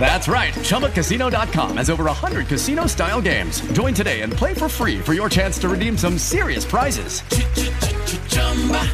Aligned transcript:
That's 0.00 0.28
right. 0.28 0.54
ChumbaCasino.com 0.54 1.76
has 1.76 1.90
over 1.90 2.04
100 2.04 2.46
casino 2.46 2.86
style 2.86 3.20
games. 3.20 3.60
Join 3.72 3.92
today 3.92 4.22
and 4.22 4.32
play 4.32 4.54
for 4.54 4.68
free 4.68 4.98
for 5.00 5.12
your 5.12 5.28
chance 5.28 5.58
to 5.58 5.68
redeem 5.68 5.98
some 5.98 6.16
serious 6.16 6.64
prizes. 6.64 7.22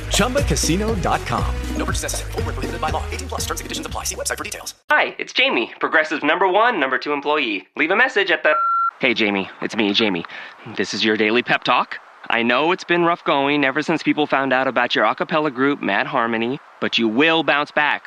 ChumbaCasino.com. 0.09 1.55
No 1.77 1.85
purchase 1.85 2.03
necessary. 2.03 2.33
Where 2.33 2.43
prohibited 2.43 2.81
by 2.81 2.91
law. 2.91 3.05
18 3.11 3.29
plus 3.29 3.43
terms 3.43 3.61
and 3.61 3.67
conditions 3.67 3.87
apply. 3.87 4.05
See 4.05 4.17
website 4.17 4.39
for 4.39 4.45
details. 4.45 4.75
Hi, 4.91 5.15
it's 5.19 5.33
Jamie, 5.33 5.73
Progressive 5.79 6.23
number 6.23 6.49
one, 6.49 6.81
number 6.81 6.99
two 6.99 7.13
employee. 7.13 7.69
Leave 7.77 7.91
a 7.91 7.97
message 7.97 8.31
at 8.31 8.43
the. 8.43 8.55
Hey, 9.01 9.13
Jamie, 9.15 9.51
it's 9.61 9.77
me, 9.77 9.93
Jamie. 9.93 10.25
This 10.77 10.95
is 10.95 11.05
your 11.05 11.17
daily 11.17 11.43
pep 11.43 11.65
talk. 11.65 11.99
I 12.31 12.43
know 12.43 12.73
it's 12.73 12.85
been 12.85 13.05
rough 13.05 13.23
going 13.25 13.65
ever 13.65 13.83
since 13.83 14.03
people 14.03 14.27
found 14.27 14.53
out 14.53 14.67
about 14.67 14.95
your 14.95 15.05
a 15.05 15.15
cappella 15.15 15.51
group, 15.51 15.83
Mad 15.83 16.07
Harmony, 16.07 16.59
but 16.81 16.97
you 16.97 17.07
will 17.07 17.43
bounce 17.43 17.71
back. 17.71 18.07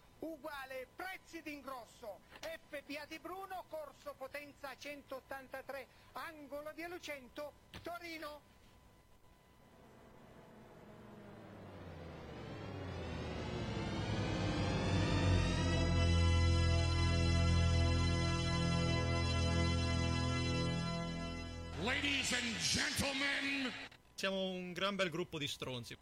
uguale 0.21 0.87
prezzi 0.95 1.41
d'ingrosso. 1.41 2.19
FPA 2.39 3.05
di 3.07 3.19
Bruno, 3.19 3.65
corso 3.69 4.13
potenza 4.17 4.75
183, 4.77 5.87
angolo 6.13 6.71
di 6.73 6.85
Lucento, 6.87 7.53
Torino. 7.81 8.49
Ladies 21.83 22.31
and 22.33 22.57
gentlemen, 22.57 23.71
Siamo 24.21 24.51
un 24.51 24.71
gran 24.71 24.95
bel 24.95 25.09
gruppo 25.09 25.39
di 25.39 25.47
stronzi. 25.47 25.97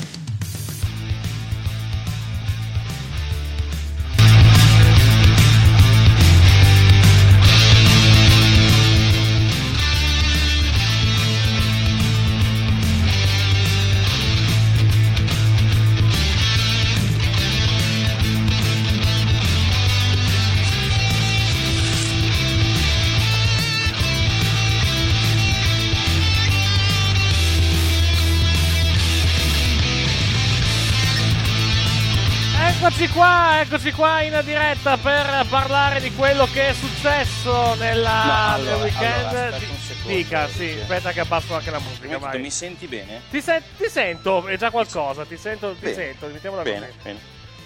Qua, 33.49 33.61
eccoci 33.61 33.91
qua 33.93 34.21
in 34.21 34.39
diretta 34.45 34.97
per 34.97 35.45
parlare 35.49 35.99
di 35.99 36.13
quello 36.13 36.45
che 36.45 36.69
è 36.69 36.73
successo 36.73 37.73
nella, 37.75 38.23
No, 38.23 38.53
allora, 38.53 38.71
nel 38.75 38.81
weekend. 38.83 39.25
allora, 39.25 39.45
aspetta 39.47 39.57
Di- 39.57 39.65
un 39.71 39.77
secondo, 39.77 40.17
Dica, 40.17 40.47
sì, 40.47 40.79
aspetta 40.81 41.11
che 41.11 41.19
abbasso 41.19 41.55
anche 41.55 41.71
la 41.71 41.79
musica, 41.79 42.17
tutto, 42.17 42.37
mi 42.39 42.51
senti 42.51 42.87
bene? 42.87 43.21
Ti, 43.29 43.41
sen- 43.41 43.63
ti 43.77 43.89
sento, 43.89 44.45
è 44.47 44.57
già 44.57 44.69
qualcosa, 44.69 45.25
ti 45.25 45.37
sento, 45.37 45.73
ti 45.73 45.79
Bene. 45.81 45.93
sento, 45.95 46.27
mettiamola 46.27 46.61
Bene, 46.61 46.87
così. 46.87 46.97
bene. 47.01 47.19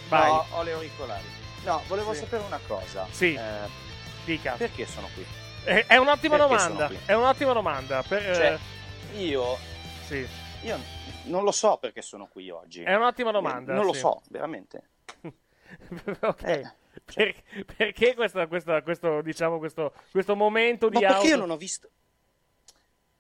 Vai. 0.08 0.30
No, 0.32 0.46
ho 0.52 0.64
le 0.64 0.72
auricolari. 0.72 1.24
No, 1.64 1.82
volevo 1.88 2.14
Sì. 2.14 2.20
sapere 2.20 2.44
una 2.44 2.60
cosa. 2.66 3.08
Sì. 3.12 3.34
Eh, 3.34 3.42
Dica. 4.26 4.54
perché 4.58 4.86
sono 4.86 5.10
qui? 5.14 5.26
È, 5.64 5.86
è 5.88 5.98
un'ottima 5.98 6.38
Perché 6.38 6.54
domanda, 6.56 6.90
è 7.06 7.14
un'ottima 7.14 7.54
domanda. 7.54 8.04
per- 8.08 8.36
Cioè, 8.36 8.58
eh, 9.14 9.18
io, 9.18 9.58
sì, 10.06 10.26
io 10.62 10.80
non 11.24 11.44
lo 11.44 11.52
so 11.52 11.78
perché 11.78 12.02
sono 12.02 12.28
qui 12.32 12.50
oggi. 12.50 12.84
è 12.84 12.94
un'ottima 12.96 13.32
domanda. 13.32 13.72
Eh, 13.72 13.76
Non 13.76 13.86
lo 13.86 13.94
sì. 13.94 14.00
so, 14.00 14.22
veramente. 14.30 14.90
ok. 16.22 16.44
Eh, 16.44 16.72
Per- 17.06 17.44
perché 17.76 18.14
questa, 18.16 18.48
questa- 18.48 18.82
questo, 18.84 19.22
diciamo, 19.22 19.58
questo, 19.58 19.94
questo 20.12 20.36
momento 20.36 20.90
Ma 20.90 21.00
di 21.00 21.06
perché 21.06 21.28
io 21.28 21.34
auto- 21.34 21.38
non 21.46 21.50
ho 21.52 21.58
visto... 21.58 21.90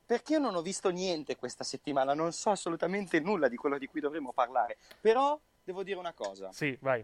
Perché 0.05 0.33
io 0.33 0.39
non 0.39 0.55
ho 0.55 0.61
visto 0.61 0.89
niente 0.89 1.35
questa 1.37 1.63
settimana, 1.63 2.13
non 2.13 2.33
so 2.33 2.51
assolutamente 2.51 3.19
nulla 3.19 3.47
di 3.47 3.55
quello 3.55 3.77
di 3.77 3.87
cui 3.87 3.99
dovremmo 4.01 4.31
parlare. 4.31 4.77
Però 5.01 5.39
devo 5.63 5.81
dire 5.81 5.97
una 5.97 6.13
cosa. 6.13 6.51
Sì, 6.51 6.77
vai. 6.81 7.03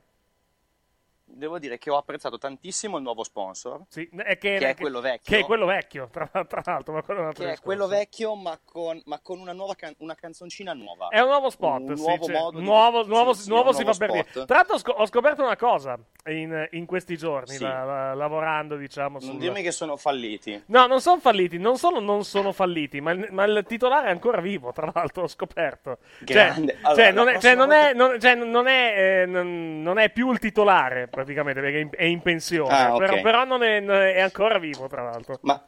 Devo 1.31 1.59
dire 1.59 1.77
che 1.77 1.89
ho 1.89 1.95
apprezzato 1.97 2.37
tantissimo 2.37 2.97
il 2.97 3.03
nuovo 3.03 3.23
sponsor, 3.23 3.81
Sì, 3.87 4.09
è 4.17 4.37
che, 4.37 4.57
che 4.57 4.69
è 4.69 4.75
quello 4.75 4.99
vecchio. 4.99 5.35
Che 5.35 5.41
è 5.41 5.45
quello 5.45 5.65
vecchio, 5.67 6.09
tra, 6.11 6.27
tra 6.27 6.61
l'altro, 6.65 6.93
ma 6.93 7.01
quello 7.01 7.29
è 7.29 7.33
che 7.33 7.51
è 7.53 7.59
quello 7.59 7.87
vecchio, 7.87 8.35
ma 8.35 8.59
con, 8.63 9.01
ma 9.05 9.19
con 9.21 9.39
una 9.39 9.53
nuova 9.53 9.75
can- 9.75 9.95
una 9.99 10.15
canzoncina 10.15 10.73
nuova. 10.73 11.07
È 11.09 11.19
un 11.19 11.27
nuovo 11.27 11.49
spot, 11.49 11.81
Un 11.89 11.95
sì, 11.97 12.03
nuovo 12.03 12.25
cioè, 12.25 12.35
modo 12.37 12.57
di- 12.59 12.65
nuovo, 12.65 13.05
nuovo, 13.05 13.33
sì, 13.33 13.47
nuovo 13.49 13.71
si 13.71 13.83
nuovo 13.83 13.93
fa 13.93 14.05
per 14.05 14.11
dire. 14.11 14.45
Tra 14.45 14.55
l'altro 14.57 14.75
ho, 14.75 14.77
sco- 14.79 14.91
ho 14.91 15.05
scoperto 15.05 15.43
una 15.43 15.55
cosa 15.55 15.97
in, 16.25 16.67
in 16.71 16.85
questi 16.85 17.15
giorni, 17.15 17.57
la- 17.59 17.83
la- 17.85 18.13
lavorando, 18.15 18.75
diciamo, 18.75 19.19
Non 19.19 19.29
sul... 19.29 19.37
dirmi 19.39 19.61
che 19.61 19.71
sono 19.71 19.95
falliti. 19.95 20.61
No, 20.67 20.87
non 20.87 20.99
sono 20.99 21.19
falliti, 21.21 21.57
non 21.57 21.77
solo 21.77 21.99
non 22.01 22.25
sono 22.25 22.51
falliti, 22.51 22.99
ma 22.99 23.11
il, 23.11 23.27
ma 23.31 23.45
il 23.45 23.63
titolare 23.67 24.07
è 24.07 24.11
ancora 24.11 24.41
vivo, 24.41 24.71
tra 24.73 24.91
l'altro, 24.93 25.23
ho 25.23 25.27
scoperto. 25.27 25.99
Grande. 26.19 26.73
Cioè, 26.73 26.81
Allora, 26.81 26.95
cioè, 26.95 27.11
non, 27.13 27.25
la 27.25 27.31
è, 27.31 27.39
cioè, 27.39 27.55
non, 27.55 27.71
è, 27.71 27.93
non- 27.93 28.19
cioè, 28.19 28.35
non 28.35 28.67
è, 28.67 29.21
eh, 29.21 29.25
non- 29.25 29.81
non 29.83 29.97
è 29.99 30.09
più 30.11 30.31
il 30.31 30.39
titolare, 30.39 31.07
praticamente, 31.19 31.61
perché 31.61 31.89
è 31.97 32.03
in, 32.05 32.21
pensione. 32.21 32.73
Ah, 32.73 32.93
ok. 32.93 32.97
però, 32.99 33.21
però 33.21 33.43
non 33.45 33.63
è, 33.63 33.79
non 33.79 33.95
è- 33.97 34.13
è 34.13 34.21
ancora 34.21 34.57
vivo, 34.57 34.87
tra 34.87 35.03
l'altro. 35.03 35.39
Ma 35.41 35.61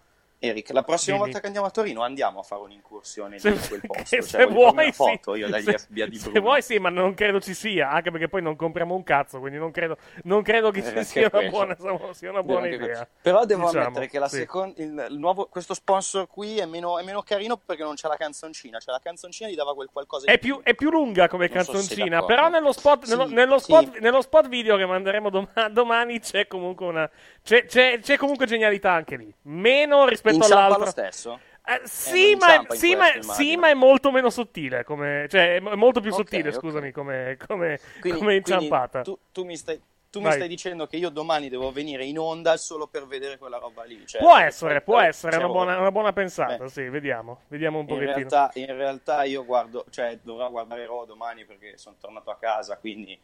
Eric, 0.44 0.72
la 0.72 0.81
prossima 0.81 1.18
Dimmi. 1.18 1.25
volta 1.28 1.40
che 1.40 1.46
andiamo 1.46 1.68
a 1.68 1.69
Torino 1.69 2.02
andiamo 2.02 2.40
a 2.40 2.44
fare 2.44 2.62
un'incursione 2.63 3.38
Se, 3.38 3.50
in 3.50 3.59
quel 3.68 3.81
posto. 3.85 4.03
se 4.06 4.24
Cioè, 4.24 4.40
farmi 4.41 4.53
vuoi, 4.56 4.72
una 4.72 4.91
foto 4.91 5.35
sì. 5.35 5.62
se, 5.62 5.78
se 6.18 6.40
vuoi, 6.40 6.62
sì, 6.63 6.79
ma 6.79 6.90
non 6.90 7.13
credo 7.13 7.40
ci 7.40 7.53
sia. 7.53 7.91
Anche 7.91 8.09
perché 8.09 8.28
poi 8.28 8.41
non 8.41 8.56
compriamo 8.56 8.96
un 8.96 9.03
cazzo. 9.03 9.40
Quindi 9.40 9.59
non 9.59 9.69
credo, 9.69 9.97
non 10.24 10.41
credo 10.41 10.72
che 10.72 10.80
Eh, 10.80 10.88
anche 10.88 11.03
sia, 11.03 11.30
una 11.31 11.47
buona, 11.50 11.78
sia 12.13 12.31
una 12.31 12.41
buona 12.41 12.63
Anche 12.66 12.75
idea. 12.75 13.07
Però 13.22 13.46
devo 13.46 13.68
Diciamo, 13.68 13.85
ammettere 13.85 14.07
che 14.07 14.19
sì. 14.30 14.35
secon- 14.38 14.74
il, 14.78 15.06
il 15.12 15.18
nuovo, 15.19 15.46
questo 15.46 15.75
sponsor 15.75 16.25
qui 16.28 16.57
è 16.57 16.66
meno, 16.66 16.97
è 16.97 17.03
meno 17.03 17.22
carino 17.22 17.57
perché 17.63 17.83
non 17.83 17.94
c'è 17.94 18.07
la 18.07 18.15
canzoncina. 18.18 18.80
Cioè, 18.80 18.94
la 18.95 19.00
canzoncina 19.04 19.48
gli 19.48 19.56
dava 19.56 19.75
quel 19.75 19.89
qualcosa 19.94 20.25
di 20.25 20.31
È 20.31 20.39
più, 20.39 20.60
è 20.63 20.74
più 20.74 20.89
lunga 20.89 21.27
come 21.27 21.50
Non 21.54 21.63
so 21.63 21.71
se 21.74 21.77
canzoncina, 21.77 22.15
d'accordo. 22.19 22.25
però 22.36 22.50
nello 22.50 22.71
spot, 22.71 23.04
Sì, 23.04 23.10
nello, 23.12 23.27
nello 23.27 23.60
spot, 23.60 24.00
nello 24.00 24.21
spot 24.24 24.48
video 24.48 24.75
che 24.75 24.88
manderemo 24.88 25.30
doma- 25.30 25.69
domani 25.69 26.19
c'è 26.19 26.48
comunque 26.48 26.88
una. 26.88 27.07
C'è, 27.44 27.65
c'è- 27.65 28.00
c'è 28.00 28.18
comunque 28.18 28.48
genialità 28.48 28.92
anche 28.92 29.18
lì. 29.18 29.31
Meno 29.44 30.07
rispetto 30.07 30.30
Inciampa 30.36 30.45
all'altro. 30.45 30.78
lo 30.78 30.86
stesso? 30.86 31.42
Eh, 31.63 31.81
non 32.06 32.16
sì, 32.16 32.36
ma, 32.36 32.56
inciampa 32.56 32.74
in 32.75 32.80
sì, 32.80 32.95
ma, 32.95 33.12
questo, 33.12 33.33
sì, 33.33 33.56
ma 33.57 33.69
è 33.69 33.74
molto 33.74 34.12
meno 34.12 34.30
sottile. 34.30 34.83
Come, 34.83 35.28
cioè, 35.30 35.56
è 35.56 35.60
mo- 35.60 35.75
molto 35.75 36.01
più 36.01 36.12
sottile, 36.12 36.50
ok. 36.50 36.56
scusami, 36.56 36.92
come, 36.92 37.38
come, 37.48 37.80
Quindi, 38.00 38.19
come 38.19 38.36
inciampata. 38.36 39.01
tu, 39.01 39.18
tu 39.31 39.44
mi 39.45 39.56
stai, 39.57 39.80
tu 40.10 40.19
mi 40.22 40.25
Vai. 40.25 40.33
stai 40.33 40.48
dicendo 40.48 40.88
che 40.88 40.98
io 40.98 41.10
domani 41.10 41.50
devo 41.50 41.72
venire 41.72 42.04
in 42.06 42.19
onda 42.19 42.57
solo 42.57 42.88
per 42.88 43.06
vedere 43.07 43.38
quella 43.38 43.57
roba 43.57 43.83
lì. 43.83 44.06
Cioè, 44.06 44.19
può 44.22 44.36
essere, 44.38 44.81
può 44.81 45.00
eh, 45.00 45.07
essere 45.07 45.38
una 45.38 45.45
cioè, 45.45 45.54
buona, 45.54 45.78
una 45.78 45.92
buona 45.92 46.13
pensata. 46.13 46.63
Beh. 46.63 46.69
Sì, 46.69 46.89
vediamo, 46.89 47.42
vediamo 47.48 47.77
un 47.77 47.84
In 47.84 47.89
pochettino. 47.89 48.16
realtà, 48.16 48.51
in 48.56 48.75
realtà 48.75 49.24
io 49.24 49.45
guardo, 49.45 49.86
cioè 49.89 50.19
dovrò 50.22 50.50
guardare 50.50 50.86
Raw 50.86 51.06
domani 51.06 51.45
perché 51.45 51.77
sono 51.77 51.95
tornato 52.00 52.30
a 52.31 52.38
casa, 52.38 52.77
quindi 52.77 53.18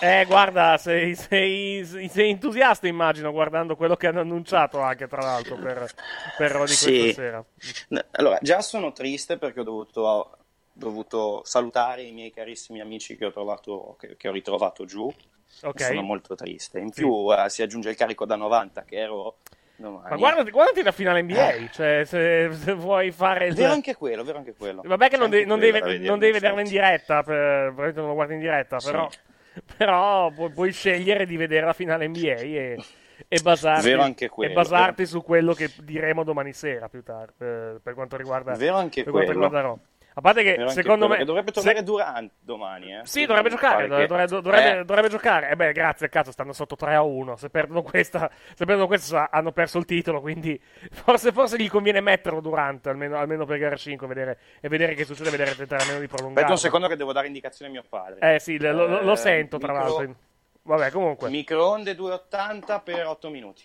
Eh, 0.00 0.24
guarda, 0.26 0.76
sei, 0.78 1.14
sei, 1.14 1.84
sei 1.84 2.30
entusiasta, 2.30 2.86
immagino, 2.86 3.32
guardando 3.32 3.74
quello 3.76 3.96
che 3.96 4.06
hanno 4.06 4.20
annunciato 4.20 4.80
anche, 4.80 5.08
tra 5.08 5.20
l'altro, 5.22 5.56
per, 5.56 5.88
per 6.36 6.60
di 6.60 6.66
Sì. 6.68 6.98
questa 7.00 7.22
sera. 7.22 7.44
Allora, 8.12 8.38
già 8.40 8.60
sono 8.60 8.92
triste 8.92 9.36
perché 9.36 9.60
ho 9.60 9.64
dovuto, 9.64 10.38
dovuto 10.72 11.42
salutare 11.44 12.02
i 12.02 12.12
miei 12.12 12.30
carissimi 12.32 12.80
amici 12.80 13.16
che 13.16 13.24
ho, 13.26 13.32
trovato, 13.32 13.96
che, 13.98 14.16
che 14.16 14.28
ho 14.28 14.32
ritrovato 14.32 14.84
giù. 14.84 15.12
Ok. 15.62 15.80
Sono 15.82 16.02
molto 16.02 16.34
triste. 16.34 16.78
In 16.78 16.90
più 16.90 17.32
eh, 17.32 17.48
si 17.48 17.62
aggiunge 17.62 17.90
il 17.90 17.96
carico 17.96 18.24
da 18.26 18.36
90 18.36 18.82
che 18.84 18.96
ero 18.96 19.38
domani. 19.76 20.08
Ma 20.10 20.16
guardati, 20.16 20.50
guardati 20.50 20.82
la 20.82 20.92
finale 20.92 21.22
NBA, 21.22 21.70
cioè, 21.72 22.02
se, 22.04 22.50
se 22.52 22.72
vuoi 22.74 23.10
fare 23.12 23.46
il... 23.46 23.54
Vero 23.54 23.72
anche 23.72 23.94
quello, 23.96 24.22
vero 24.24 24.38
anche 24.38 24.54
quello. 24.54 24.82
Vabbè 24.84 25.08
che 25.08 25.16
non, 25.16 25.26
anche 25.32 25.44
non 25.44 25.58
devi- 25.58 26.04
non 26.04 26.18
devi 26.18 26.32
vederla 26.32 26.60
in 26.60 26.68
diretta, 26.68 27.22
per, 27.22 27.72
non 27.94 28.08
lo 28.08 28.14
guardi 28.14 28.34
in 28.34 28.40
diretta, 28.40 28.78
Sì. 28.80 28.90
però, 28.90 29.08
però 29.76 30.30
pu- 30.30 30.52
puoi 30.52 30.72
scegliere 30.72 31.26
di 31.26 31.36
vedere 31.36 31.66
la 31.66 31.72
finale 31.72 32.08
NBA 32.08 32.18
e, 32.18 32.84
e 33.28 33.40
basarti, 33.42 33.88
Vero 33.88 34.02
anche 34.02 34.26
e 34.26 34.28
quello, 34.28 34.54
basarti 34.54 35.06
su 35.06 35.22
quello 35.22 35.52
che 35.54 35.70
diremo 35.82 36.24
domani 36.24 36.52
sera 36.52 36.88
più 36.88 37.02
tardi, 37.02 37.32
per, 37.36 37.80
per 37.82 37.94
quanto 37.94 38.16
riguarda, 38.16 38.52
Vero 38.54 38.76
anche 38.76 39.02
per 39.02 39.12
quanto 39.12 39.32
quello. 39.32 39.46
riguarda 39.46 39.68
Raw. 39.68 39.78
A 40.16 40.20
parte 40.20 40.44
che 40.44 40.54
anche 40.54 40.70
secondo 40.72 41.08
me... 41.08 41.24
dovrebbe 41.24 41.48
se- 41.52 41.60
tornare 41.60 41.82
Durant 41.82 42.30
domani, 42.38 42.94
eh. 42.94 43.00
Sì, 43.02 43.26
dovrebbe 43.26 43.50
giocare, 43.50 43.88
Pare 43.88 44.02
che- 44.02 44.06
dovrebbe, 44.06 44.40
dovrebbe- 44.40 44.78
Eh, 44.78 44.84
dovrebbe 44.84 45.08
giocare. 45.08 45.50
E 45.50 45.56
beh, 45.56 45.72
grazie, 45.72 46.08
cazzo, 46.08 46.30
stanno 46.30 46.52
sotto 46.52 46.76
3 46.76 46.94
a 46.94 47.02
1. 47.02 47.34
Se 47.36 47.50
perdono 47.50 47.82
questa, 47.82 48.30
se 48.54 48.64
perdono 48.64 48.86
questa 48.86 49.28
hanno 49.30 49.50
perso 49.50 49.78
il 49.78 49.84
titolo, 49.84 50.20
quindi 50.20 50.58
forse, 50.92 51.32
forse 51.32 51.58
gli 51.58 51.68
conviene 51.68 52.00
metterlo 52.00 52.40
durante, 52.40 52.90
almeno, 52.90 53.16
almeno 53.18 53.44
per 53.44 53.58
gara 53.58 53.74
5, 53.74 54.06
vedere, 54.06 54.38
e 54.60 54.68
vedere 54.68 54.94
che 54.94 55.04
succede, 55.04 55.30
vedere 55.30 55.56
tentare 55.56 55.82
almeno 55.82 55.98
di 56.00 56.06
prolungare. 56.06 56.42
Aspetta 56.46 56.52
un 56.52 56.58
secondo 56.58 56.86
che 56.86 56.96
devo 56.96 57.12
dare 57.12 57.26
indicazione 57.26 57.70
a 57.70 57.74
mio 57.74 57.84
padre. 57.88 58.34
Eh 58.34 58.38
sì, 58.38 58.56
lo, 58.58 58.72
lo- 58.72 59.02
lo 59.02 59.12
Eh, 59.12 59.16
sento 59.16 59.58
tra 59.58 59.72
micro- 59.72 59.96
l'altro. 59.96 60.14
Vabbè, 60.62 60.90
comunque. 60.92 61.28
Microonde 61.28 61.94
280 61.96 62.80
per 62.80 63.06
8 63.06 63.28
minuti. 63.30 63.62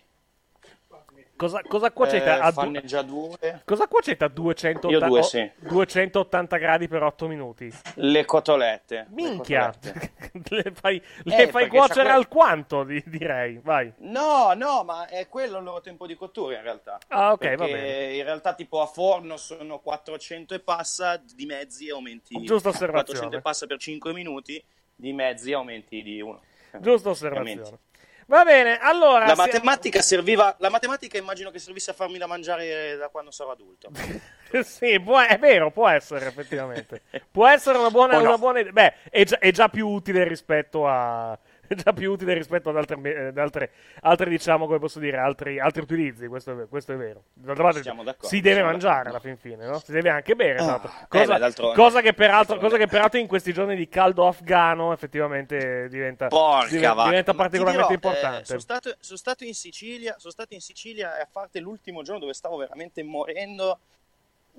Cosa, 1.40 1.62
cosa 1.66 1.90
cuocete 1.94 2.26
Eh, 2.26 2.30
a, 2.32 2.52
du- 2.52 2.82
già 2.82 3.02
due. 3.02 3.62
cosa 3.64 3.88
cuocete 3.88 4.26
a 4.26 4.28
280, 4.28 4.88
Io 4.90 5.00
due, 5.00 5.24
sì. 5.24 5.50
280 5.60 6.58
gradi 6.58 6.90
per 6.90 7.02
8 7.02 7.30
minuti? 7.30 7.72
Le 7.96 8.26
cotolette. 8.26 8.96
le 8.96 9.08
Minchia! 9.12 9.72
cotolette. 9.72 10.12
le 10.50 10.72
fai, 10.74 10.98
Eh, 10.98 11.02
le 11.24 11.36
fai 11.36 11.52
perché 11.52 11.70
cuocere 11.70 11.96
c'ha 12.02 12.04
que- 12.04 12.12
al 12.12 12.28
quanto, 12.28 12.84
di- 12.84 13.02
direi. 13.06 13.58
Vai. 13.64 13.94
No, 14.00 14.52
no, 14.54 14.84
ma 14.84 15.08
è 15.08 15.30
quello 15.30 15.60
il 15.60 15.64
loro 15.64 15.80
tempo 15.80 16.06
di 16.06 16.16
cottura 16.16 16.58
in 16.58 16.62
realtà. 16.62 16.98
Ah, 17.08 17.32
ok, 17.32 17.38
Perché 17.40 17.56
va 17.56 17.66
bene. 17.68 18.14
in 18.16 18.24
realtà 18.26 18.54
tipo 18.54 18.82
a 18.82 18.86
forno 18.86 19.38
sono 19.38 19.80
400 19.80 20.54
e 20.56 20.60
passa, 20.60 21.16
di 21.16 21.46
mezzi 21.46 21.90
aumenti. 21.90 22.36
Giusta 22.44 22.68
osservazione. 22.68 23.06
400 23.30 23.38
e 23.38 23.42
passa 23.42 23.66
per 23.66 23.78
5 23.78 24.12
minuti, 24.12 24.62
di 24.94 25.14
mezzi 25.14 25.54
aumenti 25.54 26.02
di 26.04 26.20
1. 26.20 26.42
Giusta 26.82 27.10
osservazione. 27.12 27.80
Va 28.30 28.44
bene, 28.44 28.78
allora... 28.78 29.26
La 29.26 29.36
matematica 29.36 30.04
serviva, 30.04 30.56
la 30.60 30.70
matematica 30.70 31.18
immagino 31.18 31.50
che 31.50 31.58
servisse 31.58 31.90
a 31.90 31.94
farmi 31.96 32.20
da 32.20 32.28
mangiare 32.28 32.96
da 32.96 33.10
quando 33.10 33.32
sarò 33.32 33.50
adulto. 33.50 33.90
sì, 34.64 35.00
può- 35.00 35.20
è 35.20 35.40
vero, 35.40 35.72
può 35.72 35.88
essere 35.90 36.28
effettivamente. 36.28 37.02
Può 37.32 37.48
essere 37.48 37.80
una 37.80 37.90
buona, 37.90 38.18
O 38.18 38.22
no. 38.22 38.28
una 38.28 38.38
buona 38.38 38.60
idea. 38.60 38.72
Beh, 38.72 38.94
è 39.10 39.24
già, 39.24 39.40
è 39.40 39.50
già 39.50 39.68
più 39.68 39.88
utile 39.88 40.28
rispetto 40.28 40.88
a. 40.88 41.36
È 41.70 41.76
già 41.76 41.94
più 41.94 42.12
utile 42.12 42.34
rispetto 42.34 42.70
ad 42.70 42.78
altre, 42.78 43.00
eh, 43.04 43.26
ad 43.28 43.38
altre, 43.38 43.72
altre, 44.02 44.30
diciamo, 44.30 44.66
come 44.66 44.80
posso 44.80 44.98
dire, 44.98 45.18
altri, 45.18 45.60
altri 45.60 45.84
utilizzi. 45.84 46.26
Questo 46.26 46.64
è, 46.64 46.68
questo 46.68 46.94
è 46.94 46.96
vero. 46.98 47.26
D'altra 47.34 47.64
parte, 47.64 47.82
Siamo 47.84 48.04
d'accordo, 48.04 48.28
si 48.28 48.42
deve 48.42 48.56
siamo 48.56 48.72
mangiare 48.72 49.10
alla 49.10 49.20
fin 49.20 49.38
fine, 49.38 49.68
no? 49.68 49.78
Si 49.80 49.92
deve 49.92 50.10
anche 50.10 50.36
bere. 50.36 50.58
Ah, 50.60 50.82
eh, 50.84 50.90
Cosa, 51.08 51.34
beh, 51.34 51.40
d'altronde. 51.40 51.76
cosa 51.76 52.02
che 52.02 52.14
peraltro, 52.14 52.58
cosa 52.58 52.78
che 52.78 52.88
peraltro 52.88 53.20
in 53.20 53.28
questi 53.28 53.54
giorni 53.54 53.76
di 53.76 53.88
caldo 53.88 54.28
afgano 54.28 54.92
effettivamente 54.94 55.88
diventa, 55.90 56.28
diventa 56.70 57.32
ti 57.32 57.38
particolarmente 57.38 57.96
dirò, 57.96 58.10
eh, 58.10 58.14
importante. 58.16 58.46
sono, 58.46 58.60
stato, 58.60 58.96
sono 59.00 59.18
stato 59.18 59.44
in 59.44 59.54
Sicilia, 59.54 60.16
sono 60.18 60.32
stato 60.34 60.56
in 60.56 60.62
Sicilia 60.62 61.18
e 61.18 61.22
a 61.22 61.28
parte 61.32 61.60
l'ultimo 61.60 62.02
giorno 62.02 62.22
dove 62.22 62.34
stavo 62.34 62.58
veramente 62.58 63.04
morendo, 63.04 63.80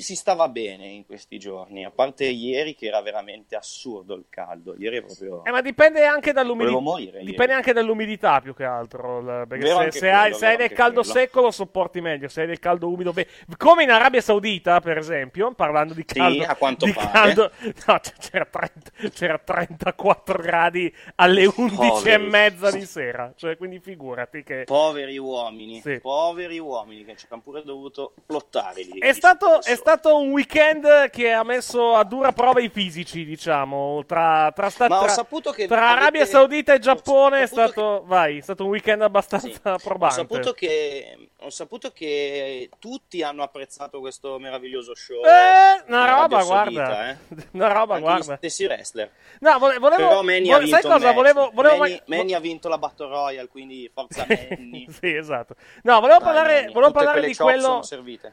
si 0.01 0.15
stava 0.17 0.49
bene 0.49 0.87
in 0.87 1.05
questi 1.07 1.39
giorni, 1.39 1.85
a 1.85 1.91
parte 1.91 2.25
ieri 2.27 2.75
che 2.75 2.87
era 2.87 3.01
veramente 3.03 3.57
assurdo 3.57 4.15
il 4.15 4.25
caldo. 4.29 4.75
Ieri 4.79 4.99
è 4.99 5.03
proprio 5.03 5.45
Eh, 5.45 5.51
ma 5.51 5.61
dipende 5.61 6.05
anche 6.05 6.33
dall'umidità. 6.33 6.79
Morire 6.81 7.19
ieri. 7.19 7.25
Dipende 7.27 7.53
anche 7.55 7.73
dall'umidità 7.73 8.41
più 8.41 8.55
che 8.55 8.65
altro. 8.65 9.23
Perché 9.49 9.65
Vero 9.65 9.81
se, 9.91 9.99
se 9.99 10.11
hai, 10.11 10.21
quello, 10.23 10.37
se 10.37 10.47
hai 10.47 10.57
vero 10.57 10.69
del 10.69 10.77
caldo 10.77 11.01
quello. 11.03 11.15
secco 11.19 11.41
lo 11.41 11.51
sopporti 11.51 12.01
meglio. 12.01 12.29
Se 12.29 12.41
hai 12.43 12.47
del 12.47 12.59
caldo 12.59 12.89
umido, 12.89 13.13
beh, 13.13 13.27
come 13.57 13.83
in 13.83 13.91
Arabia 13.91 14.21
Saudita, 14.21 14.81
per 14.81 14.99
esempio, 14.99 15.53
parlando 15.55 15.95
di 15.95 16.05
Sì, 16.07 16.19
caldo. 16.19 16.45
a 16.45 16.55
quanto 16.57 16.85
di 16.87 16.93
pare. 16.93 17.11
caldo- 17.11 17.51
no, 17.87 18.01
c'era, 18.19 18.45
30 18.47 18.91
c'era 19.13 19.39
34 19.39 20.39
gradi 20.43 20.93
alle 21.17 21.47
11 21.47 21.75
e 21.75 21.89
Poveri. 21.89 22.29
mezza 22.31 22.71
di 22.71 22.85
sera. 22.85 23.33
Cioè, 23.37 23.57
quindi 23.57 23.79
figurati 23.81 24.43
che. 24.43 24.65
poveri 24.65 25.19
uomini, 25.19 25.81
Sì. 25.81 25.99
poveri 26.01 26.59
uomini 26.59 27.05
che 27.05 27.17
ci 27.17 27.27
hanno 27.29 27.43
pure 27.43 27.63
dovuto 27.63 28.15
plottare 28.27 28.83
lì. 28.83 28.99
È 28.99 29.13
stato, 29.13 29.63
stato 29.91 30.17
un 30.19 30.31
weekend 30.31 31.11
che 31.11 31.33
ha 31.33 31.43
messo 31.43 31.95
a 31.97 32.05
dura 32.05 32.31
prova 32.33 32.61
i 32.61 32.69
fisici, 32.69 33.25
diciamo, 33.25 34.05
tra, 34.07 34.53
tra, 34.55 34.71
sta- 34.71 34.89
Ma 34.89 35.01
ho 35.01 35.05
tra- 35.07 35.53
che 35.53 35.67
tra 35.67 35.91
Arabia 35.91 36.25
Saudita 36.27 36.75
e 36.75 36.79
Giappone 36.79 37.41
è 37.41 37.43
ho 37.43 37.47
stato, 37.47 38.03
vai, 38.07 38.39
è 38.39 38.41
stato 38.41 38.65
un 38.65 38.71
weekend 38.71 39.03
abbastanza 39.03 39.49
Sì. 39.49 39.61
Ho 39.65 39.77
probante. 39.79 40.15
saputo, 40.15 40.53
che, 40.53 41.29
ho 41.41 41.51
saputo 41.51 41.91
che 41.91 42.69
tutti 42.79 43.23
hanno 43.23 43.43
apprezzato 43.43 43.99
questo 44.01 44.39
meraviglioso 44.39 44.95
show. 44.95 45.25
Eh, 45.25 45.83
una 45.89 46.03
Arabia 46.03 46.39
roba, 46.39 46.41
Saudita, 46.43 46.83
guarda. 46.85 47.11
eh. 47.11 47.17
Una 47.53 47.73
roba, 47.73 47.95
Anche 47.95 48.07
guarda. 48.07 48.33
gli 48.33 48.37
stessi 48.37 48.65
wrestler. 48.67 49.11
No, 49.41 49.59
vole- 49.59 49.79
volevo, 49.79 50.09
Però 50.09 50.23
Manny 50.23 50.43
vole- 50.51 50.55
ha 50.55 50.59
vinto 50.59 50.81
sai 50.81 50.91
cosa? 50.91 51.13
Volevo, 51.13 51.51
volevo 51.53 51.77
Manny, 51.79 52.03
ma- 52.07 52.17
Manny 52.17 52.35
ha 52.35 52.41
vinto 52.41 52.69
la 52.69 52.79
Battle 52.79 53.09
Royale, 53.09 53.49
quindi 53.49 53.91
forza 53.93 54.25
Manny. 54.29 54.87
sì, 54.91 55.15
esatto. 55.15 55.55
No, 55.83 55.99
volevo 56.01 56.19
Dai, 56.19 56.27
parlare, 56.33 56.71
volevo 56.73 56.93
parlare 56.93 57.27
di 57.27 57.35
quello. 57.35 57.81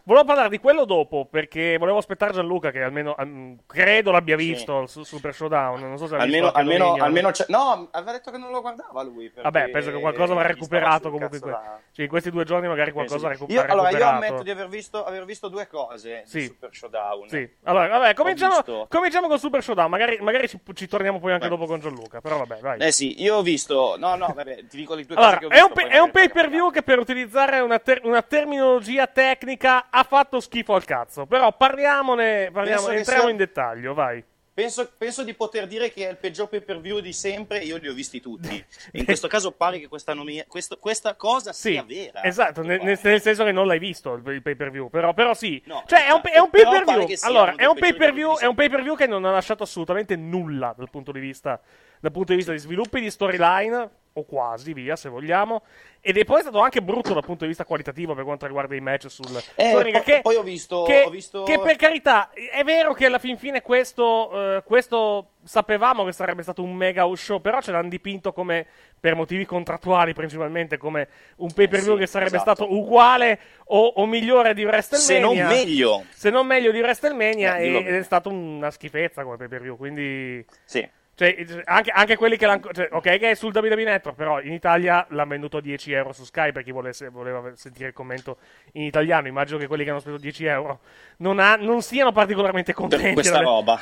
Volevo 0.03 0.25
parlare 0.25 0.49
di 0.49 0.59
quello 0.59 0.85
dopo 0.85 1.25
perché 1.37 1.77
volevo 1.77 1.99
aspettare 1.99 2.33
Gianluca 2.33 2.71
che 2.71 2.81
almeno 2.81 3.15
mm, 3.23 3.53
credo 3.67 4.09
l'abbia 4.09 4.35
visto 4.35 4.87
su 4.87 5.03
Super 5.03 5.35
Showdown. 5.35 5.79
Non 5.81 5.95
so 5.99 6.07
se 6.07 6.15
Almeno, 6.15 6.49
almeno, 6.49 6.93
almeno 6.95 7.29
no, 7.49 7.89
aveva 7.91 8.13
detto 8.13 8.31
che 8.31 8.39
non 8.39 8.49
lo 8.49 8.59
guardava 8.61 9.03
lui. 9.03 9.31
Vabbè, 9.39 9.69
penso 9.69 9.91
che 9.91 9.99
qualcosa 9.99 10.31
avrà 10.33 10.45
stava 10.45 10.47
recuperato 10.47 11.11
comunque. 11.11 11.39
que- 11.39 11.51
da- 11.51 11.79
cioè, 11.91 12.05
in 12.05 12.09
questi 12.09 12.31
due 12.31 12.43
giorni 12.43 12.67
magari 12.67 12.91
qualcosa 12.91 13.29
Eh 13.29 13.35
sì. 13.35 13.39
recu- 13.39 13.51
Io- 13.51 13.61
ha 13.61 13.65
allora, 13.65 13.89
io 13.91 13.97
recuperato. 13.97 14.25
ammetto 14.25 14.43
di 14.43 14.49
aver 14.49 14.67
visto, 14.67 15.05
aver 15.05 15.25
visto 15.25 15.47
due 15.47 15.67
cose 15.67 16.23
Sì. 16.25 16.41
Super 16.45 16.69
Showdown. 16.73 17.29
Sì, 17.29 17.47
allora, 17.65 17.87
vabbè, 17.87 18.13
cominciamo, 18.15 18.87
cominciamo 18.89 19.27
con 19.27 19.37
Super 19.37 19.61
Showdown. 19.61 19.89
Magari, 19.91 20.17
magari 20.21 20.47
ci, 20.49 20.59
ci 20.73 20.87
torniamo 20.87 21.19
poi 21.19 21.33
anche 21.33 21.47
Beh. 21.47 21.55
dopo 21.55 21.67
con 21.67 21.79
Gianluca. 21.79 22.19
Però 22.19 22.37
vabbè, 22.39 22.59
vai. 22.61 22.79
Eh 22.79 22.91
sì, 22.91 23.21
io 23.21 23.35
ho 23.35 23.41
visto. 23.43 23.95
No, 23.99 24.15
no, 24.15 24.31
vabbè, 24.33 24.65
ti 24.65 24.77
dico 24.77 24.95
le 24.95 25.05
due 25.05 25.15
Allora, 25.15 25.37
cose 25.37 25.47
che 25.49 25.53
ho 25.53 25.57
è 25.57 25.61
un, 25.61 25.67
visto. 25.67 25.73
pe- 25.81 25.87
poi 25.87 25.91
è 25.91 25.99
un 25.99 26.09
pay 26.11 26.29
per 26.31 26.49
view 26.49 26.71
che 26.71 26.81
per 26.81 26.97
utilizzare 26.97 27.59
una, 27.59 27.77
ter- 27.77 28.03
una 28.05 28.23
terminologia 28.23 29.05
tecnica 29.05 29.85
ha 29.91 30.01
fatto 30.03 30.39
schifo 30.39 30.73
al 30.73 30.83
cazzo. 30.83 31.25
Però 31.27 31.55
parliamone, 31.55 32.49
parliamo, 32.51 32.89
entriamo 32.89 33.21
sia- 33.23 33.29
in 33.31 33.37
dettaglio, 33.37 33.93
vai. 33.93 34.23
Penso, 34.57 34.89
penso 34.97 35.23
di 35.23 35.35
poter 35.35 35.67
dire 35.67 35.91
che 35.93 36.07
è 36.07 36.09
il 36.09 36.17
peggior 36.17 36.49
pay 36.49 36.61
per 36.61 36.79
view 36.81 36.99
di 36.99 37.13
sempre. 37.13 37.59
Io 37.59 37.77
li 37.77 37.87
ho 37.87 37.93
visti 37.93 38.19
tutti. 38.19 38.65
In 38.93 39.05
questo 39.05 39.27
caso 39.27 39.51
pare 39.51 39.77
che 39.79 39.87
questa, 39.87 40.15
nomi- 40.15 40.43
questo- 40.47 40.77
questa 40.79 41.13
cosa 41.13 41.53
Sì, 41.53 41.73
sia 41.73 41.83
vera. 41.83 42.23
esatto, 42.23 42.63
nel, 42.63 42.81
nel- 42.81 42.97
senso 42.97 43.43
che 43.43 43.51
non 43.51 43.67
l'hai 43.67 43.77
visto 43.77 44.13
il, 44.13 44.41
pay 44.41 44.55
per 44.55 44.71
view, 44.71 44.89
però, 44.89 45.13
però 45.13 45.35
sì. 45.35 45.61
No, 45.67 45.83
cioè, 45.85 46.07
è 46.07 46.11
un, 46.11 46.21
esatto, 46.23 46.29
è 46.31 46.39
un 46.39 46.49
pay 46.49 46.63
per 46.63 46.83
view. 46.85 47.17
Allora, 47.21 47.53
è 47.55 47.65
un 47.65 47.77
pay 47.77 47.93
per 47.95 48.13
view, 48.13 48.35
è 48.39 48.45
un 48.47 48.55
pay 48.55 48.69
per 48.69 48.81
view 48.81 48.95
che 48.95 49.05
non 49.05 49.25
ha 49.25 49.31
lasciato 49.31 49.61
assolutamente 49.61 50.15
nulla 50.15 50.73
dal 50.75 50.89
punto 50.89 51.11
di 51.11 51.19
vista, 51.19 51.61
dal 51.99 52.11
punto 52.11 52.31
di, 52.31 52.37
vista 52.37 52.51
di 52.51 52.57
sviluppi 52.57 52.99
di 52.99 53.11
storyline, 53.11 53.89
o 54.17 54.25
quasi 54.25 54.73
via, 54.73 54.95
se 54.95 55.09
vogliamo. 55.09 55.61
Ed 56.01 56.17
è 56.17 56.23
poi 56.25 56.41
stato 56.41 56.59
anche 56.59 56.81
brutto 56.81 57.13
dal 57.13 57.23
punto 57.23 57.41
di 57.41 57.47
vista 57.49 57.65
qualitativo 57.65 58.13
per 58.15 58.23
quanto 58.23 58.45
riguarda 58.45 58.75
i 58.75 58.79
match 58.79 59.09
sul, 59.09 59.25
Eh, 59.55 59.71
poi- 59.71 59.91
che, 60.01 60.19
poi 60.21 60.35
ho 60.35 60.41
visto- 60.43 60.83
che, 60.83 61.03
ho 61.05 61.09
visto- 61.09 61.43
che 61.43 61.59
per 61.59 61.75
carità, 61.75 62.29
è 62.31 62.63
vero 62.63 62.93
che 62.93 63.05
alla 63.05 63.19
fin 63.19 63.37
fine 63.37 63.61
questo, 63.61 64.55
eh, 64.57 64.63
questo 64.63 65.31
sapevamo 65.43 66.05
che 66.05 66.11
sarebbe 66.13 66.43
stato 66.43 66.63
un 66.63 66.73
mega 66.75 67.05
show, 67.15 67.41
però 67.41 67.61
ce 67.61 67.71
l'hanno 67.71 67.89
dipinto 67.89 68.31
come, 68.31 68.65
per 68.99 69.15
motivi 69.15 69.45
contrattuali 69.45 70.13
principalmente, 70.13 70.77
come 70.77 71.07
un 71.37 71.51
pay 71.53 71.67
per 71.67 71.81
view 71.81 71.93
sì, 71.95 71.99
che 72.01 72.07
sarebbe 72.07 72.35
esatto. 72.37 72.53
stato 72.55 72.73
uguale 72.73 73.39
o, 73.65 73.85
o 73.95 74.05
migliore 74.05 74.53
di 74.53 74.63
WrestleMania. 74.63 75.05
Se 75.05 75.19
non 75.19 75.47
meglio. 75.47 76.03
Se 76.09 76.29
non 76.29 76.47
meglio 76.47 76.71
di 76.71 76.79
WrestleMania, 76.79 77.57
Eh, 77.57 77.75
ed 77.75 77.95
è 77.95 78.03
stata 78.03 78.29
una 78.29 78.71
schifezza 78.71 79.23
come 79.23 79.35
pay 79.37 79.47
per 79.47 79.61
view, 79.61 79.75
quindi... 79.77 80.45
Sì. 80.63 80.87
Cioè, 81.17 81.63
anche, 81.65 81.89
anche 81.89 82.15
quelli 82.15 82.37
che 82.37 82.45
l'hanno. 82.45 82.69
Cioè, 82.71 82.89
ok, 82.91 83.17
che 83.17 83.31
è 83.31 83.33
sul 83.33 83.51
WWE 83.51 83.83
Network, 83.83 84.15
però 84.15 84.39
in 84.39 84.53
Italia 84.53 85.03
l'hanno 85.09 85.29
venduto 85.29 85.57
a 85.57 85.61
10 85.61 85.91
euro 85.91 86.13
su 86.13 86.23
Sky 86.23 86.51
per 86.51 86.61
chi 86.61 86.69
volesse, 86.69 87.09
voleva 87.09 87.55
sentire 87.55 87.87
il 87.87 87.93
commento 87.95 88.37
in 88.73 88.83
italiano. 88.83 89.27
Immagino 89.27 89.57
che 89.57 89.65
quelli 89.65 89.83
che 89.83 89.89
hanno 89.89 89.99
speso 89.99 90.17
10 90.17 90.45
euro 90.45 90.81
non, 91.17 91.39
ha- 91.39 91.55
non 91.55 91.81
siano 91.81 92.11
particolarmente 92.11 92.71
contenti 92.73 93.19
di 93.21 93.29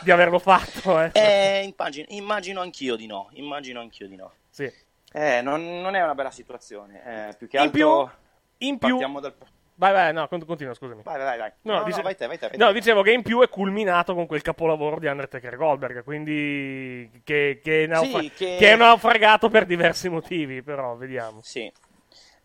di 0.01 0.11
averlo 0.11 0.39
fatto. 0.39 1.01
Eh. 1.01 1.09
Eh, 1.11 1.63
immagino, 1.63 2.05
immagino 2.11 2.61
anch'io 2.61 2.95
di 2.95 3.05
no. 3.05 3.27
Immagino 3.33 3.81
anch'io 3.81 4.07
di 4.07 4.15
no. 4.15 4.31
Sì. 4.49 4.71
Eh, 5.11 5.41
non, 5.41 5.81
non 5.81 5.93
è 5.95 6.01
una 6.01 6.15
bella 6.15 6.31
situazione. 6.31 7.01
Eh, 7.29 7.35
più 7.35 7.49
che 7.49 7.57
In 7.57 7.63
altro. 7.63 8.13
più, 8.57 8.67
in 8.67 8.77
più, 8.77 8.97
dal. 9.19 9.33
Vai, 9.77 9.91
vai, 9.91 10.13
no, 10.13 10.27
con- 10.29 10.45
continua, 10.45 10.73
scusami. 10.73 11.01
Vai, 11.03 11.17
vai, 11.19 11.37
vai. 11.37 11.51
No, 11.63 11.73
No, 11.73 11.79
no, 11.79 11.83
dice- 11.85 12.01
vai 12.01 12.15
te, 12.15 12.27
vai 12.27 12.37
te, 12.37 12.47
vai 12.47 12.57
no, 12.57 12.67
te. 12.67 12.73
dicevo 12.73 13.01
che 13.01 13.11
in 13.11 13.23
più 13.23 13.41
è 13.41 13.49
culminato 13.49 14.13
con 14.13 14.25
quel 14.25 14.41
capolavoro 14.41 14.99
di 14.99 15.07
Undertaker 15.07 15.57
Goldberg, 15.57 16.03
quindi 16.03 17.09
che, 17.25 17.59
che, 17.61 17.85
naufra- 17.87 18.21
Sì, 18.21 18.31
che- 18.35 18.55
che 18.57 18.71
è 18.71 18.75
naufragato 18.77 19.49
per 19.49 19.65
diversi 19.65 20.07
motivi, 20.07 20.61
però 20.61 20.95
vediamo. 20.95 21.39
Sì. 21.43 21.69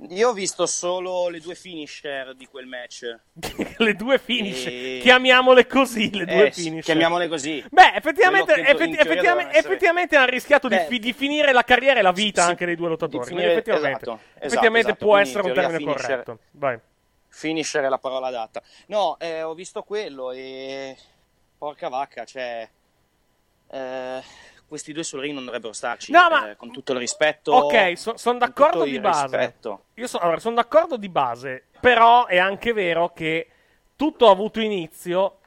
Io 0.08 0.30
ho 0.30 0.32
visto 0.32 0.64
solo 0.64 1.28
le 1.28 1.40
due 1.40 1.54
finisher 1.54 2.34
di 2.34 2.46
quel 2.46 2.66
match. 2.66 3.02
le 3.76 3.94
due 3.94 4.18
finish, 4.18 4.64
E- 4.66 4.98
chiamiamole 5.02 5.66
così, 5.66 6.10
le 6.16 6.24
due 6.24 6.46
Eh, 6.46 6.52
finish. 6.52 6.84
Chiamiamole 6.86 7.28
così. 7.28 7.62
Beh, 7.70 7.92
effettivamente, 7.96 8.54
effetti- 8.54 8.96
effettivamente, 8.96 9.56
effettivamente 9.58 10.16
hanno 10.16 10.30
rischiato 10.30 10.68
di, 10.68 10.76
Beh, 10.76 10.86
fi- 10.86 10.98
di 10.98 11.12
finire 11.12 11.52
la 11.52 11.62
carriera 11.64 12.00
e 12.00 12.02
la 12.02 12.12
vita 12.12 12.42
sì, 12.44 12.48
anche 12.48 12.64
dei 12.64 12.76
due 12.76 12.88
lottatori. 12.88 13.22
di 13.24 13.28
finire- 13.28 13.52
effettivamente, 13.52 14.04
esatto, 14.04 14.20
effettivamente 14.38 14.88
esatto. 14.88 15.04
può 15.04 15.16
essere 15.18 15.42
un 15.46 15.52
termine 15.52 15.76
finisher- 15.78 16.06
corretto. 16.08 16.38
Vai. 16.52 16.78
Finisher 17.40 17.82
è 17.84 17.88
la 17.88 17.98
parola 17.98 18.26
adatta. 18.26 18.62
No, 18.88 19.16
eh, 19.18 19.42
ho 19.42 19.54
visto 19.54 19.82
quello 19.82 20.30
e... 20.30 20.96
Porca 21.56 21.88
vacca, 21.88 22.24
cioè... 22.24 22.68
eh, 23.70 24.22
questi 24.66 24.92
due 24.92 25.02
sul 25.02 25.20
ring 25.20 25.34
non 25.34 25.44
dovrebbero 25.44 25.72
starci. 25.72 26.12
No, 26.12 26.28
ma- 26.30 26.50
eh, 26.50 26.56
con 26.56 26.70
tutto 26.70 26.92
il 26.92 26.98
rispetto... 26.98 27.52
Ok, 27.52 27.98
sono 27.98 28.16
con 28.22 28.38
d'accordo 28.38 28.84
di 28.84 29.00
base. 29.00 29.36
rispetto. 29.36 29.84
Io 29.94 30.06
so- 30.06 30.18
allora, 30.18 30.38
sono 30.38 30.54
d'accordo 30.54 30.96
di 30.96 31.08
base, 31.08 31.64
però 31.80 32.26
è 32.26 32.36
anche 32.38 32.72
vero 32.72 33.12
che 33.12 33.48
tutto 33.96 34.28
ha 34.28 34.30
avuto 34.30 34.60
inizio 34.60 35.38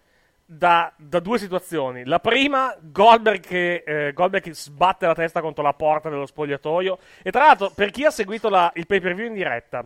da, 0.46 0.92
da 0.98 1.20
due 1.20 1.40
situazioni. 1.40 2.06
La 2.06 2.20
prima, 2.20 2.76
Goldberg 2.80 3.40
che, 3.40 3.84
eh, 3.86 4.14
Goldberg 4.14 4.44
che 4.44 4.54
sbatte 4.54 5.06
la 5.08 5.16
testa 5.16 5.42
contro 5.42 5.64
la 5.64 5.74
porta 5.74 6.10
dello 6.10 6.26
spogliatoio. 6.26 6.98
E 7.24 7.32
tra 7.32 7.46
l'altro, 7.46 7.70
per 7.70 7.92
chi 7.92 8.04
ha 8.06 8.12
seguito 8.12 8.50
la- 8.50 8.72
il 8.76 8.86
pay 8.86 9.00
per 9.00 9.16
view 9.16 9.28
in 9.28 9.34
diretta, 9.34 9.86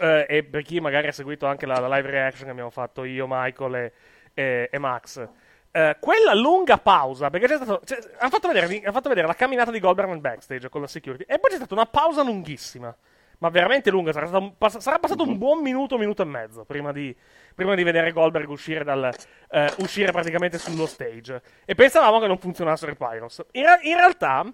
eh, 0.00 0.26
e 0.28 0.44
per 0.44 0.62
chi 0.62 0.80
magari 0.80 1.06
ha 1.08 1.12
seguito 1.12 1.46
anche 1.46 1.66
la, 1.66 1.78
la 1.78 1.96
live 1.96 2.10
reaction 2.10 2.44
che 2.44 2.50
abbiamo 2.50 2.70
fatto 2.70 3.04
io, 3.04 3.26
Michael 3.28 3.74
e, 3.74 3.92
e- 4.34 4.68
e 4.70 4.78
Max. 4.78 5.28
eh, 5.70 5.96
quella 6.00 6.34
lunga 6.34 6.78
pausa, 6.78 7.28
perché 7.30 7.46
c'è 7.46 7.56
stato. 7.56 7.80
cioè, 7.84 7.98
hanno, 8.18 8.30
fatto 8.30 8.48
vedere, 8.48 8.66
hanno 8.66 8.92
fatto 8.92 9.08
vedere 9.08 9.26
la 9.26 9.34
camminata 9.34 9.70
di 9.70 9.78
Goldberg 9.80 10.08
nel 10.08 10.20
backstage 10.20 10.68
con 10.68 10.80
la 10.80 10.86
security, 10.86 11.24
e 11.26 11.38
poi 11.38 11.50
c'è 11.50 11.56
stata 11.56 11.74
una 11.74 11.86
pausa 11.86 12.22
lunghissima, 12.22 12.94
ma 13.38 13.48
veramente 13.50 13.90
lunga. 13.90 14.12
Sarà, 14.12 14.38
un- 14.38 14.56
pass- 14.56 14.78
sarà 14.78 14.98
passato 14.98 15.22
un 15.22 15.36
buon 15.36 15.60
minuto, 15.60 15.98
minuto 15.98 16.22
e 16.22 16.24
mezzo 16.24 16.64
prima 16.64 16.92
di, 16.92 17.14
prima 17.54 17.74
di 17.74 17.82
vedere 17.82 18.10
Goldberg 18.12 18.48
uscire, 18.48 18.84
dal, 18.84 19.10
eh, 19.50 19.72
uscire 19.78 20.12
praticamente 20.12 20.56
sullo 20.58 20.86
stage. 20.86 21.42
E 21.66 21.74
pensavamo 21.74 22.20
che 22.20 22.26
non 22.26 22.38
funzionassero 22.38 22.92
i 22.92 22.96
Pyros. 22.96 23.44
In, 23.52 23.64
in 23.82 23.96
realtà 23.96 24.50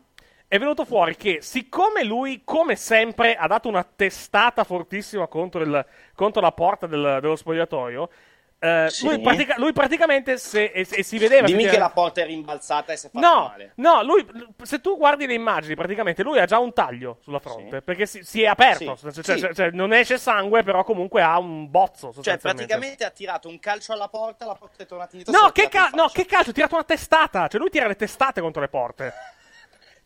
è 0.52 0.59
venuto 0.59 0.85
fuori 0.85 1.16
che 1.16 1.38
siccome 1.40 2.04
lui, 2.04 2.42
come 2.44 2.76
sempre, 2.76 3.37
ha 3.37 3.47
dato 3.47 3.68
una 3.68 3.82
testata 3.85 4.64
fortissima 4.64 5.26
contro, 5.26 5.62
il- 5.62 5.87
contro 6.14 6.42
la 6.42 6.52
porta 6.52 6.87
del- 6.87 7.21
dello 7.23 7.37
spogliatoio, 7.37 8.11
eh, 8.59 8.87
Sì. 8.90 9.06
lui, 9.06 9.18
pratica- 9.23 9.54
lui 9.56 9.73
praticamente 9.73 10.37
se, 10.37 10.64
e, 10.64 10.87
e 10.90 11.02
si 11.02 11.16
vedeva... 11.16 11.47
Dimmi 11.47 11.64
che 11.64 11.78
la 11.78 11.88
porta 11.88 12.21
è 12.21 12.26
rimbalzata 12.26 12.92
e 12.92 12.99
si 12.99 13.06
è 13.06 13.11
fatta 13.11 13.26
No, 13.26 13.49
male. 13.49 13.73
no, 13.76 14.02
lui, 14.04 14.26
se 14.62 14.82
tu 14.82 14.99
guardi 14.99 15.26
le 15.26 15.32
immagini, 15.32 15.75
praticamente 15.75 16.23
lui 16.23 16.38
ha 16.38 16.44
già 16.44 16.59
un 16.59 16.75
taglio 16.75 17.16
sulla 17.23 17.38
fronte, 17.38 17.78
Sì. 17.78 17.82
perché 17.82 18.04
si, 18.04 18.23
si 18.23 18.42
è 18.42 18.47
aperto, 18.47 18.94
Sì, 18.97 19.23
cioè, 19.23 19.38
cioè- 19.38 19.54
cioè, 19.54 19.71
non 19.71 19.94
esce 19.94 20.18
sangue, 20.18 20.62
però 20.62 20.85
comunque 20.85 21.23
ha 21.23 21.38
un 21.38 21.71
bozzo, 21.71 22.12
Cioè, 22.21 22.37
praticamente 22.37 23.04
ha 23.06 23.11
tirato 23.11 23.49
un 23.49 23.59
calcio 23.59 23.94
alla 23.94 24.09
porta, 24.09 24.44
la 24.44 24.54
porta 24.54 24.82
è 24.82 24.87
tornata 24.87 25.16
indietro. 25.16 25.40
No, 25.47 25.50
che, 25.50 25.68
tirato 25.68 25.76
ca- 25.78 25.97
in 25.97 26.02
no, 26.02 26.09
che 26.12 26.26
calcio, 26.26 26.50
ha 26.50 26.52
tirato 26.52 26.75
una 26.75 26.85
testata, 26.85 27.49
cioè 27.49 27.59
lui 27.59 27.71
tira 27.71 27.87
le 27.88 27.97
testate 27.97 28.42
contro 28.42 28.61
le 28.61 28.68
porte. 28.68 29.12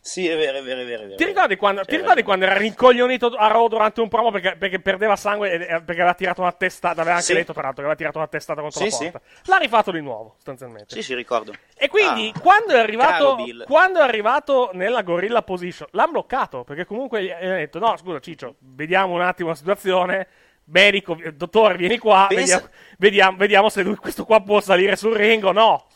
Sì, 0.07 0.29
è 0.29 0.37
vero, 0.37 0.59
è 0.59 0.63
vero, 0.63 0.83
è 0.83 0.85
vero. 0.85 1.03
è 1.03 1.05
vero. 1.07 1.17
Ti 1.17 1.25
ricordi 1.25 1.57
quando, 1.57 1.85
ti 1.85 1.97
ricordi 1.97 2.23
quando 2.23 2.45
era 2.45 2.57
rincoglionito 2.57 3.27
a 3.27 3.49
Raw 3.49 3.67
durante 3.67 4.01
un 4.01 4.07
promo 4.09 4.31
perché, 4.31 4.55
perché 4.57 4.79
perdeva 4.79 5.17
sangue 5.17 5.51
e, 5.51 5.59
perché 5.59 6.01
aveva 6.01 6.15
tirato 6.15 6.43
una 6.43 6.53
testata? 6.53 7.01
Aveva 7.01 7.17
anche 7.17 7.27
Sì. 7.27 7.35
detto, 7.35 7.53
tra 7.53 7.63
l'altro, 7.63 7.83
che 7.83 7.89
aveva 7.89 7.97
tirato 7.97 8.19
una 8.19 8.29
testata 8.29 8.61
contro 8.61 8.79
Sì, 8.79 8.87
la 8.91 8.93
sì. 8.93 9.03
porta. 9.11 9.21
L'ha 9.47 9.57
rifatto 9.57 9.91
di 9.91 10.01
nuovo, 10.01 10.35
sostanzialmente. 10.37 10.95
Sì, 10.95 11.03
sì, 11.03 11.15
ricordo. 11.17 11.55
E 11.77 11.89
quindi, 11.89 12.33
Ah, 12.33 12.41
quando, 12.41 12.73
è 12.75 12.79
arrivato, 12.79 13.37
quando 13.67 13.99
è 13.99 14.03
arrivato 14.03 14.71
nella 14.75 15.03
gorilla 15.03 15.43
position, 15.43 15.89
l'hanno 15.91 16.13
bloccato 16.13 16.63
perché 16.63 16.85
comunque 16.85 17.25
gli 17.25 17.31
ha 17.31 17.39
detto: 17.41 17.81
No, 17.81 17.97
scusa, 17.97 18.21
Ciccio, 18.21 18.55
vediamo 18.61 19.13
un 19.15 19.23
attimo 19.23 19.49
la 19.49 19.55
situazione. 19.57 20.29
Medico, 20.69 21.17
dottore, 21.35 21.77
vieni 21.77 21.97
qua. 21.99 22.27
Pensa- 22.29 22.57
Vediamo, 22.59 22.69
vediamo, 22.99 23.37
vediamo 23.37 23.69
se 23.69 23.83
lui, 23.83 23.95
questo 23.97 24.25
qua 24.25 24.41
può 24.41 24.61
salire 24.61 24.97
sul 24.97 25.15
ring 25.15 25.45
o 25.45 25.53
no. 25.53 25.87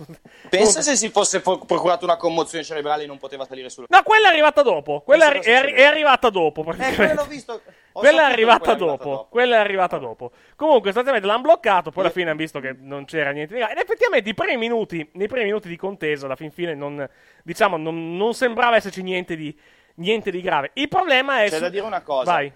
Pensa 0.49 0.81
se 0.81 0.95
si 0.97 1.09
fosse 1.09 1.41
pro- 1.41 1.59
procurato 1.59 2.05
una 2.05 2.17
commozione 2.17 2.63
cerebrale 2.63 3.03
e 3.03 3.07
non 3.07 3.19
poteva 3.19 3.45
salire 3.47 3.69
sul 3.69 3.87
No, 3.89 4.03
quella 4.05 4.29
è 4.29 4.31
arrivata 4.31 4.63
dopo. 4.63 5.01
Quella 5.01 5.33
è, 5.33 5.41
è, 5.41 5.75
è 5.75 5.83
arrivata 5.85 6.31
dopo. 6.31 6.65
Eh, 6.79 7.15
l'ho 7.15 7.25
visto. 7.25 7.61
Quella 7.93 8.29
è 8.29 8.31
arrivata 8.31 8.59
quella 8.61 8.75
è 8.77 8.79
dopo. 8.79 9.27
Quella 9.29 9.57
è 9.57 9.59
arrivata 9.59 9.99
dopo. 9.99 10.31
Comunque, 10.55 10.93
sostanzialmente 10.93 11.27
l'hanno 11.27 11.43
bloccato. 11.43 11.91
Poi 11.91 12.05
alla 12.05 12.13
fine 12.13 12.31
hanno 12.31 12.39
visto 12.39 12.61
che 12.61 12.77
non 12.79 13.05
c'era 13.05 13.33
niente 13.33 13.53
di 13.55 13.59
grave. 13.59 13.75
Ed 13.75 13.79
effettivamente, 13.81 14.29
i 14.31 14.35
primi 14.35 14.57
minuti, 14.57 15.07
nei 15.15 15.27
primi 15.27 15.47
minuti 15.47 15.67
di 15.69 15.77
contesa, 15.77 16.27
alla 16.27 16.37
fin 16.37 16.53
fine, 16.53 16.75
non, 16.77 17.07
diciamo, 17.43 17.77
non, 17.77 18.17
non 18.17 18.33
sembrava 18.33 18.77
esserci 18.77 19.03
niente 19.03 19.35
di, 19.35 19.55
niente 19.97 20.31
di 20.31 20.41
grave. 20.41 20.71
Il 20.75 20.87
problema 20.87 21.43
è. 21.43 21.49
C'è 21.49 21.57
su- 21.57 21.61
da 21.63 21.69
dire 21.69 21.85
una 21.85 22.01
cosa. 22.03 22.31
Vai, 22.31 22.53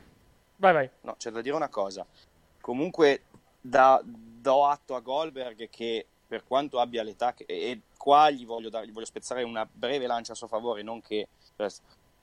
vai, 0.57 0.73
vai. 0.73 0.91
No, 1.03 1.15
c'è 1.17 1.31
da 1.31 1.41
dire 1.41 1.55
una 1.55 1.69
cosa. 1.69 2.07
Comunque, 2.61 3.23
da- 3.61 4.01
do 4.05 4.67
atto 4.67 4.95
a 4.95 5.01
Goldberg 5.01 5.69
che 5.69 6.07
per 6.27 6.45
quanto 6.45 6.81
abbia 6.81 7.03
l'età, 7.03 7.33
che- 7.35 7.45
e 7.47 7.81
qua 7.97 8.31
gli 8.31 8.45
voglio, 8.47 8.69
dare- 8.71 8.87
gli 8.87 8.93
voglio 8.93 9.07
spezzare 9.07 9.43
una 9.43 9.67
breve 9.71 10.07
lancia 10.07 10.33
a 10.33 10.37
suo 10.37 10.47
favore, 10.49 10.83
non 10.83 11.01
che. 11.01 11.29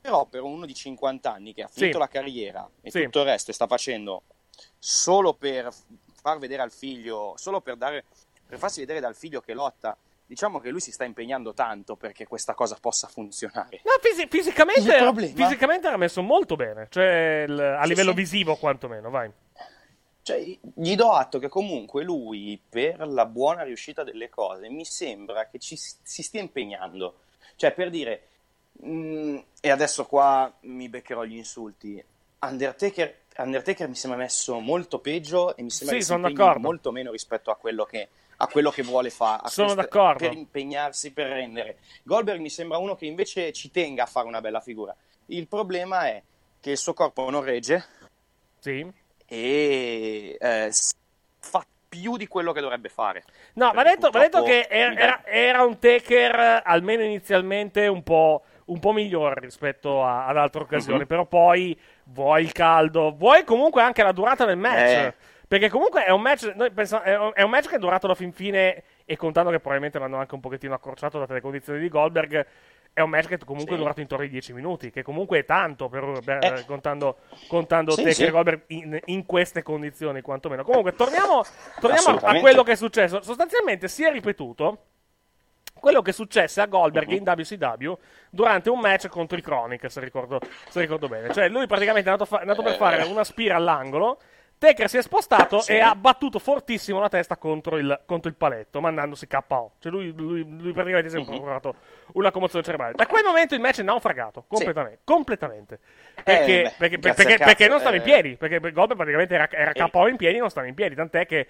Però 0.01 0.25
per 0.25 0.41
uno 0.41 0.65
di 0.65 0.73
50 0.73 1.31
anni 1.31 1.53
che 1.53 1.61
ha 1.63 1.67
finito 1.67 1.93
Sì. 1.93 2.00
la 2.00 2.07
carriera 2.07 2.69
e 2.81 2.89
Sì. 2.91 3.03
tutto 3.03 3.19
il 3.19 3.25
resto 3.25 3.51
e 3.51 3.53
sta 3.53 3.67
facendo 3.67 4.23
solo 4.79 5.33
per 5.33 5.71
far 6.21 6.39
vedere 6.39 6.61
al 6.63 6.71
figlio, 6.71 7.33
solo 7.38 7.61
per, 7.61 7.75
dare, 7.77 8.05
per 8.47 8.57
farsi 8.57 8.79
vedere 8.79 9.00
dal 9.00 9.15
figlio 9.15 9.41
che 9.41 9.53
lotta, 9.53 9.95
diciamo 10.31 10.59
che 10.61 10.69
lui 10.69 10.79
si 10.79 10.93
sta 10.93 11.03
impegnando 11.03 11.53
tanto 11.53 11.97
perché 11.97 12.25
questa 12.25 12.53
cosa 12.53 12.77
possa 12.79 13.09
funzionare. 13.09 13.81
No, 13.83 13.91
fisi- 14.00 14.27
fisicamente, 14.29 14.95
era, 14.95 15.13
fisicamente 15.13 15.88
era 15.88 15.97
messo 15.97 16.21
molto 16.21 16.55
bene. 16.55 16.88
Cioè, 16.89 17.43
il- 17.50 17.59
a 17.59 17.81
Sì, 17.83 17.89
livello 17.89 18.11
sì. 18.11 18.15
visivo, 18.15 18.55
quantomeno. 18.55 19.09
Vai. 19.09 19.29
Cioè, 20.21 20.39
gli 20.75 20.95
do 20.95 21.11
atto 21.11 21.38
che 21.38 21.50
comunque 21.50 22.05
lui, 22.05 22.57
per 22.69 23.05
la 23.05 23.25
buona 23.25 23.63
riuscita 23.63 24.05
delle 24.05 24.29
cose, 24.29 24.69
mi 24.69 24.85
sembra 24.85 25.50
che 25.50 25.59
ci, 25.59 25.75
si 25.75 26.23
stia 26.23 26.39
impegnando. 26.39 27.23
Cioè, 27.57 27.73
per 27.73 27.89
dire, 27.89 28.27
mm, 28.85 29.38
e 29.59 29.69
adesso 29.69 30.05
qua 30.05 30.50
mi 30.61 30.88
beccherò 30.88 31.25
gli 31.25 31.35
insulti, 31.35 32.01
Undertaker, 32.39 33.17
Undertaker 33.35 33.89
mi 33.89 33.95
sembra 33.95 34.17
messo 34.17 34.59
molto 34.59 35.00
peggio 35.00 35.57
e 35.57 35.61
mi 35.63 35.69
sembra 35.71 36.00
Sì, 36.00 36.01
che 36.01 36.05
si 36.05 36.59
molto 36.59 36.91
meno 36.93 37.11
rispetto 37.11 37.51
a 37.51 37.57
quello 37.57 37.83
che, 37.83 38.07
a 38.41 38.48
quello 38.48 38.71
che 38.71 38.81
vuole 38.83 39.10
fare. 39.10 39.41
Sono 39.50 39.74
d'accordo. 39.75 40.27
Per 40.27 40.36
impegnarsi, 40.38 41.12
per 41.13 41.27
rendere. 41.27 41.77
Goldberg 42.03 42.39
mi 42.39 42.50
sembra 42.50 42.77
uno 42.77 42.95
che 42.95 43.05
invece 43.05 43.51
ci 43.53 43.69
tenga 43.71 44.03
a 44.03 44.07
fare 44.07 44.27
una 44.27 44.41
bella 44.41 44.60
figura. 44.62 44.95
Il 45.27 45.48
problema 45.48 46.07
è 46.07 46.21
che 46.60 46.71
il 46.71 46.77
suo 46.77 46.93
corpo 46.93 47.29
non 47.29 47.43
regge 47.43 47.83
Sì. 48.60 48.86
e 49.27 50.38
eh, 50.39 50.71
fa 51.39 51.65
più 51.88 52.17
di 52.17 52.27
quello 52.27 52.51
che 52.51 52.62
dovrebbe 52.62 52.89
fare. 52.89 53.24
No, 53.53 53.71
Perché 53.71 53.89
detto, 53.95 54.10
detto 54.10 54.43
che 54.43 54.67
era, 54.69 54.93
era- 54.95 55.25
era 55.25 55.63
un 55.63 55.77
taker, 55.77 56.39
eh, 56.39 56.62
almeno 56.65 57.03
inizialmente, 57.03 57.88
un 57.88 58.01
po', 58.03 58.43
un 58.65 58.79
po' 58.79 58.91
migliore 58.93 59.39
rispetto 59.41 60.03
a- 60.03 60.25
ad 60.25 60.38
altre 60.38 60.62
occasioni. 60.62 61.00
Mhm. 61.00 61.07
Però 61.07 61.25
poi 61.25 61.77
vuoi 62.05 62.43
il 62.43 62.51
caldo, 62.53 63.13
vuoi 63.15 63.43
comunque 63.43 63.81
anche 63.81 64.03
la 64.03 64.12
durata 64.13 64.45
del 64.45 64.57
match. 64.57 64.89
Eh. 64.89 65.13
Perché 65.51 65.67
comunque 65.67 66.05
è 66.05 66.12
un 66.12 66.22
match, 66.22 66.53
noi 66.55 66.72
pensiamo- 66.72 67.03
è 67.34 67.41
un- 67.41 67.50
match 67.50 67.67
che 67.67 67.75
è 67.75 67.77
durato 67.77 68.05
alla 68.05 68.15
fin 68.15 68.31
fine, 68.31 68.84
e 69.03 69.17
contando 69.17 69.50
che 69.51 69.58
probabilmente 69.58 70.00
l'hanno 70.00 70.15
anche 70.15 70.34
un 70.34 70.39
pochettino 70.39 70.74
accorciato 70.74 71.20
date 71.20 71.34
le 71.34 71.41
condizioni 71.41 71.77
di 71.81 71.89
Goldberg, 71.89 72.46
è 72.93 73.01
un 73.01 73.10
match 73.10 73.27
che 73.27 73.38
comunque 73.39 73.72
Sì. 73.72 73.75
è 73.75 73.81
durato 73.81 74.00
intorno 74.00 74.24
ai 74.24 74.29
10 74.29 74.53
minuti, 74.53 74.91
che 74.91 75.03
comunque 75.03 75.39
è 75.39 75.43
tanto, 75.43 75.89
per, 75.89 76.20
per- 76.24 76.41
Eh. 76.41 76.65
contando, 76.65 77.17
contando 77.50 77.91
Sì, 77.91 77.98
Taker 77.98 78.13
sì. 78.13 78.24
e 78.24 78.29
Goldberg 78.29 78.62
in, 78.67 78.98
in 79.08 79.25
queste 79.25 79.62
condizioni, 79.62 80.22
quantomeno. 80.22 80.63
Comunque, 80.63 80.93
torniamo, 80.96 81.43
torniamo 81.81 82.17
a 82.22 82.39
quello 82.39 82.63
che 82.63 82.72
è 82.72 82.75
successo. 82.75 83.22
Sostanzialmente 83.22 83.89
si 83.89 84.05
è 84.05 84.10
ripetuto 84.10 84.77
quello 85.74 86.01
che 86.01 86.13
successe 86.13 86.62
a 86.62 86.65
Goldberg 86.65 87.10
Mhm. 87.10 87.13
in 87.17 87.24
WCW 87.24 87.93
durante 88.29 88.70
un 88.70 88.79
match 88.79 89.10
contro 89.10 89.38
i 89.38 89.41
Chronic, 89.41 89.91
se 89.91 90.00
ricordo, 90.00 90.39
se 90.70 90.79
ricordo 90.79 91.10
bene. 91.10 91.34
Cioè, 91.34 91.50
lui 91.50 91.67
praticamente 91.67 92.08
è 92.08 92.12
andato, 92.13 92.29
fa- 92.29 92.38
è 92.38 92.41
andato 92.43 92.62
per 92.63 92.72
Eh. 92.72 92.77
fare 92.77 93.03
una 93.03 93.25
spira 93.25 93.58
all'angolo. 93.58 94.17
Taker 94.62 94.88
si 94.89 94.98
è 94.98 95.01
spostato 95.01 95.60
Sì. 95.60 95.72
e 95.72 95.80
ha 95.80 95.96
battuto 95.96 96.38
fortissimo 96.38 97.00
la 97.00 97.10
testa 97.10 97.36
contro 97.36 97.77
il, 97.80 98.01
contro 98.06 98.30
il 98.30 98.36
paletto, 98.36 98.80
mandandosi 98.80 99.25
KO. 99.25 99.72
Cioè, 99.80 99.91
lui, 99.91 100.13
lui- 100.15 100.46
lui 100.48 100.72
praticamente 100.72 101.10
si 101.10 101.15
è 101.15 101.20
Mhm. 101.20 101.25
procurato 101.25 101.75
una 102.13 102.30
commozione 102.30 102.63
cerebrale. 102.63 102.94
Da 102.94 103.08
quel 103.08 103.24
momento 103.24 103.56
il 103.56 103.60
match 103.60 103.80
è 103.80 103.84
naufragato 103.84 104.46
completamente. 104.48 105.00
completamente. 105.03 105.80
Perché, 106.24 106.62
beh, 106.62 106.74
perché- 106.77 107.00
perché- 107.00 107.24
cazzo, 107.24 107.44
perché 107.44 107.68
non 107.68 107.80
stava 107.80 107.96
in 107.96 108.01
eh. 108.01 108.06
piedi. 108.06 108.36
Perché 108.36 108.60
Goldberg 108.60 108.96
praticamente 108.98 109.34
era, 109.34 109.50
era 109.50 109.72
Eh. 109.72 109.89
KO 109.89 110.08
in 110.08 110.15
piedi, 110.18 110.38
non 110.38 110.51
stava 110.51 110.68
in 110.68 110.75
piedi. 110.75 110.94
Tant'è 110.94 111.25
che 111.25 111.48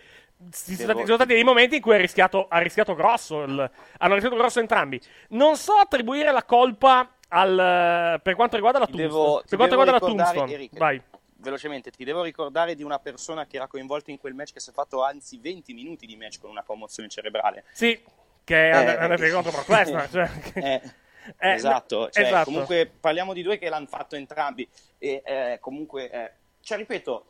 ci 0.50 0.76
sono 0.76 0.94
sono 0.94 1.16
stati 1.16 1.34
dei 1.34 1.44
momenti 1.44 1.76
in 1.76 1.82
cui 1.82 1.96
ha 1.96 1.98
rischiato, 1.98 2.46
ha 2.50 2.60
rischiato 2.60 2.96
grosso. 2.96 3.44
il- 3.44 3.72
hanno 3.98 4.14
rischiato 4.14 4.38
grosso 4.38 4.62
entrambi. 4.62 5.02
Non 5.32 5.58
so 5.58 5.74
attribuire 5.74 6.32
la 6.32 6.44
colpa 6.46 7.10
al, 7.28 8.20
per 8.24 8.36
quanto 8.36 8.56
riguarda 8.56 8.80
la 8.80 8.86
Tombstone. 8.88 9.42
per 9.50 9.58
quanto 9.58 9.76
riguarda 9.76 9.92
la 9.92 10.00
Tombstone. 10.00 10.70
Vai. 10.74 11.02
Velocemente, 11.42 11.92
ti 11.92 12.04
devo 12.04 12.24
ricordare 12.24 12.76
di 12.76 12.84
una 12.84 13.00
persona 13.00 13.46
che 13.46 13.58
era 13.58 13.68
coinvolta 13.68 14.12
in 14.12 14.18
quel 14.18 14.34
match 14.34 14.54
che 14.54 14.60
si 14.60 14.70
è 14.70 14.74
fatto 14.74 15.04
anzi 15.04 15.38
20 15.38 15.74
minuti 15.74 16.06
di 16.06 16.16
match 16.16 16.40
con 16.40 16.50
una 16.50 16.64
commozione 16.64 17.10
cerebrale. 17.10 17.66
Sì, 17.72 18.02
che 18.44 18.70
Eh, 18.70 18.72
andato 18.72 19.30
contro 19.32 19.52
Brock 19.52 19.68
Lesnar. 19.70 20.10
Cioè, 20.10 20.30
Eh, 20.56 20.82
Eh, 21.38 21.52
esatto, 21.54 22.10
cioè, 22.10 22.24
esatto. 22.26 22.46
comunque 22.46 22.88
parliamo 23.00 23.34
di 23.34 23.44
due 23.44 23.60
che 23.60 23.70
l'hanno 23.70 23.86
fatto 23.86 24.16
entrambi 24.16 24.68
e 24.98 25.22
eh, 25.24 25.58
comunque, 25.62 26.10
eh, 26.10 26.32
cioè 26.62 26.80
ripeto, 26.80 27.26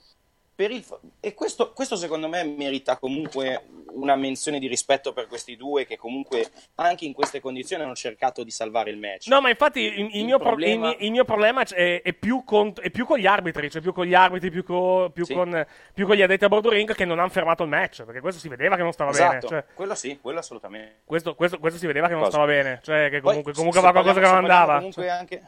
il, 0.69 0.85
e 1.19 1.33
questo, 1.33 1.71
questo 1.73 1.95
secondo 1.95 2.27
me 2.27 2.43
merita 2.43 2.97
comunque 2.97 3.65
una 3.93 4.15
menzione 4.15 4.59
di 4.59 4.67
rispetto 4.67 5.11
per 5.11 5.27
questi 5.27 5.57
due 5.57 5.85
che 5.85 5.97
comunque 5.97 6.49
anche 6.75 7.05
in 7.05 7.13
queste 7.13 7.39
condizioni 7.41 7.83
hanno 7.83 7.95
cercato 7.95 8.43
di 8.43 8.51
salvare 8.51 8.89
il 8.91 8.97
match. 8.97 9.27
No, 9.27 9.41
ma 9.41 9.49
infatti 9.49 9.79
il, 9.81 9.99
il 9.99 10.15
Il 10.17 10.25
mio, 10.25 10.37
pro- 10.37 10.47
problema- 10.49 10.95
il 10.99 11.11
mio- 11.11 11.25
problema 11.25 11.63
è, 11.63 12.01
è 12.01 12.13
più 12.13 12.43
con, 12.43 12.73
è 12.79 12.89
più 12.89 13.05
con 13.05 13.17
gli 13.17 13.25
arbitri, 13.25 13.69
cioè 13.69 13.81
più 13.81 13.91
con 13.93 14.05
gli 14.05 14.13
arbitri, 14.13 14.49
più, 14.51 14.63
co- 14.63 15.09
più 15.13 15.25
Sì. 15.25 15.33
con, 15.33 15.65
più 15.93 16.05
con 16.05 16.15
gli 16.15 16.21
addetti 16.21 16.45
a 16.45 16.47
bordo 16.47 16.69
ring 16.69 16.93
che 16.93 17.05
non 17.05 17.19
hanno 17.19 17.29
fermato 17.29 17.63
il 17.63 17.69
match, 17.69 18.03
perché 18.03 18.21
questo 18.21 18.39
si 18.39 18.47
vedeva 18.47 18.75
che 18.75 18.83
non 18.83 18.91
stava 18.93 19.11
bene. 19.11 19.25
esatto, 19.37 19.47
Cioè, 19.47 19.65
quello 19.73 19.95
sì, 19.95 20.19
quello 20.21 20.39
assolutamente. 20.39 21.01
questo, 21.05 21.35
questo- 21.35 21.59
questo 21.59 21.79
si 21.79 21.87
vedeva 21.87 22.07
che 22.07 22.13
non 22.13 22.23
Cosa? 22.23 22.37
stava 22.37 22.51
bene, 22.51 22.79
cioè 22.83 23.09
che 23.09 23.19
Poi, 23.19 23.21
comunque, 23.21 23.51
se- 23.51 23.57
comunque 23.57 23.79
aveva 23.81 23.93
qualcosa 24.01 24.19
che 24.25 24.31
non 24.31 24.37
andava. 24.37 24.75
Comunque 24.75 25.01
Cioè, 25.03 25.11
anche, 25.11 25.41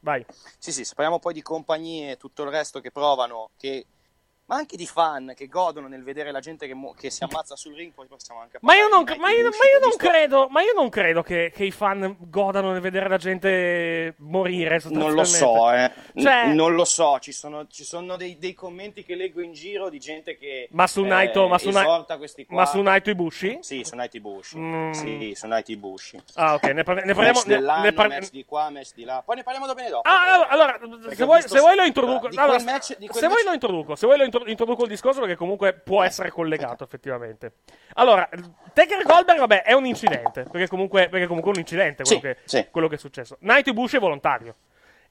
vai. 0.00 0.24
Sì, 0.58 0.70
sì, 0.72 0.84
se 0.84 0.94
parliamo 0.94 1.18
poi 1.18 1.32
di 1.32 1.42
compagnie 1.42 2.12
e 2.12 2.16
tutto 2.16 2.44
il 2.44 2.50
resto 2.50 2.80
che 2.80 2.90
provano, 2.92 3.50
che... 3.58 3.84
ma 4.48 4.56
anche 4.56 4.76
di 4.78 4.86
fan 4.86 5.34
che 5.36 5.46
godono 5.46 5.88
nel 5.88 6.02
vedere 6.02 6.32
la 6.32 6.40
gente 6.40 6.66
che, 6.66 6.72
mo- 6.72 6.94
che 6.98 7.10
si 7.10 7.22
ammazza 7.22 7.54
sul 7.54 7.74
ring, 7.74 7.92
poi 7.92 8.06
possiamo 8.06 8.40
anche 8.40 8.56
Ma 8.62 8.74
io 8.74 8.88
non, 8.88 9.04
ma 9.04 9.30
io- 9.30 9.42
ma 9.44 9.66
io 9.72 9.78
non 9.80 9.94
credo, 9.96 10.48
ma 10.48 10.62
io 10.62 10.72
non 10.74 10.88
credo 10.88 11.22
che, 11.22 11.52
che 11.54 11.64
i 11.64 11.70
fan 11.70 12.16
godano 12.18 12.72
nel 12.72 12.80
vedere 12.80 13.08
la 13.10 13.18
gente 13.18 14.14
morire. 14.18 14.80
Non 14.86 15.12
lo 15.12 15.24
so, 15.24 15.70
eh. 15.72 15.90
N- 16.14 16.20
Cioè- 16.22 16.46
non 16.54 16.74
lo 16.74 16.84
so. 16.86 17.18
Ci 17.20 17.32
sono, 17.32 17.66
ci 17.68 17.84
sono 17.84 18.16
dei, 18.16 18.38
dei 18.38 18.54
commenti 18.54 19.04
che 19.04 19.14
leggo 19.16 19.42
in 19.42 19.52
giro 19.52 19.90
di 19.90 19.98
gente 19.98 20.36
che 20.38 20.68
Ma 20.72 20.86
su 20.86 21.04
eh, 21.04 21.08
Naito, 21.08 21.46
ma 21.46 21.58
su, 21.58 21.68
esorta 21.68 22.16
questi 22.16 22.46
qua. 22.46 22.56
ma 22.56 22.64
su 22.66 22.80
Naito 22.80 23.10
Ibushi? 23.10 23.58
Sì, 23.60 23.84
su 23.84 23.94
Night 23.96 24.16
Bush. 24.18 24.54
Mm. 24.56 24.90
Sì, 24.92 25.32
su 25.36 25.46
Night 25.46 25.74
Bush. 25.76 26.14
Ah, 26.36 26.54
ok, 26.54 26.62
ne, 26.68 26.82
parli- 26.84 27.04
ne 27.04 27.12
parliamo. 27.14 27.38
match 27.38 27.46
Ne, 27.48 27.82
ne 27.82 27.92
par- 27.92 28.08
match 28.08 28.30
di 28.30 28.44
qua, 28.46 28.70
match 28.70 28.94
di 28.94 29.04
là. 29.04 29.22
Poi 29.24 29.36
ne 29.36 29.42
parliamo 29.42 29.66
dopo 29.66 29.80
e 29.80 29.90
dopo. 29.90 30.08
Ah, 30.08 30.32
allora, 30.48 30.78
allora, 30.78 31.14
se 31.14 31.24
vuoi, 31.24 31.36
visto- 31.40 31.54
se 31.54 31.60
vuoi 31.60 31.76
lo 31.76 31.82
introduco. 31.84 32.26
Allora, 32.28 32.46
quel 32.56 32.64
match- 32.64 32.96
se 33.10 33.26
vuoi 33.28 33.44
lo 33.44 33.52
introduco, 33.52 33.94
se 33.94 34.06
vuoi 34.06 34.18
lo 34.18 34.24
intro- 34.24 34.36
introduco 34.46 34.82
il 34.84 34.88
discorso 34.88 35.20
perché 35.20 35.34
comunque 35.36 35.72
può 35.74 36.02
essere 36.02 36.30
collegato 36.30 36.84
effettivamente. 36.84 37.52
Allora, 37.94 38.28
Taker 38.72 39.02
Goldberg, 39.04 39.38
vabbè, 39.38 39.62
è 39.62 39.72
un 39.72 39.86
incidente, 39.86 40.44
perché 40.50 40.68
comunque, 40.68 41.08
perché 41.08 41.26
comunque 41.26 41.50
è 41.52 41.54
un 41.54 41.60
incidente 41.60 42.02
quello, 42.04 42.20
Sì, 42.20 42.26
che, 42.26 42.36
sì. 42.44 42.66
quello 42.70 42.88
che 42.88 42.94
è 42.94 42.98
successo. 42.98 43.36
Naito 43.40 43.72
Bush 43.72 43.94
è 43.94 43.98
volontario. 43.98 44.54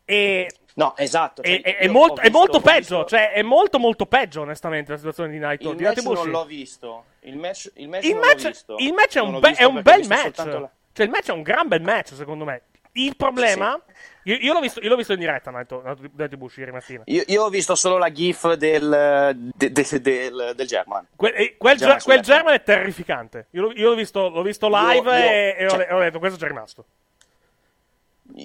E 0.06 0.50
No, 0.76 0.96
esatto. 0.96 1.42
cioè, 1.42 1.60
è, 1.62 1.78
è- 1.78 1.88
molto, 1.88 2.14
ho 2.14 2.18
è 2.20 2.22
visto- 2.30 2.38
molto 2.38 2.60
peggio, 2.62 2.98
visto- 3.00 3.06
cioè 3.06 3.32
è 3.32 3.42
molto 3.42 3.80
molto 3.80 4.06
peggio 4.06 4.42
onestamente 4.42 4.92
la 4.92 4.98
situazione 4.98 5.30
di 5.32 5.38
Naito. 5.40 5.72
Il 5.72 5.76
di 5.76 5.84
non 6.04 6.30
l'ho 6.30 6.46
visto. 6.46 7.04
Il 7.22 7.36
match, 7.38 7.72
il 7.76 7.90
match 7.90 8.04
Il 8.06 8.16
match, 8.16 8.46
visto. 8.48 8.76
il 8.78 8.94
match 8.94 9.18
è 9.18 9.22
un, 9.22 9.40
be- 9.40 9.48
visto 9.50 9.64
è 9.64 9.66
un 9.66 9.82
bel 9.82 9.98
visto 9.98 10.14
match. 10.14 10.38
la- 10.46 10.70
Cioè, 10.94 11.06
il 11.06 11.12
match 11.12 11.28
è 11.30 11.32
un 11.34 11.42
gran 11.42 11.68
bel 11.68 11.82
match, 11.82 12.14
secondo 12.14 12.46
me. 12.46 12.62
Il 13.06 13.16
problema. 13.16 13.80
Io, 14.24 14.36
io 14.36 14.54
l'ho 14.54 14.60
visto, 14.60 14.82
io 14.82 14.90
l'ho 14.90 14.96
visto 14.98 15.14
in 15.14 15.20
diretta, 15.20 15.52
Naito, 15.52 15.82
Naito 16.16 16.36
Bushi 16.38 16.60
ieri 16.60 16.72
mattina. 16.72 17.02
Io, 17.06 17.24
io 17.28 17.44
ho 17.44 17.50
visto 17.50 17.76
solo 17.76 17.98
la 17.98 18.12
gif 18.12 18.54
del, 18.56 19.52
de- 19.56 19.72
de- 19.72 20.02
del, 20.02 20.54
del 20.56 20.68
German. 20.68 21.08
Que- 21.16 21.34
eh, 21.34 21.56
quel, 21.58 21.78
German 21.78 21.96
Ger- 21.98 22.04
quel 22.06 22.22
German 22.22 22.54
è 22.54 22.64
terrificante. 22.64 23.48
Io, 23.52 23.62
l'ho- 23.62 23.72
io 23.74 23.90
l'ho, 23.90 23.96
visto, 23.96 24.30
l'ho 24.30 24.42
visto 24.42 24.68
live 24.70 25.12
e, 25.12 25.56
e 25.60 25.66
ho, 25.66 25.70
cioè- 25.70 25.94
ho 25.94 26.00
detto 26.00 26.20
questo 26.20 26.38
c'è 26.38 26.48
rimasto. 26.48 26.86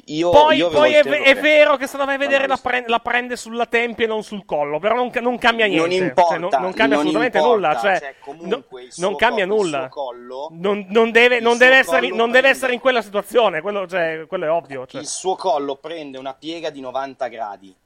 Io, 0.07 0.31
Poi, 0.31 0.57
io 0.57 0.71
poi 0.71 0.95
è, 0.95 1.03
è 1.03 1.35
vero 1.35 1.77
che 1.77 1.87
se 1.87 1.97
la 1.99 2.05
vai 2.05 2.15
a 2.15 2.19
vedere 2.19 2.47
la, 2.47 2.57
pre- 2.57 2.85
la 2.87 3.01
prende 3.01 3.37
sulla 3.37 3.67
tempia 3.67 4.05
e 4.05 4.09
non 4.09 4.23
sul 4.23 4.45
collo, 4.45 4.79
però 4.79 4.95
non, 4.95 5.11
non 5.21 5.37
cambia 5.39 5.67
niente. 5.67 5.87
Non 5.99 6.07
importa, 6.07 6.31
Cioè, 6.31 6.39
non, 6.39 6.51
non 6.51 6.73
cambia 6.73 6.97
non 6.97 7.07
assolutamente 7.07 7.39
importa, 7.39 7.55
nulla. 7.57 7.81
Cioè, 7.81 7.99
cioè, 7.99 8.15
comunque 8.21 8.89
non 8.97 9.17
cambia 9.17 9.47
co- 9.47 9.53
il 9.53 9.59
nulla. 9.59 9.89
collo- 9.89 10.49
non, 10.53 10.87
non 10.89 11.11
deve, 11.11 11.41
deve 11.41 11.77
essere, 11.77 12.01
collo 12.09 12.17
non 12.17 12.31
deve 12.31 12.49
essere 12.49 12.73
in 12.73 12.81
quella 12.81 13.03
situazione, 13.03 13.61
quello, 13.61 13.87
cioè, 13.87 14.25
quello 14.27 14.45
è 14.47 14.51
ovvio. 14.51 14.87
cioè. 14.87 15.01
Il 15.01 15.07
suo 15.07 15.35
collo 15.35 15.77
prende 15.77 16.17
una 16.17 16.35
piega 16.35 16.71
di 16.71 16.81
90 16.81 17.29
gradi 17.29 17.77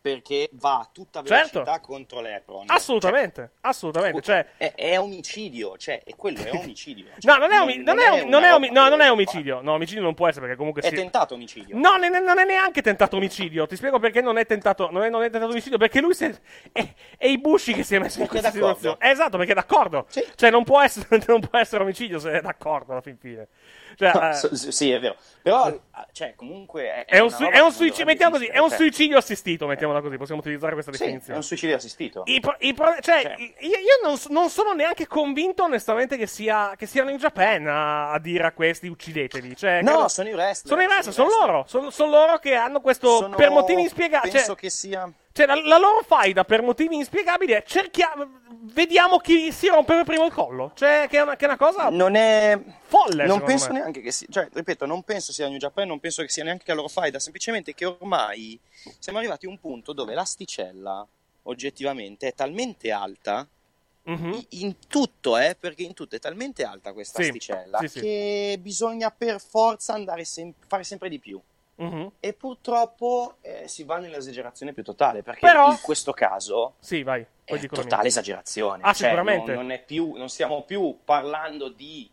perché 0.00 0.48
va 0.52 0.78
a 0.78 0.88
tutta 0.92 1.22
Certo. 1.24 1.58
velocità 1.58 1.80
contro 1.80 2.20
l'Epron. 2.20 2.64
Assolutamente, 2.68 3.50
assolutamente. 3.62 4.22
Cioè, 4.22 4.46
È, 4.56 4.72
è 4.74 4.98
omicidio, 4.98 5.76
cioè, 5.76 6.02
è 6.04 6.14
quello, 6.16 6.38
è 6.42 6.50
omicidio. 6.52 7.06
no, 7.22 7.36
non 7.36 7.52
è, 7.52 7.60
omi- 7.60 7.82
non 7.82 7.98
è 7.98 8.24
non 8.24 8.44
omi- 8.44 8.70
no, 8.70 8.88
non 8.88 9.00
è 9.00 9.10
omicidio. 9.10 9.60
No, 9.60 9.72
omicidio 9.72 10.02
non 10.02 10.14
può 10.14 10.26
essere 10.28 10.42
perché 10.42 10.56
comunque 10.56 10.82
È 10.82 10.88
si- 10.88 10.94
tentato 10.94 11.34
omicidio. 11.34 11.76
No, 11.76 11.96
ne- 11.96 12.08
ne- 12.08 12.20
non 12.20 12.38
è 12.38 12.44
neanche 12.44 12.80
tentato 12.80 13.16
omicidio. 13.16 13.66
Ti 13.66 13.76
spiego 13.76 13.98
perché 13.98 14.20
non 14.20 14.38
è 14.38 14.46
tentato, 14.46 14.88
non 14.90 15.02
è, 15.02 15.10
non 15.10 15.22
è 15.22 15.30
tentato 15.30 15.50
omicidio. 15.52 15.78
Perché 15.78 16.00
lui 16.00 16.14
si 16.14 16.24
è, 16.26 16.34
è, 17.18 17.26
i 17.26 17.38
Bushi 17.38 17.72
che 17.74 17.82
si 17.82 17.94
è 17.96 17.98
messo 17.98 18.20
in 18.20 18.26
Perché 18.28 18.40
questa 18.40 18.50
situazione. 18.52 18.96
Esatto, 19.00 19.36
perché 19.36 19.52
è 19.52 19.54
d'accordo. 19.56 20.06
Sì. 20.08 20.24
Cioè, 20.36 20.50
non 20.50 20.64
può, 20.64 20.80
essere, 20.80 21.06
non 21.26 21.40
può 21.40 21.58
essere 21.58 21.82
omicidio 21.82 22.18
se 22.18 22.32
è 22.32 22.40
d'accordo 22.40 22.92
alla 22.92 23.00
fin 23.02 23.18
fine. 23.18 23.48
Cioè, 23.98 24.28
eh, 24.28 24.32
S- 24.32 24.52
s- 24.52 24.68
sì, 24.68 24.92
è 24.92 25.00
vero. 25.00 25.16
Però, 25.42 25.76
cioè, 26.12 26.34
comunque 26.36 27.04
è, 27.04 27.04
è 27.06 27.18
un, 27.20 27.30
è 27.50 27.58
un 27.58 27.72
suicidio, 27.72 28.04
mettiamo 28.04 28.32
così, 28.36 28.46
è 28.46 28.58
un 28.58 28.68
cioè. 28.68 28.78
suicidio 28.78 29.16
assistito, 29.18 29.66
mettiamola 29.66 30.00
così, 30.00 30.16
possiamo 30.16 30.40
utilizzare 30.40 30.74
questa 30.74 30.92
Sì, 30.92 30.98
è 31.02 31.04
definizione. 31.06 31.38
un 31.38 31.42
suicidio 31.44 31.74
assistito. 31.76 32.22
I 32.26 32.38
pro- 32.38 32.56
i 32.60 32.74
pro- 32.74 32.96
cioè, 33.00 33.22
Cioè. 33.22 33.34
io, 33.38 33.70
io 33.78 33.98
non, 34.04 34.16
non 34.28 34.50
sono 34.50 34.72
neanche 34.72 35.06
convinto, 35.06 35.64
onestamente, 35.64 36.16
che, 36.16 36.26
sia, 36.26 36.74
che 36.76 36.86
siano 36.86 37.10
in 37.10 37.16
Japan 37.16 37.66
a, 37.66 38.12
a 38.12 38.18
dire 38.20 38.44
a 38.44 38.52
questi 38.52 38.86
uccidetevi. 38.88 39.56
Cioè, 39.56 39.80
No, 39.82 39.90
credo- 39.92 40.08
sono 40.08 40.28
i 40.28 40.34
wrestler. 40.34 40.68
sono 40.72 40.82
i 40.82 40.86
wrestler, 40.86 41.14
sono 41.14 41.26
wrestler. 41.28 41.48
loro. 41.50 41.64
Sono, 41.66 41.90
sono 41.90 42.10
loro 42.10 42.38
che 42.38 42.54
hanno 42.54 42.80
questo. 42.80 43.16
Sono- 43.16 43.34
Per 43.36 43.50
motivi 43.50 43.80
inspiegabili. 43.82 44.30
Penso 44.32 44.46
Cioè, 44.48 44.56
che 44.56 44.70
sia... 44.70 45.10
cioè, 45.38 45.46
la, 45.46 45.54
la 45.62 45.78
loro 45.78 46.02
faida 46.02 46.44
per 46.44 46.62
motivi 46.62 46.96
inspiegabili 46.96 47.52
è 47.52 47.62
cerchiamo. 47.64 48.46
Vediamo 48.70 49.18
chi 49.18 49.50
si 49.52 49.68
rompe 49.68 49.94
per 49.94 50.04
primo 50.04 50.24
il 50.26 50.32
collo. 50.32 50.72
Cioè, 50.74 51.06
che 51.08 51.18
è 51.18 51.22
una, 51.22 51.36
che 51.36 51.44
è 51.44 51.48
una 51.48 51.56
cosa 51.56 51.88
Non 51.90 52.16
è... 52.16 52.58
folle. 52.82 53.24
non 53.26 53.42
penso 53.42 53.68
me. 53.72 53.78
neanche 53.78 54.00
che 54.00 54.10
sia, 54.10 54.26
cioè, 54.30 54.48
ripeto, 54.52 54.84
non 54.84 55.02
penso 55.04 55.32
sia 55.32 55.48
New 55.48 55.58
Japan, 55.58 55.86
non 55.88 56.00
penso 56.00 56.22
che 56.22 56.28
sia 56.28 56.42
neanche 56.44 56.64
la 56.66 56.74
loro 56.74 56.88
faida, 56.88 57.18
semplicemente 57.18 57.72
che 57.74 57.84
ormai 57.86 58.58
siamo 58.98 59.18
arrivati 59.18 59.46
a 59.46 59.48
un 59.48 59.58
punto 59.58 59.92
dove 59.92 60.12
l'asticella 60.14 61.06
oggettivamente 61.44 62.28
è 62.28 62.34
talmente 62.34 62.90
alta 62.90 63.46
Mhm. 64.02 64.32
i- 64.32 64.46
in 64.62 64.74
tutto, 64.88 65.36
eh, 65.36 65.54
perché 65.58 65.82
in 65.82 65.92
tutto 65.94 66.16
è 66.16 66.18
talmente 66.18 66.64
alta 66.64 66.92
questa 66.92 67.22
Sì, 67.22 67.28
asticella 67.28 67.78
sì, 67.80 67.88
sì. 67.88 68.00
che 68.00 68.58
bisogna 68.60 69.10
per 69.10 69.38
forza 69.40 69.92
andare 69.94 70.24
sem- 70.24 70.52
fare 70.66 70.82
sempre 70.84 71.08
di 71.10 71.18
più. 71.18 71.40
Mhm. 71.80 72.12
E 72.20 72.32
purtroppo 72.32 73.36
eh, 73.40 73.68
si 73.68 73.84
va 73.84 73.98
nell'esagerazione 73.98 74.72
più 74.72 74.82
totale, 74.82 75.22
perché 75.22 75.40
Però- 75.46 75.70
in 75.70 75.78
questo 75.80 76.12
caso 76.12 76.74
Sì, 76.80 77.02
vai. 77.02 77.24
Poi 77.44 77.58
è 77.60 77.66
totale 77.68 78.08
esagerazione. 78.08 78.82
Ah, 78.82 78.92
Cioè, 78.92 79.04
sicuramente. 79.08 79.52
Non, 79.52 79.62
non 79.62 79.70
è 79.70 79.82
più, 79.82 80.14
non 80.16 80.28
stiamo 80.28 80.62
più 80.64 80.98
parlando 81.04 81.68
di 81.68 82.10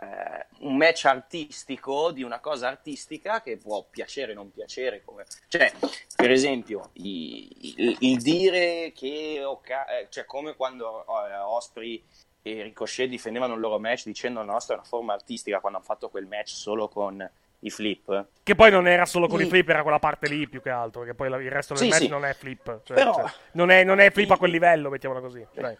eh, 0.00 0.46
un 0.60 0.76
match 0.76 1.04
artistico, 1.04 2.10
di 2.10 2.22
una 2.22 2.40
cosa 2.40 2.68
artistica 2.68 3.40
che 3.40 3.56
può 3.58 3.84
piacere 3.88 4.32
o 4.32 4.34
non 4.34 4.50
piacere. 4.50 5.02
Come... 5.04 5.24
Cioè, 5.48 5.72
per 6.16 6.30
esempio, 6.30 6.90
i- 6.94 7.74
il, 7.76 7.96
il 8.00 8.20
dire 8.22 8.90
che, 8.94 9.42
Oka- 9.44 9.86
eh, 9.98 10.06
cioè, 10.10 10.24
come 10.24 10.56
quando 10.56 11.04
eh, 11.28 11.36
Osprey 11.36 12.02
e 12.42 12.62
Ricochet 12.62 13.08
difendevano 13.08 13.54
il 13.54 13.60
loro 13.60 13.78
match 13.78 14.04
dicendo 14.04 14.40
la 14.40 14.52
nostra 14.52 14.74
è 14.74 14.78
una 14.78 14.86
forma 14.86 15.12
artistica 15.14 15.60
quando 15.60 15.78
hanno 15.78 15.86
fatto 15.86 16.08
quel 16.10 16.26
match 16.26 16.48
solo 16.50 16.88
con 16.88 17.26
i 17.64 17.70
flip. 17.70 18.26
Che 18.42 18.54
poi 18.54 18.70
non 18.70 18.86
era 18.86 19.06
solo 19.06 19.26
con 19.26 19.40
i 19.40 19.44
Mm. 19.44 19.48
flip, 19.48 19.68
era 19.68 19.82
quella 19.82 19.98
parte 19.98 20.28
lì 20.28 20.46
più 20.48 20.60
che 20.62 20.70
altro. 20.70 21.00
Perché 21.00 21.14
poi 21.14 21.28
il 21.42 21.50
resto 21.50 21.74
del 21.74 21.82
Sì, 21.84 21.88
match 21.88 22.02
sì. 22.02 22.08
non 22.08 22.24
è 22.24 22.32
flip. 22.34 22.80
Cioè, 22.84 22.96
Però- 22.96 23.14
cioè, 23.14 23.24
non, 23.52 23.70
è, 23.70 23.84
non 23.84 24.00
è 24.00 24.10
flip 24.10 24.30
a 24.30 24.36
quel 24.36 24.50
livello, 24.50 24.90
mettiamola 24.90 25.20
così. 25.20 25.44
Dai. 25.52 25.76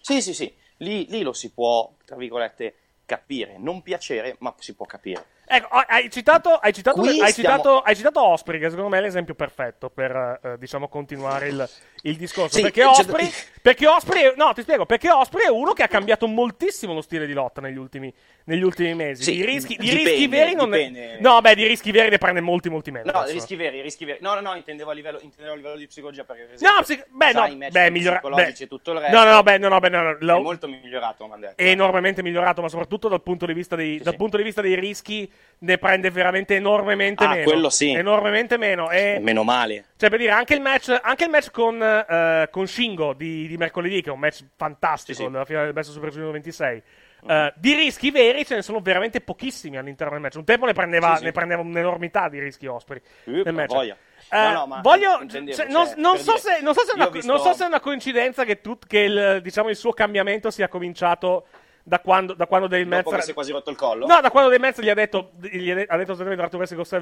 Sì, 0.00 0.20
sì, 0.20 0.34
sì, 0.34 0.52
lì, 0.78 1.06
lì 1.08 1.22
lo 1.22 1.32
si 1.32 1.52
può, 1.52 1.92
tra 2.04 2.16
virgolette, 2.16 2.74
capire. 3.06 3.56
Non 3.58 3.82
piacere, 3.82 4.36
ma 4.40 4.54
si 4.58 4.74
può 4.74 4.84
capire. 4.86 5.24
Ecco, 5.44 5.68
hai- 5.68 6.10
citato, 6.10 6.54
hai, 6.54 6.72
citato, 6.72 7.02
hai, 7.02 7.08
stiamo- 7.08 7.32
citato, 7.32 7.80
hai 7.80 7.94
citato 7.96 8.22
Osprey, 8.24 8.58
che 8.58 8.70
secondo 8.70 8.88
me 8.88 8.98
è 8.98 9.00
l'esempio 9.02 9.34
perfetto 9.34 9.90
per, 9.90 10.40
eh, 10.42 10.58
diciamo, 10.58 10.88
continuare 10.88 11.48
il, 11.48 11.68
il 12.02 12.16
discorso. 12.16 12.56
Sì, 12.56 12.62
perché, 12.62 12.80
c'è- 12.82 12.86
Osprey, 12.88 13.30
perché 13.62 13.86
Osprey, 13.86 14.32
no, 14.36 14.52
ti 14.54 14.62
spiego, 14.62 14.86
perché 14.86 15.10
Osprey 15.10 15.46
è 15.46 15.50
uno 15.50 15.72
che 15.72 15.82
ha 15.84 15.88
cambiato 15.88 16.26
moltissimo 16.26 16.94
lo 16.94 17.00
stile 17.00 17.26
di 17.26 17.32
lotta 17.32 17.60
negli 17.60 17.76
ultimi, 17.76 18.12
negli 18.44 18.62
ultimi 18.62 18.92
mesi. 18.94 19.22
Sì, 19.22 19.32
di 19.36 19.44
rischi, 19.44 19.76
di 19.76 19.88
dipende, 19.88 20.10
rischi 20.10 20.26
veri 20.26 20.54
non 20.54 20.68
ne-. 20.70 21.18
No, 21.20 21.40
beh, 21.40 21.54
di 21.54 21.64
rischi 21.66 21.92
veri 21.92 22.10
ne 22.10 22.18
prende 22.18 22.40
molti, 22.40 22.68
molti 22.68 22.90
meno. 22.90 23.10
No, 23.12 23.18
adesso. 23.20 23.34
rischi 23.34 23.54
veri, 23.54 23.80
rischi 23.82 24.04
veri. 24.04 24.18
No, 24.20 24.34
no, 24.34 24.40
no, 24.40 24.54
intendevo 24.56 24.90
a 24.90 24.94
livello, 24.94 25.20
intendevo 25.22 25.52
a 25.52 25.56
livello 25.56 25.76
di 25.76 25.86
psicologia 25.86 26.24
perché 26.24 26.42
per 26.44 26.60
No, 26.60 26.80
psic- 26.82 27.06
beh, 27.08 27.32
no, 27.32 27.46
i 27.46 27.68
beh, 27.70 27.90
migliora- 27.90 28.20
beh. 28.20 28.54
e 28.58 28.66
tutto 28.66 28.92
il 28.92 28.98
resto. 28.98 29.16
No, 29.16 29.24
no, 29.24 29.30
no, 29.34 29.42
beh, 29.44 29.58
no, 29.58 29.68
no, 29.68 29.78
beh, 29.78 29.88
no, 29.88 30.02
no, 30.02 30.16
lo- 30.18 30.36
È 30.38 30.40
molto 30.40 30.66
migliorato, 30.66 31.30
è 31.54 31.64
enormemente 31.68 32.22
migliorato, 32.22 32.62
ma 32.62 32.68
soprattutto 32.68 33.06
dal 33.08 33.22
punto 33.22 33.46
di 33.46 33.52
vista 33.52 33.76
dei, 33.76 33.98
Sì, 33.98 34.02
dal 34.02 34.12
sì. 34.14 34.18
punto 34.18 34.36
di 34.38 34.42
vista 34.42 34.60
dei 34.60 34.74
rischi 34.74 35.30
ne 35.58 35.78
prende 35.78 36.10
veramente 36.10 36.56
enormemente 36.56 37.22
Ah, 37.22 37.28
meno. 37.28 37.44
quello 37.44 37.70
sì. 37.70 37.92
Enormemente 37.92 38.56
meno. 38.56 38.90
E 38.90 39.18
Meno 39.20 39.44
male. 39.44 39.84
Cioè, 39.96 40.10
per 40.10 40.18
dire, 40.18 40.32
anche 40.32 40.54
il 40.54 40.60
match, 40.60 40.98
anche 41.00 41.24
il 41.24 41.30
match 41.30 41.50
con, 41.52 41.80
eh, 42.00 42.48
con 42.50 42.66
Shingo 42.66 43.12
di, 43.12 43.46
di 43.46 43.56
mercoledì, 43.56 44.00
che 44.02 44.10
è 44.10 44.12
un 44.12 44.18
match 44.18 44.44
fantastico, 44.56 45.18
Sì, 45.18 45.24
sì. 45.24 45.30
nella 45.30 45.44
finale 45.44 45.64
del 45.66 45.74
Best 45.74 45.88
of 45.90 45.94
Super 45.96 46.10
Junior 46.10 46.32
26. 46.32 46.82
eh, 47.28 47.52
di 47.56 47.74
rischi 47.74 48.10
veri 48.10 48.44
ce 48.44 48.56
ne 48.56 48.62
sono 48.62 48.80
veramente 48.80 49.20
pochissimi 49.20 49.76
all'interno 49.76 50.12
del 50.14 50.22
match. 50.22 50.34
Un 50.36 50.44
tempo 50.44 50.66
ne 50.66 50.72
prendeva, 50.72 51.12
Sì, 51.12 51.18
sì. 51.18 51.24
ne 51.24 51.32
prendeva 51.32 51.60
un'enormità 51.62 52.28
di 52.28 52.40
rischi 52.40 52.66
Osprey 52.66 53.00
Eh, 53.24 53.30
nel 53.44 53.54
match. 53.54 53.72
voglia. 53.72 53.96
Eh, 54.30 54.52
no, 54.52 54.66
ma 54.66 54.80
voglio, 54.80 55.18
intendevo, 55.20 55.56
cioè, 55.56 55.66
cioè, 55.66 55.72
non, 55.74 55.92
non 55.98 56.16
so 56.18 56.36
se, 56.38 56.60
non, 56.62 56.72
so 56.74 56.84
se 56.84 56.92
una, 56.94 57.08
visto- 57.08 57.30
non 57.30 57.40
so 57.40 57.52
se 57.52 57.64
è 57.64 57.66
una 57.66 57.80
coincidenza 57.80 58.44
che, 58.44 58.60
tut- 58.60 58.86
che 58.86 58.98
il, 59.00 59.40
diciamo, 59.42 59.68
il 59.68 59.76
suo 59.76 59.92
cambiamento 59.92 60.50
sia 60.50 60.68
cominciato 60.68 61.46
da 61.84 61.98
quando, 62.00 62.32
da 62.34 62.46
quando 62.46 62.66
Dave 62.68 63.02
che 63.02 63.22
si 63.22 63.30
è 63.32 63.34
quasi 63.34 63.52
rotto 63.52 63.70
il 63.70 63.76
collo? 63.76 64.06
No, 64.06 64.20
da 64.20 64.30
quando 64.30 64.48
Dave 64.48 64.62
Meltzer 64.62 64.84
gli 64.84 64.88
ha 64.88 64.94
detto, 64.94 65.32
gli 65.40 65.70
ha 65.70 65.74
de- 65.74 65.86
ha 65.88 65.96
detto 65.96 66.14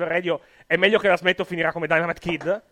Radio 0.06 0.40
è 0.66 0.76
meglio 0.76 0.98
che 0.98 1.08
la 1.08 1.16
smetto, 1.16 1.44
finirà 1.44 1.70
come 1.72 1.86
Dynamite 1.86 2.18
Kid. 2.20 2.62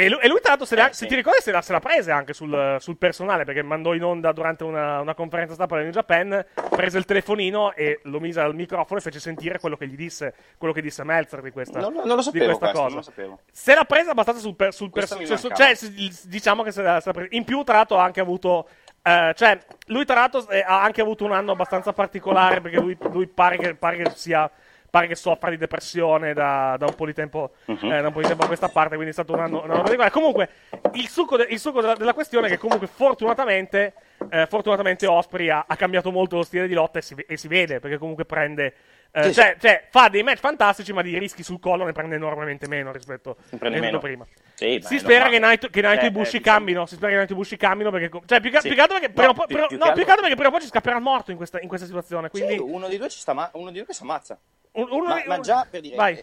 E 0.00 0.08
lui, 0.08 0.18
e 0.22 0.28
lui, 0.28 0.38
tra 0.40 0.50
l'altro, 0.50 0.66
se, 0.66 0.76
l'ha- 0.76 0.92
se 0.92 1.06
ti 1.06 1.14
ricordi, 1.14 1.40
se 1.42 1.50
la, 1.52 1.60
se 1.62 1.72
la 1.72 1.80
prese 1.80 2.10
anche 2.10 2.32
sul, 2.32 2.76
sul 2.78 2.96
personale 2.96 3.44
perché 3.44 3.62
mandò 3.62 3.92
in 3.94 4.02
onda 4.02 4.32
durante 4.32 4.64
una, 4.64 5.00
una 5.00 5.14
conferenza 5.14 5.54
stampa 5.54 5.74
del 5.76 5.84
New 5.84 5.92
Japan. 5.92 6.44
Prese 6.70 6.96
il 6.98 7.04
telefonino 7.04 7.74
e 7.74 8.00
lo 8.04 8.18
mise 8.20 8.40
al 8.40 8.54
microfono 8.54 8.98
e 8.98 9.02
fece 9.02 9.20
sentire 9.20 9.58
quello 9.58 9.76
che 9.76 9.86
gli 9.86 9.96
disse, 9.96 10.34
quello 10.56 10.72
che 10.72 10.80
disse 10.80 11.04
Meltzer 11.04 11.42
di 11.42 11.50
questa, 11.50 11.80
Non, 11.80 11.92
non 11.92 12.06
lo 12.06 12.16
di 12.16 12.22
sapevo 12.22 12.44
questa 12.46 12.58
questo, 12.70 12.78
cosa. 12.80 12.86
non 12.88 12.96
lo 12.96 13.02
sapevo. 13.02 13.38
Se 13.52 13.74
l'ha 13.74 13.84
presa 13.84 14.10
abbastanza 14.12 14.40
sul, 14.40 14.56
per, 14.56 14.72
sul 14.72 14.90
personale. 14.90 15.26
Cioè, 15.26 15.74
sì, 15.74 16.10
s- 16.10 16.26
diciamo 16.26 16.62
che 16.62 16.72
se 16.72 16.82
l'ha, 16.82 17.00
se 17.00 17.06
l'ha 17.08 17.12
presa. 17.12 17.28
In 17.32 17.44
più, 17.44 17.62
tra 17.62 17.76
l'altro, 17.76 17.98
ha 17.98 18.04
anche 18.04 18.20
avuto. 18.20 18.68
eh, 19.02 19.32
cioè, 19.36 19.58
lui, 19.86 20.04
tra 20.06 20.14
l'altro, 20.14 20.48
eh, 20.48 20.60
ha 20.66 20.82
anche 20.82 21.00
avuto 21.02 21.24
un 21.24 21.32
anno 21.32 21.52
abbastanza 21.52 21.92
particolare 21.92 22.60
perché 22.62 22.78
lui, 22.78 22.96
lui 23.10 23.26
pare, 23.26 23.58
che, 23.58 23.74
pare 23.74 23.96
che 23.98 24.10
sia. 24.14 24.50
Pare 24.90 25.06
che 25.06 25.14
soffra 25.14 25.50
di 25.50 25.56
depressione 25.56 26.34
da, 26.34 26.74
da 26.76 26.86
un 26.86 26.94
po' 26.96 27.06
di 27.06 27.14
tempo, 27.14 27.52
Mhm. 27.66 27.92
eh, 27.92 28.00
da 28.00 28.08
un 28.08 28.12
po' 28.12 28.20
di 28.20 28.26
tempo 28.26 28.42
a 28.42 28.46
questa 28.48 28.68
parte, 28.68 28.94
quindi 28.96 29.10
è 29.10 29.12
stato 29.12 29.32
un 29.32 29.38
anno, 29.40 29.58
un 29.62 29.70
anno 29.70 29.82
particolare. 29.82 30.10
Comunque, 30.10 30.48
il 30.94 31.08
succo, 31.08 31.36
de- 31.36 31.46
il 31.48 31.60
succo 31.60 31.80
della, 31.80 31.94
della 31.94 32.12
questione 32.12 32.48
è 32.48 32.50
che, 32.50 32.58
comunque, 32.58 32.88
fortunatamente, 32.88 33.94
eh, 34.30 34.46
fortunatamente 34.46 35.06
Osprey 35.06 35.48
ha, 35.48 35.64
ha 35.68 35.76
cambiato 35.76 36.10
molto 36.10 36.36
lo 36.36 36.42
stile 36.42 36.66
di 36.66 36.74
lotta 36.74 36.98
e 36.98 37.02
si, 37.02 37.14
e 37.14 37.36
si 37.36 37.46
vede 37.46 37.78
perché, 37.78 37.98
comunque, 37.98 38.24
prende. 38.24 38.74
eh, 39.12 39.24
Sì, 39.24 39.34
cioè, 39.34 39.56
cioè, 39.60 39.86
fa 39.90 40.08
dei 40.08 40.22
match 40.24 40.38
fantastici, 40.40 40.92
ma 40.92 41.02
di 41.02 41.16
rischi 41.18 41.42
sul 41.44 41.58
collo 41.60 41.84
ne 41.84 41.92
prende 41.92 42.16
enormemente 42.16 42.66
meno 42.68 42.90
rispetto, 42.92 43.36
meno. 43.60 43.98
prima. 44.00 44.26
Sì, 44.54 44.78
Si 44.82 44.98
spera 44.98 45.28
che 45.28 45.38
Naito, 45.38 45.68
che 45.68 45.80
Naito 45.80 46.04
Eh, 46.04 46.08
e 46.08 46.10
Bushi 46.10 46.36
eh, 46.36 46.38
diciamo- 46.38 46.56
cambino. 46.58 46.86
Si 46.86 46.94
spera 46.96 47.10
che 47.10 47.16
Naito 47.16 47.32
e 47.32 47.36
Bushi 47.36 47.56
cambino 47.56 47.90
perché. 47.90 48.20
Cioè, 48.26 48.40
più 48.40 48.50
che, 48.50 48.60
Sì. 48.60 48.66
più 48.68 48.76
che 48.76 48.82
altro 48.82 48.98
perché. 48.98 49.12
No, 49.22 49.32
prima 49.34 50.48
o 50.48 50.50
poi- 50.50 50.60
ci 50.60 50.66
scapperà 50.66 50.96
il 50.96 51.02
morto 51.02 51.30
in 51.30 51.36
questa, 51.36 51.60
in 51.60 51.68
questa 51.68 51.86
situazione. 51.86 52.28
Quindi. 52.28 52.54
Sì, 52.54 52.58
uno 52.58 52.86
dei 52.88 52.98
due 52.98 53.08
ci 53.08 53.18
sta, 53.20 53.32
ma 53.32 53.48
uno 53.54 53.66
dei 53.70 53.76
due 53.78 53.86
che 53.86 53.94
si 53.94 54.02
ammazza. 54.02 54.38
Un- 54.72 54.88
uno 54.90 55.08
Ma, 55.08 55.20
di- 55.20 55.28
ma 55.28 55.40
già 55.40 55.66
per 55.68 55.80
dire, 55.80 55.96
Vai, 55.96 56.22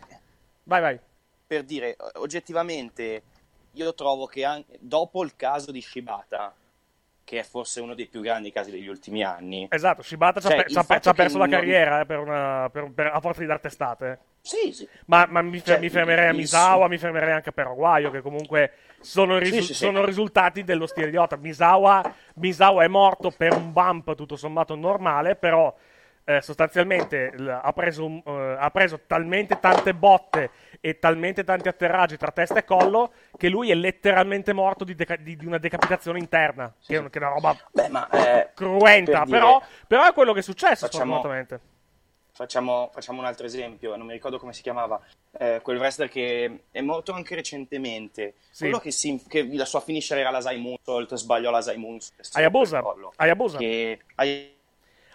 vai, 0.63 0.81
vai. 0.81 0.99
per 1.45 1.63
dire, 1.63 1.91
eh, 1.91 1.95
oggettivamente, 2.15 3.23
io 3.73 3.93
trovo 3.93 4.25
che 4.25 4.43
anche 4.43 4.77
dopo 4.79 5.23
il 5.23 5.35
caso 5.35 5.71
di 5.71 5.81
Shibata, 5.81 6.53
che 7.23 7.39
è 7.39 7.43
forse 7.43 7.81
uno 7.81 7.93
dei 7.93 8.07
più 8.07 8.21
grandi 8.21 8.51
casi 8.51 8.71
degli 8.71 8.87
ultimi 8.87 9.23
anni, 9.23 9.67
Esatto, 9.69 10.01
Shibata 10.01 10.39
ci 10.39 10.47
ha 10.47 10.49
Cioè, 10.51 10.65
ci 10.69 10.77
ha 10.77 10.81
pe- 10.81 10.85
fatto 10.85 11.01
ci 11.01 11.09
ha 11.09 11.11
che 11.11 11.17
perso 11.23 11.37
la 11.37 11.45
non- 11.45 11.53
carriera 11.59 11.99
eh, 11.99 12.05
per 12.05 12.19
una, 12.19 12.69
per- 12.71 12.91
per- 12.91 13.07
a 13.13 13.19
forza 13.19 13.41
di 13.41 13.47
dar 13.47 13.59
testate. 13.59 14.19
sì, 14.41 14.71
sì, 14.71 14.87
Ma, 15.07 15.25
ma 15.29 15.41
mi, 15.41 15.61
Cioè, 15.61 15.77
mi 15.79 15.89
fermerei 15.89 16.27
a 16.27 16.31
il- 16.31 16.37
Misawa, 16.37 16.87
mi 16.87 16.97
fermerei 16.97 17.33
anche 17.33 17.49
a 17.49 17.51
Peroguaio, 17.51 18.09
che 18.11 18.21
comunque 18.21 18.71
sono, 19.01 19.37
risu- 19.37 19.59
Sì, 19.59 19.65
sì, 19.67 19.73
sono 19.73 20.05
risultati 20.05 20.63
dello 20.63 20.85
stile 20.87 21.09
di 21.09 21.17
lotta. 21.17 21.35
Misawa, 21.35 22.01
Misawa 22.35 22.83
è 22.85 22.87
morto 22.87 23.29
per 23.31 23.53
un 23.53 23.73
bump 23.73 24.15
tutto 24.15 24.37
sommato 24.37 24.75
normale, 24.75 25.35
però 25.35 25.75
eh, 26.29 26.41
sostanzialmente 26.41 27.31
l- 27.37 27.47
ha, 27.47 27.71
preso 27.71 28.05
un- 28.05 28.21
eh, 28.25 28.57
ha 28.59 28.69
preso 28.69 28.99
talmente 29.07 29.59
tante 29.61 29.93
botte 29.93 30.49
e 30.81 30.99
talmente 30.99 31.45
tanti 31.45 31.69
atterraggi 31.69 32.17
tra 32.17 32.31
testa 32.31 32.59
e 32.59 32.65
collo 32.65 33.13
che 33.37 33.47
lui 33.47 33.71
è 33.71 33.75
letteralmente 33.75 34.51
morto 34.51 34.83
di, 34.83 34.93
deca- 34.93 35.15
di- 35.15 35.37
di 35.37 35.45
una 35.45 35.57
decapitazione 35.57 36.19
interna, 36.19 36.73
che, 36.85 36.97
è- 36.97 37.09
che 37.09 37.19
è 37.19 37.21
una 37.21 37.31
roba 37.31 37.55
Beh, 37.71 37.87
ma 37.87 38.09
eh, 38.09 38.49
cruenta, 38.53 39.19
per 39.19 39.25
dire- 39.27 39.37
però, 39.39 39.61
però 39.87 40.05
è 40.05 40.11
quello 40.13 40.33
che 40.33 40.39
è 40.39 40.43
successo, 40.43 40.85
Facciamo-. 40.87 41.21
Facciamo, 42.33 42.91
facciamo 42.93 43.19
un 43.19 43.25
altro 43.25 43.47
esempio, 43.47 43.95
non 43.95 44.05
mi 44.05 44.13
ricordo 44.13 44.37
come 44.37 44.53
si 44.53 44.61
chiamava, 44.61 45.01
eh, 45.39 45.59
quel 45.63 45.77
wrestler 45.79 46.07
che 46.07 46.65
è 46.69 46.81
morto 46.81 47.11
anche 47.13 47.33
recentemente, 47.33 48.35
Sì. 48.51 48.65
quello 48.65 48.77
che, 48.77 48.91
si- 48.91 49.23
che 49.27 49.47
la 49.53 49.65
sua 49.65 49.79
finisher 49.79 50.19
era 50.19 50.29
la 50.29 50.41
Zai 50.41 50.59
Moonsault, 50.59 51.15
sbagliò 51.15 51.49
la 51.49 51.61
Zai 51.61 51.77
Moonsault. 51.77 52.35
Hayabusa, 52.35 52.81
collo. 52.81 53.11
Hayabusa. 53.15 53.57
Che, 53.57 53.99
Hay- 54.15 54.55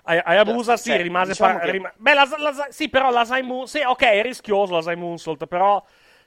Ay- 0.05 0.21
Hayabusa 0.25 0.77
sì, 0.77 0.91
Cioè, 0.91 1.03
rimase 1.03 1.31
diciamo 1.31 1.53
par- 1.55 1.65
che- 1.65 1.71
rima- 1.71 1.93
Beh, 1.97 2.15
la, 2.15 2.29
la- 2.39 2.67
sì, 2.71 2.89
però 2.89 3.11
la 3.11 3.25
Moon... 3.43 3.67
Sì, 3.69 3.79
ok, 3.81 4.03
è 4.03 4.23
rischioso 4.23 4.81
la 4.81 4.97
Moonsault, 4.97 5.47
però 5.47 5.83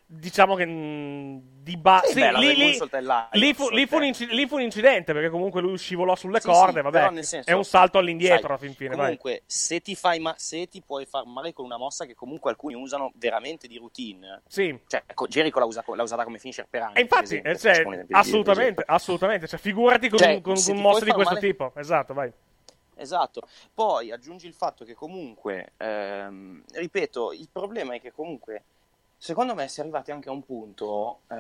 diciamo 0.08 0.56
che 0.56 0.66
mh, 0.66 1.42
di 1.62 1.76
base... 1.78 2.08
Sì, 2.08 2.14
sì, 2.22 2.32
lì, 2.38 2.54
lì, 2.56 2.62
Moonsault 2.64 2.96
è 2.96 3.02
là, 3.02 3.28
lì 3.34 3.54
fu, 3.54 3.70
lì 3.72 3.86
fu 3.86 3.98
un 3.98 4.04
lì 4.30 4.48
fu 4.48 4.56
un 4.56 4.62
incidente, 4.62 5.12
perché 5.12 5.30
comunque 5.30 5.60
lui 5.62 5.78
scivolò 5.78 6.16
sulle 6.16 6.40
Sì, 6.40 6.48
corde, 6.48 6.82
vabbè. 6.82 7.22
senso, 7.24 7.50
è 7.50 7.54
un 7.54 7.66
salto 7.66 7.98
all'indietro 7.98 8.38
sai, 8.38 8.48
alla 8.50 8.58
fin 8.58 8.74
fine, 8.76 8.90
vai. 8.92 9.00
Comunque, 9.00 9.42
se 9.48 9.82
ti 9.82 9.96
fai 9.96 10.20
ma- 10.20 10.36
se 10.38 10.68
ti 10.68 10.82
puoi 10.82 11.06
far 11.06 11.26
male 11.26 11.52
con 11.54 11.66
una 11.66 11.78
mossa 11.78 12.06
che 12.06 12.14
comunque 12.14 12.52
alcuni 12.52 12.76
usano 12.76 13.12
veramente 13.16 13.68
di 13.68 13.78
routine, 13.78 14.44
Sì. 14.48 14.80
cioè 14.88 15.04
ecco, 15.06 15.28
Jericho 15.28 15.60
l'ha, 15.60 15.66
usa- 15.66 15.84
l'ha 15.86 16.04
usata 16.04 16.24
come 16.24 16.38
finisher 16.38 16.68
per 16.70 16.84
anni. 16.84 16.94
E 16.98 17.02
infatti, 17.02 17.24
esempio, 17.24 17.52
eh, 17.52 17.58
cioè, 17.58 17.84
un 17.84 18.06
assolutamente, 18.12 18.84
assolutamente. 18.86 19.48
Cioè, 19.48 19.60
figurati 19.60 20.08
con, 20.08 20.20
Cioè, 20.20 20.34
un- 20.36 20.42
con, 20.42 20.54
con 20.54 20.78
mosse 20.78 21.00
puoi 21.00 21.10
di 21.10 21.12
questo 21.12 21.34
male- 21.34 21.46
tipo. 21.46 21.74
Esatto, 21.76 22.14
vai. 22.14 22.32
Esatto, 22.96 23.42
poi 23.74 24.12
aggiungi 24.12 24.48
il 24.48 24.54
fatto 24.54 24.86
che 24.86 24.94
comunque, 24.94 25.74
ehm, 25.78 26.64
ripeto, 26.74 27.34
il 27.34 27.48
problema 27.52 27.94
è 27.96 28.02
che 28.02 28.12
comunque, 28.12 28.64
secondo 29.18 29.54
me 29.54 29.68
si 29.68 29.80
è 29.80 29.84
arrivati 29.84 30.12
anche 30.12 30.30
a 30.30 30.32
un 30.32 30.46
punto, 30.46 31.20
eh, 31.30 31.36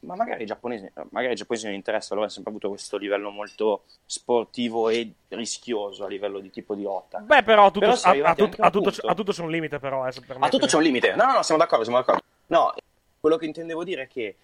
ma 0.00 0.14
magari 0.14 0.42
i 0.42 0.46
giapponesi, 0.46 0.90
magari 1.10 1.28
ai 1.28 1.34
giapponesi 1.34 1.66
non 1.66 1.74
interessa, 1.74 2.08
loro 2.10 2.22
hanno 2.22 2.30
sempre 2.30 2.50
avuto 2.50 2.68
questo 2.68 2.96
livello 2.96 3.30
molto 3.30 3.84
sportivo 4.06 4.88
e 4.88 5.12
rischioso 5.28 6.04
a 6.04 6.08
livello 6.08 6.38
di 6.38 6.50
tipo 6.50 6.74
di 6.74 6.82
lotta. 6.82 7.18
Beh, 7.18 7.42
però 7.42 7.66
a 7.66 7.70
tutto, 7.70 7.80
Però 7.80 7.94
si 7.96 8.04
è 8.04 8.06
a- 8.06 8.10
a 8.10 8.12
arrivati 8.12 8.42
tut- 8.42 8.48
anche 8.50 8.60
a 8.60 8.64
un 8.64 8.68
a 8.68 8.70
tutto- 8.70 8.90
punto. 8.90 9.06
a 9.08 9.14
tutto 9.14 9.32
c'è 9.32 9.42
un 9.42 9.50
limite, 9.50 9.78
però. 9.78 10.06
Eh, 10.06 10.12
A 10.38 10.48
tutto 10.48 10.66
c'è 10.66 10.76
un 10.76 10.82
limite. 10.82 11.14
No, 11.14 11.24
no, 11.26 11.32
no, 11.34 11.42
siamo 11.42 11.60
d'accordo, 11.60 11.84
siamo 11.84 11.98
d'accordo. 11.98 12.22
No, 12.46 12.72
quello 13.18 13.36
che 13.36 13.46
intendevo 13.46 13.82
dire 13.84 14.02
è 14.02 14.08
che 14.08 14.36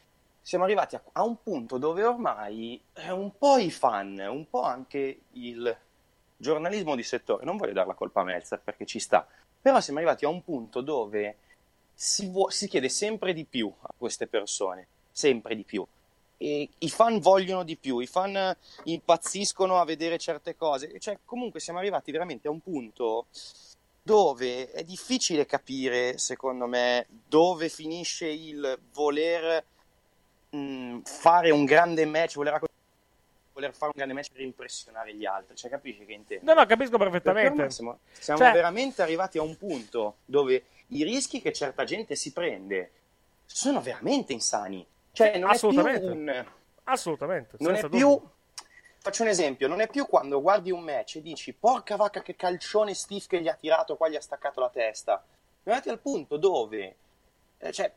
siamo 0.43 0.65
arrivati 0.65 0.97
a, 1.13 1.23
un 1.25 1.43
punto 1.43 1.77
dove 1.79 2.05
ormai 2.05 2.81
eh, 2.95 3.11
un 3.11 3.37
po' 3.37 3.57
i 3.57 3.71
fan, 3.71 4.19
un 4.29 4.49
po' 4.49 4.63
anche 4.63 5.21
il 5.33 5.77
giornalismo 6.37 6.94
di 6.94 7.03
settore, 7.03 7.44
non 7.44 7.57
voglio 7.57 7.72
dare 7.72 7.88
la 7.88 7.94
colpa 7.94 8.20
a 8.20 8.25
Meltzer 8.25 8.61
perché 8.61 8.87
ci 8.87 8.99
sta, 8.99 9.27
però 9.61 9.81
siamo 9.81 9.99
arrivati 9.99 10.25
a 10.25 10.29
un 10.29 10.42
punto 10.42 10.81
dove 10.81 11.37
si, 11.94 12.29
vuo- 12.29 12.51
si 12.51 12.68
chiede 12.68 12.88
sempre 12.88 13.33
di 13.33 13.44
più 13.44 13.72
a 13.81 13.88
queste 13.96 14.27
persone, 14.27 14.87
sempre 15.11 15.57
di 15.57 15.64
più. 15.64 15.85
E 16.38 16.68
i 16.79 16.90
fan 16.90 17.18
vogliono 17.18 17.64
di 17.64 17.77
più, 17.77 17.99
i 17.99 18.07
fan 18.07 18.55
impazziscono 18.85 19.81
a 19.81 19.85
vedere 19.85 20.18
certe 20.18 20.55
cose, 20.55 20.99
cioè 21.01 21.18
comunque 21.25 21.61
siamo 21.61 21.79
arrivati 21.79 22.12
veramente 22.12 22.49
a 22.49 22.51
un 22.51 22.61
punto 22.61 23.27
dove 24.03 24.70
è 24.70 24.85
difficile 24.85 25.46
capire, 25.46 26.18
secondo 26.18 26.66
me, 26.66 27.07
dove 27.27 27.68
finisce 27.68 28.29
il 28.29 28.79
voler 28.92 29.64
mh, 30.51 31.01
fare 31.03 31.51
un 31.51 31.64
grande 31.64 32.05
match, 32.05 32.35
voler, 32.35 32.53
racco- 32.53 32.68
voler 33.57 33.73
fare 33.73 33.87
un 33.87 33.92
grande 33.97 34.12
match 34.14 34.31
per 34.33 34.42
impressionare 34.42 35.14
gli 35.14 35.25
altri. 35.25 35.57
Cioè, 35.57 35.71
capisci 35.71 36.05
che 36.05 36.12
intendo? 36.12 36.45
No, 36.53 36.61
no, 36.61 36.66
capisco 36.66 36.99
perfettamente. 36.99 37.51
ormai 37.51 37.71
siamo, 37.71 37.99
Cioè- 38.38 38.53
veramente 38.53 39.01
arrivati 39.03 39.38
a 39.38 39.42
un 39.42 39.57
punto 39.57 40.16
dove 40.27 40.64
i 40.88 41.03
rischi 41.03 41.40
che 41.40 41.53
certa 41.53 41.85
gente 41.85 42.14
si 42.14 42.33
prende 42.33 42.90
sono 43.47 43.81
veramente 43.81 44.33
insani. 44.35 44.87
Cioè, 45.12 45.38
non 45.38 45.51
è 45.51 45.59
più 45.59 45.69
Assolutamente. 45.69 46.07
un 46.07 46.47
Assolutamente. 46.85 47.57
non 47.61 47.71
è 47.73 47.79
senza 47.81 47.88
più 47.88 48.09
dubbio. 48.09 48.31
faccio 48.99 49.23
un 49.23 49.29
esempio 49.31 49.66
non 49.69 49.81
è 49.81 49.88
più 49.88 50.07
quando 50.07 50.40
guardi 50.42 50.71
un 50.71 50.83
match 50.83 51.16
e 51.16 51.23
dici 51.23 51.53
porca 51.55 51.97
vacca 51.97 52.21
che 52.23 52.37
calcione 52.37 52.92
Steve 52.92 53.25
che 53.27 53.40
gli 53.40 53.49
ha 53.49 53.55
tirato 53.55 53.97
qua 53.97 54.09
gli 54.09 54.16
ha 54.16 54.21
staccato 54.21 54.61
la 54.61 54.69
testa 54.69 55.25
arrivati 55.64 55.88
al 55.88 55.99
punto 56.01 56.37
dove 56.37 56.97
eh, 57.59 57.73
cioè, 57.73 57.90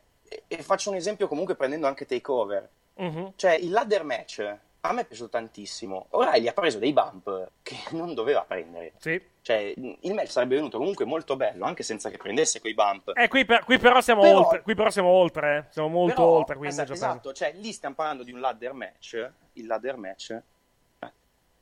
e, 0.48 0.62
faccio 0.62 0.88
un 0.90 0.96
esempio 0.96 1.28
comunque 1.28 1.54
prendendo 1.56 1.86
anche 1.86 2.06
takeover 2.06 2.68
Mhm. 2.94 3.32
cioè 3.36 3.52
il 3.52 3.70
ladder 3.70 4.02
match 4.04 4.56
a 4.82 4.92
me 4.92 5.02
è 5.02 5.04
piaciuto 5.04 5.28
tantissimo 5.28 6.06
O'Reilly 6.10 6.48
ha 6.48 6.52
preso 6.52 6.78
dei 6.78 6.92
bump 6.92 7.50
che 7.62 7.76
non 7.92 8.14
doveva 8.14 8.42
prendere 8.44 8.92
Sì. 8.98 9.20
cioè 9.42 9.74
il 9.76 10.14
match 10.14 10.30
sarebbe 10.30 10.54
venuto 10.56 10.78
comunque 10.78 11.04
molto 11.04 11.36
bello 11.36 11.64
anche 11.66 11.82
senza 11.82 12.08
che 12.08 12.16
prendesse 12.16 12.60
quei 12.60 12.72
bump 12.74 13.12
Eh, 13.14 13.28
qui, 13.28 13.44
per- 13.44 13.64
qui 13.64 13.78
però 13.78 14.00
siamo 14.00 14.22
Però- 14.22 14.38
oltre. 14.38 14.62
Qui 14.62 14.74
però 14.74 14.88
siamo 14.90 15.08
oltre. 15.10 15.56
eh. 15.68 15.72
Siamo 15.72 15.88
molto 15.88 16.14
Però, 16.14 16.26
oltre. 16.28 16.56
Quindi, 16.56 16.74
esatto, 16.74 16.92
esatto, 16.92 17.32
cioè 17.34 17.52
lì 17.54 17.72
stiamo 17.72 17.94
parlando 17.94 18.22
di 18.22 18.32
un 18.32 18.40
ladder 18.40 18.72
match. 18.72 19.30
Il 19.54 19.66
ladder 19.66 19.96
match, 19.96 20.30
eh, 20.30 21.12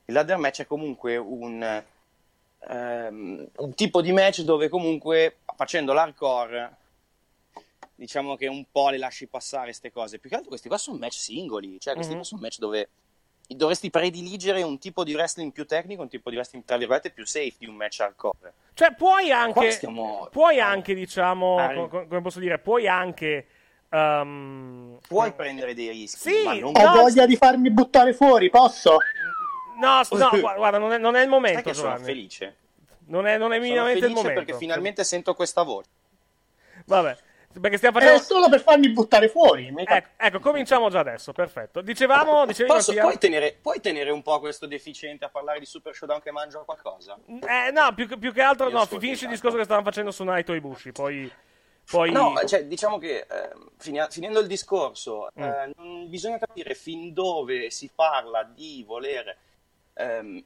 il 0.04 0.14
ladder 0.14 0.36
match 0.36 0.60
è 0.60 0.66
comunque 0.66 1.16
un, 1.16 1.82
ehm, 2.60 3.48
un 3.56 3.74
tipo 3.74 4.00
di 4.00 4.12
match 4.12 4.42
dove 4.42 4.68
comunque 4.68 5.38
facendo 5.56 5.92
l'hardcore 5.92 6.76
diciamo 7.94 8.36
che 8.36 8.46
un 8.46 8.64
po' 8.70 8.90
le 8.90 8.98
lasci 8.98 9.26
passare 9.26 9.64
queste 9.64 9.90
cose. 9.90 10.18
Più 10.20 10.28
che 10.28 10.36
altro 10.36 10.50
questi 10.50 10.68
qua 10.68 10.78
sono 10.78 10.98
match 10.98 11.14
singoli, 11.14 11.80
cioè 11.80 11.94
questi 11.94 12.12
Mhm. 12.12 12.18
qua 12.20 12.28
sono 12.28 12.40
match 12.40 12.58
dove 12.58 12.88
dovresti 13.56 13.88
prediligere 13.90 14.62
un 14.62 14.78
tipo 14.78 15.04
di 15.04 15.14
wrestling 15.14 15.52
più 15.52 15.64
tecnico, 15.66 16.02
un 16.02 16.08
tipo 16.08 16.28
di 16.30 16.36
wrestling 16.36 16.64
tra 16.64 16.76
virgolette 16.76 17.10
più 17.10 17.24
safe 17.26 17.54
di 17.58 17.66
un 17.66 17.74
match 17.76 18.00
hardcore. 18.00 18.52
Cioè, 18.74 18.94
puoi 18.94 19.30
anche. 19.32 19.70
stiamo- 19.70 20.28
Puoi 20.30 20.60
anche, 20.60 20.94
diciamo. 20.94 21.56
Ah, 21.58 21.72
co- 21.72 21.88
co- 21.88 22.06
come 22.06 22.20
posso 22.20 22.38
dire? 22.40 22.58
Puoi 22.58 22.86
anche. 22.86 23.46
ehm, 23.90 24.98
Puoi 25.08 25.32
prendere 25.32 25.72
dei 25.74 25.88
rischi, 25.88 26.30
Sì, 26.30 26.44
ma 26.44 26.54
non 26.54 26.72
no, 26.72 26.90
Ho 26.90 27.00
voglia 27.02 27.24
di 27.26 27.36
farmi 27.36 27.70
buttare 27.70 28.12
fuori, 28.12 28.50
posso? 28.50 28.98
No, 29.80 30.02
no, 30.10 30.28
gu- 30.30 30.40
guarda, 30.56 30.76
non 30.78 30.92
è, 30.92 30.98
non 30.98 31.14
è 31.14 31.18
il 31.20 31.24
Sai 31.24 31.28
momento. 31.28 31.62
che 31.62 31.74
sono 31.74 31.96
felice? 31.98 32.56
Non 33.06 33.26
è, 33.26 33.38
non 33.38 33.52
è 33.54 33.58
minimamente 33.58 34.04
il 34.04 34.12
momento. 34.12 34.34
perché 34.42 34.54
finalmente 34.58 35.04
sento 35.04 35.34
questa 35.34 35.62
voce. 35.62 35.88
Vabbè. 36.84 37.16
Perché 37.60 37.76
stiamo 37.78 37.98
facendo... 37.98 38.20
È 38.20 38.22
solo 38.22 38.48
per 38.48 38.60
farmi 38.60 38.90
buttare 38.90 39.28
fuori. 39.28 39.72
Ecco, 39.74 40.08
ecco, 40.16 40.38
cominciamo 40.38 40.90
già 40.90 41.00
adesso, 41.00 41.32
perfetto. 41.32 41.80
Dicevamo, 41.80 42.44
dicevi 42.46 42.68
Posso, 42.68 42.90
Mattia? 42.92 43.02
puoi, 43.06 43.18
tenere, 43.18 43.58
puoi 43.60 43.80
tenere 43.80 44.10
un 44.10 44.22
po' 44.22 44.38
questo 44.38 44.66
deficiente 44.66 45.24
a 45.24 45.28
parlare 45.28 45.58
di 45.58 45.64
Super 45.66 45.94
Showdown 45.94 46.20
che 46.20 46.30
mangia 46.30 46.58
qualcosa? 46.60 47.18
Eh, 47.26 47.70
no, 47.72 47.92
più, 47.94 48.06
che- 48.06 48.18
più 48.18 48.32
che 48.32 48.42
altro, 48.42 48.68
Io 48.68 48.76
no, 48.76 48.84
finisci 48.86 49.24
il 49.24 49.30
discorso 49.30 49.56
che 49.56 49.64
stavamo 49.64 49.84
facendo 49.84 50.10
su 50.10 50.22
Naito 50.24 50.52
e 50.52 50.60
Bushi, 50.60 50.92
poi... 50.92 51.30
poi... 51.90 52.12
No, 52.12 52.34
cioè, 52.46 52.66
diciamo 52.66 52.98
che 52.98 53.26
ehm, 53.28 53.70
finia- 53.78 54.08
finendo 54.08 54.38
il 54.40 54.46
discorso, 54.46 55.30
Mm. 55.38 55.42
eh, 55.42 55.72
bisogna 56.06 56.38
capire 56.38 56.74
fin 56.74 57.12
dove 57.12 57.70
si 57.70 57.90
parla 57.92 58.42
di 58.44 58.84
voler 58.86 59.36
ehm, 59.94 60.44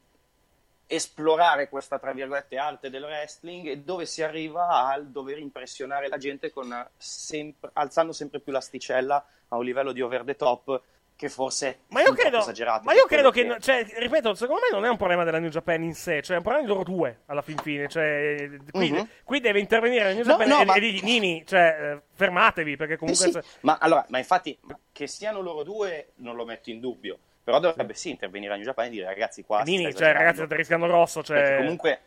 esplorare 0.95 1.69
questa, 1.69 1.99
tra 1.99 2.13
virgolette, 2.13 2.57
arte 2.57 2.91
del 2.91 3.03
wrestling 3.05 3.67
e 3.67 3.79
dove 3.79 4.05
si 4.07 4.23
arriva 4.23 4.69
al 4.87 5.09
dover 5.09 5.39
impressionare 5.39 6.09
la 6.09 6.19
gente 6.19 6.51
con 6.51 6.89
sempre- 6.97 7.71
alzando 7.75 8.13
sempre 8.13 8.41
più 8.41 8.53
l'asticella 8.53 9.25
a 9.49 9.57
un 9.57 9.65
livello 9.65 9.93
di 9.93 10.01
over 10.03 10.23
the 10.25 10.37
top 10.37 10.83
che 11.15 11.29
forse 11.29 11.69
è 11.69 11.79
Ma 11.89 12.01
io 12.03 12.15
credo, 12.15 12.39
esagerato. 12.39 12.83
ma 12.85 12.95
io 12.95 13.05
credo 13.07 13.31
che, 13.31 13.57
cioè, 13.61 13.87
ripeto, 13.97 14.35
secondo 14.35 14.63
me 14.63 14.69
non 14.77 14.85
è 14.85 14.89
un 14.89 14.97
problema 14.97 15.23
della 15.23 15.39
New 15.39 15.51
Japan 15.51 15.83
in 15.85 15.95
sé, 15.95 16.21
cioè 16.21 16.35
è 16.35 16.39
un 16.39 16.43
problema 16.45 16.67
di 16.67 16.73
loro 16.73 16.83
due 16.83 17.21
alla 17.27 17.43
fin 17.43 17.57
fine. 17.59 17.87
Cioè, 17.89 18.51
qui, 18.73 18.91
Mhm. 18.91 19.09
qui 19.23 19.39
deve 19.41 19.61
intervenire 19.61 20.05
la 20.05 20.13
New 20.15 20.25
Japan 20.25 20.49
no, 20.49 20.61
e, 20.63 20.65
ma- 20.65 20.75
e 20.75 20.81
digli, 20.81 21.03
Nini, 21.03 21.45
cioè, 21.47 21.93
eh, 21.95 22.03
fermatevi 22.13 22.77
perché 22.77 22.95
Eh 22.95 22.97
comunque. 22.97 23.25
sì, 23.25 23.31
se- 23.31 23.43
ma 23.61 23.79
allora, 23.81 24.05
ma 24.09 24.19
infatti, 24.19 24.59
che 24.91 25.07
siano 25.07 25.41
loro 25.41 25.63
due 25.63 26.13
non 26.17 26.35
lo 26.35 26.45
metto 26.45 26.71
in 26.71 26.81
dubbio. 26.81 27.19
Però 27.45 27.59
dovrebbe 27.59 27.95
sì 27.95 28.11
intervenire 28.11 28.55
New 28.55 28.65
Japan 28.65 28.87
e 28.87 28.91
dire 28.91 29.07
ragazzi 29.07 29.43
qua 29.43 29.63
Nini, 29.63 29.93
cioè, 29.95 30.13
ragazzi, 30.13 30.37
state 30.39 30.57
rischiando 30.57 30.87
grosso. 30.87 31.23
Cioè... 31.23 31.37
Perché 31.41 31.57
comunque 31.57 32.01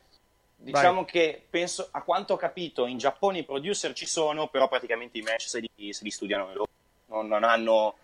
diciamo 0.55 1.01
Vai. 1.01 1.11
che 1.11 1.41
penso, 1.49 1.89
a 1.91 2.01
quanto 2.03 2.33
ho 2.33 2.37
capito, 2.37 2.85
in 2.85 2.97
Giappone 2.97 3.39
i 3.39 3.43
producer 3.43 3.91
ci 3.93 4.05
sono, 4.05 4.47
però 4.47 4.67
praticamente 4.69 5.17
i 5.17 5.21
match 5.21 5.47
se 5.49 5.59
li, 5.59 5.91
se 5.93 6.03
li 6.03 6.11
studiano 6.11 6.47
loro. 6.53 6.67
Non, 7.07 7.27
non 7.27 7.43
hanno... 7.43 7.97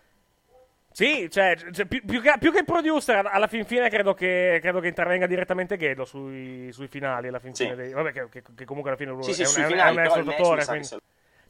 Sì, 0.92 1.30
cioè, 1.30 1.56
cioè, 1.72 1.86
più, 1.86 2.04
più 2.04 2.20
che, 2.20 2.34
più 2.38 2.52
che 2.52 2.58
il 2.58 2.64
producer, 2.66 3.24
alla 3.24 3.46
fin 3.46 3.64
fine 3.64 3.88
credo 3.88 4.12
che, 4.12 4.58
credo 4.60 4.78
che 4.80 4.88
intervenga 4.88 5.26
direttamente 5.26 5.78
Gedo 5.78 6.04
sui, 6.04 6.70
sui 6.70 6.86
finali. 6.86 7.28
Alla 7.28 7.38
fin 7.40 7.54
Sì. 7.54 7.62
fine 7.64 7.76
dei- 7.76 7.92
vabbè, 7.92 8.12
che, 8.12 8.42
che- 8.54 8.64
comunque 8.66 8.90
alla 8.90 8.98
fine 8.98 9.10
lui 9.12 9.22
Sì, 9.22 9.32
sì, 9.32 9.42
è, 9.42 9.46
un, 9.64 9.70
finali, 9.70 9.96
è 9.96 10.00
un 10.00 10.06
che 10.28 10.64
quindi- 10.66 11.02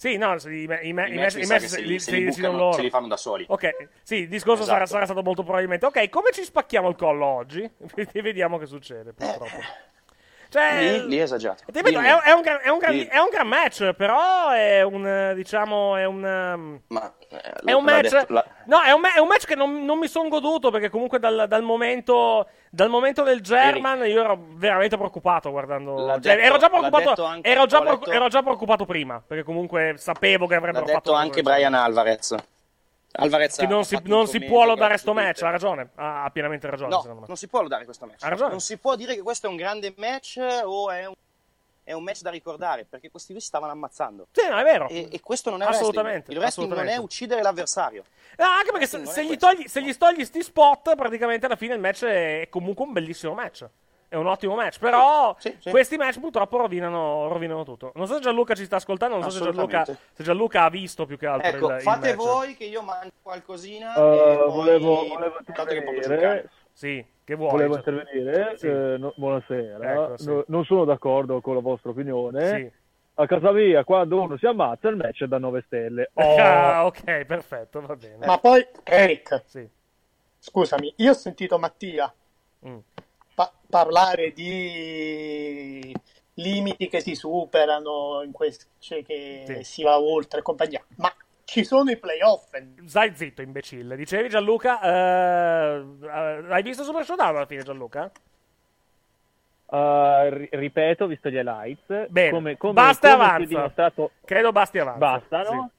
Sì, 0.03 0.17
no, 0.17 0.35
i, 0.35 0.67
me- 0.67 0.81
i, 0.83 0.93
me- 0.93 1.09
I 1.11 1.15
match 1.15 1.37
i 1.37 1.47
match 1.47 1.67
se, 1.67 1.81
li, 1.81 2.01
se 2.01 2.11
li 2.11 2.25
li 2.25 2.25
bucano- 2.25 2.73
se 2.73 2.83
li 2.83 2.91
fanno 2.91 3.07
da 3.07 3.17
soli. 3.17 3.45
Ok, 3.47 3.87
sì, 4.03 4.17
il 4.17 4.29
discorso 4.29 4.65
sarà, 4.65 4.79
Esatto. 4.79 4.91
sarà 4.95 5.05
stato 5.05 5.23
molto 5.23 5.45
probabilmente. 5.45 5.87
Ok, 5.87 6.09
come 6.09 6.31
ci 6.33 6.43
spacchiamo 6.43 6.88
il 6.88 6.97
collo 6.97 7.25
oggi? 7.25 7.62
E 7.95 8.09
vediamo 8.21 8.59
che 8.59 8.67
succede, 8.67 9.12
purtroppo. 9.12 9.61
Cioè, 10.53 10.81
Lì, 10.81 11.09
lì 11.09 11.17
è 11.17 11.23
esagerato. 11.23 11.62
ti 11.65 11.73
ripeto, 11.79 11.99
è, 11.99 12.21
è 12.25 12.33
un 12.33 12.43
gran, 12.43 12.59
è, 12.62 12.69
un 12.69 12.79
gran, 12.79 13.07
è 13.09 13.19
un 13.19 13.29
gran 13.31 13.49
match, 13.49 13.93
però 13.95 14.51
è 14.51 14.83
un, 14.83 15.33
diciamo, 15.35 15.97
è 15.97 16.05
un... 16.05 16.23
ehm, 16.23 16.81
Ma, 16.88 17.11
eh, 17.31 17.41
è 17.65 17.73
un 17.73 17.85
l'ha 17.87 17.93
match, 17.93 18.11
detto- 18.11 18.33
l'ha- 18.35 18.45
no, 18.67 18.83
è 18.83 18.93
un, 18.93 19.01
è 19.17 19.19
un 19.19 19.29
match 19.29 19.47
che 19.47 19.55
non, 19.55 19.83
non 19.87 19.99
mi 19.99 20.09
sono 20.09 20.29
goduto 20.29 20.71
perché 20.71 20.91
comunque 20.91 21.19
dal, 21.19 21.47
dal 21.49 21.62
momento, 21.62 22.47
dal 22.69 22.91
momento 22.91 23.23
del 23.23 23.41
German 23.41 24.05
io 24.05 24.23
ero 24.23 24.38
veramente 24.51 24.99
preoccupato 24.99 25.51
guardando. 25.51 25.95
L'ha 26.05 26.21
cioè, 26.21 26.35
detto- 26.37 26.45
ero, 26.47 26.57
già 26.59 26.69
l'ha 26.69 26.69
preoccupato, 26.69 27.09
detto 27.09 27.25
anche- 27.25 27.49
ero, 27.49 27.65
già 27.65 27.81
preoccu- 27.81 28.07
letto- 28.07 28.19
ero 28.19 28.29
già 28.29 28.43
preoccupato 28.43 28.85
prima 28.85 29.23
perché 29.27 29.45
comunque 29.45 29.95
sapevo 29.97 30.47
che 30.47 30.53
L'ha 30.53 30.59
avrebbero 30.61 30.85
detto 30.85 30.99
fatto 30.99 31.12
anche 31.15 31.41
Brian 31.41 31.73
Alvarez. 31.73 32.35
Alvarez 33.12 33.57
Che 33.57 33.66
non 33.66 33.85
si, 33.85 33.98
non 34.05 34.27
si 34.27 34.40
può 34.40 34.64
lodare 34.64 34.94
ha 34.94 34.98
sto 34.98 35.12
detto 35.12 35.27
match, 35.27 35.42
ha 35.42 35.51
ragione, 35.51 35.90
ha, 35.96 36.25
ha 36.25 36.31
pienamente 36.31 36.68
ragione 36.68 36.90
secondo 36.92 37.14
No, 37.14 37.20
me. 37.20 37.27
non 37.27 37.37
si 37.37 37.46
può 37.48 37.62
lodare 37.62 37.85
questo 37.85 38.07
match. 38.07 38.22
Ha 38.25 38.29
ragione. 38.29 38.51
Non 38.51 38.61
si 38.61 38.77
può 38.79 38.96
dire 38.96 39.14
che 39.14 39.22
questo 39.22 39.46
è 39.46 39.51
un 39.51 39.57
grande 39.57 39.92
match 39.96 40.38
o 40.64 40.90
è 40.90 41.07
un, 41.07 41.14
è 41.85 41.92
un 41.92 42.03
match 42.05 42.20
da 42.22 42.31
ricordare, 42.31 42.85
perché 42.88 43.11
questi 43.11 43.33
due 43.33 43.40
si 43.40 43.48
stavano 43.48 43.72
ammazzando. 43.72 44.29
Sì, 44.33 44.48
no, 44.48 44.57
è 44.59 44.62
vero. 44.62 44.88
E, 44.88 45.09
e 45.11 45.20
questo 45.20 45.51
non 45.51 45.62
è 45.62 45.66
Assolutamente, 45.66 46.31
wrestling. 46.31 46.37
Il 46.37 46.38
wrestling 46.38 46.68
non 46.70 46.79
è 46.79 46.83
assolutamente. 46.83 47.05
uccidere 47.05 47.42
l'avversario. 47.42 48.05
No, 48.38 48.46
anche 48.46 48.70
perché 48.70 48.87
se, 48.87 49.05
se 49.07 49.22
gli 49.25 49.27
questo. 49.37 49.46
togli, 49.46 49.66
se 49.68 49.83
gli 49.83 49.96
togli 49.96 50.25
sti 50.25 50.42
spot, 50.42 50.94
praticamente 50.94 51.46
alla 51.46 51.57
fine 51.57 51.75
il 51.75 51.81
match 51.81 52.05
è 52.05 52.46
comunque 52.51 52.85
un 52.87 52.92
bellissimo 52.92 53.35
match. 53.35 53.66
È 54.12 54.16
un 54.16 54.27
ottimo 54.27 54.55
match. 54.55 54.79
Però 54.79 55.35
Sì, 55.38 55.57
sì. 55.59 55.70
questi 55.70 55.96
match 55.96 56.20
purtroppo 56.20 56.59
rovinano, 56.59 57.29
rovinano 57.29 57.64
tutto. 57.64 57.92
Non 57.94 58.07
so 58.07 58.14
se 58.16 58.20
Gianluca 58.20 58.55
ci 58.55 58.66
sta 58.66 58.77
ascoltando, 58.77 59.14
non 59.16 59.25
so 59.25 59.31
se 59.31 59.42
Gianluca, 59.42 59.85
se 59.87 59.96
Gianluca 60.22 60.64
ha 60.64 60.68
visto 60.68 61.07
più 61.07 61.16
che 61.16 61.27
altro 61.27 61.48
Ecco, 61.48 61.68
il, 61.70 61.75
il 61.77 61.81
fate 61.81 62.14
match. 62.14 62.16
voi 62.16 62.55
che 62.55 62.64
io 62.64 62.83
mangio 62.83 63.12
qualcosina. 63.22 63.92
Poi- 63.94 64.37
volevo, 64.51 65.07
volevo 65.07 65.37
intervenire. 65.46 66.51
Sì, 66.75 67.03
che 67.25 67.35
vuoi? 67.37 67.51
volevo 67.53 67.72
Gio- 67.81 67.90
intervenire. 67.90 68.57
Sì. 68.59 68.66
eh, 68.66 68.96
no- 68.98 69.14
buonasera. 69.16 69.92
Ecco, 69.92 70.18
sì. 70.18 70.27
No- 70.27 70.44
non 70.48 70.64
sono 70.66 70.85
d'accordo 70.85 71.40
con 71.40 71.55
la 71.55 71.61
vostra 71.62 71.88
opinione. 71.88 72.48
Sì. 72.48 72.70
A 73.14 73.27
casa 73.27 73.51
mia, 73.53 73.83
quando 73.85 74.20
uno 74.20 74.37
si 74.37 74.44
ammazza, 74.44 74.88
il 74.88 74.96
match 74.96 75.22
è 75.22 75.27
da 75.27 75.38
9 75.38 75.62
stelle. 75.66 76.11
Oh, 76.20 76.37
Ah, 76.38 76.85
ok, 76.85 77.25
perfetto, 77.25 77.81
va 77.81 77.96
bene. 77.96 78.27
Ma 78.27 78.37
poi, 78.37 78.62
Eric, 78.85 79.42
Sì. 79.46 79.66
scusami, 80.38 80.92
io 80.98 81.11
ho 81.12 81.14
sentito 81.14 81.59
Mattia 81.59 82.12
Mm. 82.66 82.77
Pa- 83.72 83.78
parlare 83.82 84.32
di 84.32 85.94
limiti 86.35 86.88
che 86.88 87.00
si 87.00 87.14
superano, 87.14 88.20
in 88.22 88.32
quest- 88.32 88.68
cioè 88.78 89.02
che 89.02 89.44
Sì. 89.46 89.64
si 89.64 89.82
va 89.82 89.98
oltre 89.98 90.40
e 90.40 90.42
compagnia. 90.42 90.82
Ma 90.96 91.12
ci 91.44 91.64
sono 91.64 91.90
i 91.90 91.96
playoff. 91.98 92.50
Stai 92.87 93.14
zitto, 93.14 93.40
imbecille. 93.42 93.96
Dicevi 93.96 94.28
Gianluca, 94.28 94.80
eh, 94.82 95.85
eh, 96.02 96.44
hai 96.50 96.62
visto 96.62 96.82
Super 96.85 97.04
Showdown 97.04 97.37
alla 97.37 97.46
fine 97.46 97.62
Gianluca? 97.62 98.11
eh, 99.74 100.28
ri- 100.30 100.48
ripeto, 100.52 101.06
visto 101.06 101.30
gli 101.30 101.37
highlights, 101.37 102.08
Bene, 102.11 102.30
come, 102.30 102.56
come, 102.58 102.72
basta 102.74 103.12
come 103.12 103.22
avanza. 103.24 103.46
dimostrato, 103.46 104.11
Credo 104.22 104.52
basti 104.52 104.78
avanti. 104.78 104.98
bastano. 104.98 105.70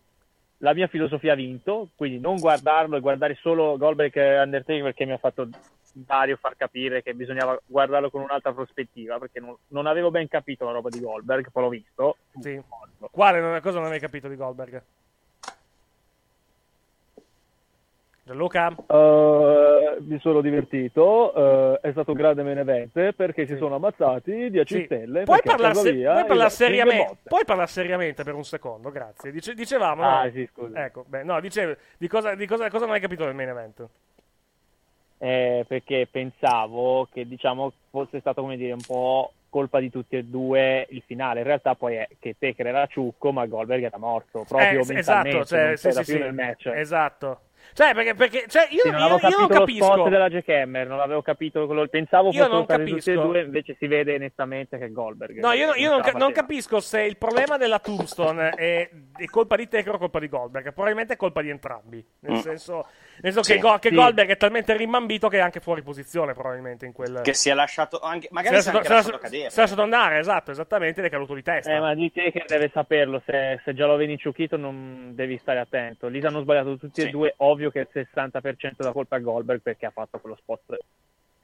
La 0.58 0.74
mia 0.74 0.88
filosofia 0.88 1.34
ha 1.34 1.36
vinto, 1.36 1.90
quindi 1.96 2.20
non 2.20 2.38
guardarlo 2.40 2.96
e 2.98 3.02
guardare 3.02 3.38
solo 3.42 3.78
Goldberg 3.78 4.16
e 4.16 4.40
Undertaker 4.42 4.82
perché 4.82 5.06
mi 5.06 5.12
ha 5.12 5.18
fatto 5.18 5.48
Dario 5.96 6.38
far 6.38 6.56
capire 6.58 7.04
che 7.04 7.14
bisognava 7.14 7.60
guardarlo 7.66 8.10
con 8.10 8.22
un'altra 8.22 8.52
prospettiva, 8.52 9.20
perché 9.20 9.40
non, 9.40 9.56
non 9.68 9.86
avevo 9.86 10.10
ben 10.10 10.28
capito 10.28 10.66
la 10.66 10.72
roba 10.72 10.90
di 10.90 11.00
Goldberg, 11.00 11.52
poi 11.52 11.64
l'ho 11.64 11.70
visto. 11.70 12.18
Sì. 12.40 12.42
Sì. 12.54 12.62
Quale 13.12 13.62
cosa 13.62 13.80
non 13.80 13.92
hai 13.92 14.00
capito 14.00 14.28
di 14.28 14.36
Goldberg? 14.36 14.82
Gianluca? 18.26 18.74
Eh, 18.88 19.98
mi 20.00 20.18
sono 20.20 20.40
divertito, 20.40 21.34
eh, 21.74 21.80
è 21.82 21.92
stato 21.92 22.12
un 22.12 22.18
grande 22.18 22.42
main 22.42 22.58
event 22.58 23.12
perché 23.12 23.46
si 23.46 23.58
sono 23.58 23.76
ammazzati 23.76 24.50
10 24.50 24.76
Sì. 24.78 24.84
stelle. 24.86 25.24
Puoi 25.26 25.42
parlare, 25.44 25.76
se- 25.76 25.90
è 25.90 26.50
seriamente, 26.50 27.18
parlare 27.46 27.68
seriamente 27.70 28.24
per 28.24 28.34
un 28.34 28.46
secondo, 28.46 28.92
grazie. 28.92 29.30
Dice- 29.30 29.54
dicevamo, 29.54 30.02
no? 30.04 30.20
Ah, 30.22 30.32
sì, 30.32 30.48
scusa. 30.52 30.86
Ecco, 30.86 31.04
beh, 31.06 31.24
no, 31.24 31.40
dicevo, 31.42 31.76
di 31.98 32.08
cosa, 32.08 32.34
di 32.34 32.48
cosa, 32.48 32.70
cosa 32.70 32.86
non 32.86 32.94
hai 32.96 33.02
capito 33.02 33.26
del 33.26 33.36
main 33.36 33.50
event? 33.50 33.88
Eh, 35.24 35.64
perché 35.66 36.06
pensavo 36.12 37.08
che 37.10 37.26
diciamo 37.26 37.72
fosse 37.90 38.20
stato 38.20 38.42
come 38.42 38.58
dire 38.58 38.74
un 38.74 38.82
po' 38.86 39.32
colpa 39.48 39.80
di 39.80 39.90
tutti 39.90 40.18
e 40.18 40.26
due 40.26 40.86
il 40.90 41.02
finale. 41.06 41.40
In 41.40 41.46
realtà 41.46 41.76
poi 41.76 41.96
è 41.96 42.10
che 42.20 42.36
Taker 42.38 42.68
era 42.68 42.88
ciucco, 42.88 43.32
ma 43.32 43.46
Goldberg 43.46 43.84
era 43.84 43.98
morto 43.98 44.44
proprio 44.46 44.82
Eh, 44.82 44.94
mentalmente, 44.94 45.40
esatto, 45.40 45.46
cioè, 45.46 45.68
non 45.68 45.78
sì, 45.78 45.92
sì, 45.92 46.04
più 46.04 46.14
sì, 46.16 46.20
nel 46.20 46.34
match. 46.34 46.66
Esatto. 46.66 47.40
Cioè, 47.74 47.94
perché, 47.94 48.14
perché 48.14 48.46
cioè, 48.48 48.68
io, 48.70 48.82
Sì, 48.84 48.90
non 48.90 49.00
io- 49.00 49.06
avevo 49.06 49.16
io 49.16 49.20
capito 49.22 49.40
non 49.40 49.48
lo 49.50 49.60
capisco. 49.66 49.86
spot 49.94 50.10
della 50.10 50.30
Jackhammer, 50.30 50.88
non 50.88 51.00
avevo 51.00 51.22
capito 51.22 51.66
quello, 51.66 51.88
pensavo 51.88 52.28
Io 52.28 52.32
fossero 52.34 52.54
non 52.54 52.64
stati 52.66 52.84
tutti 52.86 53.10
e 53.10 53.14
capisco. 53.14 53.22
due, 53.28 53.42
invece 53.42 53.76
si 53.80 53.88
vede 53.88 54.18
nettamente 54.18 54.78
che 54.78 54.86
è 54.86 54.92
Goldberg. 54.92 55.40
No, 55.40 55.52
io, 55.54 55.74
io 55.76 55.90
non, 55.90 56.02
ce 56.02 56.08
la 56.08 56.12
ca- 56.14 56.18
non 56.18 56.32
capisco 56.34 56.80
se 56.80 57.02
il 57.02 57.18
problema 57.18 57.58
della 57.58 57.80
Tombstone 57.80 58.50
è, 58.50 58.90
è 59.16 59.26
colpa 59.26 59.56
di 59.56 59.68
Taker 59.68 59.96
o 59.96 59.98
colpa 59.98 60.20
di 60.20 60.28
Goldberg. 60.30 60.72
Probabilmente 60.74 61.14
è 61.14 61.18
colpa 61.18 61.42
di 61.42 61.50
entrambi. 61.50 62.06
Nel 62.20 62.34
Mm. 62.34 62.40
senso, 62.42 62.74
nel 63.22 63.34
senso 63.34 63.44
Sì, 63.44 63.54
che, 63.54 63.60
Go- 63.60 63.78
che 63.80 63.90
sì. 63.90 63.96
Goldberg 63.96 64.30
è 64.30 64.38
talmente 64.38 64.76
rimambito 64.78 65.28
che 65.30 65.38
è 65.38 65.42
anche 65.42 65.60
fuori 65.60 65.82
posizione, 65.82 66.34
probabilmente, 66.34 66.86
in 66.86 66.92
quel. 66.94 67.22
Che 67.24 67.34
si 67.34 67.50
è 67.50 67.54
lasciato 67.54 68.00
anche. 68.00 68.28
Magari 68.32 68.62
si 68.62 68.70
è 68.70 68.72
lasciato, 68.74 68.78
anche 68.78 68.88
si 68.88 68.92
è 68.92 68.96
lasciato 68.96 69.12
lasciato- 69.18 69.24
cadere. 69.34 69.50
si 69.50 69.58
è 69.58 69.62
lasciato 69.62 69.82
andare, 69.82 70.20
esatto, 70.20 70.52
esattamente, 70.52 71.00
ed 71.00 71.06
è 71.06 71.10
caduto 71.10 71.34
di 71.34 71.44
testa. 71.44 71.72
Eh, 71.74 71.80
ma 71.80 71.94
di 71.96 72.12
Taker 72.12 72.46
deve 72.46 72.70
saperlo, 72.74 73.22
se, 73.26 73.60
se 73.64 73.74
già 73.74 73.86
lo 73.86 73.96
vedi 73.96 74.18
ciuchito 74.18 74.58
non 74.58 75.12
devi 75.16 75.38
stare 75.40 75.60
attento. 75.60 76.08
Lì 76.08 76.20
hanno 76.26 76.42
sbagliato 76.42 76.78
tutti 76.78 77.02
Sì. 77.02 77.08
e 77.08 77.12
due, 77.12 77.34
ovvio 77.38 77.63
che 77.70 77.80
il 77.80 77.90
60% 77.92 78.74
da 78.78 78.92
colpa 78.92 79.18
a 79.18 79.20
Goldberg 79.20 79.62
perché 79.62 79.86
ha 79.86 79.92
fatto 79.92 80.20
quello 80.20 80.36
spot. 80.36 80.78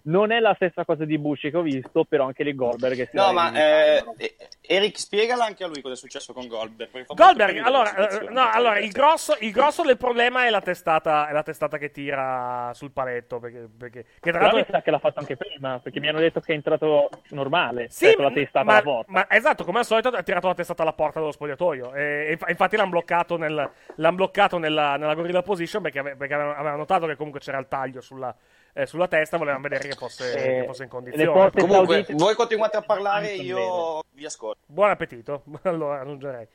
Non 0.01 0.31
è 0.31 0.39
la 0.39 0.53
stessa 0.55 0.85
cosa 0.85 1.03
di 1.05 1.17
Bushi 1.17 1.51
che 1.51 1.57
ho 1.57 1.61
visto, 1.61 2.05
però 2.05 2.25
anche 2.25 2.43
lì 2.43 2.55
Goldberg 2.55 3.09
No, 3.11 3.33
ma 3.33 3.49
limitato. 3.51 4.15
eh, 4.17 4.35
Eric, 4.61 4.97
spiegala 4.97 5.43
anche 5.45 5.63
a 5.63 5.67
lui 5.67 5.81
cosa 5.81 5.93
è 5.95 5.97
successo 5.97 6.31
con 6.33 6.47
Goldberg. 6.47 7.05
Goldberg, 7.13 7.57
allora, 7.57 7.95
eh, 8.09 8.29
no, 8.29 8.49
allora 8.49 8.79
il, 8.79 8.91
grosso, 8.91 9.35
il 9.41 9.51
grosso 9.51 9.83
del 9.83 9.97
problema 9.97 10.45
è 10.45 10.49
la 10.49 10.61
testata, 10.61 11.27
è 11.27 11.33
la 11.33 11.43
testata 11.43 11.77
che 11.77 11.91
tira 11.91 12.71
sul 12.73 12.91
paletto. 12.91 13.39
Perché, 13.39 13.67
perché 13.77 14.05
che 14.19 14.31
tra 14.31 14.39
Però 14.39 14.51
mi 14.51 14.55
l'altro. 14.57 14.73
sa 14.75 14.81
che 14.81 14.91
l'ha 14.91 14.99
fatto 14.99 15.19
anche 15.19 15.35
prima, 15.35 15.79
perché 15.79 15.99
mi 15.99 16.07
hanno 16.07 16.19
detto 16.19 16.39
che 16.39 16.53
è 16.53 16.55
entrato 16.55 17.09
normale, 17.29 17.87
Sì, 17.89 18.05
cioè 18.05 18.15
con 18.15 18.25
la 18.25 18.31
testa 18.31 18.63
ma, 18.63 18.71
alla 18.73 18.81
porta. 18.81 19.11
ma 19.11 19.25
esatto, 19.29 19.63
come 19.65 19.79
al 19.79 19.85
solito 19.85 20.07
ha 20.09 20.23
tirato 20.23 20.47
la 20.47 20.53
testata 20.55 20.81
alla 20.81 20.93
porta 20.93 21.19
dello 21.19 21.31
spogliatoio. 21.31 21.93
E, 21.93 22.01
e 22.27 22.31
inf- 22.31 22.49
infatti 22.49 22.77
l'hanno 22.77 22.89
bloccato, 22.91 23.37
nel, 23.37 23.69
l'han 23.95 24.15
bloccato 24.15 24.57
nella, 24.57 24.95
nella 24.95 25.13
gorilla 25.13 25.41
position 25.41 25.81
perché, 25.81 25.99
ave- 25.99 26.15
perché 26.15 26.33
avevano, 26.33 26.55
avevano 26.55 26.77
notato 26.77 27.05
che 27.05 27.15
comunque 27.17 27.39
c'era 27.41 27.57
il 27.57 27.67
taglio 27.67 28.01
sulla, 28.01 28.33
eh, 28.73 28.85
sulla 28.85 29.07
testa, 29.07 29.37
volevano 29.37 29.63
vedere 29.63 29.87
che 29.89 29.95
fosse, 29.95 30.31
Eh, 30.33 30.59
che 30.61 30.65
fosse 30.65 30.83
in 30.83 30.89
condizione. 30.89 31.25
Comunque, 31.51 32.03
saudite- 32.03 32.13
voi 32.15 32.35
continuate 32.35 32.77
a 32.77 32.81
parlare, 32.81 33.33
io 33.33 34.01
vi 34.11 34.25
ascolto. 34.25 34.59
Buon 34.65 34.89
appetito, 34.89 35.43
allora 35.63 36.01
aggiungerei. 36.01 36.47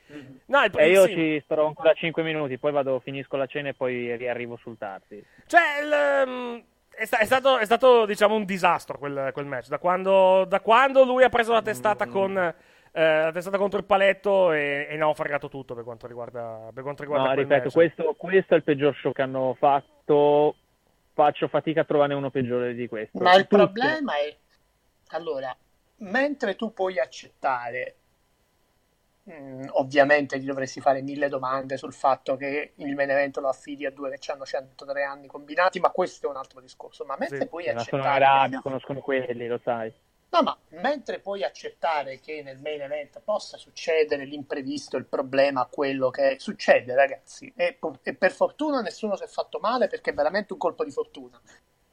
No, 0.47 0.63
il, 0.63 0.73
E 0.77 0.91
io 0.91 1.07
sì. 1.07 1.13
ci 1.15 1.43
starò 1.45 1.67
ancora 1.67 1.93
5 1.93 2.23
minuti, 2.23 2.59
poi 2.59 2.73
vado, 2.73 3.01
finisco 3.01 3.37
la 3.37 3.47
cena 3.47 3.71
e 3.71 3.75
poi 3.75 4.17
riarrivo 4.17 4.57
sul 4.57 4.79
tardi. 4.79 5.25
Cioè, 5.47 5.61
il, 5.83 6.29
um, 6.29 6.63
è, 6.91 7.05
sta- 7.05 7.19
è 7.19 7.25
stato, 7.25 7.59
è 7.59 7.65
stato, 7.65 8.07
diciamo, 8.07 8.35
un 8.35 8.45
disastro 8.45 8.99
quel, 8.99 9.31
quel 9.33 9.47
match. 9.47 9.69
Da 9.69 9.79
quando, 9.79 10.45
da 10.47 10.61
quando 10.61 11.05
lui 11.05 11.25
ha 11.25 11.29
preso 11.29 11.53
la 11.53 11.63
testata 11.63 12.07
con. 12.07 12.37
eh, 12.37 12.55
la 13.23 13.33
testata 13.33 13.59
contro 13.59 13.81
il 13.81 13.85
paletto 13.85 14.53
e, 14.53 14.87
e 14.89 14.97
ne 14.97 15.03
ha 15.03 15.13
fregato 15.15 15.49
tutto 15.49 15.75
per 15.75 15.83
quanto 15.83 16.07
riguarda, 16.07 16.71
per 16.73 16.85
quanto 16.85 17.03
riguarda 17.03 17.27
No, 17.27 17.35
quel 17.35 17.45
ripeto, 17.47 17.71
questo, 17.71 18.15
questo 18.17 18.55
è 18.55 18.57
il 18.57 18.63
peggior 18.63 18.95
show 18.95 19.11
che 19.13 19.23
hanno 19.23 19.57
fatto. 19.59 20.55
Faccio 21.15 21.47
fatica 21.47 21.83
a 21.83 21.85
trovarne 21.85 22.15
uno 22.15 22.31
peggiore 22.31 22.75
di 22.75 22.89
questo. 22.89 23.23
Ma 23.23 23.35
il 23.37 23.47
Tutto. 23.47 23.57
problema 23.57 24.17
è, 24.17 24.37
allora, 25.11 25.57
mentre 25.99 26.57
tu 26.57 26.73
puoi 26.73 26.99
accettare, 26.99 27.97
mm, 29.31 29.67
ovviamente 29.75 30.41
ti 30.41 30.45
dovresti 30.45 30.81
fare 30.81 31.03
mille 31.03 31.29
domande 31.29 31.77
sul 31.77 31.93
fatto 31.93 32.35
che 32.35 32.73
il 32.75 32.95
main 32.97 33.11
event 33.11 33.37
lo 33.39 33.49
affidi 33.49 33.87
a 33.87 33.93
due 33.93 34.11
che 34.11 34.33
hanno 34.33 34.45
103 34.45 35.05
anni 35.05 35.29
combinati, 35.29 35.79
ma 35.79 35.91
questo 35.91 36.27
è 36.27 36.31
un 36.31 36.37
altro 36.37 36.61
discorso. 36.61 37.05
Ma 37.05 37.15
mentre 37.17 37.43
Sì, 37.43 37.47
puoi 37.47 37.65
Ma 37.73 37.79
sono 37.79 38.03
accettare... 38.03 38.25
arabi, 38.25 38.57
conoscono 38.61 39.01
quelli, 39.01 39.47
lo 39.47 39.61
sai. 39.63 39.95
No, 40.35 40.43
ma 40.43 40.59
mentre 40.81 41.21
puoi 41.21 41.45
accettare 41.45 42.19
che 42.19 42.43
nel 42.43 42.59
main 42.59 42.81
event 42.81 43.21
possa 43.21 43.57
succedere 43.57 44.25
l'imprevisto, 44.25 44.97
il 44.97 45.07
problema, 45.07 45.67
quello 45.67 46.11
che 46.11 46.39
succede, 46.41 46.93
ragazzi, 46.97 47.53
e, 47.55 47.79
e 48.03 48.15
per 48.15 48.33
fortuna 48.33 48.81
nessuno 48.81 49.15
si 49.15 49.23
è 49.23 49.29
fatto 49.29 49.61
male 49.61 49.87
perché 49.87 50.11
è 50.11 50.15
veramente 50.15 50.53
un 50.53 50.59
colpo 50.59 50.83
di 50.85 50.91
fortuna. 50.91 51.41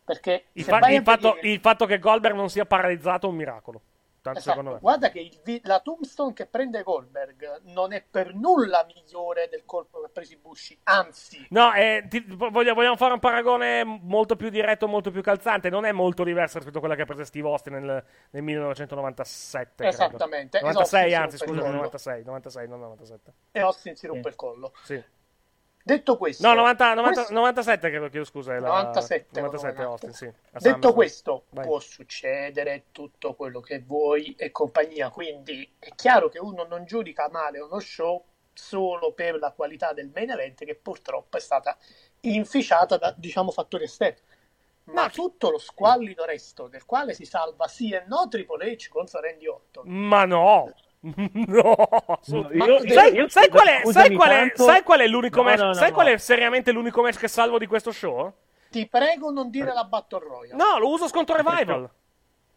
Perché 0.04 0.46
Il, 0.54 0.64
fa- 0.64 0.80
il 0.90 1.04
fatto, 1.04 1.34
vedere- 1.34 1.50
il 1.50 1.60
fatto 1.60 1.86
che 1.86 2.00
Goldberg 2.00 2.36
non 2.36 2.50
sia 2.50 2.66
paralizzato 2.66 3.28
è 3.28 3.30
un 3.30 3.36
miracolo. 3.36 3.82
Tanto 4.22 4.38
Esatto. 4.40 4.78
Guarda 4.80 5.10
che 5.10 5.20
il 5.44 5.62
la 5.64 5.80
tombstone 5.80 6.34
che 6.34 6.46
prende 6.46 6.84
Goldberg 6.84 7.62
non 7.64 7.92
è 7.92 8.04
per 8.08 8.36
nulla 8.36 8.86
migliore 8.86 9.48
del 9.50 9.64
colpo 9.66 10.00
che 10.00 10.06
ha 10.06 10.10
preso 10.10 10.38
Bushi, 10.40 10.78
anzi, 10.84 11.44
No, 11.50 11.74
eh, 11.74 12.06
ti- 12.08 12.24
voglio- 12.28 12.76
vogliamo 12.76 12.96
fare 12.98 13.14
un 13.14 13.20
paragone 13.20 13.84
molto 13.84 14.36
più 14.36 14.50
diretto, 14.50 14.88
molto 14.88 15.10
più 15.10 15.24
calzante. 15.24 15.70
Non 15.72 15.86
è 15.86 15.92
molto 15.92 16.24
diverso 16.24 16.58
rispetto 16.58 16.78
a 16.78 16.82
quella 16.82 16.94
che 16.96 17.02
ha 17.02 17.06
preso 17.06 17.24
Steve 17.24 17.48
Austin 17.48 17.74
nel, 17.74 18.04
nel 18.30 18.44
1997. 18.44 19.74
credo. 19.76 19.90
Esattamente. 19.92 20.60
96, 20.62 21.08
Esatto, 21.08 21.24
anzi, 21.24 21.38
scusa, 21.38 21.62
sì, 21.62 21.66
sì. 21.68 21.74
96, 21.74 22.24
96, 22.24 22.68
non 22.68 22.80
97. 22.80 23.34
e 23.52 23.60
Austin 23.60 23.96
si 23.96 24.06
rompe 24.08 24.30
il 24.30 24.36
collo. 24.36 24.72
Sì. 24.84 25.04
Detto 25.84 26.18
questo, 26.18 26.48
No, 26.48 26.54
90, 26.54 26.94
90, 26.94 27.14
questo- 27.14 27.34
97 27.34 27.90
credo, 27.90 28.10
chiedo 28.10 28.26
scusa. 28.26 28.56
è 28.56 28.60
la- 28.60 28.68
97, 28.68 29.42
97 29.42 29.82
no, 29.82 29.90
Austin, 29.90 30.14
sì. 30.14 30.32
Detto 30.60 30.94
questo, 30.94 31.46
Vai. 31.50 31.66
può 31.66 31.80
succedere 31.80 32.86
tutto 32.92 33.34
quello 33.34 33.60
che 33.62 33.80
vuoi 33.80 34.36
e 34.38 34.52
compagnia, 34.52 35.10
quindi 35.10 35.68
è 35.80 35.90
chiaro 35.96 36.30
che 36.30 36.40
uno 36.40 36.64
non 36.66 36.86
giudica 36.86 37.30
male 37.32 37.60
uno 37.60 37.80
show 37.80 38.24
solo 38.54 39.14
per 39.14 39.40
la 39.40 39.52
qualità 39.52 39.94
del 39.94 40.12
main 40.14 40.30
event 40.30 40.64
che 40.66 40.76
purtroppo 40.76 41.38
è 41.38 41.40
stata 41.40 41.76
inficiata 42.22 42.98
da, 42.98 43.14
diciamo, 43.18 43.50
fattori 43.52 43.86
esterni. 43.86 44.20
Ma 44.86 45.10
tutto 45.10 45.50
lo 45.52 45.58
squallido 45.58 46.26
resto 46.26 46.68
del 46.68 46.86
quale 46.86 47.14
si 47.14 47.24
salva 47.26 47.68
sì 47.68 47.92
e 47.92 48.04
no 48.08 48.28
Triple 48.28 48.72
H 48.76 48.90
contro 48.90 49.20
Randy 49.22 49.48
Orton. 49.48 49.88
Ma 49.88 50.26
no! 50.26 50.74
No, 51.48 52.20
sai, 52.22 53.50
qual 53.50 53.68
è, 53.68 53.82
scusami 53.82 53.92
sai 53.92 54.16
qual 54.16 54.30
è- 54.30 54.38
tanto- 54.38 54.64
sai 54.64 54.84
qual 54.84 55.00
è 55.00 55.08
l'unico 55.08 55.38
No, 55.38 55.44
match? 55.44 55.60
no, 55.60 55.66
no, 55.68 55.74
sai 55.74 55.90
no. 55.90 55.94
qual 55.96 56.08
è 56.08 56.18
seriamente 56.18 56.72
l'unico 56.72 57.02
match 57.02 57.18
che 57.18 57.28
salvo 57.28 57.58
di 57.58 57.66
questo 57.66 57.92
show? 57.92 58.32
Ti 58.70 58.88
prego 58.88 59.32
non 59.32 59.50
dire 59.50 59.74
la 59.74 59.84
Battle 59.84 60.20
Royale. 60.20 60.56
No, 60.56 60.78
lo 60.80 60.90
uso 60.90 61.08
contro 61.10 61.36
Revival. 61.36 61.90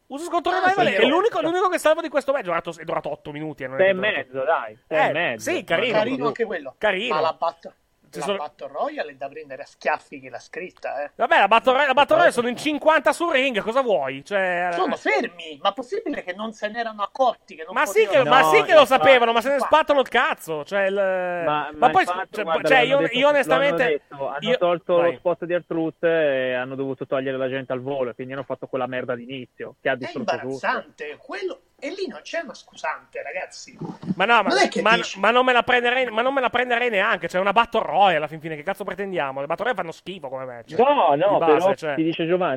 Uso 0.09 0.30
contro 0.30 0.52
Ah, 0.52 0.61
Revival. 0.61 0.87
È 1.02 1.07
l'unico, 1.07 1.40
l'unico 1.40 1.68
che 1.68 1.78
salvo 1.78 2.02
di 2.02 2.09
questo 2.11 2.33
match. 2.33 2.42
È 2.42 2.44
durato, 2.44 2.74
è 2.78 2.85
durato 2.85 3.11
8 3.11 3.33
minuti. 3.33 3.64
e 3.64 3.66
non 3.66 3.80
è 3.80 3.88
e 3.88 3.92
mezzo, 3.94 4.44
dai. 4.44 4.78
Sei 4.87 5.09
Eh, 5.09 5.12
mezzo. 5.12 5.50
sì, 5.50 5.64
carino. 5.64 5.92
Carino 5.96 6.26
anche 6.26 6.44
quello. 6.44 6.74
Carino. 6.78 7.14
Ma 7.14 7.20
la, 7.20 7.33
bat- 7.33 7.74
Ci 8.14 8.18
la 8.20 8.24
sono- 8.27 8.38
Battle 8.38 8.68
Royale 8.68 9.12
è 9.12 9.14
da 9.14 9.29
prendere 9.29 9.62
a 9.62 9.66
schiaffi 9.66 10.20
chi 10.20 10.29
l'ha 10.29 10.38
scritta, 10.38 11.05
eh. 11.05 11.11
Vabbè, 11.16 11.38
la 11.38 11.48
Battle 11.48 11.70
Royale, 11.72 11.87
la 11.88 11.94
Battle 11.94 12.14
Royale 12.16 12.33
sono 12.33 12.48
in 12.48 12.57
50 12.57 13.12
sul 13.12 13.33
ring. 13.33 13.61
Cosa 13.61 13.83
vuoi? 13.83 14.24
Cioè, 14.24 14.70
Sono 14.72 14.96
fermi, 14.96 15.59
ma 15.62 15.72
possibile 15.72 16.22
che 16.22 16.33
non 16.35 16.53
se 16.53 16.68
ne 16.68 16.81
erano 16.81 17.03
accorti? 17.03 17.55
Che 17.57 17.64
non 17.64 17.74
Ma 17.74 17.87
sì, 17.87 18.00
che, 18.00 18.07
potevano- 18.07 18.31
ma 18.31 18.40
No, 18.40 18.50
sì 18.50 18.62
che 18.62 18.74
lo 18.74 18.85
sapevano, 18.85 19.33
ma 19.33 19.40
se 19.40 19.48
ne 19.50 19.59
spattano 19.59 20.00
il 20.00 20.09
cazzo. 20.09 20.64
Cioè, 20.64 20.83
il... 20.85 20.94
Ma, 20.94 21.70
ma 21.74 21.90
poi, 21.90 22.03
infatti, 22.03 22.29
cioè, 22.33 22.44
guarda, 22.44 22.68
cioè, 22.68 22.79
io, 22.81 22.98
detto- 22.98 23.16
io 23.18 23.29
onestamente. 23.29 23.85
detto, 23.85 24.29
hanno 24.29 24.38
io- 24.40 24.57
tolto 24.59 24.96
vai. 24.96 25.12
lo 25.12 25.18
spot 25.18 25.44
di 25.44 25.55
R-Truth 25.57 26.05
e 26.05 26.55
hanno 26.55 26.74
dovuto 26.74 27.07
togliere 27.07 27.37
la 27.37 27.48
gente 27.48 27.72
al 27.72 27.81
volo 27.81 28.11
e 28.11 28.14
quindi 28.14 28.33
hanno 28.35 28.42
fatto 28.44 28.66
quella 28.66 28.87
merda 28.87 29.14
d'inizio 29.14 29.77
che 29.81 29.88
ha 29.88 29.92
È 29.92 29.96
distrutto 29.96 30.31
tutto. 30.33 30.42
imbarazzante, 30.44 31.16
quello... 31.18 31.61
e 31.85 31.90
lì 31.90 32.07
non 32.07 32.20
c'è 32.23 32.40
una 32.40 32.55
scusante, 32.55 33.23
ragazzi. 33.23 33.77
Ma 34.16 34.25
no, 34.25 34.42
ma, 34.42 34.55
ma- 34.81 34.97
ma 35.16 35.31
non 35.31 35.44
me 35.44 35.53
la 35.53 35.62
prenderei, 35.62 36.07
ma 36.07 36.23
non 36.23 36.33
me 36.33 36.40
la 36.40 36.49
prenderei 36.49 36.88
neanche. 36.88 37.27
C'è 37.29 37.38
una 37.38 37.53
Battle 37.53 37.83
Royale 37.83 38.16
alla 38.16 38.27
fin 38.27 38.40
fine. 38.40 38.57
Che 38.57 38.62
cazzo 38.62 38.85
pretendiamo? 38.85 39.40
Le 39.40 39.47
Battle 39.47 39.64
Royale 39.64 39.81
fanno 39.83 39.92
schifo 39.92 40.31
come 40.31 40.47
match. 40.47 40.73
No, 40.79 41.14
no, 41.14 41.38
base, 41.38 41.53
però 41.53 41.75
cioè. 41.75 41.94
ti 41.97 42.03
dice 42.03 42.27
Giovanni, 42.27 42.57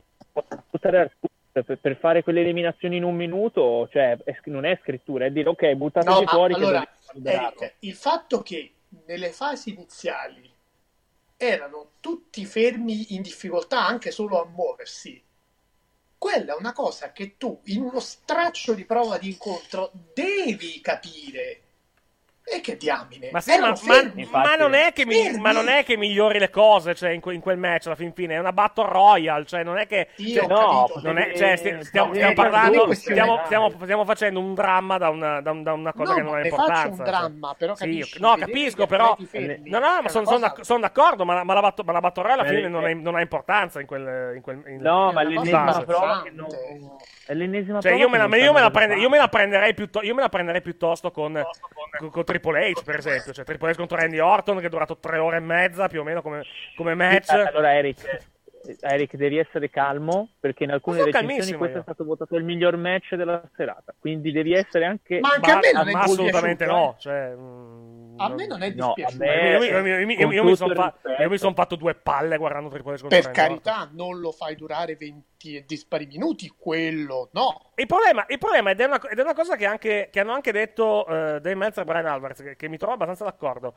per, 1.51 1.77
per 1.77 1.97
fare 1.97 2.23
quelle 2.23 2.39
eliminazioni 2.39 2.95
in 2.95 3.03
un 3.03 3.15
minuto, 3.15 3.89
cioè, 3.91 4.17
è- 4.23 4.39
non 4.45 4.63
è 4.63 4.79
scrittura, 4.81 5.25
è 5.25 5.29
dire 5.29 5.49
ok, 5.49 5.73
buttateci 5.73 6.21
No, 6.21 6.27
fuori 6.27 6.53
allora. 6.53 6.87
Eric, 7.21 7.73
il 7.79 7.95
fatto 7.95 8.41
che 8.41 8.71
nelle 9.07 9.31
fasi 9.31 9.73
iniziali 9.73 10.49
erano 11.35 11.91
tutti 11.99 12.45
fermi 12.45 13.13
in 13.13 13.21
difficoltà 13.21 13.85
anche 13.85 14.11
solo 14.11 14.41
a 14.41 14.45
muoversi, 14.45 15.21
quella 16.17 16.53
è 16.53 16.57
una 16.57 16.73
cosa 16.73 17.11
che 17.11 17.35
tu 17.37 17.61
in 17.65 17.81
uno 17.81 17.99
straccio 17.99 18.73
di 18.73 18.85
prova 18.85 19.17
di 19.17 19.29
incontro 19.29 19.91
devi 20.13 20.81
capire. 20.81 21.66
E 22.49 22.61
che 22.61 22.77
diamine. 22.77 23.27
Ma 23.33 23.41
sì, 23.41 23.59
ma, 23.59 23.73
ma- 23.83 24.11
ma 24.31 24.55
non 24.55 24.73
è 24.73 24.93
che 24.93 25.05
mi- 25.05 25.37
ma 25.37 25.51
non 25.51 25.67
è 25.67 25.83
che 25.83 25.97
migliori 25.97 26.39
le 26.39 26.49
cose 26.49 26.95
cioè, 26.95 27.09
in, 27.09 27.19
in 27.25 27.41
quel 27.41 27.57
match 27.57 27.87
alla 27.87 27.95
fin 27.95 28.13
fine. 28.13 28.35
È 28.35 28.37
una 28.39 28.53
Battle 28.53 28.87
Royale. 28.87 29.45
Cioè, 29.45 29.63
non 29.63 29.77
è 29.77 29.85
che. 29.85 30.07
Io 30.15 30.39
cioè, 30.39 30.47
no, 30.47 30.89
non 31.03 31.17
è, 31.17 31.31
Eh, 31.31 31.35
cioè, 31.35 31.49
no, 31.73 31.83
stiamo, 31.83 32.11
eh, 32.11 32.15
stiamo 32.15 32.31
eh, 32.31 32.33
parlando, 32.35 32.93
stiamo, 32.93 33.41
stiamo- 33.43 33.69
stiamo 33.81 34.05
facendo 34.05 34.39
un 34.39 34.53
dramma 34.53 34.97
da 34.97 35.09
una, 35.09 35.41
da 35.41 35.51
da 35.51 35.73
una 35.73 35.91
cosa 35.91 36.11
No, 36.11 36.15
che 36.17 36.21
non 36.23 36.35
ha 36.35 36.43
importanza. 36.45 36.81
faccio 36.83 36.89
un 36.93 37.03
dramma, 37.03 37.55
però 37.57 37.75
Sì, 37.75 37.83
capisci, 37.83 38.19
no, 38.21 38.29
vedere 38.35 38.51
capisco, 38.51 38.85
però. 38.87 39.17
No, 39.65 39.79
no, 39.79 40.01
ma 40.03 40.07
sono, 40.09 40.23
cosa- 40.23 40.49
sono, 40.51 40.63
sono 40.63 40.79
d'accordo. 40.79 41.25
Ma, 41.25 41.33
la- 41.33 41.43
ma 41.43 41.53
la, 41.53 41.59
bat- 41.61 41.83
ma 41.83 41.91
la 41.91 41.99
Battle 41.99 42.23
Royale 42.23 42.41
alla 42.43 42.49
Eh, 42.49 42.55
fine 42.55 42.67
non, 42.69 42.85
è- 42.85 42.91
eh. 42.91 42.93
non 42.93 43.15
ha 43.15 43.19
importanza 43.21 43.81
in 43.81 43.87
quel. 43.87 44.35
In 44.35 44.41
quel 44.41 44.63
in- 44.67 44.79
No, 44.81 45.09
È 45.09 45.13
ma 45.13 45.23
l'ennesima 45.23 45.65
cosa 45.65 45.83
prova. 45.83 46.23
È 47.25 47.33
l'ennesima 47.33 47.81
Cioè, 47.81 47.91
prova 47.91 47.97
io 48.05 48.09
me, 48.09 48.17
la, 48.17 48.27
non 48.27 48.37
io, 48.39 48.45
me 48.45 48.51
la 48.53 48.57
sanno 48.59 48.71
prende- 48.71 48.93
cosa 48.93 49.03
io 49.05 49.09
me 49.09 49.17
la 49.17 49.27
prenderei 49.27 49.73
piuttosto, 49.73 50.07
io 50.07 50.15
me 50.15 50.21
la 50.21 50.29
prenderei 50.29 50.61
piuttosto 50.61 51.11
con, 51.11 51.45
con, 51.97 52.09
con 52.09 52.23
Triple 52.39 52.71
H, 52.71 52.83
per 52.83 52.97
esempio. 52.97 53.33
Cioè, 53.33 53.45
Triple 53.45 53.71
H 53.71 53.75
contro 53.75 53.97
Randy 53.97 54.19
Orton, 54.19 54.59
che 54.59 54.67
è 54.67 54.69
durato 54.69 54.97
tre 54.97 55.17
ore 55.17 55.37
e 55.37 55.41
mezza 55.41 55.87
più 55.87 56.01
o 56.01 56.03
meno 56.03 56.21
come, 56.21 56.43
come 56.75 56.93
match. 56.93 57.29
Allora, 57.29 57.73
Eric, 57.73 58.27
Eric, 58.79 59.15
devi 59.15 59.37
essere 59.37 59.69
calmo 59.69 60.29
perché 60.39 60.63
in 60.63 60.71
alcune 60.71 61.03
recensioni 61.03 61.57
questo 61.57 61.75
io. 61.75 61.79
è 61.79 61.83
stato 61.83 62.03
votato 62.03 62.35
il 62.35 62.43
miglior 62.43 62.75
match 62.77 63.15
della 63.15 63.41
serata. 63.55 63.93
Quindi 63.97 64.31
devi 64.31 64.53
essere 64.53 64.85
anche. 64.85 65.19
Ma 65.19 65.29
anche 65.35 65.51
a 65.51 65.55
me 65.55 65.71
non 65.71 65.87
è 65.89 65.91
ma 65.91 66.01
assolutamente 66.01 66.65
no. 66.65 66.95
Cioè, 66.99 67.33
mm, 67.35 68.19
A 68.19 68.29
me 68.29 68.47
non 68.47 68.61
è 68.61 68.71
dispiaciuto. 68.71 69.23
Io, 69.23 70.43
mi 70.43 70.55
sono 70.55 70.73
fa- 70.73 70.95
son 71.37 71.53
fatto 71.53 71.75
due 71.75 71.95
palle 71.95 72.37
guardando 72.37 72.69
Triple 72.69 72.95
H 72.95 73.01
contro 73.01 73.19
Per 73.19 73.31
carità, 73.31 73.89
non 73.91 74.19
lo 74.19 74.31
fai 74.31 74.55
durare 74.55 74.95
20 74.95 75.55
e 75.55 75.65
dispari 75.65 76.05
minuti, 76.05 76.51
quello 76.57 77.29
no. 77.33 77.71
Il 77.75 77.85
problema, 77.85 78.25
il 78.27 78.37
problema 78.37 78.71
ed, 78.71 78.81
è 78.81 78.85
una, 78.85 78.99
ed 79.09 79.17
è 79.17 79.21
una 79.21 79.33
cosa 79.33 79.55
che, 79.55 79.65
anche, 79.65 80.09
che 80.11 80.19
hanno 80.19 80.33
anche 80.33 80.51
detto 80.51 81.05
eh, 81.07 81.39
Dave 81.39 81.55
Meltzer 81.55 81.83
e 81.83 81.85
Brian 81.85 82.05
Alvarez, 82.05 82.41
che, 82.41 82.55
che 82.55 82.67
mi 82.67 82.77
trovo 82.77 82.93
abbastanza 82.93 83.23
d'accordo. 83.23 83.75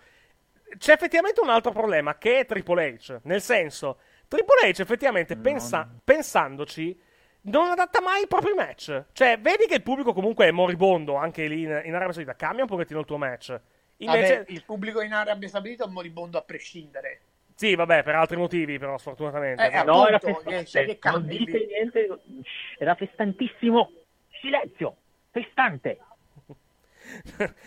C'è 0.79 0.92
effettivamente 0.92 1.40
un 1.40 1.50
altro 1.50 1.72
problema, 1.72 2.16
che 2.16 2.40
è 2.40 2.46
Triple 2.46 2.92
H. 2.92 3.20
Nel 3.24 3.42
senso, 3.42 3.98
Triple 4.30 4.70
H 4.70 4.80
effettivamente, 4.80 5.36
pensa- 5.36 5.88
pensandoci, 6.04 6.96
non 7.42 7.68
adatta 7.70 8.00
mai 8.00 8.22
i 8.22 8.26
propri 8.28 8.52
match. 8.54 9.06
Cioè, 9.12 9.40
vedi 9.40 9.66
che 9.66 9.74
il 9.74 9.82
pubblico 9.82 10.12
comunque 10.12 10.46
è 10.46 10.52
moribondo, 10.52 11.16
anche 11.16 11.48
lì 11.48 11.62
in, 11.62 11.82
in 11.84 11.94
Arabia 11.94 12.12
Saudita. 12.12 12.36
Cambia 12.36 12.62
un 12.62 12.68
pochettino 12.68 13.00
il 13.00 13.06
tuo 13.06 13.16
match. 13.18 13.60
Invece, 13.96 14.36
Vabbè, 14.38 14.52
il 14.52 14.62
pubblico 14.64 15.00
in 15.02 15.12
Arabia 15.12 15.48
Saudita 15.48 15.82
è 15.82 15.86
un 15.88 15.94
moribondo 15.94 16.38
a 16.38 16.42
prescindere. 16.42 17.20
sì, 17.56 17.74
vabbè, 17.74 18.04
per 18.04 18.14
altri 18.14 18.36
motivi, 18.36 18.78
però, 18.78 18.96
sfortunatamente. 18.98 19.68
Eh, 19.68 19.82
No, 19.82 20.06
era 20.06 20.16
appunto, 20.16 20.38
festante. 20.48 20.60
eh, 20.60 20.66
sai 20.66 20.86
che 20.98 21.10
non 21.10 21.26
dite 21.26 21.66
niente. 21.66 22.20
Era 22.78 22.94
festantissimo. 22.94 23.90
Silenzio. 24.40 24.96
Festante. 25.32 25.98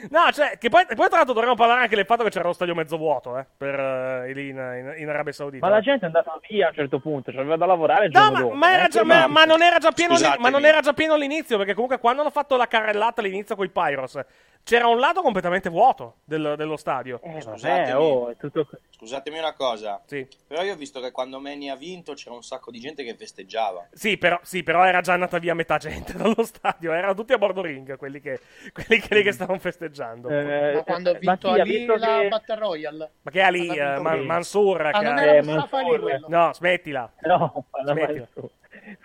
No, 0.09 0.31
cioè, 0.31 0.57
che 0.57 0.69
poi, 0.69 0.85
poi 0.85 1.07
tra 1.07 1.17
l'altro 1.17 1.33
dovremmo 1.33 1.55
parlare 1.55 1.81
anche 1.81 1.95
del 1.95 2.05
fatto 2.05 2.23
che 2.23 2.29
c'era 2.29 2.45
lo 2.47 2.53
stadio 2.53 2.75
mezzo 2.75 2.97
vuoto, 2.97 3.37
eh, 3.37 3.45
per 3.57 3.79
eh, 3.79 4.33
lì 4.33 4.49
in, 4.49 4.57
in- 4.57 4.93
in 4.97 5.09
Arabia 5.09 5.31
Saudita. 5.33 5.65
Ma 5.67 5.73
la 5.73 5.81
gente 5.81 6.03
è 6.03 6.07
andata 6.07 6.39
via 6.49 6.67
a 6.67 6.69
un 6.69 6.75
certo 6.75 6.99
punto, 6.99 7.31
cioè 7.31 7.41
aveva 7.41 7.57
da 7.57 7.65
lavorare 7.65 8.05
il 8.05 8.11
No, 8.11 8.19
giorno 8.19 8.33
ma, 8.37 8.41
dopo. 8.41 8.55
ma 8.55 8.73
era 8.73 8.85
eh, 8.85 8.89
già- 8.89 9.03
ma- 9.03 9.27
ma 9.27 9.43
non 9.45 9.61
era 9.61 9.77
già 9.79 9.91
pieno, 9.91 10.15
Scusatemi. 10.15 10.41
ma 10.43 10.49
non 10.49 10.65
era 10.65 10.79
già 10.81 10.93
pieno 10.93 11.13
all'inizio, 11.13 11.57
perché 11.57 11.73
comunque 11.73 11.99
quando 11.99 12.21
hanno 12.21 12.29
fatto 12.31 12.55
la 12.57 12.67
carrellata 12.67 13.21
all'inizio 13.21 13.55
con 13.55 13.65
i 13.65 13.69
Pyros, 13.69 14.19
c'era 14.65 14.87
un 14.87 14.97
lato 14.97 15.21
completamente 15.21 15.69
vuoto 15.69 16.17
del- 16.23 16.53
dello 16.55 16.77
stadio. 16.77 17.19
Eh, 17.21 17.41
Scusatemi. 17.41 17.91
vabbè, 17.91 17.97
oh, 17.97 18.29
è 18.29 18.37
tutto... 18.37 18.67
Scusatemi 18.91 19.37
una 19.37 19.51
cosa, 19.51 20.01
Sì. 20.05 20.25
però 20.47 20.63
io 20.63 20.71
ho 20.71 20.77
visto 20.77 21.01
che 21.01 21.11
quando 21.11 21.37
Manny 21.41 21.67
ha 21.67 21.75
vinto 21.75 22.13
c'era 22.13 22.33
un 22.33 22.43
sacco 22.43 22.71
di 22.71 22.79
gente 22.79 23.03
che 23.03 23.13
festeggiava. 23.17 23.87
Sì, 23.91 24.17
però, 24.17 24.39
sì, 24.43 24.63
però 24.63 24.85
era 24.85 25.01
già 25.01 25.11
andata 25.11 25.37
via 25.39 25.53
metà 25.53 25.75
gente 25.77 26.13
dallo 26.15 26.41
stadio. 26.45 26.93
Erano 26.93 27.13
tutti 27.13 27.33
a 27.33 27.37
bordo 27.37 27.61
ring 27.61 27.97
quelli 27.97 28.21
che, 28.21 28.39
quelli 28.71 29.01
che, 29.01 29.21
che 29.21 29.31
stavano 29.33 29.59
festeggiando. 29.59 30.29
Eh, 30.29 30.73
Ma 30.75 30.83
quando 30.83 31.09
ha 31.09 31.13
eh, 31.13 31.19
vinto 31.19 31.47
Mattia, 31.47 31.61
Ali 31.63 31.85
la 31.85 32.19
che- 32.21 32.27
Battle 32.29 32.55
Royale. 32.55 33.11
Ma 33.21 33.31
che 33.31 33.41
è 33.41 33.51
lì, 33.51 33.69
Ha 33.69 33.73
vinto 33.73 33.81
eh, 33.83 33.99
Man-. 34.01 34.25
Mansur? 34.25 34.81
Ah, 34.85 34.91
che 34.91 35.05
non 35.05 35.19
era 35.19 35.31
Eh, 35.33 35.37
Ali 35.39 35.99
quello. 35.99 36.25
No, 36.29 36.53
smettila. 36.53 37.11
No, 37.21 37.65
la 37.83 37.91
Smettila. 37.91 38.27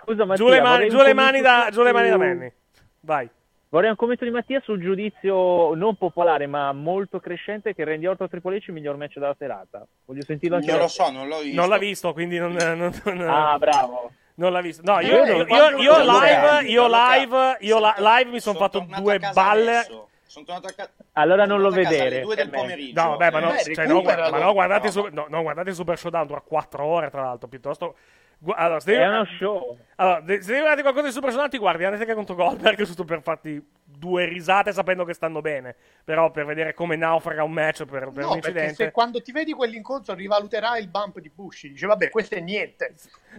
Scusa, 0.00 0.24
Mattia, 0.24 0.44
giù 0.44 0.50
le 0.50 0.60
mani, 0.60 0.88
giù 0.88 0.96
le 1.02 1.12
mani 1.14 1.40
da, 1.40 1.64
su- 1.66 1.72
giù 1.72 1.82
le 1.82 1.92
mani 1.92 2.08
da 2.08 2.16
Manny. 2.16 2.52
Vai. 3.00 3.28
Vorrei 3.70 3.90
un 3.90 3.96
commento 3.96 4.24
di 4.24 4.30
Mattia 4.30 4.60
sul 4.64 4.80
giudizio 4.80 5.74
non 5.74 5.96
popolare, 5.96 6.46
ma 6.46 6.72
molto 6.72 7.20
crescente 7.20 7.74
che 7.74 7.84
Randy 7.84 8.06
Orton 8.06 8.26
Triple 8.28 8.56
H 8.56 8.64
il 8.68 8.72
miglior 8.72 8.96
match 8.96 9.18
della 9.18 9.36
serata. 9.38 9.86
Voglio 10.06 10.22
sentirlo 10.22 10.56
anche 10.56 10.68
Non 10.68 10.76
da 10.78 10.82
lo 10.84 10.88
so, 10.88 11.10
non 11.10 11.28
l'ho 11.28 11.40
visto. 11.40 11.60
Non 11.60 11.68
l'ha 11.68 11.76
visto, 11.78 12.12
quindi 12.14 12.38
non, 12.38 12.52
non, 12.54 12.92
non- 13.04 13.28
Ah, 13.28 13.58
bravo. 13.58 14.10
non 14.36 14.52
l'ha 14.52 14.60
visto. 14.62 14.80
No, 14.90 14.98
Eh, 15.00 15.04
io, 15.06 15.22
io, 15.22 15.36
io, 15.46 15.76
io 15.76 15.98
live, 15.98 16.62
io 16.66 16.86
quando 16.88 17.12
live, 17.18 17.56
io 17.60 17.78
live 17.98 18.30
mi 18.30 18.40
sono 18.40 18.58
fatto 18.58 18.86
due 19.00 19.18
balle. 19.18 19.76
adesso. 19.76 20.07
Sono 20.28 20.44
tornato 20.44 20.66
a 20.68 20.72
casa. 20.72 20.90
Allora 21.12 21.46
non 21.46 21.60
lo 21.60 21.70
vedere. 21.70 22.20
alle 22.20 22.28
che 22.28 22.34
del 22.34 22.50
pomeriggio. 22.50 23.02
No, 23.02 23.08
vabbè, 23.16 23.30
ma 23.32 23.40
no, 23.40 23.50
Beh, 23.52 23.74
cioè, 23.74 23.86
no, 23.86 23.94
recuperalo. 23.94 24.30
ma 24.30 24.38
no, 24.44 24.52
guardate, 24.52 24.86
No, 24.86 24.92
su- 24.92 25.08
no, 25.10 25.26
no, 25.28 25.42
guardate 25.42 25.72
Super 25.72 25.98
Showdown, 25.98 26.26
dura 26.26 26.40
4 26.42 26.84
ore 26.84 27.10
tra 27.10 27.22
l'altro, 27.22 27.48
piuttosto... 27.48 27.96
gu- 28.38 28.54
Allora, 28.56 28.78
se 28.78 28.90
devi, 28.92 29.02
È 29.02 29.08
uno 29.08 29.24
show. 29.38 29.78
allora, 29.96 30.20
de- 30.20 30.40
se 30.42 30.46
devi 30.48 30.58
guardare 30.58 30.82
qualcosa 30.82 31.06
di 31.06 31.12
Super 31.12 31.30
Showdown 31.30 31.50
ti 31.50 31.58
guardi 31.58 31.84
Undertaker 31.84 32.14
contro 32.14 32.34
Goldberg, 32.34 32.76
giusto 32.84 33.04
per 33.04 33.22
farti 33.22 33.60
due 33.90 34.26
risate 34.26 34.70
sapendo 34.72 35.04
che 35.04 35.14
stanno 35.14 35.40
bene, 35.40 35.74
però 36.04 36.30
per 36.30 36.44
vedere 36.44 36.74
come 36.74 36.94
naufraga 36.94 37.42
un 37.42 37.50
match 37.52 37.84
per, 37.86 38.10
per 38.10 38.22
No, 38.24 38.32
un 38.34 38.40
perché 38.40 38.48
incidente... 38.50 38.74
se 38.84 38.90
quando 38.92 39.22
ti 39.22 39.32
vedi 39.32 39.52
quell'incontro 39.52 40.14
rivaluterai 40.14 40.80
il 40.82 40.88
bump 40.88 41.18
di 41.20 41.30
Bushi. 41.34 41.70
Dice, 41.70 41.86
vabbè, 41.86 42.10
questo 42.10 42.34
è 42.34 42.40
niente. 42.40 42.94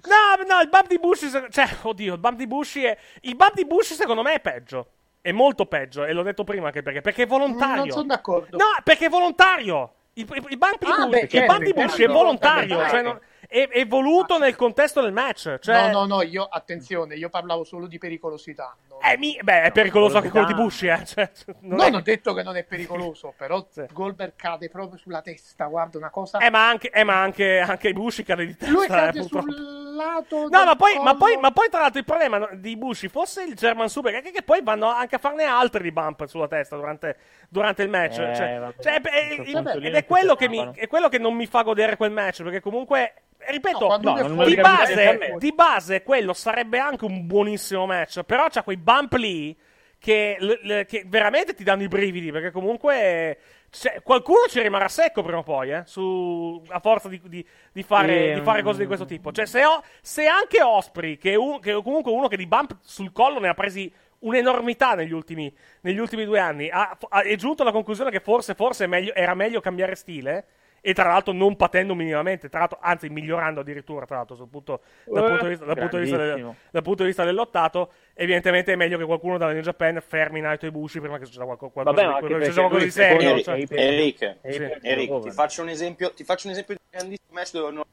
No, 0.06 0.44
no, 0.46 0.60
il 0.62 0.70
bump 0.70 0.88
di 0.88 0.98
Bush, 1.00 1.48
cioè, 1.52 1.68
oddio, 1.84 2.16
il 2.16 2.20
bump 2.20 2.36
di 2.36 2.48
Bush 2.48 2.78
è... 2.80 2.98
Il 3.22 3.36
bump 3.36 3.54
di 3.54 3.66
Bush 3.66 3.94
secondo 3.94 4.24
me 4.24 4.34
è 4.34 4.40
peggio. 4.40 4.88
È 5.22 5.32
molto 5.32 5.66
peggio, 5.66 6.06
e 6.06 6.14
l'ho 6.14 6.24
detto 6.24 6.44
prima 6.44 6.68
anche 6.68 6.82
perché, 6.82 7.02
perché 7.02 7.24
è 7.24 7.28
volontario. 7.28 7.84
Non 7.84 7.90
sono 7.92 8.04
d'accordo. 8.06 8.58
No, 8.58 8.66
perché 8.84 9.08
è 9.08 9.10
volontario. 9.10 9.94
Il, 10.14 10.26
il, 10.34 10.46
il 10.50 10.58
bump 10.58 10.80
di 10.80 10.86
Ah, 10.92 10.96
Bush, 11.06 11.10
beh, 11.10 11.20
il 11.22 11.30
certo, 11.30 11.58
di 11.60 11.74
Bush 11.74 11.94
è 11.94 11.98
certo. 11.98 12.14
volontario, 12.14 12.78
Vabbè, 12.78 12.90
cioè, 12.90 13.02
non- 13.02 13.20
è, 13.48 13.68
è 13.68 13.88
voluto 13.88 14.38
nel 14.38 14.56
contesto 14.56 15.02
del 15.02 15.12
match. 15.12 15.60
Cioè, 15.60 15.92
No, 15.92 16.00
no, 16.02 16.16
no, 16.16 16.22
io, 16.22 16.44
attenzione, 16.46 17.16
io 17.16 17.30
parlavo 17.30 17.64
solo 17.64 17.88
di 17.88 17.98
pericolosità. 17.98 18.76
È, 19.00 19.16
mi- 19.18 19.40
beh, 19.42 19.64
è 19.64 19.72
pericoloso 19.72 20.18
anche 20.18 20.30
quello 20.30 20.46
di 20.46 20.54
Bush, 20.54 20.84
eh. 20.84 21.02
Cioè, 21.06 21.30
non 21.62 21.78
non 21.78 21.94
è- 21.94 21.96
ho 21.96 22.02
detto 22.02 22.34
che 22.34 22.44
non 22.44 22.56
è 22.58 22.64
pericoloso, 22.64 23.34
però 23.38 23.66
Sì. 23.70 23.86
Goldberg 23.92 24.34
cade 24.36 24.70
proprio 24.70 24.98
sulla 24.98 25.22
testa, 25.22 25.66
guarda, 25.66 25.98
una 25.98 26.10
cosa... 26.10 26.38
Eh, 26.40 26.50
ma 26.50 26.68
anche, 26.68 26.90
eh, 26.90 27.04
ma 27.04 27.22
anche, 27.22 27.60
anche 27.60 27.94
Bush 27.94 28.24
cade 28.26 28.46
di 28.46 28.56
testa. 28.58 28.74
Lui 28.74 28.86
eh, 28.86 28.88
cade 28.88 29.20
purtroppo. 29.20 29.52
sul 29.52 29.96
lato 29.96 30.48
No, 30.50 30.64
ma 30.66 30.76
poi, 30.76 30.98
ma, 31.00 31.16
poi, 31.16 31.38
ma 31.38 31.52
poi, 31.52 31.70
tra 31.70 31.82
l'altro, 31.82 32.00
il 32.00 32.06
problema 32.06 32.48
di 32.54 32.78
Bushi 32.78 33.08
fosse 33.08 33.44
il 33.44 33.54
German 33.56 33.90
Super, 33.90 34.22
che, 34.22 34.32
che 34.32 34.42
poi 34.44 34.62
vanno 34.64 34.88
anche 34.90 35.16
a 35.16 35.20
farne 35.20 35.44
altri 35.44 35.84
di 35.84 35.92
bump 35.92 36.26
sulla 36.26 36.48
testa 36.48 36.76
durante, 36.76 37.18
durante 37.50 37.84
il 37.84 37.90
match. 37.90 38.18
Eh, 38.20 38.36
cioè, 38.36 38.60
vabbè, 38.60 38.76
cioè, 38.82 39.02
il- 39.46 39.52
punto 39.54 39.78
lì 39.78 39.88
ed 39.88 39.96
è 39.96 40.06
quello, 40.06 40.36
mi, 40.48 40.72
è 40.76 40.88
quello 40.88 41.10
che 41.10 41.18
non 41.18 41.34
mi 41.36 41.46
fa 41.48 41.64
godere 41.64 41.98
quel 41.98 42.12
match, 42.12 42.44
perché 42.44 42.60
comunque, 42.62 43.14
ripeto, 43.38 43.88
No, 44.02 44.18
No, 44.28 44.44
è 44.44 44.46
di 44.46 44.56
base, 44.56 45.36
di 45.38 45.54
base 45.54 46.04
quello 46.04 46.34
sarebbe 46.34 46.80
anche 46.80 47.06
un 47.06 47.26
buonissimo 47.28 47.86
match, 47.86 48.24
però 48.24 48.48
c'ha 48.50 48.64
quei 48.64 48.78
bump 48.90 49.14
lì 49.14 49.56
che, 49.98 50.86
che 50.88 51.04
veramente 51.08 51.54
ti 51.54 51.64
danno 51.64 51.84
i 51.84 51.88
brividi, 51.88 52.32
perché 52.32 52.52
comunque 52.52 53.38
cioè, 53.70 54.02
qualcuno 54.02 54.48
ci 54.48 54.62
rimarrà 54.62 54.88
secco 54.88 55.22
prima 55.22 55.40
o 55.40 55.44
poi, 55.44 55.72
eh, 55.72 55.84
su- 55.86 56.62
a 56.70 56.80
forza 56.80 57.08
di, 57.10 57.22
di- 57.26 57.46
di 57.72 57.84
fare, 57.84 58.30
Sì, 58.30 58.40
di 58.40 58.42
fare 58.42 58.64
cose 58.64 58.80
di 58.80 58.88
questo 58.88 59.06
tipo. 59.06 59.32
Cioè, 59.32 59.46
se, 59.46 59.64
ho- 59.66 59.84
se 60.02 60.26
anche 60.26 60.62
Osprey, 60.64 61.18
che 61.18 61.34
è, 61.34 61.36
un- 61.36 61.60
che 61.60 61.72
è 61.76 61.82
comunque 61.84 62.12
uno 62.12 62.28
che 62.28 62.38
di 62.38 62.48
bump 62.48 62.78
sul 62.82 63.12
collo 63.12 63.40
ne 63.40 63.50
ha 63.50 63.54
presi 63.54 63.92
un'enormità 64.20 64.96
negli 64.96 65.14
ultimi, 65.14 65.54
negli 65.82 66.00
ultimi 66.00 66.26
due 66.26 66.40
anni, 66.40 66.70
ha- 66.70 66.98
ha- 67.10 67.22
è 67.22 67.36
giunto 67.36 67.62
alla 67.62 67.72
conclusione 67.72 68.10
che 68.10 68.22
forse, 68.22 68.56
forse 68.56 68.86
è 68.86 68.88
meglio- 68.88 69.14
era 69.14 69.34
meglio 69.36 69.60
cambiare 69.60 69.96
stile. 69.96 70.46
E 70.82 70.94
tra 70.94 71.10
l'altro 71.10 71.34
non 71.34 71.58
patendo 71.58 71.94
minimamente, 71.94 72.48
tra 72.48 72.60
l'altro, 72.60 72.78
anzi 72.82 73.10
migliorando 73.10 73.60
addirittura, 73.60 74.06
tra 74.06 74.16
l'altro, 74.16 74.38
sul 74.38 74.48
punto, 74.48 74.80
dal, 75.04 75.26
Eh, 75.26 75.28
punto 75.28 75.44
di 75.44 75.50
vista, 75.50 75.66
dal, 75.66 75.78
punto 75.78 75.98
di 75.98 76.04
vista 76.04 76.18
del, 76.18 76.56
dal 76.72 76.82
punto 76.84 77.02
di 77.02 77.08
vista 77.10 77.24
dell'ottato, 77.26 77.92
evidentemente 78.20 78.74
è 78.74 78.76
meglio 78.76 78.98
che 78.98 79.06
qualcuno 79.06 79.38
dalla 79.38 79.54
New 79.54 79.62
Japan 79.62 80.02
fermi 80.06 80.42
Naito 80.42 80.66
e 80.66 80.72
Bushi 80.72 81.00
prima 81.00 81.18
che 81.18 81.26
succeda 81.26 81.46
qualco- 81.46 81.70
qualcosa, 81.70 81.96
Vabbè, 81.96 82.08
di, 82.08 82.14
ma 82.14 82.28
qualcosa, 82.38 82.60
qualcosa 82.60 82.84
di 82.86 82.92
serio. 82.92 83.20
secondo- 83.38 83.44
cioè. 83.44 83.80
Eric, 83.80 84.38
Ei- 84.42 84.54
Sì. 84.54 84.78
Eric, 84.82 85.20
ti 85.22 85.32
faccio 85.32 85.62
un 85.62 85.70
esempio, 85.70 86.14
ti 86.14 86.24
faccio 86.24 86.48
un 86.48 86.54
esempio 86.54 86.76
di 86.76 86.82
un 86.84 86.90
grandissimo 87.00 87.28
match 87.34 87.52
dove 87.52 87.72
non 87.72 87.84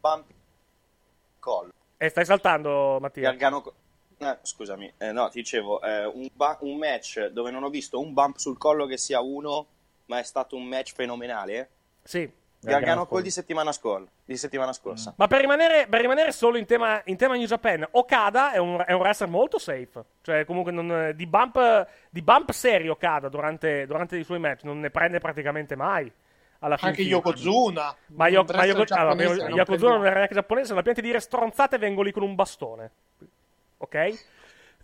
bump 0.00 0.24
collo. 1.38 1.70
E 1.96 2.08
stai 2.08 2.24
saltando, 2.24 2.98
Mattia. 3.00 3.30
Gargano 3.30 3.72
eh, 4.18 4.38
scusami, 4.42 4.92
eh, 4.98 5.10
no, 5.12 5.28
ti 5.30 5.38
dicevo, 5.40 5.82
eh, 5.82 6.04
un, 6.04 6.28
ba- 6.32 6.56
un 6.60 6.76
match 6.76 7.26
dove 7.26 7.50
non 7.50 7.64
ho 7.64 7.68
visto 7.68 7.98
un 7.98 8.12
bump 8.12 8.36
sul 8.36 8.56
collo 8.58 8.86
che 8.86 8.96
sia 8.96 9.20
uno, 9.20 9.66
ma 10.06 10.18
è 10.20 10.22
stato 10.22 10.54
un 10.56 10.64
match 10.64 10.92
fenomenale. 10.94 11.68
Sì. 12.04 12.30
Gargano 12.62 13.06
Cole 13.06 13.22
di 13.22 13.30
settimana, 13.30 13.72
scol- 13.72 14.06
di 14.24 14.36
settimana 14.36 14.72
scorsa. 14.72 15.12
Ma 15.16 15.26
per 15.26 15.40
rimanere, 15.40 15.86
per 15.88 16.00
rimanere 16.00 16.32
solo 16.32 16.58
in 16.58 16.66
tema, 16.66 17.00
in 17.06 17.16
tema 17.16 17.34
New 17.34 17.46
Japan, 17.46 17.86
Okada 17.90 18.52
è 18.52 18.58
un, 18.58 18.82
è 18.86 18.92
un 18.92 19.00
wrestler 19.00 19.28
molto 19.28 19.58
safe. 19.58 20.04
Cioè, 20.22 20.44
comunque, 20.44 20.70
non- 20.72 21.12
di, 21.14 21.26
bump, 21.26 21.86
di 22.08 22.22
bump 22.22 22.50
serio 22.50 22.92
Okada 22.92 23.28
durante, 23.28 23.86
durante 23.86 24.16
i 24.16 24.24
suoi 24.24 24.38
match 24.38 24.62
non 24.64 24.78
ne 24.80 24.90
prende 24.90 25.18
praticamente 25.18 25.74
mai. 25.76 26.10
Anche 26.86 27.02
fine. 27.02 27.08
Yokozuna. 27.16 27.82
Ma, 27.82 28.26
un 28.28 28.44
ma 28.54 28.64
Yoko- 28.64 28.94
allora, 28.94 29.14
Yokozuna 29.48 29.96
non 29.96 30.06
era 30.06 30.14
neanche 30.14 30.34
giapponese, 30.34 30.74
la 30.74 30.82
pianta 30.82 31.00
di 31.00 31.08
dire 31.08 31.18
stronzate 31.18 31.76
vengo 31.76 32.02
lì 32.02 32.12
con 32.12 32.22
un 32.22 32.36
bastone. 32.36 32.90
Ok? 33.78 34.24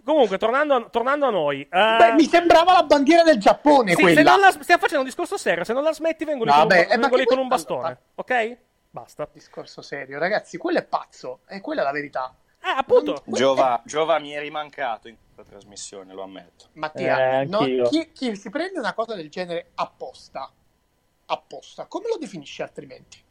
Comunque, 0.09 0.39
tornando 0.39 0.75
a, 0.75 0.83
tornando 0.89 1.27
a 1.27 1.31
noi. 1.31 1.61
eh, 1.61 1.69
Beh, 1.99 2.13
mi 2.15 2.25
sembrava 2.25 2.73
la 2.73 2.83
bandiera 2.83 3.23
del 3.25 3.37
Giappone 3.39 3.95
sì, 3.95 4.01
quella. 4.01 4.17
se 4.17 4.23
non 4.23 4.41
la, 4.41 4.51
stiamo 4.53 4.81
facendo 4.81 5.01
un 5.01 5.05
discorso 5.05 5.37
serio, 5.37 5.65
se 5.65 5.75
non 5.75 5.83
la 5.83 5.93
smetti 5.93 6.25
vengo 6.25 6.45
lì, 6.45 6.51
con, 6.51 6.63
un, 6.63 6.67
Vabbè, 6.69 6.81
eh, 6.91 6.97
ma 6.97 7.03
vengo 7.03 7.17
lì 7.17 7.25
con 7.27 7.37
un 7.39 7.47
bastone. 7.49 7.81
allora- 7.81 8.01
Ok? 8.15 8.57
Basta. 8.89 9.29
Discorso 9.31 9.83
serio, 9.83 10.19
ragazzi, 10.19 10.57
quello 10.57 10.79
è 10.79 10.83
pazzo. 10.85 11.41
E 11.47 11.61
quella 11.61 11.83
è 11.83 11.85
la 11.85 11.93
verità. 11.93 12.35
Eh, 12.63 12.71
appunto. 12.75 13.23
Giova, 13.27 13.83
Giova 13.85 14.19
mi 14.19 14.33
eri 14.33 14.49
mancato 14.51 15.09
in 15.09 15.17
questa 15.35 15.53
trasmissione, 15.53 16.15
lo 16.15 16.23
ammetto. 16.23 16.69
Mattia, 16.73 17.41
Eh, 17.41 17.45
no, 17.45 17.59
chi, 17.91 18.11
chi 18.11 18.35
si 18.35 18.49
prende 18.49 18.79
una 18.79 18.95
cosa 18.95 19.15
del 19.15 19.29
genere 19.29 19.73
apposta, 19.75 20.51
apposta, 21.27 21.85
come 21.85 22.09
lo 22.09 22.17
definisci 22.17 22.63
altrimenti? 22.63 23.23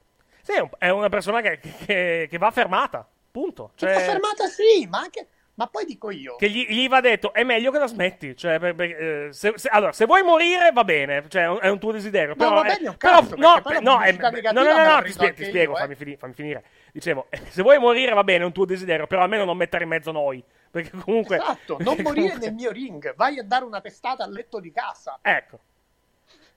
Sì, 0.43 0.51
è 0.53 0.59
un- 0.59 0.69
è 0.77 0.89
una 0.89 1.09
persona 1.09 1.41
che, 1.41 1.59
che- 1.59 2.27
che 2.29 2.37
va 2.37 2.51
fermata. 2.51 3.05
Punto. 3.31 3.71
Che 3.75 3.85
Cioè, 3.85 3.95
sta 3.95 4.11
fermata 4.11 4.45
sì, 4.47 4.85
ma 4.87 4.99
anche... 4.99 5.27
Ma 5.57 5.65
poi 5.65 5.85
dico 5.85 6.11
io, 6.11 6.35
che 6.35 6.51
gli, 6.51 6.67
gli 6.69 6.87
va 6.87 7.01
detto 7.01 7.33
è 7.33 7.43
meglio 7.43 7.71
che 7.71 7.79
la 7.79 7.87
smetti. 7.87 8.35
Cioè, 8.37 8.59
per- 8.59 8.75
per- 8.75 8.89
eh, 8.91 9.33
se, 9.33 9.53
se- 9.55 9.69
allora, 9.69 9.91
se 9.91 10.05
vuoi 10.05 10.21
morire 10.21 10.69
va 10.71 10.83
bene, 10.83 11.25
cioè, 11.29 11.43
è 11.43 11.47
un, 11.49 11.57
è 11.59 11.67
un 11.67 11.79
tuo 11.79 11.91
desiderio. 11.91 12.29
No, 12.29 12.35
però, 12.35 12.53
va 12.61 12.65
eh, 12.65 12.75
bene, 12.75 12.89
un 12.89 12.97
però- 12.97 13.19
cazzo, 13.21 13.35
no, 13.37 13.61
la 13.63 13.79
no, 13.79 13.97
no, 13.97 13.99
negativa 13.99 14.51
no, 14.51 14.61
no, 14.61 14.73
la 14.73 14.95
no, 14.97 15.01
ti, 15.01 15.11
spie- 15.11 15.33
ti 15.33 15.43
spiego, 15.45 15.71
io, 15.71 15.77
eh. 15.77 15.81
fammi, 15.81 15.95
fini- 15.95 16.15
fammi 16.15 16.33
finire. 16.33 16.63
Dicevo, 16.91 17.25
eh, 17.29 17.41
se 17.49 17.63
vuoi 17.63 17.79
morire 17.79 18.13
va 18.13 18.23
bene, 18.23 18.43
è 18.43 18.45
un 18.45 18.51
tuo 18.53 18.65
desiderio, 18.65 19.07
però 19.07 19.23
almeno 19.23 19.45
non 19.45 19.57
mettere 19.57 19.83
in 19.83 19.89
mezzo 19.89 20.11
noi. 20.11 20.43
Perché 20.69 20.91
comunque. 20.95 21.37
esatto, 21.37 21.77
non 21.81 21.95
morire 22.03 22.27
comunque- 22.27 22.39
nel 22.39 22.53
mio 22.53 22.71
ring, 22.71 23.15
vai 23.15 23.39
a 23.39 23.43
dare 23.43 23.65
una 23.65 23.81
testata 23.81 24.23
al 24.23 24.31
letto 24.31 24.59
di 24.59 24.71
casa. 24.71 25.17
Ecco. 25.23 25.59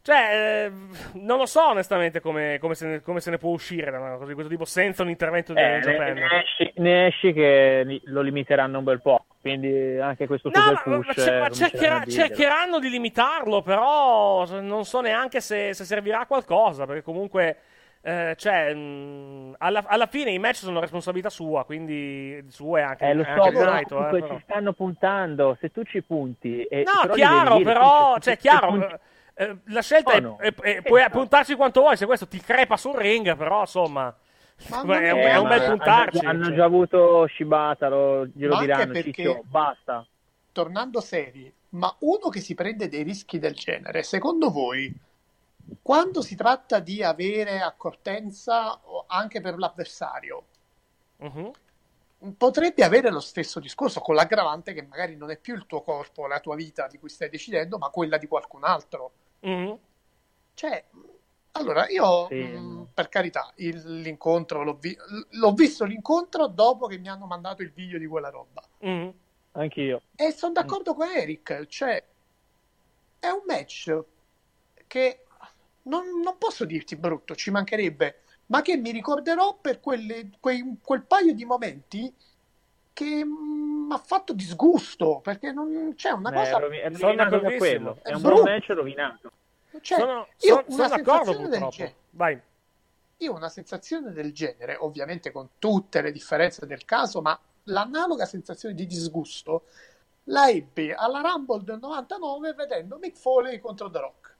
Cioè, 0.02 0.64
eh, 0.66 0.72
non 1.20 1.36
lo 1.36 1.44
so 1.44 1.68
onestamente 1.68 2.20
come, 2.20 2.56
come 2.58 2.74
se 2.74 2.86
ne, 2.86 3.00
come 3.02 3.20
se 3.20 3.30
ne 3.30 3.36
può 3.36 3.50
uscire 3.50 3.90
da 3.90 3.98
una 3.98 4.12
cosa 4.14 4.24
di 4.26 4.32
questo 4.32 4.50
tipo 4.50 4.64
senza 4.64 5.02
un 5.02 5.10
intervento 5.10 5.52
di 5.52 5.60
Eh, 5.60 5.78
New 5.84 5.98
ne, 5.98 6.12
ne 6.14 6.40
esci, 6.42 6.72
ne 6.76 7.06
esci 7.08 7.32
che 7.34 8.00
lo 8.04 8.22
limiteranno 8.22 8.78
un 8.78 8.84
bel 8.84 9.02
po', 9.02 9.26
quindi 9.42 9.98
anche 10.00 10.26
questo 10.26 10.48
No, 10.48 10.58
super 10.58 10.82
ma, 10.86 10.96
ma 10.96 11.02
push. 11.02 11.18
eh, 11.18 11.30
ma 11.38 11.48
cominceranno 11.48 11.54
cercherà- 11.54 12.04
cercheranno 12.06 12.78
di 12.78 12.88
limitarlo, 12.88 13.60
però 13.60 14.46
non 14.60 14.86
so 14.86 15.02
neanche 15.02 15.42
se, 15.42 15.74
se 15.74 15.84
servirà 15.84 16.20
a 16.20 16.26
qualcosa, 16.26 16.86
perché 16.86 17.02
comunque, 17.02 17.56
eh, 18.00 18.34
cioè, 18.38 18.72
mh, 18.72 19.56
alla, 19.58 19.84
alla 19.86 20.06
fine 20.06 20.30
i 20.30 20.38
match 20.38 20.56
sono 20.56 20.80
responsabilità 20.80 21.28
sua, 21.28 21.66
quindi 21.66 22.42
sua 22.48 22.78
e 22.78 22.82
anche, 22.84 23.04
Eh, 23.04 23.12
lo 23.12 23.24
anche 23.28 23.42
so, 23.42 23.58
però 23.58 23.70
Naito, 23.70 23.84
eh, 23.84 23.96
comunque 23.96 24.20
però. 24.22 24.36
ci 24.36 24.42
stanno 24.44 24.72
puntando, 24.72 25.58
se 25.60 25.70
tu 25.70 25.82
ci 25.82 26.00
punti... 26.02 26.62
E, 26.64 26.84
No, 26.86 27.02
però 27.02 27.12
chiaro, 27.12 27.56
dire, 27.58 27.64
però, 27.70 28.16
cioè, 28.18 28.38
chiaro, 28.38 28.66
punti- 28.68 28.94
eh, 29.42 29.56
la 29.66 29.80
scelta 29.80 30.10
Oh, 30.12 30.16
è, 30.16 30.20
no. 30.20 30.36
è- 30.38 30.54
è- 30.54 30.82
puoi 30.82 31.08
puntarci 31.10 31.54
quanto 31.54 31.80
vuoi, 31.80 31.96
se 31.96 32.06
questo 32.06 32.28
ti 32.28 32.38
crepa 32.40 32.76
sul 32.76 32.94
ring, 32.94 33.34
però, 33.36 33.60
insomma, 33.60 34.14
Ma 34.68 34.80
è, 35.00 35.10
un, 35.10 35.18
è- 35.18 35.36
un 35.36 35.48
bel 35.48 35.60
hanno 35.62 35.76
puntarci. 35.76 36.18
già- 36.20 36.28
Hanno 36.28 36.44
cioè. 36.44 36.54
già 36.54 36.64
avuto 36.64 37.26
Shibata, 37.28 37.88
lo, 37.88 38.26
glielo 38.26 38.54
Ma 38.56 38.60
diranno, 38.60 38.92
perché- 38.92 39.12
Ciccio, 39.12 39.42
basta. 39.46 40.06
tornando 40.52 41.00
seri, 41.00 41.50
ma 41.70 41.94
uno 42.00 42.28
che 42.28 42.40
si 42.40 42.54
prende 42.54 42.88
dei 42.88 43.02
rischi 43.02 43.38
del 43.38 43.54
genere, 43.54 44.02
secondo 44.02 44.50
voi, 44.50 44.94
quando 45.80 46.20
si 46.20 46.34
tratta 46.36 46.78
di 46.80 47.02
avere 47.02 47.60
accortenza 47.60 48.78
anche 49.06 49.40
per 49.40 49.56
l'avversario, 49.56 50.42
Mhm. 51.18 51.50
potrebbe 52.36 52.84
avere 52.84 53.10
lo 53.10 53.20
stesso 53.20 53.60
discorso 53.60 54.00
con 54.00 54.14
l'aggravante 54.14 54.74
che 54.74 54.82
magari 54.82 55.16
non 55.16 55.30
è 55.30 55.38
più 55.38 55.54
il 55.54 55.64
tuo 55.66 55.80
corpo, 55.82 56.26
la 56.26 56.40
tua 56.40 56.54
vita 56.56 56.86
di 56.88 56.98
cui 56.98 57.08
stai 57.08 57.30
decidendo, 57.30 57.78
ma 57.78 57.88
quella 57.88 58.18
di 58.18 58.26
qualcun 58.26 58.64
altro. 58.64 59.12
Mm-hmm. 59.46 59.72
Cioè, 60.54 60.84
allora 61.52 61.88
io 61.88 62.26
Sì. 62.28 62.34
mh, 62.42 62.88
per 62.94 63.08
carità, 63.08 63.52
il- 63.56 64.00
l'incontro 64.00 64.62
l'ho, 64.62 64.74
vi- 64.74 64.96
l'ho 65.30 65.52
visto 65.52 65.84
l'incontro 65.84 66.46
dopo 66.46 66.86
che 66.86 66.98
mi 66.98 67.08
hanno 67.08 67.26
mandato 67.26 67.62
il 67.62 67.72
video 67.72 67.98
di 67.98 68.06
quella 68.06 68.28
roba. 68.30 68.62
Mm. 68.84 69.08
Anch'io. 69.52 70.02
E 70.14 70.32
sono 70.32 70.52
d'accordo 70.52 70.94
con 70.94 71.08
Eric, 71.08 71.66
cioè 71.66 72.02
è 73.18 73.28
un 73.28 73.42
match 73.46 73.98
che 74.86 75.24
non, 75.82 76.20
non 76.22 76.36
posso 76.38 76.64
dirti 76.64 76.94
brutto, 76.96 77.34
ci 77.34 77.50
mancherebbe, 77.50 78.22
ma 78.46 78.62
che 78.62 78.76
mi 78.76 78.90
ricorderò 78.92 79.56
per 79.56 79.80
quelle- 79.80 80.30
quei- 80.40 80.76
quel 80.82 81.02
paio 81.02 81.34
di 81.34 81.44
momenti 81.44 82.12
che 83.04 83.24
mi 83.24 83.92
ha 83.92 83.98
fatto 83.98 84.32
disgusto, 84.32 85.20
perché 85.22 85.52
non 85.52 85.94
c'è 85.96 86.10
una 86.10 86.30
Eh, 86.30 86.34
cosa... 86.34 86.58
rovi- 86.58 86.78
è 86.78 86.90
Sono 86.92 86.98
rovinato 87.06 87.30
da 87.30 87.36
d'accordissimo. 87.36 87.58
quello. 87.58 87.98
È 88.02 88.08
È 88.10 88.14
un 88.14 88.20
buon 88.22 88.42
match 88.42 88.66
rovinato. 88.68 89.30
cioè, 89.80 89.98
sono, 89.98 90.26
io 90.40 90.54
sono- 90.54 90.64
una 90.68 90.88
sono 90.88 90.88
d'accordo 90.88 91.02
sensazione 91.32 91.38
del 91.48 91.48
purtroppo. 91.60 91.74
genere- 91.76 91.94
Vai. 92.10 92.40
Io 93.18 93.32
ho 93.32 93.36
una 93.36 93.48
sensazione 93.48 94.12
del 94.12 94.32
genere, 94.32 94.76
ovviamente 94.78 95.30
con 95.30 95.48
tutte 95.58 96.00
le 96.02 96.12
differenze 96.12 96.66
del 96.66 96.84
caso, 96.84 97.20
ma 97.20 97.38
l'analoga 97.64 98.24
sensazione 98.24 98.74
di 98.74 98.86
disgusto 98.86 99.64
la 100.24 100.48
ebbi 100.48 100.92
alla 100.92 101.20
Rumble 101.20 101.62
del 101.64 101.78
99 101.80 102.52
vedendo 102.54 102.98
Mick 102.98 103.16
Foley 103.18 103.58
contro 103.58 103.90
The 103.90 103.98
Rock. 103.98 104.36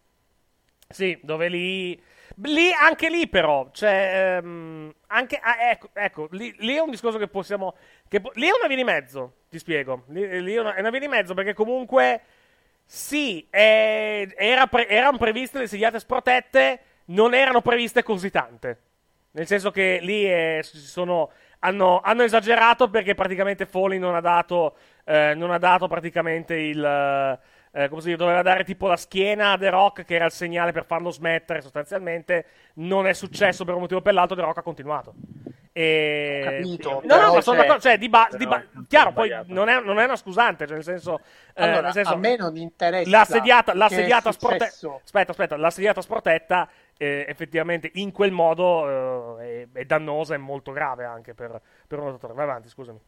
Sì, 0.88 1.18
dove 1.22 1.48
lì... 1.48 2.02
Lì, 2.44 2.72
anche 2.72 3.10
lì 3.10 3.28
però, 3.28 3.68
cioè, 3.72 4.38
ehm, 4.38 4.90
anche, 5.08 5.36
ah, 5.42 5.56
ecco, 5.70 5.90
ecco 5.92 6.28
lì, 6.30 6.54
lì 6.60 6.74
è 6.74 6.80
un 6.80 6.90
discorso 6.90 7.18
che 7.18 7.28
possiamo, 7.28 7.74
che 8.08 8.22
lì 8.34 8.46
è 8.46 8.52
una 8.56 8.66
via 8.66 8.76
di 8.76 8.84
mezzo, 8.84 9.34
ti 9.50 9.58
spiego, 9.58 10.04
lì, 10.08 10.40
lì 10.42 10.54
è, 10.54 10.60
una, 10.60 10.74
è 10.74 10.80
una 10.80 10.88
via 10.90 11.00
di 11.00 11.08
mezzo 11.08 11.34
perché 11.34 11.52
comunque, 11.52 12.20
sì, 12.86 13.46
è- 13.50 14.26
era 14.36 14.66
pre- 14.68 14.88
erano 14.88 15.18
previste 15.18 15.58
le 15.58 15.66
segliate 15.66 15.98
sprotette, 15.98 16.80
non 17.06 17.34
erano 17.34 17.60
previste 17.60 18.02
così 18.02 18.30
tante, 18.30 18.78
nel 19.32 19.46
senso 19.46 19.70
che 19.70 19.98
lì 20.00 20.24
eh, 20.24 20.60
si 20.62 20.78
sono, 20.78 21.30
hanno, 21.58 22.00
hanno 22.02 22.22
esagerato 22.22 22.88
perché 22.88 23.14
praticamente 23.14 23.66
Foley 23.66 23.98
non 23.98 24.14
ha 24.14 24.20
dato, 24.20 24.76
eh, 25.04 25.34
non 25.34 25.50
ha 25.50 25.58
dato 25.58 25.88
praticamente 25.88 26.54
il... 26.54 27.38
eh, 27.72 27.88
come 27.88 28.00
si 28.00 28.06
dice, 28.08 28.18
doveva 28.18 28.42
dare 28.42 28.64
tipo 28.64 28.86
la 28.88 28.96
schiena 28.96 29.52
a 29.52 29.58
The 29.58 29.70
Rock, 29.70 30.04
che 30.04 30.14
era 30.14 30.24
il 30.24 30.32
segnale 30.32 30.72
per 30.72 30.84
farlo 30.84 31.10
smettere 31.10 31.60
sostanzialmente. 31.60 32.46
Non 32.74 33.06
è 33.06 33.12
successo 33.12 33.64
per 33.64 33.74
un 33.74 33.80
motivo 33.80 34.00
o 34.00 34.02
per 34.02 34.14
l'altro. 34.14 34.36
The 34.36 34.42
Rock 34.42 34.58
ha 34.58 34.62
continuato. 34.62 35.14
E... 35.72 36.40
Capito, 36.42 37.00
No, 37.04 37.20
no, 37.20 37.34
ma 37.34 37.40
sono 37.40 37.58
d'accordo. 37.58 37.80
Cioè, 37.80 37.96
di 37.96 38.08
ba- 38.08 38.28
di 38.36 38.46
ba- 38.46 38.64
chiaro, 38.88 39.12
poi 39.12 39.30
non 39.46 39.68
è, 39.68 39.80
non 39.80 39.98
è 40.00 40.04
una 40.04 40.16
scusante. 40.16 40.66
Cioè, 40.66 40.74
nel 40.76 40.84
senso, 40.84 41.20
eh, 41.54 41.62
Allora, 41.62 41.82
nel 41.82 41.92
senso, 41.92 42.14
a 42.14 42.16
me 42.16 42.36
non 42.36 42.56
interessa 42.56 43.08
la 43.08 43.24
sediata, 43.24 43.74
la 43.74 43.88
sediata 43.88 44.32
sprotetta. 44.32 44.98
Aspetta, 45.04 45.30
aspetta, 45.30 45.56
la 45.56 45.70
sediata 45.70 46.00
sprotetta. 46.00 46.68
eh, 46.98 47.24
effettivamente 47.28 47.90
in 47.94 48.12
quel 48.12 48.30
modo 48.30 49.38
eh, 49.38 49.68
è, 49.72 49.78
è 49.78 49.84
dannosa 49.84 50.34
e 50.34 50.38
molto 50.38 50.70
grave 50.72 51.04
anche 51.04 51.34
per, 51.34 51.58
per 51.86 51.98
un 51.98 52.06
lottatore. 52.06 52.34
Vai 52.34 52.44
avanti, 52.44 52.68
scusami. 52.68 53.00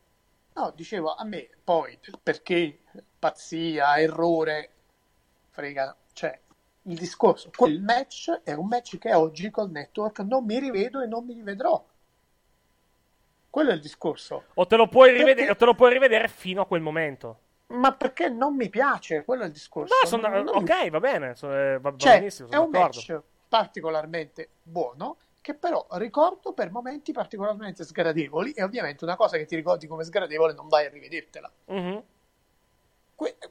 No, 0.54 0.72
dicevo 0.74 1.14
a 1.14 1.24
me 1.24 1.48
poi 1.62 1.98
perché 2.22 2.78
pazzia, 3.26 4.00
errore, 4.00 4.70
frega, 5.50 5.94
cioè 6.12 6.36
il 6.86 6.98
discorso, 6.98 7.50
quel 7.54 7.80
match 7.80 8.40
è 8.42 8.52
un 8.52 8.66
match 8.66 8.98
che 8.98 9.14
oggi 9.14 9.48
col 9.50 9.70
network 9.70 10.18
non 10.20 10.44
mi 10.44 10.58
rivedo 10.58 11.00
e 11.00 11.06
non 11.06 11.24
mi 11.24 11.34
rivedrò. 11.34 11.84
Quello 13.48 13.70
è 13.70 13.74
il 13.74 13.80
discorso. 13.80 14.46
O 14.54 14.66
te 14.66 14.74
lo 14.76 14.88
puoi 14.88 15.10
Perché- 15.10 15.24
rivedere, 15.24 15.54
te 15.56 15.64
lo 15.64 15.74
puoi 15.74 15.92
rivedere 15.92 16.26
fino 16.26 16.62
a 16.62 16.66
quel 16.66 16.80
momento. 16.80 17.38
Ma 17.68 17.92
perché 17.92 18.28
non 18.28 18.56
mi 18.56 18.68
piace? 18.68 19.22
Quello 19.24 19.44
è 19.44 19.46
il 19.46 19.52
discorso. 19.52 19.94
No, 20.02 20.08
sono- 20.08 20.28
Non- 20.28 20.48
ok, 20.48 20.90
va 20.90 20.98
bene, 21.00 21.30
eh, 21.40 21.78
va, 21.80 21.90
va 21.90 21.94
Cioè, 21.96 22.18
benissimo, 22.18 22.48
è 22.50 22.56
un 22.56 22.70
d'accordo. 22.72 22.96
match 23.08 23.22
particolarmente 23.48 24.48
buono 24.62 25.18
che 25.40 25.54
però 25.54 25.86
ricordo 25.92 26.52
per 26.54 26.70
momenti 26.70 27.12
particolarmente 27.12 27.84
sgradevoli 27.84 28.52
e 28.52 28.62
ovviamente 28.62 29.04
una 29.04 29.16
cosa 29.16 29.36
che 29.36 29.44
ti 29.44 29.54
ricordi 29.56 29.86
come 29.86 30.02
sgradevole 30.04 30.54
non 30.54 30.66
vai 30.68 30.86
a 30.86 30.88
rivedertela. 30.88 31.50
Mhm. 31.66 32.02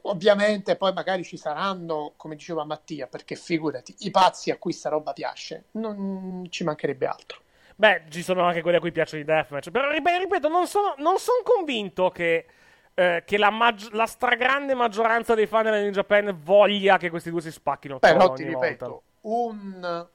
Ovviamente 0.02 0.76
poi 0.76 0.92
magari 0.92 1.24
ci 1.24 1.36
saranno, 1.36 2.12
come 2.16 2.36
diceva 2.36 2.64
Mattia, 2.64 3.06
perché 3.06 3.36
figurati, 3.36 3.94
i 4.00 4.10
pazzi 4.10 4.50
a 4.50 4.58
cui 4.58 4.72
sta 4.72 4.88
roba 4.88 5.12
piace, 5.12 5.64
non 5.72 6.46
ci 6.50 6.64
mancherebbe 6.64 7.06
altro. 7.06 7.40
Beh, 7.76 8.04
ci 8.10 8.22
sono 8.22 8.42
anche 8.42 8.62
quelli 8.62 8.76
a 8.76 8.80
cui 8.80 8.92
piacciono 8.92 9.22
i 9.22 9.24
deathmatch. 9.24 9.70
Però, 9.70 9.90
rip- 9.90 10.06
ripeto, 10.06 10.48
non 10.48 10.66
sono, 10.66 10.94
non 10.98 11.18
sono 11.18 11.42
convinto 11.42 12.10
che, 12.10 12.46
eh, 12.94 13.22
che 13.26 13.38
la, 13.38 13.50
maggi- 13.50 13.88
la 13.92 14.06
stragrande 14.06 14.74
maggioranza 14.74 15.34
dei 15.34 15.46
fan 15.46 15.64
della 15.64 15.80
New 15.80 15.90
Japan 15.90 16.38
voglia 16.42 16.98
che 16.98 17.10
questi 17.10 17.30
due 17.30 17.40
si 17.40 17.50
spacchino 17.50 17.98
Però 17.98 18.32
ti 18.32 18.44
volta. 18.44 18.86
ripeto, 18.86 19.02
un 19.22 20.08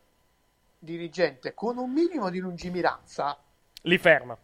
dirigente 0.80 1.54
con 1.54 1.78
un 1.78 1.92
minimo 1.92 2.30
di 2.30 2.40
lungimiranza, 2.40 3.38
Li 3.84 3.98
ferma. 3.98 4.38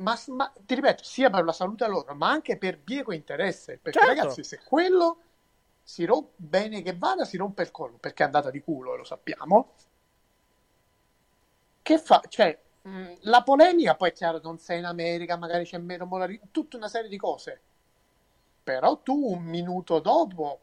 Ma, 0.00 0.18
ma 0.28 0.52
ti 0.66 0.74
ripeto, 0.74 1.02
sia 1.04 1.30
per 1.30 1.44
la 1.44 1.52
salute 1.52 1.86
loro, 1.86 2.14
ma 2.14 2.30
anche 2.30 2.56
per 2.58 2.78
bieco 2.78 3.12
interesse, 3.12 3.78
perché 3.78 4.04
Certo. 4.04 4.06
ragazzi, 4.06 4.44
se 4.44 4.60
quello 4.64 5.20
si 5.82 6.04
rompe 6.04 6.32
bene 6.36 6.82
che 6.82 6.96
vada, 6.96 7.24
si 7.24 7.36
rompe 7.36 7.62
il 7.62 7.70
collo, 7.70 7.98
perché 7.98 8.22
è 8.22 8.26
andata 8.26 8.50
di 8.50 8.60
culo, 8.60 8.94
e 8.94 8.96
lo 8.98 9.04
sappiamo. 9.04 9.74
Che 11.82 11.98
fa? 11.98 12.22
Cioè, 12.28 12.58
mh, 12.82 13.12
la 13.22 13.42
polemica 13.42 13.96
poi 13.96 14.10
è 14.10 14.12
chiaro, 14.12 14.40
non 14.42 14.58
sei 14.58 14.78
in 14.78 14.84
America, 14.84 15.36
magari 15.36 15.64
c'è 15.64 15.78
meno 15.78 16.06
polarità, 16.08 16.46
tutta 16.50 16.76
una 16.76 16.88
serie 16.88 17.08
di 17.08 17.16
cose. 17.16 17.60
Però 18.62 19.02
tu 19.02 19.14
un 19.32 19.42
minuto 19.42 19.98
dopo 20.00 20.60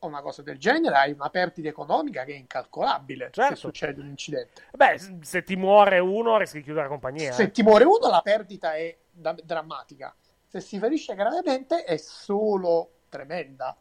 o 0.00 0.06
una 0.06 0.20
cosa 0.20 0.42
del 0.42 0.58
genere 0.58 0.96
hai 0.96 1.12
una 1.12 1.28
perdita 1.28 1.68
economica 1.68 2.24
che 2.24 2.32
è 2.32 2.36
incalcolabile 2.36 3.30
Certo. 3.32 3.54
se 3.54 3.60
succede 3.60 4.00
un 4.00 4.08
incidente. 4.08 4.66
Beh, 4.72 4.98
se 5.22 5.42
ti 5.42 5.56
muore 5.56 5.98
uno, 5.98 6.38
rischi 6.38 6.58
di 6.58 6.62
chiudere 6.62 6.84
la 6.84 6.90
compagnia. 6.90 7.32
Se 7.32 7.44
eh. 7.44 7.50
ti 7.50 7.62
muore 7.62 7.84
uno, 7.84 8.08
la 8.08 8.20
perdita 8.22 8.74
è 8.74 8.96
da- 9.10 9.36
drammatica. 9.42 10.14
Se 10.46 10.60
si 10.60 10.78
ferisce 10.78 11.14
gravemente, 11.14 11.84
è 11.84 11.96
solo 11.96 12.90
tremenda. 13.08 13.76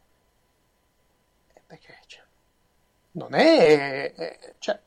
Perché 1.68 1.98
cioè, 2.08 2.24
non 3.12 3.34
è. 3.36 4.14
è- 4.14 4.54
cioè, 4.58 4.80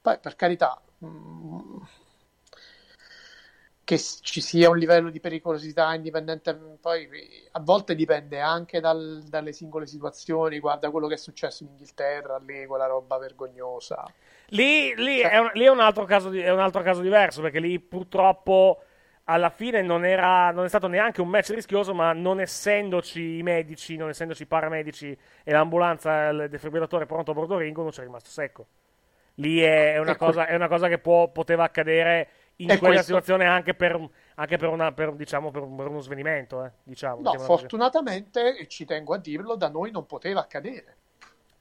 poi, 0.00 0.18
per 0.18 0.36
carità, 0.36 0.80
mm, 1.04 1.76
che 3.86 3.98
ci 3.98 4.40
sia 4.40 4.68
un 4.68 4.78
livello 4.78 5.10
di 5.10 5.20
pericolosità 5.20 5.94
indipendente, 5.94 6.52
poi 6.80 7.08
a 7.52 7.60
volte 7.60 7.94
dipende 7.94 8.40
anche 8.40 8.80
dal- 8.80 9.22
dalle 9.28 9.52
singole 9.52 9.86
situazioni. 9.86 10.58
Guarda 10.58 10.90
quello 10.90 11.06
che 11.06 11.14
è 11.14 11.18
successo 11.18 11.62
in 11.62 11.70
Inghilterra, 11.70 12.38
lì 12.44 12.66
quella 12.66 12.86
roba 12.86 13.16
vergognosa. 13.18 14.04
Lì, 14.50 14.94
lì 14.96 15.20
Cioè- 15.20 15.30
è 15.30 15.38
un, 15.38 15.50
lì 15.54 15.64
è 15.64 15.70
un 15.70 15.80
altro 15.80 16.04
caso 16.04 16.30
di- 16.30 16.40
è 16.40 16.50
un 16.50 16.58
altro 16.60 16.82
caso 16.82 17.00
diverso, 17.00 17.40
perché 17.42 17.60
lì 17.60 17.78
purtroppo 17.80 18.80
alla 19.24 19.50
fine 19.50 19.82
non, 19.82 20.04
era, 20.04 20.50
non 20.52 20.64
è 20.64 20.68
stato 20.68 20.86
neanche 20.88 21.20
un 21.20 21.28
match 21.28 21.50
rischioso, 21.50 21.94
ma 21.94 22.12
non 22.12 22.40
essendoci 22.40 23.38
i 23.38 23.42
medici, 23.42 23.96
non 23.96 24.08
essendoci 24.08 24.42
i 24.42 24.46
paramedici 24.46 25.16
e 25.44 25.52
l'ambulanza, 25.52 26.28
il 26.28 26.48
defibrillatore 26.48 27.06
pronto 27.06 27.32
a 27.32 27.34
bordo 27.34 27.56
ring, 27.58 27.76
uno 27.76 27.92
ci 27.92 28.00
è 28.00 28.04
rimasto 28.04 28.30
secco. 28.30 28.66
Lì 29.36 29.60
è, 29.60 29.94
è 29.94 29.98
una, 29.98 30.12
Ecco. 30.12 30.26
cosa, 30.26 30.46
è 30.46 30.54
una 30.54 30.68
cosa 30.68 30.88
che 30.88 30.98
può- 30.98 31.28
poteva 31.28 31.64
accadere 31.64 32.28
in 32.56 32.70
E 32.70 32.78
quella 32.78 32.94
questo- 32.94 33.06
situazione 33.14 33.44
anche 33.46 33.74
per, 33.74 34.08
anche 34.36 34.56
per, 34.56 34.68
una, 34.68 34.92
per, 34.92 35.14
diciamo, 35.14 35.50
per, 35.50 35.62
un- 35.62 35.76
per 35.76 35.86
uno 35.88 36.00
svenimento. 36.00 36.64
Eh, 36.64 36.72
diciamo, 36.82 37.20
No, 37.20 37.38
fortunatamente, 37.38 38.56
e 38.56 38.66
ci 38.68 38.84
tengo 38.84 39.14
a 39.14 39.18
dirlo, 39.18 39.56
da 39.56 39.68
noi 39.68 39.90
non 39.90 40.06
poteva 40.06 40.40
accadere. 40.40 40.96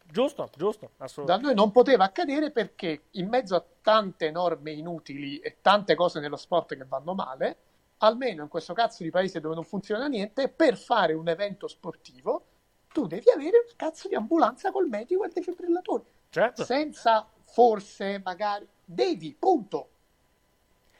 Giusto, 0.08 0.50
giusto, 0.56 0.92
Da 0.98 1.06
assolutamente. 1.06 1.48
noi 1.48 1.56
non 1.56 1.72
poteva 1.72 2.06
accadere 2.06 2.52
perché 2.52 3.06
in 3.12 3.28
mezzo 3.28 3.56
a 3.56 3.64
tante 3.82 4.30
norme 4.32 4.72
inutili 4.72 5.40
e 5.40 5.58
tante 5.62 5.96
cose 5.96 6.20
nello 6.20 6.38
sport 6.38 6.76
che 6.78 6.86
vanno 6.86 7.14
male, 7.16 7.58
almeno 7.98 8.44
in 8.44 8.48
questo 8.50 8.74
cazzo 8.74 9.04
di 9.04 9.10
paese 9.10 9.40
dove 9.42 9.56
non 9.56 9.64
funziona 9.64 10.08
niente, 10.08 10.48
per 10.48 10.78
fare 10.78 11.14
un 11.14 11.28
evento 11.28 11.68
sportivo 11.68 12.46
tu 12.94 13.08
devi 13.08 13.30
avere 13.30 13.58
un 13.68 13.74
cazzo 13.76 14.08
di 14.08 14.16
ambulanza 14.16 14.72
col 14.72 14.88
medico 14.88 15.24
e 15.24 15.28
il 15.28 15.34
defibrillatore. 15.34 16.04
Certo. 16.30 16.64
Senza 16.64 17.28
forse, 17.44 18.22
magari, 18.24 18.66
devi, 18.86 19.36
punto. 19.38 19.90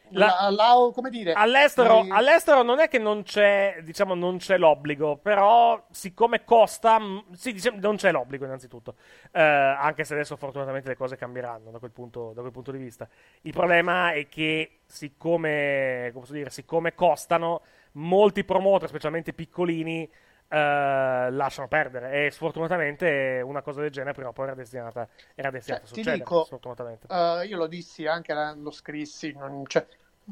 La- 0.10 0.50
La- 0.50 0.50
la- 0.50 1.10
dire, 1.10 1.34
All'estero, 1.34 2.04
eh, 2.04 2.08
all'estero 2.12 2.62
non 2.64 2.80
è 2.80 2.88
che 2.88 3.00
non 3.00 3.24
c'è, 3.24 3.80
diciamo, 3.84 4.14
non 4.14 4.38
c'è 4.38 4.58
l'obbligo, 4.58 5.18
però 5.18 5.86
siccome 5.92 6.44
costa, 6.44 7.00
sì, 7.34 7.54
diciamo, 7.54 7.78
non 7.80 7.96
c'è 7.96 8.12
l'obbligo 8.12 8.46
innanzitutto, 8.46 8.96
Eh, 9.32 9.42
anche 9.42 10.04
se 10.04 10.14
adesso 10.14 10.36
fortunatamente 10.38 10.88
le 10.90 10.96
cose 10.96 11.16
cambieranno 11.18 11.72
da 11.72 11.80
quel, 11.80 11.92
punto, 11.92 12.32
da 12.34 12.42
quel 12.42 12.54
punto 12.54 12.72
di 12.72 12.78
vista. 12.78 13.08
Il 13.42 13.52
problema 13.52 14.12
è 14.14 14.28
che 14.28 14.80
siccome, 14.86 16.10
come 16.14 16.20
posso 16.22 16.34
dire, 16.34 16.50
siccome 16.50 16.94
costano, 16.96 17.62
molti 17.94 18.44
promoter, 18.44 18.88
specialmente 18.90 19.34
piccolini, 19.34 20.10
eh, 20.48 21.30
lasciano 21.32 21.68
perdere 21.68 22.26
e 22.26 22.32
sfortunatamente 22.32 23.42
una 23.44 23.62
cosa 23.62 23.82
del 23.82 23.92
genere 23.92 24.14
prima 24.14 24.30
o 24.30 24.34
poi 24.34 24.46
era 24.46 24.56
destinata, 24.56 25.08
era 25.36 25.50
destinata 25.50 25.84
Cioè, 25.84 25.90
a 25.90 25.94
ti 25.94 26.02
succedere, 26.02 26.18
dico, 26.18 26.44
sfortunatamente. 26.44 27.08
Eh, 27.08 27.46
io 27.48 27.58
lo 27.58 27.68
dissi 27.68 28.06
anche, 28.08 28.34
lo 28.34 28.72
scrissi, 28.72 29.34
non- 29.34 29.66
cioè, 29.68 29.86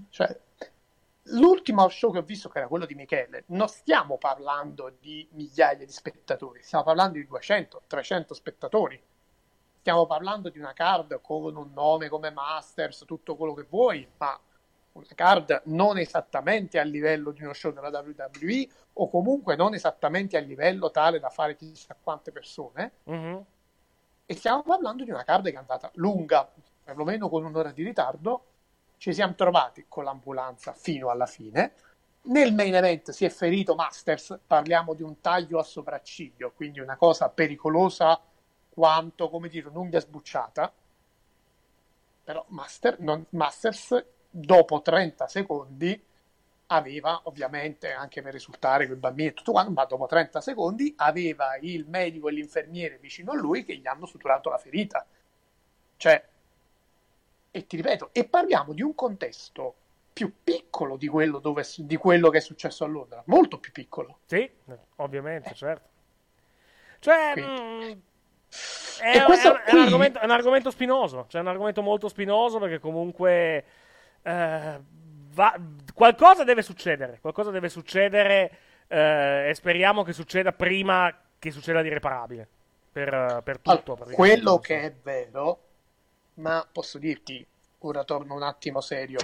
cioè, 0.09 0.39
l'ultimo 1.24 1.88
show 1.89 2.11
che 2.11 2.20
ho 2.20 2.24
visto, 2.24 2.49
che 2.49 2.59
era 2.59 2.68
quello 2.68 2.86
di 2.86 2.95
Michele, 2.95 3.43
non 3.47 3.68
stiamo 3.68 4.18
parlando 4.18 4.95
di 4.99 5.28
migliaia 5.32 5.86
di 5.86 5.91
spettatori, 5.91 6.61
stiamo 6.61 6.84
parlando 6.84 7.18
di 7.18 7.26
200-300 7.26 8.34
spettatori. 8.34 9.01
Stiamo 9.80 10.05
parlando 10.05 10.49
di 10.49 10.59
una 10.59 10.72
card 10.74 11.20
con 11.22 11.55
un 11.57 11.72
nome 11.74 12.07
come 12.07 12.32
Masters, 12.32 13.03
tutto 13.05 13.36
quello 13.36 13.53
che 13.53 13.66
vuoi, 13.70 14.07
ma 14.18 14.39
una 14.94 15.06
card 15.16 15.62
non 15.66 15.98
esattamente 15.98 16.80
a 16.80 16.84
livello 16.84 17.32
di 17.32 17.44
uno 17.44 17.54
show 17.54 17.72
della 17.72 17.89
WWE 17.89 18.68
o 18.94 19.10
comunque 19.10 19.56
non 19.56 19.74
esattamente 19.74 20.38
a 20.38 20.39
livello 20.39 20.91
tale 20.91 21.20
da 21.20 21.30
fare 21.30 21.56
chissà 21.56 21.96
quante 22.00 22.32
persone. 22.32 22.94
Mm-hmm. 23.10 23.38
E 24.26 24.36
stiamo 24.36 24.64
parlando 24.64 25.04
di 25.04 25.12
una 25.12 25.24
card 25.24 25.46
che 25.46 25.54
è 25.54 25.58
andata 25.58 25.89
lunga, 25.96 26.50
perlomeno 26.84 27.28
con 27.28 27.44
un'ora 27.44 27.72
di 27.72 27.84
ritardo. 27.84 28.46
Ci 28.98 29.14
siamo 29.14 29.34
trovati 29.36 29.86
con 29.88 30.04
l'ambulanza 30.04 30.74
fino 30.74 31.10
alla 31.10 31.26
fine. 31.26 31.74
Nel 32.26 32.54
main 32.54 32.74
event 32.74 33.12
si 33.12 33.26
è 33.26 33.30
ferito 33.30 33.76
Masters, 33.76 34.39
parliamo 34.48 34.94
di 34.94 35.04
un 35.04 35.20
taglio 35.20 35.60
a 35.60 35.64
sopracciglio, 35.64 36.54
quindi 36.56 36.80
una 36.80 36.96
cosa 36.96 37.28
pericolosa 37.30 38.18
quanto, 38.70 39.30
come 39.30 39.50
dire, 39.50 39.68
un'unghia 39.68 40.00
sbucciata. 40.00 40.72
Però 42.24 42.46
Master, 42.48 43.00
non, 43.02 43.26
Masters 43.32 44.06
dopo 44.36 44.81
30 44.81 45.27
secondi 45.27 46.01
aveva 46.67 47.21
ovviamente 47.25 47.91
anche 47.91 48.21
per 48.23 48.34
risultare 48.34 48.88
quel 48.88 48.97
bambino 48.97 49.29
e 49.29 49.34
tutto 49.34 49.51
quanto, 49.51 49.71
ma 49.71 49.86
dopo 49.86 50.07
30 50.07 50.41
secondi 50.41 50.93
aveva 50.97 51.55
il 51.61 51.86
medico 51.88 52.29
e 52.29 52.31
l'infermiere 52.34 52.97
vicino 52.97 53.31
a 53.31 53.36
lui 53.36 53.63
che 53.63 53.75
gli 53.77 53.86
hanno 53.88 54.05
suturato 54.07 54.49
la 54.49 54.57
ferita. 54.57 55.05
Cioè, 55.97 56.25
e 57.51 57.67
ti 57.67 57.75
ripeto, 57.75 58.09
e 58.11 58.25
parliamo 58.25 58.73
di 58.73 58.81
un 58.81 58.95
contesto 58.95 59.75
più 60.11 60.34
piccolo 60.43 60.97
di 60.97 61.07
quello, 61.07 61.39
dove, 61.39 61.63
di 61.77 61.95
quello 61.97 62.29
che 62.29 62.38
è 62.39 62.41
successo 62.41 62.84
a 62.84 62.88
Londra, 62.88 63.21
molto 63.27 63.59
più 63.59 63.71
piccolo. 63.71 64.19
Sì, 64.25 64.49
ovviamente, 64.97 65.53
certo. 65.53 65.89
Cioè, 66.99 67.36
mh, 67.36 68.01
è, 68.97 69.11
è- 69.11 69.19
è 69.19 69.23
qui- 69.23 69.39
un 69.73 69.79
argomento, 69.79 70.19
è 70.19 70.25
un 70.25 70.31
argomento 70.31 70.71
spinoso, 70.71 71.25
cioè 71.27 71.41
è 71.41 71.43
un 71.43 71.49
argomento 71.49 71.81
molto 71.81 72.07
spinoso 72.07 72.59
perché 72.59 72.79
comunque 72.79 73.65
eh, 74.24 74.80
va- 75.34 75.59
qualcosa 75.93 76.43
deve 76.43 76.61
succedere, 76.61 77.19
qualcosa 77.21 77.51
deve 77.51 77.69
succedere 77.69 78.57
eh, 78.88 79.49
e 79.49 79.53
speriamo 79.53 80.03
che 80.03 80.13
succeda 80.13 80.51
prima 80.51 81.15
che 81.38 81.51
succeda 81.51 81.82
l'irreparabile 81.82 82.47
per, 82.91 83.41
per 83.43 83.59
tutto. 83.59 83.95
Allora, 83.95 84.15
quello 84.15 84.59
che 84.59 84.82
è 84.82 84.93
vero, 84.93 85.59
ma 86.36 86.67
posso 86.71 86.97
dirti, 86.97 87.45
ora 87.80 88.03
torno 88.03 88.36
un 88.36 88.43
attimo 88.43 88.80
serio, 88.80 89.19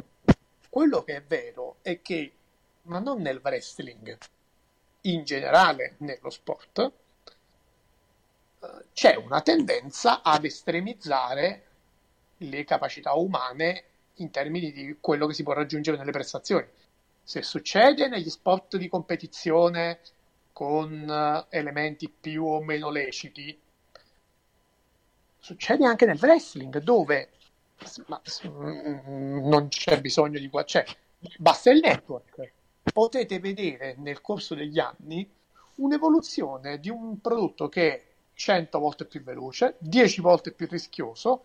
quello 0.70 1.04
che 1.04 1.16
è 1.16 1.24
vero 1.24 1.78
è 1.82 2.02
che, 2.02 2.34
ma 2.84 3.00
non 3.00 3.22
nel 3.22 3.40
wrestling, 3.42 4.18
in 5.02 5.24
generale 5.24 5.96
nello 6.00 6.30
sport, 6.30 6.92
eh, 8.62 8.68
c'è 8.94 9.16
una 9.16 9.42
tendenza 9.42 10.22
ad 10.22 10.44
estremizzare 10.44 11.64
le 12.38 12.64
capacità 12.66 13.14
umane 13.14 13.84
in 14.22 14.32
termini 14.32 14.72
di 14.72 14.98
quello 15.00 15.28
che 15.28 15.34
si 15.34 15.44
può 15.44 15.54
raggiungere 15.54 15.98
nelle 15.98 16.12
prestazioni. 16.12 16.66
Se 17.24 17.42
succede 17.42 18.08
negli 18.08 18.30
sport 18.30 18.78
di 18.78 18.88
competizione 18.88 20.00
con 20.52 21.08
eh, 21.10 21.46
elementi 21.58 22.10
più 22.10 22.46
o 22.46 22.62
meno 22.62 22.90
leciti, 22.90 23.58
succede 25.38 25.86
anche 25.86 26.06
nel 26.06 26.20
wrestling 26.20 26.80
dove 26.80 27.30
ma, 28.08 28.22
mm, 28.48 29.48
non 29.48 29.70
c'è 29.70 30.02
bisogno 30.02 30.40
di 30.40 30.50
qua, 30.50 30.64
c'è 30.64 30.84
basta 31.38 31.72
il 31.72 31.80
network. 31.82 32.52
Potete 32.92 33.40
vedere 33.40 33.96
nel 33.98 34.22
corso 34.22 34.56
degli 34.56 34.80
anni 34.80 35.30
un'evoluzione 35.76 36.80
di 36.80 36.90
un 36.90 37.20
prodotto 37.22 37.70
che 37.70 37.94
è 37.94 38.04
100 38.34 38.80
volte 38.80 39.06
più 39.06 39.22
veloce, 39.22 39.76
10 39.80 40.22
volte 40.22 40.52
più 40.52 40.68
rischioso 40.70 41.44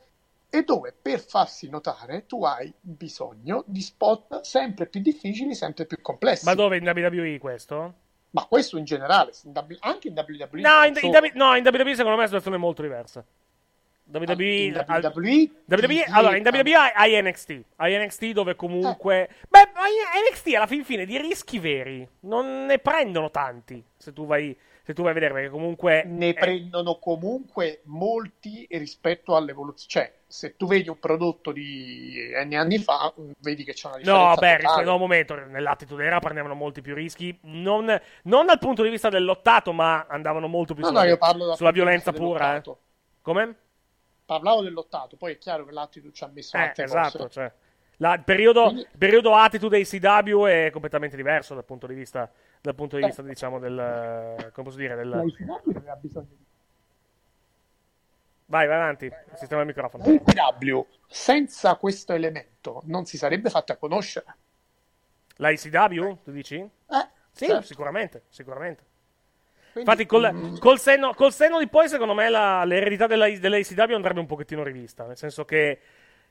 e 0.55 0.63
dove 0.63 0.95
per 1.01 1.19
farsi 1.19 1.69
notare 1.69 2.27
tu 2.27 2.45
hai 2.45 2.73
bisogno 2.81 3.65
di 3.67 3.81
spot 3.81 4.43
sempre 4.43 4.87
più 4.87 5.01
difficili, 5.01 5.53
sempre 5.55 5.85
più 5.85 6.01
complessi. 6.01 6.45
Ma 6.45 6.55
dove 6.55 6.77
in 6.77 6.87
WWE 6.87 7.39
questo? 7.39 7.95
Ma 8.31 8.45
questo 8.47 8.79
in 8.79 8.85
generale, 8.85 9.33
in 9.45 9.53
anche 9.81 10.09
in 10.09 10.15
WWE. 10.15 10.61
No, 10.61 10.85
in, 10.85 10.97
in. 11.01 11.11
W- 11.11 11.35
no, 11.35 11.57
in 11.57 11.65
WWE 11.65 11.95
secondo 11.95 12.17
me 12.17 12.23
la 12.23 12.27
situazione 12.27 12.57
è 12.57 12.61
molto 12.61 12.83
diversa. 12.83 13.25
WWE, 14.07 14.45
in 14.45 14.85
al- 14.87 15.03
WWE, 15.03 15.51
WWE 15.67 15.87
ti 15.87 16.03
allora, 16.11 16.37
in 16.37 16.45
WWE 16.45 16.75
hai, 16.75 17.21
NXT. 17.23 17.65
Hai 17.77 17.97
NXT 18.05 18.31
dove 18.31 18.55
comunque. 18.55 19.31
Beh, 19.49 19.71
ma 19.75 19.81
in 19.89 20.31
NXT 20.31 20.55
alla 20.55 20.67
fin 20.67 20.85
fine 20.85 21.05
di 21.05 21.19
rischi 21.19 21.59
veri 21.59 22.07
non 22.21 22.67
ne 22.67 22.79
prendono 22.79 23.31
tanti. 23.31 23.83
Se 23.97 24.13
tu 24.13 24.27
vai, 24.27 24.57
se 24.85 24.93
tu 24.93 25.01
vai 25.01 25.13
a 25.13 25.15
vedere, 25.15 25.33
perché 25.33 25.49
comunque. 25.49 26.03
ne 26.05 26.29
eh, 26.29 26.35
prendono 26.35 26.99
comunque 26.99 27.81
molti 27.85 28.67
rispetto 28.71 29.35
all'evoluzione. 29.35 29.89
Cioè, 29.89 30.15
se 30.27 30.57
tu 30.59 30.67
vedi 30.67 30.91
un 30.91 30.99
prodotto 30.99 31.53
di 31.53 32.31
N 32.45 32.53
anni 32.53 32.77
fa, 32.79 33.11
vedi 33.39 33.65
che 33.65 33.73
c'è 33.73 33.89
una 33.89 33.97
differenza. 33.97 34.29
No, 34.29 34.35
beh, 34.35 34.57
totale. 34.59 34.85
no, 34.85 34.93
un 34.93 35.01
momento, 35.01 35.35
nell'attitude 35.47 36.05
era 36.05 36.19
prendevano 36.19 36.55
molti 36.55 36.83
più 36.83 36.95
rischi, 36.95 37.39
non, 37.45 37.99
non 38.25 38.45
dal 38.45 38.59
punto 38.59 38.83
di 38.83 38.91
vista 38.91 39.09
del 39.09 39.25
lottato, 39.25 39.73
ma 39.73 40.05
andavano 40.07 40.49
molto 40.49 40.75
più 40.75 40.83
No, 40.83 40.89
sulla, 40.89 41.01
no, 41.03 41.09
io 41.09 41.17
parlo 41.17 41.47
dal 41.47 41.57
sulla 41.57 41.71
violenza 41.71 42.13
pura. 42.13 42.57
eh. 42.57 42.63
Come? 43.23 43.57
Parlavo 44.27 44.61
del 44.61 44.75
lottato, 44.75 45.17
poi 45.17 45.33
è 45.33 45.39
chiaro 45.39 45.65
che 45.65 45.73
l'attitude 45.73 46.13
ci 46.13 46.25
ha 46.25 46.31
messo 46.31 46.59
Eh, 46.59 46.73
esatto, 46.77 47.29
cioè, 47.31 47.51
la- 47.99 48.15
il, 48.15 48.25
periodo, 48.25 48.65
Quindi- 48.65 48.87
periodo 48.99 49.35
attitude 49.37 49.81
ACW 49.81 50.45
è 50.47 50.71
completamente 50.73 51.17
diverso 51.17 51.55
dal 51.55 51.65
punto 51.65 51.87
di 51.87 51.95
vista, 51.95 52.31
dal 52.61 52.75
punto 52.75 52.97
di 52.97 53.03
Eh. 53.03 53.07
vista 53.07 53.23
diciamo, 53.23 53.59
del... 53.59 53.79
eh, 53.79 54.51
come 54.53 54.67
posso 54.67 54.79
dire, 54.79 54.95
del... 54.97 55.09
La 55.09 55.23
ICW 55.23 55.77
aveva 55.77 55.97
bisogno 55.97 56.27
di 56.31 56.43
Vai, 58.47 58.67
vai 58.67 58.77
avanti, 58.77 59.11
sistema 59.37 59.63
il 59.63 59.67
microfono. 59.67 60.05
La 60.05 60.13
ICW 60.13 60.87
senza 61.07 61.75
questo 61.77 62.13
elemento 62.13 62.83
non 62.85 63.07
si 63.07 63.17
sarebbe 63.17 63.49
fatta 63.49 63.77
conoscere. 63.77 64.27
La 65.37 65.49
ICW, 65.51 66.19
tu 66.23 66.31
dici? 66.31 66.57
Eh, 66.57 66.71
Sì, 67.33 67.47
certo. 67.47 67.63
sicuramente, 67.63 68.23
sicuramente. 68.29 68.85
Quindi, 69.73 69.91
Infatti, 69.91 70.07
col, 70.07 70.31
mm, 70.33 70.57
col 70.59 70.79
senno, 70.79 71.15
col 71.15 71.33
senno 71.33 71.59
di 71.59 71.67
poi, 71.69 71.89
secondo 71.89 72.15
me, 72.15 72.29
la- 72.29 72.65
l'eredità 72.65 73.07
della, 73.09 73.29
della 73.31 73.57
andrebbe 73.95 74.21
un 74.21 74.27
pochettino 74.27 74.63
rivista. 74.63 75.05
Nel 75.07 75.17
senso 75.17 75.45
che, 75.45 75.81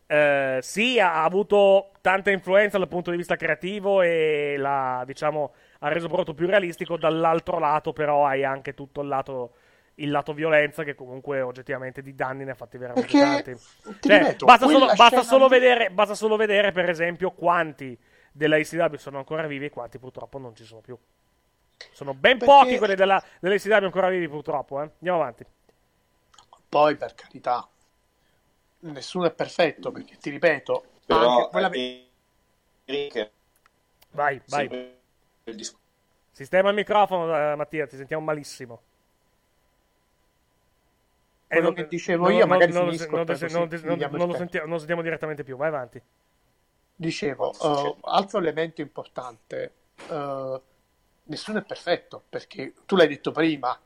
eh, 0.08 0.60
sì, 0.62 1.00
ha 1.00 1.24
avuto 1.24 1.92
tanta 2.02 2.32
influenza 2.32 2.78
dal 2.78 2.88
punto 2.88 3.12
di 3.12 3.18
vista 3.18 3.36
creativo 3.36 4.02
e 4.02 4.56
l'ha, 4.58 5.04
diciamo, 5.06 5.54
ha 5.80 5.88
reso 5.88 6.06
il 6.06 6.12
prodotto 6.12 6.34
più 6.34 6.48
realistico. 6.48 6.98
Dall'altro 6.98 7.60
lato, 7.60 7.94
però, 7.94 8.26
hai 8.26 8.44
anche 8.44 8.74
tutto 8.74 9.02
il 9.02 9.08
lato, 9.08 9.54
il 9.96 10.12
lato 10.12 10.34
violenza, 10.34 10.84
che 10.84 10.96
comunque, 10.96 11.42
oggettivamente, 11.42 12.02
di 12.02 12.14
danni 12.16 12.44
ne 12.44 12.52
ha 12.52 12.56
fatti 12.56 12.78
veramente 12.78 13.12
Perché, 13.18 13.44
tanti. 13.44 14.00
ti 14.00 14.08
Cioè, 14.10 14.20
ripeto, 14.20 14.46
basta, 14.46 14.68
solo, 14.68 14.86
basta 14.96 15.24
solo 15.24 15.44
lì- 15.46 15.52
vedere, 15.52 15.90
basta 15.92 16.16
solo 16.16 16.36
vedere, 16.36 16.72
per 16.72 16.90
esempio, 16.90 17.32
quanti 17.32 17.98
della 18.32 18.56
ACW 18.58 18.96
sono 18.96 19.18
ancora 19.20 19.46
vivi 19.48 19.66
e 19.66 19.70
quanti 19.70 20.00
purtroppo 20.00 20.38
non 20.40 20.56
ci 20.56 20.64
sono 20.64 20.82
più. 20.82 20.98
Sono 21.92 22.14
ben 22.14 22.38
Perché- 22.38 22.54
pochi 22.54 22.78
quelli 22.78 22.96
della, 22.96 23.22
dell'ACW 23.40 23.84
ancora 23.86 24.10
vivi, 24.10 24.28
purtroppo. 24.28 24.80
Eh. 24.82 24.90
Andiamo 25.00 25.20
avanti. 25.22 25.46
Poi, 26.70 26.96
per 26.96 27.14
carità, 27.14 27.68
nessuno 28.92 29.26
è 29.26 29.32
perfetto, 29.32 29.92
perché 29.92 30.18
ti 30.18 30.30
ripeto, 30.30 30.86
Però 31.06 31.50
quella... 31.50 31.70
Eric, 32.86 33.32
Vai, 34.14 34.42
vai. 34.48 34.96
il 35.46 35.76
Sistema 36.32 36.70
il 36.70 36.76
microfono, 36.76 37.36
eh, 37.36 37.56
Mattia, 37.56 37.86
ti 37.86 37.96
sentiamo 37.96 38.24
malissimo. 38.24 38.82
Eh, 41.48 41.56
Quello 41.56 41.74
che 41.74 41.88
dicevo 41.88 42.30
io, 42.30 42.48
magari 42.48 42.72
non, 42.72 42.86
finisco, 42.86 43.16
non, 43.16 43.26
non, 43.26 43.26
così 43.26 43.46
non, 43.54 43.70
non, 43.84 44.10
non 44.12 44.28
lo 44.28 44.36
sentiamo, 44.36 44.66
non 44.66 44.74
lo 44.74 44.80
sentiamo 44.80 45.02
direttamente 45.04 45.44
più. 45.44 45.58
Vai 45.58 45.68
avanti. 45.68 46.02
Dicevo, 46.96 47.54
eh, 47.54 47.96
altro 48.02 48.40
elemento 48.40 48.82
importante, 48.82 49.74
eh, 50.10 50.62
nessuno 51.26 51.60
è 51.60 51.64
perfetto, 51.64 52.24
perché 52.30 52.74
tu 52.86 52.96
l'hai 52.96 53.08
detto 53.08 53.32
prima, 53.32 53.80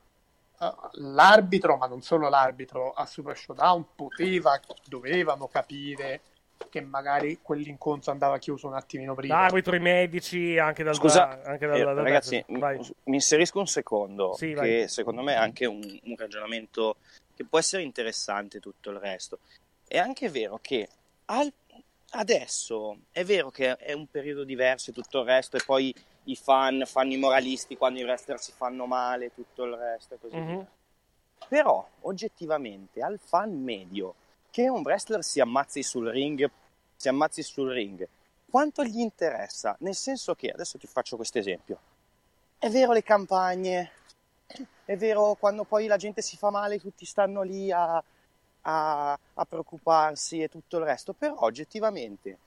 l'arbitro, 0.93 1.78
ma 1.78 1.88
non 1.88 2.01
solo 2.01 2.30
l'arbitro, 2.30 2.91
a 2.91 3.05
Super 3.05 3.38
Showdown 3.38 3.86
poteva, 3.95 4.60
dovevano 4.86 5.47
capire 5.47 6.22
che 6.70 6.82
magari 6.82 7.39
quell'incontro 7.41 8.12
andava 8.12 8.39
chiuso 8.39 8.68
un 8.68 8.74
attimino 8.74 9.14
prima. 9.14 9.41
L'arbitro, 9.41 9.76
i 9.76 9.80
medici, 9.80 10.58
anche 10.58 10.84
dal 10.84 10.95
Scusa, 10.95 11.43
anche 11.43 11.68
dal, 11.68 11.80
eh, 11.80 11.84
dal- 11.84 11.95
ragazzi, 11.95 12.43
vai. 12.47 12.78
mi, 12.78 12.89
mi 13.05 13.16
inserisco 13.16 13.60
un 13.60 13.68
secondo, 13.68 14.34
Sì, 14.34 14.47
che 14.47 14.53
vai. 14.53 14.88
secondo 14.88 15.22
me 15.22 15.34
è 15.34 15.38
anche 15.38 15.66
un, 15.66 15.80
un 16.03 16.16
ragionamento 16.18 16.97
che 17.36 17.45
può 17.45 17.60
essere 17.60 17.84
interessante 17.84 18.60
tutto 18.60 18.89
il 18.89 18.97
resto. 18.97 19.39
È 19.88 19.97
anche 19.99 20.30
vero 20.30 20.58
che 20.60 20.89
al- 21.26 21.53
adesso 22.12 22.97
è 23.12 23.24
vero 23.24 23.51
che 23.51 23.76
è 23.76 23.93
un 23.93 24.08
periodo 24.08 24.43
diverso 24.43 24.89
e 24.89 24.93
tutto 24.93 25.20
il 25.20 25.26
resto, 25.26 25.58
e 25.58 25.62
poi 25.64 25.93
i 26.28 26.36
fan 26.36 26.84
fanno 26.86 27.13
i 27.13 27.17
moralisti 27.17 27.78
quando 27.78 27.99
i 27.99 28.03
wrestler 28.03 28.39
si 28.39 28.51
fanno 28.51 28.86
male, 28.86 29.34
tutto 29.34 29.63
il 29.63 29.73
resto 29.73 30.15
e 30.15 30.19
così 30.19 30.36
via. 30.36 30.55
Mhm. 30.55 30.67
Però, 31.47 31.88
oggettivamente, 32.01 33.01
al 33.01 33.19
fan 33.19 33.61
medio, 33.61 34.15
che 34.49 34.69
un 34.69 34.82
wrestler 34.82 35.23
si 35.23 35.39
ammazzi 35.39 35.84
sul 35.84 36.09
ring, 36.09 36.49
si 36.95 37.07
ammazzi 37.07 37.43
sul 37.43 37.71
ring, 37.71 38.07
quanto 38.49 38.84
gli 38.84 38.99
interessa? 38.99 39.75
Nel 39.80 39.95
senso 39.95 40.36
che, 40.36 40.49
adesso 40.49 40.78
ti 40.78 40.88
faccio 40.88 41.15
questo 41.15 41.38
esempio, 41.38 41.80
è 42.57 42.69
vero 42.69 42.91
le 42.91 43.03
campagne, 43.03 43.91
è 44.84 44.97
vero 44.97 45.36
quando 45.36 45.63
poi 45.63 45.88
la 45.88 45.97
gente 45.97 46.21
si 46.21 46.38
fa 46.38 46.49
male, 46.49 46.80
tutti 46.80 47.05
stanno 47.05 47.43
lì 47.43 47.71
a, 47.71 48.03
a, 48.61 49.19
a 49.34 49.45
preoccuparsi 49.45 50.41
e 50.41 50.49
tutto 50.49 50.78
il 50.78 50.84
resto, 50.84 51.13
però 51.13 51.36
oggettivamente 51.39 52.38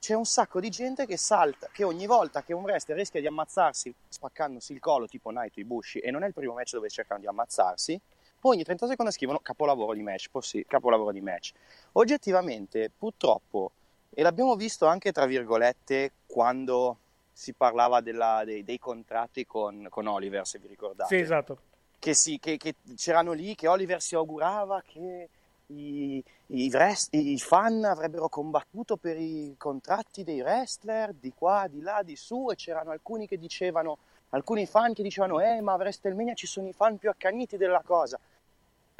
c'è 0.00 0.14
un 0.14 0.24
sacco 0.24 0.60
di 0.60 0.70
gente 0.70 1.04
che 1.04 1.18
salta, 1.18 1.68
che 1.70 1.84
ogni 1.84 2.06
volta 2.06 2.42
che 2.42 2.54
un 2.54 2.62
wrestler 2.62 2.96
rischia 2.96 3.20
di 3.20 3.26
ammazzarsi 3.26 3.94
spaccandosi 4.08 4.72
il 4.72 4.80
collo, 4.80 5.06
tipo 5.06 5.30
Naito 5.30 5.60
Ibushi, 5.60 5.98
e 5.98 6.10
non 6.10 6.22
è 6.22 6.26
il 6.26 6.32
primo 6.32 6.54
match 6.54 6.72
dove 6.72 6.88
cercano 6.88 7.20
di 7.20 7.26
ammazzarsi, 7.26 8.00
poi 8.40 8.54
ogni 8.54 8.64
30 8.64 8.86
secondi 8.86 9.12
scrivono 9.12 9.40
capolavoro 9.40 9.92
di 9.92 10.00
match, 10.02 10.30
possi- 10.30 10.64
capolavoro 10.66 11.12
di 11.12 11.20
match. 11.20 11.52
Oggettivamente, 11.92 12.90
purtroppo, 12.96 13.72
e 14.08 14.22
l'abbiamo 14.22 14.56
visto 14.56 14.86
anche 14.86 15.12
tra 15.12 15.26
virgolette 15.26 16.12
quando 16.26 16.96
si 17.30 17.52
parlava 17.52 18.00
della, 18.00 18.42
dei, 18.46 18.64
dei, 18.64 18.78
contratti 18.78 19.44
con, 19.44 19.86
con, 19.90 20.06
Oliver, 20.06 20.46
se 20.46 20.58
vi 20.58 20.68
ricordate. 20.68 21.14
Sì, 21.14 21.20
esatto. 21.20 21.58
Che, 21.98 22.14
si, 22.14 22.38
che, 22.38 22.56
che 22.56 22.76
c'erano 22.96 23.32
lì, 23.32 23.54
che 23.54 23.68
Oliver 23.68 24.00
si 24.00 24.14
augurava 24.14 24.82
che 24.86 25.28
i, 25.66 26.24
i, 26.52 26.70
rest, 26.70 27.14
i, 27.14 27.38
fan 27.38 27.84
avrebbero 27.84 28.28
combattuto 28.28 28.96
per 28.96 29.16
i 29.16 29.54
contratti 29.56 30.24
dei 30.24 30.40
wrestler 30.40 31.12
di 31.12 31.32
qua, 31.34 31.66
di 31.68 31.80
là, 31.80 32.02
di 32.02 32.16
su 32.16 32.50
e 32.50 32.56
c'erano 32.56 32.90
alcuni 32.90 33.26
che 33.26 33.38
dicevano, 33.38 33.98
alcuni 34.30 34.66
fan 34.66 34.92
che 34.92 35.02
dicevano 35.02 35.40
eh 35.40 35.60
ma 35.60 35.72
a 35.72 35.76
WrestleMania 35.76 36.34
ci 36.34 36.46
sono 36.46 36.68
i 36.68 36.72
fan 36.72 36.98
più 36.98 37.08
accaniti 37.08 37.56
della 37.56 37.82
cosa 37.84 38.18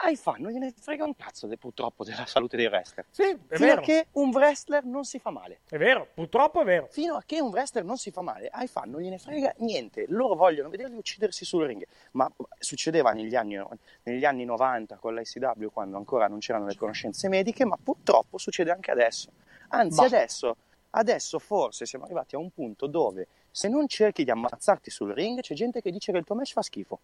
ai 0.03 0.17
fan 0.17 0.41
non 0.41 0.53
gliene 0.53 0.73
frega 0.79 1.05
un 1.05 1.15
cazzo 1.17 1.47
de, 1.47 1.57
purtroppo 1.57 2.05
della 2.05 2.27
salute 2.27 2.57
dei 2.57 2.67
wrestler. 2.67 3.07
Sì, 3.11 3.23
è 3.23 3.37
Fino 3.57 3.67
vero. 3.67 3.81
a 3.81 3.85
che 3.85 4.07
un 4.13 4.31
wrestler 4.31 4.85
non 4.85 5.05
si 5.05 5.19
fa 5.19 5.31
male. 5.31 5.61
È 5.69 5.77
vero, 5.77 6.09
purtroppo 6.15 6.63
è 6.63 6.65
vero. 6.65 6.89
Fino 6.91 7.17
a 7.17 7.23
che 7.25 7.41
un 7.41 7.51
wrestler 7.51 7.85
non 7.85 7.99
si 7.99 8.11
fa 8.11 8.23
male, 8.23 8.49
ai 8.49 8.67
fan 8.67 8.91
non 8.91 9.01
gliene 9.01 9.19
frega 9.19 9.55
niente. 9.59 10.07
Loro 10.09 10.35
vogliono 10.35 10.69
vederli 10.69 10.97
uccidersi 10.97 11.45
sul 11.45 11.67
ring. 11.67 11.85
Ma 12.13 12.31
succedeva 12.59 13.13
negli 13.13 13.35
anni, 13.35 13.61
negli 14.05 14.25
anni 14.25 14.45
90 14.45 14.97
con 14.97 15.15
l'ICW 15.15 15.67
quando 15.73 15.97
ancora 15.97 16.29
non 16.29 16.39
c'erano 16.39 16.67
le 16.67 16.77
conoscenze 16.77 17.29
mediche, 17.29 17.65
ma 17.65 17.77
purtroppo 17.83 18.39
succede 18.39 18.71
anche 18.71 18.91
adesso. 18.91 19.31
Anzi, 19.69 20.03
adesso, 20.03 20.57
adesso 20.91 21.39
forse 21.39 21.87
siamo 21.87 22.05
arrivati 22.05 22.35
a 22.35 22.39
un 22.39 22.51
punto 22.51 22.87
dove 22.87 23.27
se 23.51 23.69
non 23.69 23.89
cerchi 23.89 24.25
di 24.25 24.31
ammazzarti 24.31 24.91
sul 24.91 25.13
ring, 25.13 25.41
c'è 25.41 25.55
gente 25.55 25.81
che 25.81 25.91
dice 25.91 26.13
che 26.13 26.19
il 26.19 26.25
tuo 26.25 26.35
match 26.35 26.53
fa 26.53 26.63
schifo. 26.63 27.01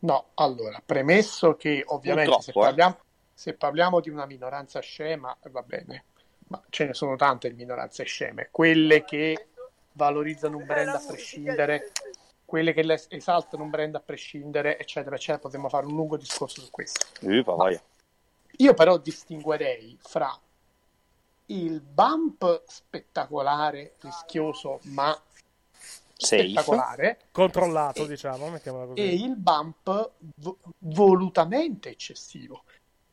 No, 0.00 0.30
allora, 0.34 0.82
premesso 0.84 1.56
che 1.56 1.82
ovviamente 1.86 2.40
se 2.40 2.50
eh. 2.50 2.54
parliamo, 2.54 2.98
se 3.34 3.54
parliamo 3.54 4.00
di 4.00 4.10
una 4.10 4.26
minoranza 4.26 4.80
scema, 4.80 5.36
va 5.50 5.62
bene, 5.62 6.04
ma 6.48 6.62
ce 6.70 6.86
ne 6.86 6.94
sono 6.94 7.16
tante 7.16 7.50
minoranze 7.52 8.04
sceme, 8.04 8.48
quelle 8.50 9.04
che 9.04 9.48
valorizzano 9.92 10.56
un 10.56 10.64
brand 10.64 10.88
a 10.88 11.02
prescindere, 11.06 11.92
quelle 12.44 12.72
che 12.72 13.06
esaltano 13.08 13.62
un 13.62 13.70
brand 13.70 13.94
a 13.94 14.00
prescindere, 14.00 14.78
eccetera, 14.78 15.14
eccetera, 15.16 15.38
potremmo 15.38 15.68
fare 15.68 15.86
un 15.86 15.94
lungo 15.94 16.16
discorso 16.16 16.60
su 16.60 16.70
questo. 16.70 17.06
Voglia. 17.44 17.80
Io 18.56 18.74
però 18.74 18.98
distinguerei 18.98 19.96
fra 20.00 20.38
il 21.46 21.80
bump 21.80 22.62
spettacolare, 22.66 23.94
rischioso, 24.00 24.80
ma. 24.84 25.16
Spettacolare, 26.26 27.18
Controllato, 27.30 28.06
diciamo, 28.06 28.48
mettiamola 28.50 28.86
così. 28.86 29.00
e 29.00 29.14
il 29.14 29.36
bump 29.36 30.10
vo- 30.36 30.58
volutamente 30.78 31.90
eccessivo. 31.90 32.64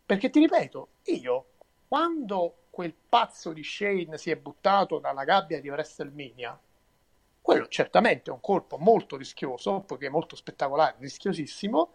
Perché 0.05 0.29
ti 0.29 0.39
ripeto, 0.39 0.87
io 1.05 1.45
quando 1.87 2.55
quel 2.69 2.93
pazzo 2.93 3.53
di 3.53 3.63
Shane 3.63 4.17
si 4.17 4.29
è 4.29 4.35
buttato 4.35 4.99
dalla 4.99 5.23
gabbia 5.23 5.59
di 5.59 5.69
WrestleMania, 5.69 6.59
quello 7.41 7.67
certamente 7.67 8.29
è 8.29 8.33
un 8.33 8.41
colpo 8.41 8.77
molto 8.77 9.15
rischioso, 9.15 9.79
poiché 9.81 10.09
molto 10.09 10.35
spettacolare, 10.35 10.97
rischiosissimo. 10.99 11.91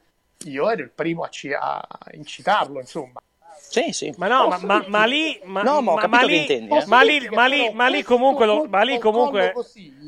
Io 0.47 0.69
ero 0.71 0.83
il 0.83 0.91
primo 0.91 1.23
a, 1.23 1.29
ci- 1.29 1.53
a 1.53 1.87
incitarlo, 2.13 2.81
insomma. 2.81 3.21
Sì, 3.57 3.93
sì. 3.93 4.13
Ma 4.17 4.29
no, 4.29 4.49
ma, 4.49 4.59
ma- 4.63 4.85
ma 4.87 5.05
lì, 5.05 5.41
ma, 5.45 5.63
No, 5.63 5.81
ma 5.81 5.95
ma- 5.95 6.01
capito 6.01 6.09
ma 6.09 6.19
che 6.21 6.27
lì, 6.27 6.41
intendi, 6.41 6.75
eh. 6.77 6.87
ma 6.87 7.01
lì, 7.03 7.29
ma 7.31 7.47
lì, 7.47 7.71
ma 7.73 7.87
lì 7.89 8.03
però 8.03 8.17
comunque, 8.17 8.47
lo, 8.47 8.67
ma 8.69 8.83
lì 8.83 8.99
comunque, 8.99 9.55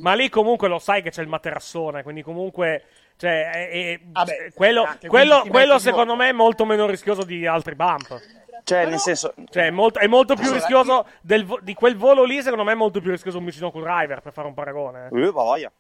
ma 0.01 0.15
lì 0.15 0.29
comunque 0.29 0.69
lo 0.69 0.79
sai 0.79 1.03
che 1.03 1.11
c'è 1.11 1.23
il 1.23 1.29
materassone, 1.29 2.03
quindi 2.03 2.23
comunque, 2.23 2.85
cioè, 3.17 3.51
è- 3.51 3.71
è- 3.71 4.01
Vabbè, 4.03 4.53
quello, 4.55 4.85
anche 4.85 5.09
quello, 5.09 5.45
quello 5.49 5.75
in 5.75 5.81
secondo 5.81 6.15
me 6.17 6.29
è 6.29 6.33
molto 6.33 6.65
meno 6.65 6.87
rischioso 6.87 7.25
di 7.25 7.47
altri 7.47 7.75
bump. 7.75 8.21
Cioè, 8.65 8.87
nel 8.87 8.99
senso, 8.99 9.35
Cioè, 9.51 9.67
è 9.67 9.71
molto, 9.71 9.99
è 9.99 10.07
molto 10.07 10.35
più 10.35 10.45
Allora, 10.45 10.59
rischioso 10.59 11.07
del 11.21 11.47
di 11.61 11.75
quel 11.75 11.97
volo 11.97 12.25
lì, 12.25 12.41
secondo 12.43 12.65
me 12.65 12.73
è 12.73 12.77
molto 12.77 13.01
più 13.01 13.11
rischioso 13.11 13.37
un 13.39 13.45
Michinoku 13.45 13.79
Driver, 13.81 14.21
per 14.21 14.33
fare 14.33 14.49
un 14.49 14.55
paragone. 14.55 15.09
Uh, 15.11 15.31
voglia. 15.33 15.71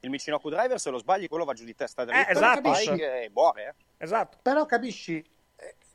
Il 0.00 0.10
Michinoku 0.10 0.50
Driver, 0.50 0.80
se 0.80 0.90
lo 0.90 0.98
sbagli, 0.98 1.28
quello 1.28 1.44
va 1.44 1.52
giù 1.54 1.64
di 1.64 1.76
testa 1.76 2.04
dritta. 2.04 2.26
Eh, 2.26 2.32
esatto. 2.32 2.72
E 2.72 3.30
muore, 3.32 3.68
eh. 3.78 4.04
Esatto. 4.04 4.38
Però 4.42 4.66
capisci, 4.66 5.24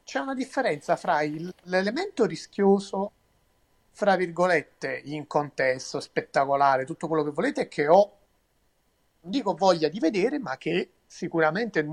c'è 0.07 0.19
una 0.19 0.33
differenza 0.33 0.95
fra 0.95 1.21
il- 1.21 1.53
l'elemento 1.63 2.23
rischioso, 2.25 3.11
fra 3.91 4.15
virgolette, 4.15 5.01
in 5.03 5.27
contesto, 5.27 5.99
spettacolare, 5.99 6.85
tutto 6.85 7.09
quello 7.09 7.25
che 7.25 7.31
volete, 7.31 7.67
che 7.67 7.89
ho, 7.89 8.11
non 9.19 9.31
dico 9.31 9.53
voglia 9.53 9.89
di 9.89 9.99
vedere, 9.99 10.39
ma 10.39 10.55
che 10.55 10.91
sicuramente 11.05 11.85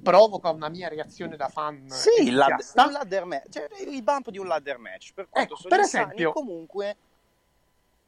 provoca 0.00 0.50
una 0.50 0.68
mia 0.68 0.86
reazione 0.88 1.34
da 1.36 1.48
fan. 1.48 1.90
Sì, 1.90 2.22
il 2.28 2.36
lad- 2.36 2.50
entusiasta. 2.50 2.86
un 2.86 2.92
ladder 2.92 3.24
match. 3.24 3.48
Cioè, 3.48 3.68
il 3.88 4.02
bump 4.04 4.30
di 4.30 4.38
un 4.38 4.46
ladder 4.46 4.78
match. 4.78 5.12
Per 5.12 5.28
quanto 5.28 5.54
Ecco, 5.54 5.60
sono 5.62 5.74
per 5.74 5.84
esempio- 5.84 6.32
comunque... 6.32 6.96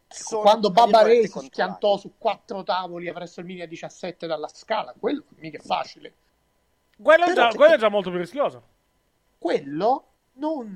sono, 0.06 0.42
Quando 0.42 0.70
Baba 0.70 1.02
Ray 1.02 1.26
si 1.26 1.40
schiantò 1.46 1.96
su 1.96 2.12
quattro 2.16 2.62
tavoli 2.62 3.08
a 3.08 3.12
WrestleMania 3.12 3.66
17 3.66 4.28
dalla 4.28 4.46
scala, 4.46 4.94
quello 4.96 5.24
mica 5.38 5.58
è 5.58 5.60
facile. 5.62 6.12
Quello, 6.96 7.24
è 7.24 7.32
già, 7.32 7.48
quello 7.48 7.74
è 7.74 7.78
già 7.78 7.88
molto 7.88 8.10
più 8.10 8.20
rischioso. 8.20 8.71
Quello 9.42 10.06
non 10.34 10.72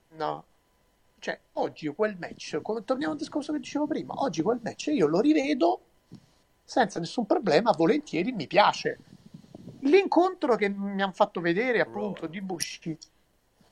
cioè 1.21 1.41
oggi 1.55 1.87
quel 1.89 2.17
match 2.19 2.61
come 2.63 2.85
torniamo 2.85 3.13
al 3.13 3.19
discorso 3.19 3.53
che 3.53 3.59
dicevo 3.61 3.87
prima 3.87 4.13
oggi 4.21 4.43
quel 4.43 4.59
match 4.61 4.89
io 4.89 5.07
lo 5.07 5.21
rivedo 5.21 5.81
senza 6.65 6.99
nessun 6.99 7.27
problema 7.27 7.71
volentieri 7.71 8.33
mi 8.33 8.49
piace 8.49 8.99
l'incontro 9.83 10.57
che 10.57 10.69
mi 10.69 11.01
hanno 11.01 11.13
fatto 11.13 11.41
vedere 11.41 11.81
appunto 11.81 12.27
di 12.27 12.41
Bushi 12.43 12.99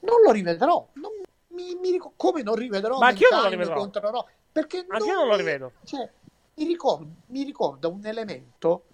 non 0.01 0.21
lo 0.25 0.31
rivedrò 0.31 0.89
non 0.95 1.11
mi, 1.49 1.75
mi 1.75 2.01
come 2.17 2.43
non 2.43 2.55
rivedrò 2.55 2.99
Ma 2.99 3.09
anch'io 3.09 3.29
non 3.33 3.43
lo 3.43 3.49
rivedrò. 3.49 3.75
contro 3.75 4.11
Raw, 4.11 4.25
perché 4.53 4.85
Anch'io 4.89 5.15
non 5.15 5.27
lo 5.27 5.33
mi- 5.33 5.39
rivedo. 5.39 5.73
cioè, 5.85 6.09
mi, 6.57 6.65
ricorda, 6.67 7.11
mi 7.27 7.43
ricorda 7.43 7.89
un 7.89 8.05
elemento 8.07 8.85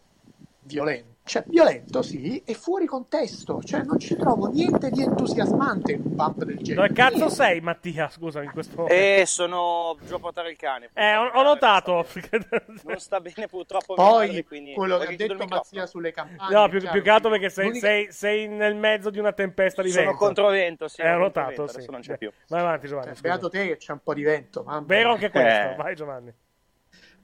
violento 0.61 1.20
cioè 1.31 1.45
violento 1.47 2.03
sì 2.03 2.43
e 2.45 2.55
fuori 2.55 2.87
contesto 2.87 3.63
cioè 3.63 3.83
non 3.85 4.01
ci 4.01 4.17
trovo 4.17 4.49
niente 4.49 4.91
di 4.91 5.03
entusiasmante 5.03 5.93
in 5.93 6.03
un 6.05 6.17
bump 6.17 6.43
del 6.43 6.57
genere 6.57 6.89
Dove 6.89 6.93
cazzo 6.93 7.17
Niente. 7.17 7.35
sei, 7.35 7.61
Mattia? 7.61 8.09
Scusami, 8.11 8.47
in 8.47 8.51
questo 8.53 8.75
momento. 8.77 8.95
Eh, 8.95 9.23
sono 9.27 9.97
giù 10.05 10.15
a 10.15 10.19
portare 10.19 10.51
il 10.51 10.57
cane. 10.57 10.91
Eh, 10.93 11.15
ho, 11.15 11.29
ho 11.29 11.43
notato. 11.43 12.05
Non 12.85 12.99
sta 12.99 13.21
bene 13.21 13.47
purtroppo 13.47 13.95
Poi 13.95 14.27
madre, 14.27 14.45
quindi... 14.45 14.73
quello 14.73 14.99
che 14.99 15.07
ha 15.07 15.17
detto? 15.17 15.47
Mazzia 15.47 15.87
sulle 15.87 16.11
campagne. 16.13 16.55
No, 16.55 16.69
più, 16.69 16.79
chiaro, 16.81 16.95
più 16.95 17.03
che 17.03 17.11
altro 17.11 17.31
perché 17.31 17.49
sei, 17.51 17.79
sei, 17.79 18.11
sei 18.13 18.49
nel 18.49 18.75
mezzo 18.75 19.11
di 19.11 19.19
una 19.19 19.33
tempesta 19.33 19.83
di 19.83 19.91
Sono 19.91 20.07
vento. 20.07 20.19
controvento, 20.19 20.89
sì. 20.89 21.01
Eh, 21.01 21.09
ho 21.09 21.13
sono 21.13 21.25
notato, 21.25 21.67
sì. 21.69 21.77
Adesso 21.77 21.91
non 21.93 22.01
c'è 22.01 22.19
più. 22.19 22.31
Vai 22.49 22.61
avanti, 22.61 22.89
Giovanni. 22.89 23.09
scusa. 23.11 23.21
Beato 23.23 23.49
te 23.51 23.67
che 23.69 23.77
c'è 23.77 23.93
un 23.93 24.01
po' 24.03 24.15
di 24.15 24.23
vento. 24.23 24.63
mamma 24.65 24.85
Vero 24.87 25.13
anche 25.13 25.31
questo. 25.31 25.49
Eh. 25.71 25.75
Vai, 25.77 25.95
Giovanni. 25.95 26.35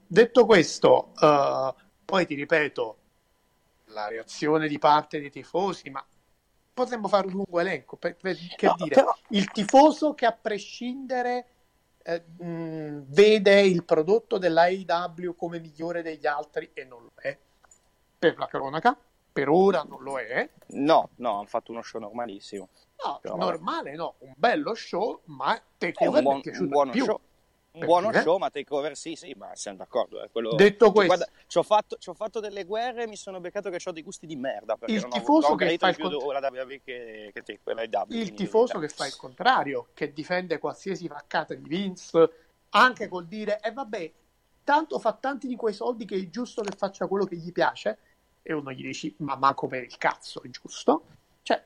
Detto 0.06 0.46
questo, 0.46 1.12
eh, 1.20 1.74
poi 2.04 2.26
ti 2.26 2.34
ripeto, 2.34 2.96
la 3.96 4.08
reazione 4.08 4.68
di 4.68 4.78
parte 4.78 5.18
dei 5.20 5.30
tifosi, 5.30 5.88
ma 5.90 6.04
potremmo 6.74 7.08
fare 7.08 7.26
un 7.26 7.32
lungo 7.32 7.58
elenco. 7.60 7.96
Per, 7.96 8.16
per- 8.16 8.36
che 8.56 8.66
No, 8.66 8.74
dire, 8.76 8.94
però- 8.94 9.16
il 9.30 9.50
tifoso 9.50 10.14
che 10.14 10.26
a 10.26 10.32
prescindere 10.32 11.46
eh, 12.02 12.20
mh, 12.20 13.04
vede 13.08 13.60
il 13.62 13.84
prodotto 13.84 14.36
dell'AEW 14.38 15.34
come 15.34 15.58
migliore 15.58 16.02
degli 16.02 16.26
altri 16.26 16.70
e 16.74 16.84
non 16.84 17.02
lo 17.02 17.12
è. 17.16 17.36
Per 18.18 18.36
la 18.38 18.46
cronaca, 18.46 18.96
per 19.32 19.48
ora 19.48 19.82
non 19.82 20.02
lo 20.02 20.18
è. 20.18 20.48
No, 20.68 21.10
no, 21.16 21.38
hanno 21.38 21.46
fatto 21.46 21.72
uno 21.72 21.82
show 21.82 22.00
normalissimo. 22.00 22.68
No, 23.04 23.18
Però- 23.20 23.36
normale 23.36 23.94
no, 23.94 24.14
un 24.18 24.32
bello 24.36 24.74
show, 24.74 25.20
ma 25.24 25.54
È 25.56 25.62
Takeover 25.78 26.18
un, 26.18 26.22
buon, 26.24 26.38
è 26.38 26.40
piaciuto 26.42 26.62
un 26.64 26.68
buono 26.70 26.90
più. 26.92 27.04
show. 27.04 27.20
Un 27.80 27.84
buono 27.86 28.10
dire. 28.10 28.22
show, 28.22 28.38
ma 28.38 28.48
takeover 28.50 28.96
sì, 28.96 29.14
sì, 29.16 29.34
ma 29.36 29.50
siamo 29.54 29.76
d'accordo. 29.78 30.22
eh, 30.22 30.30
quello- 30.30 30.54
Detto 30.54 30.92
questo- 30.92 31.14
Guarda, 31.16 31.32
ci 31.46 31.58
ho, 31.58 31.62
fatto, 31.62 31.96
ci 31.98 32.08
ho 32.08 32.14
fatto 32.14 32.40
delle 32.40 32.64
guerre 32.64 33.02
e 33.02 33.06
mi 33.06 33.16
sono 33.16 33.38
beccato 33.40 33.68
che 33.70 33.78
ho 33.84 33.92
dei 33.92 34.02
gusti 34.02 34.26
di 34.26 34.36
merda. 34.36 34.76
Perché 34.76 34.94
Il 34.94 35.00
non 35.02 35.10
ho, 35.10 35.12
tifoso 35.14 35.40
non 35.48 35.52
ho 35.52 35.56
che 35.56 35.64
gradito 35.64 35.84
fa 35.84 35.90
il 35.90 35.96
più 35.96 36.18
cont- 36.18 36.32
la 36.40 36.48
WWE 36.50 36.80
che, 36.82 37.30
che 37.34 37.42
te, 37.42 37.60
AEW, 37.64 38.04
il 38.08 38.32
tifoso 38.34 38.72
cioè, 38.72 38.80
che 38.80 38.88
fa 38.88 39.06
il 39.06 39.16
contrario, 39.16 39.88
che 39.94 40.12
difende 40.12 40.58
qualsiasi 40.58 41.06
vaccata 41.08 41.54
di 41.54 41.68
Vince, 41.68 42.30
anche 42.70 43.08
col 43.08 43.26
dire, 43.26 43.60
e 43.60 43.72
vabbè, 43.72 44.12
tanto 44.64 44.98
fa 44.98 45.12
tanti 45.12 45.46
di 45.46 45.56
quei 45.56 45.74
soldi 45.74 46.04
che 46.06 46.16
è 46.16 46.28
giusto 46.30 46.62
che 46.62 46.74
faccia 46.76 47.06
quello 47.06 47.24
che 47.24 47.36
gli 47.36 47.52
piace, 47.52 47.98
e 48.42 48.52
uno 48.52 48.72
gli 48.72 48.82
dici, 48.82 49.14
ma 49.18 49.36
manco 49.36 49.66
per 49.66 49.82
il 49.82 49.96
cazzo, 49.98 50.42
è 50.42 50.48
giusto? 50.48 51.02
Cioè, 51.42 51.62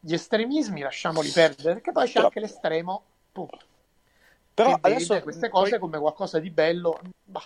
gli 0.00 0.12
estremismi 0.12 0.80
lasciamoli 0.80 1.28
perdere, 1.30 1.74
perché 1.74 1.92
poi 1.92 2.06
c'è 2.06 2.14
Però- 2.14 2.26
anche 2.26 2.40
l'estremo, 2.40 3.04
punto. 3.30 3.58
Però 4.54 4.76
adesso 4.80 5.20
queste 5.22 5.48
cose 5.48 5.78
come 5.78 5.98
qualcosa 5.98 6.38
di 6.38 6.50
bello, 6.50 6.98
bah, 7.24 7.42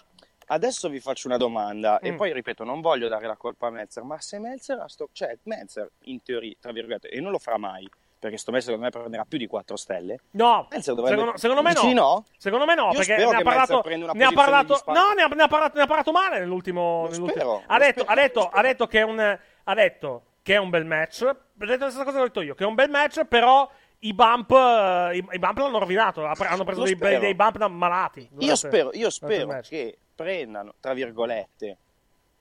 Adesso 0.48 0.88
vi 0.88 1.00
faccio 1.00 1.26
una 1.26 1.38
domanda 1.38 1.98
e 1.98 2.12
Mm. 2.12 2.16
poi 2.16 2.32
ripeto, 2.32 2.62
non 2.62 2.80
voglio 2.80 3.08
dare 3.08 3.26
la 3.26 3.36
colpa 3.36 3.66
a 3.66 3.70
Melzer, 3.70 4.04
ma 4.04 4.20
se 4.20 4.38
Melzer 4.38 4.78
ha 4.78 4.88
sto... 4.88 5.08
cioè 5.12 5.36
Melzer 5.44 5.90
in 6.04 6.22
teoria, 6.22 6.54
tra 6.60 6.70
virgolette, 6.70 7.08
e 7.08 7.20
non 7.20 7.32
lo 7.32 7.38
farà 7.40 7.58
mai, 7.58 7.88
perché 8.16 8.36
sto 8.36 8.52
Melzer 8.52 8.74
secondo 8.74 8.84
me 8.84 9.02
prenderà 9.02 9.24
più 9.28 9.38
di 9.38 9.48
4 9.48 9.76
stelle. 9.76 10.20
No, 10.32 10.68
dovrebbe... 10.70 10.82
secondo, 10.82 11.36
secondo 11.36 11.62
me 11.62 11.72
Dici 11.72 11.92
no. 11.94 12.24
Secondo 12.38 12.64
me 12.64 12.74
no, 12.76 12.90
Io 12.92 12.98
perché 12.98 13.16
ne 13.16 13.24
ha 13.24 13.42
parlato, 13.42 13.82
ne 13.88 14.24
ha 14.24 14.30
parlato, 14.32 14.82
no, 14.86 15.12
ne 15.16 15.22
ha, 15.22 15.26
ne 15.26 15.42
ha 15.42 15.48
parlato, 15.48 15.76
ne 15.78 15.82
ha 15.82 15.86
parlato 15.86 16.12
male 16.12 16.38
nell'ultimo, 16.38 17.08
nell'ultimo- 17.10 17.28
spero, 17.28 17.62
ha 17.66 17.78
detto, 17.78 18.00
spero, 18.02 18.12
ha 18.12 18.22
detto, 18.22 18.48
ha 18.48 18.62
detto 18.62 18.86
che 18.86 18.98
è 19.00 19.02
un, 19.02 19.38
ha 19.64 19.74
detto 19.74 20.22
che 20.42 20.54
è 20.54 20.58
un 20.58 20.70
bel 20.70 20.84
match, 20.84 21.22
ha 21.22 21.34
detto 21.54 21.84
la 21.86 21.90
stessa 21.90 22.04
cosa 22.04 22.18
che 22.18 22.22
ho 22.22 22.26
detto 22.26 22.40
io, 22.42 22.54
che 22.54 22.62
è 22.62 22.66
un 22.68 22.74
bel 22.76 22.88
match, 22.88 23.24
però 23.24 23.68
i 24.06 24.14
bump, 24.14 24.50
eh, 24.52 25.16
i, 25.16 25.26
i 25.30 25.38
bump 25.38 25.58
l'hanno 25.58 25.78
rovinato, 25.78 26.24
hanno 26.24 26.64
preso 26.64 26.82
dei, 26.82 26.96
dei 26.96 27.34
bump 27.34 27.58
da 27.58 27.68
malati. 27.68 28.28
Io 28.38 28.54
spero, 28.56 28.90
io 28.92 29.10
spero 29.10 29.60
che 29.60 29.98
prendano, 30.14 30.74
tra 30.80 30.92
virgolette, 30.92 31.78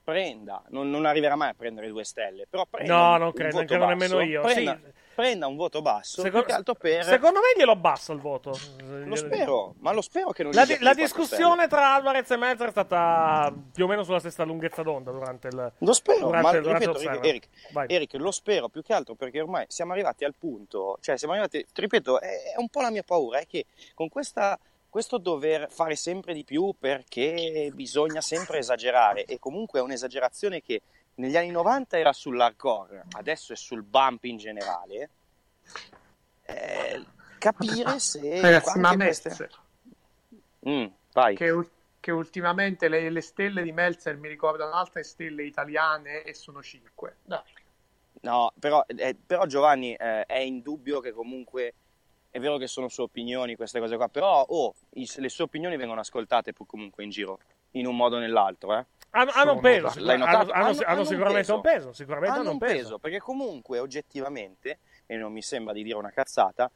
prenda, 0.03 0.63
non, 0.69 0.89
non 0.89 1.05
arriverà 1.05 1.35
mai 1.35 1.49
a 1.49 1.53
prendere 1.55 1.87
due 1.87 2.03
stelle, 2.03 2.45
però 2.49 2.65
prenda 2.69 2.93
No, 2.93 3.17
non 3.17 3.33
credo, 3.33 3.57
voto 3.57 3.65
credo 3.67 3.85
nemmeno 3.87 4.21
io. 4.21 4.41
Prenda, 4.41 4.79
Sì. 4.81 4.91
Prenda 5.15 5.47
un 5.47 5.55
voto 5.55 5.81
basso, 5.81 6.21
Secondo, 6.21 6.73
per... 6.73 7.03
secondo 7.05 7.39
me 7.39 7.57
glielo 7.57 7.71
abbassa 7.71 8.11
il 8.11 8.19
voto. 8.19 8.57
Lo 8.83 9.15
spero, 9.15 9.73
ma 9.79 9.93
lo 9.93 10.01
spero 10.01 10.31
che 10.31 10.43
non 10.43 10.51
La, 10.51 10.65
di- 10.65 10.77
la 10.81 10.93
discussione 10.93 11.67
tra 11.67 11.93
Alvarez 11.95 12.29
e 12.31 12.35
Melzer 12.35 12.67
è 12.67 12.71
stata 12.71 13.53
più 13.73 13.85
o 13.85 13.87
meno 13.87 14.03
sulla 14.03 14.19
stessa 14.19 14.43
lunghezza 14.43 14.83
d'onda 14.83 15.11
durante 15.11 15.47
il 15.47 15.71
Lo 15.77 15.93
spero, 15.93 16.25
durante, 16.25 16.41
ma 16.45 16.59
durante 16.59 16.85
ripeto, 16.85 16.91
l'Observer. 16.91 17.25
Eric. 17.25 17.47
Eric, 17.87 18.13
lo 18.15 18.31
spero 18.31 18.67
più 18.67 18.81
che 18.83 18.93
altro 18.93 19.15
perché 19.15 19.39
ormai 19.39 19.65
siamo 19.69 19.93
arrivati 19.93 20.25
al 20.25 20.35
punto, 20.37 20.97
cioè 21.01 21.17
siamo 21.17 21.33
arrivati, 21.33 21.65
ti 21.71 21.81
ripeto, 21.81 22.19
è, 22.19 22.53
è 22.55 22.59
un 22.59 22.67
po' 22.67 22.81
la 22.81 22.91
mia 22.91 23.03
paura, 23.03 23.39
è 23.39 23.47
che 23.47 23.65
con 23.93 24.09
questa, 24.09 24.59
questo 24.89 25.17
dover 25.17 25.67
fare 25.71 25.95
sempre 25.95 26.33
di 26.33 26.43
più 26.43 26.75
perché 26.77 27.71
bisogna 27.73 28.19
sempre 28.19 28.57
esagerare 28.57 29.23
e 29.23 29.39
comunque 29.39 29.79
è 29.79 29.81
un'esagerazione 29.81 30.61
che 30.61 30.81
negli 31.15 31.37
anni 31.37 31.51
90 31.51 31.97
era 31.97 32.13
sull'hardcore, 32.13 33.05
adesso 33.13 33.53
è 33.53 33.55
sul 33.55 33.83
bump 33.83 34.23
in 34.25 34.37
generale, 34.37 35.09
eh, 36.43 37.05
capire 37.39 37.99
se... 37.99 38.41
Ragazzi, 38.41 38.79
ma 38.79 38.95
queste- 38.95 39.49
Mm, 40.67 40.85
vai. 41.13 41.35
che, 41.35 41.69
che 41.99 42.11
ultimamente 42.11 42.87
le, 42.87 43.09
le 43.11 43.21
stelle 43.21 43.61
di 43.61 43.71
Meltzer 43.71 44.17
mi 44.17 44.27
ricordano 44.27 44.73
altre 44.73 45.03
stelle 45.03 45.43
italiane 45.43 46.23
e 46.23 46.33
sono 46.33 46.63
5. 46.63 47.17
Dai. 47.23 47.41
No, 48.21 48.51
però, 48.59 48.83
eh, 48.87 49.15
però 49.15 49.45
Giovanni 49.45 49.93
eh, 49.93 50.25
è 50.25 50.39
indubbio 50.39 50.99
che 51.01 51.11
comunque 51.11 51.73
è 52.31 52.39
vero 52.39 52.57
che 52.57 52.65
sono 52.67 52.87
sue 52.87 53.03
opinioni 53.03 53.55
queste 53.55 53.79
cose 53.79 53.95
qua, 53.95 54.07
però 54.09 54.41
oh, 54.41 54.73
i- 54.93 55.09
le 55.17 55.29
sue 55.29 55.43
opinioni 55.43 55.77
vengono 55.77 55.99
ascoltate 55.99 56.51
poi 56.51 56.65
comunque 56.65 57.03
in 57.03 57.11
giro, 57.11 57.39
in 57.71 57.85
un 57.85 57.95
modo 57.95 58.15
o 58.15 58.19
nell'altro. 58.19 58.75
Eh. 58.75 58.85
Hanno, 59.17 59.31
hanno 59.33 59.53
un 59.53 59.59
peso, 59.61 59.89
sicur- 59.91 60.09
hanno, 60.11 60.25
hanno- 60.25 60.51
Hanno- 60.51 60.77
hanno 60.85 60.99
un 60.99 61.05
sicuramente 61.05 61.39
peso. 61.39 61.55
un 61.55 61.61
peso. 61.61 61.93
Sicuramente 61.93 62.31
Hanno 62.37 62.41
hanno 62.41 62.51
un 62.51 62.57
peso, 62.57 62.99
perché 62.99 63.19
comunque 63.19 63.79
oggettivamente, 63.79 64.79
e 65.05 65.15
non 65.15 65.31
mi 65.31 65.41
sembra 65.41 65.71
di 65.73 65.83
dire 65.83 65.95
una 65.95 66.11
cazzata, 66.11 66.69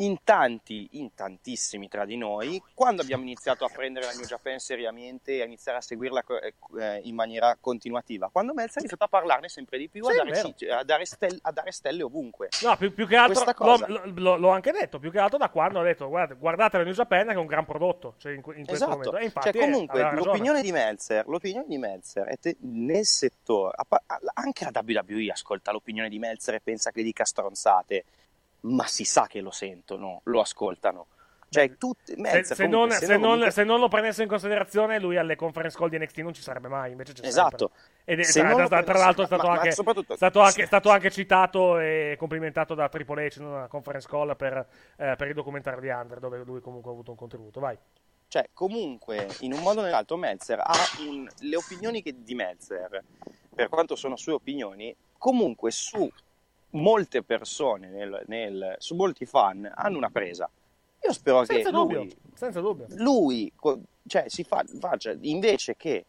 in 0.00 0.18
tanti, 0.24 0.88
in 0.92 1.14
tantissimi 1.14 1.88
tra 1.88 2.04
di 2.04 2.16
noi, 2.16 2.62
quando 2.74 3.02
abbiamo 3.02 3.22
iniziato 3.22 3.64
a 3.64 3.68
prendere 3.68 4.06
la 4.06 4.12
New 4.12 4.24
Japan 4.24 4.58
seriamente 4.58 5.34
e 5.36 5.42
a 5.42 5.44
iniziare 5.44 5.78
a 5.78 5.80
seguirla 5.80 6.22
co- 6.22 6.38
eh, 6.40 7.00
in 7.04 7.14
maniera 7.14 7.56
continuativa, 7.60 8.28
quando 8.30 8.52
Melzer 8.54 8.78
ha 8.78 8.80
iniziato 8.80 9.04
a 9.04 9.08
parlarne 9.08 9.48
sempre 9.48 9.78
di 9.78 9.88
più, 9.88 10.04
Sì, 10.04 10.18
a, 10.18 10.24
dare, 10.24 10.54
a 10.70 10.84
dare 10.84 11.04
stelle, 11.04 11.38
a 11.42 11.52
dare 11.52 11.72
stelle 11.72 12.02
ovunque. 12.02 12.48
No, 12.62 12.76
più, 12.76 12.94
più 12.94 13.06
che 13.06 13.16
altro, 13.16 13.44
cosa. 13.52 13.86
l'ho- 13.88 14.02
l'ho- 14.14 14.36
l'ho 14.36 14.48
anche 14.50 14.72
detto, 14.72 14.98
più 14.98 15.10
che 15.10 15.18
altro 15.18 15.38
da 15.38 15.50
quando 15.50 15.80
ho 15.80 15.82
detto, 15.82 16.08
guardate, 16.08 16.38
guardate 16.38 16.78
la 16.78 16.84
New 16.84 16.94
Japan 16.94 17.26
che 17.26 17.32
è 17.32 17.36
un 17.36 17.46
gran 17.46 17.64
prodotto, 17.64 18.14
cioè 18.18 18.32
in, 18.32 18.38
in 18.38 18.42
questo 18.42 18.72
Esatto, 18.72 18.90
momento. 18.90 19.16
E 19.18 19.24
infatti, 19.24 19.52
cioè 19.58 19.70
comunque 19.70 20.12
l'opinione 20.14 20.62
di 20.62 20.72
Meltzer, 20.72 21.26
l'opinione 21.28 21.66
di 21.68 21.78
Meltzer 21.78 22.26
è 22.26 22.38
te- 22.38 22.56
nel 22.60 23.04
settore, 23.04 23.76
anche 24.34 24.64
la 24.70 24.82
WWE 24.82 25.30
ascolta 25.30 25.72
l'opinione 25.72 26.08
di 26.08 26.18
Meltzer 26.18 26.54
e 26.54 26.60
pensa 26.60 26.90
che 26.90 27.02
dica 27.02 27.24
stronzate, 27.24 28.04
ma 28.62 28.86
si 28.86 29.04
sa 29.04 29.26
che 29.26 29.40
lo 29.40 29.50
sentono, 29.50 30.20
lo 30.24 30.40
ascoltano. 30.40 31.06
Cioè, 31.52 31.76
tutti, 31.76 32.12
Se, 32.12 32.20
Meltzer 32.20 32.56
se 32.56 32.64
comunque, 32.68 32.88
non, 32.88 32.90
se 33.00 33.06
se 33.06 33.12
no 33.12 33.12
non- 33.18 33.22
comunque- 33.28 33.50
se 33.50 33.64
non 33.64 33.80
lo 33.80 33.88
prendesse 33.88 34.22
in 34.22 34.28
considerazione, 34.28 35.00
lui 35.00 35.16
alle 35.16 35.34
conference 35.34 35.76
call 35.76 35.88
di 35.88 35.98
NXT 35.98 36.18
non 36.18 36.32
ci 36.32 36.42
sarebbe 36.42 36.68
mai. 36.68 36.92
Invece 36.92 37.12
c'è 37.12 37.26
Esatto. 37.26 37.72
sempre. 37.74 37.98
Ed 38.04 38.20
Se 38.20 38.38
tra, 38.40 38.50
lo 38.50 38.68
tra- 38.68 38.98
l'altro 38.98 39.22
è 39.24 39.26
stato, 39.26 39.42
ma- 39.46 39.54
ma 39.54 39.58
anche, 39.58 39.72
soprattutto- 39.72 40.14
stato, 40.14 40.40
anche, 40.40 40.66
stato 40.66 40.90
anche 40.90 41.10
citato 41.10 41.78
e 41.80 42.14
complimentato 42.20 42.74
da 42.74 42.88
Triple 42.88 43.26
H 43.26 43.36
in 43.38 43.46
una 43.46 43.66
conference 43.66 44.06
call 44.08 44.36
per, 44.36 44.64
eh, 44.96 45.14
per 45.16 45.26
il 45.26 45.34
documentario 45.34 45.80
di 45.80 45.88
Under, 45.88 46.20
dove 46.20 46.38
lui 46.44 46.60
comunque 46.60 46.88
ha 46.90 46.92
avuto 46.94 47.10
un 47.10 47.16
contributo. 47.16 47.58
Vai. 47.58 47.76
Cioè, 48.28 48.48
comunque, 48.52 49.26
in 49.40 49.52
un 49.52 49.60
modo 49.60 49.80
o 49.80 49.82
nell'altro, 49.82 50.16
Meltzer 50.16 50.60
ha 50.60 50.72
un- 51.00 51.28
le 51.40 51.56
opinioni 51.56 52.00
che- 52.00 52.14
di 52.22 52.34
Meltzer, 52.36 53.02
per 53.52 53.68
quanto 53.68 53.96
sono 53.96 54.14
sue 54.14 54.34
opinioni, 54.34 54.94
comunque 55.18 55.72
su 55.72 56.08
molte 56.70 57.22
persone, 57.22 57.88
nel- 57.88 58.22
nel- 58.26 58.74
su 58.78 58.94
molti 58.94 59.26
fan, 59.26 59.70
hanno 59.74 59.96
una 59.96 60.10
presa. 60.10 60.48
Io 61.02 61.12
spero 61.12 61.44
Senza 61.44 61.70
che 61.70 61.74
dubbio, 61.74 61.98
lui, 62.00 62.16
senza 62.34 62.60
dubbio. 62.60 62.86
lui, 62.90 63.50
cioè, 64.06 64.24
si 64.28 64.44
fa, 64.44 64.62
faccia, 64.78 65.14
invece 65.20 65.76
che 65.76 66.04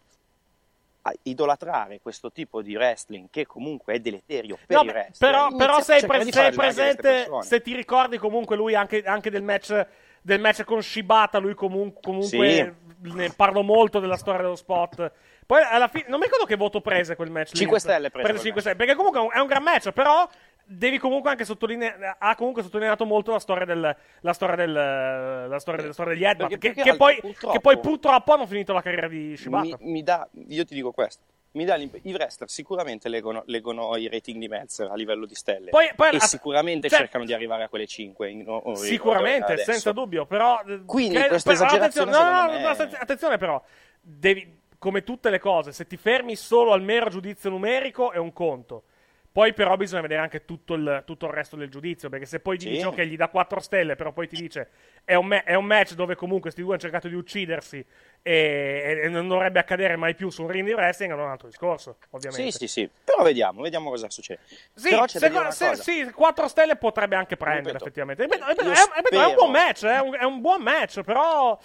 idolatrare 1.23 1.99
questo 2.01 2.31
tipo 2.31 2.61
di 2.61 2.75
wrestling, 2.75 3.27
che 3.31 3.47
comunque 3.47 3.95
è 3.95 3.99
deleterio 3.99 4.57
per 4.67 4.77
No, 4.77 4.83
i 4.83 4.85
beh, 4.85 4.91
wrestler, 4.91 5.31
però, 5.31 5.55
però 5.55 5.81
sei, 5.81 6.05
pre- 6.05 6.31
sei 6.31 6.51
presente, 6.51 7.27
se 7.41 7.61
ti 7.61 7.73
ricordi 7.75 8.17
comunque 8.19 8.55
lui 8.55 8.75
anche, 8.75 9.01
anche 9.03 9.29
del 9.31 9.41
match 9.41 9.87
del 10.23 10.39
match 10.39 10.63
con 10.63 10.83
Shibata, 10.83 11.39
lui 11.39 11.55
comun- 11.55 11.93
comunque 11.99 12.75
ne 12.99 13.31
parlo 13.35 13.63
molto 13.63 13.99
della 13.99 14.17
storia 14.17 14.41
dello 14.41 14.55
spot. 14.55 15.11
Poi 15.47 15.63
alla 15.63 15.87
fine 15.87 16.05
non 16.09 16.19
mi 16.19 16.25
ricordo 16.25 16.45
che 16.45 16.55
voto 16.55 16.79
prese 16.81 17.15
quel 17.15 17.31
match. 17.31 17.53
lì. 17.53 17.57
5 17.57 17.79
stelle 17.79 18.11
prese 18.11 18.27
Prese 18.27 18.31
quel 18.33 18.43
5 18.43 18.61
stelle, 18.61 18.75
perché 18.75 18.93
comunque 18.93 19.19
è 19.19 19.23
un, 19.23 19.29
è 19.33 19.39
un 19.39 19.47
gran 19.47 19.63
match, 19.63 19.89
però 19.91 20.29
devi 20.65 20.97
comunque 20.97 21.29
anche 21.31 21.45
sottolineare 21.45 22.15
ha 22.17 22.35
comunque 22.35 22.63
sottolineato 22.63 23.05
molto 23.05 23.31
la 23.31 23.39
storia 23.39 23.65
del 23.65 23.95
la 24.21 24.33
storia 24.33 24.55
del 24.55 24.71
la 24.71 25.59
storia, 25.59 25.85
la 25.85 25.93
storia 25.93 26.13
degli 26.13 26.25
Perché 26.47 26.57
che, 26.57 26.73
che 26.73 26.91
che 26.91 26.95
poi, 26.97 27.77
purtroppo- 27.77 28.33
hanno 28.33 28.45
finito 28.47 28.73
la 28.73 28.81
carriera 28.81 29.07
di 29.07 29.35
Shibata. 29.37 29.77
mi, 29.79 29.91
mi 29.91 30.03
dà, 30.03 30.27
io 30.47 30.65
ti 30.65 30.73
dico 30.73 30.91
questo. 30.91 31.23
Mi 31.53 31.65
dà 31.65 31.75
l'imp- 31.75 31.99
I 32.03 32.13
wrestler 32.13 32.49
sicuramente 32.49 33.09
leggono, 33.09 33.43
leggono 33.47 33.97
i 33.97 34.07
rating 34.07 34.39
di 34.39 34.47
Meltzer 34.47 34.89
a 34.89 34.95
livello 34.95 35.25
di 35.25 35.35
stelle 35.35 35.69
Poi- 35.69 35.91
poi- 35.97 36.11
e 36.15 36.19
sicuramente 36.21 36.87
cioè- 36.87 36.99
cercano 36.99 37.25
di 37.25 37.33
arrivare 37.33 37.63
a 37.63 37.67
quelle 37.67 37.85
5. 37.87 38.45
Sicuramente, 38.75 39.57
senza 39.57 39.91
dubbio, 39.91 40.25
però... 40.25 40.61
eh, 40.65 40.85
Quindi 40.85 41.15
credo- 41.15 41.29
questa 41.41 41.53
però, 41.53 41.75
attenzione, 41.75 42.11
no, 42.11 42.23
no, 42.23 42.45
no, 42.45 42.59
me- 42.59 42.97
attenzione 42.97 43.37
però, 43.37 43.61
devi, 43.99 44.59
come 44.77 45.03
tutte 45.03 45.29
le 45.29 45.39
cose, 45.39 45.73
se 45.73 45.85
ti 45.87 45.97
fermi 45.97 46.37
solo 46.37 46.71
al 46.71 46.81
mero 46.81 47.09
giudizio 47.09 47.49
numerico 47.49 48.11
è 48.13 48.17
un 48.17 48.31
conto. 48.31 48.83
Poi 49.33 49.53
però 49.53 49.77
bisogna 49.77 50.01
vedere 50.01 50.19
anche 50.19 50.43
tutto 50.43 50.73
il, 50.73 51.03
tutto 51.05 51.25
il 51.27 51.31
resto 51.31 51.55
del 51.55 51.69
giudizio, 51.69 52.09
perché 52.09 52.25
se 52.25 52.41
poi 52.41 52.57
ti 52.57 52.65
Sì. 52.65 52.71
dice 52.71 52.85
ok, 52.87 52.99
gli 53.03 53.15
dà 53.15 53.29
4 53.29 53.61
stelle, 53.61 53.95
però 53.95 54.11
poi 54.11 54.27
ti 54.27 54.35
dice 54.35 54.69
è 55.05 55.15
un, 55.15 55.25
ma- 55.27 55.43
è 55.45 55.53
un 55.53 55.63
match 55.63 55.93
dove 55.93 56.15
comunque 56.15 56.41
questi 56.51 56.61
due 56.61 56.71
hanno 56.71 56.81
cercato 56.81 57.07
di 57.07 57.15
uccidersi 57.15 57.83
e, 58.21 58.99
e 59.03 59.07
non 59.07 59.29
dovrebbe 59.29 59.59
accadere 59.59 59.95
mai 59.95 60.15
più 60.15 60.29
su 60.29 60.41
un 60.43 60.49
ring 60.49 60.65
di 60.65 60.73
wrestling, 60.73 61.13
è 61.13 61.15
un 61.15 61.21
altro 61.21 61.47
discorso, 61.47 61.97
ovviamente. 62.09 62.51
Sì, 62.51 62.57
sì, 62.57 62.67
sì. 62.67 62.89
Però 63.05 63.23
vediamo, 63.23 63.61
vediamo 63.61 63.89
cosa 63.89 64.09
succede. 64.09 64.41
Sì, 64.73 64.89
Però 64.89 65.05
c'è 65.05 65.19
secondo- 65.19 65.51
se- 65.51 65.75
sì, 65.77 66.11
4 66.11 66.47
stelle 66.49 66.75
potrebbe 66.75 67.15
anche 67.15 67.37
prendere, 67.37 67.77
Ripeto, 67.77 67.83
effettivamente. 67.85 68.23
Ripeto, 68.23 68.45
è, 68.45 68.53
ripeto, 68.95 69.21
è 69.21 69.25
un 69.25 69.35
buon 69.35 69.51
match, 69.51 69.83
eh, 69.83 69.93
è 69.93 69.99
un, 70.01 70.13
è 70.19 70.23
un 70.23 70.41
buon 70.41 70.61
match, 70.61 71.01
però. 71.03 71.57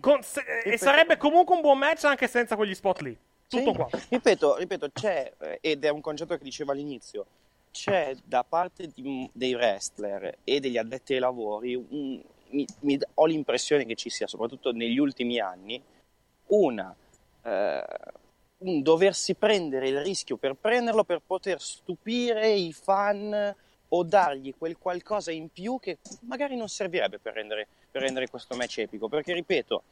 con- 0.00 0.22
se- 0.22 0.40
e 0.40 0.54
ripeto- 0.64 0.76
sarebbe 0.84 1.16
comunque 1.16 1.54
un 1.56 1.60
buon 1.62 1.78
match 1.78 2.04
anche 2.04 2.28
senza 2.28 2.54
quegli 2.54 2.74
spot 2.74 3.00
lì. 3.00 3.18
Tutto 3.48 3.70
Sì. 3.70 3.76
qua. 3.76 3.88
Ripeto, 4.08 4.56
ripeto, 4.56 4.90
c'è, 4.92 5.32
eh, 5.40 5.58
ed 5.60 5.84
è 5.84 5.88
un 5.88 6.00
concetto 6.00 6.36
che 6.36 6.42
dicevo 6.44 6.72
all'inizio, 6.72 7.26
c'è 7.70 8.14
da 8.24 8.42
parte 8.42 8.90
di- 8.94 9.28
dei 9.32 9.54
wrestler 9.54 10.38
e 10.42 10.60
degli 10.60 10.76
addetti 10.76 11.14
ai 11.14 11.20
lavori, 11.20 11.74
un- 11.74 12.22
mi- 12.48 12.66
mi- 12.80 12.98
ho 13.14 13.26
l'impressione 13.26 13.84
che 13.84 13.94
ci 13.94 14.10
sia, 14.10 14.26
soprattutto 14.26 14.72
negli 14.72 14.98
ultimi 14.98 15.38
anni, 15.38 15.80
una, 16.48 16.94
eh, 17.42 17.84
un 18.58 18.82
doversi 18.82 19.34
prendere 19.34 19.88
il 19.88 20.00
rischio 20.00 20.36
per 20.36 20.54
prenderlo 20.54 21.04
per 21.04 21.20
poter 21.24 21.60
stupire 21.60 22.50
i 22.52 22.72
fan 22.72 23.54
o 23.88 24.02
dargli 24.02 24.54
quel 24.56 24.78
qualcosa 24.78 25.30
in 25.30 25.48
più 25.50 25.78
che 25.78 25.98
magari 26.22 26.56
non 26.56 26.68
servirebbe 26.68 27.18
per 27.18 27.34
rendere, 27.34 27.68
per 27.90 28.02
rendere 28.02 28.28
questo 28.28 28.56
match 28.56 28.78
epico. 28.78 29.08
Perché, 29.08 29.34
ripeto, 29.34 29.82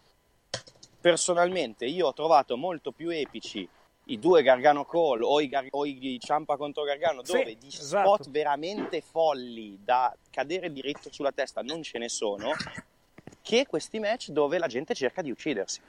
personalmente 1.05 1.85
io 1.85 2.07
ho 2.07 2.13
trovato 2.15 2.57
molto 2.57 2.91
più 2.91 3.11
epici 3.11 3.69
i 4.07 4.19
due 4.19 4.43
Gargano 4.43 4.87
Call 4.87 5.21
o 5.23 5.39
i, 5.39 5.49
Gar- 5.49 5.69
o 5.73 5.85
i 5.85 6.19
Ciampa 6.19 6.57
contro 6.57 6.83
Gargano 6.83 7.23
Sì, 7.23 7.33
dove 7.33 7.57
di 7.59 7.67
esatto. 7.67 8.15
spot 8.15 8.31
veramente 8.31 9.03
folli 9.03 9.79
da 9.85 10.17
cadere 10.31 10.73
diritto 10.73 11.13
sulla 11.13 11.31
testa 11.31 11.61
non 11.61 11.83
ce 11.83 11.99
ne 11.99 12.09
sono 12.09 12.53
che 13.43 13.67
questi 13.67 13.99
match 13.99 14.31
dove 14.31 14.57
la 14.57 14.67
gente 14.67 14.95
cerca 14.95 15.21
di 15.21 15.31
uccidersi 15.31 15.83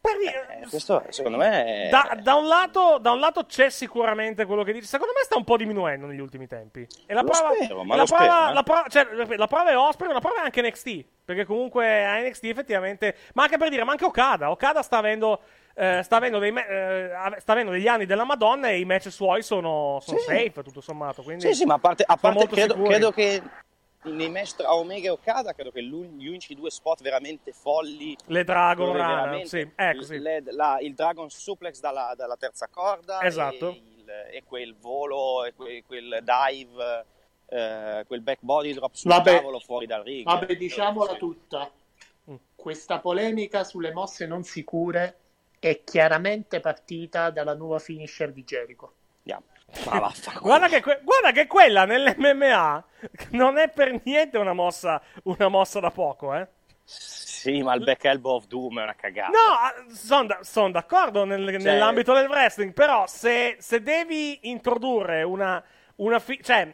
Eh, 0.00 0.68
questo 0.68 1.02
secondo 1.08 1.38
me 1.38 1.64
è... 1.64 1.88
Da, 1.88 2.16
da 2.22 2.34
un 2.36 2.46
lato, 2.46 2.98
da 3.00 3.10
un 3.10 3.18
lato 3.18 3.46
c'è 3.46 3.68
sicuramente 3.68 4.44
quello 4.44 4.62
che 4.62 4.72
dici. 4.72 4.86
Secondo 4.86 5.12
me 5.12 5.24
sta 5.24 5.36
un 5.36 5.42
po' 5.42 5.56
diminuendo 5.56 6.06
negli 6.06 6.20
ultimi 6.20 6.46
tempi. 6.46 6.86
E 7.06 7.12
la 7.14 7.22
Lo 7.22 7.30
prova, 7.30 7.52
spero, 7.52 7.82
ma 7.82 7.96
la 7.96 8.02
lo 8.02 8.06
prova, 8.06 8.22
spero, 8.22 8.48
eh. 8.48 8.52
la 8.52 8.62
prova- 8.62 8.86
cioè, 8.88 9.36
la 9.36 9.46
prova 9.48 9.70
è 9.70 9.76
Osprey, 9.76 10.06
ma 10.06 10.14
la 10.14 10.20
prova 10.20 10.42
è 10.42 10.44
anche 10.44 10.62
NXT. 10.62 11.04
Perché 11.26 11.44
comunque 11.44 12.04
a 12.04 12.20
NXT 12.20 12.44
effettivamente. 12.44 13.16
Ma 13.34 13.42
anche 13.42 13.58
per 13.58 13.68
dire, 13.68 13.82
ma 13.82 13.90
anche 13.90 14.04
Okada. 14.04 14.50
Okada 14.52 14.80
sta 14.82 14.98
avendo. 14.98 15.40
eh, 15.74 16.00
sta, 16.04 16.16
avendo 16.16 16.38
dei 16.38 16.54
eh, 16.56 17.10
sta 17.38 17.52
avendo 17.52 17.72
degli 17.72 17.88
anni 17.88 18.06
della 18.06 18.24
Madonna 18.24 18.68
e 18.70 18.78
i 18.78 18.84
match 18.86 19.10
suoi 19.10 19.42
sono, 19.42 19.98
sono 20.00 20.18
Sì. 20.20 20.24
safe, 20.24 20.62
tutto 20.62 20.80
sommato. 20.80 21.22
Quindi 21.22 21.44
Sì, 21.48 21.52
sì, 21.54 21.64
ma 21.66 21.74
a 21.74 21.78
parte, 21.78 22.04
a 22.06 22.16
parte 22.16 22.46
credo, 22.46 22.80
credo 22.80 23.10
che 23.10 23.42
nei 24.04 24.30
match 24.30 24.54
tra 24.54 24.72
Omega 24.72 25.08
e 25.08 25.10
Okada, 25.10 25.52
credo 25.52 25.72
che 25.72 25.82
gli 25.82 26.28
unici 26.28 26.54
due 26.54 26.70
spot 26.70 27.02
veramente 27.02 27.50
folli. 27.52 28.16
Le 28.26 28.44
Dragon 28.44 28.86
dove 28.86 28.98
Run, 29.00 29.06
veramente 29.08 29.48
sì, 29.48 29.70
ecco, 29.74 30.02
sì. 30.02 30.18
le- 30.18 30.42
la- 30.52 30.78
il 30.80 30.94
Dragon 30.94 31.28
Suplex 31.28 31.80
dalla, 31.80 32.14
dalla 32.16 32.36
terza 32.36 32.68
corda. 32.70 33.20
Esatto. 33.22 33.70
E, 33.70 33.82
il- 33.98 34.10
e 34.32 34.42
quel 34.46 34.76
volo, 34.80 35.44
e 35.44 35.52
que- 35.54 35.82
quel 35.86 36.20
dive, 36.22 37.04
eh, 37.48 38.04
quel 38.06 38.20
back 38.20 38.38
body 38.42 38.72
drop 38.74 38.94
sul 38.94 39.10
Vabbè. 39.10 39.36
tavolo 39.36 39.58
fuori 39.60 39.86
dal 39.86 40.02
ring. 40.02 40.24
Vabbè, 40.24 40.56
diciamola 40.56 41.12
Sì. 41.12 41.18
tutta. 41.18 41.70
Mm. 42.30 42.34
Questa 42.54 42.98
polemica 42.98 43.64
sulle 43.64 43.92
mosse 43.92 44.26
non 44.26 44.42
sicure 44.42 45.18
è 45.58 45.82
chiaramente 45.84 46.60
partita 46.60 47.30
dalla 47.30 47.54
nuova 47.54 47.78
finisher 47.78 48.32
di 48.32 48.44
Jericho. 48.44 48.94
Andiamo. 49.18 49.44
Ma. 49.86 50.12
Guarda 50.40 50.68
che, 50.68 50.80
que- 50.80 51.00
guarda 51.02 51.32
che 51.32 51.46
quella 51.48 51.84
nell'MMA 51.84 52.84
non 53.30 53.58
è 53.58 53.68
per 53.68 54.00
niente 54.04 54.38
una 54.38 54.52
mossa, 54.52 55.02
una 55.24 55.48
mossa 55.48 55.80
da 55.80 55.90
poco, 55.90 56.34
eh. 56.34 56.46
Sì, 56.84 57.62
ma 57.62 57.74
il 57.74 57.82
back 57.82 58.04
elbow 58.04 58.36
of 58.36 58.46
doom 58.46 58.78
è 58.78 58.82
una 58.84 58.94
cagata. 58.94 59.30
No, 59.30 60.34
sono 60.42 60.70
d'accordo 60.70 61.24
nel- 61.24 61.56
nell'ambito 61.60 62.12
del 62.14 62.26
wrestling, 62.28 62.72
però 62.72 63.06
se, 63.08 63.56
se 63.58 63.82
devi 63.82 64.48
introdurre 64.50 65.22
una, 65.24 65.62
una 65.96 66.18
fi- 66.20 66.40
cioè 66.42 66.72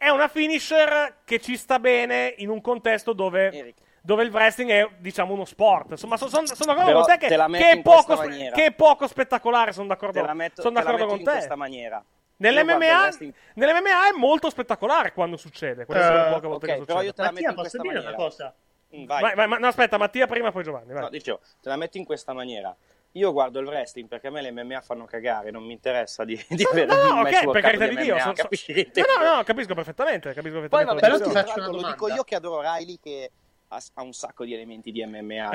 è 0.00 0.08
una 0.08 0.28
finisher 0.28 1.16
che 1.26 1.38
ci 1.40 1.58
sta 1.58 1.78
bene 1.78 2.32
in 2.38 2.48
un 2.48 2.62
contesto 2.62 3.12
dove, 3.12 3.74
dove 4.00 4.22
il 4.22 4.30
wrestling 4.30 4.70
è 4.70 4.88
diciamo 4.96 5.34
uno 5.34 5.44
sport. 5.44 5.90
Insomma, 5.90 6.16
sono 6.16 6.30
d'accordo 6.40 6.84
Però 6.84 7.00
con 7.02 7.04
te 7.04 7.18
che, 7.18 7.26
te 7.28 7.36
la 7.36 7.48
metto 7.48 7.64
che 7.64 7.70
è 7.70 7.74
in 7.74 7.82
poco, 7.82 7.96
questa 8.06 8.16
spe- 8.16 8.28
maniera. 8.30 8.56
che 8.56 8.64
è 8.64 8.72
poco 8.72 9.06
spettacolare, 9.06 9.72
sono 9.72 9.88
Te 9.88 9.92
d'accordo, 9.92 10.24
la 10.24 10.32
metto, 10.32 10.62
son 10.62 10.72
te 10.72 10.78
la 10.78 10.84
d'accordo 10.86 11.04
metto 11.14 11.24
con 11.24 11.34
in 11.34 11.40
te. 11.40 11.94
Nell'MMA, 12.36 13.08
nell'MMA 13.52 14.08
è 14.08 14.16
molto 14.16 14.48
spettacolare 14.48 15.12
quando 15.12 15.36
succede. 15.36 15.82
Eh, 15.82 15.84
poche 15.86 16.46
volte 16.46 16.72
ok, 16.72 16.78
che 16.78 16.84
però 16.86 17.02
io 17.02 17.08
succede. 17.08 17.12
te 17.12 17.22
la 17.22 17.30
metto 17.30 17.32
Mattia, 17.32 17.48
in 17.50 17.54
posso 17.54 17.60
questa 17.60 17.82
dire 17.82 17.94
maniera. 17.94 18.08
una 18.08 18.16
cosa? 18.16 18.54
Mm, 18.96 19.04
Vai. 19.04 19.20
Vai, 19.20 19.34
vai, 19.34 19.46
ma- 19.48 19.58
no, 19.58 19.66
aspetta, 19.66 19.98
Mattia 19.98 20.26
prima, 20.26 20.50
poi 20.50 20.62
Giovanni. 20.64 20.92
Vai. 20.94 21.02
No, 21.02 21.08
dicevo, 21.10 21.40
te 21.60 21.68
la 21.68 21.76
metto 21.76 21.98
in 21.98 22.06
questa 22.06 22.32
maniera. 22.32 22.74
Io 23.12 23.32
guardo 23.32 23.58
il 23.58 23.66
wrestling 23.66 24.06
perché 24.08 24.28
a 24.28 24.30
me 24.30 24.40
le 24.40 24.52
MMA 24.52 24.80
fanno 24.82 25.04
cagare, 25.04 25.50
non 25.50 25.64
mi 25.64 25.72
interessa 25.72 26.24
di, 26.24 26.40
di 26.48 26.64
avere 26.64 26.86
No, 26.86 26.94
un 27.02 27.08
no, 27.08 27.22
match 27.22 27.42
ok, 27.44 27.50
per 27.50 27.62
carità 27.62 27.86
di 27.86 27.96
di 27.96 28.02
Dio. 28.02 28.14
MMA, 28.14 28.22
so- 28.22 28.32
capisci 28.32 28.72
no, 28.94 29.24
no, 29.24 29.34
no, 29.36 29.42
capisco 29.42 29.74
perfettamente. 29.74 30.32
Capisco 30.32 30.58
Poi 30.60 30.68
perfettamente 30.68 30.94
vabbè, 31.08 31.18
Però 31.18 31.24
ti 31.26 31.30
tra 31.32 31.40
faccio 31.42 31.54
una 31.58 31.62
l'altro, 31.66 31.80
lo 31.82 31.88
dico 31.92 32.08
io 32.08 32.22
che 32.22 32.34
adoro 32.36 32.60
Riley 32.60 32.98
che 33.02 33.30
ha, 33.72 33.80
ha 33.94 34.02
un 34.02 34.12
sacco 34.12 34.44
di 34.44 34.54
elementi 34.54 34.92
di 34.92 35.04
MMA 35.04 35.48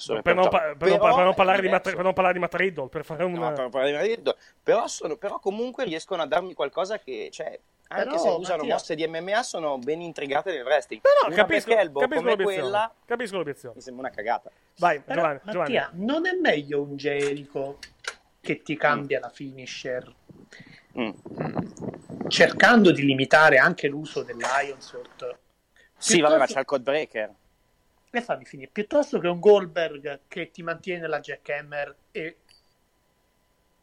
suo 0.00 0.20
per, 0.20 0.34
non, 0.34 0.48
pa- 0.48 0.58
repertorio. 0.68 0.76
per 0.76 0.88
non 0.88 0.98
pa- 0.98 1.14
per 1.14 1.24
non 1.24 1.34
Però 1.34 1.34
parlare 1.34 1.62
di 1.62 1.68
Matt, 1.68 1.84
per 1.94 2.02
non 2.02 2.12
parlare 2.12 2.34
di 2.34 2.40
Matt 2.40 2.54
Riddle, 2.54 2.88
per 2.88 3.04
fare 3.04 3.24
un... 3.24 3.32
No, 3.32 3.52
per 3.52 3.68
parlare 3.68 3.90
di 4.06 4.14
Riddle. 4.14 4.36
però, 4.62 4.86
sono- 4.88 5.16
però 5.16 5.38
comunque 5.38 5.84
riescono 5.84 6.22
a 6.22 6.26
darmi 6.26 6.54
qualcosa 6.54 6.98
che, 6.98 7.28
cioè, 7.32 7.58
anche 7.88 8.04
Però, 8.04 8.18
se 8.18 8.28
usano 8.28 8.56
Mattia- 8.58 8.72
mosse 8.74 8.94
di 8.94 9.06
MMA, 9.06 9.42
sono 9.42 9.78
ben 9.78 10.00
intrigate 10.00 10.52
nel 10.52 10.64
wrestling. 10.64 11.00
No, 11.04 11.26
Una 11.28 11.36
capisco, 11.36 11.70
elbow 11.76 12.02
capisco 12.02 12.20
come 12.20 12.30
l'obiezione. 12.36 12.60
quella 12.68 12.94
Capisco 13.04 13.36
l'obiezione. 13.36 13.74
mi 13.76 13.80
sembra 13.80 14.06
una 14.06 14.14
cagata. 14.14 14.50
Vai, 14.78 15.00
Però, 15.00 15.20
Giovanni, 15.20 15.40
Giovanni. 15.44 15.74
Mattia, 15.74 15.90
non 15.94 16.26
è 16.26 16.32
meglio 16.32 16.82
un 16.82 16.96
Jericho 16.96 17.78
che 18.40 18.62
ti 18.62 18.76
cambia 18.76 19.20
la 19.20 19.28
finisher 19.30 20.14
Mm. 20.98 21.10
cercando 22.28 22.90
di 22.90 23.04
limitare 23.04 23.58
anche 23.58 23.86
l'uso 23.86 24.22
dell'Ionsword? 24.22 25.38
Sì, 25.98 26.20
vabbè, 26.20 26.38
ma 26.38 26.46
c'è 26.46 26.60
il 26.60 26.64
code 26.64 26.82
breaker. 26.82 27.34
E 28.10 28.20
fammi 28.22 28.44
finire. 28.46 28.70
Piuttosto 28.72 29.18
che 29.18 29.28
un 29.28 29.38
Goldberg 29.40 30.20
che 30.26 30.50
ti 30.50 30.62
mantiene 30.62 31.06
la 31.06 31.20
jackhammer 31.20 31.94
e, 32.12 32.36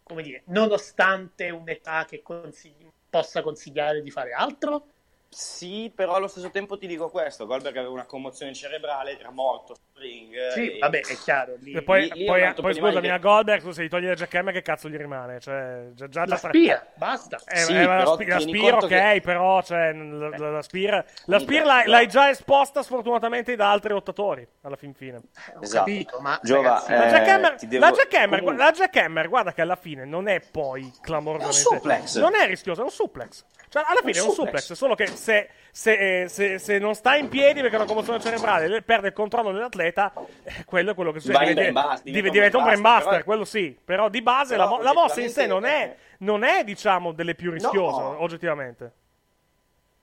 come 0.01 0.23
dire, 0.23 0.41
nonostante 0.45 1.49
un'età 1.51 2.05
che 2.05 2.21
consigli- 2.23 2.89
possa 3.13 3.43
consigliare 3.43 4.01
di 4.01 4.09
fare 4.09 4.31
altro? 4.31 4.92
Sì, 5.33 5.91
però 5.93 6.13
allo 6.13 6.27
stesso 6.27 6.49
tempo 6.51 6.77
ti 6.77 6.85
dico 6.85 7.09
questo: 7.09 7.45
Goldberg 7.47 7.75
aveva 7.77 7.91
una 7.91 8.05
commozione 8.05 8.53
cerebrale, 8.53 9.17
era 9.19 9.31
morto 9.31 9.73
sul 9.75 10.01
ring. 10.01 10.49
Sì, 10.49 10.75
e- 10.75 10.77
vabbè, 10.79 10.99
è 10.99 11.15
chiaro. 11.17 11.55
Lì, 11.59 11.73
E 11.73 11.81
poi, 11.81 12.01
lì- 12.03 12.09
lì 12.13 12.23
è 12.23 12.27
poi, 12.27 12.45
altro 12.45 12.61
poi 12.61 12.73
scusami, 12.75 13.01
di- 13.01 13.09
a 13.09 13.17
Goldberg, 13.17 13.61
tu 13.61 13.71
se 13.71 13.83
gli 13.83 13.87
togli 13.89 14.05
la 14.05 14.13
Jack 14.13 14.51
che 14.51 14.61
cazzo 14.61 14.89
gli 14.89 14.95
rimane? 14.95 15.39
Cioè, 15.39 15.87
già, 15.93 16.07
già 16.07 16.25
la 16.25 16.37
tra- 16.37 16.49
spia, 16.49 16.85
basta. 16.95 17.39
Eh, 17.47 17.55
Sì, 17.57 17.73
eh, 17.75 17.85
la, 17.85 18.05
spi- 18.05 18.25
la 18.27 18.39
Spear, 18.39 18.69
conto 18.71 18.85
ok, 18.85 18.91
che- 19.13 19.21
però 19.23 19.61
cioè, 19.63 19.91
la, 19.93 20.29
la, 20.37 20.49
la 20.51 20.61
Spear, 20.61 21.05
la 21.25 21.39
Spear 21.39 21.65
l'hai, 21.65 21.87
l'hai 21.87 22.07
già 22.07 22.29
esposta 22.29 22.83
sfortunatamente 22.83 23.55
da 23.55 23.71
altri 23.71 23.91
lottatori 23.93 24.47
alla 24.61 24.75
fin 24.75 24.93
fine. 24.93 25.17
Ho 25.17 25.61
Esatto. 25.61 25.85
capito, 25.85 26.19
ma 26.19 26.39
Giova, 26.43 26.83
La 26.87 27.05
Eh, 27.07 27.09
Jackhammer, 27.09 27.55
devo- 27.59 27.85
la, 27.85 27.91
Jackhammer, 27.91 28.43
la 28.55 28.71
Jackhammer, 28.71 29.29
guarda 29.29 29.51
che 29.53 29.61
alla 29.61 29.75
fine 29.77 30.05
non 30.05 30.27
è 30.27 30.39
poi 30.41 30.91
clamorosamente. 31.01 31.57
È 31.59 31.71
un 31.71 31.79
suplex. 31.79 32.19
Non 32.19 32.35
è 32.35 32.45
rischioso, 32.45 32.81
è 32.81 32.83
un 32.83 32.91
suplex. 32.91 33.45
Cioè, 33.73 33.83
alla 33.87 34.01
fine 34.01 34.19
è 34.19 34.21
un 34.21 34.29
suplex. 34.33 34.61
suplex, 34.65 34.71
solo 34.77 34.93
che 34.93 35.07
se, 35.07 35.49
se, 35.71 36.21
eh, 36.23 36.27
se- 36.29 36.59
se 36.59 36.77
non 36.77 36.93
sta 36.93 37.15
in 37.15 37.27
piedi 37.27 37.59
perché 37.61 37.75
ha 37.75 37.79
una 37.79 37.87
commozione 37.87 38.19
cerebrale 38.19 38.75
e 38.75 38.81
perde 38.83 39.07
il 39.07 39.13
controllo 39.13 39.51
dell'atleta, 39.51 40.13
eh, 40.43 40.63
quello 40.63 40.91
è 40.91 40.93
quello 40.93 41.11
che 41.11 41.19
succede. 41.19 41.55
Diventa, 41.55 41.99
div- 42.03 42.03
diventa 42.03 42.29
diventa 42.31 42.57
un 42.57 42.63
un 42.63 42.69
brain 42.69 42.81
brain 42.81 42.95
buster, 42.97 43.03
buster, 43.05 43.23
quello 43.23 43.45
sì. 43.45 43.75
Però 43.83 44.09
di 44.09 44.21
base 44.21 44.55
Però 44.55 44.63
la, 44.65 44.69
mo- 44.69 44.81
la 44.83 44.93
mossa 44.93 45.21
in 45.21 45.29
sé 45.29 45.47
non 45.47 45.65
è, 45.65 45.95
non 46.19 46.43
è, 46.43 46.63
diciamo, 46.63 47.13
delle 47.13 47.33
più 47.33 47.49
rischiose, 47.49 47.99
No. 47.99 48.21
oggettivamente. 48.21 48.91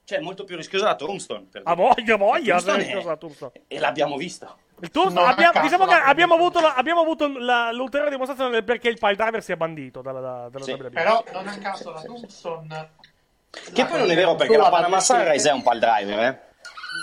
Cioè, 0.02 0.18
è 0.18 0.20
molto 0.20 0.42
più 0.42 0.56
rischiosa 0.56 0.86
la 0.86 0.96
Tombstone. 0.96 1.46
Per 1.52 1.62
A 1.64 1.74
voglia, 1.76 2.16
voglia, 2.16 2.54
Tombstone 2.60 2.88
è 2.88 2.96
è- 2.96 3.04
la 3.04 3.16
Tombstone. 3.16 3.52
E 3.68 3.78
l'abbiamo 3.78 4.16
visto. 4.16 4.58
Il 4.80 4.90
Tombstone- 4.90 5.28
abbiamo- 5.30 5.60
diciamo 5.60 5.86
che 5.86 5.94
abbiamo 5.94 6.34
avuto, 6.34 6.58
la- 6.60 6.74
abbiamo 6.74 7.02
avuto 7.02 7.28
la- 7.38 7.70
l'ulteriore 7.70 8.10
dimostrazione 8.10 8.50
del 8.50 8.64
perché 8.64 8.88
il 8.88 8.98
pile 8.98 9.14
driver 9.14 9.40
sia 9.44 9.56
bandito 9.56 10.00
dalla, 10.02 10.18
da- 10.20 10.48
dalla 10.50 10.64
Sì. 10.64 10.72
WWE. 10.72 10.90
però 10.90 11.22
non 11.32 11.46
a 11.46 11.58
caso 11.58 11.92
la 11.92 12.00
Thompson 12.02 12.88
Che 13.50 13.84
poi 13.84 13.98
non 13.98 14.10
è 14.10 14.14
vero 14.14 14.34
perché 14.36 14.56
la 14.56 14.68
Panama 14.68 15.00
Sunrise 15.00 15.48
è 15.48 15.52
un 15.52 15.62
pal 15.62 15.78
driver, 15.78 16.18
eh. 16.18 16.40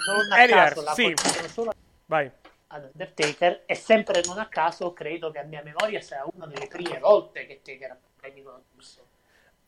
non 0.07 0.31
a 0.31 0.43
È 0.43 0.47
caso 0.47 0.81
la 0.81 0.93
sì. 0.93 1.13
solo 1.51 1.71
Vai. 2.05 2.31
Undertaker 2.69 3.63
e 3.65 3.75
sempre 3.75 4.21
non 4.25 4.39
a 4.39 4.47
caso 4.47 4.91
credo 4.93 5.31
che 5.31 5.39
a 5.39 5.43
mia 5.43 5.61
memoria 5.63 6.01
sia 6.01 6.25
una 6.33 6.47
delle 6.47 6.67
prime 6.67 6.99
volte 6.99 7.45
che 7.45 7.61
Taker 7.63 7.91
ha 7.91 7.97
problemi 7.97 8.43
con 8.43 8.53
la 8.53 8.59
Thompson 8.69 9.05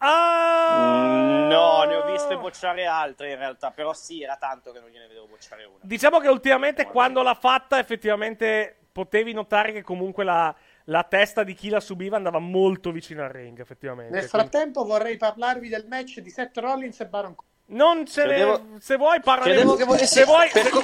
Ah! 0.02 1.48
No, 1.50 1.84
ne 1.84 1.96
ho 1.96 2.06
viste 2.06 2.38
bocciare 2.38 2.86
altre 2.86 3.32
in 3.32 3.38
realtà, 3.38 3.72
però 3.72 3.94
sì, 3.94 4.24
era 4.24 4.38
tanto 4.38 4.72
che 4.72 4.80
non 4.80 4.90
gliene 4.90 5.08
vedevo 5.08 5.28
bocciare 5.28 5.66
una. 5.66 5.80
Diciamo 5.82 6.20
che 6.20 6.30
ultimamente 6.30 6.86
quando 6.86 7.22
l'ha 7.22 7.34
fatta 7.34 7.80
effettivamente 7.80 8.78
potevi 8.94 9.34
notare 9.34 9.74
che 9.74 9.82
comunque 9.82 10.24
la, 10.24 10.56
la 10.90 11.04
testa 11.04 11.44
di 11.44 11.54
chi 11.54 11.70
la 11.70 11.80
subiva 11.80 12.18
andava 12.18 12.40
molto 12.40 12.92
vicino 12.92 13.24
al 13.24 13.30
ring, 13.30 13.60
effettivamente. 13.60 14.12
nel 14.12 14.28
Quindi- 14.30 14.50
frattempo 14.50 14.84
vorrei 14.86 15.18
parlarvi 15.18 15.70
del 15.70 15.86
match 15.88 16.20
di 16.20 16.30
Seth 16.30 16.58
Rollins 16.58 17.00
e 17.00 17.06
Baron 17.06 17.36
Corbin 17.36 17.48
Non 17.78 18.06
ce 18.08 18.22
ne... 18.26 18.28
Credevo- 18.34 18.62
Se 18.80 18.96
vuoi 18.98 19.20
parlare... 19.22 19.52
Credevo 19.52 19.76
che 19.76 19.84
volessi... 19.84 20.08
Se 20.08 20.24
vuoi... 20.26 20.50
per 20.52 20.70
co- 20.70 20.82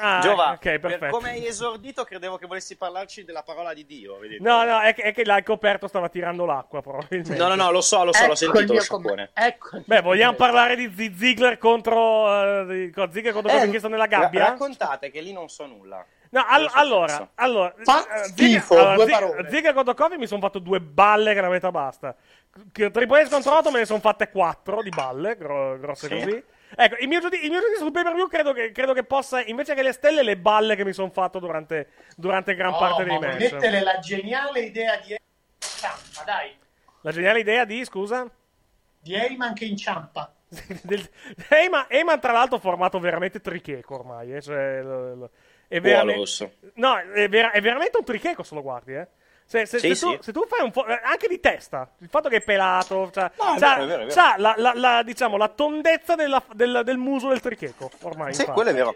Ah, 0.00 0.20
Giova, 0.22 0.52
ok, 0.52 0.78
per 0.78 1.08
come 1.10 1.30
hai 1.30 1.44
esordito, 1.44 2.04
credevo 2.04 2.36
che 2.36 2.46
volessi 2.46 2.76
parlarci 2.76 3.24
della 3.24 3.42
parola 3.42 3.74
di 3.74 3.84
Dio. 3.84 4.16
vedi? 4.18 4.36
No, 4.40 4.62
no, 4.62 4.80
è 4.80 4.94
che, 4.94 5.02
è 5.02 5.12
che 5.12 5.24
l'hai 5.24 5.42
coperto, 5.42 5.88
stava 5.88 6.08
tirando 6.08 6.44
l'acqua 6.44 6.80
probabilmente. 6.80 7.34
no, 7.36 7.48
no, 7.48 7.56
no, 7.56 7.72
lo 7.72 7.80
so, 7.80 8.04
lo 8.04 8.12
so, 8.12 8.20
l'ho 8.26 8.32
Ecco 8.32 8.32
il 8.32 8.38
sentito 8.38 8.72
lo 8.74 8.80
sciacquone. 8.80 9.30
com- 9.34 9.44
ecco 9.44 9.82
Beh, 9.84 10.00
vogliamo 10.00 10.34
parlare 10.36 10.76
di 10.76 10.88
Z- 10.94 11.16
Ziggler 11.16 11.58
contro... 11.58 12.60
eh, 12.60 12.66
di- 12.92 12.92
Ziggler 13.10 13.32
contro 13.32 13.50
Kofi 13.50 13.64
Kingston 13.70 13.90
nella 13.90 14.06
gabbia? 14.06 14.38
Eh, 14.38 14.42
ra- 14.44 14.48
raccontate 14.50 15.10
che 15.10 15.20
lì 15.20 15.32
non 15.32 15.48
so 15.48 15.66
nulla. 15.66 16.06
No, 16.30 16.44
al- 16.46 16.64
Cosa 16.66 16.76
è 16.76 16.80
allora, 16.80 17.30
allora, 17.36 17.74
Fa 17.82 18.06
eh, 18.14 18.24
schifo, 18.24 18.74
Ziggler- 18.74 18.78
allora, 18.78 18.94
due 18.96 19.06
parole. 19.84 20.16
Mi 20.18 20.26
sono 20.26 20.40
fatto 20.40 20.58
due 20.58 20.80
balle 20.80 21.32
che 21.34 21.40
la 21.40 21.48
metà 21.48 21.70
basta. 21.70 22.14
Triple 22.72 23.22
H 23.24 23.28
contro 23.28 23.56
Otto 23.56 23.70
me 23.70 23.78
ne 23.80 23.84
sono 23.86 24.00
fatte 24.00 24.30
quattro 24.30 24.82
di 24.82 24.90
balle, 24.90 25.36
gro- 25.36 25.78
grosse 25.78 26.08
Sì. 26.08 26.14
così. 26.24 26.44
Ecco, 26.76 26.96
il 27.00 27.08
mio, 27.08 27.20
giudi- 27.20 27.42
il 27.44 27.50
mio 27.50 27.60
giudizio 27.60 27.84
sul 27.84 27.92
pay 27.92 28.02
per 28.02 28.14
view 28.14 28.28
credo 28.28 28.52
che, 28.52 28.72
credo 28.72 28.92
che 28.92 29.04
possa, 29.04 29.42
invece 29.42 29.74
che 29.74 29.82
le 29.82 29.92
stelle, 29.92 30.22
le 30.22 30.36
balle 30.36 30.76
che 30.76 30.84
mi 30.84 30.92
sono 30.92 31.08
fatto 31.10 31.38
durante, 31.38 31.88
durante 32.14 32.54
gran 32.54 32.74
Oh, 32.74 32.78
parte 32.78 33.04
dei 33.04 33.18
match. 33.18 33.52
mettele 33.52 33.80
la 33.80 33.98
geniale 34.00 34.60
idea 34.60 34.96
di 34.96 35.16
inciampa 35.62 36.24
dai 36.26 36.54
La 37.02 37.10
geniale 37.12 37.38
idea 37.40 37.64
di, 37.64 37.82
scusa? 37.86 38.28
di 39.00 39.14
Heyman 39.14 39.54
che 39.54 39.64
inciampa 39.64 40.30
Del- 40.82 41.08
Heyman, 41.48 41.86
Heyman, 41.88 42.20
tra 42.20 42.32
l'altro, 42.32 42.58
formato 42.58 42.98
veramente 42.98 43.40
tricheco 43.40 43.94
ormai. 43.94 44.34
eh, 44.34 44.42
cioè, 44.42 44.82
lo- 44.82 45.14
lo- 45.14 45.30
è, 45.68 45.80
veramente, 45.80 46.18
rosso. 46.18 46.52
no, 46.74 46.96
è, 46.98 47.28
ver- 47.28 47.52
è 47.52 47.60
veramente 47.60 47.96
un 47.98 48.04
tricheco 48.04 48.42
se 48.42 48.54
lo 48.54 48.62
guardi. 48.62 48.94
Eh. 48.94 49.06
Se, 49.44 49.64
se- 49.64 49.78
Sì, 49.78 49.94
se 49.94 50.04
tu, 50.06 50.12
sì. 50.12 50.18
se 50.20 50.32
tu 50.32 50.44
fai 50.46 50.62
un 50.64 50.70
po'. 50.70 50.84
anche 50.84 51.26
di 51.28 51.40
testa, 51.40 51.90
il 52.00 52.08
fatto 52.08 52.28
che 52.28 52.36
è 52.36 52.40
pelato, 52.42 53.10
No, 53.14 53.54
è 53.54 53.58
vero, 53.58 53.82
è 53.82 53.86
vero, 53.86 54.02
è 54.02 54.06
vero. 54.06 54.08
c'ha 54.08 54.34
la, 54.36 54.54
la- 54.58 54.72
la- 54.74 55.02
diciamo, 55.02 55.36
la 55.38 55.48
tondezza 55.48 56.14
della- 56.16 56.42
del, 56.52 56.82
del 56.84 56.96
muso 56.98 57.28
del 57.28 57.40
tricheco. 57.40 57.90
Ormai, 58.02 58.34
Sì, 58.34 58.40
infatti. 58.42 58.60
quello 58.60 58.70
è 58.70 58.74
vero. 58.74 58.94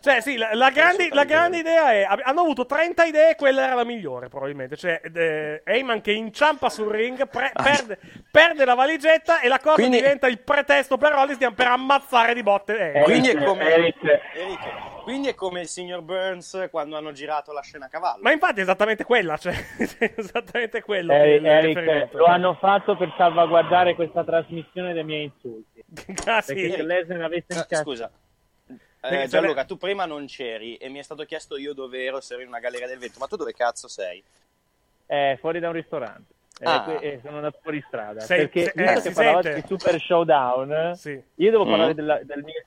Cioè, 0.00 0.20
sì, 0.20 0.36
la, 0.36 0.50
la 0.54 0.70
grande, 0.70 1.08
la 1.12 1.24
grande 1.24 1.58
idea 1.58 1.92
è. 1.92 2.02
Hanno 2.22 2.40
avuto 2.40 2.66
30 2.66 3.04
idee, 3.04 3.34
quella 3.36 3.64
era 3.66 3.74
la 3.74 3.84
migliore, 3.84 4.28
probabilmente. 4.28 4.76
Cioè, 4.76 5.00
eh, 5.14 5.62
Heyman 5.64 6.00
che 6.00 6.12
inciampa 6.12 6.68
sul 6.68 6.90
ring, 6.90 7.28
pre- 7.28 7.52
perde, 7.54 7.98
perde 8.30 8.64
la 8.64 8.74
valigetta 8.74 9.40
e 9.40 9.48
la 9.48 9.58
cosa 9.58 9.74
Quindi- 9.76 9.98
diventa 9.98 10.26
il 10.26 10.40
pretesto 10.40 10.96
per 10.96 11.12
Rollins 11.12 11.38
di- 11.38 11.52
per 11.52 11.66
ammazzare 11.68 12.34
di 12.34 12.42
botte 12.42 12.76
Heyman. 12.78 13.02
Quindi 13.04 13.28
è 13.30 13.44
come 13.44 13.64
Eric- 13.72 14.04
Eric, 14.34 15.02
quindi 15.04 15.28
è 15.28 15.34
come 15.34 15.60
il 15.60 15.68
signor 15.68 16.02
Burns 16.02 16.68
quando 16.70 16.96
hanno 16.96 17.12
girato 17.12 17.52
la 17.52 17.62
scena 17.62 17.86
a 17.86 17.88
cavallo. 17.88 18.22
Ma 18.22 18.32
infatti 18.32 18.58
è 18.58 18.62
esattamente 18.62 19.04
quella, 19.04 19.36
cioè, 19.36 19.54
è 19.54 20.12
esattamente 20.16 20.82
quello. 20.82 21.12
Eric, 21.12 21.44
Eric, 21.44 22.12
lo 22.14 22.24
hanno 22.26 22.54
fatto 22.54 22.96
per 22.96 23.12
salvaguardare 23.16 23.94
questa 23.94 24.24
trasmissione 24.24 24.92
dai 24.94 25.04
miei 25.04 25.24
insulti. 25.24 25.84
Ah, 26.26 26.40
sì. 26.40 26.54
Perché 26.54 26.70
se 26.72 26.82
Lesnar 26.82 27.20
avesse 27.22 27.44
Eh, 27.48 27.54
incazzato- 27.54 27.82
Scusa. 27.90 28.10
Eh, 29.08 29.26
Gianluca, 29.28 29.64
tu 29.64 29.76
prima 29.76 30.04
non 30.06 30.26
c'eri 30.26 30.76
e 30.76 30.88
mi 30.88 30.98
è 30.98 31.02
stato 31.02 31.24
chiesto 31.24 31.56
io 31.56 31.72
dove 31.74 32.04
ero, 32.04 32.20
se 32.20 32.34
ero 32.34 32.42
in 32.42 32.48
una 32.48 32.58
galleria 32.60 32.86
del 32.86 32.98
vento, 32.98 33.18
ma 33.18 33.26
tu 33.26 33.36
dove 33.36 33.52
cazzo 33.52 33.88
sei? 33.88 34.22
Eh, 35.06 35.36
fuori 35.40 35.60
da 35.60 35.68
un 35.68 35.74
ristorante. 35.74 36.34
Eh, 36.58 36.64
Ah. 36.64 36.98
eh, 37.00 37.20
sono 37.22 37.36
andato 37.36 37.58
fuori 37.62 37.82
strada. 37.86 38.20
Sei- 38.20 38.38
perché 38.48 38.64
se- 38.64 38.72
visto 38.74 38.98
eh, 38.98 39.02
che 39.02 39.10
parlavate 39.12 39.54
di 39.54 39.64
Super 39.66 40.00
Showdown, 40.00 40.94
Sì. 40.96 41.22
io 41.34 41.50
devo 41.50 41.64
Mm. 41.66 41.68
parlare 41.70 41.94
della- 41.94 42.20
del 42.22 42.42
mio... 42.42 42.62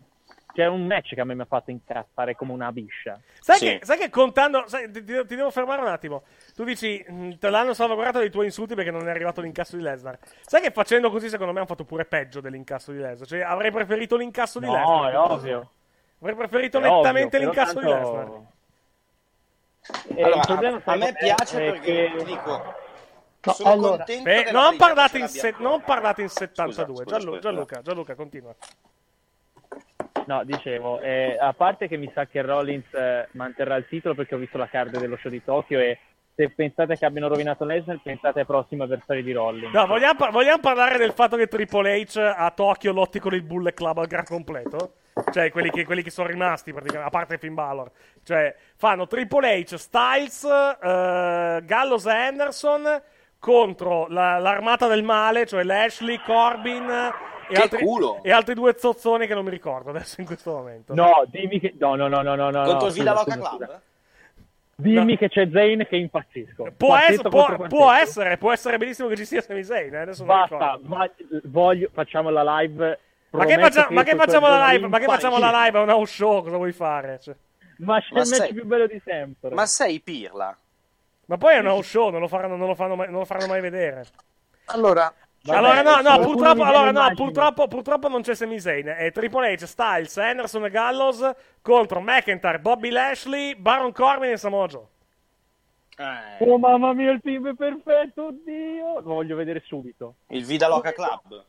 C'è 0.51 0.65
un 0.65 0.85
match 0.87 1.13
che 1.13 1.21
a 1.21 1.25
me 1.25 1.35
mi 1.35 1.41
ha 1.41 1.45
fatto 1.45 1.69
incazzare 1.71 2.35
come 2.35 2.51
una 2.51 2.71
biscia. 2.71 3.17
Sai, 3.39 3.57
Sì. 3.57 3.65
che, 3.79 3.85
sai 3.85 3.97
che 3.97 4.09
contando. 4.09 4.63
sai, 4.67 4.91
ti, 4.91 5.03
ti- 5.03 5.35
devo 5.35 5.51
fermare 5.51 5.81
un 5.81 5.87
attimo. 5.87 6.23
Tu 6.55 6.63
dici, 6.63 7.03
mh, 7.07 7.37
te 7.37 7.49
l'hanno 7.49 7.73
salvaguardato 7.73 8.19
dei 8.19 8.29
tuoi 8.31 8.45
insulti 8.45 8.73
perché 8.75 8.91
non 8.91 9.07
è 9.07 9.11
arrivato 9.11 9.41
l'incasso 9.41 9.77
di 9.77 9.83
Lesnar. 9.83 10.17
Sai 10.41 10.59
che 10.61 10.71
facendo 10.71 11.11
così, 11.11 11.29
secondo 11.29 11.51
me, 11.53 11.59
hanno 11.59 11.67
fatto 11.67 11.85
pure 11.85 12.03
peggio 12.05 12.41
dell'incasso 12.41 12.91
di 12.91 12.97
Lesnar. 12.97 13.27
Cioè, 13.27 13.41
avrei 13.41 13.71
preferito 13.71 14.17
l'incasso 14.17 14.59
di 14.59 14.65
No, 14.65 14.73
Lesnar. 14.73 15.11
è 15.13 15.17
ovvio. 15.17 15.71
Avrei 16.21 16.35
preferito 16.35 16.79
È 16.79 16.81
nettamente 16.81 17.37
ovvio, 17.37 17.49
l'incasso 17.49 17.79
di 17.79 17.85
tanto- 17.87 18.11
Lesnar. 18.11 18.47
E 20.15 20.23
Allora, 20.23 20.41
a, 20.41 20.81
a 20.91 20.95
me 20.97 21.13
piace 21.13 21.65
È 21.67 21.71
perché, 21.71 22.11
che- 22.15 22.23
dico, 22.25 22.73
No, 23.41 23.53
sono 23.53 23.71
allora, 23.71 23.95
contento 23.97 24.29
Eh, 24.29 24.43
della 24.43 24.61
non, 24.61 24.77
parlate 24.77 25.17
in 25.17 25.27
se- 25.29 25.55
non 25.59 25.81
parlate 25.81 26.21
in 26.21 26.27
72. 26.29 27.03
scusa, 27.03 27.05
Gianlu- 27.17 27.35
scusa. 27.35 27.39
Gianluca, 27.49 27.81
Gianluca, 27.81 28.15
continua. 28.15 28.53
No, 30.25 30.43
dicevo, 30.43 30.99
eh, 30.99 31.37
a 31.39 31.53
parte 31.53 31.87
che 31.87 31.97
mi 31.97 32.11
sa 32.13 32.25
che 32.27 32.41
Rollins 32.41 32.93
eh, 32.93 33.27
manterrà 33.31 33.77
il 33.77 33.87
titolo 33.87 34.13
perché 34.13 34.35
ho 34.35 34.37
visto 34.37 34.57
la 34.57 34.67
card 34.67 34.97
dello 34.99 35.17
show 35.17 35.31
di 35.31 35.43
Tokyo 35.43 35.79
e 35.79 35.97
se 36.35 36.49
pensate 36.51 36.95
che 36.97 37.05
abbiano 37.05 37.27
rovinato 37.29 37.63
Lesnar, 37.65 37.99
pensate 38.03 38.41
ai 38.41 38.45
prossimi 38.45 38.81
avversari 38.83 39.23
di 39.23 39.31
Rollins. 39.31 39.73
No, 39.73 39.87
vogliamo, 39.87 40.15
par- 40.17 40.31
vogliamo 40.31 40.59
parlare 40.59 40.97
del 40.97 41.13
fatto 41.13 41.35
che 41.35 41.47
Triple 41.47 42.01
H 42.05 42.17
a 42.19 42.51
Tokyo 42.51 42.91
lotti 42.93 43.19
con 43.19 43.33
il 43.33 43.41
Bullet 43.41 43.73
Club 43.73 43.97
al 43.97 44.07
gran 44.07 44.25
completo? 44.25 44.93
Cioè, 45.31 45.51
quelli 45.51 45.69
che, 45.69 45.85
quelli 45.85 46.01
che 46.03 46.09
sono 46.09 46.27
rimasti, 46.27 46.71
praticamente, 46.71 47.07
a 47.07 47.11
parte 47.11 47.37
Finn 47.37 47.53
Balor. 47.53 47.89
Cioè, 48.23 48.55
fanno 48.75 49.07
Triple 49.07 49.59
H, 49.63 49.75
Styles, 49.75 50.43
eh, 50.43 51.61
Gallows 51.63 52.05
e 52.05 52.11
Anderson 52.11 53.01
contro 53.39 54.07
la- 54.07 54.37
l'armata 54.37 54.87
del 54.87 55.03
male, 55.03 55.45
cioè 55.45 55.63
Lashley, 55.63 56.19
Corbin 56.25 56.89
e 57.49 57.55
altri, 57.55 57.85
e 58.23 58.31
altri 58.31 58.53
due 58.53 58.75
zozzoni 58.77 59.25
che 59.27 59.33
non 59.33 59.43
mi 59.45 59.49
ricordo 59.49 59.89
adesso 59.91 60.19
in 60.19 60.27
questo 60.27 60.51
momento. 60.51 60.93
No, 60.93 61.23
dimmi 61.27 61.59
che... 61.59 61.73
No, 61.79 61.95
no, 61.95 62.07
no, 62.07 62.21
no, 62.21 62.35
no, 62.35 62.49
no. 62.49 62.63
Contro 62.63 62.79
no, 62.81 62.87
il 62.87 62.93
Villa 62.93 63.13
Loca 63.13 63.33
Club? 63.33 63.47
scusa. 63.65 63.81
Dimmi 64.75 65.11
No. 65.11 65.17
che 65.17 65.27
c'è 65.29 65.49
Zayn 65.51 65.85
che 65.89 65.97
impazzisco. 65.97 66.67
Può, 66.77 66.97
contro 67.05 67.29
può- 67.29 67.67
può 67.67 67.91
essere, 67.91 68.37
può 68.37 68.51
essere 68.53 68.77
benissimo 68.77 69.09
che 69.09 69.17
ci 69.17 69.25
sia 69.25 69.41
Sami 69.41 69.63
Zayn, 69.63 69.93
eh, 69.93 69.97
adesso 69.99 70.23
non 70.23 70.35
Basta, 70.37 70.55
ricordo. 70.55 70.87
ma- 70.87 71.09
voglio, 71.45 71.89
facciamo 71.91 72.29
la 72.29 72.59
live. 72.61 72.99
Ma 73.31 73.45
che, 73.45 73.57
faccia- 73.59 73.87
ma 73.91 74.03
che 74.03 74.15
facciamo 74.15 74.47
la 74.47 74.71
live? 74.71 74.87
Ma 74.87 74.99
che 74.99 75.05
facciamo 75.05 75.37
la 75.37 75.51
live? 75.65 75.77
È 75.77 75.81
una 75.81 75.95
house 75.95 76.13
show, 76.13 76.41
cosa 76.43 76.55
vuoi 76.57 76.71
fare? 76.71 77.19
Cioè, 77.19 77.35
Ma 77.79 77.99
c'è 77.99 78.13
Ma 78.13 78.21
il 78.21 78.27
match 78.27 78.35
sei- 78.41 78.53
più 78.53 78.65
bello 78.65 78.87
di 78.87 79.01
sempre. 79.05 79.53
Ma 79.53 79.65
sei 79.65 79.99
pirla? 79.99 80.57
Ma 81.25 81.37
poi 81.37 81.55
è 81.55 81.59
una 81.59 81.73
house 81.73 81.89
show, 81.89 82.09
non 82.09 82.21
lo 82.21 82.27
faranno, 82.27 82.55
non 82.55 82.67
lo 82.67 82.75
fanno 82.75 82.95
mai, 82.95 83.09
non 83.09 83.19
lo 83.19 83.25
faranno 83.25 83.47
mai 83.47 83.61
vedere. 83.61 84.05
allora 84.65 85.13
Vabbè, 85.41 85.57
allora, 85.57 85.81
no, 85.81 86.01
no, 86.01 86.19
purtroppo, 86.19 86.63
allora, 86.63 86.91
no, 86.91 87.13
purtroppo, 87.15 87.67
purtroppo 87.69 88.09
non 88.09 88.21
c'è 88.21 88.35
Sami 88.35 88.59
Zayn. 88.59 88.87
È 88.87 89.09
Triple 89.13 89.53
H, 89.53 89.65
Styles, 89.65 90.17
Anderson 90.17 90.65
e 90.65 90.69
Gallows 90.69 91.31
contro 91.61 92.01
McIntyre, 92.01 92.59
Bobby 92.59 92.89
Lashley, 92.89 93.55
Baron 93.55 93.93
Corbin 93.93 94.31
e 94.31 94.37
Samoa 94.37 94.65
Joe. 94.67 94.85
Eh, 95.97 96.43
Oh 96.45 96.57
mamma 96.57 96.93
mia, 96.93 97.11
il 97.11 97.21
team 97.21 97.47
è 97.49 97.53
perfetto, 97.55 98.27
oddio. 98.27 98.95
Lo 98.95 99.13
voglio 99.13 99.35
vedere 99.37 99.61
subito. 99.65 100.15
il 100.27 100.43
Vida 100.45 100.67
Loca 100.67 100.91
Club, 100.91 101.43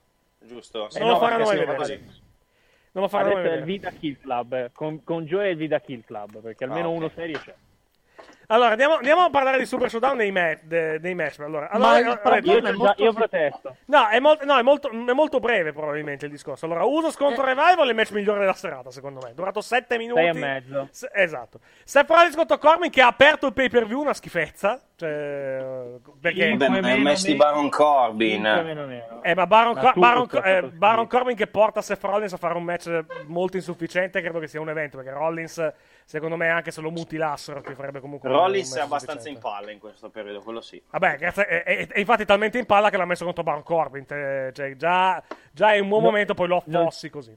giusto? 0.45 0.89
Non 0.99 1.09
lo 1.09 1.19
faranno 1.19 1.45
mai 1.45 1.59
vedere. 1.59 1.77
così. 1.77 2.29
Non 2.93 3.05
lo 3.05 3.09
faranno 3.09 3.35
mai 3.35 3.37
è 3.37 3.45
il 3.45 3.49
vedere. 3.51 3.65
Vida 3.67 3.91
Kill 3.91 4.21
Club. 4.21 4.53
eh, 4.53 4.71
Con, 4.73 5.05
con 5.05 5.25
Joe 5.25 5.45
è 5.47 5.49
il 5.49 5.57
Vida 5.57 5.81
Kill 5.81 6.05
Club. 6.05 6.41
Perché 6.41 6.65
almeno 6.65 6.89
Ah, 6.89 6.91
ok. 6.93 6.97
uno 6.97 7.11
serio 7.15 7.39
c'è. 7.39 7.55
Allora, 8.49 8.71
andiamo, 8.71 8.95
andiamo 8.97 9.23
a 9.23 9.31
parlare 9.31 9.59
di 9.59 9.65
Super 9.65 9.89
Showdown 9.89 10.17
dei, 10.17 10.33
ma- 10.33 10.59
de- 10.61 10.99
dei 10.99 11.15
match. 11.15 11.39
Allora, 11.39 11.69
allora, 11.71 11.91
Ma 11.93 11.99
il 12.01 12.05
allora, 12.07 12.39
Io, 12.41 12.77
molto- 12.77 13.03
io 13.05 13.13
protesto. 13.13 13.77
No, 13.85 14.09
è, 14.09 14.19
molto, 14.19 14.45
no 14.45 14.59
è, 14.59 14.63
molto, 14.63 14.91
è 14.91 15.13
molto 15.13 15.39
breve 15.39 15.73
probabilmente 15.73 16.25
il 16.25 16.33
discorso. 16.33 16.65
Allora, 16.67 16.83
Usos 16.85 17.17
contro 17.17 17.45
Revival 17.45 17.87
è 17.87 17.91
il 17.91 17.95
match 17.95 18.11
migliore 18.11 18.41
della 18.41 18.53
serata, 18.55 18.91
secondo 18.91 19.21
me. 19.25 19.35
Durato 19.35 19.61
7 19.61 19.97
minuti. 19.99 20.21
Sei 20.21 20.29
e 20.31 20.33
mezzo. 20.33 20.89
S- 20.91 21.09
esatto. 21.13 21.61
Seth 21.85 22.11
Rollins 22.11 22.35
contro 22.35 22.59
Corbin 22.59 22.91
che 22.91 23.01
ha 23.03 23.07
aperto 23.07 23.47
il 23.47 23.53
pay-per-view, 23.53 24.01
una 24.01 24.15
schifezza. 24.15 24.83
Cioè, 25.01 25.99
perché... 26.21 26.55
Beh, 26.57 26.67
è 26.67 26.69
meno 26.69 26.91
nero. 27.15 27.37
Baron 27.37 27.71
Corbin. 27.71 28.45
Eh, 29.23 29.35
ma 29.35 29.47
Baron, 29.47 29.75
Ma 29.75 29.81
Co- 29.81 29.87
tutto 29.89 30.01
Baron, 30.01 30.29
stato 30.29 30.47
eh. 30.47 30.63
Baron 30.73 31.07
Corbin 31.07 31.35
che 31.37 31.47
porta 31.47 31.81
Seth 31.81 32.03
Rollins 32.05 32.35
a 32.35 32.37
fare 32.37 32.55
un 32.55 32.65
match 32.65 33.05
molto 33.27 33.57
insufficiente, 33.57 34.21
credo 34.21 34.39
che 34.41 34.47
sia 34.47 34.61
un 34.61 34.69
evento, 34.69 34.99
perché 34.99 35.13
Rollins, 35.13 35.73
secondo 36.05 36.37
me, 36.37 36.49
anche 36.51 36.71
se 36.71 36.83
lo 36.83 36.91
mutilassero, 36.91 37.63
ti 37.63 37.73
farebbe 37.75 38.01
comunque 38.01 38.29
un- 38.29 38.35
un 38.35 38.41
Rollins 38.43 38.77
è 38.77 38.81
abbastanza 38.83 39.31
in 39.31 39.39
palla 39.39 39.71
in 39.71 39.79
questo 39.79 40.11
periodo, 40.11 40.43
quello 40.43 40.61
sì. 40.61 40.83
Vabbè, 40.91 41.17
grazie, 41.17 41.47
è, 41.47 41.63
è- 41.63 41.87
è 41.89 41.99
infatti 41.99 42.27
talmente 42.27 42.59
in 42.59 42.67
palla 42.67 42.91
che 42.91 42.99
l'ha 42.99 43.07
messo 43.07 43.25
contro 43.25 43.43
Baron 43.43 43.63
Corbin. 43.63 44.05
te- 44.05 44.51
cioè, 44.53 44.77
già, 44.77 45.23
già 45.51 45.73
è 45.73 45.79
un 45.79 45.89
buon 45.89 46.03
No, 46.03 46.09
momento, 46.11 46.35
poi 46.35 46.49
lo 46.49 46.57
affossi 46.59 47.09
così. 47.09 47.35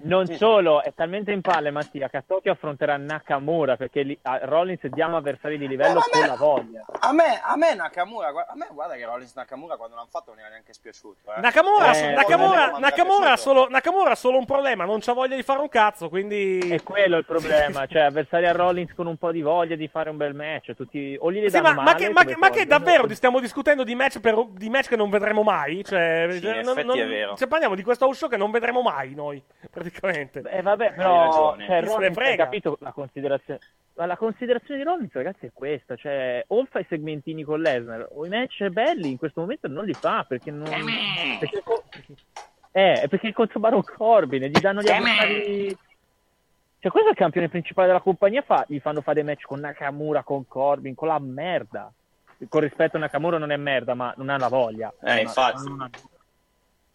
Non 0.00 0.26
solo, 0.36 0.80
è 0.84 0.92
talmente 0.94 1.32
in 1.32 1.40
palle 1.40 1.72
Mattia 1.72 2.08
che 2.08 2.18
a 2.18 2.22
Tokyo 2.24 2.52
affronterà 2.52 2.96
Nakamura 2.96 3.76
perché 3.76 4.02
lì, 4.02 4.16
a 4.22 4.38
Rollins 4.44 4.86
diamo 4.86 5.16
avversari 5.16 5.58
di 5.58 5.66
livello 5.66 5.98
Eh, 5.98 6.02
con 6.12 6.20
la 6.24 6.36
voglia. 6.36 6.84
A 7.00 7.12
me, 7.12 7.40
a 7.42 7.56
me 7.56 7.74
Nakamura, 7.74 8.30
guarda- 8.30 8.52
a 8.52 8.54
me 8.54 8.68
guarda 8.70 8.94
che 8.94 9.04
Rollins 9.04 9.34
Nakamura 9.34 9.76
quando 9.76 9.96
l'hanno 9.96 10.06
fatto 10.08 10.30
non 10.30 10.38
era 10.38 10.50
neanche 10.50 10.72
spiaciuto. 10.72 11.34
Eh. 11.36 11.40
Nakamura, 11.40 11.90
Eh, 11.96 12.12
Nakamura, 12.12 12.78
Nakamura, 12.78 12.86
ha 12.86 12.90
piaciuto. 12.92 13.36
solo, 13.38 13.68
Nakamura 13.68 14.10
ha 14.12 14.14
solo 14.14 14.38
un 14.38 14.44
problema, 14.46 14.84
non 14.84 15.00
c'ha 15.00 15.12
voglia 15.12 15.34
di 15.34 15.42
fare 15.42 15.58
un 15.58 15.68
cazzo, 15.68 16.08
quindi... 16.08 16.60
È 16.60 16.80
quello 16.84 17.16
il 17.16 17.24
problema, 17.24 17.84
cioè 17.88 18.02
avversari 18.02 18.46
a 18.46 18.52
Rollins 18.52 18.94
con 18.94 19.08
un 19.08 19.16
po' 19.16 19.32
di 19.32 19.42
voglia 19.42 19.74
di 19.74 19.88
fare 19.88 20.10
un 20.10 20.16
bel 20.16 20.32
match, 20.32 20.76
tutti 20.76 21.16
o 21.18 21.32
gli 21.32 21.42
Sì, 21.46 21.50
danno 21.60 21.70
ma, 21.70 21.74
ma 21.74 21.82
male, 21.82 21.98
che, 21.98 22.10
ma 22.12 22.22
che- 22.24 22.36
ma 22.36 22.50
che 22.50 22.66
davvero 22.66 23.12
stiamo 23.12 23.40
discutendo 23.40 23.82
di 23.82 23.96
match, 23.96 24.20
per- 24.20 24.46
di 24.52 24.70
match 24.70 24.86
che 24.90 24.96
non 24.96 25.10
vedremo 25.10 25.42
mai? 25.42 25.84
Cioè, 25.84 26.28
Sì, 26.30 26.40
cioè, 26.40 26.58
in 26.58 26.64
non- 26.64 26.86
non- 26.86 26.96
è 27.00 27.04
vero. 27.08 27.34
cioè, 27.36 27.48
parliamo 27.48 27.74
di 27.74 27.82
questo 27.82 28.12
show 28.12 28.28
che 28.28 28.36
non 28.36 28.52
vedremo 28.52 28.80
mai 28.80 29.12
noi, 29.16 29.42
praticamente. 29.58 29.86
Eh, 30.48 30.62
vabbè, 30.62 30.94
però 30.94 31.56
cioè, 31.58 31.82
Rollins, 31.82 32.16
hai 32.18 32.36
capito 32.36 32.76
la 32.80 32.92
considerazione. 32.92 33.60
Ma 33.94 34.06
la 34.06 34.16
considerazione 34.16 34.80
di 34.80 34.86
Rollins, 34.86 35.12
ragazzi, 35.12 35.46
è 35.46 35.50
questa: 35.52 35.96
cioè, 35.96 36.44
o 36.48 36.64
fa 36.66 36.78
i 36.78 36.86
segmentini 36.88 37.42
con 37.42 37.60
Lesnar, 37.60 38.08
o 38.12 38.24
i 38.24 38.28
match 38.28 38.68
belli 38.68 39.10
in 39.10 39.18
questo 39.18 39.40
momento 39.40 39.68
non 39.68 39.84
li 39.84 39.94
fa 39.94 40.24
perché 40.26 40.50
non. 40.50 40.68
Perché, 41.40 41.62
eh, 42.72 42.92
è 43.00 43.08
perché 43.08 43.32
contro 43.32 43.60
Baron 43.60 43.82
Corbin 43.82 44.44
e 44.44 44.48
gli 44.48 44.60
danno 44.60 44.82
gli 44.82 44.90
avversari. 44.90 45.76
Cioè, 46.80 46.92
questo 46.92 47.08
è 47.08 47.12
il 47.12 47.18
campione 47.18 47.48
principale 47.48 47.88
della 47.88 48.00
compagnia. 48.00 48.42
Fa, 48.42 48.64
gli 48.68 48.78
fanno 48.78 49.00
fare 49.00 49.16
dei 49.16 49.24
match 49.24 49.46
con 49.46 49.58
Nakamura, 49.58 50.22
con 50.22 50.46
Corbin, 50.46 50.94
con 50.94 51.08
la 51.08 51.18
merda. 51.18 51.92
Con 52.48 52.60
rispetto 52.60 52.96
a 52.96 53.00
Nakamura 53.00 53.38
non 53.38 53.50
è 53.50 53.56
merda, 53.56 53.94
ma 53.94 54.14
non 54.16 54.28
ha 54.28 54.38
la 54.38 54.46
voglia. 54.46 54.92
Eh, 55.02 55.22
infatti. 55.22 55.62
ha- 55.76 55.90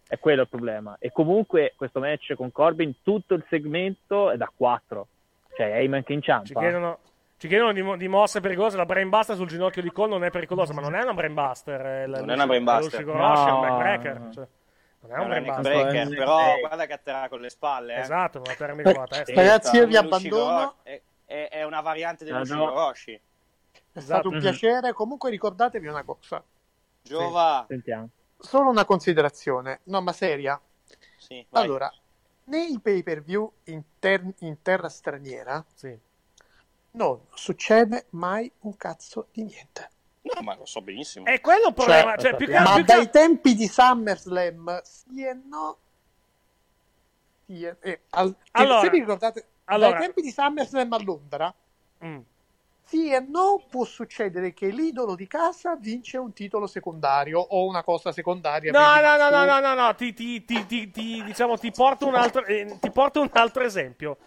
È 0.06 0.18
quello 0.18 0.42
il 0.42 0.48
problema. 0.48 0.96
E 0.98 1.10
comunque 1.12 1.72
questo 1.76 1.98
match 2.00 2.34
con 2.34 2.52
Corbin, 2.52 3.02
tutto 3.02 3.34
il 3.34 3.44
segmento 3.48 4.30
è 4.30 4.36
da 4.36 4.50
4. 4.54 5.06
Cioè, 5.56 5.66
Heyman 5.66 6.02
che 6.04 6.12
inciampa. 6.12 6.46
Ci 6.46 6.54
chiedono, 6.54 6.98
ci 7.38 7.48
chiedono 7.48 7.72
di, 7.72 7.96
di 7.96 8.08
mosse 8.08 8.40
pericolose. 8.40 8.76
La 8.76 8.84
brainbuster 8.86 9.34
sul 9.36 9.46
ginocchio 9.48 9.82
di 9.82 9.90
Cole 9.90 10.10
non 10.10 10.24
è 10.24 10.30
pericolosa, 10.30 10.72
ma 10.74 10.80
non 10.80 10.94
è 10.94 11.02
una 11.02 11.14
brainbuster. 11.14 11.80
È 11.80 12.06
la- 12.06 12.20
Non 12.20 12.30
è 12.30 12.34
una 12.34 12.46
brainbuster. 12.46 13.00
È 13.00 13.02
l'Ushigoroshi, 13.04 13.48
è 13.48 13.50
un 13.52 13.54
No. 13.54 13.60
backbreaker. 13.60 14.28
Cioè, 14.32 14.46
non 15.00 15.10
è 15.10 15.16
un 15.18 15.24
è 15.24 15.26
brainbuster. 15.28 15.62
Breaker, 15.62 16.12
Eh, 16.12 16.16
però 16.16 16.40
eh. 16.56 16.60
guarda 16.60 16.86
che 16.86 16.92
atterrà 16.92 17.28
con 17.28 17.40
le 17.40 17.50
spalle. 17.50 17.94
Eh. 17.94 18.00
Esatto, 18.00 18.38
me 18.40 18.46
la 18.48 18.54
termini 18.54 18.82
con 18.92 19.00
la 19.00 19.06
testa. 19.06 19.24
Sì. 19.24 19.34
Ragazzi, 19.34 19.76
io 19.76 19.86
vi 19.86 19.96
abbandono. 19.96 20.74
È, 20.82 21.00
è- 21.26 21.48
è 21.50 21.62
una 21.64 21.80
variante 21.80 22.24
dello 22.24 22.36
Ah, 22.36 22.40
no. 22.40 22.44
Shigoroshi. 22.46 23.12
È 23.12 23.20
Esatto. 23.98 24.00
stato 24.04 24.28
un 24.28 24.38
piacere. 24.40 24.92
Comunque 24.92 25.30
ricordatevi 25.30 25.86
una 25.86 26.02
cosa. 26.02 26.42
Giova. 27.02 27.64
Sentiamo. 27.68 28.08
Solo 28.44 28.70
una 28.70 28.84
considerazione. 28.84 29.80
No, 29.84 30.00
ma 30.00 30.12
seria. 30.12 30.60
Sì, 31.16 31.44
vai. 31.48 31.64
Allora, 31.64 31.92
nei 32.44 32.78
pay 32.80 33.02
per 33.02 33.22
view 33.22 33.50
in, 33.64 33.82
ter- 33.98 34.34
in 34.40 34.60
terra 34.62 34.88
straniera 34.88 35.64
Sì. 35.74 35.98
non 36.92 37.20
succede 37.32 38.06
mai 38.10 38.50
un 38.60 38.76
cazzo 38.76 39.28
di 39.32 39.42
niente. 39.44 39.90
No, 40.22 40.40
ma 40.42 40.54
lo 40.56 40.66
so 40.66 40.80
benissimo. 40.82 41.26
E 41.26 41.40
quello 41.40 41.64
è 41.64 41.66
un 41.68 41.74
problema. 41.74 42.16
Cioè, 42.16 42.36
più 42.36 42.46
che, 42.46 42.58
Ma 42.58 42.74
più 42.74 42.84
che- 42.84 42.94
dai 42.94 43.10
tempi 43.10 43.54
di 43.54 43.66
SummerSlam, 43.66 44.80
sì 44.82 45.24
e 45.24 45.32
no. 45.34 45.78
Sì 47.46 47.62
e- 47.64 47.76
eh, 47.80 48.00
al- 48.10 48.34
Allora. 48.52 48.80
se 48.80 48.90
vi 48.90 48.98
ricordate, 49.00 49.46
Allora- 49.64 49.90
dai 49.92 50.00
tempi 50.02 50.22
di 50.22 50.30
SummerSlam 50.30 50.92
a 50.92 51.02
Londra, 51.02 51.54
Mm. 52.04 52.18
Sì 52.86 53.10
e 53.10 53.20
no, 53.20 53.64
può 53.68 53.84
succedere 53.84 54.52
che 54.52 54.68
l'idolo 54.68 55.14
di 55.14 55.26
casa 55.26 55.76
vince 55.76 56.18
un 56.18 56.32
titolo 56.32 56.66
secondario 56.66 57.40
o 57.40 57.66
una 57.66 57.82
cosa 57.82 58.12
secondaria. 58.12 58.72
No, 58.72 59.00
no, 59.00 59.16
no, 59.16 59.30
no, 59.30 59.44
no, 59.44 59.60
no, 59.60 59.74
no, 59.74 59.94
ti, 59.94 60.12
ti, 60.12 60.44
ti, 60.44 60.66
ti, 60.66 60.90
ti- 60.90 61.22
diciamo, 61.22 61.58
ti 61.58 61.70
porto 61.72 62.06
un 62.06 62.14
altro, 62.14 62.44
eh, 62.44 62.78
ti 62.80 62.90
porto 62.90 63.20
un 63.20 63.30
altro 63.32 63.62
esempio. 63.64 64.18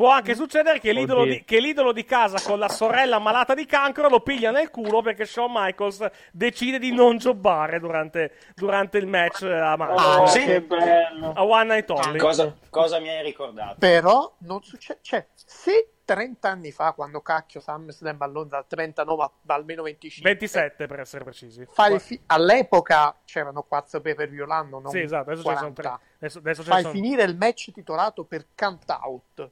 Può 0.00 0.08
anche 0.08 0.34
succedere 0.34 0.78
che 0.80 0.92
l'idolo, 0.92 1.24
di, 1.26 1.44
che 1.44 1.60
l'idolo 1.60 1.92
di 1.92 2.06
casa 2.06 2.40
con 2.42 2.58
la 2.58 2.70
sorella 2.70 3.18
malata 3.18 3.52
di 3.52 3.66
cancro 3.66 4.08
lo 4.08 4.20
piglia 4.20 4.50
nel 4.50 4.70
culo 4.70 5.02
perché 5.02 5.26
Shawn 5.26 5.50
Michaels 5.54 6.10
decide 6.32 6.78
di 6.78 6.90
non 6.90 7.18
jobbare 7.18 7.78
durante, 7.80 8.32
durante 8.54 8.96
il 8.96 9.06
match 9.06 9.42
a, 9.42 9.76
Ma- 9.76 9.88
Ah, 10.22 10.26
sì. 10.26 10.42
che 10.42 10.62
bello. 10.62 11.32
a 11.36 11.44
One 11.44 11.64
Night 11.74 11.90
Only. 11.90 12.18
Cosa, 12.18 12.56
cosa 12.70 12.98
mi 12.98 13.10
hai 13.10 13.22
ricordato? 13.22 13.76
Però 13.78 14.36
non 14.38 14.62
succede. 14.62 15.00
Cioè, 15.02 15.26
se 15.34 15.90
30 16.06 16.48
anni 16.48 16.70
fa, 16.72 16.92
quando 16.92 17.20
cacchio 17.20 17.60
SummerSlam 17.60 18.22
a 18.22 18.26
Londra, 18.26 18.64
39, 18.66 19.30
ma 19.42 19.54
almeno 19.54 19.82
25. 19.82 20.30
27 20.30 20.86
per 20.86 21.00
essere 21.00 21.24
precisi. 21.24 21.66
fi- 21.98 22.20
all'epoca 22.24 23.16
c'erano 23.26 23.64
4 23.64 24.00
pay 24.00 24.14
per 24.14 24.30
view 24.30 24.46
l'anno, 24.46 24.78
non 24.80 24.90
Sì, 24.90 25.00
esatto, 25.00 25.28
adesso 25.30 25.42
ce 25.42 25.50
ne 25.50 25.56
sono 25.56 25.72
40. 25.74 25.82
tre. 25.82 26.08
Adesso, 26.20 26.38
adesso 26.38 26.62
Fai 26.62 26.80
sono- 26.80 26.94
finire 26.94 27.22
il 27.24 27.36
match 27.36 27.70
titolato 27.70 28.24
per 28.24 28.46
count 28.56 28.88
out. 28.88 29.50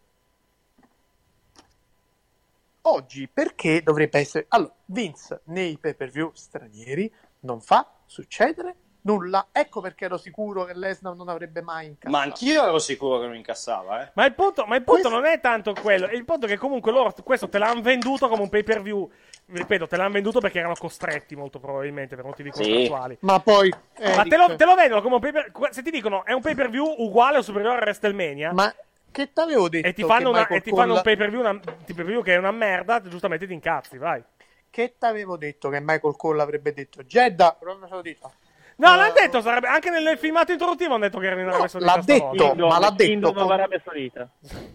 Oggi 2.90 3.28
perché 3.28 3.82
dovrebbe 3.82 4.18
essere 4.18 4.46
allora 4.48 4.72
Vince 4.86 5.40
nei 5.44 5.76
pay 5.78 5.94
per 5.94 6.10
view 6.10 6.30
stranieri 6.34 7.12
non 7.40 7.60
fa 7.60 7.86
succedere 8.06 8.74
nulla. 9.02 9.48
Ecco 9.52 9.80
perché 9.80 10.04
ero 10.06 10.16
sicuro 10.18 10.64
che 10.64 10.74
Lesnar 10.74 11.14
non 11.14 11.28
avrebbe 11.28 11.62
mai 11.62 11.86
incassato. 11.86 12.10
Ma 12.14 12.22
anch'io 12.22 12.62
ero 12.64 12.78
sicuro 12.78 13.20
che 13.20 13.26
non 13.26 13.36
incassava, 13.36 14.02
eh. 14.02 14.10
Ma 14.14 14.26
il 14.26 14.34
punto, 14.34 14.64
ma 14.66 14.76
il 14.76 14.82
punto 14.82 15.08
Questo- 15.08 15.18
non 15.20 15.26
è 15.30 15.40
tanto 15.40 15.72
quello. 15.72 16.06
Il 16.08 16.24
punto 16.24 16.46
è 16.46 16.48
che 16.48 16.58
comunque 16.58 16.92
loro 16.92 17.14
questo 17.24 17.48
te 17.48 17.58
l'hanno 17.58 17.80
venduto 17.80 18.28
come 18.28 18.42
un 18.42 18.48
pay 18.50 18.62
per 18.64 18.82
view. 18.82 19.10
Ripeto, 19.46 19.86
te 19.86 19.96
l'hanno 19.96 20.12
venduto 20.12 20.40
perché 20.40 20.58
erano 20.58 20.74
costretti 20.74 21.34
molto 21.36 21.58
probabilmente 21.58 22.16
per 22.16 22.24
motivi 22.26 22.50
Sì. 22.52 22.62
contrattuali. 22.62 23.16
Ma 23.20 23.40
poi 23.40 23.70
Ma 23.70 23.78
Eric, 23.98 24.28
te 24.28 24.36
lo, 24.36 24.56
te 24.56 24.64
lo 24.66 24.74
vendono 24.74 25.00
come 25.00 25.14
un 25.14 25.20
pay 25.20 25.32
per 25.32 25.52
Se 25.70 25.82
ti 25.82 25.90
dicono 25.90 26.24
è 26.26 26.32
un 26.32 26.42
pay 26.42 26.54
per 26.54 26.68
view 26.68 26.86
uguale 26.98 27.38
o 27.38 27.42
superiore 27.42 27.76
a 27.76 27.80
WrestleMania. 27.80 28.52
ma 28.52 28.74
che 29.10 29.32
t'avevo 29.32 29.68
detto 29.68 29.86
e 29.86 29.92
ti 29.92 30.02
fanno, 30.04 30.30
una- 30.30 30.46
e 30.46 30.60
ti 30.60 30.70
fanno 30.70 30.94
un 30.94 31.02
pay 31.02 31.16
per 31.16 31.30
view, 31.30 32.22
che 32.22 32.34
è 32.34 32.36
una 32.36 32.50
merda, 32.52 33.00
giustamente 33.02 33.46
ti 33.46 33.52
incazzi, 33.52 33.98
vai. 33.98 34.22
che 34.70 34.94
t'avevo 34.98 35.36
detto 35.36 35.70
che 35.70 35.80
Michael 35.80 36.14
Cole 36.16 36.42
avrebbe 36.42 36.72
detto 36.74 37.02
Jeddah, 37.02 37.58
Arabia 37.62 37.88
Saudita. 37.88 38.30
No, 38.76 38.92
Eh, 38.92 38.96
l'hanno 38.96 39.12
detto, 39.12 39.40
sarebbe, 39.40 39.66
anche 39.66 39.90
nel 39.90 40.16
filmato 40.18 40.52
introduttivo 40.52 40.94
hanno 40.94 41.04
detto 41.04 41.18
che 41.18 41.26
erano 41.26 41.40
in 41.40 41.48
Arabia 41.48 41.68
Saudita 41.68 41.96
l'ha 41.96 42.02
detto. 42.04 42.54
Ma 42.54 42.78
l'ha 42.78 42.90
detto 42.90 43.32
con- 43.32 43.46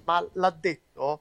ma 0.03 0.27
l'ha 0.33 0.55
detto 0.59 1.19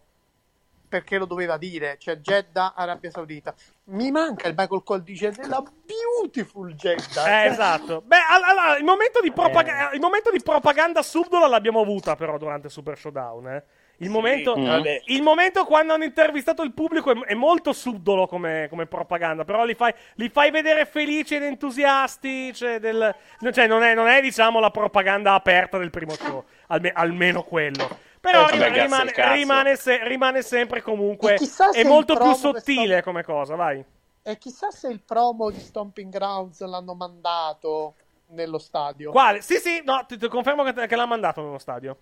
perché 0.93 1.17
lo 1.17 1.25
doveva 1.25 1.57
dire, 1.57 1.97
cioè 1.99 2.17
Jeddah, 2.19 2.75
Arabia 2.77 3.11
Saudita. 3.11 3.55
Mi 3.85 4.11
manca 4.11 4.47
il 4.47 4.55
Michael 4.55 4.83
Cole 4.85 5.03
dice 5.03 5.31
della 5.31 5.63
beautiful 5.87 6.75
Jeddah. 6.75 7.45
Eh, 7.45 7.47
esatto. 7.47 8.03
Beh, 8.05 8.17
all- 8.29 8.43
allora, 8.43 8.77
il 8.77 8.85
momento 8.85 9.23
di, 9.23 9.33
propaga- 9.33 9.91
il 9.93 10.01
momento 10.01 10.31
di 10.31 10.43
propaganda 10.43 11.01
subdola 11.03 11.47
l'abbiamo 11.47 11.81
avuta 11.81 12.15
però 12.15 12.37
durante 12.37 12.69
Super 12.69 12.99
Showdown, 12.99 13.49
eh. 13.49 13.65
Il, 13.99 14.11
momento, 14.11 14.55
Mm. 14.57 14.83
il 15.07 15.23
momento 15.23 15.65
quando 15.65 15.95
hanno 15.95 16.03
intervistato 16.05 16.63
il 16.63 16.73
pubblico 16.75 17.13
è, 17.13 17.19
è 17.29 17.35
molto 17.35 17.73
subdolo 17.73 18.27
come, 18.27 18.67
come 18.69 18.87
propaganda, 18.87 19.45
però 19.45 19.65
li 19.65 19.75
fai, 19.75 19.95
li 20.17 20.29
fai 20.29 20.51
vedere 20.51 20.85
felici 20.87 21.37
ed 21.37 21.45
entusiasti, 21.45 22.53
cioè, 22.53 22.81
del- 22.81 23.15
cioè, 23.53 23.67
non, 23.67 23.83
è, 23.83 23.95
non 23.95 24.09
è, 24.09 24.21
diciamo, 24.21 24.59
la 24.61 24.71
propaganda 24.71 25.35
aperta 25.35 25.79
del 25.79 25.91
primo 25.91 26.13
show, 26.15 26.45
alme- 26.69 26.93
almeno 26.93 27.43
quello. 27.45 28.11
Però 28.23 28.49
Eh, 28.49 28.57
vabbè, 28.57 28.81
rimane, 28.83 29.13
rimane 29.35 29.77
se- 29.77 30.07
rimane 30.07 30.43
sempre 30.43 30.81
comunque, 30.81 31.35
E 31.35 31.37
chissà 31.39 31.73
se 31.73 31.81
è 31.81 31.85
molto 31.85 32.17
più 32.17 32.33
sottile 32.35 32.95
sta- 32.95 33.03
come 33.03 33.25
cosa, 33.25 33.57
vai. 33.57 33.85
E 34.25 34.39
chissà 34.39 34.71
se 34.71 34.89
il 34.89 35.01
promo 35.01 35.51
di 35.51 35.59
Stomping 35.59 36.11
Grounds 36.13 36.61
l'hanno 36.61 36.95
mandato 36.95 37.95
nello 38.29 38.59
stadio. 38.59 39.11
Quale? 39.11 39.43
Sì, 39.43 39.57
sì, 39.57 39.83
no, 39.85 40.05
ti, 40.07 40.17
ti 40.17 40.29
confermo 40.29 40.63
che, 40.63 40.87
che 40.87 40.97
l'ha 40.97 41.07
mandato 41.07 41.43
nello 41.43 41.59
stadio. 41.59 41.97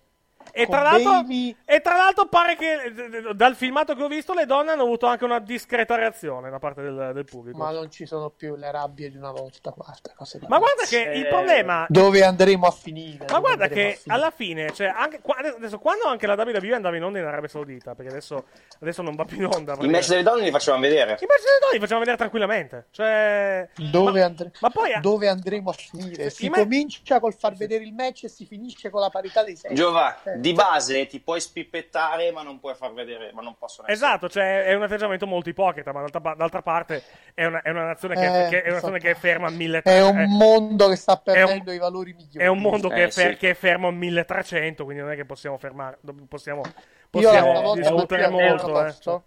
E 0.52 0.66
tra, 0.66 0.82
l'altro, 0.82 1.24
e 1.64 1.80
tra 1.80 1.96
l'altro 1.96 2.26
pare 2.26 2.56
che 2.56 3.32
dal 3.34 3.54
filmato 3.54 3.94
che 3.94 4.02
ho 4.02 4.08
visto 4.08 4.32
le 4.34 4.46
donne 4.46 4.72
hanno 4.72 4.82
avuto 4.82 5.06
anche 5.06 5.24
una 5.24 5.38
discreta 5.38 5.94
reazione 5.94 6.50
da 6.50 6.58
parte 6.58 6.82
del, 6.82 7.10
del 7.14 7.24
pubblico. 7.24 7.56
Ma 7.58 7.66
Ma, 7.66 7.70
non 7.72 7.90
ci 7.90 8.04
sono 8.06 8.30
più 8.30 8.56
le 8.56 8.70
rabbie 8.70 9.10
di 9.10 9.16
una 9.16 9.30
volta, 9.30 9.70
guarda. 9.70 10.12
cose 10.16 10.38
da- 10.38 10.46
guarda 10.46 10.84
che 10.88 10.98
il 11.14 11.24
Eh, 11.26 11.28
problema... 11.28 11.86
Dove 11.88 12.24
andremo 12.24 12.66
a 12.66 12.70
finire? 12.70 13.26
Ma 13.30 13.38
guarda 13.38 13.68
che 13.68 14.00
alla 14.08 14.30
fine, 14.30 14.72
cioè, 14.72 14.88
anche, 14.88 15.20
adesso, 15.56 15.78
quando 15.78 16.04
anche 16.06 16.26
la 16.26 16.34
WWE 16.34 16.74
andava 16.74 16.96
in 16.96 17.04
onda 17.04 17.18
in 17.18 17.24
Arabia 17.24 17.48
Saudita, 17.48 17.94
perché 17.94 18.10
adesso, 18.10 18.44
adesso 18.80 19.02
non 19.02 19.14
va 19.14 19.24
più 19.24 19.36
in 19.38 19.46
onda. 19.46 19.76
I 19.80 19.88
match 19.88 20.08
delle 20.08 20.22
donne 20.22 20.42
li 20.42 20.50
facevamo 20.50 20.82
vedere. 20.82 21.12
I 21.20 21.26
match 21.26 21.42
delle 21.44 21.58
donne 21.60 21.72
li 21.74 21.78
facciamo 21.80 21.98
vedere 22.00 22.16
tranquillamente. 22.16 22.86
Cioè, 22.90 23.68
Dove, 23.90 24.20
ma- 24.20 24.26
andre- 24.26 24.50
ma 24.60 24.70
poi 24.70 25.00
dove 25.00 25.28
andremo 25.28 25.70
a 25.70 25.72
finire? 25.72 26.30
Si 26.30 26.48
me- 26.48 26.58
comincia 26.58 27.20
col 27.20 27.34
far 27.34 27.54
vedere 27.54 27.84
il 27.84 27.92
match 27.94 28.24
e 28.24 28.28
si 28.28 28.44
finisce 28.46 28.90
con 28.90 29.00
la 29.00 29.10
parità 29.10 29.42
dei 29.44 29.56
sessi. 29.56 29.74
Giova, 29.74 30.22
Eh, 30.24 30.38
di 30.40 30.52
base 30.52 31.06
ti 31.06 31.20
puoi 31.20 31.40
spippettare, 31.40 32.32
ma 32.32 32.42
non 32.42 32.58
puoi 32.58 32.74
far 32.74 32.92
vedere, 32.92 33.30
ma 33.32 33.42
non 33.42 33.56
possono 33.58 33.86
essere. 33.88 34.06
Esatto, 34.06 34.28
cioè 34.28 34.64
è 34.64 34.74
un 34.74 34.82
atteggiamento 34.82 35.26
molto 35.26 35.48
ipocrita, 35.48 35.92
ma 35.92 36.00
d'altra, 36.00 36.34
d'altra 36.34 36.62
parte 36.62 37.02
è 37.34 37.44
una, 37.44 37.62
è 37.62 37.70
una 37.70 37.84
nazione, 37.84 38.14
che, 38.14 38.46
Eh, 38.46 38.48
che- 38.48 38.62
è 38.62 38.66
una 38.66 38.74
nazione 38.74 38.98
so- 38.98 39.04
che 39.04 39.10
è 39.12 39.14
ferma 39.14 39.46
a 39.46 39.50
1300. 39.50 40.18
È 40.18 40.24
un 40.24 40.36
mondo 40.36 40.88
che 40.88 40.96
sta 40.96 41.12
è 41.24 41.42
un- 41.42 41.46
perdendo 41.46 41.72
i 41.72 41.78
valori 41.78 42.12
migliori. 42.14 42.44
È 42.44 42.46
un 42.48 42.58
mondo 42.58 42.88
che, 42.88 43.02
Eh, 43.02 43.06
è 43.06 43.10
fer- 43.10 43.32
sì. 43.32 43.38
che 43.38 43.50
è 43.50 43.54
fermo 43.54 43.88
a 43.88 43.92
1300, 43.92 44.84
quindi 44.84 45.02
non 45.02 45.12
è 45.12 45.16
che 45.16 45.24
possiamo 45.24 45.58
fermare. 45.58 45.98
Possiamo, 46.28 46.62
Io 46.62 46.72
possiamo 47.10 47.60
volta 47.60 47.80
discutere 47.80 48.28
molto. 48.28 48.84
Eh. 48.86 49.20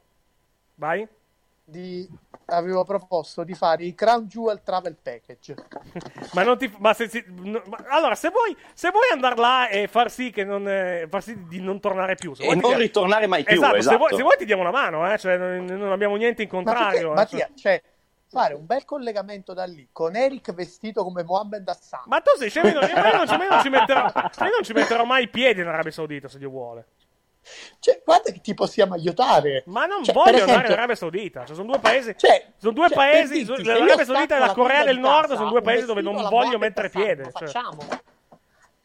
Vai? 0.75 1.07
di- 1.65 2.09
avevo 2.45 2.83
proposto 2.83 3.43
di 3.43 3.53
fare 3.53 3.83
il 3.85 3.95
Crown 3.95 4.25
Jewel 4.27 4.61
Travel 4.63 4.95
Package. 5.01 5.55
Ma 6.33 6.43
non 6.43 6.57
ti. 6.57 6.71
Ma 6.79 6.93
se, 6.93 7.07
si- 7.09 7.23
no, 7.27 7.61
ma- 7.67 7.83
allora, 7.89 8.15
se 8.15 8.29
vuoi, 8.29 8.55
se 8.73 8.89
vuoi 8.91 9.09
andare 9.11 9.35
là 9.35 9.67
e 9.69 9.87
far 9.87 10.09
sì, 10.11 10.29
che 10.31 10.43
non, 10.43 10.67
eh, 10.67 11.07
far 11.09 11.23
sì 11.23 11.47
di 11.47 11.59
non 11.61 11.79
tornare 11.79 12.15
più. 12.15 12.33
Se 12.33 12.43
E 12.43 12.55
non 12.55 12.59
dia- 12.69 12.77
ritornare 12.77 13.27
mai 13.27 13.43
più, 13.43 13.55
esatto, 13.55 13.73
Se, 13.73 13.79
esatto. 13.79 13.97
vuoi, 13.97 14.15
se 14.15 14.21
vuoi 14.21 14.37
ti 14.37 14.45
diamo 14.45 14.61
una 14.61 14.71
mano, 14.71 15.11
eh, 15.11 15.17
cioè, 15.17 15.37
non, 15.37 15.65
non 15.65 15.91
abbiamo 15.91 16.15
niente 16.15 16.41
in 16.43 16.49
Ma 16.51 16.63
perché, 16.63 16.77
contrario. 16.79 17.11
eh, 17.11 17.15
Mattia, 17.15 17.37
cioè. 17.55 17.55
cioè, 17.55 17.81
fare 18.29 18.53
un 18.55 18.65
bel 18.65 18.83
collegamento 18.83 19.53
da 19.53 19.63
lì 19.65 19.87
con 19.91 20.15
Eric 20.15 20.53
vestito 20.53 21.03
come 21.03 21.23
Mohammed 21.23 21.67
Hassan. 21.69 22.01
Ma 22.07 22.19
tu 22.21 22.31
sei 22.37 22.49
scemo, 22.49 22.67
non, 22.71 22.81
ci, 22.87 23.69
metterò, 23.69 24.05
io 24.05 24.49
non 24.55 24.63
ci 24.63 24.73
metterò 24.73 25.03
mai 25.05 25.23
i 25.23 25.27
piedi 25.29 25.61
in 25.61 25.67
Arabia 25.67 25.91
Saudita 25.91 26.27
se 26.27 26.39
Dio 26.39 26.49
vuole. 26.49 26.85
Cioè, 27.79 28.01
guarda 28.05 28.31
che 28.31 28.39
ti 28.41 28.53
possiamo 28.53 28.93
aiutare. 28.93 29.63
Ma 29.67 29.85
non 29.85 30.03
Cioè, 30.03 30.13
voglio 30.13 30.29
andare 30.29 30.45
in 30.45 30.49
esempio- 30.53 30.73
Arabia 30.73 30.95
Saudita. 30.95 31.45
Cioè, 31.45 31.55
sono 31.55 31.67
due 31.71 31.79
paesi. 31.79 32.15
Cioè, 32.17 32.47
sono 32.57 32.73
due 32.73 32.87
cioè, 32.87 32.95
paesi. 32.97 33.43
dirti, 33.45 33.63
L'Arabia 33.63 34.05
Saudita 34.05 34.35
e 34.35 34.39
la 34.39 34.53
Corea 34.53 34.83
del 34.83 34.99
Nord 34.99 35.23
casa, 35.27 35.35
sono 35.35 35.49
due 35.49 35.61
paesi 35.61 35.85
dove 35.85 36.01
non 36.01 36.15
voglio 36.29 36.57
mettere 36.57 36.87
Hassan, 36.87 37.01
piede. 37.01 37.23
lo 37.23 37.31
cioè. 37.31 37.47
facciamo. 37.47 37.87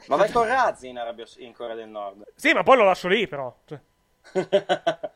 Ma 0.06 0.16
vai 0.16 0.30
con 0.30 0.46
Razzi 0.46 0.88
in, 0.88 0.98
Arabia, 0.98 1.24
in 1.38 1.52
Corea 1.54 1.74
del 1.74 1.88
Nord. 1.88 2.24
Sì, 2.34 2.52
ma 2.52 2.62
poi 2.62 2.76
lo 2.78 2.84
lascio 2.84 3.08
lì, 3.08 3.26
però. 3.28 3.54
Cioè. 3.66 3.78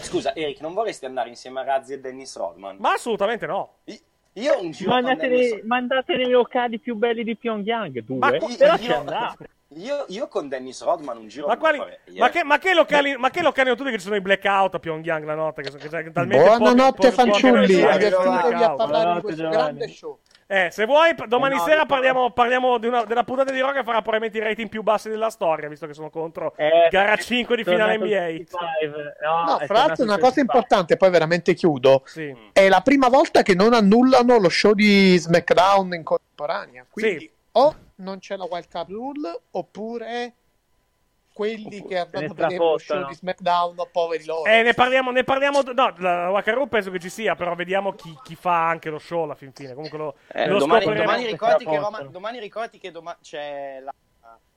Scusa, 0.00 0.34
Eric, 0.34 0.60
non 0.60 0.72
vorresti 0.74 1.04
andare 1.04 1.28
insieme 1.28 1.60
a 1.60 1.64
Razzi 1.64 1.92
e 1.92 2.00
Dennis 2.00 2.36
Rodman? 2.36 2.76
Ma 2.78 2.92
assolutamente 2.92 3.46
no. 3.46 3.76
I- 3.84 4.00
Io 4.34 4.60
un 4.60 4.70
giro 4.72 4.90
con 4.90 5.02
Mandate 5.02 5.28
Dennis 5.28 5.52
nei, 5.52 5.62
mandate 5.62 6.16
nei 6.16 6.28
locali 6.30 6.78
più 6.80 6.96
belli 6.96 7.22
di 7.24 7.36
Pyongyang, 7.36 8.00
due. 8.02 8.18
Ma- 8.18 8.30
Però 8.30 8.46
io- 8.48 8.78
ci 8.78 8.92
andate. 8.92 9.48
Io, 9.76 10.04
io 10.08 10.28
con 10.28 10.48
Dennis 10.48 10.82
Rodman 10.84 11.16
un 11.16 11.26
giro 11.26 11.48
Ma, 11.48 11.56
quali, 11.56 11.78
eh. 11.78 12.18
ma, 12.18 12.28
che, 12.28 12.44
ma, 12.44 12.58
che 12.58 12.74
locali, 12.74 13.16
ma 13.16 13.30
che 13.30 13.42
locali 13.42 13.70
ho 13.70 13.74
tutti 13.74 13.90
che 13.90 13.96
ci 13.98 14.04
sono 14.04 14.14
i 14.14 14.20
blackout 14.20 14.74
a 14.74 14.78
Pyongyang 14.78 15.24
la 15.24 15.34
notte? 15.34 15.62
Che, 15.62 15.70
sono- 15.70 15.82
che 15.82 15.88
c'è 15.88 16.12
talmente 16.12 16.44
Buonanotte 16.44 17.10
fanciulli, 17.10 17.66
persone 17.66 17.66
che 17.66 18.04
ci 18.04 18.10
sono 18.10 18.22
i 18.24 18.26
divertitevi 18.28 18.62
a 18.62 18.74
parlare 18.74 19.14
di 19.14 19.20
questo 19.20 19.42
Giovanni. 19.42 19.56
grande 19.78 19.88
show. 19.88 20.18
Eh, 20.46 20.68
se 20.70 20.84
vuoi, 20.84 21.14
domani 21.26 21.54
Eh 21.54 21.58
no, 21.58 21.64
sera 21.64 21.86
parliamo, 21.86 22.30
parliamo 22.32 22.76
di 22.78 22.86
una- 22.86 23.04
della 23.04 23.24
puntata 23.24 23.50
di 23.50 23.60
Rock 23.60 23.76
che 23.76 23.82
farà 23.82 24.02
probabilmente 24.02 24.38
i 24.38 24.42
rating 24.42 24.68
più 24.68 24.82
bassi 24.82 25.08
della 25.08 25.30
storia, 25.30 25.68
visto 25.68 25.86
che 25.86 25.94
sono 25.94 26.10
contro 26.10 26.52
Eh, 26.56 26.88
gara 26.90 27.16
5 27.16 27.56
di 27.56 27.64
finale 27.64 27.96
NBA. 27.96 28.26
55. 28.36 29.16
No, 29.22 29.44
No, 29.44 29.58
fra 29.66 29.74
l'altro 29.78 30.04
una 30.04 30.18
cosa 30.18 30.32
55. 30.34 30.40
importante, 30.42 30.96
poi 30.96 31.10
veramente 31.10 31.54
chiudo. 31.54 32.02
Sì. 32.04 32.34
È 32.52 32.68
la 32.68 32.80
prima 32.82 33.08
volta 33.08 33.42
che 33.42 33.54
non 33.54 33.72
annullano 33.72 34.38
lo 34.38 34.48
show 34.50 34.74
di 34.74 35.16
SmackDown 35.16 35.94
in 35.94 36.02
contemporanea. 36.02 36.84
Quindi 36.90 37.18
Sì. 37.20 37.30
o 37.52 37.74
non 37.96 38.18
c'è 38.18 38.36
la 38.36 38.44
wild 38.44 38.68
card 38.68 38.90
rule, 38.90 39.40
oppure 39.52 40.34
quelli 41.34 41.84
che 41.84 41.98
andato 41.98 42.16
a 42.16 42.34
vedere 42.34 42.56
lo 42.56 42.78
show 42.78 43.06
di 43.08 43.14
SmackDown, 43.14 43.74
poveri 43.92 44.24
loro. 44.24 44.44
Eh, 44.48 44.62
ne 44.62 44.72
parliamo, 44.72 45.10
ne 45.10 45.24
parliamo. 45.24 45.60
No, 45.62 45.92
la 45.98 46.30
Wakaru 46.30 46.68
penso 46.68 46.90
che 46.92 47.00
ci 47.00 47.10
sia, 47.10 47.34
però 47.34 47.54
vediamo 47.56 47.92
chi, 47.92 48.16
chi 48.22 48.36
fa 48.36 48.68
anche 48.68 48.88
lo 48.88 48.98
show 49.00 49.24
alla 49.24 49.34
fin 49.34 49.52
fine. 49.52 49.74
Comunque 49.74 49.98
lo, 49.98 50.14
Eh, 50.32 50.46
lo 50.46 50.58
domani, 50.58 50.82
scopriremo. 50.84 51.10
domani 51.10 51.34
Strafottano. 51.34 51.80
Roma- 51.80 52.02
domani 52.04 52.38
ricordati 52.38 52.78
che 52.78 52.90
doma- 52.92 53.18
c'è 53.20 53.80
la 53.82 53.92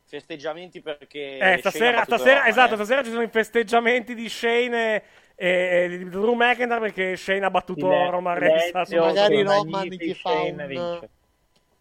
festeggiamenti 0.05 0.79
perché 0.81 1.37
Eh, 1.37 1.57
stasera, 1.57 2.03
stasera, 2.03 2.37
Roma, 2.37 2.47
esatto, 2.47 2.73
eh. 2.73 2.75
stasera 2.77 3.03
ci 3.03 3.09
sono 3.09 3.23
i 3.23 3.27
festeggiamenti 3.27 4.13
di 4.15 4.29
Shane 4.29 4.95
e, 4.95 5.03
e- 5.35 5.83
e 5.83 5.97
di 5.97 6.09
Drew 6.09 6.33
McIntyre 6.33 6.79
perché 6.79 7.17
Shane 7.17 7.43
ha 7.43 7.49
battuto 7.49 7.87
Sile- 7.89 8.09
Roman 8.11 8.37
Reigns. 8.37 8.71
Magari 8.93 9.41
Roman 9.41 9.85
gli 9.87 10.13
fa 10.13 10.31
un- 10.31 10.65
vince. 10.67 11.09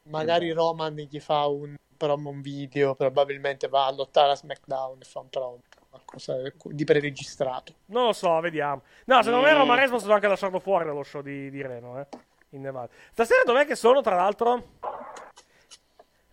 Magari 0.09 0.51
Roman 0.52 0.94
gli 0.94 1.20
fa 1.20 1.47
un 1.47 1.74
promo 1.97 2.31
un 2.31 2.40
video, 2.40 2.94
probabilmente 2.94 3.68
va 3.68 3.86
a 3.86 3.93
lottare 3.93 4.32
a 4.32 4.36
SmackDown 4.36 4.98
e 5.01 5.05
fa 5.05 5.20
un 5.20 5.28
promo. 5.28 5.60
qualcosa 5.89 6.36
di 6.64 6.85
preregistrato. 6.85 7.73
Non 7.86 8.05
lo 8.06 8.12
so, 8.12 8.39
vediamo. 8.40 8.82
No, 9.06 9.23
secondo 9.23 9.47
me 9.47 9.55
Mm. 9.55 9.56
Roman 9.59 9.77
Reigns 9.77 9.90
possono 9.93 10.12
anche 10.12 10.28
lasciarlo 10.28 10.59
fuori 10.60 10.85
dallo 10.85 11.02
show 11.02 11.23
di, 11.23 11.48
di 11.51 11.62
Reno, 11.62 11.98
eh. 12.01 12.06
In 12.51 12.60
Nevada. 12.60 12.93
Stasera 13.12 13.43
dov'è 13.44 13.64
che 13.66 13.74
sono, 13.77 14.02
tra 14.02 14.14
l'altro? 14.14 14.62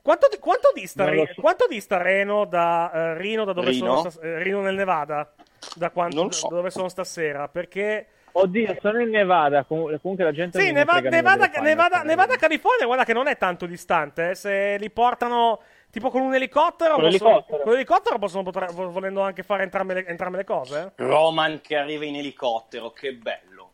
Quanto, 0.01 0.27
di- 0.29 0.37
quanto 0.37 0.69
dista, 0.73 1.05
Re- 1.05 1.33
quanto 1.35 1.65
dista 1.67 1.95
Reno 1.97 2.43
da 2.45 2.91
eh, 2.91 3.17
Rino, 3.17 3.45
da 3.45 3.53
dove 3.53 3.71
Reno? 3.71 3.85
sono 3.97 4.09
stas- 4.09 4.19
eh, 4.23 4.43
Rino 4.43 4.59
nel 4.59 4.75
Nevada? 4.75 5.33
Da 5.75 5.91
quanto, 5.91 6.15
Non 6.17 6.25
lo 6.25 6.31
so. 6.33 6.47
da 6.49 6.55
dove 6.55 6.69
sono 6.71 6.89
stasera? 6.89 7.47
Perché 7.47 8.07
Oddio, 8.35 8.77
sono 8.81 8.99
in 9.01 9.09
Nevada. 9.09 9.63
comu- 9.63 9.99
Comunque 10.01 10.25
la 10.25 10.31
gente. 10.31 10.59
Sì, 10.59 10.71
Neva- 10.71 10.99
Nevada, 10.99 11.47
Nevada, 11.61 12.01
Nevada, 12.03 12.35
California, 12.35 12.85
guarda 12.85 13.05
che 13.05 13.13
non 13.13 13.27
è 13.27 13.37
tanto 13.37 13.65
distante. 13.65 14.31
eh. 14.31 14.35
Se 14.35 14.75
li 14.79 14.89
portano 14.89 15.59
tipo 15.91 16.09
con 16.09 16.21
un 16.21 16.33
elicottero, 16.33 16.95
Con 16.95 17.03
possono, 17.03 17.29
l'elicottero. 17.29 17.63
con 17.63 17.71
l'elicottero 17.73 18.17
possono 18.19 18.43
potre- 18.43 18.67
vo- 18.73 18.89
volendo 18.91 19.21
anche 19.21 19.43
fare 19.43 19.63
entrambe 19.63 19.93
le, 19.93 20.05
entrambe 20.07 20.37
le 20.37 20.43
cose. 20.45 20.91
eh. 20.97 21.03
Roman 21.03 21.61
che 21.61 21.75
arriva 21.77 22.05
in 22.05 22.15
elicottero, 22.15 22.89
che 22.91 23.13
bello. 23.13 23.71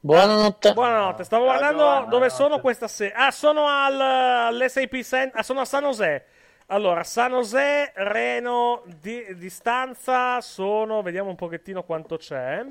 Buonanotte. 0.00 0.72
Buonanotte, 0.72 1.24
stavo 1.24 1.44
guardando 1.44 1.82
buonanotte. 1.82 2.10
dove 2.10 2.30
sono 2.30 2.60
questa 2.60 2.86
sera. 2.88 3.26
Ah, 3.26 3.30
sono 3.30 3.66
al, 3.66 4.00
all'SAP 4.00 5.00
Center, 5.02 5.40
ah, 5.40 5.42
sono 5.42 5.60
a 5.60 5.64
San 5.64 5.82
José. 5.84 6.24
Allora, 6.66 7.02
San 7.04 7.30
José, 7.32 7.92
Reno, 7.94 8.82
di, 9.00 9.36
distanza 9.36 10.40
sono, 10.40 11.02
vediamo 11.02 11.28
un 11.30 11.36
pochettino 11.36 11.82
quanto 11.84 12.16
c'è. 12.16 12.64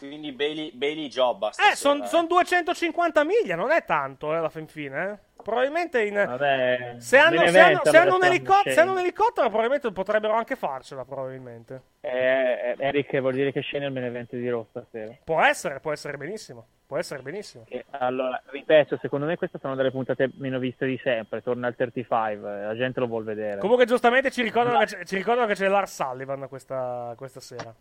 Quindi 0.00 0.32
Bailey, 0.32 0.72
Bailey 0.72 1.08
Jobba. 1.08 1.50
Eh, 1.50 1.76
sono 1.76 2.26
250 2.26 3.22
miglia, 3.24 3.54
non 3.54 3.70
è 3.70 3.84
tanto, 3.84 4.32
eh, 4.32 4.36
alla 4.36 4.48
fin 4.48 4.66
fine. 4.66 5.10
eh. 5.10 5.28
Probabilmente 5.42 6.02
in... 6.04 6.14
Vabbè, 6.14 6.94
Se 6.98 7.16
hanno, 7.16 7.46
se 7.46 7.58
hanno- 7.58 7.80
se 7.82 7.96
hanno 7.96 8.16
un 8.16 8.22
allora 8.22 8.26
elicottero, 8.26 8.60
stiamo 8.60 8.74
se 8.74 8.80
hanno 8.80 8.92
un 8.92 8.98
elicottero, 8.98 9.46
probabilmente 9.48 9.92
potrebbero 9.92 10.34
anche 10.34 10.54
farcela. 10.56 11.04
Probabilmente 11.04 11.82
Eh, 12.00 12.10
eh, 12.10 12.74
Eric 12.78 13.18
vuol 13.20 13.32
dire 13.34 13.50
che 13.52 13.60
scende 13.60 13.86
il 13.86 13.92
main 13.92 14.04
event 14.04 14.34
di 14.34 14.48
Raw 14.50 14.66
stasera. 14.68 15.16
può 15.24 15.40
essere, 15.42 15.80
può 15.80 15.92
essere 15.92 16.16
benissimo. 16.18 16.66
Può 16.86 16.98
essere 16.98 17.22
benissimo. 17.22 17.64
E 17.68 17.84
allora, 17.90 18.42
ripeto, 18.46 18.98
secondo 19.00 19.24
me 19.24 19.36
queste 19.36 19.58
sono 19.60 19.76
delle 19.76 19.90
puntate 19.92 20.30
meno 20.34 20.58
viste 20.58 20.84
di 20.86 20.98
sempre. 21.02 21.40
Torna 21.42 21.68
al 21.68 21.74
35, 21.76 22.34
eh, 22.34 22.64
la 22.64 22.74
gente 22.76 23.00
lo 23.00 23.06
vuol 23.06 23.24
vedere. 23.24 23.60
Comunque, 23.60 23.86
giustamente 23.86 24.30
ci 24.30 24.42
ricordano, 24.42 24.78
che, 24.80 24.86
c'è, 24.86 25.04
ci 25.04 25.16
ricordano 25.16 25.46
che 25.46 25.54
c'è 25.54 25.68
Lars 25.68 25.94
Sullivan 25.94 26.48
questa, 26.48 27.14
questa 27.16 27.40
sera. 27.40 27.72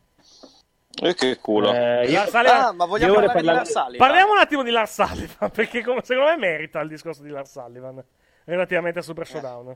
E 1.01 1.13
che 1.13 1.37
culo. 1.39 1.73
Eh, 1.73 2.05
Sullivan- 2.07 2.45
Ah, 2.47 2.71
ma 2.73 2.85
vogliamo 2.85 3.13
parlare 3.13 3.27
vorrei 3.27 3.41
di 3.41 3.47
Lars 3.47 3.71
Sullivan? 3.71 3.97
Parliamo 3.97 4.31
un 4.33 4.37
attimo 4.39 4.63
di 4.63 4.71
Lars 4.71 4.93
Sullivan, 4.93 5.49
perché 5.51 5.81
come- 5.83 6.01
secondo 6.03 6.29
me 6.31 6.37
merita 6.37 6.79
il 6.81 6.89
discorso 6.89 7.23
di 7.23 7.29
Lars 7.29 7.51
Sullivan 7.51 8.03
relativamente 8.45 8.99
a 8.99 9.01
Super 9.01 9.25
Showdown. 9.27 9.75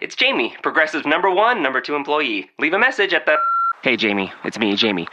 It's 0.00 0.14
Jamie, 0.14 0.54
Progressive 0.60 1.06
number 1.08 1.30
one, 1.30 1.60
number 1.60 1.80
two 1.80 1.94
employee. 1.94 2.50
Leave 2.58 2.74
a 2.74 2.78
message 2.78 3.14
at 3.14 3.24
the. 3.24 3.36
Hey, 3.82 3.96
Jamie, 3.96 4.30
it's 4.44 4.58
me, 4.58 4.74
Jamie. 4.74 5.06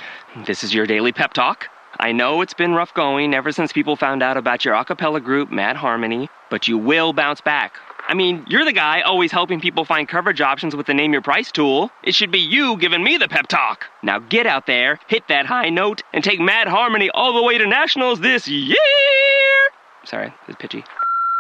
This 0.45 0.63
is 0.63 0.73
your 0.73 0.85
daily 0.85 1.11
pep 1.13 1.33
talk. 1.33 1.69
I 1.99 2.11
know 2.11 2.41
it's 2.41 2.55
been 2.55 2.73
rough 2.73 2.93
going 2.93 3.33
ever 3.35 3.51
since 3.51 3.71
people 3.71 3.95
found 3.95 4.23
out 4.23 4.35
about 4.35 4.65
your 4.65 4.73
a 4.73 4.83
cappella 4.83 5.21
group, 5.21 5.51
Mad 5.51 5.75
Harmony, 5.77 6.27
but 6.49 6.67
you 6.67 6.77
will 6.77 7.13
bounce 7.13 7.39
back. 7.39 7.73
I 8.05 8.15
mean, 8.15 8.45
you're 8.49 8.65
the 8.65 8.73
guy 8.73 9.01
always 9.01 9.31
helping 9.31 9.61
people 9.61 9.85
find 9.85 10.07
coverage 10.07 10.41
options 10.41 10.75
with 10.75 10.87
the 10.87 10.93
Name 10.93 11.13
Your 11.13 11.21
Price 11.21 11.51
tool. 11.51 11.89
It 12.03 12.13
should 12.13 12.31
be 12.31 12.39
you 12.39 12.77
giving 12.77 13.03
me 13.03 13.17
the 13.17 13.29
pep 13.29 13.47
talk. 13.47 13.85
Now 14.03 14.19
get 14.19 14.45
out 14.45 14.67
there, 14.67 14.99
hit 15.07 15.27
that 15.29 15.45
high 15.45 15.69
note, 15.69 16.03
and 16.11 16.23
take 16.23 16.39
Mad 16.39 16.67
Harmony 16.67 17.09
all 17.11 17.33
the 17.33 17.43
way 17.43 17.57
to 17.57 17.65
nationals 17.65 18.19
this 18.19 18.47
year! 18.47 18.77
Sorry, 20.03 20.33
it's 20.47 20.57
pitchy. 20.59 20.83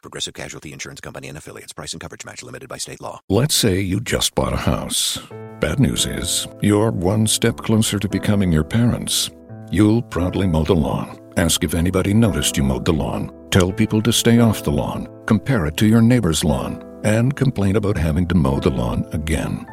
Progressive 0.01 0.33
Casualty 0.33 0.73
Insurance 0.73 1.01
Company 1.01 1.27
and 1.27 1.37
affiliates. 1.37 1.73
Price 1.73 1.93
and 1.93 2.01
coverage 2.01 2.25
match 2.25 2.43
limited 2.43 2.69
by 2.69 2.77
state 2.77 3.01
law. 3.01 3.19
Let's 3.29 3.55
say 3.55 3.79
you 3.79 3.99
just 3.99 4.33
bought 4.35 4.53
a 4.53 4.57
house. 4.57 5.17
Bad 5.59 5.79
news 5.79 6.05
is, 6.05 6.47
you're 6.61 6.91
one 6.91 7.27
step 7.27 7.57
closer 7.57 7.99
to 7.99 8.09
becoming 8.09 8.51
your 8.51 8.63
parents. 8.63 9.29
You'll 9.71 10.01
proudly 10.01 10.47
mow 10.47 10.63
the 10.63 10.75
lawn. 10.75 11.19
Ask 11.37 11.63
if 11.63 11.73
anybody 11.73 12.13
noticed 12.13 12.57
you 12.57 12.63
mowed 12.63 12.85
the 12.85 12.93
lawn. 12.93 13.31
Tell 13.49 13.71
people 13.71 14.01
to 14.01 14.13
stay 14.13 14.39
off 14.39 14.63
the 14.63 14.71
lawn. 14.71 15.07
Compare 15.25 15.67
it 15.67 15.77
to 15.77 15.85
your 15.85 16.01
neighbor's 16.01 16.43
lawn. 16.43 16.83
And 17.05 17.33
complain 17.35 17.77
about 17.77 17.97
having 17.97 18.27
to 18.27 18.35
mow 18.35 18.59
the 18.59 18.69
lawn 18.69 19.07
again. 19.13 19.65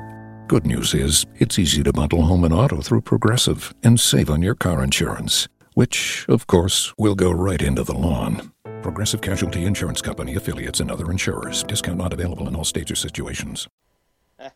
Good 0.46 0.64
news 0.64 0.94
is, 0.94 1.26
it's 1.36 1.58
easy 1.58 1.82
to 1.82 1.92
bundle 1.92 2.22
home 2.22 2.44
and 2.44 2.54
auto 2.54 2.80
through 2.80 3.02
Progressive 3.02 3.74
and 3.82 3.98
save 3.98 4.30
on 4.30 4.42
your 4.42 4.54
car 4.54 4.82
insurance, 4.82 5.48
which, 5.74 6.24
of 6.28 6.46
course, 6.46 6.92
will 6.98 7.14
go 7.16 7.32
right 7.32 7.62
into 7.62 7.82
the 7.82 7.94
lawn. 7.94 8.52
Progressive 8.82 9.20
Casualty 9.20 9.64
Insurance 9.64 10.00
Company 10.00 10.36
affiliates 10.36 10.80
and 10.80 10.90
other 10.90 11.10
insurers. 11.10 11.64
Discount 11.64 11.98
not 11.98 12.12
available 12.12 12.48
in 12.48 12.54
all 12.54 12.64
states 12.64 12.90
or 12.90 12.96
situations. 12.96 13.66
Eh, 14.38 14.50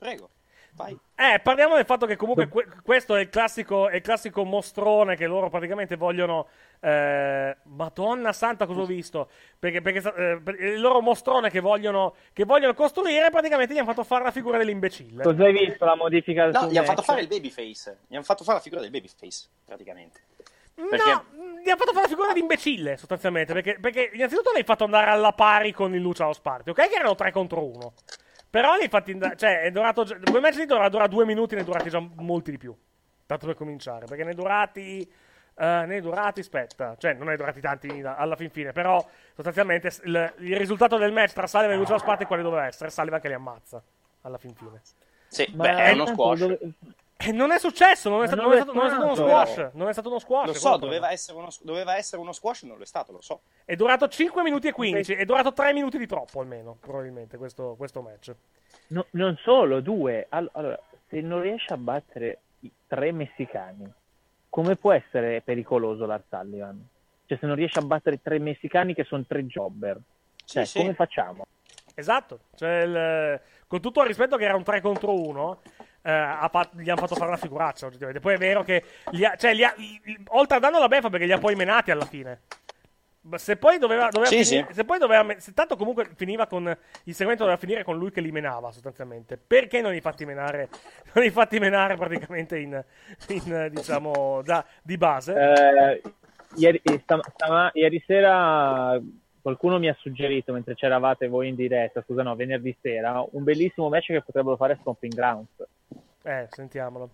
prego, 0.00 0.30
vai. 0.76 0.96
Eh, 1.18 1.40
parliamo 1.40 1.76
del 1.76 1.86
fatto 1.86 2.04
che 2.04 2.14
comunque 2.14 2.46
que- 2.46 2.66
questo 2.82 3.16
è 3.16 3.20
il, 3.22 3.30
classico, 3.30 3.88
è 3.88 3.94
il 3.96 4.02
classico 4.02 4.44
mostrone 4.44 5.16
che 5.16 5.26
loro 5.26 5.48
praticamente 5.48 5.96
vogliono. 5.96 6.46
eh, 6.80 7.56
Madonna 7.62 8.34
santa, 8.34 8.66
cosa 8.66 8.82
ho 8.82 8.84
visto? 8.84 9.30
Perché, 9.58 9.80
perché 9.80 9.98
eh, 10.14 10.40
per- 10.42 10.60
il 10.60 10.78
loro 10.78 11.00
mostrone 11.00 11.48
che 11.48 11.60
vogliono, 11.60 12.16
che 12.34 12.44
vogliono 12.44 12.74
costruire, 12.74 13.30
praticamente 13.30 13.72
gli 13.72 13.78
hanno 13.78 13.86
fatto 13.88 14.04
fare 14.04 14.24
la 14.24 14.30
figura 14.30 14.58
dell'imbecille. 14.58 15.22
Cosa 15.22 15.44
hai 15.44 15.52
visto 15.52 15.84
la 15.86 15.96
modifica 15.96 16.50
No, 16.50 16.60
sul 16.60 16.68
gli 16.68 16.76
hanno 16.76 16.86
fatto 16.86 17.02
fare 17.02 17.22
il 17.22 17.28
babyface. 17.28 17.98
Gli 18.06 18.14
hanno 18.14 18.24
fatto 18.24 18.44
fare 18.44 18.58
la 18.58 18.62
figura 18.62 18.82
del 18.82 18.90
babyface, 18.90 19.46
praticamente. 19.64 20.20
Perché 20.74 21.10
No, 21.10 21.24
gli 21.64 21.68
hanno 21.70 21.78
fatto 21.78 21.92
fare 21.92 22.02
la 22.02 22.08
figura 22.08 22.32
d'imbecille, 22.34 22.98
sostanzialmente. 22.98 23.54
Perché, 23.54 23.78
perché 23.80 24.10
innanzitutto 24.12 24.52
l'hai 24.52 24.64
fatto 24.64 24.84
andare 24.84 25.10
alla 25.10 25.32
pari 25.32 25.72
con 25.72 25.94
il 25.94 26.02
Lucia 26.02 26.26
House 26.26 26.40
Party, 26.42 26.68
ok? 26.70 26.88
Che 26.90 26.94
erano 26.94 27.14
3 27.14 27.32
contro 27.32 27.64
1. 27.64 27.94
Però 28.56 28.74
l'hai 28.74 28.88
fatti 28.88 29.12
andare. 29.12 29.36
Cioè, 29.36 29.60
è 29.60 29.70
durato. 29.70 30.06
Quel 30.30 30.40
match 30.40 30.56
lì 30.56 30.64
dovrà 30.64 30.88
durare 30.88 31.10
due 31.10 31.26
minuti, 31.26 31.54
ne 31.54 31.60
è 31.60 31.64
durati 31.64 31.90
già 31.90 32.00
molti 32.00 32.50
di 32.52 32.56
più. 32.56 32.74
Tanto 33.26 33.44
per 33.44 33.54
cominciare. 33.54 34.06
Perché 34.06 34.24
ne 34.24 34.30
è 34.30 34.34
durati. 34.34 35.02
eh, 35.58 35.84
ne 35.86 35.96
è 35.96 36.00
durati, 36.00 36.40
aspetta, 36.40 36.96
cioè 36.98 37.12
non 37.14 37.26
ne 37.26 37.34
è 37.34 37.36
durati 37.36 37.60
tanti 37.60 38.00
da- 38.00 38.16
alla 38.16 38.34
fin 38.36 38.48
fine, 38.50 38.72
però 38.72 39.02
sostanzialmente 39.34 39.90
il, 40.04 40.34
il 40.38 40.56
risultato 40.56 40.96
del 40.98 41.12
match 41.12 41.32
tra 41.32 41.46
Sullivan 41.46 41.74
e 41.74 41.76
Lucia 41.78 41.92
House 41.94 42.04
Party 42.04 42.24
quale 42.26 42.42
doveva 42.42 42.66
essere? 42.66 42.90
Sullivan 42.90 43.20
che 43.20 43.28
li 43.28 43.34
ammazza 43.34 43.82
alla 44.22 44.36
fin 44.38 44.54
fine. 44.54 44.80
Sì, 45.28 45.50
Ma 45.54 45.64
beh, 45.64 45.76
è 45.76 45.92
uno 45.92 46.06
squash. 46.06 46.38
dove- 46.38 46.58
non 47.32 47.50
è 47.50 47.58
successo, 47.58 48.08
non 48.10 48.22
è, 48.22 48.26
stato, 48.26 48.42
non 48.42 48.52
è 48.52 48.56
stato- 48.56 48.72
non 48.74 48.84
è 48.86 48.88
stato 48.88 49.04
uno 49.04 49.14
squash. 49.14 49.70
Non 49.72 49.88
è 49.88 49.92
stato 49.92 50.08
uno 50.08 50.18
squash. 50.18 50.46
Lo 50.46 50.54
so, 50.54 50.76
doveva 50.76 51.10
essere, 51.10 51.38
uno, 51.38 51.48
doveva 51.62 51.96
essere 51.96 52.20
uno 52.20 52.32
squash, 52.32 52.62
non 52.62 52.76
lo 52.76 52.82
è 52.82 52.86
stato, 52.86 53.12
lo 53.12 53.20
so. 53.20 53.40
È 53.64 53.74
durato 53.74 54.06
5 54.08 54.42
minuti 54.42 54.68
e 54.68 54.72
15. 54.72 55.14
È 55.14 55.24
durato 55.24 55.52
3 55.52 55.72
minuti 55.72 55.98
di 55.98 56.06
troppo 56.06 56.40
almeno, 56.40 56.76
probabilmente, 56.78 57.36
questo, 57.38 57.74
questo 57.76 58.02
match. 58.02 58.34
No, 58.88 59.06
non 59.10 59.36
solo, 59.42 59.80
due. 59.80 60.26
All- 60.28 60.50
allora, 60.52 60.78
se 61.08 61.20
non 61.20 61.40
riesci 61.40 61.72
a 61.72 61.76
battere 61.76 62.38
i 62.60 62.70
tre 62.86 63.12
messicani, 63.12 63.90
come 64.50 64.76
può 64.76 64.92
essere 64.92 65.40
pericoloso 65.40 66.06
Lars 66.06 66.24
Sullivan? 66.28 66.86
Cioè, 67.26 67.38
se 67.38 67.46
non 67.46 67.56
riesci 67.56 67.78
a 67.78 67.82
battere 67.82 68.20
tre 68.22 68.38
messicani 68.38 68.94
che 68.94 69.04
sono 69.04 69.24
tre 69.26 69.44
jobber, 69.46 69.98
cioè, 70.44 70.64
sì. 70.64 70.78
come 70.78 70.94
facciamo? 70.94 71.44
Esatto. 71.94 72.40
Cioè, 72.54 72.82
il- 72.82 73.40
con 73.66 73.80
tutto 73.80 74.02
il 74.02 74.06
rispetto 74.06 74.36
che 74.36 74.44
era 74.44 74.54
un 74.54 74.62
3 74.62 74.80
contro 74.80 75.12
1, 75.12 75.60
eh, 76.06 76.10
ha 76.12 76.48
fa- 76.52 76.70
gli 76.72 76.88
hanno 76.88 77.00
fatto 77.00 77.16
fare 77.16 77.28
una 77.28 77.36
figuraccia, 77.36 77.86
oggettivamente. 77.86 78.20
Poi 78.20 78.34
è 78.34 78.38
vero 78.38 78.62
che, 78.62 78.84
li 79.10 79.24
ha- 79.24 79.34
cioè, 79.36 79.52
li 79.54 79.64
ha- 79.64 79.74
oltre 80.28 80.56
a 80.56 80.60
danno 80.60 80.78
la 80.78 80.86
beffa, 80.88 81.10
perché 81.10 81.26
li 81.26 81.32
ha 81.32 81.38
poi 81.38 81.56
menati 81.56 81.90
alla 81.90 82.04
fine. 82.04 82.40
Se 83.34 83.56
poi 83.56 83.78
doveva, 83.78 84.08
doveva 84.08 84.30
Sì, 84.30 84.44
finire, 84.44 84.66
sì. 84.68 84.74
se 84.74 84.84
poi 84.84 85.00
doveva, 85.00 85.26
se 85.38 85.52
tanto 85.52 85.74
comunque 85.74 86.08
finiva 86.14 86.46
con 86.46 86.62
il 87.04 87.14
segmento 87.14 87.42
doveva 87.42 87.60
finire 87.60 87.82
con 87.82 87.98
lui 87.98 88.12
che 88.12 88.20
li 88.20 88.30
menava 88.30 88.70
sostanzialmente. 88.70 89.36
Perché 89.36 89.80
non 89.80 89.90
li 89.90 90.00
fatti 90.00 90.24
menare, 90.24 90.68
non 91.12 91.24
li 91.24 91.30
fatti 91.30 91.58
menare 91.58 91.96
praticamente 91.96 92.56
in, 92.56 92.80
in, 93.30 93.68
diciamo, 93.72 94.42
da, 94.44 94.64
di 94.80 94.96
base? 94.96 95.34
Eh, 95.34 96.02
ieri, 96.54 96.80
sta- 97.02 97.20
stama- 97.34 97.70
ieri 97.74 98.00
sera 98.06 98.96
qualcuno 99.42 99.78
mi 99.80 99.88
ha 99.88 99.96
suggerito, 99.98 100.52
mentre 100.52 100.74
c'eravate 100.74 101.26
voi 101.26 101.48
in 101.48 101.56
diretta, 101.56 102.02
scusa 102.02 102.22
no, 102.22 102.34
venerdì 102.36 102.76
sera, 102.80 103.24
un 103.30 103.42
bellissimo 103.42 103.88
match 103.88 104.06
che 104.06 104.22
potrebbero 104.22 104.54
fare 104.56 104.74
a 104.74 104.76
Stomping 104.80 105.12
Grounds. 105.14 105.64
Eh, 106.26 106.46
sentiamolo. 106.50 107.10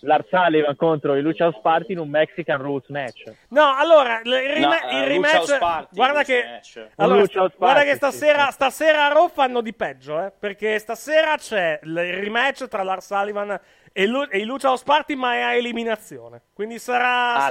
Lars 0.00 0.26
Sullivan 0.28 0.74
contro 0.76 1.14
i 1.16 1.20
Lucha 1.22 1.44
House 1.44 1.60
Party 1.62 1.92
in 1.92 1.98
un 1.98 2.08
Mexican 2.08 2.60
Rules 2.60 2.86
match. 2.88 3.22
No, 3.48 3.74
allora, 3.76 4.20
il, 4.24 4.32
il 4.32 4.54
rima- 4.54 4.80
No, 4.80 4.90
il 4.90 4.96
eh, 4.96 5.08
rematch. 5.08 5.32
Lucha 5.32 5.38
House 5.38 5.58
Party, 5.58 5.94
guarda 5.96 6.22
che. 6.24 6.44
match. 6.44 6.86
Allora, 6.96 7.20
Lucha 7.20 7.40
House 7.40 7.54
guarda 7.56 7.82
che 7.84 7.94
stasera, 7.94 8.46
sì, 8.46 8.52
stasera 8.52 9.06
a 9.06 9.12
Raw 9.12 9.28
fanno 9.28 9.60
di 9.60 9.72
peggio, 9.72 10.20
eh. 10.24 10.32
Perché 10.36 10.78
stasera 10.78 11.36
c'è 11.36 11.78
il 11.82 11.96
rematch 11.96 12.66
tra 12.68 12.82
Lars 12.82 13.06
Sullivan 13.06 13.58
e, 13.92 14.06
Lu- 14.06 14.26
e 14.30 14.38
i 14.38 14.44
Lucha 14.44 14.68
House 14.68 14.84
Party, 14.84 15.14
ma 15.14 15.34
è 15.34 15.40
a 15.40 15.54
eliminazione. 15.54 16.42
Quindi 16.52 16.78
sarà. 16.78 17.48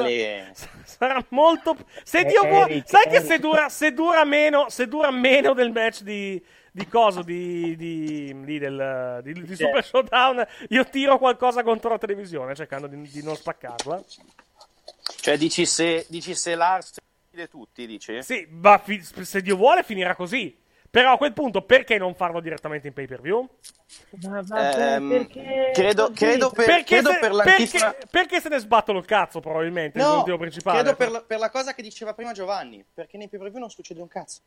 sa- 0.54 0.68
sarà 0.84 1.24
molto. 1.30 1.76
Se 2.04 2.20
Eh, 2.20 2.26
Dio 2.26 2.46
vuole. 2.46 2.72
Eric, 2.72 2.90
Sai 2.90 3.08
che 3.10 3.22
se 3.22 3.40
dura, 3.40 3.70
se 3.70 3.94
dura 3.94 4.24
meno. 4.26 4.70
Se 4.70 4.88
dura 4.88 5.12
meno 5.12 5.54
del 5.54 5.72
match 5.72 6.02
di. 6.02 6.44
Di 6.76 6.88
coso 6.88 7.22
di, 7.22 7.76
di, 7.76 8.36
di, 8.46 8.58
del, 8.58 9.20
di, 9.22 9.34
di 9.44 9.56
Super 9.56 9.84
Showdown, 9.86 10.44
io 10.70 10.84
tiro 10.86 11.20
qualcosa 11.20 11.62
contro 11.62 11.92
la 11.92 12.00
televisione 12.00 12.56
cercando 12.56 12.88
di, 12.88 13.00
di 13.00 13.22
non 13.22 13.36
spaccarla. 13.36 14.04
Cioè, 15.22 15.38
dici 15.38 15.68
se, 15.68 16.08
dici 16.10 16.34
se 16.34 16.56
Lars 16.56 16.98
uccide 17.28 17.48
tutti, 17.48 17.86
dici? 17.86 18.24
Sì, 18.24 18.48
ma 18.50 18.80
fi- 18.80 19.04
se 19.04 19.42
Dio 19.44 19.56
vuole 19.56 19.84
finirà 19.84 20.16
così. 20.16 20.60
Però 20.90 21.14
a 21.14 21.18
quel 21.18 21.34
punto 21.34 21.62
perché 21.62 22.00
non 22.00 22.16
farlo 22.16 22.40
direttamente 22.40 22.88
in 22.88 22.94
pay 22.94 23.06
per 23.06 23.22
view? 23.22 23.48
Ma 24.22 24.42
vabbè, 24.42 24.96
Ehm, 24.96 25.10
perché... 25.10 25.72
credo, 25.74 26.12
credo 26.12 26.50
per, 26.50 26.66
perché, 26.66 26.84
credo 26.96 27.12
se, 27.12 27.20
per 27.20 27.32
perché, 27.32 27.50
l'antifra... 27.50 27.96
perché 28.10 28.42
se 28.42 28.50
ne 28.50 28.58
sbattono 28.60 28.98
il 28.98 29.06
cazzo 29.06 29.40
probabilmente 29.40 30.00
il 30.00 30.04
No, 30.04 30.18
motivo 30.18 30.38
principale. 30.38 30.82
credo 30.82 30.96
per 30.96 31.12
la, 31.12 31.22
per 31.22 31.38
la 31.40 31.50
cosa 31.52 31.74
che 31.76 31.84
diceva 31.84 32.14
prima 32.16 32.32
Giovanni, 32.32 32.84
perché 32.94 33.18
nei 33.18 33.28
pay 33.28 33.40
per 33.40 33.50
view 33.50 33.60
non 33.60 33.70
succede 33.70 34.02
un 34.02 34.08
cazzo. 34.08 34.42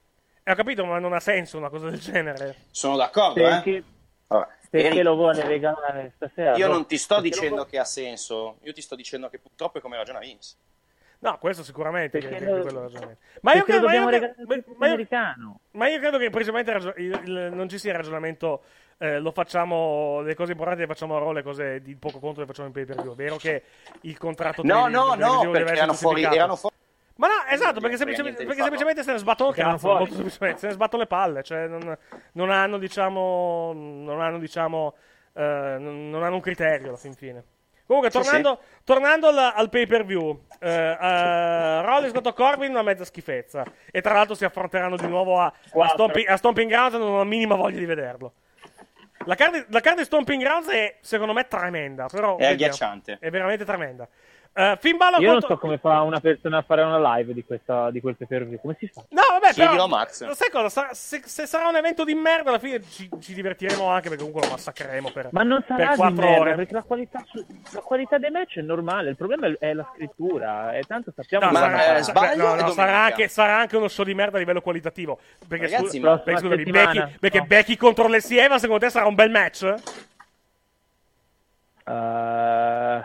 Eh, 0.49 0.53
Ho 0.53 0.55
capito, 0.55 0.85
ma 0.85 1.01
non 1.01 1.13
ha 1.13 1.19
senso 1.19 1.57
una 1.59 1.69
cosa 1.69 1.91
del 1.91 1.99
genere. 1.99 2.55
Sono 2.71 2.95
d'accordo, 2.97 3.35
Perché, 3.43 3.71
eh? 3.79 3.83
Vabbè. 4.29 4.47
perché 4.71 5.03
lo 5.03 5.17
vuole 5.17 5.43
regalare 5.45 6.13
stasera? 6.15 6.55
io 6.57 6.69
no? 6.69 6.75
non 6.75 6.87
ti 6.87 6.97
sto 6.99 7.17
Perché 7.17 7.31
dicendo 7.31 7.55
vuole- 7.57 7.71
che 7.71 7.79
ha 7.81 7.85
senso, 7.85 8.59
io 8.63 8.73
ti 8.73 8.81
sto 8.81 8.95
dicendo 8.95 9.29
che 9.29 9.41
purtroppo 9.41 9.79
è 9.79 9.81
come 9.81 9.97
ragiona 9.97 10.21
Vince. 10.21 10.55
No, 11.19 11.37
questo 11.39 11.65
sicuramente 11.65 12.21
che, 12.21 12.29
Perché 12.29 12.45
che- 12.45 12.71
lo- 12.71 12.81
ragionamento. 12.83 13.21
Ma 13.41 13.55
io, 13.55 13.65
credo, 13.65 13.87
ma, 13.87 13.95
io, 13.95 14.07
credo- 14.07 14.35
ma- 14.47 14.55
io- 14.55 14.65
americano. 14.93 15.61
ma 15.73 15.89
io 15.89 15.99
credo 15.99 16.19
che 16.19 16.31
principalmente 16.31 16.71
il 16.71 16.77
ragio- 16.81 16.95
il- 17.01 17.21
il- 17.25 17.51
non 17.53 17.69
ci 17.69 17.79
sia 17.79 17.91
il 17.91 17.97
ragionamento. 17.97 18.63
eh, 18.99 19.19
lo 19.19 19.31
facciamo, 19.31 20.23
le 20.23 20.35
cose 20.35 20.53
importanti 20.53 20.81
le 20.81 20.87
facciamo 20.87 21.17
a 21.17 21.19
Raw, 21.19 21.33
le 21.33 21.43
cose 21.43 21.83
di 21.83 21.95
poco 21.97 22.19
conto 22.19 22.41
le 22.41 22.47
facciamo 22.47 22.69
in 22.69 22.73
pay 22.73 22.87
per 22.87 23.03
view. 23.03 23.13
È 23.13 23.15
vero 23.15 23.37
che 23.37 23.63
il 24.03 24.17
contratto 24.17 24.63
No, 24.63 24.89
no, 24.89 25.13
no, 25.15 25.51
perché 25.51 25.73
erano 25.73 25.93
fuori, 25.93 26.23
erano 26.23 26.57
fuori. 26.57 26.75
Ma 27.17 27.29
no, 27.29 27.35
esatto, 27.49 27.81
perché, 27.81 27.97
semplicemente, 27.97 28.45
perché 28.45 28.61
semplicemente 28.61 29.03
se 29.03 29.13
ne 29.13 29.19
sbattono 29.19 29.51
cazzo, 29.51 29.89
molto 29.89 30.15
semplicemente, 30.15 30.59
se 30.59 30.67
ne 30.67 30.73
sbattono 30.75 31.03
le 31.03 31.09
palle, 31.09 31.43
cioè 31.43 31.67
non, 31.67 31.97
non 32.33 32.51
hanno, 32.51 32.77
diciamo, 32.77 33.73
non 33.75 34.21
hanno, 34.21 34.39
diciamo, 34.39 34.95
eh, 35.33 35.77
non, 35.79 36.23
hanno 36.23 36.35
un 36.35 36.41
criterio 36.41 36.89
alla 36.89 36.99
fin 36.99 37.15
fine. 37.15 37.43
Comunque, 37.87 38.11
Sì, 38.11 38.19
tornando, 38.21 38.61
tornando 38.85 39.29
al, 39.29 39.39
al 39.39 39.69
pay 39.71 39.87
per 39.87 40.05
view, 40.05 40.47
eh, 40.59 40.69
eh, 40.69 41.83
Rollins 41.83 42.13
contro 42.13 42.33
Corbin 42.33 42.71
una 42.71 42.83
mezza 42.83 43.05
schifezza. 43.05 43.65
E 43.91 44.01
tra 44.03 44.13
l'altro 44.13 44.35
si 44.35 44.45
affronteranno 44.45 44.97
di 44.97 45.07
nuovo 45.07 45.41
a, 45.41 45.47
a. 45.47 45.89
Stomping, 45.89 46.29
a 46.29 46.37
Stomping 46.37 46.69
Grounds 46.69 46.95
e 46.97 46.99
non 46.99 47.13
ho 47.13 47.19
la 47.19 47.25
minima 47.25 47.55
voglia 47.55 47.79
di 47.79 47.87
vederlo. 47.87 48.33
La 49.25 49.37
card, 49.37 49.55
di- 49.55 49.65
la 49.69 49.81
card 49.81 49.99
di 49.99 50.05
Stomping 50.05 50.43
Grounds 50.43 50.69
è, 50.69 50.97
secondo 51.01 51.33
me, 51.33 51.47
tremenda. 51.47 52.07
Però, 52.07 52.35
È 52.35 52.41
vediamo. 52.41 52.53
agghiacciante. 52.53 53.19
È 53.21 53.31
veramente 53.31 53.65
tremenda. 53.65 54.09
Eh, 54.59 54.79
Finn 54.81 54.97
Balor 54.97 55.21
Io 55.21 55.33
non 55.33 55.41
contro- 55.41 55.55
so 55.57 55.61
come 55.61 55.77
fa 55.77 56.01
una 56.01 56.19
persona 56.19 56.57
a 56.57 56.63
fare 56.63 56.81
una 56.81 57.17
live 57.17 57.35
di, 57.35 57.45
questa, 57.45 57.91
di 57.91 58.01
quel 58.01 58.17
pay 58.17 58.27
per. 58.27 58.49
Come 58.59 58.75
si 58.79 58.87
fa? 58.89 59.03
No, 59.11 59.21
vabbè, 59.33 59.53
Chiedilo 59.53 59.71
però, 59.73 59.85
a 59.85 59.89
Max. 59.89 60.31
Sai 60.31 60.51
cosa? 60.51 60.69
Sarà- 60.71 60.95
se, 60.95 61.21
se 61.27 61.45
sarà 61.47 61.69
un 61.69 61.77
evento 61.77 62.05
di 62.05 62.15
merda, 62.15 62.49
alla 62.49 62.59
fine 62.59 62.81
ci, 62.89 63.07
ci 63.21 63.35
divertiremo 63.35 63.87
anche 63.87 64.09
perché 64.09 64.25
comunque 64.25 64.47
lo 64.49 64.53
massacreremo 64.55 65.11
per, 65.11 65.29
Ma 65.33 65.43
non 65.43 65.63
per 65.63 65.77
sarà 65.77 65.91
di 65.91 65.97
4 65.99 66.15
merda, 66.23 66.41
ore. 66.41 66.55
perché 66.55 66.73
la 66.73 66.83
qualità, 66.85 67.23
la 67.73 67.81
qualità 67.81 68.17
dei 68.17 68.31
match 68.31 68.57
è 68.57 68.63
normale. 68.63 69.11
Il 69.11 69.17
problema 69.17 69.47
è, 69.59 69.75
la 69.75 69.87
scrittura. 69.95 70.73
E 70.75 70.85
tanto 70.85 71.13
sappiamo 71.15 71.45
No, 71.45 71.51
che- 71.51 71.57
sarà, 71.59 71.97
eh, 71.99 72.03
sbaglio 72.03 72.55
no, 72.55 72.55
no, 72.63 72.71
sarà, 72.71 73.03
anche, 73.05 73.29
sarà 73.29 73.59
anche 73.59 73.77
uno 73.77 73.89
show 73.89 74.07
di 74.07 74.15
merda 74.15 74.37
a 74.37 74.39
livello 74.39 74.63
qualitativo. 74.63 75.19
Perché, 75.47 75.65
Ragazzi, 75.67 75.99
scu- 76.01 76.23
perché, 76.23 76.41
scusami, 76.41 76.65
Becky, 76.65 77.17
perché 77.21 77.39
no. 77.41 77.45
Becky 77.47 77.77
contro 77.77 78.09
le 78.09 78.21
Sieva, 78.23 78.59
secondo 78.59 78.87
te 78.87 78.91
sarà 78.91 79.05
un 79.07 79.15
bel 79.15 79.31
match? 79.31 79.75
Eh, 81.89 83.01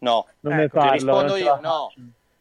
No, 0.00 0.26
non 0.40 0.52
Ecco, 0.52 0.60
ne 0.60 0.68
ti 0.68 0.76
parlo. 0.76 0.92
rispondo 0.92 1.20
non 1.28 1.36
ce 1.36 1.42
io, 1.42 1.50
la 1.54 1.60
no. 1.60 1.92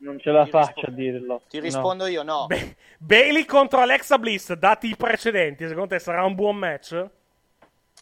Non 0.02 0.20
ce 0.20 0.32
la 0.32 0.44
Ti 0.46 0.50
faccio 0.50 0.74
rispo- 0.76 0.90
a 0.90 0.92
dirlo. 0.94 1.42
ti 1.50 1.58
No. 1.58 1.64
rispondo 1.64 2.06
io, 2.08 2.24
no. 2.24 2.46
Be- 2.48 2.76
Bailey 3.00 3.46
contro 3.46 3.80
Alexa 3.82 4.18
Bliss, 4.18 4.54
dati 4.54 4.88
i 4.88 4.96
precedenti, 4.96 5.68
secondo 5.68 5.90
te 5.90 6.00
sarà 6.00 6.24
un 6.24 6.36
buon 6.36 6.56
match? 6.56 7.06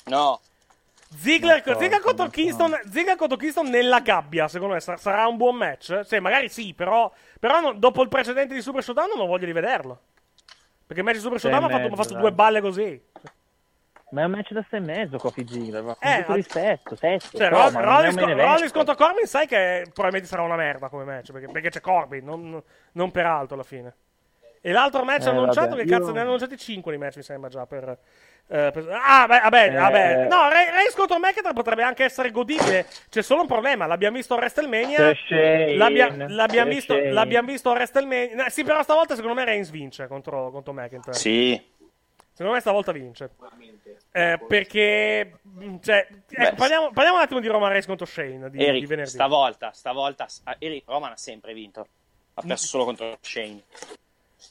No, 0.05 0.39
Ziggler, 1.09 1.63
so, 1.65 1.77
Ziggler 1.79 2.01
contro 2.01 2.25
so. 2.25 2.31
Kingston, 2.31 2.79
Ziggler 2.91 3.15
contro 3.15 3.37
Kingston 3.37 3.67
nella 3.69 3.99
gabbia, 4.01 4.47
secondo 4.47 4.73
me 4.75 4.79
sar- 4.79 4.99
sarà 4.99 5.25
un 5.27 5.37
buon 5.37 5.55
match. 5.55 6.01
Sì, 6.05 6.19
magari 6.19 6.49
sì, 6.49 6.73
però, 6.73 7.11
però 7.39 7.59
non- 7.61 7.79
dopo 7.79 8.01
il 8.03 8.09
precedente 8.09 8.53
di 8.53 8.61
Super 8.61 8.83
Showdown 8.83 9.09
non 9.09 9.19
ho 9.21 9.25
voglia 9.25 9.45
di 9.45 9.53
vederlo. 9.53 9.99
Perché 10.85 11.01
il 11.01 11.03
match 11.03 11.15
di 11.17 11.21
Super 11.23 11.39
Showdown 11.39 11.63
ha 11.63 11.69
fatto, 11.69 11.89
mezzo, 11.89 11.95
fatto 12.03 12.13
due 12.15 12.31
balle 12.31 12.61
così. 12.61 13.01
Ma 14.11 14.21
è 14.21 14.23
un 14.25 14.31
match 14.31 14.51
da 14.53 14.65
6 14.69 14.79
e 14.79 14.83
mezzo, 14.83 15.17
Kofi 15.17 15.45
Ziggler. 15.47 15.83
Con 15.83 15.95
Eh, 15.99 16.17
tutto 16.19 16.33
rispetto, 16.33 16.95
sesto. 16.95 17.37
Cioè, 17.37 17.49
Roll- 17.49 17.73
ma 17.73 17.79
non 17.81 17.89
è 17.89 17.93
Rollins, 17.93 18.15
un 18.15 18.21
main 18.23 18.37
co-. 18.37 18.43
Rollins 18.43 18.71
contro 18.71 18.95
Corbin, 18.95 19.25
sai 19.25 19.47
che 19.47 19.81
probabilmente 19.93 20.27
sarà 20.27 20.43
una 20.43 20.55
merda 20.55 20.87
come 20.87 21.03
match. 21.03 21.31
Perché, 21.33 21.47
perché 21.51 21.69
c'è 21.69 21.81
Corbin, 21.81 22.23
non, 22.23 22.61
non 22.93 23.11
per 23.11 23.25
altro 23.25 23.55
alla 23.55 23.63
fine. 23.63 23.93
E 24.61 24.71
l'altro 24.71 25.03
match 25.03 25.25
Eh, 25.25 25.29
annunciato, 25.29 25.69
vabbè, 25.71 25.83
che 25.83 25.89
cazzo 25.89 26.05
io- 26.07 26.11
ne 26.13 26.19
hanno 26.19 26.27
annunciati 26.29 26.57
5 26.57 26.91
di 26.91 26.97
match, 26.97 27.17
mi 27.17 27.21
sembra 27.23 27.49
già. 27.49 27.65
Per, 27.65 27.83
eh, 27.89 28.69
per- 28.71 28.87
Ah, 29.03 29.25
beh, 29.27 29.39
vabbè, 29.41 29.67
Eh. 29.67 29.75
vabbè. 29.75 30.27
No, 30.29 30.49
Re- 30.49 30.71
Reigns 30.71 30.95
contro 30.95 31.19
McIntyre 31.19 31.53
potrebbe 31.53 31.83
anche 31.83 32.05
essere 32.05 32.31
godibile. 32.31 32.85
C'è 33.09 33.21
solo 33.21 33.41
un 33.41 33.47
problema. 33.47 33.85
L'abbiamo 33.87 34.15
visto 34.15 34.33
a 34.35 34.37
WrestleMania. 34.37 35.13
L'abbia- 35.75 36.13
l'abbiamo, 36.27 36.69
visto, 36.71 36.93
Shane. 36.95 37.11
l'abbiamo 37.11 37.47
visto 37.51 37.69
a 37.69 37.73
WrestleMania. 37.73 38.49
Sì, 38.49 38.63
però 38.63 38.81
stavolta 38.83 39.15
secondo 39.15 39.35
me 39.35 39.43
Reigns 39.45 39.69
vince 39.69 40.07
contro, 40.07 40.49
contro 40.49 40.71
McIntyre. 40.73 41.13
sì. 41.13 41.75
Secondo 42.37 42.53
me 42.53 42.59
stavolta 42.59 42.91
vince. 42.91 43.31
Eh, 44.11 44.39
perché. 44.47 45.39
mh, 45.41 45.77
Cioè, 45.81 46.07
ecco, 46.29 46.55
parliamo, 46.55 46.91
parliamo 46.91 47.17
un 47.17 47.23
attimo 47.23 47.39
di 47.39 47.47
Roman 47.47 47.69
Reigns 47.69 47.87
contro 47.87 48.05
Shane 48.05 48.51
di, 48.51 48.57
di 48.59 48.63
Eric, 48.63 48.85
venerdì. 48.85 49.09
stavolta, 49.09 49.71
stavolta, 49.73 50.27
Eric 50.59 50.83
Roman 50.85 51.13
ha 51.13 51.17
sempre 51.17 51.55
vinto. 51.55 51.87
Ha 52.35 52.43
perso 52.43 52.67
solo 52.67 52.85
contro 52.85 53.17
Shane. 53.21 53.63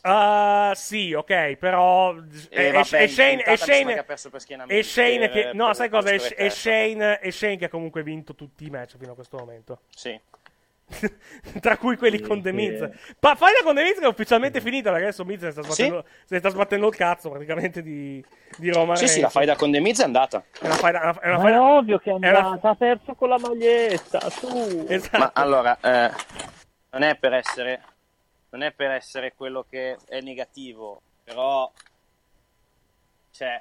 Ah, 0.00 0.72
sì, 0.74 1.12
ok, 1.12 1.54
però. 1.54 2.16
Eh, 2.16 2.70
è, 2.70 2.72
vabbè, 2.72 2.98
è 2.98 3.02
in 3.02 3.08
Shane. 3.08 3.42
È 3.44 3.54
Shane, 3.54 3.92
che 3.94 3.98
ha 4.00 4.04
perso 4.04 4.30
per 4.30 4.40
schienamento, 4.40 4.80
è 4.80 4.82
Shane 4.82 5.28
che. 5.30 5.42
per- 5.44 5.54
No, 5.54 5.72
sai 5.72 5.88
cosa? 5.88 6.10
È, 6.10 6.18
terza. 6.18 6.50
Shane, 6.50 7.18
è 7.20 7.30
Shane 7.30 7.56
che 7.56 7.66
ha 7.66 7.68
comunque 7.68 8.02
vinto 8.02 8.34
tutti 8.34 8.64
i 8.66 8.70
match 8.70 8.96
fino 8.98 9.12
a 9.12 9.14
questo 9.14 9.36
momento. 9.38 9.82
Sì. 9.94 10.20
Tra 11.60 11.76
cui 11.78 11.96
quelli 11.96 12.18
Sì, 12.18 12.22
con 12.22 12.40
The 12.42 12.50
sì. 12.50 12.54
Miz. 12.54 12.88
Pa- 13.18 13.34
Faglia 13.34 13.62
con 13.64 13.74
The 13.74 13.82
Miz 13.82 13.98
che 13.98 14.04
è 14.04 14.08
ufficialmente 14.08 14.60
finita 14.60 14.90
perché 14.90 15.06
adesso 15.06 15.24
Miz 15.24 15.40
se 15.40 15.46
ne 15.46 15.50
sta 15.52 15.62
sbattendo, 15.62 16.04
se 16.06 16.24
ne 16.34 16.38
sta 16.38 16.48
sbattendo 16.50 16.86
il 16.88 16.94
cazzo 16.94 17.28
praticamente 17.30 17.82
di, 17.82 18.24
di 18.56 18.70
Roman 18.70 18.96
Sì, 18.96 19.06
sì, 19.06 19.14
Reigns. 19.14 19.22
la 19.24 19.28
faida 19.40 19.56
con 19.56 19.72
The 19.72 19.80
Miz 19.80 20.00
è 20.00 20.04
andata. 20.04 20.44
È 20.60 20.64
una 20.66 20.74
faida- 20.74 21.00
è 21.00 21.02
una- 21.02 21.20
è 21.20 21.26
una 21.28 21.36
Ma 21.36 21.42
faida- 21.42 21.56
è 21.56 21.60
ovvio 21.60 21.98
che 21.98 22.10
è 22.10 22.12
andata, 22.14 22.68
ha 22.68 22.74
perso 22.76 23.14
con 23.14 23.28
la 23.28 23.38
maglietta, 23.38 24.30
su. 24.30 24.86
Esatto. 24.88 25.18
Ma 25.18 25.30
allora, 25.34 25.78
eh, 25.80 26.10
non 26.90 27.02
è 27.02 27.16
per 27.16 27.32
essere 27.34 27.82
non 28.50 28.62
è 28.62 28.70
per 28.72 28.92
essere 28.92 29.34
quello 29.34 29.66
che 29.68 29.98
è 30.08 30.20
negativo, 30.20 31.02
però 31.24 31.70
cioè 33.32 33.60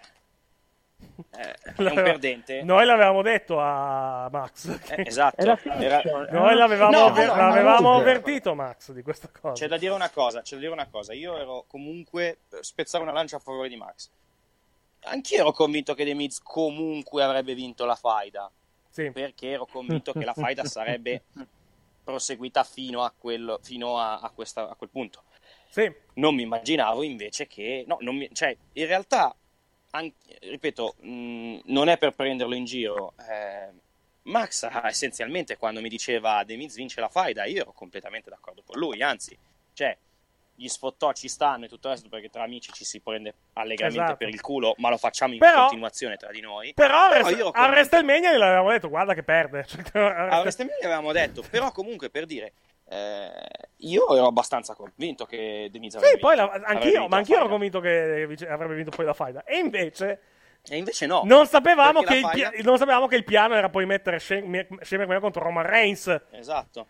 eh, 1.32 1.54
è 1.54 1.74
un 1.78 1.94
perdente. 1.94 2.64
Noi 2.64 2.86
l'avevamo 2.86 3.22
detto 3.22 3.60
a 3.60 4.28
Max. 4.32 4.68
Eh, 4.92 5.04
esatto. 5.08 5.42
Era. 5.42 6.02
Noi 6.32 6.56
l'avevamo, 6.56 6.92
No, 6.92 7.06
avver- 7.06 7.30
allora, 7.30 7.48
l'avevamo 7.48 7.90
no. 7.92 7.98
avvertito, 7.98 8.56
Max, 8.56 8.92
di 8.92 9.02
questa 9.02 9.30
cosa. 9.30 9.54
C'è 9.54 9.68
da 9.68 9.78
dire 9.78 9.94
una 9.94 10.10
cosa, 10.10 10.42
c'è 10.42 10.56
da 10.56 10.62
dire 10.62 10.72
una 10.72 10.88
cosa. 10.88 11.14
Io 11.14 11.38
ero 11.38 11.66
comunque 11.68 12.38
per 12.50 12.64
spezzare 12.66 13.04
una 13.04 13.14
lancia 13.14 13.38
a 13.38 13.40
favore 13.40 13.70
di 13.70 13.76
Max. 13.76 14.10
Anch'io 15.08 15.40
ero 15.40 15.52
convinto 15.52 15.94
che 15.94 16.04
The 16.06 16.14
Miz 16.16 16.40
comunque 16.42 17.24
avrebbe 17.24 17.54
vinto 17.54 17.86
la 17.86 17.96
faida, 17.96 18.50
Sì. 18.90 19.12
perché 19.12 19.50
ero 19.52 19.66
convinto 19.66 20.12
che 20.14 20.26
la 20.26 20.34
faida 20.34 20.64
sarebbe 20.66 21.24
proseguita 22.04 22.64
fino 22.64 23.04
a, 23.04 23.12
quello, 23.16 23.60
fino 23.62 24.00
a, 24.00 24.20
a 24.20 24.30
questa- 24.32 24.70
a 24.70 24.76
quel 24.76 24.90
punto. 24.90 25.24
Sì. 25.70 25.92
Non 26.16 26.34
mi 26.36 26.44
immaginavo 26.44 27.04
invece 27.04 27.48
che, 27.48 27.84
no, 27.88 27.98
non 28.00 28.16
mi- 28.16 28.30
cioè, 28.34 28.56
in 28.74 28.86
realtà, 28.88 29.36
an- 29.96 30.12
ripeto, 30.42 30.96
mh, 31.00 31.60
non 31.66 31.88
è 31.90 31.98
per 31.98 32.12
prenderlo 32.12 32.54
in 32.56 32.66
giro. 32.66 33.14
eh, 33.30 33.70
Max 34.24 34.64
ah, 34.64 34.88
essenzialmente 34.88 35.56
quando 35.58 35.82
mi 35.82 35.90
diceva 35.90 36.44
The 36.46 36.56
Miz 36.56 36.76
vince 36.76 37.00
la 37.00 37.10
faida, 37.10 37.46
io 37.46 37.62
ero 37.62 37.72
completamente 37.74 38.30
d'accordo 38.32 38.64
con 38.66 38.80
lui, 38.80 39.02
anzi, 39.04 39.38
cioè, 39.74 39.96
gli 40.58 40.68
sfottò 40.68 41.12
ci 41.12 41.28
stanno 41.28 41.66
e 41.66 41.68
tutto 41.68 41.90
il 41.90 41.94
resto 41.96 42.08
perché 42.10 42.30
tra 42.30 42.42
amici 42.44 42.72
ci 42.72 42.86
si 42.86 43.02
prende 43.02 43.34
allegramente 43.54 44.02
Esatto. 44.04 44.18
per 44.18 44.30
il 44.30 44.40
culo, 44.42 44.74
ma 44.78 44.90
lo 44.90 44.98
facciamo 44.98 45.34
in 45.34 45.40
Però- 45.40 45.64
continuazione 45.64 46.16
tra 46.18 46.32
di 46.32 46.40
noi. 46.40 46.74
Però, 46.74 47.10
Però 47.10 47.28
Rest- 47.28 47.50
a 47.54 47.68
WrestleMania 47.68 48.32
gliel'avevamo 48.32 48.70
detto, 48.72 48.90
guarda 48.90 49.14
che 49.14 49.24
perde. 49.24 49.66
Cioè, 49.68 50.02
a 50.02 50.40
WrestleMania 50.40 50.86
avevamo 50.86 51.12
detto, 51.12 51.44
però 51.50 51.72
comunque 51.72 52.10
per 52.10 52.26
dire, 52.26 52.54
eh, 52.88 53.32
io 53.78 54.16
ero 54.16 54.28
abbastanza 54.28 54.74
convinto 54.76 55.26
che 55.26 55.70
The 55.72 55.80
Miz 55.80 55.96
avrebbe 55.96 56.14
Sì, 56.16 56.20
poi 56.20 56.36
la- 56.36 56.48
vinto- 56.48 56.66
anch'io, 56.68 56.92
vinto 56.92 57.08
ma 57.08 57.18
anch'io 57.18 57.36
ero 57.38 57.48
convinto 57.48 57.80
che 57.80 58.28
avrebbe 58.50 58.76
vinto 58.76 58.92
poi 58.92 59.06
la 59.06 59.14
faida. 59.14 59.44
E 59.44 59.58
invece 59.58 60.22
E 60.68 60.78
invece 60.78 61.06
no. 61.06 61.22
non 61.26 61.46
sapevamo, 61.48 62.02
che 62.02 62.16
il, 62.16 62.22
faida- 62.22 62.50
pia- 62.52 62.64
non 62.64 62.78
sapevamo 62.78 63.08
che 63.08 63.16
il 63.16 63.24
piano 63.24 63.56
era 63.56 63.70
poi 63.70 63.86
mettere 63.86 64.20
McMahon 64.42 65.20
contro 65.20 65.44
Roman 65.44 65.66
Reigns. 65.66 66.22
Esatto. 66.32 66.88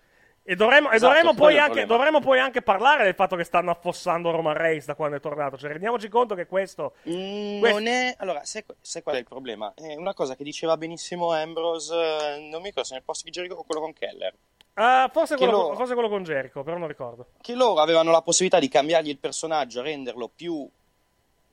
E 0.47 0.55
dovremmo, 0.55 0.91
e 0.91 0.95
Esatto, 0.97 1.11
dovremmo 1.11 1.33
quello 1.33 1.43
poi 1.45 1.53
il 1.55 1.59
anche, 1.59 1.85
dovremmo 1.87 2.19
poi 2.19 2.39
anche 2.39 2.61
parlare 2.61 3.03
del 3.03 3.15
fatto 3.15 3.35
che 3.35 3.43
stanno 3.43 3.71
affossando 3.71 4.29
Roman 4.29 4.53
Reigns 4.53 4.85
da 4.85 4.93
quando 4.93 5.17
è 5.17 5.19
tornato. 5.19 5.57
Cioè, 5.57 5.71
rendiamoci 5.71 6.07
conto 6.07 6.35
che 6.35 6.45
questo. 6.45 6.93
Mm, 7.09 7.59
questo- 7.59 7.79
Non 7.79 7.87
è... 7.87 8.13
Allora, 8.19 8.43
sai, 8.45 8.63
sai 8.79 9.01
qual 9.01 9.15
è 9.15 9.19
il 9.19 9.25
problema? 9.25 9.73
È 9.75 9.95
una 9.95 10.13
cosa 10.13 10.35
che 10.35 10.43
diceva 10.43 10.77
benissimo 10.77 11.31
Ambrose, 11.31 11.95
eh, 11.95 12.39
non 12.51 12.61
mi 12.61 12.67
ricordo 12.67 12.83
se 12.83 12.93
nel 12.93 13.01
post 13.03 13.23
di 13.23 13.31
Jericho 13.31 13.55
o 13.55 13.63
quello 13.63 13.81
con 13.81 13.93
Keller, 13.93 14.35
Ah, 14.77 15.09
forse, 15.11 15.37
quello, 15.37 15.51
loro- 15.51 15.75
forse 15.75 15.93
quello 15.93 16.09
con 16.09 16.23
Jericho, 16.23 16.61
però 16.63 16.77
non 16.77 16.87
ricordo. 16.87 17.27
che 17.41 17.55
loro 17.55 17.79
avevano 17.81 18.11
la 18.11 18.21
possibilità 18.21 18.59
di 18.59 18.67
cambiargli 18.67 19.09
il 19.09 19.17
personaggio, 19.17 19.81
renderlo 19.81 20.29
più 20.33 20.67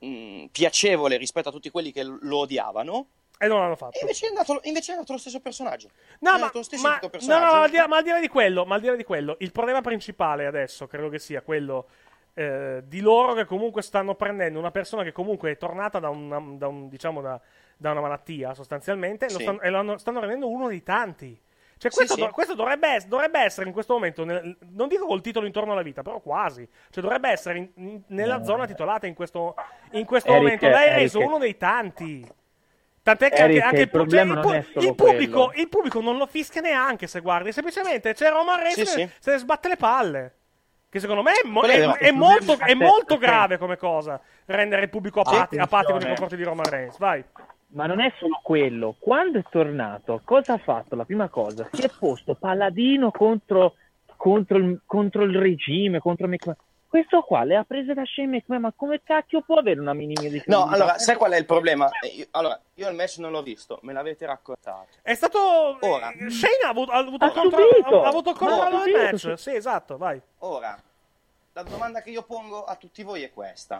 mm, 0.05 0.45
piacevole 0.51 1.17
rispetto 1.17 1.49
a 1.49 1.51
tutti 1.51 1.69
quelli 1.69 1.91
che 1.91 2.03
lo 2.03 2.37
odiavano, 2.39 3.07
E 3.37 3.47
non 3.47 3.59
l'hanno 3.59 3.75
fatto. 3.77 3.97
e 3.97 4.01
invece 4.01 4.25
è 4.25 4.29
andato, 4.29 4.59
invece 4.63 4.91
è 4.91 4.95
andato 4.95 5.13
lo 5.13 5.19
stesso 5.19 5.39
personaggio. 5.39 5.89
No, 6.19 6.35
È 6.35 6.39
ma, 6.39 6.51
lo 6.53 6.63
stesso 6.63 6.81
ma, 6.83 6.89
identico 6.97 7.05
no, 7.05 7.11
personaggio. 7.11 7.45
no, 7.45 7.51
ma 7.87 7.95
al, 7.97 8.03
di 8.03 8.09
là, 8.09 8.19
di 8.19 8.27
quello, 8.27 8.65
ma 8.65 8.75
al 8.75 8.81
di 8.81 8.87
là 8.87 8.95
di 8.95 9.03
quello, 9.03 9.35
il 9.39 9.51
problema 9.51 9.81
principale 9.81 10.45
adesso 10.45 10.87
credo 10.87 11.07
che 11.09 11.19
sia 11.19 11.41
quello 11.41 11.87
eh, 12.33 12.83
di 12.85 12.99
loro 12.99 13.33
che 13.33 13.45
comunque 13.45 13.81
stanno 13.81 14.15
prendendo 14.15 14.59
una 14.59 14.71
persona 14.71 15.03
che 15.03 15.11
comunque 15.13 15.51
è 15.51 15.57
tornata 15.57 15.99
da, 15.99 16.09
una, 16.09 16.41
da 16.57 16.67
un, 16.67 16.89
diciamo, 16.89 17.21
da, 17.21 17.39
da 17.77 17.91
una 17.91 18.01
malattia 18.01 18.53
sostanzialmente 18.53 19.27
e, 19.27 19.31
lo 19.31 19.37
Sì. 19.37 19.43
stanno, 19.43 19.61
e 19.93 19.97
stanno 19.99 20.19
rendendo 20.19 20.49
uno 20.49 20.67
dei 20.67 20.83
tanti. 20.83 21.39
Cioè, 21.83 21.91
Sì, 21.91 21.97
questo, 21.97 22.13
sì. 22.15 22.21
do- 22.21 22.29
questo 22.31 22.53
dovrebbe, 22.55 23.03
dovrebbe 23.07 23.39
essere 23.41 23.67
in 23.67 23.73
questo 23.73 23.91
momento, 23.93 24.23
nel- 24.23 24.55
non 24.71 24.87
dico 24.87 25.05
col 25.05 25.19
titolo 25.21 25.45
intorno 25.45 25.73
alla 25.73 25.81
vita, 25.81 26.01
però 26.01 26.19
quasi. 26.21 26.65
Cioè, 26.89 27.03
dovrebbe 27.03 27.29
essere 27.29 27.57
in- 27.57 27.69
in- 27.75 28.01
nella 28.07 28.39
Eh. 28.39 28.45
zona 28.45 28.65
titolata 28.65 29.05
in 29.05 29.13
questo, 29.13 29.53
in 29.91 30.05
questo 30.05 30.29
Eric, 30.29 30.41
momento. 30.43 30.67
L'hai 30.69 30.85
Eric. 30.85 30.97
reso 30.99 31.19
uno 31.19 31.37
dei 31.39 31.57
tanti. 31.57 32.25
Tant'è 33.03 33.29
che 33.31 33.35
Eric, 33.35 33.61
anche, 33.63 33.81
il 33.81 33.89
problema 33.89 34.33
cioè, 34.35 34.41
non 34.41 34.43
pu- 34.43 34.51
è 34.57 34.63
solo 34.71 34.85
il 34.87 34.95
pubblico, 34.95 35.51
il 35.55 35.67
pubblico 35.67 35.99
non 35.99 36.15
lo 36.15 36.25
fischia 36.25 36.61
neanche 36.61 37.05
se 37.07 37.19
guardi, 37.19 37.51
semplicemente 37.51 38.13
c'è 38.13 38.29
Roman 38.29 38.59
Reigns 38.61 38.75
Sì, 38.75 38.85
sì. 38.85 39.09
se 39.19 39.31
ne 39.31 39.37
sbatte 39.39 39.67
le 39.67 39.75
palle. 39.75 40.33
Che 40.87 40.99
secondo 41.01 41.21
me 41.23 41.31
è, 41.33 41.45
mo- 41.47 41.63
è 41.63 41.97
è- 41.97 42.11
molto, 42.11 42.57
è 42.59 42.73
molto 42.75 43.17
grave 43.17 43.57
come 43.57 43.75
cosa 43.77 44.21
rendere 44.45 44.83
il 44.83 44.89
pubblico 44.89 45.19
apati- 45.19 45.57
apatico 45.57 45.97
nei 45.97 46.05
confronti 46.07 46.35
di 46.37 46.43
Roman 46.43 46.69
Reigns. 46.69 46.97
Vai. 46.97 47.21
Ma 47.73 47.85
non 47.87 47.99
è 48.01 48.11
solo 48.19 48.39
quello. 48.43 48.95
Quando 48.99 49.39
è 49.39 49.43
tornato, 49.49 50.21
cosa 50.23 50.53
ha 50.53 50.57
fatto? 50.57 50.95
La 50.95 51.05
prima 51.05 51.27
cosa, 51.29 51.67
si 51.71 51.81
è 51.81 51.89
posto 51.97 52.35
paladino 52.35 53.09
contro, 53.11 53.75
contro, 54.15 54.57
il, 54.57 54.81
contro 54.85 55.23
il 55.23 55.35
regime, 55.37 55.99
contro 55.99 56.27
McMahon. 56.27 56.57
Questo 56.87 57.21
qua 57.23 57.43
le 57.43 57.55
ha 57.55 57.63
prese 57.63 57.95
da 57.95 58.03
Shane 58.05 58.27
McMahon, 58.37 58.61
ma 58.61 58.73
come 58.75 59.01
cacchio 59.03 59.41
può 59.41 59.57
avere 59.57 59.79
una 59.79 59.93
minima 59.93 60.21
di 60.29 60.39
No, 60.45 60.67
allora, 60.67 60.99
sai 60.99 61.15
qual 61.15 61.31
è 61.31 61.37
il 61.39 61.45
problema? 61.45 61.89
Eh, 62.03 62.07
io- 62.09 62.27
allora, 62.31 62.59
io 62.75 62.87
il 62.89 62.95
match 62.95 63.17
non 63.17 63.31
l'ho 63.31 63.41
visto, 63.41 63.79
me 63.81 63.93
l'avete 63.93 64.27
raccontato. 64.27 64.89
È 65.01 65.15
stato. 65.15 65.39
Ora. 65.81 66.11
Shane 66.29 66.59
ha 66.63 66.69
avuto, 66.69 66.91
ha 66.91 66.97
avuto 66.97 67.25
Ha 67.25 67.27
il 67.29 67.33
controllo, 67.33 67.69
subito. 67.73 68.03
ha 68.03 68.07
avuto 68.07 68.33
controllo 68.33 68.83
del 68.83 68.93
match. 68.93 69.33
Sì, 69.39 69.55
esatto, 69.55 69.97
vai. 69.97 70.21
Ora, 70.39 70.79
la 71.53 71.63
domanda 71.63 72.01
che 72.03 72.11
io 72.11 72.21
pongo 72.21 72.63
a 72.65 72.75
tutti 72.75 73.01
voi 73.01 73.23
è 73.23 73.31
questa. 73.31 73.79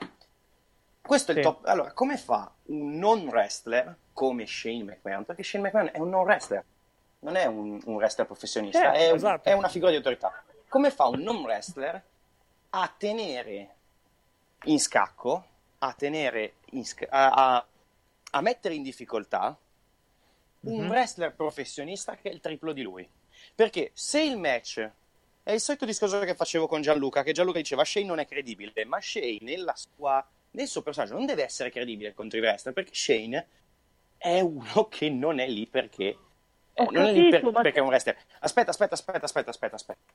Questo 1.06 1.32
è 1.34 1.36
il 1.36 1.42
top. 1.42 1.66
Allora, 1.66 1.92
come 1.92 2.18
fa 2.18 2.50
un 2.68 2.98
non 2.98 3.28
wrestler 3.28 3.96
come 4.14 4.46
Shane 4.48 4.84
McMahon? 4.84 5.26
Perché 5.26 5.44
Shane 5.44 5.66
McMahon 5.68 5.90
è 5.94 6.00
un 6.00 6.10
non 6.10 6.22
wrestler, 6.24 6.64
non 7.20 7.36
è 7.36 7.46
un, 7.46 7.80
un 7.84 7.96
wrestler 7.96 8.26
professionista, 8.26 8.80
Certo, 8.80 8.98
è, 8.98 9.10
un- 9.10 9.16
esatto. 9.18 9.50
è 9.50 9.54
una 9.54 9.68
figura 9.68 9.92
di 9.92 9.98
autorità. 9.98 10.44
Come 10.70 10.92
fa 10.92 11.08
un 11.08 11.20
non 11.20 11.38
wrestler 11.44 12.02
a 12.72 12.94
tenere 12.98 13.70
in 14.66 14.80
scacco, 14.80 15.46
a 15.80 15.94
tenere 15.94 16.54
in 16.72 16.86
sc- 16.86 17.08
a, 17.10 17.30
a- 17.56 17.66
a 18.32 18.42
mettere 18.42 18.74
in 18.74 18.82
difficoltà 18.84 19.56
un 20.62 20.88
wrestler 20.88 21.34
professionista 21.36 22.16
che 22.16 22.30
è 22.30 22.34
il 22.34 22.40
triplo 22.40 22.72
di 22.72 22.82
lui? 22.82 23.08
Perché 23.54 23.92
se 23.94 24.22
il 24.22 24.38
match 24.38 24.90
è 25.44 25.52
il 25.52 25.60
solito 25.60 25.84
discorso 25.86 26.18
che 26.20 26.34
facevo 26.34 26.68
con 26.68 26.82
Gianluca, 26.82 27.22
che 27.24 27.34
Gianluca 27.34 27.58
diceva 27.60 27.84
Shane 27.84 28.06
non 28.06 28.20
è 28.20 28.26
credibile, 28.26 28.86
ma 28.86 29.02
Shane 29.02 29.40
nella 29.42 29.76
sua, 29.76 30.26
nel 30.54 30.68
suo 30.68 30.82
personaggio 30.82 31.14
non 31.14 31.26
deve 31.26 31.44
essere 31.44 31.72
credibile 31.72 32.14
contro 32.14 32.38
i 32.38 32.42
wrestler, 32.42 32.74
perché 32.74 32.94
Shane 32.94 33.48
è 34.18 34.40
uno 34.40 34.88
che 34.90 35.10
non 35.10 35.40
è 35.40 35.48
lì 35.48 35.68
perché... 35.68 36.18
Ho 36.76 36.90
non 36.90 37.06
è 37.06 37.12
lì 37.12 37.30
per- 37.30 37.52
perché 37.52 37.78
è 37.78 37.82
un 37.82 37.88
wrestler. 37.88 38.18
Aspetta, 38.40 38.72
aspetta, 38.72 38.96
aspetta, 38.96 39.26
aspetta, 39.26 39.50
aspetta, 39.52 39.76
aspetta. 39.76 40.14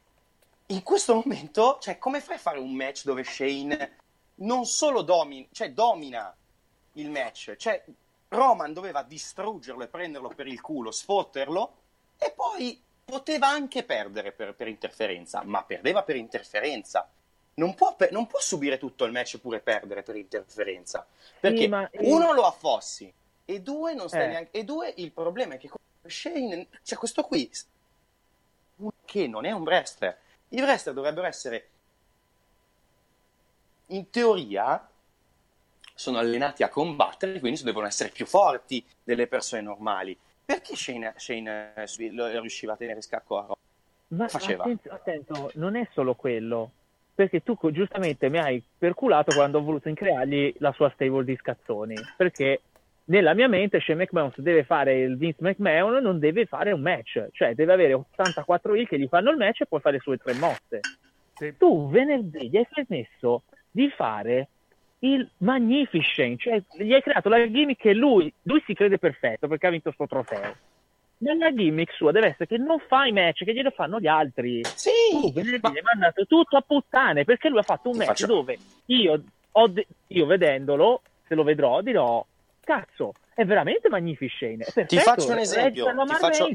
In 0.70 0.82
questo 0.82 1.14
momento, 1.14 1.78
cioè, 1.80 1.98
come 1.98 2.20
fai 2.20 2.34
a 2.34 2.38
fare 2.38 2.58
un 2.58 2.72
match 2.74 3.04
dove 3.04 3.22
Shane 3.22 3.96
non 4.36 4.64
solo 4.66 5.02
domina, 5.02 5.46
cioè 5.52 5.70
domina 5.72 6.34
il 6.94 7.10
match, 7.10 7.54
cioè 7.56 7.82
Roman 8.28 8.72
doveva 8.72 9.02
distruggerlo 9.02 9.84
e 9.84 9.88
prenderlo 9.88 10.28
per 10.28 10.46
il 10.46 10.60
culo, 10.60 10.90
sfotterlo 10.90 11.74
e 12.18 12.32
poi 12.34 12.80
poteva 13.04 13.48
anche 13.48 13.84
perdere 13.84 14.32
per, 14.32 14.54
per 14.54 14.68
interferenza, 14.68 15.42
ma 15.44 15.62
perdeva 15.62 16.02
per 16.02 16.16
interferenza. 16.16 17.08
Non 17.58 17.74
può, 17.74 17.96
non 18.10 18.26
può 18.26 18.38
subire 18.38 18.78
tutto 18.78 19.04
il 19.04 19.12
match 19.12 19.38
pure 19.38 19.58
perdere 19.60 20.02
per 20.02 20.16
interferenza. 20.16 21.04
Perché 21.40 21.68
ma- 21.68 21.88
uno 21.94 22.32
lo 22.32 22.44
affossi 22.44 23.12
e 23.44 23.60
due 23.60 23.94
non 23.94 24.08
stai 24.08 24.24
Eh. 24.24 24.28
neanche. 24.28 24.50
E 24.52 24.64
due 24.64 24.92
il 24.96 25.10
problema 25.10 25.54
è 25.54 25.58
che 25.58 25.68
Shane, 26.06 26.68
cioè 26.82 26.98
questo 26.98 27.22
qui, 27.24 27.50
che 29.04 29.26
non 29.26 29.44
è 29.44 29.50
un 29.50 29.62
wrestler. 29.62 30.16
I 30.50 30.60
wrestler 30.60 30.94
dovrebbero 30.94 31.26
essere, 31.26 31.68
in 33.86 34.08
teoria, 34.10 34.88
sono 35.94 36.18
allenati 36.18 36.62
a 36.62 36.68
combattere, 36.68 37.40
quindi 37.40 37.62
devono 37.64 37.86
essere 37.86 38.10
più 38.10 38.24
forti 38.24 38.84
delle 39.02 39.26
persone 39.26 39.62
normali. 39.62 40.16
Perché 40.44 40.76
Shane, 40.76 41.14
Shane 41.16 41.74
eh, 41.74 42.40
riusciva 42.40 42.74
a 42.74 42.76
tenere 42.76 43.02
scacco 43.02 43.36
a 43.36 43.40
Roman? 43.40 43.56
Ma 44.08 44.28
faceva? 44.28 44.62
attento, 44.62 44.90
attento, 44.90 45.50
non 45.54 45.74
è 45.74 45.86
solo 45.92 46.14
quello. 46.14 46.70
Perché 47.18 47.42
tu 47.42 47.58
giustamente 47.72 48.28
mi 48.28 48.38
hai 48.38 48.62
perculato 48.78 49.32
quando 49.32 49.58
ho 49.58 49.62
voluto 49.62 49.88
increargli 49.88 50.54
la 50.58 50.70
sua 50.70 50.88
stable 50.90 51.24
di 51.24 51.34
scazzoni. 51.34 51.96
Perché 52.16 52.60
nella 53.06 53.34
mia 53.34 53.48
mente 53.48 53.80
Shane 53.80 54.04
McMahon 54.04 54.30
se 54.30 54.40
deve 54.40 54.62
fare 54.62 55.00
il 55.00 55.16
Vince 55.16 55.38
McMahon 55.40 56.00
non 56.00 56.20
deve 56.20 56.46
fare 56.46 56.70
un 56.70 56.80
match. 56.80 57.26
Cioè 57.32 57.56
deve 57.56 57.72
avere 57.72 57.94
84 57.94 58.72
heel 58.72 58.86
che 58.86 59.00
gli 59.00 59.08
fanno 59.08 59.32
il 59.32 59.36
match 59.36 59.62
e 59.62 59.66
poi 59.66 59.80
fare 59.80 59.96
le 59.96 60.00
sue 60.00 60.16
tre 60.18 60.34
mosse. 60.34 60.80
Sì. 61.34 61.56
Tu 61.58 61.88
venerdì 61.88 62.50
gli 62.50 62.56
hai 62.56 62.68
permesso 62.72 63.42
di 63.68 63.90
fare 63.90 64.46
il 65.00 65.28
Magnificent, 65.38 66.38
cioè 66.38 66.62
gli 66.76 66.92
hai 66.92 67.02
creato 67.02 67.28
la 67.28 67.50
gimmick 67.50 67.80
che 67.80 67.94
lui, 67.94 68.32
lui 68.42 68.62
si 68.64 68.74
crede 68.74 68.98
perfetto 68.98 69.48
perché 69.48 69.66
ha 69.66 69.70
vinto 69.70 69.90
sto 69.90 70.06
trofeo. 70.06 70.54
Nella 71.20 71.52
gimmick 71.52 71.92
sua 71.94 72.12
deve 72.12 72.28
essere 72.28 72.46
che 72.46 72.58
non 72.58 72.78
fa 72.86 73.04
i 73.06 73.12
match, 73.12 73.42
che 73.44 73.52
glielo 73.52 73.70
fanno 73.70 73.98
gli 73.98 74.06
altri. 74.06 74.64
Sì, 74.74 74.90
Tu 75.10 75.32
venerdì 75.32 75.58
ma- 75.62 75.68
hai 75.70 75.82
mandato 75.82 76.26
tutto 76.26 76.56
a 76.56 76.60
puttane 76.60 77.24
perché 77.24 77.48
lui 77.48 77.58
ha 77.58 77.62
fatto 77.62 77.88
un 77.88 77.94
Ti 77.94 77.98
match 77.98 78.08
faccio- 78.20 78.26
dove 78.26 78.58
io, 78.86 79.22
ho 79.52 79.66
de- 79.68 79.86
io 80.08 80.26
vedendolo, 80.26 81.02
se 81.26 81.34
lo 81.34 81.42
vedrò, 81.42 81.80
dirò: 81.80 82.24
Cazzo, 82.60 83.14
è 83.34 83.44
veramente 83.44 83.88
Magnificent. 83.88 84.60
È 84.62 84.64
perfetto, 84.72 84.86
Ti 84.94 84.98
faccio 85.00 85.30
un 85.32 85.38
esempio. 85.38 85.92
la 85.92 86.04
Ti 86.04 86.14
faccio, 86.14 86.50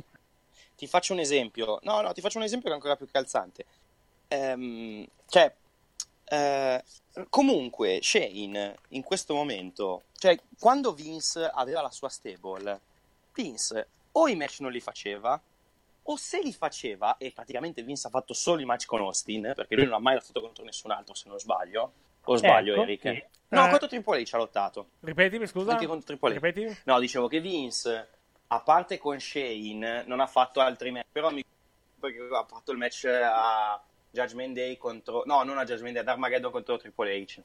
ti 0.78 0.88
faccio 0.88 1.14
un 1.14 1.20
esempio. 1.20 1.80
No, 1.84 2.00
no, 2.02 2.14
ti 2.14 2.22
faccio 2.22 2.38
un 2.38 2.44
esempio 2.46 2.68
che 2.68 2.72
è 2.74 2.78
ancora 2.78 2.96
più 2.96 3.08
calzante. 3.12 3.66
Ehm, 4.30 5.06
cioè, 5.28 5.54
eh, 6.26 6.84
comunque, 7.30 8.00
Shane 8.02 8.76
in 8.90 9.04
questo 9.04 9.34
momento, 9.34 10.04
cioè, 10.18 10.40
quando 10.58 10.94
Vince 10.94 11.50
aveva 11.54 11.82
la 11.82 11.92
sua 11.92 12.08
stable, 12.10 12.80
Vince 13.34 13.88
o 14.14 14.28
i 14.28 14.36
match 14.36 14.60
non 14.62 14.72
li 14.72 14.80
faceva, 14.80 15.40
o 16.06 16.16
se 16.18 16.42
li 16.42 16.52
faceva, 16.54 17.18
e 17.18 17.32
praticamente 17.32 17.82
Vince 17.84 18.08
ha 18.08 18.10
fatto 18.10 18.34
solo 18.34 18.62
i 18.62 18.66
match 18.66 18.86
con 18.86 19.00
Austin, 19.02 19.54
perché 19.56 19.76
lui 19.76 19.86
non 19.86 19.94
ha 19.96 20.00
mai 20.00 20.16
lottato 20.16 20.42
contro 20.42 20.64
nessun 20.64 20.92
altro, 20.92 21.14
se 21.14 21.30
non 21.30 21.40
sbaglio. 21.40 21.94
O 22.26 22.36
sbaglio, 22.36 22.74
Ecco, 22.74 22.82
Eric? 22.84 23.02
sì. 23.02 23.24
No, 23.50 23.66
Eh. 23.66 23.70
contro 23.70 23.88
Triple 23.88 24.22
H 24.22 24.34
ha 24.34 24.38
lottato. 24.38 24.88
Ripetimi, 25.02 25.46
scusa. 25.48 25.72
Anche 25.72 25.86
contro 25.86 26.06
Triple 26.08 26.32
H. 26.32 26.34
Ripetimi. 26.34 26.78
No, 26.86 27.00
dicevo 27.00 27.28
che 27.28 27.40
Vince, 27.40 28.10
a 28.48 28.60
parte 28.62 28.98
con 28.98 29.20
Shane, 29.20 30.04
non 30.06 30.20
ha 30.20 30.28
fatto 30.28 30.60
altri 30.60 30.92
match, 30.92 31.08
però 31.12 31.30
mi 31.32 31.44
perché 32.00 32.20
ha 32.32 32.46
fatto 32.46 32.72
il 32.72 32.78
match 32.78 33.06
a 33.06 33.82
Judgment 34.12 34.54
Day 34.56 34.76
contro... 34.78 35.24
No, 35.26 35.44
non 35.44 35.58
a 35.58 35.64
Judgment 35.64 35.94
Day, 35.94 36.02
ad 36.02 36.08
Armageddon 36.10 36.52
contro 36.52 36.78
Triple 36.78 37.22
H. 37.24 37.42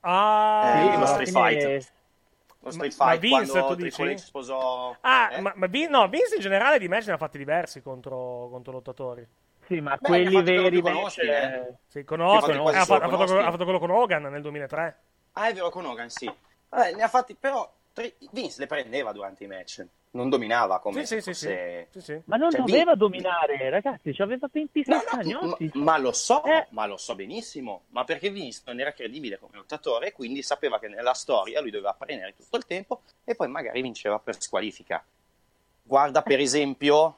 Ah, 0.00 0.62
Eh, 0.64 0.80
Sì, 0.82 0.90
lo 0.90 0.96
alla 0.96 1.06
Street 1.06 1.30
Fight. 1.30 1.92
Lo 2.66 2.72
Street 2.72 2.94
Ma- 2.98 3.04
ma 3.04 3.10
Fight, 3.12 3.20
Vince, 3.22 3.50
quando 3.50 3.68
tu 3.68 3.74
dici? 3.76 3.90
Triple 3.96 4.14
H 4.14 4.18
sposò... 4.18 4.96
Ah, 5.00 5.28
Eh? 5.32 5.40
ma, 5.40 5.52
ma 5.54 5.66
Vin- 5.66 5.90
no, 5.90 6.08
Vince 6.08 6.34
in 6.34 6.40
generale 6.40 6.78
di 6.78 6.88
match 6.88 7.06
ne 7.06 7.12
ha 7.12 7.16
fatti 7.16 7.38
diversi 7.38 7.80
contro, 7.82 8.48
contro 8.50 8.72
lottatori. 8.72 9.26
Sì, 9.66 9.80
ma 9.80 9.96
Beh, 9.96 10.06
quelli 10.06 10.42
veri 10.42 10.68
più 10.70 10.82
con 10.82 10.92
invece- 10.94 11.20
Austin, 11.22 11.30
eh. 11.30 11.76
Sì, 11.86 12.04
con 12.04 12.20
Austin. 12.20 12.40
fatti 12.54 12.58
quasi 12.62 12.78
ha, 12.78 12.84
fatto, 12.84 13.04
ha 13.04 13.16
fatto- 13.18 13.38
ha 13.38 13.50
fatto 13.50 13.64
quello 13.64 13.78
con 13.78 13.90
Hogan 13.90 14.22
nel 14.24 14.42
2003. 14.42 14.98
Ah, 15.32 15.48
è 15.48 15.52
vero, 15.54 15.70
con 15.70 15.84
Hogan, 15.86 16.08
sì. 16.08 16.32
Vabbè, 16.68 16.94
ne 16.94 17.02
ha 17.02 17.08
fatti, 17.08 17.34
però... 17.34 17.72
Vince 18.32 18.56
le 18.60 18.66
prendeva 18.66 19.12
durante 19.12 19.44
i 19.44 19.46
match. 19.46 19.86
Non 20.10 20.28
dominava 20.30 20.78
come 20.80 21.00
Sì, 21.04 21.14
se 21.16 21.20
sì, 21.20 21.30
fosse... 21.30 21.88
Sì, 21.90 22.00
sì. 22.00 22.20
Ma 22.24 22.36
non 22.36 22.50
Cioè, 22.50 22.60
doveva 22.60 22.90
Vin- 22.92 22.98
dominare, 22.98 23.68
ragazzi, 23.70 24.14
ci 24.14 24.22
aveva 24.22 24.48
26 24.50 24.94
No, 24.94 24.96
no, 24.96 25.02
ma, 25.04 25.16
cagnotti. 25.16 25.70
ma 25.74 25.98
lo 25.98 26.12
so, 26.12 26.42
Eh. 26.44 26.66
ma 26.70 26.86
lo 26.86 26.96
so 26.96 27.14
benissimo, 27.14 27.82
ma 27.88 28.04
perché 28.04 28.30
Vince 28.30 28.62
non 28.66 28.80
era 28.80 28.92
credibile 28.92 29.38
come 29.38 29.56
lottatore, 29.56 30.12
quindi 30.12 30.42
sapeva 30.42 30.78
che 30.78 30.88
nella 30.88 31.12
storia 31.12 31.60
lui 31.60 31.70
doveva 31.70 31.92
prendere 31.94 32.34
tutto 32.34 32.56
il 32.56 32.64
tempo 32.66 33.02
e 33.24 33.34
poi 33.34 33.48
magari 33.48 33.82
vinceva 33.82 34.18
per 34.18 34.40
squalifica. 34.40 35.04
Guarda 35.82 36.22
per 36.22 36.40
esempio, 36.40 37.16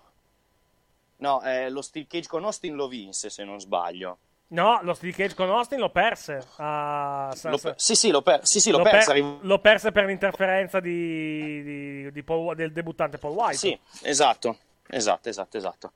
no, 1.18 1.42
eh, 1.42 1.70
lo 1.70 1.82
Steel 1.82 2.06
Cage 2.08 2.28
con 2.28 2.44
Austin 2.44 2.74
lo 2.74 2.88
vinse 2.88 3.30
se 3.30 3.44
non 3.44 3.60
sbaglio. 3.60 4.18
No, 4.50 4.80
lo 4.82 4.94
Steel 4.94 5.14
Cage 5.14 5.34
con 5.34 5.50
Austin 5.50 5.78
lo 5.78 5.90
perse. 5.90 6.42
a 6.56 7.30
San- 7.34 7.50
Lo 7.50 7.58
per- 7.58 7.74
sì, 7.76 7.94
sì, 7.94 8.10
lo, 8.10 8.22
per- 8.22 8.46
sì, 8.46 8.60
sì, 8.60 8.70
l'ho 8.70 8.78
lo 8.78 8.84
perso. 8.84 9.12
per- 9.12 9.38
lo 9.42 9.58
perse 9.58 9.92
per 9.92 10.06
l'interferenza 10.06 10.80
di, 10.80 11.62
di- 11.62 12.12
di 12.12 12.22
Paul- 12.22 12.54
del 12.56 12.72
debuttante 12.72 13.18
Paul 13.18 13.34
White. 13.36 13.56
Sì, 13.56 13.78
esatto, 14.04 14.56
esatto, 14.88 15.28
esatto, 15.28 15.56
esatto. 15.58 15.92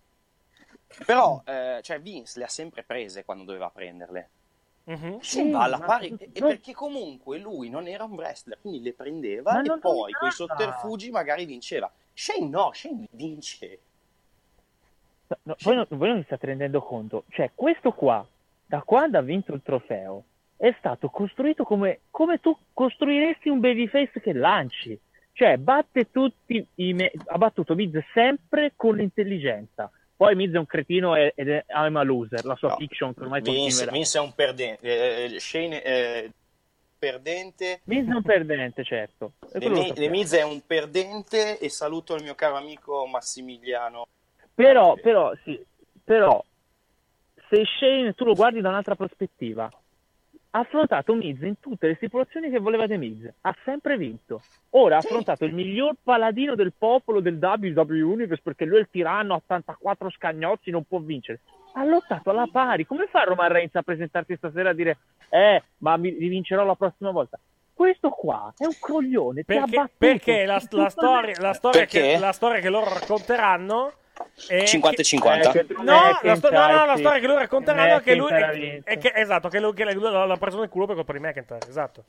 Però, 1.07 1.41
eh, 1.47 1.81
cioè, 1.83 1.99
Vince 2.03 2.39
le 2.39 2.45
ha 2.45 2.49
sempre 2.49 2.83
prese 2.83 3.24
quando 3.24 3.45
doveva 3.45 3.70
prenderle. 3.70 4.29
Mhm. 4.85 5.20
Shane 5.20 5.51
va 5.53 5.62
alla 5.62 5.79
ma- 5.79 5.87
pari 5.87 6.09
e 6.19 6.41
no. 6.41 6.49
perché 6.49 6.74
comunque 6.74 7.39
lui 7.39 7.70
non 7.70 7.87
era 7.87 8.05
un 8.05 8.12
wrestler, 8.12 8.59
quindi 8.61 8.83
le 8.83 8.93
prendeva 8.93 9.53
Ma 9.53 9.62
e 9.62 9.79
poi 9.79 10.12
con 10.12 10.29
i 10.29 10.33
sotterfugi 10.33 11.11
magari 11.11 11.47
vinceva. 11.47 11.91
Shane 12.12 12.49
no, 12.49 12.70
Shane 12.74 13.07
vince. 13.12 13.79
No, 15.45 15.57
voi, 15.62 15.74
non, 15.77 15.87
voi 15.89 16.09
non 16.09 16.19
vi 16.19 16.24
state 16.24 16.45
rendendo 16.47 16.83
conto. 16.83 17.24
Cioè, 17.31 17.53
questo 17.55 17.93
qua 17.93 18.27
da 18.73 18.81
quando 18.81 19.19
ha 19.19 19.20
vinto 19.20 19.53
il 19.53 19.61
trofeo, 19.62 20.24
è 20.57 20.74
stato 20.78 21.11
costruito 21.11 21.62
come, 21.62 22.01
come 22.09 22.39
tu 22.40 22.57
costruiresti 22.73 23.51
un 23.51 23.61
babyface 23.61 24.19
che 24.19 24.32
lanci. 24.32 24.99
Cioè, 25.35 25.59
batte 25.59 26.11
tutti 26.11 26.66
i 26.77 26.94
me- 26.94 27.12
ha 27.27 27.36
battuto 27.36 27.74
Miz 27.74 27.93
sempre 28.15 28.73
con 28.74 28.97
l'intelligenza. 28.97 29.90
Poi 30.16 30.35
Miz 30.36 30.55
è 30.55 30.57
un 30.57 30.65
cretino 30.65 31.15
ed 31.15 31.51
è 31.51 31.65
I'm 31.69 31.97
a 31.97 32.03
loser, 32.03 32.47
la 32.47 32.55
sua 32.55 32.69
No. 32.70 32.77
fiction 32.77 33.12
che 33.12 33.20
ormai 33.20 33.43
continuerà. 33.43 33.90
Vince 33.90 34.19
è 34.19 34.23
un 34.23 34.32
perdente. 34.35 35.24
eh, 35.35 35.39
Shane 35.39 35.82
è 35.82 36.31
perdente. 36.99 37.81
Miz 37.85 38.09
è 38.09 38.15
un 38.15 38.23
perdente, 38.23 38.85
certo. 38.85 39.32
Le, 39.53 39.69
Mi-. 39.69 39.93
Le 39.94 40.09
Miz 40.09 40.32
è 40.32 40.43
un 40.43 40.62
perdente 40.66 41.59
e 41.59 41.69
saluto 41.69 42.15
il 42.15 42.23
mio 42.23 42.35
caro 42.35 42.57
amico 42.57 43.05
Massimiliano. 43.07 44.07
Però, 44.55 44.94
però, 44.94 45.31
sì, 45.44 45.62
però, 46.03 46.43
se 47.53 47.66
Shane 47.66 48.15
tu 48.15 48.24
lo 48.24 48.33
guardi 48.33 48.62
da 48.62 48.70
un'altra 48.70 48.97
prospettiva, 48.97 49.69
ha 50.55 50.59
affrontato 50.59 51.15
Miz 51.15 51.39
in 51.43 51.61
tutte 51.61 51.87
le 51.87 51.97
stipulazioni 51.97 52.49
che 52.49 52.59
volevate 52.59 52.97
Miz, 52.97 53.31
ha 53.43 53.55
sempre 53.62 53.99
vinto. 53.99 54.41
Ora 54.70 54.97
ha 54.97 54.99
affrontato 54.99 55.45
il 55.45 55.53
miglior 55.53 55.97
paladino 56.03 56.55
del 56.55 56.73
popolo 56.77 57.20
del 57.20 57.39
WWE 57.39 58.01
Universe 58.01 58.43
perché 58.43 58.65
lui 58.65 58.79
è 58.79 58.81
il 58.81 58.89
tiranno, 58.91 59.35
ha 59.35 59.37
84 59.37 60.11
scagnozzi, 60.11 60.70
non 60.70 60.85
può 60.85 60.99
vincere. 61.01 61.41
Ha 61.74 61.85
lottato 61.85 62.31
alla 62.31 62.49
pari. 62.51 62.87
Come 62.87 63.07
fa 63.07 63.24
Roman 63.24 63.53
Reigns 63.53 63.74
a 63.74 63.83
presentarsi 63.83 64.35
stasera 64.37 64.70
a 64.70 64.74
dire 64.74 64.97
eh, 65.29 65.62
ma 65.79 65.97
mi 65.99 66.09
rivincerò 66.11 66.65
la 66.65 66.74
prossima 66.74 67.11
volta? 67.11 67.39
Questo 67.74 68.11
qua 68.11 68.53
è 68.57 68.65
un 68.65 68.77
coglione. 68.79 69.45
ti 69.45 69.53
ha 69.57 69.61
Perché, 69.61 69.77
battuto 69.77 69.95
perché 69.99 70.45
la, 70.47 70.62
la 70.70 70.89
storia, 70.89 71.35
la, 71.39 71.53
storia 71.53 71.81
Perché? 71.81 72.01
che, 72.01 72.19
la 72.19 72.33
storia 72.33 72.61
che 72.61 72.69
loro 72.70 72.93
racconteranno 72.93 73.93
è 74.48 74.64
50 74.64 75.01
e 75.01 75.02
che- 75.02 75.09
50. 75.09 75.51
Eh, 75.51 75.66
che- 75.66 75.74
No, 75.74 76.18
la, 76.22 76.34
sto- 76.36 76.51
no, 76.51 76.66
no, 76.66 76.84
la 76.86 76.97
storia 76.97 77.20
che 77.20 77.26
loro 77.26 77.39
racconteranno 77.40 77.97
è 77.97 78.02
che 78.02 78.14
lui 78.14 78.30
è, 78.30 78.82
è 78.84 78.98
che, 78.98 79.12
esatto, 79.14 79.48
che 79.48 79.60
lui, 79.60 79.72
che 79.74 79.93
lui 79.93 80.02
l'ha 80.10 80.36
preso 80.39 80.59
nel 80.60 80.68
culo 80.68 80.86
per 80.86 80.97
colpa 80.97 81.12
di 81.12 81.18
McIntyre, 81.20 81.66
esatto. 81.68 82.05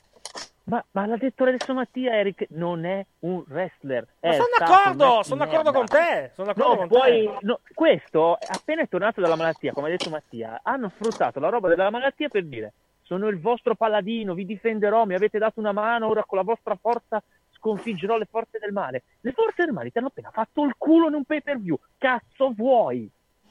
Ma, 0.66 0.82
ma 0.92 1.04
l'ha 1.04 1.16
detto 1.18 1.44
adesso 1.44 1.74
Mattia, 1.74 2.14
Eric, 2.16 2.46
non 2.50 2.86
è 2.86 3.04
un 3.20 3.44
wrestler. 3.48 4.06
Ma 4.20 4.30
è 4.30 4.32
sono 4.32 4.46
d'accordo, 4.58 5.22
sono 5.22 5.44
d'accordo 5.44 5.72
con 5.72 5.86
te, 5.86 6.30
sono 6.34 6.46
d'accordo 6.46 6.72
No, 6.72 6.76
con 6.78 6.88
poi, 6.88 7.24
te. 7.26 7.36
no, 7.42 7.60
questo, 7.74 8.38
appena 8.40 8.80
è 8.82 8.88
tornato 8.88 9.20
dalla 9.20 9.36
malattia, 9.36 9.72
come 9.72 9.88
ha 9.88 9.90
detto 9.90 10.08
Mattia, 10.08 10.60
hanno 10.62 10.90
sfruttato 10.98 11.38
la 11.38 11.50
roba 11.50 11.68
della 11.68 11.90
malattia 11.90 12.28
per 12.28 12.44
dire 12.46 12.72
sono 13.02 13.28
il 13.28 13.38
vostro 13.38 13.74
paladino, 13.74 14.32
vi 14.32 14.46
difenderò, 14.46 15.04
mi 15.04 15.14
avete 15.14 15.36
dato 15.36 15.60
una 15.60 15.72
mano, 15.72 16.08
ora 16.08 16.24
con 16.24 16.38
la 16.38 16.44
vostra 16.44 16.74
forza 16.80 17.22
sconfiggerò 17.64 18.18
le 18.18 18.26
forze 18.26 18.58
del 18.58 18.72
male. 18.72 19.04
Le 19.20 19.32
forze 19.32 19.64
del 19.64 19.72
male 19.72 19.90
ti 19.90 19.96
hanno 19.96 20.08
appena 20.08 20.30
fatto 20.30 20.64
il 20.64 20.74
culo 20.76 21.08
in 21.08 21.14
un 21.14 21.24
pay 21.24 21.40
per 21.40 21.58
view. 21.58 21.78
Cazzo 21.96 22.52
vuoi? 22.54 23.10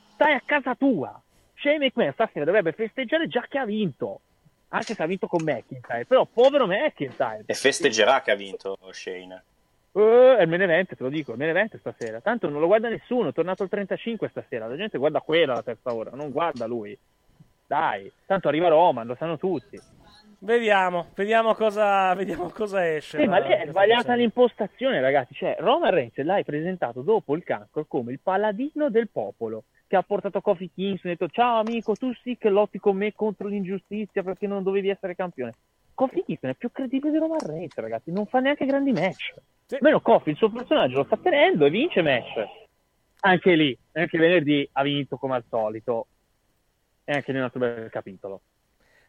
Stai 0.10 0.36
a 0.36 0.42
casa 0.46 0.76
tua. 0.76 1.20
Shane 1.56 1.80
McMahon 1.80 2.14
stasera 2.14 2.46
dovrebbe 2.46 2.74
festeggiare 2.74 3.28
già 3.28 3.44
che 3.50 3.58
ha 3.58 3.66
vinto. 3.66 4.22
Anche 4.70 4.94
se 4.94 5.02
ha 5.02 5.08
vinto 5.08 5.26
con 5.26 5.44
McIntyre. 5.44 6.06
Però 6.06 6.26
povero 6.26 6.68
McIntyre. 6.68 7.44
E 7.48 7.54
festeggerà 7.56 8.22
che 8.22 8.32
ha 8.32 8.36
vinto 8.36 8.78
Shane. 8.92 9.44
Eh, 9.96 10.36
è 10.38 10.42
il 10.44 10.48
main 10.48 10.62
event, 10.62 10.96
te 10.96 11.04
lo 11.04 11.10
dico, 11.10 11.32
il 11.32 11.38
main 11.38 11.50
event 11.50 11.78
stasera. 11.78 12.22
Tanto 12.22 12.50
non 12.50 12.60
lo 12.60 12.68
guarda 12.68 12.90
nessuno, 12.90 13.30
è 13.30 13.34
tornato 13.34 13.64
il 13.64 13.70
35 13.70 14.30
stasera. 14.30 14.68
La 14.68 14.76
gente 14.76 15.00
guarda 15.00 15.22
quella 15.22 15.54
alla 15.54 15.64
terza 15.64 15.94
ora, 15.94 16.12
non 16.14 16.30
guarda 16.30 16.68
lui. 16.68 16.98
Dai, 17.66 18.12
tanto 18.28 18.48
arriva 18.48 18.68
Roman, 18.68 19.08
lo 19.08 19.16
sanno 19.16 19.38
tutti. 19.38 19.80
Vediamo, 20.44 21.08
vediamo 21.16 21.54
cosa, 21.54 22.14
vediamo 22.16 22.50
cosa 22.50 22.86
esce. 22.86 23.18
Sì, 23.18 23.26
ma 23.28 23.40
da 23.40 23.48
lì 23.48 23.54
è 23.54 23.66
sbagliata 23.66 24.14
l'impostazione, 24.14 25.00
ragazzi. 25.00 25.34
Cioè, 25.34 25.56
Roman 25.60 25.92
Reigns 25.92 26.18
l'hai 26.18 26.44
presentato 26.44 27.02
dopo 27.02 27.34
il 27.36 27.46
cancro 27.46 27.86
come 27.86 28.12
il 28.12 28.20
paladino 28.20 28.90
del 28.90 29.08
popolo 29.08 29.64
che 29.88 29.96
ha 29.96 30.04
portato 30.04 30.42
Kofi 30.42 30.70
Kingston 30.70 31.12
e 31.12 31.14
ha 31.14 31.18
detto 31.18 31.32
ciao 31.32 31.60
amico, 31.60 31.96
tu 31.96 32.14
sì 32.16 32.38
che 32.38 32.50
lotti 32.50 32.78
con 32.78 32.98
me 32.98 33.14
contro 33.14 33.48
l'ingiustizia 33.48 34.22
perché 34.22 34.46
non 34.46 34.64
dovevi 34.64 34.90
essere 34.90 35.16
campione. 35.16 35.54
Kofi 35.94 36.24
Kingston 36.26 36.50
è 36.50 36.56
più 36.56 36.74
credibile 36.74 37.14
di 37.14 37.20
Roman 37.20 37.40
Reigns, 37.40 37.76
ragazzi. 37.76 38.12
Non 38.12 38.26
fa 38.26 38.42
neanche 38.42 38.66
grandi 38.66 38.92
match. 38.92 39.34
Sì. 39.66 39.78
Meno 39.80 40.02
Kofi, 40.02 40.32
il 40.32 40.36
suo 40.36 40.50
personaggio 40.50 40.98
lo 40.98 41.04
sta 41.06 41.16
tenendo 41.16 41.66
e 41.66 41.70
vince 41.70 42.02
match. 42.02 42.46
Anche 43.22 43.56
lì, 43.56 43.78
anche 43.94 44.18
venerdì 44.18 44.68
ha 44.74 44.84
vinto 44.84 45.16
come 45.16 45.36
al 45.36 45.46
solito. 45.48 46.08
E 47.06 47.14
anche 47.14 47.32
nell'altro 47.32 47.60
bel 47.60 47.90
capitolo. 47.90 48.42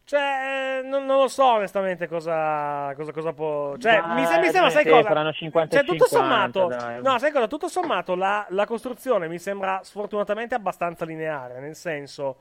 Cioè, 0.07 0.21
eh, 0.21 0.87
non, 0.87 1.07
non 1.07 1.19
lo 1.21 1.29
so 1.29 1.45
onestamente 1.45 2.07
cosa, 2.07 2.93
cosa, 2.95 3.11
cosa 3.13 3.33
può. 3.33 3.75
Cioè, 3.79 4.01
Ma 4.03 4.15
mi, 4.15 4.27
se- 4.27 4.39
mi 4.39 4.51
sembra, 4.51 4.69
sai 4.71 4.85
sì, 4.85 4.91
cosa? 4.91 5.09
saranno 5.09 5.33
50 5.33 5.77
cioè, 5.77 5.85
tutto 5.87 6.05
50, 6.05 6.19
sommato, 6.19 6.67
dai. 6.67 7.03
no, 7.03 7.19
sai 7.19 7.31
cosa? 7.33 7.47
Tutto 7.47 7.69
sommato, 7.69 8.15
la, 8.15 8.45
la 8.51 8.67
costruzione 8.67 9.29
mi 9.29 9.39
sembra 9.39 9.81
sfortunatamente 9.83 10.55
abbastanza 10.55 11.07
lineare. 11.07 11.59
Nel 11.59 11.75
senso, 11.75 12.37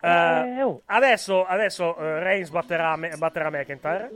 eh, 0.00 0.08
Eh, 0.58 0.62
oh. 0.62 0.80
adesso, 0.86 1.44
adesso 1.44 1.96
eh, 1.98 2.18
Reigns 2.20 2.48
batterà, 2.48 2.96
batterà 3.18 3.50
McIntyre 3.50 4.10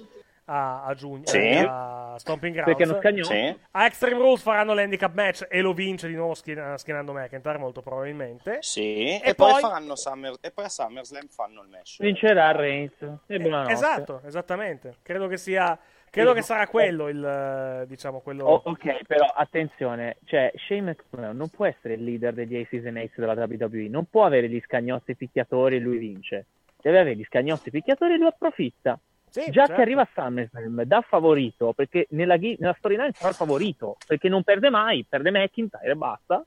a, 0.46 0.84
a 0.84 0.94
giugno 0.94 1.26
Sì. 1.26 1.38
eh, 1.38 1.66
a 1.68 2.14
Stomping 2.18 2.54
Grounds. 2.54 3.22
Sì. 3.26 3.56
A 3.72 3.84
Extreme 3.86 4.18
Rules 4.20 4.42
faranno 4.42 4.74
l'handicap 4.74 5.12
match 5.14 5.46
e 5.48 5.60
lo 5.60 5.72
vince 5.72 6.08
di 6.08 6.14
nuovo 6.14 6.34
schien- 6.34 6.74
schienando 6.76 7.12
McIntyre, 7.12 7.58
molto 7.58 7.82
probabilmente. 7.82 8.58
Sì. 8.60 9.06
E 9.18 9.20
E, 9.24 9.34
poi, 9.34 9.52
poi- 9.52 9.60
faranno 9.60 9.94
Summer, 9.96 10.34
e 10.40 10.50
poi 10.50 10.64
a 10.64 10.68
SummerSlam 10.68 11.26
fanno 11.28 11.62
il 11.62 11.68
match. 11.68 11.96
Vincerà 12.00 12.52
Reigns. 12.52 12.92
E 13.26 13.38
buonanotte. 13.38 13.72
Esatto, 13.72 14.20
esattamente. 14.24 14.94
Credo 15.02 15.26
che 15.28 15.36
sia. 15.36 15.78
Credo 16.08 16.32
che 16.32 16.40
sarà 16.42 16.66
quello 16.68 17.08
il. 17.08 17.22
eh, 17.22 17.86
Diciamo, 17.86 18.20
quello. 18.20 18.44
Oh, 18.46 18.60
ok, 18.64 19.04
però 19.06 19.26
attenzione, 19.26 20.16
cioè 20.24 20.50
Shane 20.54 20.96
McMahon 21.10 21.36
non 21.36 21.48
può 21.50 21.66
essere 21.66 21.94
il 21.94 22.04
leader 22.04 22.32
degli 22.32 22.56
Aces 22.56 22.86
and 22.86 22.96
Aces 22.96 23.16
della 23.18 23.34
WWE, 23.34 23.88
non 23.88 24.06
può 24.08 24.24
avere 24.24 24.48
gli 24.48 24.60
scagnozzi 24.64 25.14
picchiatori 25.14 25.76
e 25.76 25.78
lui 25.80 25.98
vince. 25.98 26.46
Deve 26.80 27.00
avere 27.00 27.16
gli 27.16 27.24
scagnozzi 27.24 27.70
picchiatori 27.70 28.14
e 28.14 28.16
lui 28.16 28.28
approfitta. 28.28 28.98
Sì, 29.42 29.50
Già 29.50 29.66
certo. 29.66 29.74
che 29.74 29.80
arriva 29.82 30.00
a 30.00 30.08
SummerSlam 30.14 30.82
da 30.84 31.02
favorito, 31.02 31.72
perché 31.74 32.06
nella, 32.10 32.36
nella 32.36 32.74
storyline 32.78 33.12
sarà 33.12 33.28
il 33.28 33.34
favorito, 33.34 33.98
perché 34.06 34.30
non 34.30 34.42
perde 34.42 34.70
mai, 34.70 35.04
perde 35.06 35.30
McIntyre 35.30 35.90
e 35.90 35.94
basta, 35.94 36.42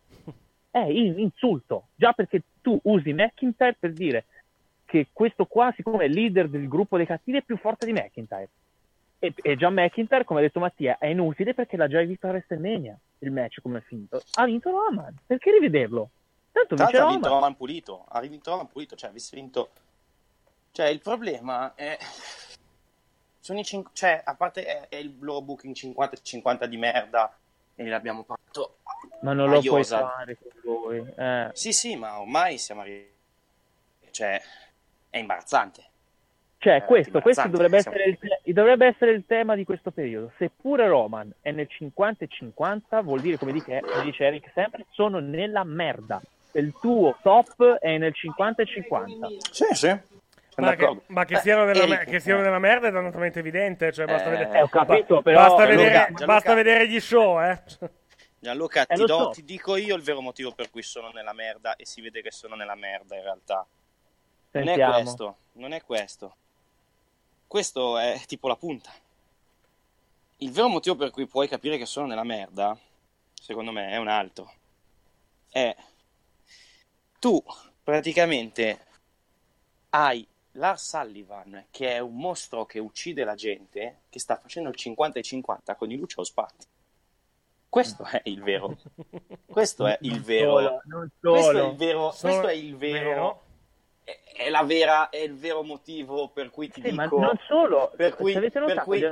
è 0.71 0.79
in- 0.79 1.19
insulto. 1.19 1.89
Già 1.95 2.13
perché 2.13 2.41
tu 2.61 2.79
usi 2.83 3.13
McIntyre 3.13 3.75
per 3.79 3.93
dire 3.93 4.25
che 4.85 5.07
questo 5.13 5.45
qua, 5.45 5.71
siccome 5.75 6.05
è 6.05 6.07
leader 6.07 6.47
del 6.47 6.67
gruppo 6.67 6.97
dei 6.97 7.05
cattivi, 7.05 7.37
è 7.37 7.43
più 7.43 7.57
forte 7.57 7.85
di 7.85 7.93
McIntyre. 7.93 8.49
E, 9.19 9.33
e 9.35 9.55
già 9.55 9.69
McIntyre, 9.69 10.23
come 10.23 10.39
ha 10.39 10.43
detto 10.43 10.59
Mattia, 10.59 10.97
è 10.97 11.07
inutile 11.07 11.53
perché 11.53 11.77
l'ha 11.77 11.87
già 11.87 12.01
visto 12.01 12.25
a 12.25 12.31
WrestleMania 12.31 12.97
il 13.19 13.31
match 13.31 13.61
come 13.61 13.79
è 13.79 13.81
finito. 13.81 14.19
Ha 14.33 14.45
vinto 14.45 14.71
Roman, 14.71 15.15
perché 15.27 15.51
rivederlo? 15.51 16.09
Tanto 16.51 16.73
l'altro 16.73 17.05
ha 17.05 17.09
vinto 17.09 17.27
Roman. 17.29 17.55
Pulito. 17.55 18.05
Ha 18.07 18.19
vinto 18.21 18.49
Roman 18.49 18.67
Pulito, 18.67 18.95
cioè 18.95 19.11
avesse 19.11 19.35
vinto. 19.35 19.69
Cioè, 20.71 20.87
il 20.87 21.01
problema 21.01 21.75
è. 21.75 21.97
Sono 23.39 23.59
i 23.59 23.63
cin- 23.63 23.85
Cioè, 23.93 24.21
a 24.23 24.35
parte 24.35 24.65
è, 24.65 24.87
è 24.89 24.95
il 24.97 25.15
loro 25.19 25.41
booking 25.41 25.73
50-50 25.75 26.65
di 26.65 26.77
merda. 26.77 27.33
E 27.75 27.85
l'abbiamo 27.85 28.23
fatto. 28.23 28.79
Ma 29.21 29.31
non 29.33 29.49
lo 29.49 29.61
puoi 29.61 29.83
fare 29.85 30.37
con 30.37 30.51
voi. 30.63 31.05
Eh. 31.15 31.49
Sì, 31.53 31.71
sì, 31.71 31.95
ma 31.95 32.19
ormai 32.19 32.57
siamo 32.57 32.81
arrivati. 32.81 33.07
Cioè, 34.11 34.41
è 35.09 35.17
imbarazzante. 35.17 35.83
Cioè, 36.57 36.75
Eh, 36.75 36.83
questo, 36.83 37.21
questo 37.21 37.45
imbarazzante, 37.45 37.51
dovrebbe, 37.55 37.81
siamo- 37.81 37.97
essere 37.97 38.39
il, 38.43 38.53
dovrebbe 38.53 38.85
essere 38.87 39.11
il 39.11 39.23
tema 39.25 39.55
di 39.55 39.63
questo 39.63 39.91
periodo. 39.91 40.33
Seppure 40.37 40.87
Roman 40.89 41.31
è 41.39 41.51
nel 41.51 41.69
50 41.69 42.25
e 42.25 42.27
50, 42.27 43.01
vuol 43.01 43.21
dire, 43.21 43.37
come 43.37 43.53
dice, 43.53 43.79
come 43.79 44.03
dice 44.03 44.25
Eric 44.25 44.51
sempre, 44.53 44.85
sono 44.91 45.19
nella 45.19 45.63
merda. 45.63 46.21
Il 46.51 46.73
tuo 46.81 47.15
top 47.21 47.75
è 47.75 47.97
nel 47.97 48.13
50 48.13 48.61
e 48.63 48.65
50. 48.65 49.27
Sì, 49.51 49.65
sì. 49.71 49.97
Ma 50.59 50.75
che, 50.75 51.01
ma 51.07 51.25
che 51.25 51.37
siano 51.37 51.63
nella, 51.65 51.79
Eric, 51.83 51.89
mer- 51.89 52.05
che 52.09 52.19
siano 52.19 52.41
nella 52.41 52.59
merda 52.59 52.87
è 52.87 52.91
dannatamente 52.91 53.39
evidente. 53.39 53.91
Cioè, 53.91 54.05
basta 54.05 54.27
Eh, 54.27 54.37
vedere, 54.37 54.61
ho 54.61 54.67
capito, 54.69 55.21
però- 55.21 55.39
basta, 55.41 55.55
Gianluca- 55.65 55.75
vedere, 55.83 55.93
Gianluca- 55.99 56.25
basta 56.25 56.53
vedere 56.53 56.87
gli 56.87 56.99
show, 56.99 57.41
eh. 57.41 57.63
Gianluca, 58.39 58.85
Eh, 58.85 58.95
ti, 58.95 59.05
do- 59.05 59.17
so. 59.17 59.29
ti 59.31 59.43
dico 59.43 59.75
io 59.75 59.95
il 59.95 60.01
vero 60.01 60.21
motivo 60.21 60.51
per 60.53 60.69
cui 60.69 60.81
sono 60.81 61.09
nella 61.11 61.33
merda 61.33 61.75
e 61.75 61.85
si 61.85 62.01
vede 62.01 62.21
che 62.21 62.31
sono 62.31 62.55
nella 62.55 62.75
merda 62.75 63.15
in 63.15 63.23
realtà. 63.23 63.65
Non 64.51 64.67
è 64.67 64.77
questo, 64.77 65.37
non 65.53 65.71
è 65.73 65.81
questo. 65.83 66.35
Questo 67.47 67.97
è 67.97 68.19
tipo 68.27 68.47
la 68.47 68.55
punta. 68.55 68.91
Il 70.37 70.51
vero 70.51 70.69
motivo 70.69 70.95
per 70.95 71.09
cui 71.11 71.25
puoi 71.27 71.47
capire 71.49 71.77
che 71.77 71.85
sono 71.85 72.07
nella 72.07 72.23
merda, 72.23 72.77
secondo 73.33 73.71
me, 73.71 73.89
è 73.89 73.97
un 73.97 74.07
altro. 74.07 74.51
È 75.49 75.75
tu 77.19 77.43
praticamente 77.83 78.79
hai 79.89 80.25
Lars 80.53 80.87
Sullivan, 80.89 81.65
che 81.71 81.93
è 81.93 81.99
un 81.99 82.15
mostro 82.15 82.65
che 82.65 82.79
uccide 82.79 83.23
la 83.23 83.35
gente, 83.35 84.01
che 84.09 84.19
sta 84.19 84.37
facendo 84.37 84.69
il 84.69 84.75
50 84.75 85.19
e 85.19 85.21
50 85.21 85.75
con 85.75 85.91
i 85.91 85.95
Lucio 85.97 86.23
Spatti. 86.23 86.65
Questo 87.69 88.03
è 88.03 88.21
il 88.25 88.41
vero. 88.41 88.77
Questo 89.45 89.85
è 89.85 89.97
il 90.01 90.21
vero. 90.21 90.51
Solo, 90.57 90.81
non 90.85 91.09
Questo 91.19 91.51
è 91.51 91.63
il 91.69 91.75
vero. 91.75 92.15
Questo 92.19 92.47
è 92.47 92.53
il 92.53 92.75
vero. 92.77 93.09
vero. 93.09 93.43
È, 94.03 94.19
è 94.37 94.49
la 94.49 94.63
vera, 94.63 95.09
è 95.09 95.17
il 95.17 95.35
vero 95.35 95.61
motivo 95.63 96.29
per 96.29 96.49
cui 96.49 96.69
ti 96.69 96.81
Sì, 96.81 96.91
ma 96.91 97.03
dico. 97.03 97.19
non 97.19 97.39
solo. 97.47 97.91
Per 97.95 98.15
cui, 98.15 98.33
per 98.49 98.81
cui 98.83 99.05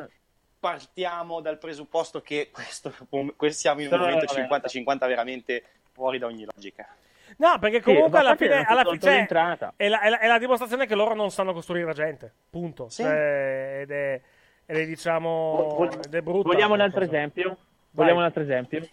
partiamo 0.59 1.39
dal 1.39 1.59
presupposto 1.59 2.21
che 2.21 2.49
questo, 2.51 2.91
questo 3.37 3.59
siamo 3.59 3.81
in 3.81 3.93
un 3.93 3.99
momento 3.99 4.33
nella 4.33 4.47
merda. 4.49 4.67
50-50 4.67 4.97
veramente 5.07 5.63
fuori 5.91 6.17
da 6.17 6.25
ogni 6.25 6.45
logica. 6.45 6.87
No, 7.37 7.59
perché 7.59 7.77
Sì, 7.77 7.83
comunque 7.83 8.09
ma 8.11 8.19
alla 8.19 8.35
fine, 8.35 8.63
alla 8.63 8.83
fine 8.83 8.99
cioè, 8.99 9.27
è, 9.75 9.87
la, 9.89 9.99
è 10.01 10.09
la- 10.09 10.19
è 10.19 10.27
la 10.27 10.37
dimostrazione 10.39 10.87
che 10.87 10.95
loro 10.95 11.13
non 11.13 11.29
sanno 11.29 11.53
costruire 11.53 11.85
la 11.85 11.93
gente. 11.93 12.31
Punto. 12.49 12.89
Sì. 12.89 13.03
Cioè, 13.03 13.79
ed, 13.81 13.91
è, 13.91 14.21
ed 14.65 14.77
è, 14.77 14.85
diciamo. 14.85 15.73
Vol- 15.77 15.99
ed 16.05 16.13
è 16.15 16.21
brutta 16.21 16.47
Vogliamo 16.49 16.73
un 16.73 16.81
altro 16.81 16.99
cosa. 17.01 17.11
esempio? 17.15 17.57
Vogliamo 17.91 18.19
un 18.19 18.25
altro 18.25 18.41
esempio? 18.43 18.87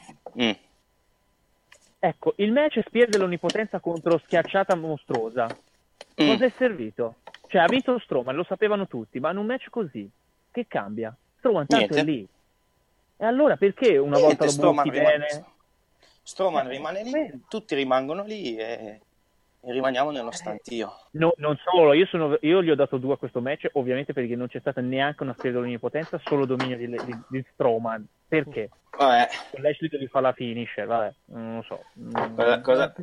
Ecco, 1.99 2.35
il 2.37 2.53
match 2.53 2.81
Spear 2.87 3.09
dell'onnipotenza 3.09 3.81
contro 3.81 4.19
Schiacciata 4.19 4.75
Mostruosa. 4.75 5.47
Cosa 6.15 6.45
è 6.45 6.53
servito? 6.57 7.17
Cioè, 7.47 7.63
ha 7.63 7.67
vinto 7.67 7.99
Strowman, 7.99 8.35
lo 8.35 8.45
sapevano 8.45 8.87
tutti, 8.87 9.19
ma 9.21 9.31
in 9.31 9.39
un 9.39 9.47
match 9.47 9.69
così, 9.71 10.09
che 10.51 10.67
cambia? 10.69 11.15
Strowman 11.39 11.67
tanto 11.67 11.95
Niente. 11.95 12.01
è 12.01 12.15
lì. 12.15 12.29
E 13.17 13.25
allora 13.25 13.57
perché 13.57 13.97
una 13.97 14.17
Niente, 14.17 14.37
volta 14.45 14.63
lo 14.63 14.73
butti 14.73 14.91
bene? 14.91 15.45
Strowman 16.25 16.69
rimane 16.69 17.03
lì, 17.05 17.43
tutti 17.49 17.75
rimangono 17.75 18.25
lì 18.25 18.57
e, 18.57 19.01
e 19.61 19.73
rimaniamo 19.73 20.11
nello 20.11 20.31
stantio. 20.31 20.93
No, 21.13 21.35
non 21.37 21.57
solo, 21.63 21.93
io, 21.93 22.07
sono- 22.07 22.37
io 22.41 22.63
gli 22.63 22.71
ho 22.71 22.75
dato 22.75 22.97
due 22.97 23.15
a 23.15 23.17
questo 23.19 23.41
match, 23.41 23.69
ovviamente 23.75 24.13
perché 24.15 24.35
non 24.35 24.49
c'è 24.49 24.59
stata 24.61 24.81
neanche 24.81 25.23
una 25.23 25.35
sfida 25.37 25.55
dell'onnipotenza, 25.55 26.19
solo 26.25 26.47
dominio 26.47 26.77
di, 26.79 26.89
di, 26.89 27.19
di 27.29 27.45
Strowman. 27.53 28.07
Perché? 28.27 28.71
Vabbè. 28.97 29.29
Con 29.51 29.63
Lashley 29.63 29.91
devi 29.91 30.07
fare 30.07 30.25
la 30.25 30.33
finisher, 30.33 30.87
vabbè, 30.87 31.15
non 31.27 31.57
lo 31.57 31.63
so. 31.63 31.85
Cosa- 32.35 32.61
cosa-? 32.61 32.95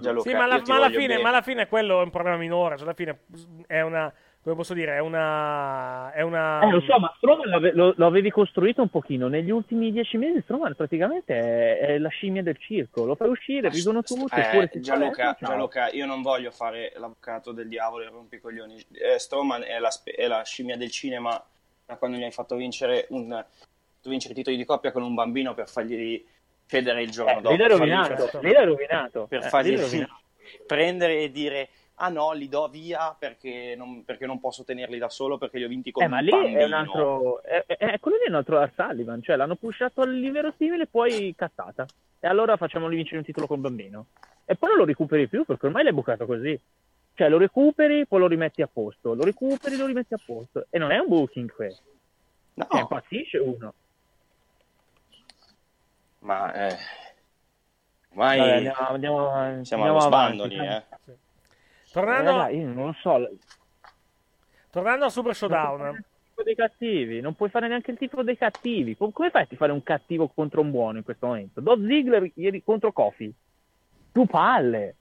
Gianluca, 0.00 0.28
Sì, 0.28 0.34
ma, 0.34 0.46
ti 0.60 0.70
ma 0.70 0.76
alla 0.76 0.88
fine, 0.90 1.06
bene. 1.06 1.22
ma 1.22 1.28
alla 1.28 1.42
fine 1.42 1.68
quello 1.68 2.00
è 2.00 2.02
un 2.02 2.10
problema 2.10 2.36
minore. 2.36 2.76
Cioè, 2.76 2.84
alla 2.86 2.94
fine 2.94 3.20
è 3.66 3.80
una. 3.82 4.12
Come 4.44 4.56
posso 4.56 4.74
dire? 4.74 4.96
È 4.96 4.98
una. 4.98 6.12
È 6.12 6.20
una. 6.20 6.60
Eh, 6.60 6.70
lo 6.70 6.80
so, 6.82 6.98
ma 6.98 7.10
Strowman 7.16 7.48
l'ave- 7.48 7.72
lo, 7.72 7.94
lo 7.96 8.06
avevi 8.06 8.30
costruito 8.30 8.82
un 8.82 8.90
pochino. 8.90 9.26
Negli 9.26 9.50
ultimi 9.50 9.90
dieci 9.90 10.18
mesi 10.18 10.42
Strowman 10.42 10.74
praticamente 10.74 11.34
è, 11.34 11.78
è 11.78 11.98
la 11.98 12.10
scimmia 12.10 12.42
del 12.42 12.58
circo. 12.58 13.06
Lo 13.06 13.14
fai 13.14 13.30
uscire, 13.30 13.70
ridono 13.70 14.02
tutti, 14.02 14.38
Eh, 14.38 14.68
Gianluca. 14.80 15.34
Gianluca, 15.40 15.88
io 15.92 16.04
non 16.04 16.20
voglio 16.20 16.50
fare 16.50 16.92
l'avvocato 16.96 17.52
del 17.52 17.68
diavolo 17.68 18.04
e 18.04 18.08
rompicoglioni. 18.10 18.84
Eh, 18.92 19.18
Strowman 19.18 19.62
è 19.62 19.78
la, 19.78 19.88
è 20.04 20.26
la 20.26 20.42
scimmia 20.44 20.76
del 20.76 20.90
cinema 20.90 21.42
da 21.86 21.96
quando 21.96 22.18
gli 22.18 22.22
hai 22.22 22.30
fatto 22.30 22.54
vincere, 22.56 23.06
un, 23.10 23.28
fatto 23.30 24.10
vincere 24.10 24.34
i 24.34 24.36
titoli 24.36 24.56
di 24.58 24.64
coppia 24.66 24.92
con 24.92 25.02
un 25.02 25.14
bambino 25.14 25.54
per 25.54 25.70
fargli 25.70 26.22
cedere 26.66 27.00
il 27.02 27.10
giorno 27.10 27.38
Eh, 27.38 27.40
dopo. 27.40 27.48
l'hai 27.48 27.56
per 27.56 27.76
fargli- 27.78 27.90
rovinato, 27.90 28.40
lì 28.42 28.52
l'hai 28.52 28.64
rovinato. 28.66 29.26
Per 29.26 29.42
Eh, 29.42 29.48
fargli 29.48 29.78
rovinato. 29.78 30.18
prendere 30.66 31.20
e 31.22 31.30
dire 31.30 31.68
ah 31.96 32.08
no, 32.08 32.32
li 32.32 32.48
do 32.48 32.68
via 32.68 33.14
perché 33.18 33.74
non, 33.76 34.04
perché 34.04 34.26
non 34.26 34.40
posso 34.40 34.64
tenerli 34.64 34.98
da 34.98 35.08
solo 35.08 35.38
perché 35.38 35.58
li 35.58 35.64
ho 35.64 35.68
vinti 35.68 35.90
con 35.92 36.02
Eh, 36.02 36.08
ma 36.08 36.18
lì 36.20 36.30
bambino. 36.30 36.58
è 36.58 36.64
un 36.64 36.72
altro. 36.72 37.42
È, 37.42 37.64
è- 37.66 37.76
è- 37.76 38.00
quello 38.00 38.16
lì 38.18 38.24
è 38.24 38.28
un 38.28 38.34
altro 38.36 38.70
Sullivan. 38.74 39.22
Cioè, 39.22 39.36
l'hanno 39.36 39.56
pushato 39.56 40.00
all'inverosimile, 40.02 40.86
poi 40.86 41.34
cazzata. 41.36 41.86
E 42.20 42.26
allora 42.26 42.56
facciamoli 42.56 42.96
vincere 42.96 43.18
un 43.18 43.24
titolo 43.24 43.46
con 43.46 43.60
bambino. 43.60 44.06
E 44.44 44.56
poi 44.56 44.70
non 44.70 44.78
lo 44.78 44.84
recuperi 44.84 45.28
più 45.28 45.44
perché 45.44 45.66
ormai 45.66 45.84
l'hai 45.84 45.92
bucato 45.92 46.26
così. 46.26 46.58
Cioè, 47.14 47.28
lo 47.28 47.38
recuperi, 47.38 48.06
poi 48.06 48.18
lo 48.18 48.26
rimetti 48.26 48.60
a 48.62 48.66
posto. 48.70 49.14
Lo 49.14 49.22
recuperi, 49.22 49.76
lo 49.76 49.86
rimetti 49.86 50.14
a 50.14 50.20
posto. 50.24 50.66
E 50.70 50.78
non 50.78 50.90
è 50.90 50.98
un 50.98 51.06
booking 51.08 51.52
questo. 51.54 51.82
No. 52.54 52.66
Cioè, 52.70 52.80
impazzisce 52.80 53.38
uno. 53.38 53.72
Ma 56.20 56.52
eh, 56.54 56.76
ormai 58.10 58.38
Vabbè, 58.38 58.50
andiamo, 58.56 58.88
andiamo, 58.88 59.64
siamo 59.64 59.84
andiamo 59.84 59.84
allo 59.84 59.98
avanti. 60.06 60.36
sbando 60.36 60.44
lì, 60.46 60.58
eh. 60.66 60.82
Tornando, 61.94 62.32
dai, 62.32 62.58
io 62.58 62.66
non 62.72 62.86
lo 62.86 62.92
so. 63.00 63.30
tornando 64.70 65.04
a 65.04 65.08
Super 65.08 65.34
Showdown. 65.34 66.04
dei 66.42 66.56
cattivi, 66.56 67.20
non 67.20 67.34
puoi 67.34 67.48
fare 67.48 67.68
neanche 67.68 67.92
il 67.92 67.96
tifo 67.98 68.24
dei 68.24 68.36
cattivi. 68.36 68.96
Com- 68.96 69.12
Come 69.12 69.30
fai 69.30 69.46
a 69.48 69.56
fare 69.56 69.70
un 69.70 69.82
cattivo 69.84 70.26
contro 70.26 70.60
un 70.60 70.72
buono 70.72 70.98
in 70.98 71.04
questo 71.04 71.26
momento? 71.28 71.60
Do 71.60 71.78
Ziggler 71.80 72.28
ieri 72.34 72.62
contro 72.64 72.90
Kofi. 72.90 73.32
Tu 74.12 74.26
palle. 74.26 74.96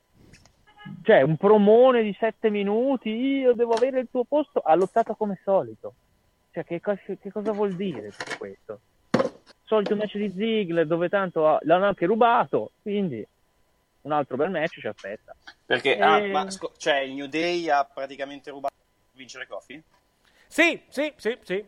Cioè, 1.01 1.21
un 1.21 1.35
promone 1.37 2.03
di 2.03 2.15
sette 2.19 2.49
minuti, 2.51 3.09
io 3.09 3.53
devo 3.53 3.73
avere 3.73 4.01
il 4.01 4.07
tuo 4.11 4.23
posto, 4.25 4.59
ha 4.59 4.75
lottato 4.75 5.15
come 5.15 5.39
solito. 5.43 5.93
Cioè, 6.51 6.63
che, 6.65 6.79
che 6.79 7.31
cosa 7.31 7.51
vuol 7.51 7.73
dire 7.73 8.11
tutto 8.11 8.35
questo? 8.37 8.79
Solito 9.63 9.95
match 9.95 10.17
di 10.17 10.29
Ziggler, 10.29 10.85
dove 10.85 11.09
tanto 11.09 11.47
ha- 11.47 11.57
l'hanno 11.63 11.85
anche 11.85 12.05
rubato, 12.05 12.71
quindi 12.83 13.25
un 14.03 14.11
altro 14.11 14.35
bel 14.37 14.49
match 14.49 14.79
ci 14.79 14.87
aspetta. 14.87 15.35
Perché, 15.65 15.97
Eh, 15.97 16.01
ah, 16.01 16.19
ma 16.27 16.49
sco- 16.49 16.73
cioè, 16.77 16.99
il 16.99 17.13
New 17.13 17.27
Day 17.27 17.69
ha 17.69 17.83
praticamente 17.85 18.49
rubato 18.51 18.73
per 18.77 19.17
vincere 19.17 19.47
Kofi? 19.47 19.81
Sì, 20.47 20.81
sì, 20.89 21.13
sì, 21.17 21.37
sì. 21.43 21.65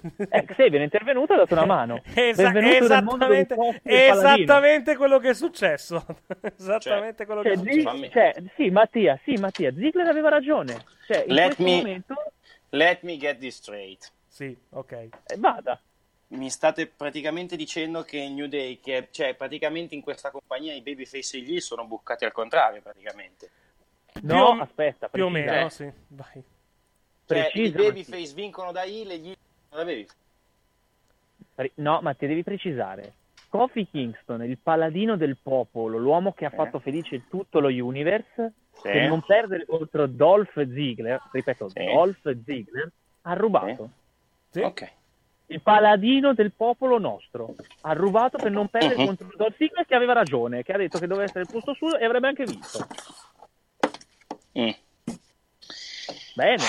Eh, 0.30 0.44
Xavier 0.44 0.80
è 0.80 0.84
intervenuto 0.84 1.32
e 1.32 1.36
ha 1.36 1.38
dato 1.40 1.54
una 1.54 1.64
mano. 1.64 2.02
Esa- 2.14 2.52
esattamente, 2.56 3.56
esattamente 3.82 4.96
quello 4.96 5.18
che 5.18 5.30
è 5.30 5.34
successo. 5.34 6.04
esattamente 6.56 7.26
quello 7.26 7.42
che 7.42 7.56
Cioè, 7.56 7.64
è 7.64 7.72
Zig- 7.72 7.88
successo. 7.88 8.10
cioè, 8.10 8.42
sì, 8.56 8.70
Mattia, 8.70 9.18
sì, 9.24 9.32
Mattia, 9.34 9.72
Ziggler 9.74 10.06
aveva 10.06 10.28
ragione. 10.28 10.76
Cioè, 11.06 11.24
in 11.26 11.34
Let 11.34 11.44
questo 11.46 11.62
me- 11.64 11.76
momento, 11.76 12.14
Let 12.70 13.02
me 13.02 13.16
get 13.16 13.38
this 13.38 13.56
straight. 13.56 14.12
Sì, 14.28 14.56
ok. 14.70 14.92
eh, 14.92 15.10
vada. 15.38 15.80
Mi 16.28 16.50
state 16.50 16.86
praticamente 16.86 17.56
dicendo 17.56 18.02
che 18.02 18.18
il 18.18 18.32
New 18.32 18.48
Day, 18.48 18.80
che 18.80 19.08
cioè 19.10 19.34
praticamente 19.34 19.94
in 19.94 20.02
questa 20.02 20.30
compagnia 20.30 20.74
i 20.74 20.82
babyface 20.82 21.38
e 21.38 21.40
gli 21.40 21.58
sono 21.60 21.86
buccati 21.86 22.26
al 22.26 22.32
contrario, 22.32 22.82
praticamente. 22.82 23.50
No, 24.22 24.52
Più 24.52 24.62
aspetta, 24.62 25.08
Più 25.08 25.24
o 25.24 25.30
meno, 25.30 25.68
sì. 25.70 25.90
Vai. 26.08 26.42
Cioè, 27.24 27.50
i 27.54 27.70
babyface 27.70 28.34
vincono 28.34 28.72
da 28.72 28.84
heel 28.84 29.10
e 29.10 29.18
gli 29.18 29.34
da 29.70 29.84
babyface. 29.84 30.16
No, 31.76 32.00
Mattia, 32.02 32.28
devi 32.28 32.42
precisare. 32.42 33.14
Kofi 33.48 33.88
Kingston, 33.88 34.44
il 34.44 34.58
paladino 34.58 35.16
del 35.16 35.38
popolo, 35.42 35.96
l'uomo 35.96 36.32
che 36.32 36.44
ha 36.44 36.50
fatto 36.50 36.78
felice 36.78 37.26
tutto 37.28 37.60
lo 37.60 37.68
universe, 37.68 38.52
Sì. 38.72 38.82
per 38.82 39.08
non 39.08 39.22
perdere 39.22 39.64
contro 39.64 40.06
Dolph 40.06 40.52
Ziggler, 40.72 41.20
ripeto, 41.32 41.70
Sì. 41.70 41.84
Dolph 41.86 42.36
Ziggler, 42.44 42.92
ha 43.22 43.32
rubato. 43.32 43.90
Sì. 44.50 44.60
Ok. 44.60 44.92
Il 45.50 45.62
paladino 45.62 46.34
del 46.34 46.52
popolo 46.52 46.98
nostro 46.98 47.54
ha 47.82 47.92
rubato 47.94 48.36
per 48.36 48.50
non 48.50 48.68
perdere 48.68 48.96
Mhm. 48.96 49.06
contro 49.06 49.28
Dolph 49.34 49.56
Ziggler 49.56 49.86
che 49.86 49.94
aveva 49.94 50.12
ragione, 50.12 50.62
che 50.62 50.72
ha 50.72 50.76
detto 50.76 50.98
che 50.98 51.06
doveva 51.06 51.24
essere 51.24 51.40
il 51.40 51.48
posto 51.50 51.72
suo 51.74 51.96
e 51.96 52.04
avrebbe 52.04 52.28
anche 52.28 52.44
vinto. 52.44 52.86
Mm. 54.58 54.70
Bene. 56.34 56.62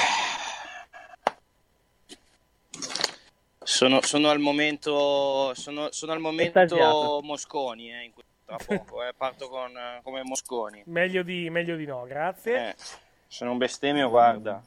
Sono, 3.62 4.02
sono 4.02 4.30
al 4.30 4.40
momento 4.40 5.54
sono, 5.54 5.90
sono 5.92 6.12
al 6.12 6.20
momento 6.20 6.60
Estasiato. 6.60 7.20
Mosconi 7.24 7.92
eh, 7.94 8.04
in 8.06 8.12
questo, 8.14 8.32
tra 8.46 8.58
poco 8.66 9.04
eh, 9.04 9.14
parto 9.16 9.48
con, 9.48 9.72
come 10.04 10.24
Mosconi 10.24 10.82
Meglio 10.88 11.22
di, 11.22 11.50
meglio 11.50 11.76
di 11.76 11.86
no, 11.86 12.04
grazie. 12.06 12.70
eh, 12.70 12.76
sono 13.28 13.52
un 13.52 13.58
bestemmio 13.58 14.10
guarda 14.10 14.62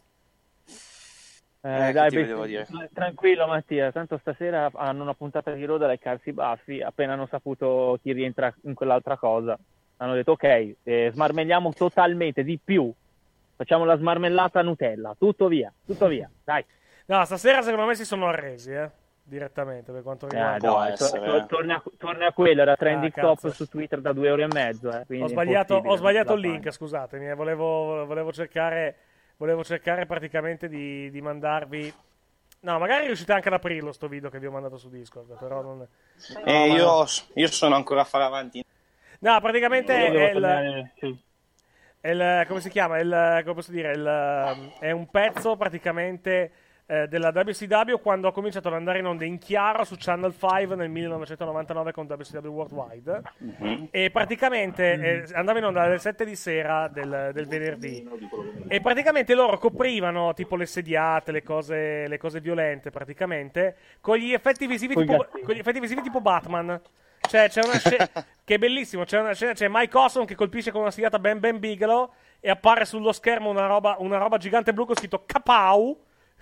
Eh, 1.64 1.88
Eh, 1.88 1.92
dai, 1.92 2.10
beh, 2.10 2.90
tranquillo 2.92 3.46
Mattia, 3.46 3.92
tanto 3.92 4.18
stasera 4.18 4.68
hanno 4.74 5.02
una 5.02 5.14
puntata 5.14 5.52
di 5.52 5.64
Roda 5.64 5.86
da 5.86 5.92
leccarsi 5.92 6.30
i 6.30 6.32
baffi, 6.32 6.82
appena 6.82 7.12
hanno 7.12 7.26
saputo 7.26 7.98
chi 8.02 8.12
rientra 8.12 8.52
in 8.64 8.74
quell'altra 8.74 9.16
cosa. 9.16 9.56
Hanno 9.98 10.14
detto 10.14 10.32
ok, 10.32 10.74
eh, 10.82 11.10
smarmelliamo 11.12 11.72
totalmente, 11.72 12.42
di 12.42 12.58
più. 12.62 12.92
Facciamo 13.54 13.84
la 13.84 13.96
smarmellata 13.96 14.60
Nutella, 14.62 15.14
tutto 15.16 15.46
via, 15.46 15.72
tutto 15.86 16.08
via, 16.08 16.28
dai. 16.42 16.64
No, 17.06 17.24
stasera 17.24 17.62
secondo 17.62 17.86
me 17.86 17.94
si 17.94 18.04
sono 18.04 18.26
arresi, 18.26 18.72
eh. 18.72 18.90
Direttamente 19.24 19.92
per 19.92 20.02
quanto 20.02 20.26
Eh, 20.26 20.30
riguarda. 20.30 20.58
può 20.68 20.78
no, 20.80 20.84
to- 20.86 20.92
essere, 20.92 21.24
to- 21.24 21.36
eh. 21.36 21.46
torna, 21.46 21.82
torna 21.96 22.26
a 22.26 22.32
quello, 22.32 22.62
era 22.62 22.74
trending 22.74 23.12
Ah, 23.18 23.20
top 23.20 23.50
su 23.52 23.66
Twitter 23.68 24.00
da 24.00 24.12
due 24.12 24.30
ore 24.32 24.42
e 24.42 24.48
mezzo. 24.52 24.90
eh, 24.90 25.20
Ho 25.22 25.28
sbagliato, 25.28 25.76
ho 25.76 25.94
sbagliato 25.94 26.32
il 26.32 26.40
link, 26.40 26.72
scusatemi. 26.72 27.28
eh, 27.28 27.34
Volevo, 27.34 28.04
volevo 28.04 28.32
cercare, 28.32 28.96
volevo 29.36 29.64
cercare 29.64 30.06
praticamente 30.06 30.68
di, 30.68 31.10
di 31.10 31.20
mandarvi. 31.20 31.92
No, 32.60 32.78
magari 32.78 33.06
riuscite 33.06 33.32
anche 33.32 33.48
ad 33.48 33.54
aprirlo 33.54 33.92
sto 33.92 34.06
video 34.08 34.30
che 34.30 34.38
vi 34.38 34.46
ho 34.46 34.50
mandato 34.52 34.76
su 34.78 34.88
Discord, 34.88 35.36
però 35.38 35.62
non... 35.62 35.86
Eh, 36.44 36.68
ma- 36.68 36.74
io, 36.74 37.04
io 37.34 37.46
sono 37.48 37.74
ancra 37.74 38.00
a 38.00 38.04
fare 38.04 38.24
avanti 38.24 38.64
No, 39.20 39.40
praticamente 39.40 39.94
è 39.94 40.30
il, 40.30 40.32
tornare- 40.32 40.92
sì. 40.98 41.18
è 42.00 42.10
il- 42.10 42.44
come 42.48 42.60
si 42.60 42.68
chiama? 42.70 42.98
Il, 42.98 43.40
come 43.42 43.54
posso 43.54 43.70
dire? 43.70 43.92
Il, 43.92 44.74
è 44.80 44.90
un 44.90 45.08
pezzo 45.10 45.56
praticamente 45.56 46.50
eh, 46.86 47.06
della 47.08 47.28
WCW 47.28 48.00
quando 48.00 48.28
ha 48.28 48.32
cominciato 48.32 48.68
ad 48.68 48.74
andare 48.74 48.98
in 48.98 49.06
onda 49.06 49.24
in 49.24 49.38
chiaro 49.38 49.84
su 49.84 49.96
Channel 49.98 50.34
5 50.36 50.76
nel 50.76 50.90
1999 50.90 51.92
con 51.92 52.06
WCW 52.06 52.48
Worldwide. 52.48 53.22
E 53.90 54.10
praticamente 54.10 54.92
eh, 54.92 55.24
andava 55.34 55.58
in 55.58 55.64
onda 55.64 55.82
alle 55.82 55.98
7 55.98 56.24
di 56.24 56.36
sera 56.36 56.88
del, 56.88 57.30
del 57.32 57.46
venerdì. 57.46 58.08
E 58.68 58.80
praticamente 58.80 59.34
loro 59.34 59.58
coprivano 59.58 60.34
tipo 60.34 60.56
le 60.56 60.66
sediate, 60.66 61.32
le 61.32 61.42
cose, 61.42 62.06
le 62.08 62.18
cose 62.18 62.40
violente, 62.40 62.90
praticamente, 62.90 63.76
con 64.00 64.16
gli 64.16 64.32
effetti 64.32 64.66
visivi, 64.66 64.94
tipo, 64.94 65.26
con 65.44 65.54
gli 65.54 65.58
effetti 65.58 65.80
visivi 65.80 66.02
tipo 66.02 66.20
Batman. 66.20 66.80
Cioè, 67.28 67.48
c'è 67.48 67.62
una 67.64 67.78
scena 67.78 68.10
che 68.44 68.54
è 68.54 68.58
bellissimo. 68.58 69.04
C'è 69.04 69.20
una 69.20 69.32
scena, 69.32 69.52
c'è 69.52 69.68
Mike 69.68 69.96
Awesome 69.96 70.26
che 70.26 70.34
colpisce 70.34 70.70
con 70.70 70.82
una 70.82 70.90
sediata 70.90 71.18
Ben 71.18 71.38
Ben 71.38 71.58
Bigelow 71.58 72.12
e 72.40 72.50
appare 72.50 72.84
sullo 72.84 73.12
schermo 73.12 73.48
una 73.48 73.66
roba, 73.66 73.96
una 74.00 74.18
roba 74.18 74.36
gigante 74.36 74.72
blu 74.72 74.84
con 74.84 74.96
scritto 74.96 75.22
Kapau. 75.24 75.98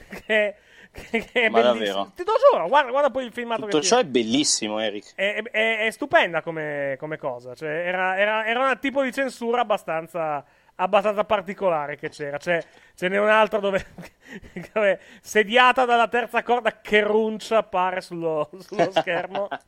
Che 0.27 0.55
che, 0.93 1.25
che 1.25 1.43
è 1.43 1.49
Ma 1.49 1.61
bellissimo. 1.61 1.93
davvero? 1.95 2.13
Ti 2.17 2.25
do 2.25 2.33
giuro, 2.51 2.67
guarda, 2.67 2.91
guarda 2.91 3.11
poi 3.11 3.25
il 3.25 3.33
filmato 3.33 3.63
Tutto 3.63 3.79
che 3.79 3.85
ciò 3.85 3.99
è 3.99 4.05
bellissimo, 4.05 4.81
Eric. 4.81 5.13
è, 5.15 5.41
è- 5.41 5.87
è 5.87 5.91
stupenda 5.93 6.43
come, 6.43 6.97
come 6.99 7.17
cosa. 7.17 7.55
Cioè, 7.55 7.69
era, 7.69 8.19
era, 8.19 8.45
era 8.45 8.69
un 8.69 8.79
tipo 8.81 9.01
di 9.03 9.13
censura 9.13 9.61
abbastanza, 9.61 10.45
abbastanza 10.75 11.23
particolare 11.25 11.95
che 11.97 12.09
c'era. 12.09 12.39
C'è, 12.39 12.61
ce 12.97 13.09
n'è 13.09 13.19
un'altra 13.21 13.61
dove, 13.61 13.87
dove 14.73 15.01
sediata 15.21 15.85
dalla 15.85 16.09
terza 16.09 16.43
corda 16.43 16.81
che 16.81 17.01
runcia 17.03 17.59
appare 17.59 18.01
sullo, 18.01 18.51
sullo 18.59 18.91
schermo. 18.91 19.47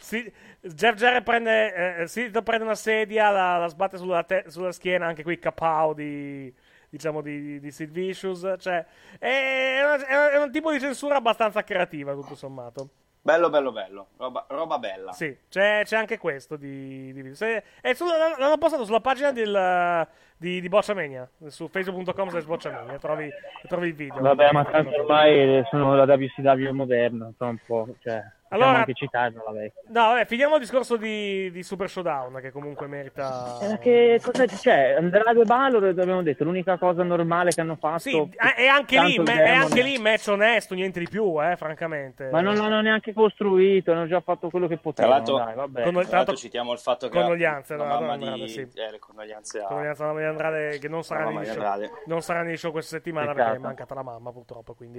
Si- 0.00 0.32
Jeff 0.62 0.96
Jarrett 0.96 1.22
prende, 1.22 2.00
eh, 2.00 2.06
Sito 2.08 2.42
prende 2.42 2.64
una 2.64 2.74
sedia, 2.74 3.30
la, 3.30 3.58
la 3.58 3.68
sbatte 3.68 3.96
sulla, 3.96 4.24
te- 4.24 4.44
sulla 4.48 4.72
schiena, 4.72 5.06
anche 5.06 5.22
qui 5.22 5.38
capao 5.38 5.92
di, 5.94 6.52
diciamo, 6.90 7.22
di, 7.22 7.58
di 7.60 7.70
Sid 7.70 7.90
Vicious. 7.90 8.54
Cioè, 8.58 8.84
è, 9.18 9.80
una- 9.82 10.30
è 10.30 10.36
un 10.42 10.50
tipo 10.50 10.70
di 10.72 10.78
censura 10.80 11.16
abbastanza 11.16 11.62
creativa, 11.64 12.12
tutto 12.12 12.34
sommato. 12.34 12.88
Bello, 13.22 13.50
bello, 13.50 13.70
bello. 13.70 14.06
Roba, 14.16 14.46
roba 14.48 14.78
bella. 14.78 15.12
Sì, 15.12 15.36
c'è, 15.50 15.82
c'è 15.84 15.96
anche 15.96 16.16
questo 16.16 16.56
di, 16.56 17.12
di. 17.12 17.34
Se- 17.34 17.62
è 17.82 17.92
sulla- 17.92 18.34
l'hanno 18.38 18.56
postato 18.56 18.84
sulla 18.86 19.00
pagina 19.00 19.30
del, 19.30 20.08
di, 20.38 20.58
di 20.60 20.68
Bocciamania, 20.68 21.28
su 21.48 21.68
facebook.com 21.68 22.30
slash 22.30 22.44
Bocciamania, 22.46 22.98
trovi, 22.98 23.30
trovi 23.68 23.88
il 23.88 23.94
video. 23.94 24.20
Vabbè, 24.22 24.52
ma 24.52 24.64
tanto 24.64 24.94
ormai 25.00 25.62
sono 25.70 25.94
la 25.94 26.04
WCW 26.04 26.70
moderna, 26.72 27.30
sono 27.36 27.50
un 27.50 27.58
po', 27.66 27.88
cioè, 28.00 28.22
Allora- 28.52 28.78
anche 28.78 28.94
citarla 28.94 29.42
la 29.46 29.52
vecchia. 29.52 29.80
No, 29.88 30.08
vabbè, 30.08 30.24
finiamo 30.26 30.54
il 30.54 30.60
discorso 30.60 30.96
di, 30.96 31.50
di 31.52 31.62
Super 31.62 31.88
Showdown, 31.88 32.40
che 32.40 32.50
comunque 32.50 32.86
merita... 32.88 33.58
Eh, 33.62 33.78
che 33.78 34.20
cosa 34.22 34.44
c'è? 34.44 34.94
Andrade 34.98 35.40
e 35.40 35.44
Balor, 35.44 35.84
abbiamo 35.84 36.22
detto, 36.22 36.42
l'unica 36.44 36.76
cosa 36.76 37.02
normale 37.04 37.50
che 37.50 37.60
hanno 37.60 37.76
fatto. 37.76 37.98
Sì, 38.00 38.16
eh, 38.18 38.54
è 38.56 38.66
anche, 38.66 39.00
lì, 39.00 39.18
me- 39.18 39.42
è 39.44 39.50
anche 39.50 39.82
lì 39.82 39.98
match 39.98 40.26
onesto, 40.28 40.74
niente 40.74 40.98
di 40.98 41.08
più, 41.08 41.40
eh, 41.42 41.56
francamente. 41.56 42.28
Ma 42.30 42.40
non 42.40 42.56
l'hanno 42.56 42.80
neanche 42.80 43.12
costruito, 43.12 43.92
hanno 43.92 44.06
già 44.08 44.20
fatto 44.20 44.50
quello 44.50 44.66
che 44.66 44.74
Tra 44.74 44.82
potevano. 44.82 45.14
l'altro, 45.14 45.36
dai, 45.36 45.54
vabbè. 45.54 45.82
Con- 45.82 45.92
tra 45.92 46.00
l'altro 46.00 46.16
tanto- 46.16 46.34
citiamo 46.36 46.72
il 46.72 46.78
fatto 46.78 47.08
che 47.08 47.18
condoglianze, 47.18 47.76
la 47.76 47.84
no, 47.86 48.00
mamma 48.00 48.16
di... 48.16 48.24
Andrade, 48.26 48.48
sì. 48.48 48.60
eh, 48.60 48.90
le 48.90 48.98
condoglianze 48.98 49.60
a... 49.60 49.66
Condoglianze 49.66 50.02
alla 50.02 50.10
mamma 50.12 50.24
di 50.24 50.28
Andrade 50.30 50.78
che 50.78 50.88
non 50.88 51.04
sarà, 51.04 51.28
di 51.28 51.44
show, 51.44 51.52
Andrade. 51.54 51.90
non 52.06 52.20
sarà 52.20 52.42
negli 52.42 52.56
show 52.56 52.72
questa 52.72 52.96
settimana 52.96 53.28
Peccato. 53.28 53.44
perché 53.50 53.62
è 53.62 53.64
mancata 53.66 53.94
la 53.94 54.02
mamma 54.02 54.32
purtroppo, 54.32 54.74
quindi, 54.74 54.98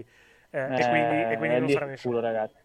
eh, 0.51 0.57
e 0.59 0.63
Eh, 0.63 0.89
quindi, 0.89 1.21
e 1.33 1.35
quindi 1.37 1.57
non 1.57 1.65
lì 1.65 1.71
sarà 1.73 1.85
nei 1.85 1.97
show. 1.97 2.11
culo, 2.11 2.23
ragazzi. 2.23 2.55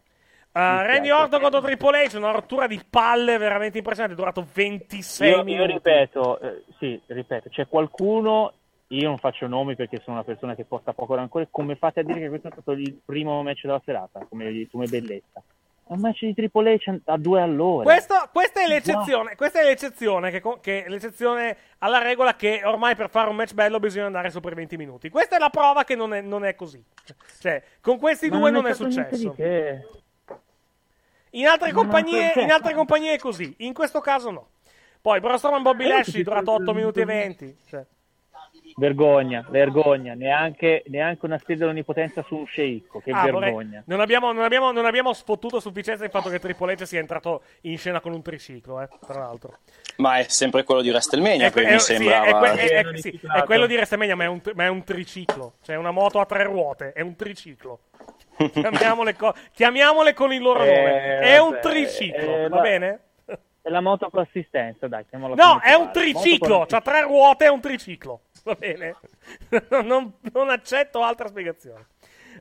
Uh, 0.56 0.58
Randy 0.58 1.10
Orton 1.10 1.38
contro 1.38 1.60
Triple 1.60 2.06
H, 2.06 2.16
una 2.16 2.30
rottura 2.30 2.66
di 2.66 2.82
palle 2.88 3.36
veramente 3.36 3.76
impressionante, 3.76 4.16
è 4.16 4.18
durato 4.18 4.46
26 4.54 5.28
Io, 5.28 5.36
io 5.36 5.44
minuti. 5.44 5.72
ripeto, 5.72 6.40
eh, 6.40 6.64
sì, 6.78 6.98
ripeto, 7.04 7.50
c'è 7.50 7.68
qualcuno, 7.68 8.54
io 8.86 9.06
non 9.06 9.18
faccio 9.18 9.46
nomi 9.48 9.76
perché 9.76 10.00
sono 10.02 10.16
una 10.16 10.24
persona 10.24 10.54
che 10.54 10.64
porta 10.64 10.94
poco 10.94 11.14
rancore, 11.14 11.48
come 11.50 11.76
fate 11.76 12.00
a 12.00 12.02
dire 12.04 12.20
che 12.20 12.28
questo 12.30 12.48
è 12.48 12.52
stato 12.52 12.72
il 12.72 12.98
primo 13.04 13.42
match 13.42 13.64
della 13.64 13.82
serata, 13.84 14.24
come, 14.26 14.66
come 14.70 14.86
bellezza? 14.86 15.42
È 15.88 15.92
un 15.92 16.00
match 16.00 16.24
di 16.24 16.32
Triple 16.32 16.78
H 16.78 17.00
a 17.04 17.18
due 17.18 17.42
all'ora. 17.42 17.84
Questo- 17.84 18.30
questa 18.32 18.62
è 18.62 18.66
l'eccezione, 18.66 19.36
questa 19.36 19.60
è 19.60 19.62
l'eccezione, 19.62 20.30
che, 20.30 20.42
che 20.62 20.84
è 20.84 20.88
l'eccezione 20.88 21.54
alla 21.80 21.98
regola 21.98 22.34
che 22.34 22.62
ormai 22.64 22.96
per 22.96 23.10
fare 23.10 23.28
un 23.28 23.36
match 23.36 23.52
bello 23.52 23.78
bisogna 23.78 24.06
andare 24.06 24.30
sopra 24.30 24.52
i 24.52 24.54
20 24.54 24.78
minuti. 24.78 25.10
Questa 25.10 25.36
è 25.36 25.38
la 25.38 25.50
prova 25.50 25.84
che 25.84 25.94
non 25.94 26.14
è, 26.14 26.22
non 26.22 26.46
è 26.46 26.54
così. 26.54 26.82
Cioè, 27.40 27.62
con 27.82 27.98
questi 27.98 28.30
Ma 28.30 28.38
due 28.38 28.50
non 28.50 28.66
è 28.66 28.72
stato 28.72 28.88
niente 28.88 29.16
successo. 29.16 30.04
In 31.36 31.46
altre, 31.46 31.72
compagnie, 31.72 32.32
in 32.36 32.50
altre 32.50 32.72
compagnie 32.72 33.12
è 33.12 33.18
così, 33.18 33.54
in 33.58 33.74
questo 33.74 34.00
caso 34.00 34.30
no. 34.30 34.48
Poi 35.00 35.20
Braun 35.20 35.38
Strowman 35.38 35.62
Bobby 35.62 35.84
Eh, 35.84 35.88
Lashley 35.88 36.22
durato 36.22 36.56
sì, 36.56 36.62
8 36.62 36.70
sì, 36.72 36.76
minuti 36.76 36.98
e 36.98 37.02
sì. 37.02 37.06
20. 37.06 37.56
Cioè. 37.68 37.86
Vergogna, 38.78 39.42
vergogna, 39.48 40.12
neanche, 40.12 40.82
neanche 40.88 41.24
una 41.24 41.38
stella 41.38 41.60
dell'onnipotenza 41.60 42.22
su 42.26 42.36
un 42.36 42.44
sceicco, 42.46 43.00
che 43.00 43.10
Ah, 43.10 43.22
vorrei- 43.30 43.40
vergogna. 43.54 43.82
non, 43.86 44.00
abbiamo, 44.00 44.32
non, 44.32 44.44
abbiamo, 44.44 44.70
non 44.70 44.84
abbiamo 44.84 45.14
sfottuto 45.14 45.56
a 45.56 45.60
sufficienza 45.62 46.04
il 46.04 46.10
fatto 46.10 46.28
che 46.28 46.38
Triple 46.38 46.74
H 46.74 46.84
sia 46.84 47.00
entrato 47.00 47.40
in 47.62 47.78
scena 47.78 48.00
con 48.00 48.12
un 48.12 48.20
triciclo, 48.20 48.82
eh, 48.82 48.88
tra 49.06 49.18
l'altro. 49.18 49.60
Ma 49.96 50.18
è 50.18 50.24
sempre 50.28 50.62
quello 50.64 50.82
di 50.82 50.90
WrestleMania, 50.90 51.46
È, 51.46 51.52
que- 51.52 51.62
che 51.62 51.68
mi 51.70 51.74
è- 51.74 51.78
sì, 51.78 51.94
è 51.94 51.96
que- 51.98 52.52
è- 52.52 52.84
è- 52.84 52.96
sì, 52.98 53.20
è 53.34 53.42
quello 53.44 53.64
di 53.64 53.74
WrestleMania, 53.76 54.14
ma 54.14 54.24
è, 54.24 54.28
un, 54.28 54.42
ma 54.54 54.64
è 54.64 54.68
un 54.68 54.84
triciclo. 54.84 55.54
Cioè 55.62 55.76
una 55.76 55.90
moto 55.90 56.20
a 56.20 56.26
tre 56.26 56.44
ruote, 56.44 56.92
è 56.92 57.00
un 57.00 57.16
triciclo. 57.16 57.78
Chiamiamole, 58.52 59.16
co- 59.16 59.34
chiamiamole 59.52 60.12
con 60.12 60.34
il 60.34 60.42
loro 60.42 60.62
Eh, 60.64 60.66
nome. 60.66 61.18
È 61.20 61.38
un 61.38 61.58
triciclo, 61.62 62.36
eh, 62.36 62.48
va 62.50 62.56
la- 62.56 62.60
bene? 62.62 63.00
È 63.66 63.68
la 63.68 63.80
moto 63.80 64.08
con 64.10 64.20
assistenza, 64.20 64.86
dai, 64.86 65.04
chiamiamola 65.08 65.42
No, 65.42 65.60
è 65.60 65.74
un 65.74 65.90
triciclo, 65.90 66.66
c'ha 66.68 66.80
tre 66.80 67.02
ruote, 67.02 67.46
è 67.46 67.48
un 67.48 67.58
triciclo. 67.60 68.20
Va 68.44 68.54
bene? 68.54 68.94
non, 69.82 70.12
non 70.32 70.50
accetto 70.50 71.02
altra 71.02 71.26
spiegazione. 71.26 71.86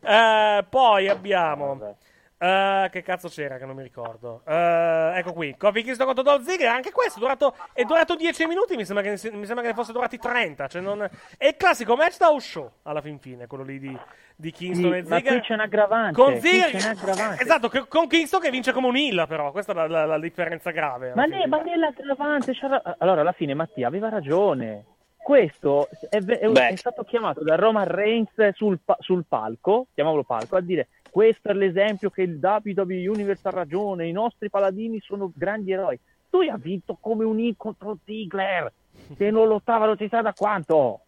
Eh, 0.04 0.64
poi 0.70 1.10
abbiamo... 1.10 1.98
eh, 2.38 2.90
che 2.92 3.02
cazzo 3.02 3.28
c'era 3.30 3.58
che 3.58 3.66
non 3.66 3.76
mi 3.76 3.84
ricordo? 3.84 4.42
Eh, 4.46 5.12
ecco 5.16 5.34
qui, 5.34 5.56
Kofi 5.58 5.84
Kingston 5.84 6.06
contro 6.06 6.24
Dolph 6.24 6.44
Ziggler. 6.44 6.70
Anche 6.70 6.92
questo 6.92 7.18
è 7.18 7.22
durato, 7.22 7.56
è 7.74 7.84
durato 7.84 8.16
10 8.16 8.46
minuti. 8.48 8.76
Mi 8.76 8.86
sembra, 8.86 9.04
che, 9.04 9.12
mi 9.32 9.46
sembra 9.46 9.62
che 9.62 9.68
ne 9.70 9.74
fosse 9.74 9.92
durati 9.94 10.18
30. 10.18 10.68
Cioè 10.68 10.82
non, 10.82 11.08
è 11.38 11.46
il 11.48 11.56
classico 11.56 11.96
match 11.96 12.18
da 12.18 12.28
house 12.30 12.48
show 12.48 12.72
alla 12.84 13.02
fin 13.02 13.20
fine, 13.20 13.48
quello 13.48 13.64
lì 13.64 13.80
di, 13.80 13.98
di 14.36 14.52
Kingston 14.52 14.92
Sì, 14.92 14.98
e 14.98 15.04
ma 15.04 15.16
Ziggler. 15.18 15.34
qui 15.38 15.42
c'è 15.48 15.54
un 15.54 15.60
aggravante, 15.62 16.22
Con 16.22 16.40
Ziggler, 16.40 16.72
c'è 16.72 16.90
un 16.92 16.98
aggravante. 16.98 17.42
esatto, 17.44 17.68
che- 17.70 17.88
con 17.88 18.08
Kingston 18.08 18.42
che 18.42 18.50
vince 18.50 18.72
come 18.74 18.88
un 18.88 18.98
hill, 18.98 19.26
però. 19.28 19.52
Questa 19.52 19.72
è 19.72 19.76
la, 19.76 19.88
la- 19.88 20.06
la 20.06 20.20
differenza 20.20 20.72
grave. 20.72 21.14
Ma 21.16 21.24
lì, 21.26 21.46
ma 21.48 21.62
è 21.64 21.76
l'aggravante. 21.76 22.54
Allora, 23.00 23.22
alla 23.22 23.32
fine 23.32 23.54
Mattia 23.54 23.88
aveva 23.88 24.10
ragione. 24.10 24.86
Questo 25.26 25.88
è, 26.12 26.18
è- 26.18 26.38
è 26.52 26.76
stato 26.76 27.04
chiamato 27.04 27.44
da 27.44 27.56
Roman 27.56 27.88
Reigns 27.88 28.50
sul, 28.54 28.78
sul 29.00 29.26
palco, 29.28 29.88
chiamiamolo 29.96 30.24
palco, 30.24 30.56
a 30.58 30.62
dire 30.62 30.88
questo 31.16 31.48
è 31.48 31.54
l'esempio 31.54 32.10
che 32.10 32.24
il 32.24 32.38
WWE 32.42 33.08
Universe 33.08 33.48
ha 33.48 33.52
ragione, 33.52 34.06
i 34.06 34.12
nostri 34.12 34.50
paladini 34.50 35.00
sono 35.00 35.32
grandi 35.34 35.72
eroi. 35.72 35.98
Lui 36.32 36.50
ha 36.50 36.58
vinto 36.58 36.98
come 37.00 37.24
un 37.24 37.40
in 37.40 37.56
contro 37.56 37.98
Ziggler, 38.04 38.70
che 39.16 39.32
non 39.32 39.48
lottava, 39.48 39.86
non 39.86 39.96
si 39.96 40.10
sa 40.10 40.22
da 40.22 40.34
quanto. 40.34 41.00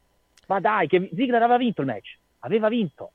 Ma 0.45 0.61
dai, 0.61 0.88
che 0.88 1.09
Ziggler 1.13 1.41
aveva 1.41 1.57
vinto 1.57 1.81
il 1.81 1.88
match, 1.88 2.17
aveva 2.39 2.69
vinto. 2.69 3.11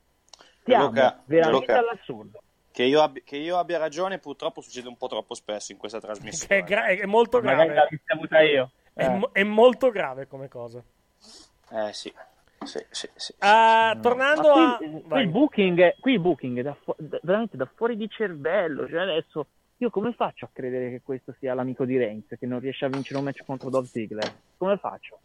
Siamo 0.64 0.88
Luca, 0.88 1.22
veramente 1.24 1.66
Luca. 1.72 1.78
all'assurdo. 1.78 2.42
Che 2.70 2.82
io, 2.82 3.00
abbi- 3.00 3.22
che 3.24 3.38
io 3.38 3.56
abbia 3.56 3.78
ragione 3.78 4.18
purtroppo 4.18 4.60
succede 4.60 4.88
un 4.88 4.98
po' 4.98 5.06
troppo 5.08 5.32
spesso 5.34 5.72
in 5.72 5.78
questa 5.78 5.98
trasmissione. 5.98 6.60
è, 6.60 6.62
gra- 6.62 6.86
è 6.88 7.06
molto 7.06 7.40
Magari 7.40 7.68
grave. 7.70 8.00
avuta 8.08 8.40
io. 8.42 8.70
È, 8.92 9.04
Eh. 9.06 9.08
mo- 9.08 9.30
è 9.32 9.42
molto 9.44 9.88
grave 9.88 10.26
come 10.26 10.48
cosa. 10.48 10.82
Eh 11.70 11.92
sì, 11.94 12.12
sì, 12.66 12.84
sì, 12.90 13.08
sì. 13.14 13.34
Ah, 13.38 13.96
tornando 14.00 14.54
Ma 14.54 14.72
a. 14.72 14.76
qui, 14.76 14.90
qui 14.90 15.02
vai. 15.06 15.22
il 15.22 15.28
booking, 15.28 15.80
è- 15.80 15.94
qui 16.00 16.12
il 16.12 16.20
booking 16.20 16.58
è 16.58 16.62
da 16.62 16.74
fu- 16.82 16.94
da- 16.98 17.18
veramente 17.22 17.56
da 17.56 17.68
fuori 17.74 17.96
di 17.96 18.08
cervello. 18.08 18.88
Cioè 18.88 19.00
adesso 19.00 19.46
io 19.78 19.90
come 19.90 20.12
faccio 20.12 20.44
a 20.44 20.50
credere 20.52 20.90
che 20.90 21.00
questo 21.02 21.34
sia 21.38 21.54
l'amico 21.54 21.84
di 21.84 21.96
Reigns 21.96 22.26
che 22.38 22.46
non 22.46 22.60
riesce 22.60 22.84
a 22.84 22.88
vincere 22.88 23.18
un 23.18 23.24
match 23.24 23.44
contro 23.44 23.68
Dolph 23.70 23.86
Ziggler? 23.88 24.32
Come 24.56 24.76
faccio? 24.76 25.18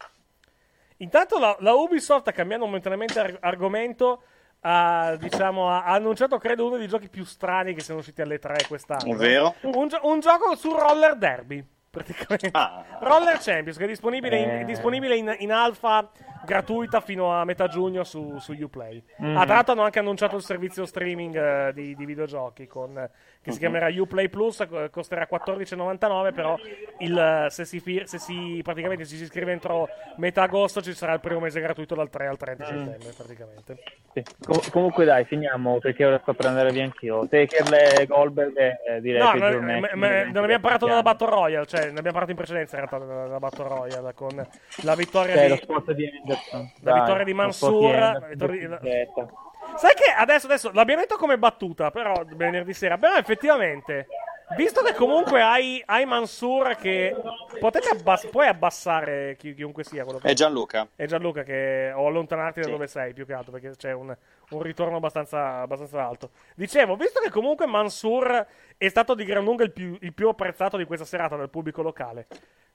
Intanto 0.98 1.38
la, 1.38 1.56
la 1.60 1.74
Ubisoft, 1.74 2.32
cambiando 2.32 2.64
momentaneamente 2.66 3.20
ar- 3.20 3.38
argomento, 3.40 4.22
ha, 4.60 5.14
diciamo, 5.16 5.68
ha 5.70 5.84
annunciato, 5.84 6.38
credo, 6.38 6.66
uno 6.66 6.76
dei 6.76 6.88
giochi 6.88 7.08
più 7.08 7.24
strani 7.24 7.72
che 7.72 7.80
siano 7.82 8.00
usciti 8.00 8.20
alle 8.20 8.40
3 8.40 8.66
quest'anno. 8.66 9.12
Ovvero? 9.12 9.54
Un, 9.60 9.86
gio- 9.86 10.00
un 10.02 10.18
gioco 10.18 10.56
su 10.56 10.72
roller 10.74 11.14
derby. 11.16 11.64
Praticamente. 12.04 12.50
Ah. 12.52 12.84
Roller 13.00 13.38
Champions, 13.38 13.76
che 13.76 13.84
è 13.84 13.88
disponibile, 13.88 14.38
in, 14.38 14.48
Eh. 14.48 14.60
è 14.60 14.64
disponibile 14.64 15.16
in, 15.16 15.34
in 15.38 15.52
alfa 15.52 16.10
gratuita 16.44 17.00
fino 17.00 17.32
a 17.32 17.44
metà 17.44 17.66
giugno 17.68 18.04
su, 18.04 18.38
su 18.38 18.52
Uplay. 18.52 19.02
Mhm. 19.18 19.36
Ah, 19.36 19.44
tra 19.44 19.54
l'altro 19.54 19.72
hanno 19.72 19.82
anche 19.82 19.98
annunciato 19.98 20.36
il 20.36 20.42
servizio 20.42 20.86
streaming 20.86 21.36
eh, 21.36 21.72
di, 21.74 21.94
di 21.94 22.06
videogiochi 22.06 22.66
con, 22.66 23.08
che 23.40 23.50
Mhm. 23.50 23.52
si 23.52 23.58
chiamerà 23.58 23.88
Uplay 24.00 24.28
Plus, 24.28 24.66
costerà 24.90 25.26
14,99, 25.26 26.32
però 26.32 26.56
il, 26.98 27.46
se, 27.50 27.64
si, 27.64 27.80
se 28.04 28.18
si 28.18 28.60
praticamente 28.62 29.06
ci 29.06 29.16
si 29.16 29.22
iscrive 29.22 29.52
entro 29.52 29.88
metà 30.16 30.42
agosto 30.42 30.82
ci 30.82 30.92
sarà 30.92 31.12
il 31.14 31.20
primo 31.20 31.40
mese 31.40 31.60
gratuito 31.60 31.94
dal 31.94 32.10
3 32.10 32.26
al 32.26 32.36
30 32.36 32.64
Mm. 32.64 32.66
settembre 32.66 33.12
praticamente. 33.16 33.76
Sì. 34.12 34.22
Com- 34.44 34.70
comunque 34.70 35.04
dai, 35.04 35.24
finiamo 35.24 35.78
perché 35.78 36.04
ora 36.04 36.18
sto 36.18 36.34
per 36.34 36.46
andare 36.46 36.70
via 36.72 36.82
anch'io. 36.84 37.26
Taker 37.28 37.72
e 38.00 38.06
Goldberg 38.06 38.56
eh, 38.58 39.00
direi 39.00 39.20
No, 39.20 39.30
che 39.32 39.38
non, 39.38 39.64
ma- 39.64 39.88
viene 40.08 40.24
non 40.32 40.42
abbiamo 40.44 40.60
parlato 40.62 40.86
della. 40.86 41.02
Battle 41.02 41.30
Royale, 41.30 41.66
cioè 41.66 41.82
ne 41.84 41.88
abbiamo 41.90 42.10
parlato 42.10 42.30
in 42.32 42.36
precedenza 42.36 42.76
in 42.78 42.86
realtà 42.86 43.06
della, 43.06 43.22
della 43.24 43.38
Battle 43.38 43.68
Royale 43.68 44.14
con 44.14 44.46
la 44.82 44.94
vittoria 44.96 45.34
Cioè, 45.34 45.48
di... 45.48 45.94
di 45.94 46.10
Anderson. 46.22 46.72
La 46.82 46.92
vittoria 46.94 47.24
di 47.24 47.30
Anderson, 47.30 47.90
la 47.92 48.26
vittoria 48.28 48.66
di- 48.66 48.74
aspetta. 48.74 49.28
Sai 49.76 49.94
che 49.94 50.10
adesso, 50.16 50.46
adesso 50.46 50.70
l'abbiamo 50.72 51.02
detto 51.02 51.16
come 51.16 51.38
battuta, 51.38 51.90
però 51.90 52.22
venerdì 52.26 52.72
sera, 52.72 52.98
però 52.98 53.16
effettivamente, 53.16 54.08
visto 54.56 54.82
che 54.82 54.92
comunque 54.94 55.40
hai, 55.40 55.80
hai 55.86 56.04
Mansur 56.04 56.74
che 56.76 57.14
potete 57.60 57.90
abbass- 57.90 58.28
puoi 58.28 58.48
abbassare 58.48 59.36
chi- 59.38 59.54
chiunque 59.54 59.84
sia 59.84 60.02
quello 60.02 60.18
che 60.18 60.28
È 60.28 60.32
Gianluca. 60.32 60.88
è 60.96 61.06
Gianluca 61.06 61.42
che 61.44 61.92
o 61.94 62.06
allontanarti 62.08 62.60
da 62.62 62.68
dove 62.68 62.88
sei 62.88 63.12
più 63.12 63.24
che 63.24 63.34
altro 63.34 63.52
perché 63.52 63.70
c'è 63.76 63.92
un, 63.92 64.14
un 64.50 64.62
ritorno 64.62 64.96
abbastanza, 64.96 65.60
abbastanza 65.60 66.04
alto. 66.04 66.30
Dicevo, 66.56 66.96
visto 66.96 67.20
che 67.20 67.30
comunque 67.30 67.66
Mansur 67.66 68.46
è 68.76 68.88
stato 68.88 69.14
di 69.14 69.24
gran 69.24 69.44
lunga 69.44 69.62
il 69.62 69.70
più, 69.72 69.96
il 70.00 70.12
più 70.12 70.28
apprezzato 70.28 70.76
di 70.76 70.86
questa 70.86 71.04
serata 71.04 71.36
dal 71.36 71.50
pubblico 71.50 71.82
locale, 71.82 72.26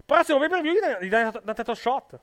prossimo 0.05 0.37
pay 0.39 0.47
per 0.47 0.61
view 0.61 0.73
gli 0.73 0.79
dai- 0.79 0.97
gli 1.01 1.09
dai 1.09 1.23
una 1.41 1.53
title 1.53 1.75
shot. 1.75 2.19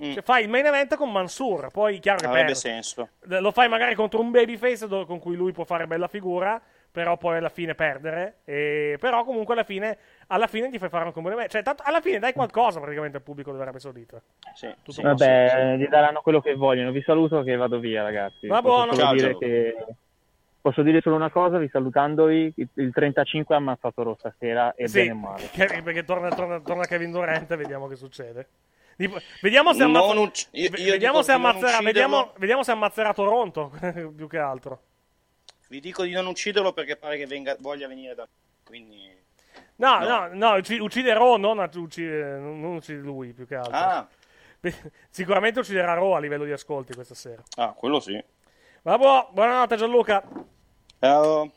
Mm. 0.00 0.12
Cioè, 0.12 0.22
fai 0.22 0.44
il 0.44 0.48
main 0.48 0.64
event 0.64 0.94
con 0.96 1.10
Mansur, 1.10 1.70
poi 1.72 1.98
chiaro 1.98 2.18
che 2.18 2.26
Avrebbe 2.26 2.44
perde. 2.52 2.58
senso. 2.60 3.08
Lo 3.22 3.50
fai 3.50 3.68
magari 3.68 3.94
contro 3.96 4.20
un 4.20 4.30
babyface 4.30 4.86
do- 4.86 5.04
con 5.06 5.18
cui 5.18 5.34
lui 5.34 5.50
può 5.52 5.64
fare 5.64 5.88
bella 5.88 6.06
figura, 6.06 6.60
però 6.90 7.16
poi 7.16 7.38
alla 7.38 7.48
fine 7.48 7.74
perdere. 7.74 8.36
E... 8.44 8.96
Però 9.00 9.24
comunque 9.24 9.54
alla 9.54 9.64
fine, 9.64 9.98
alla 10.28 10.46
fine 10.46 10.70
ti 10.70 10.78
fai 10.78 10.88
fare 10.88 11.04
un 11.04 11.12
combo 11.12 11.30
match. 11.30 11.50
Cioè, 11.50 11.62
tanto, 11.64 11.82
alla 11.84 12.00
fine 12.00 12.20
dai 12.20 12.32
qualcosa 12.32 12.78
praticamente 12.80 13.16
al 13.16 13.22
pubblico 13.24 13.50
dell'Arabia 13.50 13.80
Saudita. 13.80 14.22
Sì, 14.54 14.68
Tutto 14.76 14.92
sì. 14.92 15.02
Vabbè, 15.02 15.76
gli 15.78 15.88
daranno 15.88 16.20
quello 16.20 16.40
che 16.40 16.54
vogliono. 16.54 16.92
Vi 16.92 17.02
saluto 17.02 17.42
che 17.42 17.56
vado 17.56 17.80
via, 17.80 18.02
ragazzi. 18.04 18.46
Va 18.46 18.62
buono. 18.62 18.92
Ciao, 18.94 19.12
dire 19.14 19.30
ciao. 19.30 19.38
che- 19.38 19.86
Posso 20.60 20.82
dire 20.82 21.00
solo 21.00 21.14
una 21.16 21.30
cosa, 21.30 21.56
vi 21.58 21.68
salutandovi, 21.68 22.52
il- 22.56 22.68
il 22.74 22.92
35 22.92 23.54
ha 23.54 23.58
ammazzato 23.58 24.02
Ro 24.02 24.16
stasera 24.18 24.74
e 24.74 24.86
Sì, 24.86 24.98
bene 25.00 25.10
o 25.12 25.14
male. 25.14 25.48
che- 25.50 25.82
perché 25.82 26.04
torna, 26.04 26.28
torna, 26.30 26.60
torna 26.60 26.84
Kevin 26.84 27.10
Durant 27.10 27.50
e 27.50 27.56
vediamo 27.56 27.86
che 27.86 27.96
succede. 27.96 28.46
Di- 28.98 29.08
Vediamo 29.40 29.72
se, 29.72 29.86
Non 29.86 29.94
ammazza- 29.94 30.18
ucc- 30.20 30.48
io- 30.50 30.70
io 30.74 30.90
vediamo, 30.90 31.22
se 31.22 31.30
non 31.36 31.44
ammazzerà, 31.46 31.78
vediamo, 31.80 32.32
vediamo 32.36 32.62
se 32.64 32.72
ammazzerà 32.72 33.12
Toronto 33.14 33.70
più 34.16 34.26
che 34.28 34.38
altro. 34.38 34.82
Vi 35.68 35.78
dico 35.78 36.02
di 36.02 36.10
non 36.10 36.26
ucciderlo 36.26 36.72
perché 36.72 36.96
pare 36.96 37.16
che 37.16 37.26
venga- 37.26 37.56
voglia 37.60 37.86
venire 37.86 38.14
da 38.16 38.26
quindi 38.64 39.14
No, 39.76 39.98
No. 40.00 40.06
no, 40.08 40.28
no, 40.32 40.54
ucci- 40.56 40.80
uccide 40.80 41.12
Ro, 41.14 41.36
non, 41.36 41.58
uccide, 41.76 42.38
non 42.38 42.64
uccide 42.74 42.98
lui 42.98 43.32
più 43.32 43.46
che 43.46 43.54
altro. 43.54 43.72
Ah, 43.76 44.08
Sicuramente 45.08 45.60
ucciderà 45.60 45.94
Ro 45.94 46.16
a 46.16 46.18
livello 46.18 46.44
di 46.44 46.50
ascolti 46.50 46.92
questa 46.94 47.14
sera. 47.14 47.40
ah, 47.58 47.72
quello 47.74 48.00
sì. 48.00 48.20
Vabbè, 48.82 49.28
buonanotte 49.30 49.76
Gianluca. 49.76 50.24
Ciao. 50.98 51.52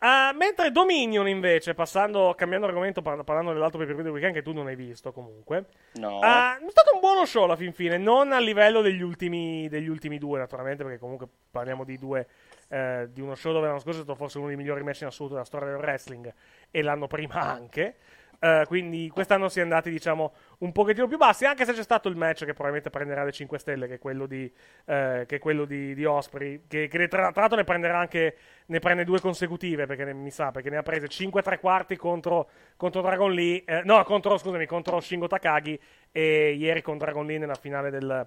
Ah, 0.00 0.32
mentre 0.32 0.70
Dominion 0.70 1.26
invece, 1.26 1.74
passando, 1.74 2.32
cambiando 2.36 2.66
argomento, 2.66 3.02
par- 3.02 3.24
parlando 3.24 3.52
dell'altro 3.52 3.78
pay 3.78 3.86
per 3.92 3.96
del 4.00 4.12
weekend 4.12 4.34
che 4.34 4.42
tu 4.42 4.52
non 4.52 4.68
hai 4.68 4.76
visto 4.76 5.10
comunque. 5.10 5.66
No. 5.94 6.20
Ah, 6.20 6.56
è 6.56 6.70
stato 6.70 6.94
un 6.94 7.00
buono 7.00 7.24
show 7.24 7.42
alla 7.42 7.56
fin 7.56 7.72
fine, 7.72 7.98
non 7.98 8.30
a 8.30 8.38
livello 8.38 8.80
degli 8.80 9.02
ultimi, 9.02 9.68
degli 9.68 9.88
ultimi 9.88 10.18
due 10.18 10.38
naturalmente, 10.38 10.84
perché 10.84 11.00
comunque 11.00 11.26
parliamo 11.50 11.82
di 11.82 11.98
due, 11.98 12.28
eh, 12.68 13.08
di 13.10 13.20
uno 13.20 13.34
show 13.34 13.52
dove 13.52 13.66
l'anno 13.66 13.80
scorso 13.80 13.98
è 13.98 14.02
stato 14.02 14.16
forse 14.16 14.38
uno 14.38 14.46
dei 14.46 14.56
migliori 14.56 14.84
match 14.84 15.00
in 15.00 15.08
assoluto 15.08 15.34
della 15.34 15.46
storia 15.46 15.68
del 15.68 15.78
wrestling 15.78 16.32
e 16.70 16.82
l'anno 16.82 17.08
prima 17.08 17.40
anche. 17.40 17.96
Eh, 18.40 18.64
quindi 18.68 19.10
quest'anno 19.12 19.48
si 19.48 19.58
è 19.58 19.62
andati 19.62 19.90
diciamo 19.90 20.32
un 20.58 20.70
pochettino 20.70 21.08
più 21.08 21.16
bassi 21.16 21.44
anche 21.44 21.64
se 21.64 21.72
c'è 21.72 21.82
stato 21.82 22.08
il 22.08 22.14
match 22.14 22.44
che 22.44 22.52
probabilmente 22.52 22.88
prenderà 22.88 23.24
le 23.24 23.32
5 23.32 23.58
stelle 23.58 23.88
che 23.88 23.94
è 23.94 23.98
quello 23.98 24.26
di, 24.26 24.48
eh, 24.84 25.24
che 25.26 25.40
quello 25.40 25.64
di, 25.64 25.92
di 25.92 26.04
Osprey 26.04 26.62
che, 26.68 26.86
che 26.86 27.08
tra, 27.08 27.32
l'altro 27.34 27.56
ne 27.56 27.64
prenderà 27.64 27.98
anche 27.98 28.36
ne 28.66 28.78
prende 28.78 29.02
due 29.02 29.18
consecutive 29.18 29.86
perché 29.86 30.04
ne, 30.04 30.12
mi 30.12 30.30
sa 30.30 30.52
perché 30.52 30.70
ne 30.70 30.76
ha 30.76 30.84
prese 30.84 31.08
5 31.08 31.42
tre 31.42 31.58
quarti 31.58 31.96
contro, 31.96 32.48
contro 32.76 33.00
Dragon 33.00 33.32
Lee 33.32 33.64
eh, 33.64 33.82
no 33.84 34.04
contro 34.04 34.38
scusami 34.38 34.66
contro 34.66 35.00
Shingo 35.00 35.26
Takagi 35.26 35.76
e 36.12 36.52
ieri 36.52 36.80
con 36.80 36.96
Dragon 36.96 37.26
Lee 37.26 37.38
nella 37.38 37.56
finale 37.56 37.90
del 37.90 38.24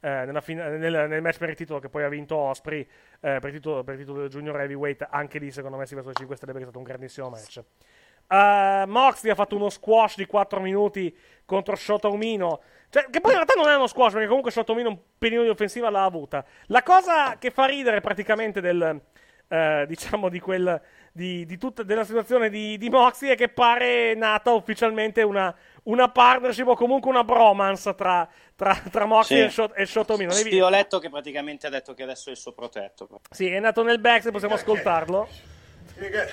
eh, 0.00 0.26
nella 0.26 0.42
fina- 0.42 0.68
nel, 0.68 1.08
nel 1.08 1.22
match 1.22 1.38
per 1.38 1.48
il 1.48 1.56
titolo 1.56 1.80
che 1.80 1.88
poi 1.88 2.02
ha 2.02 2.08
vinto 2.08 2.36
Osprey 2.36 2.82
eh, 3.20 3.38
per, 3.40 3.46
il 3.46 3.52
titolo, 3.52 3.82
per 3.82 3.94
il 3.94 4.00
titolo 4.00 4.28
junior 4.28 4.60
heavyweight 4.60 5.06
anche 5.10 5.38
lì 5.38 5.50
secondo 5.50 5.78
me 5.78 5.86
si 5.86 5.92
è 5.92 5.94
preso 5.94 6.10
le 6.10 6.16
5 6.16 6.36
stelle 6.36 6.52
perché 6.52 6.66
è 6.66 6.70
stato 6.70 6.84
un 6.84 6.90
grandissimo 6.90 7.30
match 7.30 7.62
Uh, 8.28 8.88
Moxley 8.88 9.30
ha 9.30 9.34
fatto 9.34 9.54
uno 9.56 9.68
squash 9.68 10.16
di 10.16 10.26
4 10.26 10.60
minuti 10.60 11.14
contro 11.44 11.76
Shota 11.76 12.08
Umino. 12.08 12.60
Cioè, 12.90 13.06
che 13.10 13.20
poi 13.20 13.32
in 13.32 13.36
realtà 13.38 13.54
non 13.56 13.68
è 13.68 13.74
uno 13.74 13.86
squash, 13.86 14.12
perché 14.12 14.26
comunque 14.28 14.50
Shota 14.50 14.72
Umino 14.72 14.88
un 14.88 14.98
pelino 15.18 15.42
di 15.42 15.48
offensiva 15.48 15.90
l'ha 15.90 16.04
avuta. 16.04 16.44
La 16.66 16.82
cosa 16.82 17.36
che 17.38 17.50
fa 17.50 17.66
ridere 17.66 18.00
praticamente 18.00 18.60
del. 18.60 19.00
eh, 19.48 19.84
diciamo 19.88 20.28
di 20.28 20.40
quel. 20.40 20.80
Di, 21.16 21.46
di 21.46 21.58
tutta 21.58 21.84
della 21.84 22.02
situazione 22.02 22.48
di, 22.50 22.76
di 22.76 22.90
Moxley 22.90 23.30
è 23.30 23.36
che 23.36 23.48
pare 23.48 24.14
nata 24.16 24.50
ufficialmente 24.50 25.22
una, 25.22 25.54
una 25.84 26.08
partnership 26.08 26.66
o 26.66 26.74
comunque 26.74 27.08
una 27.08 27.22
bromance 27.22 27.94
tra, 27.94 28.28
tra, 28.56 28.74
tra 28.90 29.04
Moxley 29.04 29.38
Sì. 29.42 29.44
e, 29.46 29.50
Shot, 29.50 29.72
e 29.78 29.86
Shota 29.86 30.14
Umino. 30.14 30.32
Sì, 30.32 30.58
ho 30.58 30.68
letto 30.68 30.98
che 30.98 31.10
praticamente 31.10 31.68
ha 31.68 31.70
detto 31.70 31.94
che 31.94 32.02
adesso 32.02 32.30
è 32.30 32.32
il 32.32 32.38
suo 32.38 32.50
protetto. 32.52 33.08
Sì, 33.30 33.46
è 33.46 33.60
nato 33.60 33.84
nel 33.84 34.00
back, 34.00 34.22
se 34.22 34.32
possiamo 34.32 34.54
ascoltarlo. 34.54 35.28
Good. 35.96 36.32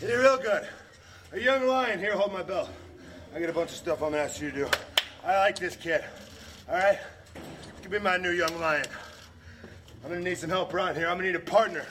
You 0.00 0.08
did 0.08 0.18
real 0.18 0.36
good. 0.36 0.68
A 1.32 1.40
young 1.40 1.66
lion 1.66 1.98
here, 1.98 2.14
hold 2.14 2.30
my 2.30 2.42
belt. 2.42 2.68
I 3.34 3.40
got 3.40 3.48
a 3.48 3.52
bunch 3.52 3.70
of 3.70 3.76
stuff 3.76 4.02
I'm 4.02 4.10
gonna 4.10 4.22
ask 4.24 4.42
you 4.42 4.50
to 4.50 4.56
do. 4.56 4.68
I 5.24 5.38
like 5.38 5.58
this 5.58 5.74
kid. 5.74 6.04
All 6.68 6.74
right? 6.74 6.98
You 7.34 7.82
can 7.82 7.90
be 7.90 7.98
my 7.98 8.18
new 8.18 8.32
young 8.32 8.60
lion. 8.60 8.84
I'm 10.04 10.10
gonna 10.10 10.20
need 10.20 10.36
some 10.36 10.50
help 10.50 10.74
around 10.74 10.96
here. 10.96 11.08
I'm 11.08 11.16
gonna 11.16 11.28
need 11.28 11.36
a 11.36 11.40
partner. 11.40 11.86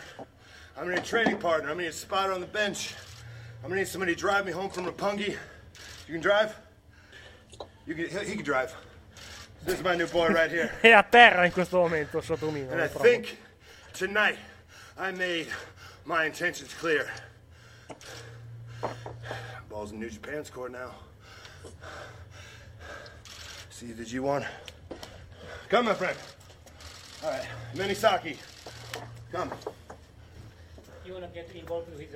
I'm 0.77 0.83
gonna 0.83 0.91
need 0.91 0.99
a 0.99 1.03
training 1.03 1.39
partner. 1.39 1.69
I'm 1.69 1.77
gonna 1.77 1.83
need 1.83 1.89
a 1.89 1.93
spotter 1.93 2.31
on 2.31 2.41
the 2.41 2.47
bench. 2.47 2.93
I'm 3.63 3.69
gonna 3.69 3.81
need 3.81 3.87
somebody 3.87 4.13
to 4.13 4.19
drive 4.19 4.45
me 4.45 4.51
home 4.51 4.69
from 4.69 4.85
Rapungi. 4.85 5.29
You 5.29 6.13
can 6.13 6.21
drive? 6.21 6.55
You 7.87 7.95
can, 7.95 8.07
he, 8.07 8.29
he 8.29 8.35
can 8.35 8.45
drive. 8.45 8.75
This 9.63 9.79
is 9.79 9.83
my 9.83 9.95
new 9.95 10.05
boy 10.05 10.27
right 10.27 10.51
here. 10.51 10.71
È 10.83 10.91
a 10.91 11.01
terra 11.01 11.43
in 11.45 11.51
questo 11.51 11.77
momento 11.77 12.21
Shota 12.21 12.45
Umino. 12.45 12.71
And 12.71 12.81
I 12.81 12.85
eh, 12.85 12.87
think 12.87 13.39
tonight 13.93 14.37
I 14.95 15.09
made 15.11 15.47
my 16.05 16.25
intentions 16.25 16.71
clear. 16.75 17.09
Ball's 19.69 19.91
in 19.91 19.99
New 19.99 20.09
Japan's 20.09 20.49
court 20.49 20.71
now. 20.71 20.91
See 23.69 23.91
the 23.91 24.03
G1. 24.03 24.45
Come, 25.69 25.85
my 25.85 25.93
friend. 25.93 26.17
All 27.23 27.29
right, 27.29 27.45
Minisaki. 27.75 28.37
Come. 29.31 29.51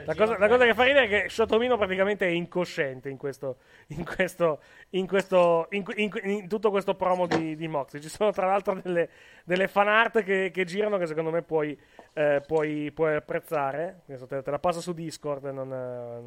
La 0.05 0.15
cosa, 0.15 0.37
la 0.37 0.47
cosa 0.47 0.65
che 0.65 0.73
fa 0.73 0.83
ridere 0.83 1.05
è 1.05 1.07
che 1.23 1.29
Shotomino 1.29 1.77
praticamente 1.77 2.25
è 2.25 2.29
incosciente 2.29 3.09
in 3.09 3.17
questo, 3.17 3.57
in 3.87 4.03
questo, 4.05 4.59
in 4.91 5.07
questo, 5.07 5.67
in, 5.71 5.83
in- 5.95 6.11
in 6.23 6.47
tutto 6.47 6.69
questo 6.71 6.95
promo 6.95 7.27
di, 7.27 7.55
di 7.55 7.67
Moxley. 7.67 8.01
Ci 8.01 8.09
sono 8.09 8.31
tra 8.31 8.47
l'altro 8.47 8.75
delle, 8.81 9.09
delle 9.43 9.67
fan 9.67 9.87
art 9.87 10.23
che, 10.23 10.51
che 10.51 10.63
girano 10.65 10.97
che 10.97 11.05
secondo 11.07 11.29
me 11.31 11.41
puoi, 11.41 11.77
eh, 12.13 12.41
puoi, 12.45 12.91
puoi 12.91 13.15
apprezzare. 13.15 14.01
Adesso 14.07 14.25
te, 14.27 14.41
te 14.41 14.51
la 14.51 14.59
passo 14.59 14.81
su 14.81 14.93
Discord, 14.93 15.43
non, 15.45 15.67
non, 15.67 16.23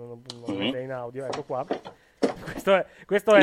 non 0.46 0.56
Mhm. 0.56 0.72
è 0.74 0.78
in 0.80 0.92
audio. 0.92 1.24
Ecco 1.24 1.42
qua. 1.44 1.64
Questo 2.44 2.74
è, 2.74 2.86
questo 3.06 3.34
è, 3.34 3.40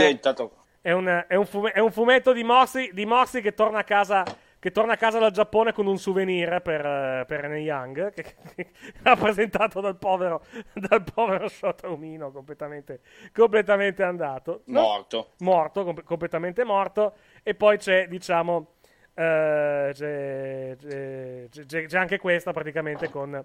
è 0.81 0.91
un, 0.91 1.25
è 1.27 1.35
un 1.35 1.45
fume- 1.45 1.71
è 1.71 1.79
un 1.79 1.91
fumetto 1.91 2.31
di 2.31 2.43
Moxley, 2.43 2.93
di 2.93 3.05
Moxley 3.05 3.41
che 3.41 3.53
torna 3.53 3.79
a 3.79 3.83
casa. 3.83 4.23
Che 4.60 4.72
torna 4.72 4.94
a 4.94 4.98
casa 4.98 5.19
dal 5.19 5.31
Giappone 5.31 5.72
con 5.72 5.88
un 5.88 5.98
souvenir 5.98 6.60
per, 6.61 6.86
eh, 6.86 7.23
per 7.26 7.45
Young, 7.45 8.11
che, 8.14 8.23
che- 8.56 8.72
rappresentato 9.03 9.80
dal 9.80 9.98
povero, 9.98 10.44
dal 10.73 11.02
povero 11.03 11.48
Shota 11.48 11.88
Umino, 11.88 12.30
completamente, 12.31 12.99
completamente 13.34 14.03
andato. 14.03 14.64
No? 14.65 14.81
morto. 14.81 15.30
Morto, 15.40 15.84
com- 15.86 16.03
completamente 16.03 16.65
morto. 16.65 17.14
E 17.41 17.56
poi 17.56 17.77
c'è, 17.77 18.07
diciamo, 18.10 18.73
eh, 19.14 19.91
c'è, 19.94 20.76
c'è- 20.77 21.86
c'è- 21.86 21.98
anche 21.98 22.18
questa 22.19 22.52
praticamente 22.52 23.10
con, 23.10 23.41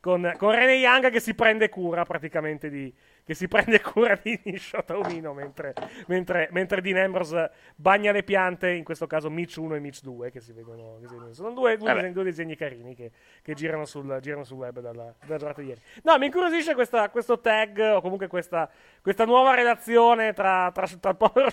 con, 0.00 0.32
con 0.36 0.50
Renee 0.50 0.76
Young 0.78 1.10
che 1.10 1.20
si 1.20 1.34
prende 1.34 1.68
cura 1.68 2.04
praticamente 2.04 2.68
di, 2.68 2.92
che 3.28 3.34
si 3.34 3.46
prende 3.46 3.82
cura 3.82 4.18
di, 4.22 4.40
Umino 5.04 5.34
mentre, 5.34 5.74
mentre, 6.06 6.48
mentre 6.50 6.80
Dean 6.80 6.96
Ambrose 6.96 7.50
bagna 7.76 8.10
le 8.10 8.22
piante, 8.22 8.70
in 8.70 8.84
questo 8.84 9.06
caso 9.06 9.28
Mitch 9.28 9.56
1 9.58 9.74
e 9.74 9.80
Mitch 9.80 10.00
2 10.00 10.30
che 10.30 10.40
si 10.40 10.54
vedono, 10.54 10.96
che 10.98 11.08
si 11.08 11.12
vedono. 11.12 11.34
sono 11.34 11.50
due, 11.52 11.76
due, 11.76 11.92
disegni, 11.92 12.12
due 12.14 12.24
disegni 12.24 12.56
carini 12.56 12.94
che, 12.94 13.10
che 13.42 13.52
girano, 13.52 13.84
sul, 13.84 14.18
girano 14.22 14.44
sul 14.44 14.56
web 14.56 14.80
dalla, 14.80 15.14
dalla 15.26 15.36
giornata 15.36 15.60
di 15.60 15.66
ieri. 15.66 15.80
No, 16.04 16.16
mi 16.16 16.24
incuriosisce 16.24 16.72
questa- 16.72 17.10
questo 17.10 17.38
tag 17.38 17.78
o 17.96 18.00
comunque 18.00 18.28
questa, 18.28 18.66
questa 19.02 19.26
nuova 19.26 19.54
relazione 19.54 20.32
tra, 20.32 20.70
tra, 20.72 20.86
tra 20.86 21.10
il 21.10 21.16
povero 21.16 21.50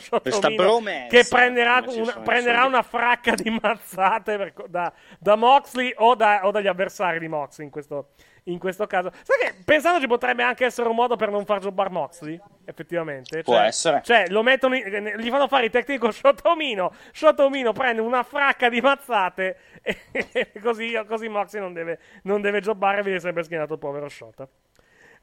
bromance, 0.56 1.08
che 1.10 1.26
prenderà, 1.30 1.84
una, 1.86 2.20
prenderà 2.24 2.64
una 2.66 2.84
fracca 2.84 3.34
di 3.36 3.50
mazzate 3.62 4.38
per- 4.38 4.70
da, 4.70 4.94
da 5.20 5.36
Moxley 5.36 5.92
o, 5.98 6.16
da- 6.16 6.46
o 6.48 6.52
dagli 6.52 6.68
avversari 6.68 7.20
di 7.20 7.28
Moxley 7.28 7.66
in 7.66 7.72
questo, 7.74 8.12
in 8.46 8.60
questo 8.60 8.86
caso. 8.88 9.12
Sai 9.24 9.38
che 9.40 9.56
pensandoci 9.64 10.08
potrebbe 10.08 10.44
anche 10.44 10.66
essere 10.66 10.88
un 10.88 10.96
modo 10.96 11.16
per 11.16 11.30
non 11.30 11.46
far 11.46 11.60
giocare 11.60 11.90
Moxley, 11.90 12.40
effettivamente. 12.66 13.42
Può 13.44 13.56
Cioè- 13.56 13.66
essere. 13.66 14.02
Cioè, 14.04 14.28
lo 14.30 14.44
mettono 14.44 14.76
in- 14.76 15.16
gli 15.18 15.30
fanno 15.30 15.48
fare 15.48 15.66
il 15.66 15.72
tecnico 15.72 16.12
Shotomino. 16.12 16.94
Shotomino 17.12 17.72
prende 17.74 18.02
una 18.02 18.24
fracca 18.24 18.70
di 18.70 18.82
mazzate 18.82 19.58
e, 19.82 19.98
e 20.32 20.52
così, 20.62 20.94
così 21.08 21.28
Moxley 21.28 21.62
non 21.62 21.74
deve, 21.74 22.00
non 22.24 22.42
deve 22.42 22.62
jobbare 22.62 23.00
e 23.00 23.04
viene 23.04 23.20
sempre 23.20 23.44
schierato 23.44 23.74
il 23.74 23.80
povero 23.80 24.10
Shota. 24.10 24.48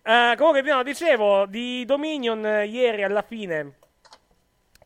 Eh, 0.04 0.34
comunque, 0.36 0.62
no, 0.62 0.82
dicevo, 0.82 1.46
di 1.46 1.84
Dominion 1.84 2.44
eh, 2.44 2.66
ieri 2.66 3.04
alla 3.04 3.22
fine 3.22 3.74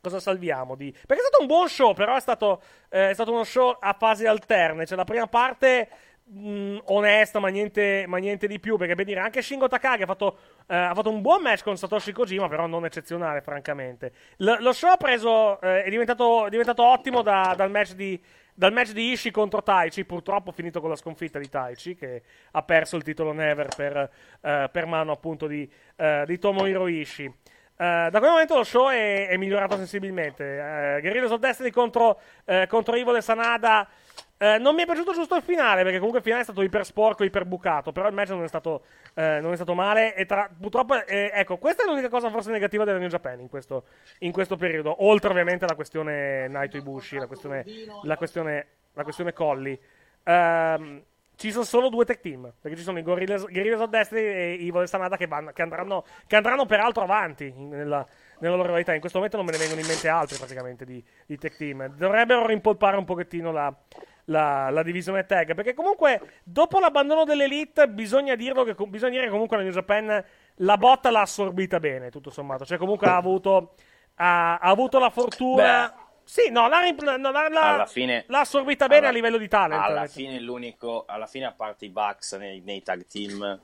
cosa 0.03 0.21
salviamo? 0.21 0.77
Di... 0.77 0.93
Perché 0.93 1.23
è 1.23 1.27
stato 1.27 1.41
un 1.41 1.47
buon 1.49 1.69
show, 1.69 1.93
però 1.93 2.15
è 2.15 2.21
stato, 2.21 2.63
eh, 2.91 3.11
è 3.11 3.15
stato 3.15 3.33
uno 3.33 3.43
show 3.45 3.77
a 3.81 3.97
fasi 3.99 4.25
alterne. 4.27 4.87
Cioè, 4.87 4.97
la 4.97 5.05
prima 5.05 5.27
parte 5.27 5.89
mh, 6.27 6.79
onesta, 6.87 7.39
ma 7.39 7.49
niente, 7.49 8.05
ma 8.07 8.19
niente 8.19 8.47
di 8.47 8.59
più. 8.59 8.77
Perché 8.77 8.95
per 8.95 9.05
dire, 9.05 9.21
anche 9.21 9.43
Shingo 9.43 9.69
Takagi 9.69 10.03
ha 10.03 10.07
fatto, 10.07 10.39
eh, 10.67 10.77
ha 10.77 10.95
fatto 10.95 11.11
un 11.11 11.21
buon 11.21 11.43
match 11.43 11.63
con 11.63 11.77
Satoshi 11.77 12.13
Kojima, 12.13 12.49
però 12.49 12.67
non 12.67 12.85
eccezionale, 12.85 13.41
francamente. 13.41 14.13
L- 14.39 14.57
lo 14.61 14.73
show 14.73 14.91
ha 14.91 14.97
preso, 14.97 15.61
eh, 15.61 15.85
è, 15.85 15.91
diventato, 15.91 16.47
è 16.47 16.51
diventato 16.51 16.85
ottimo 16.85 17.23
da- 17.23 17.55
dal 17.57 17.71
match 17.71 17.93
di. 17.95 18.23
Dal 18.59 18.73
match 18.73 18.93
di 18.93 19.13
Ishii 19.13 19.33
contro 19.33 19.63
Taichi, 19.63 20.07
purtroppo 20.07 20.51
finito 20.51 20.81
con 20.81 20.89
la 20.89 20.97
sconfitta 20.97 21.39
di 21.39 21.47
Taichi, 21.47 21.95
che 21.95 22.23
ha 22.53 22.63
perso 22.63 22.97
il 22.97 23.03
titolo 23.03 23.33
Never 23.33 23.69
per, 23.77 24.11
eh, 24.41 24.71
per 24.73 24.87
mano 24.87 25.13
appunto 25.13 25.47
di, 25.47 25.71
eh, 25.97 26.25
di 26.27 26.39
Tomohiro 26.39 26.89
Ishii. 26.89 27.27
Eh, 27.27 28.09
da 28.11 28.19
quel 28.19 28.31
momento 28.31 28.57
lo 28.57 28.65
show 28.65 28.89
è, 28.89 29.29
è 29.29 29.37
migliorato 29.37 29.77
sensibilmente. 29.77 30.43
Uh, 30.43 31.01
Guerrillas 31.03 31.31
of 31.33 31.41
Destiny 31.41 31.69
contro, 31.71 32.19
uh, 32.47 32.67
contro 32.67 32.95
Evil 32.97 33.17
e 33.17 33.21
Sanada. 33.21 33.87
Uh, 34.39 34.61
non 34.61 34.75
mi 34.75 34.83
è 34.83 34.85
piaciuto 34.85 35.13
giusto 35.13 35.35
il 35.35 35.43
finale, 35.43 35.83
perché 35.83 35.97
comunque 35.97 36.19
il 36.19 36.25
finale 36.25 36.43
è 36.43 36.45
stato 36.45 36.63
iper 36.63 36.85
sporco, 36.85 37.25
iper 37.25 37.45
bucato. 37.45 37.93
Però 37.93 38.07
il 38.07 38.15
match 38.15 38.31
non 38.31 38.45
è 38.45 38.49
stato, 38.49 38.85
non 39.15 39.53
è 39.53 39.55
stato 39.55 39.75
male. 39.75 40.15
E 40.15 40.27
tra, 40.27 40.51
purtroppo, 40.59 40.95
eh, 41.05 41.31
ecco, 41.33 41.57
questa 41.57 41.85
è 41.85 41.87
l'unica 41.87 42.09
cosa 42.09 42.31
forse 42.31 42.51
negativa 42.51 42.85
della 42.85 42.99
New 42.99 43.09
Japan 43.09 43.41
in 43.41 43.49
questo, 43.49 43.85
in 44.21 44.33
questo 44.33 44.57
periodo. 44.57 45.05
Oltre 45.07 45.31
ovviamente 45.31 45.65
alla 45.65 45.75
questione 45.75 46.49
Naito 46.49 46.77
Ibushi, 46.77 47.17
la 47.17 47.27
questione, 47.27 47.65
la 48.03 48.17
questione, 48.17 48.67
la 48.93 49.03
questione 49.03 49.33
Colli. 49.33 49.79
Ehm 50.25 51.03
ci 51.37 51.51
sono 51.51 51.65
solo 51.65 51.89
due 51.89 52.05
tech 52.05 52.21
team. 52.21 52.53
Perché 52.61 52.77
ci 52.77 52.83
sono 52.83 52.99
i 52.99 53.03
Guerrillas, 53.03 53.45
Guerrillas 53.45 53.81
of 53.81 53.91
Destiny 53.91 54.21
e 54.23 54.53
i 54.55 54.69
Evil 54.69 54.89
che, 54.89 55.29
che, 55.53 55.63
andranno, 55.63 56.05
che 56.27 56.37
andranno 56.37 56.67
peraltro 56.67 57.03
avanti 57.03 57.53
nella, 57.55 58.07
nella 58.41 58.57
loro 58.57 58.73
realtà. 58.73 58.95
In 58.95 59.01
questo 59.01 59.19
momento 59.19 59.37
non 59.37 59.47
me 59.47 59.53
ne 59.53 59.59
vengono 59.59 59.81
in 59.81 59.87
mente 59.87 60.09
altri 60.09 60.37
praticamente 60.37 60.85
di, 60.85 61.03
di 61.27 61.39
tech 61.39 61.57
team. 61.57 61.87
Dovrebbero 61.95 62.47
rimpolpare 62.47 62.97
un 62.97 63.05
pochettino 63.05 63.53
la, 63.53 63.75
la, 64.27 64.71
la, 64.71 64.83
divisione 64.83 65.27
tag. 65.27 65.55
Perché 65.55 65.75
comunque 65.75 66.41
dopo 66.45 66.79
l'abbandono 66.79 67.25
dell'Elite 67.25 67.89
bisogna 67.89 68.35
dirlo 68.35 68.65
che 68.65 68.75
bisogna 68.87 69.13
dire 69.13 69.25
che 69.25 69.31
comunque 69.31 69.57
la 69.57 69.63
New 69.63 69.73
Japan 69.73 70.25
la 70.57 70.77
botta 70.77 71.11
l'ha 71.11 71.23
assorbita 71.23 71.81
bene, 71.81 72.11
tutto 72.11 72.31
sommato. 72.31 72.65
Cioè 72.65 72.79
comunque 72.79 73.09
ha 73.09 73.17
avuto, 73.17 73.75
ha, 74.17 74.59
ha 74.59 74.71
avuto 74.71 74.99
la 74.99 75.11
fortuna... 75.11 75.89
Beh 75.89 76.05
sì, 76.27 76.51
no, 76.51 76.67
l'ha, 76.67 76.81
no, 77.19 77.31
l'ha, 77.31 77.49
l'ha, 77.49 77.87
fine, 77.87 78.25
l'ha 78.27 78.41
assorbita 78.41 78.89
bene 78.89 79.03
alla, 79.03 79.11
a 79.11 79.13
livello 79.13 79.39
di 79.39 79.47
talent. 79.47 79.81
Alla 79.81 80.09
fine, 80.09 80.41
l'unico, 80.41 81.05
alla 81.07 81.29
fine, 81.29 81.45
a 81.45 81.53
parte 81.53 81.85
i 81.85 81.89
Bucks 81.89 82.33
nei, 82.33 82.61
nei 82.63 82.83
tag 82.83 83.07
team, 83.07 83.61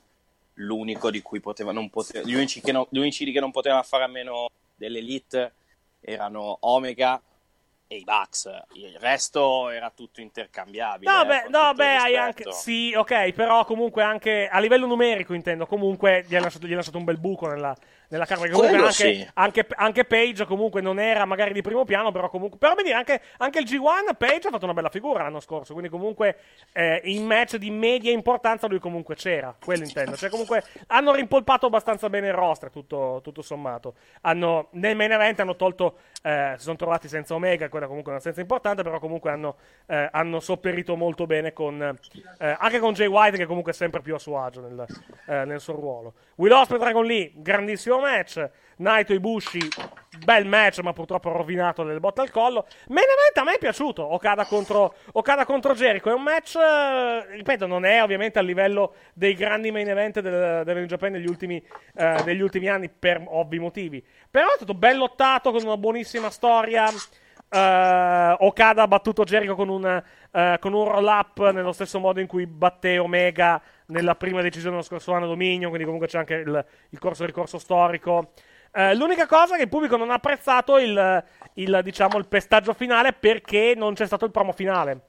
l'unico 0.55 1.11
di 1.11 1.23
cui 1.23 1.41
poteva, 1.41 1.73
non 1.73 1.91
poteva, 1.91 2.25
gli, 2.25 2.35
unici 2.35 2.61
che 2.61 2.71
non, 2.71 2.87
gli 2.89 2.99
unici 2.99 3.31
che 3.33 3.41
non 3.41 3.51
potevano 3.51 3.83
fare 3.83 4.05
a 4.05 4.07
meno 4.07 4.49
dell'Elite 4.77 5.55
erano 5.99 6.59
Omega 6.61 7.21
e 7.93 7.99
i 7.99 8.05
Bucks. 8.05 8.49
Il 8.75 8.97
resto 8.99 9.69
era 9.69 9.91
tutto 9.91 10.23
intercambiabile. 10.23 11.11
No, 11.11 11.23
eh, 11.23 11.27
beh, 11.27 11.49
no, 11.51 11.75
beh 11.75 11.97
hai 11.97 12.17
anche. 12.17 12.51
Sì, 12.53 12.95
ok, 12.97 13.33
però 13.33 13.65
comunque 13.67 14.03
anche 14.03 14.49
a 14.51 14.59
livello 14.61 14.87
numerico 14.87 15.35
intendo. 15.35 15.67
Comunque 15.67 16.25
gli 16.27 16.35
ha 16.35 16.41
lasciato, 16.41 16.67
gli 16.67 16.73
ha 16.73 16.77
lasciato 16.77 16.97
un 16.97 17.05
bel 17.05 17.19
buco 17.19 17.49
nella, 17.49 17.77
nella 18.13 18.27
carta. 18.27 18.49
Comunque 18.49 18.77
anche, 18.77 18.93
sì. 18.93 19.29
anche, 19.35 19.67
anche, 19.75 20.05
Page 20.05 20.45
comunque 20.45 20.81
non 20.83 21.01
era 21.01 21.25
magari 21.25 21.53
di 21.55 21.63
primo 21.63 21.85
piano, 21.85 22.13
però 22.13 22.29
comunque. 22.29 22.59
Però 22.59 22.75
dire, 22.75 22.93
anche, 22.93 23.23
anche, 23.39 23.59
il 23.59 23.65
G1 23.65 24.15
Page 24.17 24.49
ha 24.49 24.51
fatto 24.51 24.65
una 24.65 24.75
bella 24.75 24.91
figura 24.91 25.23
l'anno 25.23 25.41
scorso. 25.41 25.73
Quindi 25.73 25.91
comunque 25.91 26.37
eh, 26.73 27.01
in 27.05 27.25
match 27.25 27.57
di 27.57 27.71
media 27.71 28.13
importanza 28.13 28.67
lui 28.67 28.79
comunque 28.79 29.15
c'era. 29.15 29.55
Quello 29.59 29.85
intendo. 29.85 30.15
Cioè 30.17 30.29
comunque 30.29 30.63
hanno 30.89 31.15
rimpolpato 31.15 31.67
abbastanza 31.67 32.11
bene 32.11 32.29
il 32.29 32.35
roster, 32.35 32.71
tutto, 32.71 33.21
tutto 33.23 33.41
sommato. 33.41 33.95
Hanno, 34.23 34.69
nel 34.73 34.95
main 34.95 35.13
event 35.13 35.41
hanno 35.41 35.57
tolto. 35.57 35.99
Eh, 36.23 36.55
si 36.57 36.65
sono 36.65 36.77
trovati 36.77 37.09
senza 37.09 37.35
Omega, 37.35 37.69
quella 37.69 37.87
comunque 37.87 38.13
è 38.13 38.15
una 38.15 38.23
senza 38.23 38.41
importante, 38.41 38.83
però 38.83 38.99
comunque 38.99 39.31
hanno, 39.31 39.57
eh, 39.87 40.09
hanno 40.13 40.39
sopperito 40.39 40.97
molto 40.97 41.27
bene 41.27 41.53
con. 41.53 41.99
Eh, 42.39 42.57
anche 42.59 42.79
con 42.79 42.93
Jay 42.93 43.07
White, 43.07 43.39
che 43.39 43.47
comunque 43.47 43.73
è 43.73 43.75
sempre 43.75 44.03
più 44.03 44.15
a 44.15 44.19
suo 44.19 44.39
agio 44.41 44.61
nel, 44.61 44.87
eh, 45.27 45.45
nel 45.47 45.61
suo 45.61 45.75
ruolo. 45.75 46.13
Will 46.37 46.53
Ospreay 46.53 46.81
Dragon 46.81 47.05
Lee, 47.05 47.33
grandissimo 47.35 48.01
match. 48.03 48.51
Naito 48.77 49.13
Ibushi, 49.13 49.61
bel 50.25 50.45
match, 50.47 50.81
ma 50.81 50.93
purtroppo 50.93 51.31
rovinato 51.31 51.83
nelle 51.85 52.01
botte 52.01 52.21
al 52.21 52.31
collo. 52.31 52.67
Main 52.89 53.07
event 53.07 53.37
a 53.39 53.45
me 53.45 53.55
è 53.55 53.59
piaciuto. 53.59 54.03
Okada 54.03 54.45
contro, 54.45 54.95
Okada 55.13 55.45
contro 55.45 55.75
Jericho. 55.75 56.11
È 56.11 56.15
un 56.15 56.23
match, 56.23 56.57
eh, 56.57 57.37
ripeto, 57.37 57.67
non 57.67 57.85
è 57.85 58.03
ovviamente 58.03 58.39
a 58.39 58.43
livello 58.43 58.95
dei 59.15 59.35
grandi 59.35 59.71
main 59.71 59.89
event 59.89 60.21
del, 60.21 60.65
del 60.65 60.87
Japan 60.87 61.13
negli 61.13 61.29
ultimi, 61.29 61.65
eh, 61.95 62.23
negli 62.25 62.41
ultimi 62.41 62.69
anni, 62.69 62.89
per 62.89 63.23
ovvi 63.25 63.59
motivi. 63.59 64.05
Però 64.31 64.49
è 64.49 64.57
stato 64.57 64.75
ben 64.75 64.97
lottato, 64.97 65.53
con 65.53 65.63
una 65.63 65.77
buonissima 65.77 66.31
storia. 66.31 66.89
Uh, 67.55 68.35
Okada 68.47 68.83
ha 68.83 68.89
battuto 68.89 69.25
Jericho 69.25 69.55
con 69.55 69.69
un, 69.69 70.03
uh, 70.31 70.59
con 70.59 70.73
un 70.73 70.85
roll 70.89 71.05
up 71.05 71.51
nello 71.51 71.73
stesso 71.73 71.99
modo 71.99 72.19
in 72.19 72.27
cui 72.27 72.47
batté 72.47 72.97
Omega 72.97 73.61
nella 73.93 74.17
prima 74.17 74.41
decisione 74.41 74.75
dello 74.77 74.87
scorso 74.87 75.13
anno 75.13 75.27
Dominion, 75.27 75.69
quindi 75.69 75.85
comunque 75.85 76.09
c'è 76.09 76.19
anche 76.19 76.35
il, 76.35 76.65
il 76.89 76.99
corso 76.99 77.25
ricorso 77.25 77.59
storico. 77.59 78.33
Uh, 78.73 78.97
l'unica 78.97 79.27
cosa 79.27 79.55
è 79.55 79.57
che 79.59 79.65
il 79.65 79.69
pubblico 79.69 79.97
non 79.97 80.11
ha 80.11 80.15
apprezzato 80.15 80.79
il, 80.79 81.25
il, 81.55 81.81
diciamo, 81.85 82.17
il 82.17 82.27
pestaggio 82.27 82.73
finale 82.73 83.13
perché 83.13 83.75
non 83.77 83.93
c'è 83.93 84.07
stato 84.07 84.25
il 84.25 84.31
promo 84.31 84.53
finale. 84.53 85.03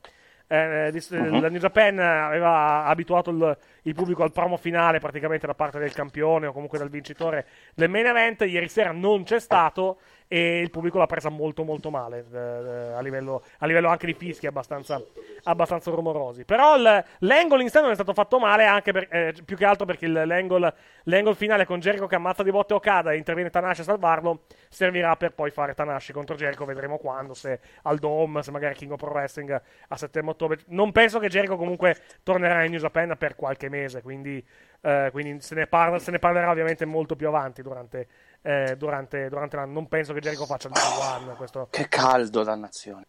Eh, 0.47 0.91
uh-huh. 1.10 1.39
La 1.39 1.49
New 1.49 1.60
Japan 1.60 1.97
aveva 1.97 2.84
abituato 2.85 3.31
il, 3.31 3.57
il, 3.84 3.95
pubblico 3.95 4.23
al 4.23 4.34
promo 4.34 4.57
finale 4.57 4.99
praticamente 4.99 5.47
da 5.47 5.55
parte 5.55 5.80
del 5.80 5.93
campione 5.93 6.47
o 6.47 6.51
comunque 6.51 6.77
dal 6.77 6.89
vincitore 6.89 7.47
del 7.73 7.89
main 7.89 8.05
event. 8.05 8.41
Ieri 8.41 8.68
sera 8.68 8.91
non 8.91 9.23
c'è 9.23 9.39
stato 9.39 9.99
e 10.34 10.61
il 10.61 10.72
pubblico 10.72 10.97
l'ha 10.97 11.05
presa 11.05 11.30
molto 11.30 11.64
molto 11.64 11.91
male 11.91 12.26
eh, 12.34 12.38
a, 12.38 13.01
livello, 13.01 13.43
a, 13.60 13.68
livello, 13.68 13.89
anche 13.89 14.07
di 14.07 14.15
fischi 14.15 14.47
abbastanza, 14.47 14.99
abbastanza 15.43 15.91
rumorosi. 15.91 16.43
Però 16.43 16.76
il, 16.76 17.05
l'angle 17.19 17.61
in 17.61 17.69
sé 17.69 17.81
non 17.81 17.91
è 17.91 17.93
stato 17.93 18.14
fatto 18.14 18.39
male 18.39 18.65
anche 18.65 18.91
per, 18.91 19.07
eh, 19.11 19.35
più 19.45 19.55
che 19.55 19.64
altro 19.64 19.85
perché 19.85 20.07
il, 20.07 20.23
l'angle, 20.26 20.73
l'angle, 21.03 21.35
finale 21.35 21.68
con 21.68 21.80
Jericho 21.80 22.07
che 22.07 22.15
ammazza 22.15 22.41
di 22.41 22.49
botte 22.49 22.73
Okada 22.73 23.11
e 23.11 23.18
interviene 23.18 23.51
Tanashi 23.51 23.81
a 23.81 23.84
salvarlo 23.84 24.45
servirà 24.69 25.15
per 25.18 25.34
poi 25.34 25.51
fare 25.51 25.76
Tanashi 25.76 26.14
contro 26.14 26.35
Jericho 26.35 26.65
vedremo 26.65 26.97
quando 26.97 27.35
se 27.35 27.60
al 27.84 27.99
Dome 27.99 28.41
se 28.41 28.49
magari 28.49 28.73
King 28.73 28.93
of 28.93 28.99
Pro 28.99 29.11
Wrestling 29.11 29.61
a 29.89 29.95
settembre 29.95 30.31
ottobre. 30.31 30.57
Non 30.69 30.91
penso 30.91 31.19
che 31.19 31.27
Jericho 31.27 31.57
comunque 31.57 31.95
tornerà 32.23 32.64
in 32.64 32.72
New 32.72 32.80
Japan 32.80 33.15
per 33.19 33.35
qualche 33.35 33.69
mese 33.69 34.01
quindi, 34.01 34.43
eh, 34.81 35.10
quindi 35.11 35.39
se, 35.41 35.53
ne 35.53 35.68
parla, 35.68 35.99
se 35.99 36.10
ne 36.10 36.18
parlerà 36.18 36.49
ovviamente 36.49 36.85
molto 36.85 37.15
più 37.15 37.27
avanti 37.27 37.61
durante 37.61 38.07
eh, 38.44 38.76
durante, 38.78 39.28
durante, 39.30 39.56
l'anno. 39.56 39.74
Non 39.74 39.88
penso 39.88 40.14
che 40.14 40.20
Jericho 40.20 40.45
faccia 40.45 40.68
il 40.68 40.74
G1. 40.76 41.36
Questo... 41.36 41.68
Che 41.72 41.88
caldo, 41.88 42.44
dannazione. 42.44 43.07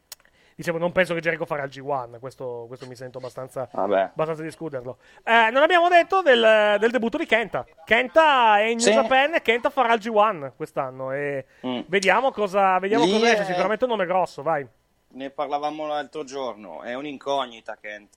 Dicevo, 0.57 0.79
non 0.79 0.93
penso 0.93 1.15
che 1.15 1.21
Jericho 1.21 1.45
farà 1.45 1.65
il 1.65 1.71
G1. 1.71 2.21
Questo, 2.21 2.65
questo 2.69 2.87
mi 2.87 2.95
sento 2.95 3.19
abbastanza, 3.19 3.69
abbastanza 3.73 4.43
di 4.43 4.49
discuterlo. 4.49 4.99
Eh, 5.25 5.51
non 5.51 5.63
abbiamo 5.63 5.89
detto 5.89 6.23
del, 6.23 6.77
del, 6.79 6.91
debutto 6.93 7.19
di 7.19 7.27
Kenta. 7.27 7.67
Kenta 7.85 8.59
è 8.59 8.65
in 8.65 8.77
New 8.77 8.87
sì. 8.87 8.93
Japan 8.93 9.35
e 9.35 9.43
Kenta 9.43 9.71
farà 9.71 9.95
il 9.95 10.01
G1 10.01 10.53
quest'anno. 10.55 11.11
E 11.11 11.45
mm. 11.67 11.81
vediamo 11.87 12.31
cosa, 12.31 12.79
vediamo 12.79 13.05
cosa 13.05 13.33
esce. 13.33 13.45
Sicuramente 13.45 13.85
un 13.85 13.91
nome 13.91 14.07
grosso, 14.07 14.43
vai. 14.43 14.67
Ne 15.09 15.31
parlavamo 15.31 15.87
l'altro 15.87 16.23
giorno. 16.23 16.83
È 16.83 16.95
un'incognita 16.95 17.77
Kenta. 17.81 18.17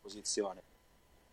Posizione. 0.00 0.62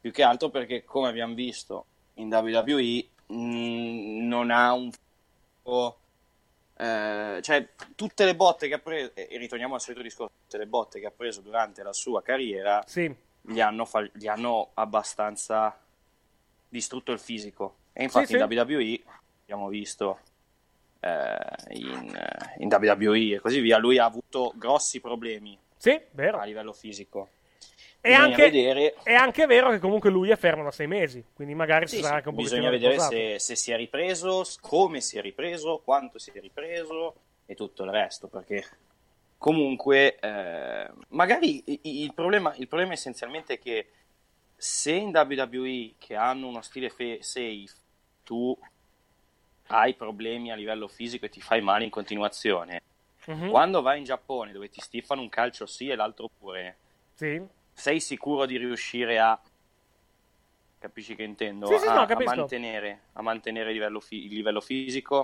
Più 0.01 0.11
che 0.11 0.23
altro 0.23 0.49
perché, 0.49 0.83
come 0.83 1.07
abbiamo 1.07 1.33
visto 1.33 1.85
in 2.15 2.27
WWE, 2.33 3.07
Mm, 3.33 4.27
non 4.27 4.51
ha 4.51 4.71
un 4.73 4.89
eh, 6.79 7.39
cioè 7.41 7.69
tutte 7.95 8.23
le 8.23 8.35
botte 8.35 8.67
che 8.67 8.75
ha 8.75 8.79
preso 8.79 9.11
e 9.15 9.35
ritorniamo 9.37 9.73
al 9.73 9.81
solito 9.81 10.01
discorso 10.01 10.33
tutte 10.43 10.57
le 10.57 10.67
botte 10.67 10.99
che 10.99 11.07
ha 11.07 11.11
preso 11.11 11.41
durante 11.41 11.83
la 11.83 11.91
sua 11.91 12.21
carriera 12.21 12.83
sì. 12.85 13.13
gli, 13.41 13.59
hanno 13.59 13.83
fa- 13.83 14.09
gli, 14.13 14.27
hanno 14.27 14.69
abbastanza 14.75 15.77
distrutto 16.69 17.11
il 17.11 17.19
fisico 17.19 17.77
e 17.91 18.03
infatti 18.03 18.27
sì, 18.27 18.37
in 18.37 18.47
sì. 18.47 18.55
WWE 18.55 19.01
abbiamo 19.41 19.67
visto 19.67 20.19
eh, 20.99 21.37
in, 21.69 22.17
in, 22.59 22.67
WWE 22.71 23.33
e 23.33 23.39
così 23.39 23.59
via 23.59 23.77
lui 23.77 23.97
ha 23.97 24.05
avuto 24.05 24.53
grossi 24.55 25.01
problemi 25.01 25.57
sì, 25.75 25.99
vero. 26.11 26.39
a 26.39 26.45
livello 26.45 26.71
fisico 26.71 27.29
è 28.01 28.13
anche, 28.13 28.49
vedere... 28.49 28.95
è 29.03 29.13
anche, 29.13 29.45
vero 29.45 29.69
che 29.69 29.79
comunque 29.79 30.09
lui 30.09 30.29
è 30.29 30.35
fermo 30.37 30.63
da 30.63 30.71
sei 30.71 30.87
mesi, 30.87 31.23
quindi 31.33 31.55
magari 31.55 31.87
sì, 31.87 32.01
sarà 32.01 32.15
anche 32.15 32.29
un 32.29 32.35
po' 32.35 32.41
Bisogna 32.41 32.69
vedere 32.69 32.99
se, 32.99 33.39
se, 33.39 33.55
si 33.55 33.71
è 33.71 33.75
ripreso, 33.75 34.45
come 34.61 35.01
si 35.01 35.17
è 35.17 35.21
ripreso, 35.21 35.81
quanto 35.83 36.19
si 36.19 36.31
è 36.31 36.39
ripreso 36.39 37.15
e 37.45 37.55
tutto 37.55 37.83
il 37.83 37.91
resto, 37.91 38.27
perché 38.27 38.63
comunque 39.37 40.17
eh, 40.19 40.89
magari 41.09 41.63
il 41.83 42.13
problema, 42.13 42.53
il 42.55 42.67
problema 42.67 42.93
essenzialmente 42.93 43.55
è 43.55 43.59
che 43.59 43.89
se 44.55 44.91
in 44.91 45.11
WWE 45.13 45.93
che 45.97 46.15
hanno 46.15 46.47
uno 46.47 46.61
stile 46.61 46.89
fe- 46.89 47.21
safe 47.21 47.67
tu 48.23 48.57
hai 49.67 49.93
problemi 49.95 50.51
a 50.51 50.55
livello 50.55 50.87
fisico 50.87 51.25
e 51.25 51.29
ti 51.29 51.41
fai 51.41 51.61
male 51.61 51.83
in 51.83 51.89
continuazione, 51.89 52.81
mm-hmm. 53.29 53.49
quando 53.49 53.81
vai 53.81 53.97
in 53.99 54.05
Giappone 54.05 54.53
dove 54.53 54.69
ti 54.69 54.79
stiffano 54.79 55.21
un 55.21 55.29
calcio 55.29 55.65
sì 55.65 55.89
e 55.89 55.95
l'altro 55.95 56.29
pure, 56.39 56.77
sì 57.13 57.55
sei 57.77 57.99
sicuro 57.99 58.47
di 58.47 58.57
riuscire 58.57 59.19
a 59.19 59.39
capisci 60.79 61.15
che 61.15 61.23
intendo 61.23 61.67
sì, 61.67 61.77
sì, 61.77 61.87
a, 61.87 61.93
no, 61.93 62.01
a, 62.01 62.23
mantenere, 62.23 63.01
a 63.13 63.21
mantenere 63.21 63.69
il, 63.69 63.75
livello 63.75 63.99
fi- 63.99 64.25
il 64.25 64.33
livello 64.33 64.61
fisico? 64.61 65.23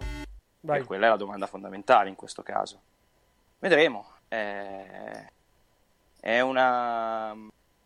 Vai. 0.59 0.83
quella 0.83 1.07
è 1.07 1.09
la 1.09 1.17
domanda 1.17 1.47
fondamentale 1.47 2.09
in 2.09 2.15
questo 2.15 2.43
caso. 2.43 2.79
Vedremo. 3.57 4.17
È, 4.27 5.25
è 6.19 6.39
una 6.41 7.35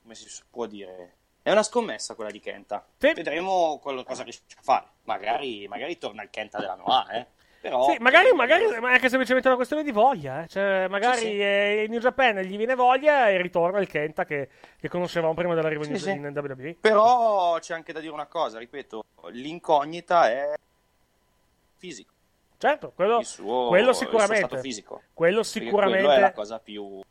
come 0.01 0.15
si 0.15 0.29
può 0.49 0.65
dire 0.65 1.15
è 1.41 1.51
una 1.51 1.63
scommessa 1.63 2.13
quella 2.15 2.29
di 2.29 2.41
Kenta. 2.41 2.85
Sì. 2.97 3.13
vedremo 3.13 3.79
cosa 3.79 4.23
riesce 4.23 4.41
a 4.57 4.61
fare. 4.61 4.87
Magari, 5.03 5.65
magari 5.69 5.97
torna 5.97 6.23
il 6.23 6.29
Kenta 6.29 6.59
della 6.59 6.75
Noah 6.75 7.09
eh 7.11 7.27
però... 7.59 7.89
Sì, 7.89 7.97
magari, 7.99 8.31
magari 8.33 8.65
è 8.65 8.75
anche 8.75 9.09
semplicemente 9.09 9.47
una 9.47 9.55
questione 9.55 9.83
di 9.83 9.91
voglia. 9.91 10.43
Eh. 10.43 10.47
Cioè, 10.47 10.87
magari 10.87 11.17
sì, 11.17 11.25
sì. 11.25 11.39
Eh, 11.41 11.83
in 11.85 11.91
New 11.91 11.99
Japan 11.99 12.37
gli 12.39 12.57
viene 12.57 12.75
voglia 12.75 13.29
e 13.29 13.41
ritorna 13.41 13.79
il 13.79 13.87
Kenta 13.87 14.25
che, 14.25 14.49
che 14.79 14.89
conoscevamo 14.89 15.33
prima 15.33 15.55
dell'arrivo 15.55 15.83
sì, 15.83 15.91
in, 15.91 15.97
sì. 15.97 16.11
in 16.11 16.31
WWE. 16.33 16.77
Però 16.79 17.57
c'è 17.59 17.73
anche 17.73 17.93
da 17.93 17.99
dire 17.99 18.13
una 18.13 18.27
cosa, 18.27 18.59
ripeto, 18.59 19.03
l'incognita 19.31 20.29
è 20.29 20.53
fisico. 21.77 22.13
Certo, 22.57 22.91
quello, 22.95 23.19
il 23.19 23.25
suo, 23.25 23.67
quello 23.67 23.89
il 23.89 23.95
sicuramente. 23.95 24.47
stato 24.47 24.61
fisico. 24.61 25.03
Quello 25.13 25.43
sicuramente. 25.43 26.03
quello 26.03 26.17
è 26.17 26.19
la 26.19 26.31
cosa 26.31 26.59
più, 26.59 27.01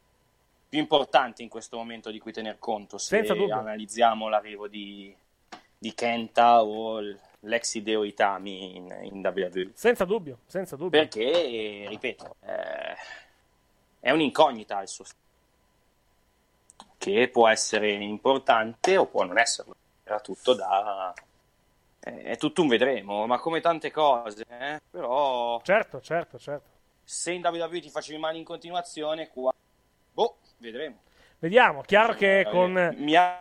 più 0.68 0.78
importante 0.78 1.42
in 1.42 1.48
questo 1.48 1.76
momento 1.76 2.10
di 2.10 2.18
cui 2.18 2.32
tener 2.32 2.58
conto 2.58 2.98
se 2.98 3.18
analizziamo 3.18 4.28
l'arrivo 4.28 4.66
di, 4.66 5.14
di 5.78 5.94
Kenta 5.94 6.62
o 6.62 7.00
l- 7.00 7.18
l'ex 7.46 7.74
Hideo 7.74 8.04
Itami 8.04 8.76
in, 8.76 8.96
in 9.02 9.20
WWE. 9.24 9.70
Senza 9.74 10.04
dubbio, 10.04 10.38
senza 10.46 10.76
dubbio. 10.76 11.00
Perché, 11.00 11.86
ripeto, 11.88 12.36
eh, 12.44 12.94
è 14.00 14.10
un'incognita 14.10 14.80
il 14.82 14.88
suo 14.88 15.04
che 16.98 17.28
può 17.28 17.48
essere 17.48 17.92
importante 17.92 18.96
o 18.96 19.06
può 19.06 19.24
non 19.24 19.38
esserlo. 19.38 19.74
Era 20.04 20.20
tutto 20.20 20.54
da... 20.54 21.12
eh, 22.00 22.22
È 22.22 22.36
tutto 22.36 22.62
un 22.62 22.68
vedremo, 22.68 23.26
ma 23.26 23.38
come 23.38 23.60
tante 23.60 23.90
cose, 23.90 24.44
eh, 24.48 24.80
però 24.90 25.60
Certo, 25.62 26.00
certo, 26.00 26.38
certo. 26.38 26.68
se 27.04 27.32
in 27.32 27.44
WWE 27.44 27.80
ti 27.80 27.90
facevi 27.90 28.18
male 28.18 28.38
in 28.38 28.44
continuazione, 28.44 29.28
qua... 29.28 29.52
Boh, 30.12 30.36
vedremo. 30.58 31.02
Vediamo, 31.38 31.82
chiaro 31.82 32.14
che 32.14 32.40
Eh, 32.40 32.44
con, 32.48 32.96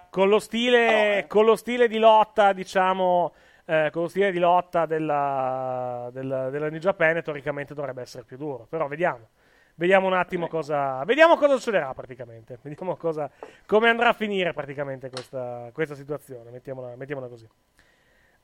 con 0.10 0.27
lo 0.27 0.40
stile, 0.40 1.19
eh. 1.19 1.27
con 1.27 1.45
lo 1.45 1.56
stile 1.56 1.88
di 1.88 1.98
lotta, 1.98 2.52
diciamo, 2.52 3.34
eh, 3.66 3.90
con 3.92 4.04
lo 4.04 4.08
stile 4.08 4.32
di 4.32 4.40
lotta 4.40 4.86
della, 4.86 6.10
della, 6.12 6.50
della 6.50 6.70
New 6.70 6.80
Japan, 6.80 7.22
teoricamente 7.24 7.74
dovrebbe 7.74 8.02
essere 8.02 8.24
più 8.24 8.38
duro. 8.38 8.66
Però 8.70 8.88
vediamo. 8.88 9.30
Vediamo 9.78 10.08
un 10.08 10.14
attimo 10.14 10.48
cosa. 10.48 11.04
Vediamo 11.04 11.36
cosa 11.36 11.56
succederà 11.58 11.94
praticamente. 11.94 12.60
Vediamo 12.64 12.96
cosa, 12.96 13.30
come 13.66 13.90
andrà 13.90 14.10
a 14.10 14.14
finire 14.14 14.54
praticamente 14.54 15.10
questa, 15.10 15.70
questa 15.74 15.96
situazione. 15.96 16.50
Mettiamola, 16.52 16.96
mettiamola 16.96 17.28
così. 17.28 17.48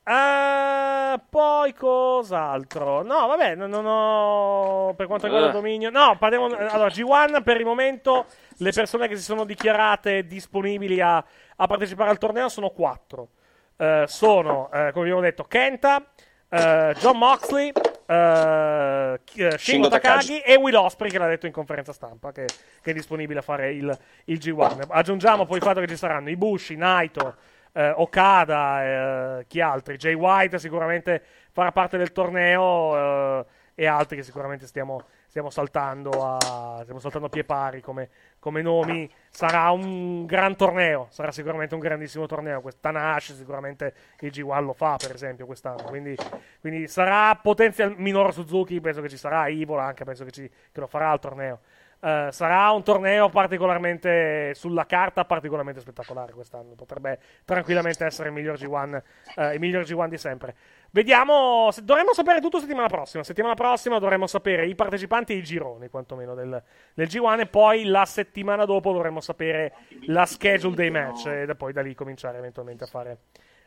Ah, 0.04 1.22
poi 1.30 1.72
cos'altro? 1.74 3.02
No, 3.02 3.26
vabbè, 3.28 3.54
non, 3.54 3.70
non 3.70 3.86
ho. 3.86 4.94
Per 4.94 5.06
quanto 5.06 5.26
riguarda 5.26 5.48
il 5.50 5.54
Eh. 5.54 5.56
dominio. 5.60 5.90
No, 5.90 6.16
parliamo. 6.18 6.46
Allora, 6.46 6.88
G1 6.88 7.42
per 7.42 7.58
il 7.58 7.64
momento. 7.64 8.26
Le 8.58 8.72
persone 8.72 9.06
che 9.08 9.16
si 9.16 9.22
sono 9.22 9.44
dichiarate 9.44 10.26
disponibili 10.26 11.00
a, 11.00 11.16
a 11.16 11.66
partecipare 11.66 12.10
al 12.10 12.18
torneo 12.18 12.48
sono 12.48 12.70
quattro. 12.70 13.28
Eh, 13.76 14.04
sono, 14.06 14.70
eh, 14.72 14.90
come 14.92 15.04
abbiamo 15.04 15.20
detto, 15.20 15.44
Kenta, 15.44 16.04
eh, 16.48 16.94
John 16.98 17.16
Moxley, 17.18 17.72
eh, 18.06 19.20
eh, 19.34 19.58
Shingo 19.58 19.88
Takagi 19.88 20.40
e 20.40 20.56
Will 20.56 20.74
Osprey 20.74 21.10
che 21.10 21.18
l'ha 21.18 21.28
detto 21.28 21.46
in 21.46 21.52
conferenza 21.52 21.92
stampa 21.92 22.30
che, 22.30 22.46
che 22.82 22.90
è 22.90 22.92
disponibile 22.92 23.38
a 23.38 23.42
fare 23.42 23.72
il, 23.72 23.98
il 24.26 24.38
G1. 24.38 24.86
Aggiungiamo 24.88 25.46
poi 25.46 25.56
il 25.56 25.62
fatto 25.62 25.80
che 25.80 25.88
ci 25.88 25.96
saranno 25.96 26.28
Ibushi, 26.28 26.76
Naito, 26.76 27.36
eh, 27.72 27.88
Okada, 27.96 29.42
chi 29.46 29.60
altri? 29.60 29.96
Jay 29.96 30.14
White 30.14 30.58
sicuramente 30.58 31.22
farà 31.52 31.72
parte 31.72 31.96
del 31.96 32.12
torneo 32.12 33.46
e 33.74 33.86
altri 33.86 34.16
che 34.16 34.22
sicuramente 34.22 34.66
stiamo, 34.66 35.04
stiamo 35.32 35.48
saltando 35.48 36.10
a, 36.28 36.80
stiamo 36.82 37.00
saltando 37.00 37.28
a 37.28 37.30
pie 37.30 37.42
pari 37.42 37.80
come, 37.80 38.10
come 38.38 38.60
nomi. 38.60 39.10
Sarà 39.30 39.70
un 39.70 40.26
gran 40.26 40.56
torneo, 40.56 41.06
sarà 41.08 41.32
sicuramente 41.32 41.72
un 41.72 41.80
grandissimo 41.80 42.26
torneo. 42.26 42.62
Tanahashi 42.78 43.32
sicuramente 43.32 43.94
il 44.20 44.30
G1 44.30 44.62
lo 44.62 44.74
fa, 44.74 44.96
per 44.98 45.14
esempio, 45.14 45.46
quest'anno. 45.46 45.84
Quindi, 45.84 46.14
quindi 46.60 46.86
sarà 46.86 47.34
potenzial 47.36 47.94
Minoru 47.96 48.30
Suzuki, 48.30 48.78
penso 48.82 49.00
che 49.00 49.08
ci 49.08 49.16
sarà, 49.16 49.48
Ivola 49.48 49.84
anche 49.84 50.04
penso 50.04 50.24
che, 50.24 50.32
ci- 50.32 50.50
che 50.70 50.80
lo 50.80 50.86
farà 50.86 51.10
al 51.10 51.18
torneo. 51.18 51.60
Eh, 52.04 52.30
sarà 52.32 52.68
un 52.72 52.82
torneo 52.82 53.28
particolarmente 53.28 54.54
sulla 54.54 54.86
carta 54.86 55.24
particolarmente 55.24 55.80
spettacolare 55.80 56.32
quest'anno. 56.32 56.74
Potrebbe 56.74 57.20
tranquillamente 57.44 58.04
essere 58.04 58.28
il 58.28 58.34
miglior 58.34 58.56
G1, 58.56 59.02
eh, 59.36 59.54
il 59.54 59.60
miglior 59.60 59.84
G1 59.84 60.08
di 60.08 60.18
sempre. 60.18 60.56
Vediamo, 60.90 61.68
se- 61.70 61.84
dovremmo 61.84 62.12
sapere 62.12 62.40
tutto 62.40 62.58
settimana 62.58 62.88
prossima. 62.88 63.22
Settimana 63.22 63.54
prossima 63.54 64.00
dovremmo 64.00 64.26
sapere 64.26 64.66
i 64.66 64.74
partecipanti 64.74 65.32
e 65.32 65.36
i 65.36 65.44
gironi, 65.44 65.88
quantomeno 65.88 66.34
del, 66.34 66.60
del 66.92 67.06
G1. 67.06 67.38
E 67.38 67.46
poi 67.46 67.84
la 67.84 68.04
settimana 68.04 68.64
dopo 68.64 68.92
dovremmo 68.92 69.20
sapere 69.20 69.72
la 70.06 70.26
schedule 70.26 70.74
dei 70.74 70.90
match. 70.90 71.26
E 71.26 71.54
poi 71.54 71.72
da 71.72 71.82
lì 71.82 71.94
cominciare 71.94 72.38
eventualmente 72.38 72.82
a 72.82 72.88
fare, 72.88 73.18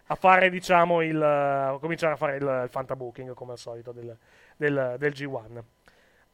a 0.07 0.16
fare 0.16 0.49
diciamo, 0.49 1.02
il, 1.02 1.22
eh, 1.22 1.78
cominciare 1.80 2.14
a 2.14 2.18
fare 2.18 2.36
il, 2.36 2.62
il 2.64 2.70
fantabooking 2.70 3.34
come 3.34 3.53
al 3.53 3.60
solito 3.60 3.94
del, 3.94 4.14
del, 4.57 4.95
del 4.98 5.14
G1. 5.14 5.64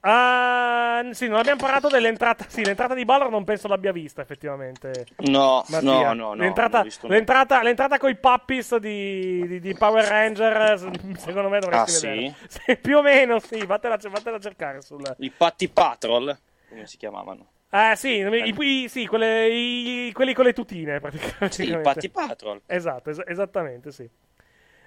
Ah, 0.03 1.07
sì, 1.11 1.27
non 1.27 1.37
abbiamo 1.37 1.61
parlato 1.61 1.87
dell'entrata. 1.87 2.45
Sì, 2.47 2.63
l'entrata 2.63 2.93
di 2.95 3.05
Balor 3.05 3.29
non 3.29 3.43
penso 3.43 3.67
l'abbia 3.67 3.91
vista 3.91 4.21
effettivamente. 4.21 5.05
No, 5.19 5.63
Mattia. 5.67 6.13
no, 6.13 6.13
no, 6.13 6.33
no, 6.33 6.41
L'entrata, 6.43 6.85
l'entrata, 7.07 7.61
l'entrata 7.61 7.97
con 7.99 8.09
i 8.09 8.15
puppies 8.15 8.75
di, 8.77 9.45
di, 9.47 9.59
di 9.59 9.73
Power 9.75 10.03
Ranger, 10.05 10.79
secondo 11.17 11.49
me 11.49 11.59
dovresti 11.59 11.91
Ah, 11.91 11.93
sì? 11.93 12.07
vedere. 12.07 12.35
Sì, 12.47 12.77
più 12.77 12.97
o 12.97 13.01
meno, 13.03 13.39
sì, 13.39 13.63
vattela, 13.65 13.97
vattela 14.09 14.37
a 14.37 14.39
cercare 14.39 14.81
sul... 14.81 15.15
I 15.19 15.29
Patti 15.29 15.69
Patrol, 15.69 16.35
come 16.69 16.87
si 16.87 16.97
chiamavano? 16.97 17.47
Eh 17.69 17.93
sì, 17.95 18.17
i, 18.17 18.53
i- 18.59 18.89
sì, 18.89 19.05
quelle- 19.05 19.47
i- 19.49 20.11
quelli 20.13 20.33
con 20.33 20.45
le 20.45 20.53
tutine 20.53 20.99
praticamente. 20.99 21.51
Sì, 21.51 21.69
i 21.69 21.77
Patti 21.77 22.09
Patrol. 22.09 22.61
Esatto, 22.65 23.11
es- 23.11 23.21
esattamente, 23.27 23.91
sì. 23.91 24.09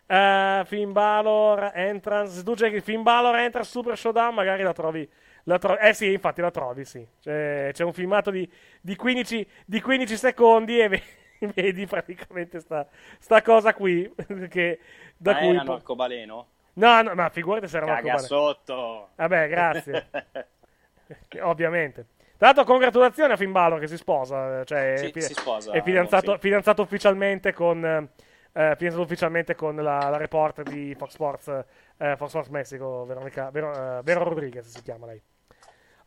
Eh, 0.07 0.63
Finn 0.67 0.93
Balor, 0.93 1.71
Entrance. 1.75 2.43
Cerchi 2.57 2.81
Finn 2.81 3.03
Balor, 3.03 3.37
Entrance, 3.37 3.71
Super 3.71 3.97
Showdown, 3.97 4.35
magari 4.35 4.63
la 4.63 4.73
trovi. 4.73 5.09
La 5.45 5.59
tro- 5.59 5.79
eh 5.79 5.93
sì, 5.93 6.13
infatti 6.13 6.41
la 6.41 6.51
trovi, 6.51 6.85
sì. 6.85 7.07
C'è, 7.21 7.71
c'è 7.73 7.85
un 7.85 7.93
filmato 7.93 8.31
di, 8.31 8.51
di 8.81 8.97
15, 8.97 9.47
di 9.67 9.81
15 9.81 10.17
secondi 10.17 10.81
e 10.81 10.89
ve- 10.89 11.03
vedi 11.55 11.87
praticamente 11.87 12.61
sta, 12.61 12.87
sta 13.19 13.43
cosa 13.43 13.75
qui. 13.75 14.11
Che, 14.49 14.79
da 15.17 15.33
Ma 15.33 15.39
cui 15.39 15.49
era 15.55 15.63
po- 15.65 15.73
arcobaleno? 15.75 16.47
No, 16.77 17.03
no, 17.03 17.15
ma 17.15 17.29
figurati 17.29 17.69
se 17.69 17.77
era 17.77 17.87
Caga 17.87 18.01
cubana. 18.01 18.19
sotto. 18.21 19.09
Vabbè, 19.17 19.49
grazie. 19.49 20.07
Ovviamente. 21.43 22.07
Tra 22.37 22.47
l'altro, 22.49 22.65
congratulazioni 22.65 23.33
a 23.33 23.37
Finn 23.37 23.53
Balor 23.53 23.79
che 23.79 23.87
si 23.87 23.97
sposa. 23.97 24.65
Cioè, 24.65 24.95
Sì, 24.97 25.07
è 25.07 25.13
fi- 25.13 25.21
si 25.21 25.35
sposa, 25.35 25.73
È 25.73 25.83
fidanzato, 25.83 26.27
film. 26.27 26.39
fidanzato 26.39 26.83
ufficialmente 26.83 27.53
con. 27.53 28.09
Eh, 28.55 28.75
fidanzato 28.77 29.03
ufficialmente 29.03 29.55
con 29.55 29.75
la, 29.77 30.09
la 30.09 30.17
reporter 30.17 30.65
di 30.65 30.95
Fox 30.97 31.11
Sports, 31.11 31.65
eh, 31.99 32.15
Fox 32.17 32.29
Sports 32.29 32.49
Messico, 32.49 33.05
Veronica, 33.05 33.51
Vero, 33.51 33.99
eh, 33.99 34.03
Vero 34.03 34.23
Rodriguez 34.23 34.67
si 34.67 34.83
chiama 34.83 35.07
lei. 35.07 35.21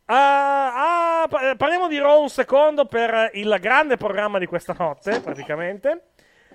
Ah, 0.06 1.22
ah, 1.22 1.28
pa- 1.28 1.54
parliamo 1.56 1.86
di 1.86 1.98
Raw 1.98 2.22
un 2.22 2.30
secondo 2.30 2.86
per 2.86 3.30
il 3.34 3.54
grande 3.60 3.98
programma 3.98 4.38
di 4.38 4.46
questa 4.46 4.74
notte, 4.78 5.20
praticamente. 5.20 6.04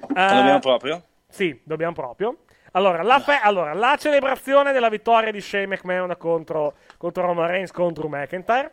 Eh, 0.01 0.27
dobbiamo 0.27 0.59
proprio? 0.59 1.03
sì, 1.27 1.59
dobbiamo 1.63 1.93
proprio. 1.93 2.37
Allora 2.71 3.03
la, 3.03 3.19
fe- 3.19 3.39
allora, 3.41 3.73
la 3.73 3.95
celebrazione 3.99 4.71
della 4.71 4.89
vittoria 4.89 5.31
di 5.31 5.39
Shane 5.39 5.67
McMahon 5.67 6.15
contro, 6.17 6.73
contro 6.97 7.23
Roman 7.25 7.47
Reigns 7.47 7.71
contro 7.71 8.09
McIntyre. 8.09 8.71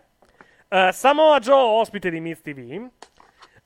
Eh, 0.68 0.90
Samoa 0.92 1.38
Joe, 1.40 1.80
ospite 1.80 2.08
di 2.08 2.20
Miz 2.20 2.40
TV. 2.40 2.88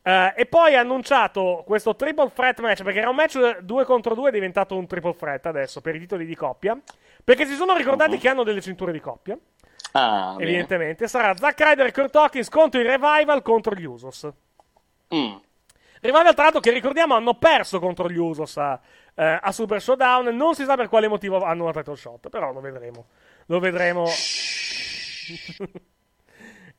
Eh, 0.07 0.35
e 0.37 0.45
poi 0.45 0.77
ha 0.77 0.81
annunciato 0.81 1.63
questo 1.67 1.97
triple 1.97 2.31
threat 2.35 2.61
match, 2.61 2.83
perché 2.83 2.99
era 2.99 3.09
un 3.09 3.17
match 3.17 3.59
2 3.61 3.85
contro 3.87 4.15
2, 4.15 4.29
è 4.29 4.33
diventato 4.33 4.77
un 4.77 4.87
triple 4.87 5.17
threat 5.17 5.47
adesso 5.47 5.81
per 5.81 5.95
i 5.95 5.99
titoli 5.99 6.27
di 6.27 6.35
coppia. 6.35 6.79
Perché 7.25 7.47
si 7.47 7.55
sono 7.55 7.75
ricordati 7.75 8.19
che 8.19 8.29
hanno 8.29 8.43
delle 8.43 8.61
cinture 8.61 8.93
di 8.93 9.01
coppia. 9.01 9.39
Ah, 9.93 10.35
bene. 10.37 10.43
Evidentemente 10.43 11.09
sarà 11.09 11.35
Zack 11.35 11.59
Ryder 11.59 11.87
e 11.87 11.93
Kurt 11.93 12.15
Hawkins 12.17 12.51
contro 12.51 12.81
i 12.81 12.83
Revival 12.83 13.41
contro 13.41 13.75
gli 13.75 13.85
Usos. 13.85 14.29
Mm. 15.15 15.37
Revival, 16.01 16.35
tra 16.35 16.43
l'altro, 16.43 16.61
che 16.61 16.71
ricordiamo 16.71 17.15
hanno 17.15 17.33
perso 17.35 17.79
contro 17.79 18.11
gli 18.11 18.19
Usos 18.19 18.59
a, 18.59 18.79
eh, 19.15 19.39
a 19.41 19.53
Super 19.53 19.81
Showdown. 19.81 20.37
Non 20.37 20.55
si 20.55 20.65
sa 20.65 20.77
per 20.77 20.91
quale 20.91 21.09
motivo 21.09 21.41
hanno 21.43 21.63
una 21.63 21.73
title 21.73 21.97
shot, 21.97 22.29
però 22.29 22.53
lo 22.53 22.61
vedremo. 22.61 23.07
Lo 23.47 23.59
vedremo. 23.59 24.05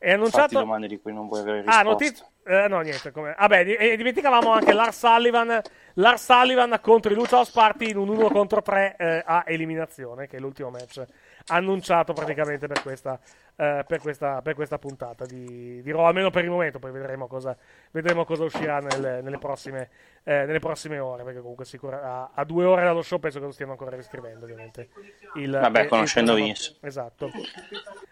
È 0.06 0.12
annunciato. 0.14 0.60
domande 0.60 0.88
di 0.88 1.00
cui 1.00 1.14
non 1.14 1.28
vuoi 1.28 1.40
avere 1.42 1.58
Ah, 1.60 1.82
risposta. 1.82 1.84
notiz- 1.90 2.26
eh, 2.46 2.68
no, 2.68 2.80
niente. 2.82 3.12
Come... 3.12 3.36
Vabbè, 3.38 3.66
di- 3.66 3.74
e 3.76 3.98
dimenticavamo 3.98 4.52
anche 4.52 4.72
Lars 4.74 5.00
Sullivan. 5.00 5.62
Lars 5.96 6.24
Sullivan 6.26 6.78
contro 6.82 7.12
i 7.12 7.16
Lucha 7.16 7.38
House 7.38 7.52
Party 7.54 7.90
in 7.90 7.98
un 7.98 8.10
1 8.10 8.30
contro 8.30 8.62
3 8.62 8.96
eh, 8.98 9.24
a 9.26 9.44
eliminazione, 9.48 10.28
che 10.28 10.38
è 10.38 10.40
l'ultimo 10.40 10.70
match 10.70 11.04
annunciato 11.48 12.14
praticamente 12.14 12.66
per 12.68 12.82
questa, 12.82 13.20
eh, 13.56 13.84
per 13.88 14.00
questa, 14.00 14.42
per 14.42 14.56
questa 14.56 14.78
puntata 14.80 15.26
di, 15.26 15.82
di 15.82 15.92
Raw, 15.92 16.06
almeno 16.06 16.30
per 16.30 16.44
il 16.44 16.50
momento. 16.50 16.80
Poi 16.80 16.92
vedremo 16.92 17.28
cosa, 17.28 17.56
vedremo 17.92 18.26
cosa 18.26 18.44
uscirà 18.44 18.80
nelle, 18.80 19.22
nelle 19.22 19.38
prossime, 19.38 19.90
eh, 20.28 20.46
nelle 20.46 20.60
prossime 20.60 21.00
ore. 21.00 21.24
Perché 21.24 21.40
comunque 21.40 21.64
sicura, 21.64 22.02
a, 22.04 22.32
a 22.34 22.44
due 22.44 22.66
ore 22.66 22.84
dallo 22.84 23.02
show 23.02 23.20
penso 23.20 23.40
che 23.40 23.46
lo 23.46 23.52
stiano 23.52 23.72
ancora 23.72 23.96
riscrivendo, 23.96 24.44
ovviamente. 24.44 24.90
Il, 25.36 25.52
Vabbè, 25.52 25.84
il- 25.84 25.88
conoscendo 25.88 26.36
il- 26.36 26.44
Vince. 26.44 26.76
Esatto. 26.82 27.32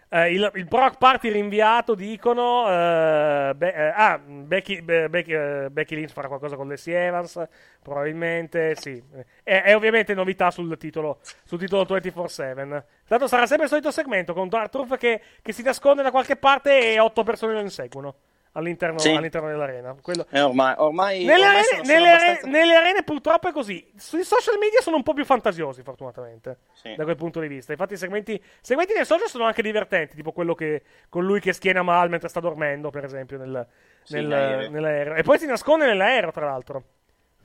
Eh, 0.08 0.32
il, 0.32 0.48
il 0.54 0.64
Brock 0.64 0.96
Party 0.98 1.28
rinviato, 1.30 1.94
dicono. 1.94 2.68
eh, 2.68 3.52
Be- 3.56 3.74
eh, 3.74 3.92
ah, 3.94 4.18
Becky, 4.18 4.80
Be- 4.80 5.08
Becky, 5.08 5.32
eh, 5.34 5.68
Becky 5.70 5.96
Lynch 5.96 6.12
farà 6.12 6.28
qualcosa 6.28 6.54
con 6.56 6.68
Leslie 6.68 7.06
Evans. 7.06 7.42
Probabilmente 7.82 8.74
sì. 8.76 9.02
È, 9.42 9.62
è 9.62 9.74
ovviamente 9.76 10.14
novità 10.14 10.50
sul 10.50 10.76
titolo, 10.78 11.18
sul 11.44 11.58
titolo 11.58 11.84
24-7. 11.84 12.82
Tanto 13.06 13.26
sarà 13.26 13.46
sempre 13.46 13.64
il 13.64 13.70
solito 13.70 13.90
segmento 13.90 14.32
con 14.34 14.48
Dark 14.48 14.70
Truth 14.70 14.96
che, 14.96 15.20
che 15.42 15.52
si 15.52 15.62
nasconde 15.62 16.02
da 16.02 16.10
qualche 16.10 16.36
parte 16.36 16.92
e 16.92 16.98
otto 17.00 17.22
persone 17.24 17.52
lo 17.54 17.60
inseguono. 17.60 18.14
All'interno, 18.56 18.98
Sì. 18.98 19.10
all'interno 19.10 19.48
dell'arena. 19.48 19.94
Quello- 20.00 20.26
Eh, 20.30 20.40
ormai, 20.40 20.74
ormai, 20.78 21.18
nelle, 21.24 21.32
ormai 21.44 21.48
arene, 21.48 21.62
sono- 21.64 21.84
sono 21.84 21.94
nelle 21.98 22.08
are- 22.08 22.24
abbastanza- 22.24 22.58
nelle 22.58 22.74
arene 22.74 23.02
purtroppo 23.02 23.48
è 23.48 23.52
così. 23.52 23.92
Sui 23.96 24.24
social 24.24 24.58
media 24.58 24.80
sono 24.80 24.96
un 24.96 25.02
po' 25.02 25.12
più 25.12 25.24
fantasiosi, 25.24 25.82
fortunatamente, 25.82 26.58
Sì. 26.72 26.94
da 26.96 27.04
quel 27.04 27.16
punto 27.16 27.40
di 27.40 27.48
vista. 27.48 27.72
Infatti 27.72 27.94
i 27.94 27.96
segmenti, 27.96 28.42
segmenti 28.60 28.92
nei 28.94 29.04
social 29.04 29.28
sono 29.28 29.44
anche 29.44 29.62
divertenti, 29.62 30.14
tipo 30.16 30.32
quello 30.32 30.54
che 30.54 30.82
con 31.08 31.24
lui 31.24 31.40
che 31.40 31.52
schiena 31.52 31.82
mal 31.82 32.08
mentre 32.08 32.28
sta 32.28 32.40
dormendo, 32.40 32.90
per 32.90 33.04
esempio, 33.04 33.38
nel- 33.38 33.66
Sì, 34.02 34.14
nel- 34.14 34.70
nell'aereo. 34.70 35.14
E 35.14 35.22
poi 35.22 35.38
si 35.38 35.46
nasconde 35.46 35.86
nell'aereo, 35.86 36.30
tra 36.32 36.46
l'altro. 36.46 36.82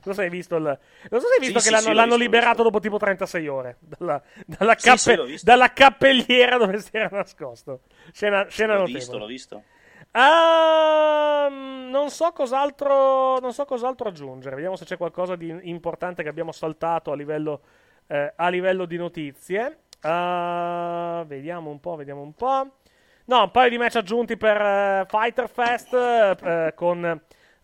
Non 0.02 0.14
so 0.14 0.20
se 0.20 0.22
hai 0.26 0.30
visto, 0.30 0.56
il- 0.56 0.62
non 1.10 1.20
so 1.20 1.26
se 1.26 1.34
hai 1.34 1.40
visto 1.40 1.58
Sì, 1.58 1.68
che 1.68 1.74
l'hanno, 1.74 1.88
l'ho 1.88 1.92
l'hanno 1.94 2.16
visto, 2.16 2.22
liberato 2.22 2.62
dopo 2.62 2.80
tipo 2.80 2.96
36 2.96 3.48
ore 3.48 3.76
dalla, 3.80 4.22
dalla, 4.46 4.74
cappe- 4.74 5.36
dalla 5.42 5.72
cappelliera 5.74 6.56
dove 6.56 6.78
si 6.78 6.88
era 6.92 7.08
nascosto. 7.10 7.80
Scena, 8.10 8.46
scena 8.48 8.72
L'ho 8.74 8.78
notevole. 8.80 8.98
visto, 8.98 9.18
l'ho 9.18 9.26
visto. 9.26 9.62
Ehm, 10.12 11.88
non 11.90 12.10
so 12.10 12.32
cos'altro 12.32 13.38
non 13.38 13.52
so 13.52 13.64
cos'altro 13.64 14.08
aggiungere. 14.08 14.54
Vediamo 14.56 14.76
se 14.76 14.84
c'è 14.84 14.96
qualcosa 14.96 15.36
di 15.36 15.56
importante 15.62 16.22
che 16.22 16.28
abbiamo 16.28 16.52
saltato 16.52 17.12
a 17.12 17.16
livello, 17.16 17.60
eh, 18.06 18.32
a 18.34 18.48
livello 18.48 18.86
di 18.86 18.96
notizie. 18.96 19.78
Eh, 20.02 21.24
vediamo 21.26 21.70
un 21.70 21.80
po', 21.80 21.96
vediamo 21.96 22.22
un 22.22 22.34
po'. 22.34 22.76
No, 23.26 23.42
un 23.42 23.50
paio 23.50 23.70
di 23.70 23.78
match 23.78 23.96
aggiunti 23.96 24.36
per 24.36 24.60
eh, 24.60 25.06
Fighter 25.08 25.48
Fest 25.48 25.92
eh, 25.94 26.72
con 26.74 27.20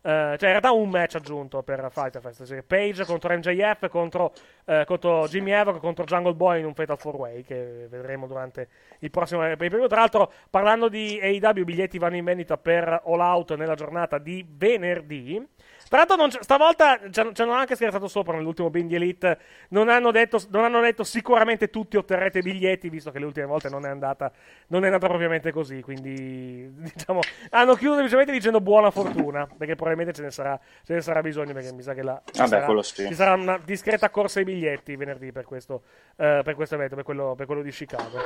cioè 0.06 0.36
in 0.38 0.38
realtà 0.38 0.70
un 0.70 0.88
match 0.88 1.16
aggiunto 1.16 1.62
per 1.62 1.88
Fighter 1.90 2.20
Fest, 2.20 2.44
cioè 2.44 2.62
Page 2.62 3.04
contro 3.04 3.34
MJF 3.34 3.88
contro, 3.88 4.32
eh, 4.64 4.84
contro 4.86 5.26
Jimmy 5.26 5.52
Havoc 5.52 5.80
contro 5.80 6.04
Jungle 6.04 6.34
Boy 6.34 6.60
in 6.60 6.66
un 6.66 6.74
Fatal 6.74 6.96
4 6.96 7.20
Way 7.20 7.42
che 7.42 7.86
vedremo 7.90 8.28
durante 8.28 8.68
il 9.00 9.10
prossimo 9.10 9.40
pay 9.40 9.56
per 9.56 9.70
view. 9.70 9.88
Tra 9.88 10.00
l'altro, 10.00 10.30
parlando 10.48 10.88
di 10.88 11.18
AEW, 11.20 11.58
i 11.58 11.64
biglietti 11.64 11.98
vanno 11.98 12.16
in 12.16 12.24
vendita 12.24 12.56
per 12.56 13.02
All 13.04 13.18
Out 13.18 13.56
nella 13.56 13.74
giornata 13.74 14.18
di 14.18 14.46
venerdì. 14.48 15.44
Tra 15.88 16.04
l'altro, 16.04 16.42
stavolta 16.42 17.00
ci 17.10 17.20
hanno 17.20 17.52
anche 17.52 17.76
scherzato 17.76 18.08
sopra 18.08 18.36
nell'ultimo 18.36 18.70
Bindi 18.70 18.96
Elite. 18.96 19.38
Non 19.68 19.88
hanno, 19.88 20.10
detto, 20.10 20.40
non 20.50 20.64
hanno 20.64 20.80
detto 20.80 21.04
sicuramente 21.04 21.70
tutti 21.70 21.96
otterrete 21.96 22.42
biglietti, 22.42 22.88
visto 22.88 23.10
che 23.10 23.18
le 23.18 23.26
ultime 23.26 23.46
volte 23.46 23.68
non 23.68 23.86
è 23.86 23.88
andata, 23.88 24.32
non 24.68 24.82
è 24.82 24.86
andata 24.86 25.06
propriamente 25.06 25.52
così. 25.52 25.80
Quindi, 25.82 26.68
diciamo, 26.92 27.20
hanno 27.50 27.74
chiuso 27.74 27.94
semplicemente 27.94 28.32
dicendo 28.32 28.60
buona 28.60 28.90
fortuna, 28.90 29.46
perché 29.46 29.74
probabilmente 29.74 30.12
ce 30.12 30.22
ne 30.22 30.30
sarà, 30.30 30.58
ce 30.84 30.94
ne 30.94 31.00
sarà 31.00 31.20
bisogno. 31.20 31.52
Perché 31.52 31.72
mi 31.72 31.82
sa 31.82 31.94
che 31.94 32.02
la, 32.02 32.20
ci, 32.24 32.40
Vabbè, 32.40 32.60
sarà, 32.60 32.82
sì. 32.82 33.06
ci 33.06 33.14
sarà 33.14 33.34
una 33.34 33.60
discreta 33.64 34.10
corsa 34.10 34.40
ai 34.40 34.44
biglietti 34.44 34.96
venerdì 34.96 35.30
per 35.30 35.44
questo, 35.44 35.82
eh, 36.16 36.40
per 36.42 36.54
questo 36.54 36.74
evento, 36.74 36.96
per 36.96 37.04
quello, 37.04 37.34
per 37.36 37.46
quello 37.46 37.62
di 37.62 37.70
Chicago. 37.70 38.18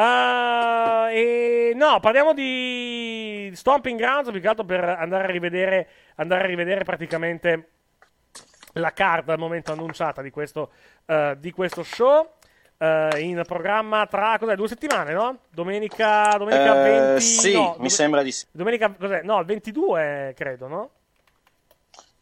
Ah, 0.00 1.08
e 1.10 1.72
no, 1.74 1.98
parliamo 1.98 2.32
di 2.32 3.50
Stomping 3.52 3.98
Grounds 3.98 4.30
più 4.30 4.40
che 4.40 4.46
altro 4.46 4.64
per 4.64 4.84
andare 4.84 5.24
a 5.24 5.26
rivedere, 5.26 5.88
andare 6.16 6.44
a 6.44 6.46
rivedere 6.46 6.84
praticamente 6.84 7.70
la 8.74 8.92
carta 8.92 9.32
al 9.32 9.40
momento 9.40 9.72
annunciata 9.72 10.22
di 10.22 10.30
questo, 10.30 10.70
eh, 11.04 11.34
di 11.40 11.50
questo 11.50 11.82
show. 11.82 12.34
eh, 12.80 13.08
in 13.18 13.42
programma 13.44 14.06
tra 14.06 14.36
cos'è, 14.38 14.54
due 14.54 14.68
settimane, 14.68 15.12
no? 15.12 15.40
Domenica, 15.50 16.36
domenica 16.38 16.78
Eh, 16.78 16.82
20. 17.16 17.20
sì, 17.20 17.52
no, 17.54 17.74
mi 17.80 17.90
sembra 17.90 18.22
di 18.22 18.30
sì. 18.30 18.46
Domenica, 18.52 18.92
cos'è? 18.96 19.22
No, 19.22 19.40
il 19.40 19.46
22, 19.46 20.32
credo, 20.36 20.68
no? 20.68 20.90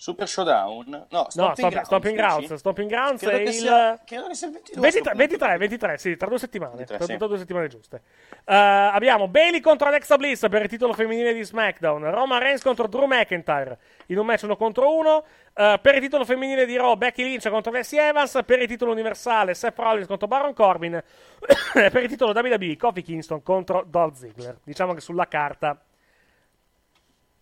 Super 0.07 0.29
Showdown? 0.29 0.85
No, 0.89 1.07
No, 1.11 1.27
Stomping 1.29 1.57
Stomp- 1.57 1.73
Grounds, 1.73 1.87
Stomping? 1.89 2.17
Grounds. 2.17 2.55
Stomping 2.55 2.89
Grounds 2.89 3.21
Credo 3.23 3.37
è 3.37 3.43
che 3.43 3.49
il. 3.49 3.55
sia- 3.55 4.01
credo 4.05 4.29
che 4.29 4.35
sia 4.35 4.47
il 4.47 4.53
22 4.53 4.81
23, 4.81 4.87
a 4.87 5.03
sto 5.03 5.11
punto. 5.11 5.19
23, 5.19 5.59
23, 5.59 5.99
sì, 5.99 6.17
tra 6.17 6.29
due 6.29 6.39
settimane. 6.39 6.77
23, 6.77 6.97
tra, 6.97 7.07
sì. 7.07 7.17
tra 7.17 7.27
due 7.27 7.39
settimane 7.39 7.67
giuste. 7.67 8.03
Eh, 8.45 8.55
abbiamo 8.55 9.27
Bailey 9.27 9.59
contro 9.59 9.89
Alexa 9.89 10.17
Bliss 10.17 10.49
per 10.49 10.63
il 10.63 10.69
titolo 10.69 10.93
femminile 10.93 11.35
di 11.35 11.43
SmackDown. 11.43 12.09
Roman 12.09 12.39
Reigns 12.39 12.63
contro 12.63 12.87
Drew 12.87 13.07
McIntyre 13.07 13.79
in 14.07 14.19
un 14.19 14.27
match 14.27 14.43
uno 14.45 14.57
contro 14.57 14.95
uno. 14.95 15.25
Eh, 15.53 15.79
per 15.83 15.97
il 15.97 16.01
titolo 16.01 16.25
femminile 16.25 16.67
di 16.67 16.77
Raw, 16.77 16.95
Becky 16.95 17.25
Lynch 17.25 17.49
contro 17.49 17.73
Leslie 17.73 18.07
Evans. 18.07 18.39
Per 18.47 18.63
il 18.63 18.69
titolo 18.69 18.93
universale, 18.93 19.55
Seth 19.55 19.77
Rollins 19.77 20.07
contro 20.07 20.29
Baron 20.29 20.55
Corbin. 20.55 21.03
per 21.73 21.97
il 21.97 22.09
titolo 22.09 22.31
WWE, 22.31 22.77
Kofi 22.77 23.03
Kingston 23.03 23.43
contro 23.43 23.85
Dolph 23.85 24.15
Ziggler. 24.15 24.57
Diciamo 24.63 24.95
che 24.95 25.01
sulla 25.01 25.27
carta. 25.27 25.77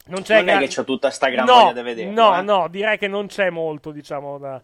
Non 0.06 0.22
c'è 0.22 0.40
Non 0.40 0.48
è 0.48 0.52
gra- 0.58 0.66
che 0.66 0.74
c'ho 0.74 0.84
tutta 0.84 1.10
sta 1.10 1.28
gran 1.28 1.46
no, 1.46 1.72
di 1.72 1.80
vedere. 1.82 2.10
No, 2.10 2.36
eh. 2.38 2.42
no, 2.42 2.68
direi 2.68 2.98
che 2.98 3.08
non 3.08 3.26
c'è 3.26 3.48
molto, 3.50 3.90
diciamo, 3.90 4.38
da. 4.38 4.60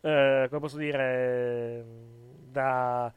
eh, 0.00 0.46
come 0.48 0.60
posso 0.60 0.76
dire? 0.76 1.84
Da. 2.50 3.12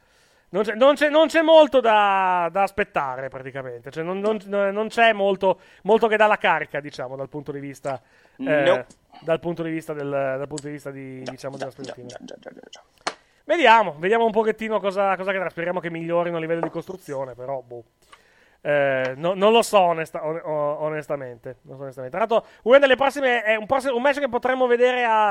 Non 0.50 0.64
c'è, 0.64 0.74
non 0.76 0.96
c'è- 0.96 1.10
non 1.10 1.28
c'è 1.28 1.42
molto 1.42 1.80
da, 1.82 2.50
da 2.52 2.64
aspettare, 2.64 3.28
praticamente. 3.30 3.92
Cioè, 3.92 4.04
non, 4.04 4.20
non- 4.20 4.40
non 4.48 4.88
c'è 4.88 5.12
molto, 5.14 5.60
molto 5.84 6.08
che 6.08 6.16
dà 6.18 6.26
la 6.26 6.38
carica, 6.38 6.80
diciamo, 6.80 7.16
dal 7.16 7.30
punto 7.30 7.52
di 7.52 7.60
vista. 7.60 8.02
eh. 8.38 8.86
Dal 9.20 9.40
punto 9.40 9.64
di 9.64 9.72
vista 9.72 9.94
del, 9.94 10.10
dal 10.10 10.48
punto 10.48 10.68
di 10.68 10.72
vista 10.74 10.92
di, 10.92 11.22
diciamo, 11.24 11.58
della 11.58 11.70
Già, 11.72 11.80
aspettativa. 11.82 12.08
già, 12.08 12.36
già, 12.40 12.50
già, 12.54 12.62
già. 12.70 12.84
Vediamo, 13.46 13.96
vediamo 13.98 14.26
un 14.26 14.32
pochettino 14.32 14.80
cosa, 14.80 15.16
cosa 15.16 15.30
accadrà. 15.32 15.50
Speriamo 15.50 15.80
che 15.80 15.90
migliorino 15.90 16.38
a 16.38 16.40
livello 16.40 16.62
di 16.62 16.70
costruzione, 16.70 17.34
però, 17.34 17.62
boh. 17.66 17.84
Eh, 18.62 19.14
no- 19.18 19.34
non 19.34 19.52
lo 19.52 19.62
so 19.62 19.80
onesta- 19.80 20.26
on- 20.26 20.42
onestamente, 20.44 21.58
non 21.64 21.78
so 21.78 21.84
onestamente. 21.84 22.18
Tra 22.18 22.26
l'altro, 22.28 22.50
una 22.64 22.80
delle 22.80 22.96
prossime 22.96 23.44
è 23.44 23.56
un, 23.56 23.66
prossimo- 23.66 23.96
un 23.96 24.02
match 24.02 24.20
che 24.20 24.30
potremmo 24.30 24.68
vedere 24.68 25.04
a, 25.04 25.30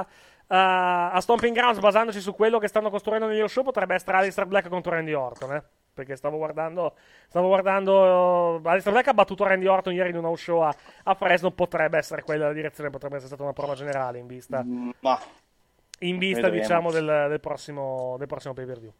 a, 0.48 1.10
a 1.10 1.20
Stomping 1.20 1.54
Grounds 1.54 1.80
basandoci 1.80 2.20
su 2.20 2.34
quello 2.34 2.58
che 2.58 2.68
stanno 2.68 2.88
costruendo 2.90 3.26
negli 3.26 3.46
show 3.48 3.64
potrebbe 3.64 3.94
essere 3.94 4.16
Alistair 4.16 4.46
Black 4.46 4.68
contro 4.68 4.92
Randy 4.92 5.12
Orton, 5.12 5.54
eh? 5.54 5.62
Perché 5.96 6.14
stavo 6.14 6.36
guardando, 6.36 6.94
stavo 7.26 7.48
guardando. 7.48 8.60
Alistair 8.64 8.92
Black 8.92 9.08
ha 9.08 9.14
battuto 9.14 9.44
Randy 9.44 9.66
Orton 9.66 9.94
ieri 9.94 10.10
in 10.10 10.16
una 10.16 10.34
show 10.36 10.60
a, 10.60 10.74
a 11.04 11.14
Fresno. 11.14 11.50
Potrebbe 11.52 11.96
essere 11.96 12.22
quella 12.22 12.48
la 12.48 12.52
direzione, 12.52 12.90
potrebbe 12.90 13.14
essere 13.16 13.28
stata 13.28 13.42
una 13.42 13.54
prova 13.54 13.74
generale 13.74 14.18
in 14.18 14.26
vista, 14.26 14.62
Ma 15.00 15.18
in 16.00 16.18
vista 16.18 16.48
diciamo, 16.50 16.90
del, 16.90 17.26
del 17.30 17.40
prossimo, 17.40 18.16
del 18.18 18.26
prossimo 18.26 18.52
pay 18.52 18.66
per 18.66 18.78
view. 18.78 18.92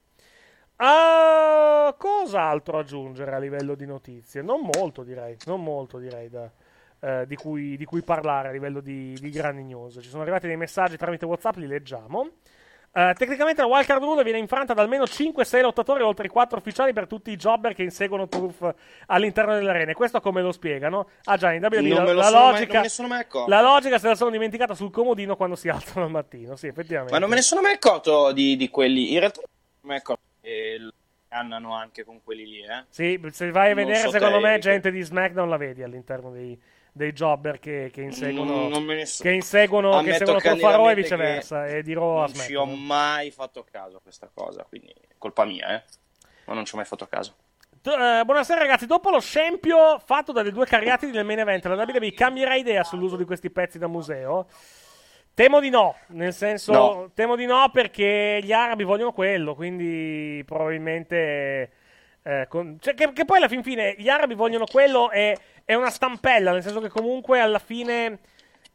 Ah, 0.77 1.95
cos'altro 1.97 2.79
aggiungere 2.79 3.35
a 3.35 3.39
livello 3.39 3.75
di 3.75 3.87
notizie? 3.87 4.43
Non 4.43 4.61
molto, 4.75 5.03
direi. 5.03 5.37
Non 5.47 5.63
molto, 5.63 5.99
direi, 5.99 6.29
da- 6.29 6.51
eh, 7.01 7.27
di, 7.27 7.37
cui, 7.37 7.77
di 7.77 7.85
cui 7.85 8.03
parlare 8.03 8.49
a 8.49 8.53
livello 8.53 8.81
di, 8.81 9.15
di 9.19 9.31
grandi 9.31 9.63
news. 9.63 9.99
Ci 10.03 10.09
sono 10.09 10.23
arrivati 10.23 10.47
dei 10.47 10.57
messaggi 10.57 10.97
tramite 10.97 11.25
WhatsApp, 11.25 11.57
li 11.57 11.67
leggiamo. 11.67 12.29
Eh, 12.93 13.13
tecnicamente 13.17 13.61
la 13.61 13.67
wildcard 13.69 14.03
rule 14.03 14.23
viene 14.23 14.39
infranta 14.39 14.73
da 14.73 14.81
almeno 14.81 15.05
5-6 15.05 15.61
lottatori, 15.61 16.03
oltre 16.03 16.27
i 16.27 16.31
4 16.31 16.59
ufficiali 16.59 16.95
per 16.95 17.07
tutti 17.07 17.31
i 17.31 17.37
jobber 17.37 17.75
che 17.75 17.83
inseguono 17.83 18.27
Turf 18.27 18.75
all'interno 19.07 19.53
delle 19.55 19.69
arene. 19.69 19.93
Questo 19.93 20.21
come 20.21 20.41
lo 20.41 20.51
spiegano? 20.53 21.09
Ah 21.25 21.37
già, 21.37 21.53
in 21.53 21.63
WWE 21.63 21.81
Non 21.83 21.99
la, 21.99 22.03
me 22.05 22.13
lo 22.13 22.19
la 22.21 22.25
sono 22.25 22.39
mai- 22.41 22.53
logica, 22.53 22.67
non 22.73 22.77
me 22.77 22.83
ne 22.83 22.89
sono 22.89 23.09
mai 23.09 23.21
accorto. 23.21 23.51
la 23.51 23.61
logica 23.61 23.99
se 23.99 24.09
la 24.09 24.15
sono 24.15 24.31
dimenticata 24.31 24.75
sul 24.75 24.91
comodino 24.91 25.37
quando 25.37 25.57
si 25.57 25.69
alzano 25.71 26.07
al 26.07 26.11
mattino. 26.11 26.57
Sì, 26.57 26.69
effettivamente. 26.69 27.13
Ma 27.13 27.19
non 27.19 27.29
me 27.29 27.35
ne 27.37 27.43
sono 27.43 27.61
mai 27.61 27.75
accorto 27.75 28.33
di, 28.33 28.57
di 28.57 28.71
quelli. 28.71 29.13
In 29.13 29.19
realtà 29.19 29.41
non 29.43 29.51
me 29.83 29.93
ne 29.93 29.97
accorto 29.99 30.23
che 30.47 30.77
l- 30.79 30.93
cannano 31.29 31.75
anche 31.75 32.05
con 32.05 32.23
quelli 32.23 32.47
lì, 32.47 32.61
eh. 32.63 32.85
Sì, 32.89 33.21
se 33.33 33.51
vai 33.51 33.73
a 33.73 33.75
Non 33.75 33.85
vedere, 33.85 34.05
so 34.05 34.11
secondo 34.11 34.37
te, 34.37 34.43
me, 34.43 34.59
gente 34.59 34.91
di 34.93 35.03
SmackDown 35.03 35.49
la 35.49 35.57
vedi 35.57 35.83
all'interno 35.83 36.31
dei, 36.31 36.59
dei 36.93 37.13
jobber 37.13 37.59
che, 37.59 37.91
che 37.93 38.03
inseguono, 38.03 38.69
Mm, 38.69 38.71
non 38.71 39.07
so- 39.07 39.23
che 39.25 39.33
inseguono, 39.33 40.01
che 40.03 40.15
a 40.15 40.71
Raw 40.71 40.89
e 40.89 40.95
viceversa. 40.95 41.67
E 41.67 41.83
di 41.83 41.93
Raw 41.95 42.19
a 42.19 42.27
Non 42.27 42.35
ci 42.35 42.55
ho 42.55 42.65
mai 42.65 43.33
fatto 43.33 43.67
caso 43.69 43.97
a 43.97 44.01
questa 44.01 44.31
cosa, 44.33 44.65
quindi 44.69 44.95
colpa 45.19 45.45
mia, 45.45 45.75
eh. 45.75 45.83
Ma 46.45 46.55
non 46.55 46.65
ci 46.65 46.75
ho 46.75 46.77
mai 46.77 46.87
fatto 46.87 47.07
caso. 47.07 47.35
Eh, 47.83 48.23
buonasera 48.25 48.61
ragazzi, 48.61 48.87
dopo 48.87 49.11
lo 49.11 49.21
scempio 49.21 49.99
fatto 50.05 50.33
dalle 50.33 50.51
due 50.51 50.67
cariatidi 50.67 51.13
del 51.13 51.25
main 51.25 51.41
event, 51.41 51.65
la 51.67 51.75
WWE 51.85 52.13
cambierà 52.15 52.55
idea 52.57 52.83
sull'uso 52.83 53.17
di 53.17 53.25
questi 53.25 53.51
pezzi 53.51 53.79
da 53.79 53.87
museo? 53.87 54.47
Temo 55.37 55.61
di 55.61 55.69
no, 55.69 55.95
nel 56.09 56.33
senso, 56.33 56.73
No. 56.73 57.11
temo 57.13 57.37
di 57.37 57.45
no 57.45 57.69
perché 57.71 58.41
gli 58.43 58.53
arabi 58.53 58.85
vogliono 58.85 59.13
quello, 59.13 59.55
quindi 59.55 60.43
probabilmente... 60.47 61.71
eh, 62.23 62.47
con- 62.49 62.79
cioè, 62.81 62.95
che, 62.95 63.13
che 63.13 63.27
poi 63.27 63.37
alla 63.37 63.49
fin 63.49 63.63
fine 63.63 63.95
gli 63.99 64.09
arabi 64.09 64.33
vogliono 64.33 64.65
quello 64.65 65.11
e 65.11 65.37
è 65.67 65.75
una 65.75 65.91
stampella, 65.91 66.53
nel 66.53 66.63
senso 66.63 66.81
che 66.81 66.89
comunque 66.89 67.39
alla 67.39 67.59
fine... 67.59 68.19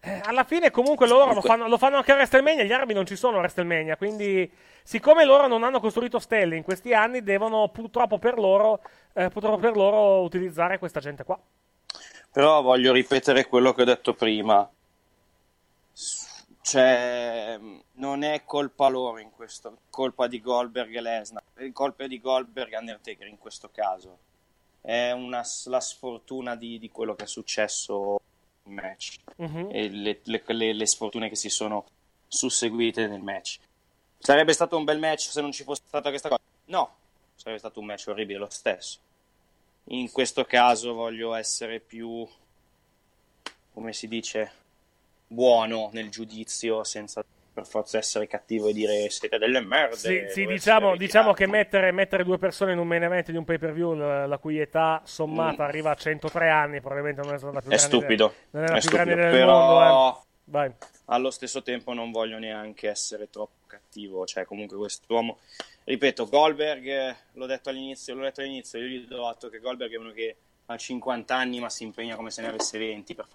eh, 0.01 0.21
alla 0.23 0.43
fine 0.43 0.69
comunque 0.69 1.07
loro 1.07 1.33
lo 1.33 1.41
fanno, 1.41 1.67
lo 1.67 1.79
fanno 1.79 1.97
anche 1.97 2.11
a 2.11 2.15
WrestleMania, 2.15 2.63
gli 2.63 2.71
arabi 2.71 2.93
non 2.93 3.07
ci 3.07 3.15
sono 3.15 3.38
a 3.38 3.39
WrestleMania, 3.39 3.97
quindi 3.97 4.47
siccome 4.83 5.25
loro 5.25 5.47
non 5.47 5.63
hanno 5.63 5.79
costruito 5.79 6.19
stelle 6.19 6.57
in 6.57 6.63
questi 6.63 6.93
anni, 6.93 7.23
devono 7.23 7.69
purtroppo 7.69 8.19
per 8.19 8.38
loro, 8.38 8.81
eh, 9.13 9.29
purtroppo 9.29 9.57
per 9.57 9.75
loro 9.75 10.21
utilizzare 10.21 10.77
questa 10.77 10.99
gente 10.99 11.23
qua. 11.23 11.39
Però 12.31 12.61
voglio 12.61 12.93
ripetere 12.93 13.47
quello 13.47 13.73
che 13.73 13.81
ho 13.81 13.85
detto 13.85 14.13
prima. 14.13 14.69
Cioè, 16.61 17.59
non 17.93 18.23
è 18.23 18.43
colpa 18.45 18.88
loro 18.88 19.17
in 19.17 19.31
questo, 19.31 19.79
colpa 19.89 20.27
di 20.27 20.39
Goldberg 20.41 20.95
e 20.95 21.01
Lesnar, 21.01 21.43
è 21.55 21.71
colpa 21.71 22.05
di 22.07 22.19
Goldberg 22.19 22.73
e 22.73 22.77
Undertaker 22.77 23.27
in 23.27 23.38
questo 23.39 23.69
caso. 23.73 24.17
È 24.79 25.11
una, 25.11 25.43
la 25.65 25.79
sfortuna 25.79 26.55
di, 26.55 26.77
di 26.79 26.89
quello 26.89 27.15
che 27.15 27.23
è 27.23 27.27
successo 27.27 28.19
in 28.65 28.73
match 28.73 29.17
Mhm. 29.38 29.69
e 29.71 29.89
le, 29.89 30.19
le- 30.23 30.43
le- 30.45 30.73
le 30.73 30.85
sfortune 30.85 31.29
che 31.29 31.35
si 31.35 31.49
sono 31.49 31.85
susseguite 32.27 33.07
nel 33.07 33.21
match. 33.21 33.57
Sarebbe 34.19 34.53
stato 34.53 34.77
un 34.77 34.83
bel 34.83 34.99
match 34.99 35.21
se 35.31 35.41
non 35.41 35.51
ci 35.51 35.63
fosse 35.63 35.81
stata 35.88 36.09
questa 36.09 36.29
cosa? 36.29 36.41
No, 36.65 36.95
sarebbe 37.35 37.57
stato 37.59 37.79
un 37.79 37.88
match 37.88 38.05
orribile 38.07 38.38
lo 38.39 38.49
stesso. 38.49 38.99
In 39.85 40.11
questo 40.11 40.45
caso 40.45 40.93
voglio 40.93 41.33
essere 41.33 41.79
più 41.79 42.27
come 43.73 43.93
si 43.93 44.07
dice, 44.07 44.51
buono 45.31 45.89
nel 45.93 46.09
giudizio 46.09 46.83
senza 46.83 47.23
per 47.53 47.65
forza 47.67 47.97
essere 47.97 48.27
cattivo 48.27 48.69
e 48.69 48.73
dire 48.73 49.09
siete 49.09 49.37
delle 49.37 49.59
merde. 49.59 49.95
Sì, 49.97 50.25
sì, 50.29 50.45
diciamo, 50.45 50.95
diciamo 50.95 51.33
che 51.33 51.47
mettere, 51.47 51.91
mettere 51.91 52.23
due 52.23 52.37
persone 52.37 52.71
in 52.71 52.77
un 52.77 52.87
main 52.87 53.03
event 53.03 53.29
di 53.29 53.35
un 53.37 53.43
pay 53.43 53.57
per 53.57 53.73
view, 53.73 53.93
la, 53.93 54.25
la 54.25 54.37
cui 54.37 54.57
età 54.59 55.01
sommata 55.03 55.63
Mm. 55.63 55.67
arriva 55.67 55.91
a 55.91 55.95
103 55.95 56.49
anni, 56.49 56.79
probabilmente 56.79 57.21
non 57.21 57.33
è 57.33 57.37
stata 57.37 57.53
la 57.53 57.59
più 57.61 57.69
È 57.71 57.75
grande. 57.75 57.97
stupido, 57.97 58.33
Non 58.51 58.63
è 58.63 58.67
la 58.67 58.75
è 58.75 58.79
più 58.79 58.87
stupido, 58.89 59.15
grande 59.15 59.37
però 59.37 59.59
mondo. 59.59 60.17
eh. 60.17 60.29
Vai. 60.45 60.71
allo 61.05 61.29
stesso 61.29 61.61
tempo 61.61 61.93
non 61.93 62.11
voglio 62.11 62.37
neanche 62.37 62.89
essere 62.89 63.29
troppo 63.29 63.59
cattivo, 63.67 64.25
cioè 64.25 64.43
comunque 64.45 64.75
quest'uomo, 64.77 65.39
ripeto, 65.85 66.27
Goldberg, 66.27 67.15
l'ho 67.33 67.45
detto 67.45 67.69
all'inizio, 67.69 68.15
l'ho 68.15 68.23
detto 68.23 68.41
all'inizio, 68.41 68.79
io 68.79 68.85
gli 68.87 69.05
do 69.07 69.27
atto 69.27 69.49
che 69.49 69.59
Goldberg 69.59 69.91
è 69.93 69.97
uno 69.97 70.11
che 70.11 70.35
ha 70.65 70.75
50 70.77 71.35
anni 71.35 71.59
ma 71.59 71.69
si 71.69 71.83
impegna 71.83 72.15
come 72.15 72.31
se 72.31 72.41
ne 72.41 72.47
avesse 72.47 72.77
20. 72.77 73.13
per- 73.15 73.27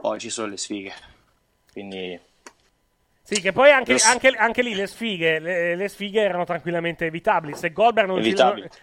Poi 0.00 0.18
ci 0.20 0.30
sono 0.30 0.48
le 0.48 0.56
sfighe, 0.56 0.92
quindi 1.72 2.18
Sì, 3.22 3.40
che 3.40 3.52
poi 3.52 3.70
anche, 3.70 3.96
anche- 3.96 4.28
anche 4.28 4.62
lì 4.62 4.74
le 4.74 4.86
sfighe, 4.86 5.38
le, 5.38 5.74
le 5.74 5.88
sfighe 5.88 6.20
erano 6.22 6.44
tranquillamente 6.44 7.04
evitabili. 7.06 7.54
Se 7.54 7.72
Goldberg 7.72 8.06
non, 8.08 8.22
si, 8.22 8.34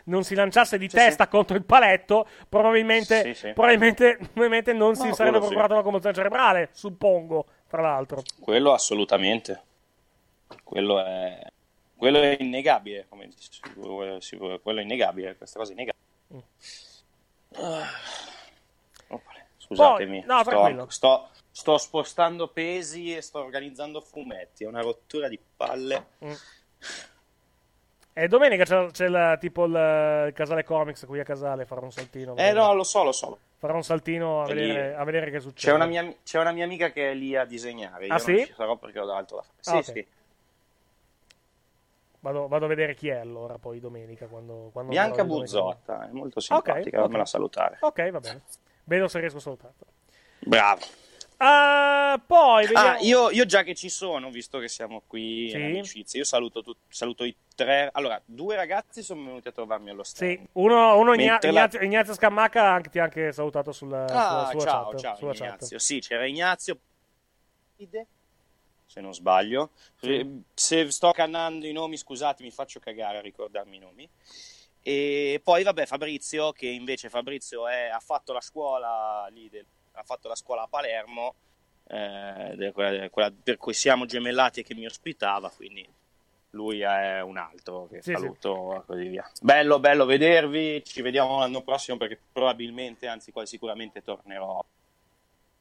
non 0.05 0.23
si 0.23 0.35
lanciasse 0.35 0.77
di 0.77 0.87
testa 0.87 1.27
contro 1.27 1.55
il 1.55 1.63
paletto, 1.63 2.27
probabilmente, 2.47 3.21
Sì, 3.23 3.33
sì. 3.33 3.53
probabilmente, 3.53 4.17
probabilmente 4.33 4.73
non 4.73 4.95
si 4.95 5.07
No, 5.07 5.13
sarebbe 5.15 5.37
quello 5.39 5.45
sì. 5.47 5.47
procurato 5.47 5.73
una 5.73 5.83
commozione 5.83 6.13
cerebrale, 6.15 6.69
suppongo, 6.73 7.45
tra 7.67 7.81
l'altro. 7.81 8.21
quello 8.39 8.73
assolutamente, 8.73 9.63
quello 10.63 11.03
è, 11.03 11.39
quello 11.95 12.19
è 12.21 12.37
innegabile, 12.39 13.05
come 13.09 13.25
è- 13.25 13.29
quello 14.61 14.79
è 14.79 14.83
innegabile, 14.83 15.35
questa 15.37 15.57
cosa 15.57 15.71
è 15.71 15.73
innegabile. 15.73 16.03
Mm. 16.33 16.39
Ah. 17.63 17.87
Scusatemi, 19.65 20.23
Poi- 20.25 20.73
no, 20.73 20.89
sto, 20.89 20.89
sto, 20.89 21.29
sto 21.51 21.77
spostando 21.77 22.47
pesi 22.49 23.15
e 23.15 23.21
sto 23.21 23.39
organizzando 23.39 23.99
fumetti. 24.01 24.63
È 24.63 24.67
una 24.67 24.81
rottura 24.81 25.27
di 25.27 25.39
palle. 25.57 26.05
Mm. 26.23 26.31
E 28.17 28.27
domenica 28.29 28.63
c'è, 28.63 28.87
c'è 28.91 29.07
la- 29.09 29.37
tipo 29.37 29.65
il, 29.65 29.71
il 30.27 30.33
Casale 30.33 30.63
Comics 30.63 31.05
qui 31.05 31.19
a 31.19 31.23
Casale, 31.23 31.65
farò 31.65 31.81
un 31.83 31.91
saltino. 31.91 32.35
Eh 32.37 32.53
no, 32.53 32.73
lo 32.73 32.83
so, 32.83 33.03
lo 33.03 33.11
so. 33.11 33.37
Farò 33.57 33.75
un 33.75 33.83
saltino 33.83 34.41
a 34.43 34.45
vedere, 34.45 34.95
a 34.95 35.03
vedere 35.03 35.31
che 35.31 35.39
succede. 35.39 35.71
C'è 35.71 35.73
una, 35.75 35.85
mia, 35.85 36.13
c'è 36.23 36.39
una 36.39 36.51
mia 36.51 36.63
amica 36.65 36.91
che 36.91 37.11
è 37.11 37.13
lì 37.13 37.35
a 37.35 37.43
disegnare. 37.45 38.05
Io 38.05 38.13
Ah, 38.13 38.17
non 38.17 38.25
sì? 38.25 38.45
ci 38.45 38.53
sarò 38.55 38.77
perché 38.77 38.99
ho 38.99 39.11
altro 39.11 39.37
da 39.37 39.41
fare. 39.43 39.57
Sì, 39.59 39.69
Ah, 39.71 39.77
ok. 39.77 39.83
sì. 39.83 40.07
Vado, 42.19 42.47
vado 42.47 42.65
a 42.65 42.67
vedere 42.67 42.95
chi 42.95 43.09
è 43.09 43.15
allora 43.17 43.57
poi 43.57 43.79
domenica. 43.79 44.27
Quando, 44.27 44.69
quando 44.71 44.91
Bianca. 44.91 45.23
Buzzotta, 45.25 46.07
è 46.07 46.11
molto 46.11 46.39
simpatica, 46.39 46.99
ok. 46.99 47.05
fammela 47.05 47.25
salutare. 47.25 47.77
Ok, 47.81 48.09
va 48.11 48.19
bene. 48.19 48.41
Vedo 48.85 49.07
se 49.07 49.19
riesco 49.19 49.37
a 49.37 49.41
salutarla. 49.41 49.85
Bravo. 50.39 50.85
Ah, 51.37 52.21
poi 52.25 52.65
vediamo. 52.65 52.89
Ah, 52.97 52.99
io, 52.99 53.29
io 53.29 53.45
già 53.45 53.63
che 53.63 53.75
ci 53.75 53.89
sono, 53.89 54.29
visto 54.29 54.57
che 54.59 54.69
siamo 54.69 55.01
qui 55.05 55.49
Sì. 55.49 55.57
in 55.57 55.63
amicizia, 55.63 56.19
io 56.19 56.25
saluto, 56.25 56.61
tut- 56.63 56.77
saluto 56.87 57.25
i 57.25 57.35
tre. 57.55 57.89
Allora, 57.91 58.21
due 58.23 58.55
ragazzi 58.55 59.03
sono 59.03 59.23
venuti 59.25 59.47
a 59.49 59.51
trovarmi 59.51 59.89
allo 59.89 60.03
stand. 60.03 60.31
Sì, 60.37 60.47
uno, 60.53 60.97
uno 60.97 61.13
Igna- 61.13 61.37
la- 61.41 61.49
Ignazio, 61.49 61.81
Ignazio 61.81 62.13
Scamacca 62.13 62.63
ha 62.63 62.73
anche- 62.75 62.89
ti 62.89 62.99
ha 62.99 63.03
anche 63.03 63.31
salutato 63.33 63.73
sulla, 63.73 64.05
Ah, 64.05 64.07
sulla 64.07 64.49
sua 64.51 64.59
ciao, 64.71 64.89
chat. 64.91 64.99
ciao 65.01 65.15
sulla 65.17 65.33
Ignazio. 65.33 65.67
chat. 65.77 65.85
Sì, 65.85 65.99
c'era 65.99 66.25
Ignazio, 66.25 66.79
se 68.85 69.01
non 69.01 69.13
sbaglio. 69.13 69.71
Eh, 70.01 70.25
Se 70.53 70.89
sto 70.91 71.11
cannando 71.11 71.67
i 71.67 71.73
nomi, 71.73 71.97
scusate, 71.97 72.43
mi 72.43 72.51
faccio 72.51 72.79
cagare 72.79 73.17
a 73.17 73.21
ricordarmi 73.21 73.75
i 73.75 73.79
nomi. 73.79 74.09
E 74.87 75.41
poi, 75.43 75.63
vabbè, 75.63 75.87
Fabrizio, 75.87 76.51
che 76.51 76.67
invece 76.67 77.09
Fabrizio 77.09 77.67
è- 77.67 77.87
ha 77.87 77.99
fatto 77.99 78.33
la 78.33 78.39
scuola 78.41 79.27
lì, 79.31 79.49
del- 79.49 79.65
ha 79.93 80.03
fatto 80.03 80.27
la 80.27 80.35
scuola 80.35 80.61
a 80.61 80.67
Palermo, 80.67 81.33
eh, 81.87 82.71
quella, 82.71 83.09
quella 83.09 83.31
per 83.31 83.57
cui 83.57 83.73
siamo 83.73 84.05
gemellati 84.05 84.59
e 84.59 84.63
che 84.63 84.75
mi 84.75 84.85
ospitava, 84.85 85.49
quindi 85.49 85.91
lui 86.51 86.81
è 86.81 87.19
un 87.21 87.37
altro 87.37 87.87
che 87.87 88.03
Sì, 88.03 88.11
saluto 88.11 88.75
e 88.75 88.85
così 88.85 89.07
via. 89.07 89.27
Bello, 89.41 89.79
bello 89.79 90.05
vedervi, 90.05 90.83
ci 90.83 91.01
vediamo 91.01 91.39
l'anno 91.39 91.63
prossimo 91.63 91.97
perché 91.97 92.19
probabilmente, 92.31 93.07
anzi 93.07 93.31
quasi 93.31 93.53
sicuramente 93.53 94.03
tornerò 94.03 94.63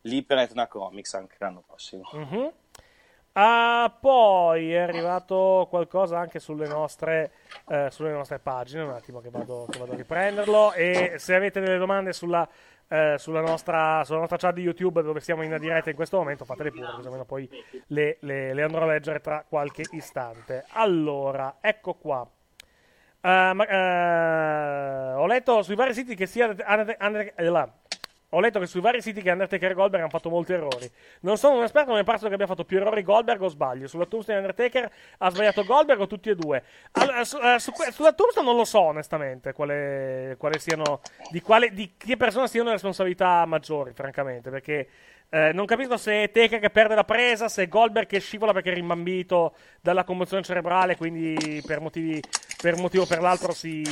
lì 0.02 0.22
per 0.22 0.36
Etna 0.36 0.66
Comics 0.66 1.14
anche 1.14 1.36
l'anno 1.38 1.62
prossimo. 1.66 2.06
Mhm. 2.12 2.52
Ah, 3.36 3.92
poi 4.00 4.72
è 4.72 4.78
arrivato 4.78 5.66
qualcosa 5.68 6.20
anche 6.20 6.38
sulle 6.38 6.68
nostre, 6.68 7.32
eh, 7.68 7.88
sulle 7.90 8.12
nostre 8.12 8.38
pagine. 8.38 8.84
Un 8.84 8.90
attimo 8.90 9.20
che 9.20 9.28
vado, 9.28 9.66
che 9.68 9.76
vado 9.78 9.92
a 9.92 9.96
riprenderlo. 9.96 10.72
E 10.72 11.14
se 11.16 11.34
avete 11.34 11.58
delle 11.58 11.76
domande 11.78 12.12
sulla, 12.12 12.48
eh, 12.86 13.16
sulla, 13.18 13.40
nostra, 13.40 14.04
sulla 14.04 14.20
nostra 14.20 14.36
chat 14.36 14.54
di 14.54 14.62
YouTube, 14.62 15.02
dove 15.02 15.18
siamo 15.18 15.42
in 15.42 15.56
diretta 15.58 15.90
in 15.90 15.96
questo 15.96 16.16
momento, 16.16 16.44
fatele 16.44 16.70
pure, 16.70 16.92
così 16.94 17.06
almeno 17.06 17.24
poi 17.24 17.50
le, 17.88 18.18
le- 18.20 18.54
le 18.54 18.62
andrò 18.62 18.82
a 18.84 18.86
leggere 18.86 19.20
tra 19.20 19.44
qualche 19.48 19.82
istante. 19.90 20.64
Allora, 20.74 21.56
ecco 21.60 21.94
qua. 21.94 22.24
Eh, 23.20 23.50
ma- 23.52 23.66
eh, 23.66 25.12
ho 25.14 25.26
letto 25.26 25.62
sui 25.62 25.74
vari 25.74 25.92
siti 25.92 26.14
che 26.14 26.26
sia 26.26 26.46
Under- 26.46 26.96
Under- 27.00 27.32
eh. 27.34 27.72
Ho 28.34 28.40
letto 28.40 28.58
che 28.58 28.66
sui 28.66 28.80
vari 28.80 29.00
siti 29.00 29.22
che 29.22 29.30
Undertaker 29.30 29.70
e 29.70 29.74
Goldberg 29.74 30.02
hanno 30.02 30.10
fatto 30.10 30.28
molti 30.28 30.52
errori. 30.52 30.90
Non 31.20 31.36
sono 31.36 31.56
un 31.56 31.62
esperto, 31.62 31.90
ma 31.90 31.96
mi 31.96 32.02
è 32.02 32.04
parso 32.04 32.26
che 32.26 32.34
abbia 32.34 32.46
fatto 32.46 32.64
più 32.64 32.78
errori 32.78 33.02
Goldberg 33.02 33.40
o 33.42 33.48
sbaglio. 33.48 33.86
Sulla 33.86 34.06
tombstone 34.06 34.38
di 34.38 34.44
Undertaker 34.44 34.90
ha 35.18 35.30
sbagliato 35.30 35.64
Goldberg 35.64 36.00
o 36.00 36.06
tutti 36.08 36.30
e 36.30 36.34
due? 36.34 36.62
Allora, 36.92 37.24
su- 37.24 37.38
eh, 37.38 37.60
su 37.60 37.72
sulla 37.92 38.12
tombstone 38.12 38.46
non 38.46 38.56
lo 38.56 38.64
so, 38.64 38.80
onestamente, 38.80 39.52
quale, 39.52 40.34
quale 40.36 40.58
siano, 40.58 41.00
di, 41.30 41.40
quale, 41.40 41.72
di 41.72 41.92
che 41.96 42.16
persona 42.16 42.48
siano 42.48 42.66
le 42.66 42.74
responsabilità 42.74 43.44
maggiori, 43.46 43.92
francamente, 43.92 44.50
perché 44.50 44.88
eh, 45.34 45.50
non 45.52 45.66
capisco 45.66 45.96
se 45.96 46.22
è 46.22 46.30
Taker 46.30 46.60
che 46.60 46.70
perde 46.70 46.94
la 46.94 47.02
presa, 47.02 47.48
se 47.48 47.64
è 47.64 47.68
Goldberg 47.68 48.06
che 48.06 48.20
scivola 48.20 48.52
perché 48.52 48.70
è 48.70 48.74
rimbambito 48.74 49.56
dalla 49.80 50.04
commozione 50.04 50.44
cerebrale, 50.44 50.96
quindi 50.96 51.60
per, 51.66 51.80
motivi, 51.80 52.22
per 52.62 52.74
un 52.74 52.82
motivo 52.82 53.02
o 53.02 53.06
per 53.06 53.20
l'altro 53.20 53.50
si 53.50 53.82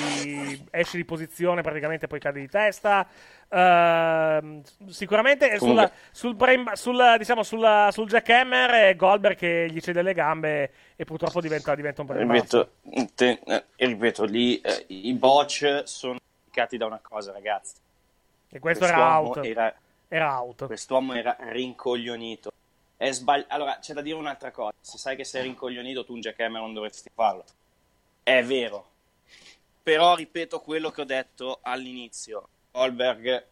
esce 0.70 0.97
di 0.97 1.05
posizione, 1.05 1.62
praticamente 1.62 2.06
poi 2.06 2.20
cade 2.20 2.39
di 2.39 2.47
testa. 2.47 3.09
Ehm, 3.48 4.62
sicuramente 4.86 5.59
sulla, 5.59 5.90
sul, 6.12 6.36
brain- 6.36 6.70
sul, 6.74 7.16
diciamo, 7.19 7.43
sulla- 7.43 7.89
sul 7.90 8.06
jackhammer 8.09 8.70
è 8.70 8.94
Goldberg 8.94 9.36
che 9.36 9.66
gli 9.69 9.81
cede 9.81 10.02
le 10.02 10.14
gambe 10.14 10.73
e 10.94 11.05
purtroppo 11.05 11.40
diventa, 11.40 11.74
diventa 11.74 12.02
un 12.02 12.06
buster. 12.06 12.24
Ripeto, 12.24 12.70
te- 13.16 13.40
eh, 13.44 13.64
ripeto, 13.78 14.24
lì 14.27 14.60
eh, 14.60 14.85
i 14.86 15.12
botch 15.14 15.82
sono 15.86 16.19
indicati 16.44 16.77
da 16.77 16.86
una 16.86 17.01
cosa, 17.02 17.32
ragazzi. 17.32 17.74
E 18.48 18.60
questo 18.60 18.85
era 18.85 19.19
Quest'uomo 19.19 19.28
out. 19.28 19.44
Era, 19.44 19.74
Era 20.14 20.39
out. 20.39 20.66
Quest'uomo 20.66 21.14
era 21.14 21.34
rincoglionito. 21.39 22.52
Sbagli- 22.98 23.47
allora, 23.48 23.78
c'è 23.78 23.94
da 23.94 24.02
dire 24.02 24.14
un'altra 24.16 24.51
cosa. 24.51 24.74
Se 24.78 24.98
sai 24.98 25.16
che 25.16 25.24
sei 25.24 25.44
rincoglionito, 25.44 26.05
tu 26.05 26.12
un 26.12 26.20
jackhammer 26.20 26.60
non 26.60 26.74
dovresti 26.74 27.10
farlo. 27.14 27.43
È 28.22 28.44
vero. 28.44 28.90
Però 29.82 30.14
ripeto 30.14 30.60
quello 30.60 30.90
che 30.90 31.01
ho 31.01 31.05
detto 31.05 31.60
all'inizio. 31.62 32.47
Goldberg 32.72 33.47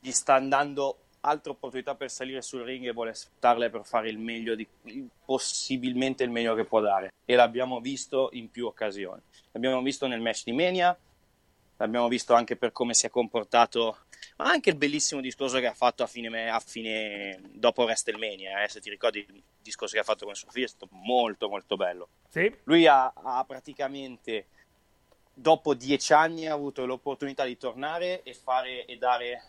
gli 0.00 0.10
sta 0.10 0.34
andando 0.34 0.98
altre 1.20 1.52
opportunità 1.52 1.94
per 1.94 2.10
salire 2.10 2.42
sul 2.42 2.62
ring 2.62 2.84
e 2.86 2.92
vuole 2.92 3.14
sfruttarle 3.14 3.70
per 3.70 3.84
fare 3.84 4.08
il 4.08 4.18
meglio 4.18 4.56
di 4.56 4.66
possibilmente 5.24 6.24
il 6.24 6.30
meglio 6.30 6.56
che 6.56 6.64
può 6.64 6.80
dare. 6.80 7.12
E 7.24 7.36
l'abbiamo 7.36 7.78
visto 7.78 8.30
in 8.32 8.50
più 8.50 8.66
occasioni. 8.66 9.20
L'abbiamo 9.52 9.80
visto 9.80 10.08
nel 10.08 10.20
match 10.20 10.42
di 10.42 10.52
Mania, 10.52 10.98
l'abbiamo 11.76 12.08
visto 12.08 12.34
anche 12.34 12.56
per 12.56 12.72
come 12.72 12.94
si 12.94 13.06
è 13.06 13.10
comportato, 13.10 13.98
ma 14.36 14.50
anche 14.50 14.70
il 14.70 14.76
bellissimo 14.76 15.20
discorso 15.20 15.58
che 15.58 15.66
ha 15.66 15.74
fatto 15.74 16.02
a 16.02 16.06
fine, 16.06 16.48
a 16.48 16.60
fine 16.60 17.40
dopo 17.52 17.84
WrestleMania. 17.84 18.62
Eh, 18.62 18.68
se 18.68 18.80
ti 18.80 18.90
ricordi 18.90 19.18
il 19.18 19.42
discorso 19.60 19.94
che 19.94 20.00
ha 20.00 20.04
fatto 20.04 20.24
con 20.24 20.34
suo 20.34 20.50
figlio, 20.50 20.66
è 20.66 20.68
stato 20.68 20.88
molto, 20.92 21.48
molto 21.48 21.76
bello. 21.76 22.08
Sì. 22.28 22.54
Lui 22.64 22.86
ha, 22.86 23.12
ha 23.14 23.44
praticamente, 23.44 24.46
dopo 25.32 25.74
dieci 25.74 26.12
anni, 26.12 26.46
ha 26.46 26.54
avuto 26.54 26.86
l'opportunità 26.86 27.44
di 27.44 27.56
tornare 27.56 28.22
e 28.22 28.34
fare 28.34 28.84
e 28.86 28.96
dare 28.96 29.42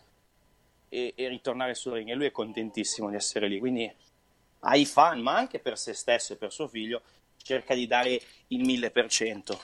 e, 0.88 1.12
e 1.16 1.28
ritornare 1.28 1.74
sul 1.74 1.92
ring. 1.92 2.10
E 2.10 2.14
lui 2.14 2.26
è 2.26 2.30
contentissimo 2.30 3.08
di 3.08 3.16
essere 3.16 3.48
lì. 3.48 3.58
Quindi 3.58 3.90
ai 4.60 4.84
fan, 4.86 5.20
ma 5.20 5.36
anche 5.36 5.58
per 5.58 5.78
se 5.78 5.92
stesso 5.92 6.32
e 6.32 6.36
per 6.36 6.52
suo 6.52 6.68
figlio, 6.68 7.02
cerca 7.36 7.74
di 7.74 7.86
dare 7.86 8.20
il 8.48 8.64
mille 8.64 8.90
per 8.90 9.08
cento. 9.08 9.62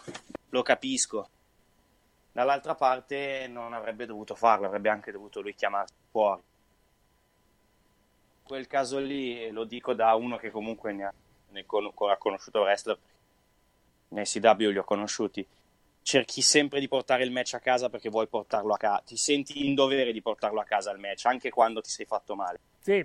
Lo 0.51 0.63
capisco. 0.63 1.31
Dall'altra 2.39 2.77
parte 2.77 3.49
non 3.49 3.73
avrebbe 3.73 4.07
dovuto 4.07 4.37
farlo, 4.37 4.67
avrebbe 4.67 4.89
anche 4.89 5.11
dovuto 5.11 5.41
lui 5.41 5.57
chiamarsi 5.57 5.93
fuori. 6.09 6.41
Quel 8.45 8.69
caso 8.69 9.01
lì 9.01 9.51
lo 9.51 9.65
dico 9.65 9.93
da 9.93 10.15
uno 10.15 10.37
che 10.37 10.53
comunque 10.53 10.93
ne 10.93 11.05
ha, 11.05 11.13
ne 11.49 11.67
con- 11.67 11.91
ha 12.09 12.17
conosciuto 12.17 12.61
wrestler, 12.61 12.97
nei 14.11 14.25
CW 14.25 14.69
li 14.71 14.79
ho 14.79 14.85
conosciuti. 14.85 15.45
Cerchi 16.01 16.41
sempre 16.41 16.79
di 16.79 16.87
portare 16.87 17.25
il 17.25 17.33
match 17.33 17.55
a 17.55 17.59
casa 17.59 17.91
perché 17.91 18.09
vuoi 18.09 18.29
portarlo 18.29 18.73
a 18.73 18.77
casa, 18.77 19.03
ti 19.05 19.17
senti 19.17 19.67
in 19.67 19.75
dovere 19.75 20.13
di 20.13 20.23
portarlo 20.23 20.61
a 20.61 20.65
casa 20.65 20.93
il 20.93 21.01
match, 21.01 21.25
anche 21.25 21.51
quando 21.51 21.81
ti 21.81 21.91
sei 21.91 22.07
fatto 22.07 22.37
male. 22.37 22.61
Sì. 22.79 23.05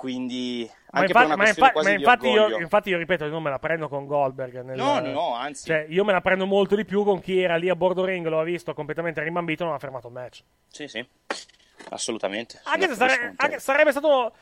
Quindi, 0.00 0.66
Ma, 0.92 1.00
anche 1.00 1.12
ma 1.12 1.24
questione 1.26 1.48
infa- 1.50 1.72
quasi 1.72 1.88
ma 1.90 1.94
infatti, 1.94 2.28
io, 2.28 2.58
infatti 2.58 2.88
io 2.88 2.96
ripeto, 2.96 3.26
non 3.28 3.42
me 3.42 3.50
la 3.50 3.58
prendo 3.58 3.86
con 3.86 4.06
Goldberg. 4.06 4.62
nel- 4.62 4.78
No, 4.78 4.98
no, 4.98 5.34
anzi. 5.34 5.66
Cioè, 5.66 5.84
io 5.90 6.04
me 6.06 6.12
la 6.12 6.22
prendo 6.22 6.46
molto 6.46 6.74
di 6.74 6.86
più 6.86 7.04
con 7.04 7.20
chi 7.20 7.38
era 7.42 7.56
lì 7.56 7.68
a 7.68 7.76
bordo 7.76 8.02
ring, 8.06 8.26
lo 8.26 8.40
ha 8.40 8.42
visto 8.42 8.72
completamente 8.72 9.22
rimbambito 9.22 9.62
non 9.64 9.74
ha 9.74 9.78
fermato 9.78 10.06
il 10.06 10.14
match. 10.14 10.42
Sì, 10.68 10.88
sì. 10.88 11.06
Assolutamente. 11.90 12.60
Anche 12.64 12.94
sare- 12.94 13.34
anche- 13.36 13.58
sarebbe 13.60 13.90
stato, 13.90 14.32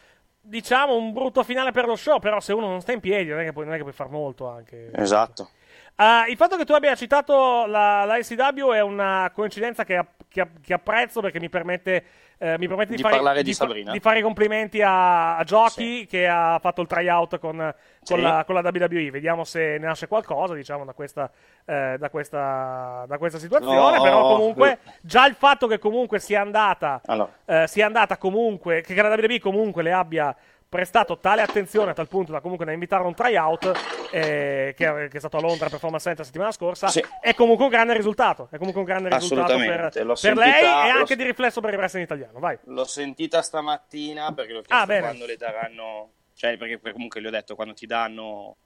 diciamo, 0.41 0.95
un 0.95 1.13
brutto 1.13 1.43
finale 1.43 1.73
per 1.73 1.87
lo 1.87 1.97
show, 1.97 2.21
però 2.21 2.39
se 2.39 2.53
uno 2.53 2.69
non 2.69 2.81
sta 2.81 2.93
in 2.93 3.01
piedi 3.01 3.31
non 3.31 3.41
è 3.41 3.45
che 3.45 3.53
puoi, 3.53 3.65
non 3.65 3.75
è 3.75 3.77
che 3.77 3.83
puoi 3.83 3.95
far 3.95 4.11
molto 4.11 4.49
anche. 4.49 4.91
Esatto. 4.95 5.51
Ah, 5.97 6.27
il 6.29 6.37
fatto 6.37 6.57
che 6.57 6.65
tu 6.65 6.73
abbia 6.73 6.95
citato 6.95 7.67
la, 7.67 8.05
la 8.05 8.17
ICW 8.19 8.71
è 8.75 8.81
una 8.81 9.29
coincidenza 9.35 9.83
che, 9.85 10.01
che 10.29 10.47
che 10.63 10.73
apprezzo 10.73 11.21
perché 11.21 11.41
mi 11.41 11.49
permette, 11.49 12.05
eh, 12.39 12.57
mi 12.59 12.69
permette 12.69 12.91
di, 12.91 12.97
Di 12.97 13.03
fare, 13.03 13.15
parlare 13.17 13.43
di 13.43 13.53
fa- 13.53 13.67
di 13.67 14.01
fare 14.01 14.19
i 14.21 14.23
complimenti 14.23 14.81
a, 14.81 15.37
a 15.37 15.45
Giochi 15.45 16.07
che 16.07 16.27
ha 16.29 16.59
fatto 16.61 16.81
il 16.81 16.87
tryout 16.87 17.39
con, 17.39 17.57
con, 17.57 17.75
Sì. 18.03 18.21
la, 18.21 18.45
con 18.47 18.55
la 18.55 18.61
WWE. 18.65 19.11
Vediamo 19.11 19.45
se 19.45 19.77
ne 19.79 19.87
nasce 19.87 20.07
qualcosa 20.07 20.55
diciamo, 20.55 20.85
da, 20.85 20.93
questa, 20.93 21.31
eh, 21.65 21.97
da, 21.99 22.11
questa, 22.11 23.05
da 23.09 23.19
questa 23.19 23.39
situazione. 23.39 23.97
No. 23.97 24.03
Però 24.03 24.21
comunque 24.37 24.79
già 25.01 25.27
il 25.27 25.35
fatto 25.35 25.67
che 25.67 25.79
comunque 25.79 26.19
sia 26.21 26.41
andata, 26.41 27.01
Allora. 27.07 27.31
eh, 27.45 27.67
sia 27.67 27.87
andata 27.87 28.17
comunque, 28.19 28.83
che 28.83 28.95
la 28.95 29.09
WWE 29.09 29.41
comunque 29.41 29.83
le 29.83 29.93
abbia 29.93 30.35
prestato 30.69 31.19
tale 31.19 31.41
attenzione 31.41 31.93
a 31.93 31.95
tal 31.95 32.09
punto 32.09 32.31
da 32.33 32.41
comunque 32.41 32.67
da 32.67 32.73
invitare 32.73 33.03
a 33.03 33.07
un 33.07 33.15
tryout 33.15 33.73
eh, 34.11 34.75
che, 34.77 35.09
che 35.09 35.17
è 35.17 35.19
stato 35.19 35.39
a 35.39 35.41
Londra 35.41 35.69
Performance 35.71 36.05
Center 36.05 36.19
la 36.21 36.27
settimana 36.27 36.53
scorsa 36.53 36.89
Sì. 36.89 37.03
è 37.23 37.35
comunque 37.35 37.65
un 37.65 37.71
grande 37.71 37.95
risultato 37.95 38.49
è 38.51 38.59
comunque 38.59 38.81
un 38.81 38.87
grande 38.87 39.09
risultato 39.09 39.57
per, 39.57 39.91
per 39.91 40.05
lei 40.07 40.17
sentita- 40.17 40.87
e 40.89 40.93
l'ho 40.93 40.99
anche 40.99 41.17
di 41.17 41.25
riflesso 41.25 41.61
per 41.63 41.73
il 41.73 41.79
wrestling 41.79 42.05
italiano 42.05 42.39
vai 42.39 42.59
L'ho 42.65 42.85
sentita 42.85 43.41
stamattina 43.41 44.33
perché 44.35 44.53
l'ho 44.53 44.61
chiesto 44.63 44.93
Ah, 44.93 44.99
quando 44.99 45.25
le 45.25 45.37
daranno, 45.37 46.11
cioè 46.35 46.57
perché 46.59 46.77
perché 46.79 46.93
comunque 46.93 47.21
gli 47.23 47.27
ho 47.27 47.31
detto 47.31 47.55
quando 47.55 47.73
ti 47.73 47.87
danno, 47.87 48.57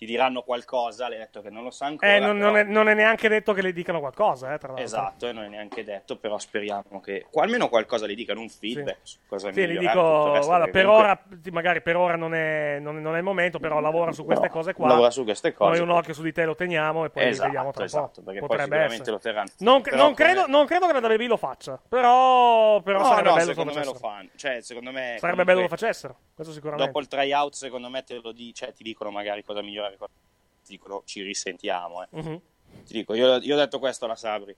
ti 0.00 0.06
diranno 0.06 0.40
qualcosa, 0.40 1.04
ho 1.04 1.08
detto 1.10 1.42
che 1.42 1.50
non 1.50 1.62
lo 1.62 1.70
sa 1.70 1.84
ancora. 1.84 2.14
Eh, 2.14 2.18
non, 2.20 2.38
non 2.38 2.54
però- 2.54 2.64
è, 2.66 2.70
non 2.72 2.88
è 2.88 2.94
neanche 2.94 3.28
detto 3.28 3.52
che 3.52 3.60
le 3.60 3.70
dicano 3.74 4.00
qualcosa 4.00 4.54
eh, 4.54 4.56
tra 4.56 4.68
l'altro 4.68 4.82
Esatto, 4.82 5.28
e 5.28 5.32
non 5.32 5.44
è 5.44 5.48
neanche 5.48 5.84
detto, 5.84 6.16
però 6.16 6.38
speriamo 6.38 7.02
che 7.02 7.26
almeno 7.34 7.68
qualcosa 7.68 8.06
le 8.06 8.14
dicano, 8.14 8.40
un 8.40 8.48
feedback 8.48 9.00
su 9.02 9.18
cosa 9.26 9.52
Sì, 9.52 9.60
gli 9.60 9.66
migliorare, 9.76 9.98
dico, 9.98 10.46
guarda, 10.46 10.68
per 10.70 10.84
comunque 10.86 11.04
ora, 11.04 11.22
magari 11.52 11.82
per 11.82 11.96
ora 11.96 12.16
non 12.16 12.32
è, 12.32 12.78
non, 12.80 12.96
non 13.02 13.14
è 13.14 13.18
il 13.18 13.24
momento, 13.24 13.58
però 13.58 13.78
lavora 13.80 14.10
su 14.12 14.24
queste 14.24 14.46
No, 14.46 14.52
cose 14.52 14.72
qua. 14.72 14.88
lavora 14.88 15.10
su 15.10 15.22
queste 15.24 15.52
cose. 15.52 15.70
Noi 15.78 15.80
un 15.86 15.90
occhio 15.94 16.14
su 16.14 16.22
di 16.22 16.32
te 16.32 16.46
lo 16.46 16.54
teniamo 16.54 17.04
e 17.04 17.10
poi 17.10 17.24
Esatto, 17.26 17.44
vediamo 17.48 17.70
tra 17.70 17.84
esatto, 17.84 18.20
po'. 18.20 18.22
perché 18.22 18.38
poi 18.38 18.48
Potrebbe 18.48 18.62
sicuramente 18.64 18.94
essere. 19.02 19.10
lo 19.10 19.18
terranno. 19.18 19.50
Non, 19.58 19.82
Però 19.82 19.96
non 19.96 20.14
come- 20.14 20.14
credo, 20.14 20.46
non 20.46 20.64
credo 20.64 20.86
che 20.86 20.92
la 20.98 21.06
WWE 21.06 21.26
lo 21.26 21.36
faccia, 21.36 21.78
però, 21.86 22.80
però 22.80 23.00
no, 23.00 23.04
sarebbe 23.04 23.28
no, 23.28 23.34
bello 23.34 23.46
se 23.46 23.54
secondo 23.54 23.78
me 23.78 23.84
lo 23.84 23.94
fanno. 23.94 24.28
Cioè, 24.34 24.60
secondo 24.62 24.90
me 24.92 25.00
Sarebbe 25.18 25.18
comunque, 25.20 25.44
bello 25.44 25.56
che 25.58 25.62
lo 25.64 25.68
facessero, 25.76 26.16
questo 26.34 26.52
sicuramente. 26.54 26.86
Dopo 26.86 27.00
il 27.00 27.08
tryout, 27.08 27.52
secondo 27.52 27.90
me 27.90 28.02
te 28.02 28.18
lo 28.22 28.32
di- 28.32 28.54
cioè, 28.54 28.72
ti 28.72 28.82
dicono 28.82 29.10
magari 29.10 29.44
cosa 29.44 29.60
migliorare, 29.60 29.89
ti 29.98 30.72
dicono 30.72 31.02
ci 31.04 31.22
risentiamo. 31.22 32.02
eh. 32.02 32.08
Mhm. 32.10 32.40
Ti 32.86 32.92
dico, 32.92 33.14
io, 33.14 33.36
io 33.38 33.54
ho 33.54 33.58
detto 33.58 33.78
questo 33.78 34.04
alla 34.04 34.14
Sabri, 34.14 34.54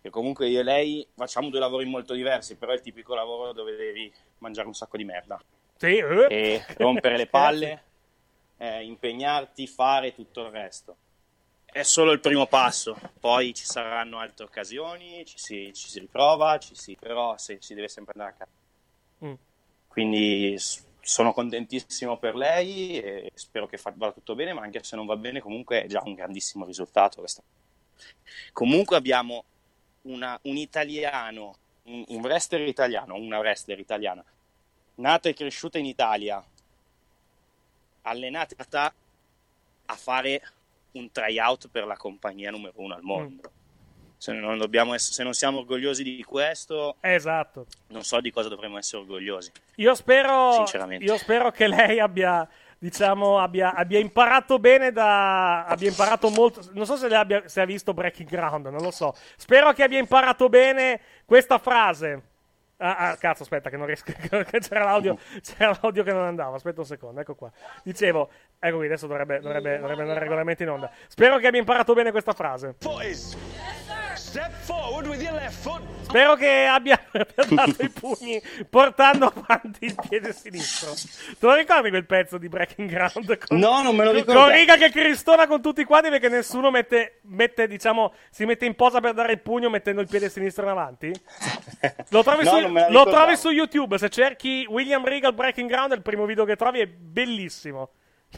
che 0.00 0.10
comunque 0.10 0.48
io 0.48 0.60
e 0.60 0.62
lei 0.62 1.06
facciamo 1.14 1.48
due 1.48 1.58
lavori 1.58 1.84
molto 1.86 2.14
diversi, 2.14 2.56
però 2.56 2.72
è 2.72 2.76
il 2.76 2.80
tipico 2.80 3.14
lavoro 3.14 3.52
dove 3.52 3.74
devi 3.76 4.12
mangiare 4.38 4.66
un 4.66 4.74
sacco 4.74 4.96
di 4.96 5.04
merda. 5.04 5.40
Sì, 5.76 5.96
eh. 5.96 6.26
E 6.28 6.64
rompere 6.76 7.16
le 7.16 7.26
palle, 7.28 7.82
eh, 8.58 8.84
impegnarti, 8.84 9.66
fare 9.66 10.14
tutto 10.14 10.44
il 10.44 10.50
resto. 10.50 10.96
È 11.64 11.82
solo 11.82 12.12
il 12.12 12.20
primo 12.20 12.46
passo, 12.46 12.96
poi 13.20 13.52
ci 13.52 13.64
saranno 13.64 14.18
altre 14.18 14.44
occasioni, 14.44 15.24
ci 15.26 15.38
si, 15.38 15.72
ci 15.74 15.88
si 15.88 15.98
riprova, 15.98 16.58
ci 16.58 16.74
si, 16.74 16.96
però 16.98 17.36
se, 17.36 17.58
si 17.60 17.74
deve 17.74 17.88
sempre 17.88 18.14
andare 18.14 18.34
a 18.34 18.38
casa. 18.38 18.50
Mm. 19.26 19.34
Quindi 19.88 20.58
sono 21.06 21.32
contentissimo 21.32 22.18
per 22.18 22.34
lei 22.34 23.00
e 23.00 23.30
spero 23.34 23.68
che 23.68 23.78
vada 23.94 24.10
tutto 24.10 24.34
bene, 24.34 24.52
ma 24.52 24.62
anche 24.62 24.82
se 24.82 24.96
non 24.96 25.06
va 25.06 25.16
bene 25.16 25.40
comunque 25.40 25.84
è 25.84 25.86
già 25.86 26.02
un 26.04 26.14
grandissimo 26.14 26.64
risultato. 26.64 27.20
questo. 27.20 27.44
Comunque 28.52 28.96
abbiamo 28.96 29.44
una- 30.02 30.36
un 30.42 30.56
italiano, 30.56 31.56
un, 31.84 32.04
un 32.08 32.20
wrestler 32.22 32.66
italiano, 32.66 33.14
una 33.14 33.38
wrestler 33.38 33.78
italiana, 33.78 34.24
nata 34.96 35.28
e 35.28 35.34
cresciuta 35.34 35.78
in 35.78 35.86
Italia, 35.86 36.44
allenata 38.02 38.92
a 39.86 39.94
fare 39.94 40.42
un 40.92 41.10
tryout 41.12 41.68
per 41.68 41.84
la 41.86 41.96
compagnia 41.96 42.50
numero 42.50 42.72
uno 42.76 42.94
al 42.94 43.02
mondo. 43.02 43.50
Se, 44.18 44.32
non 44.32 44.56
dobbiamo 44.58 44.94
ess- 44.94 45.10
se 45.10 45.22
non 45.22 45.34
siamo 45.34 45.58
orgogliosi 45.58 46.02
di 46.02 46.22
questo, 46.24 46.96
Esatto. 47.00 47.66
non 47.88 48.02
so 48.02 48.20
di 48.20 48.30
cosa 48.30 48.48
dovremmo 48.48 48.78
essere 48.78 49.02
orgogliosi. 49.02 49.52
Io 49.76 49.94
spero, 49.94 50.52
Sinceramente. 50.52 51.04
io 51.04 51.16
spero 51.18 51.50
che 51.50 51.66
lei 51.68 52.00
abbia, 52.00 52.48
diciamo, 52.78 53.38
abbia, 53.38 53.74
abbia 53.74 53.98
imparato 53.98 54.58
bene 54.58 54.90
da. 54.90 55.66
abbia 55.66 55.88
imparato 55.88 56.30
molto. 56.30 56.62
Non 56.72 56.86
so 56.86 56.96
se, 56.96 57.08
lei 57.08 57.18
abbia, 57.18 57.46
se 57.46 57.60
ha 57.60 57.66
visto 57.66 57.92
Breaking 57.92 58.28
Ground, 58.28 58.66
non 58.66 58.80
lo 58.80 58.90
so. 58.90 59.14
Spero 59.36 59.72
che 59.72 59.82
abbia 59.82 59.98
imparato 59.98 60.48
bene 60.48 61.00
questa 61.26 61.58
frase. 61.58 62.22
Ah, 62.78 62.96
ah, 63.10 63.16
cazzo, 63.16 63.42
aspetta, 63.42 63.70
che 63.70 63.76
non 63.78 63.86
riesco. 63.86 64.12
che 64.20 64.58
c'era 64.60 64.84
l'audio, 64.84 65.18
c'era 65.42 65.78
l'audio 65.80 66.02
che 66.02 66.12
non 66.12 66.24
andava. 66.24 66.56
Aspetta 66.56 66.80
un 66.80 66.86
secondo, 66.86 67.20
ecco 67.20 67.34
qua. 67.34 67.50
Dicevo, 67.82 68.30
ecco 68.58 68.76
qui, 68.76 68.86
adesso 68.86 69.06
dovrebbe, 69.06 69.40
dovrebbe, 69.40 69.78
dovrebbe 69.78 70.02
andare 70.02 70.20
regolarmente 70.20 70.62
in 70.62 70.70
onda. 70.70 70.90
Spero 71.06 71.38
che 71.38 71.46
abbia 71.46 71.60
imparato 71.60 71.94
bene 71.94 72.10
questa 72.10 72.32
frase. 72.32 72.74
Foot 72.78 73.36
is. 74.26 74.36
Step 74.36 74.52
forward 74.52 75.06
with 75.06 75.22
your 75.22 75.32
left 75.32 75.54
foot. 75.62 75.82
Spero 76.02 76.36
che 76.36 76.66
abbia 76.66 77.00
dato 77.48 77.82
i 77.82 77.88
pugni 77.88 78.40
portando 78.68 79.32
avanti 79.34 79.86
il 79.86 79.94
piede 80.08 80.32
sinistro. 80.32 80.94
Te 80.94 81.46
lo 81.46 81.54
ricordi 81.54 81.90
quel 81.90 82.06
pezzo 82.06 82.38
di 82.38 82.48
Breaking 82.48 82.88
Ground? 82.88 83.38
Con, 83.38 83.58
No, 83.58 83.82
non 83.82 83.96
me 83.96 84.04
lo 84.04 84.12
ricordo. 84.12 84.40
Con 84.40 84.50
Riga 84.50 84.76
che 84.76 84.90
cristona 84.90 85.46
con 85.46 85.60
tutti 85.60 85.80
i 85.80 85.84
quadri 85.84 86.10
perché 86.10 86.28
nessuno 86.28 86.70
mette, 86.70 87.20
mette, 87.22 87.66
diciamo, 87.66 88.12
si 88.30 88.44
mette 88.44 88.66
in 88.66 88.74
posa 88.74 89.00
per 89.00 89.14
dare 89.14 89.32
il 89.32 89.40
pugno 89.40 89.68
mettendo 89.68 90.00
il 90.00 90.08
piede 90.08 90.28
sinistro 90.28 90.64
in 90.64 90.70
avanti? 90.70 91.10
Lo 92.10 92.22
trovi, 92.22 92.44
No, 92.44 92.50
su, 92.50 92.92
lo 92.92 93.04
trovi 93.06 93.36
su 93.36 93.50
YouTube. 93.50 93.98
Se 93.98 94.08
cerchi 94.08 94.64
William 94.68 95.04
Regal 95.04 95.34
Breaking 95.34 95.68
Ground, 95.68 95.92
è 95.92 95.96
il 95.96 96.02
primo 96.02 96.24
video 96.24 96.44
che 96.44 96.56
trovi, 96.56 96.80
è 96.80 96.86
bellissimo. 96.86 97.90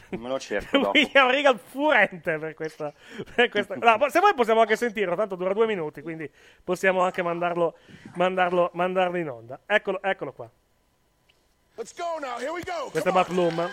Me 0.09 0.27
lo 0.27 0.39
cerco 0.39 0.77
dopo. 0.77 0.97
William 0.97 1.29
Regal 1.29 1.59
furente 1.59 2.37
per 2.37 2.53
questa. 2.53 2.93
Per 3.35 3.49
questa. 3.49 3.75
No, 3.75 4.09
se 4.09 4.19
vuoi 4.19 4.33
possiamo 4.33 4.61
anche 4.61 4.75
sentirlo, 4.75 5.15
tanto 5.15 5.35
dura 5.35 5.53
due 5.53 5.65
minuti, 5.65 6.01
quindi 6.01 6.29
possiamo 6.63 7.01
anche 7.01 7.21
mandarlo, 7.21 7.77
mandarlo, 8.15 8.71
mandarlo 8.73 9.17
in 9.17 9.29
onda. 9.29 9.59
Eccolo, 9.65 10.01
eccolo 10.01 10.33
qua. 10.33 10.49
Let's 11.75 11.93
go 11.95 12.19
now. 12.19 12.37
Here 12.39 12.51
we 12.51 12.61
go. 12.61 12.89
Questo 12.91 13.09
è 13.09 13.11
Matt 13.11 13.29
Bloom. 13.29 13.69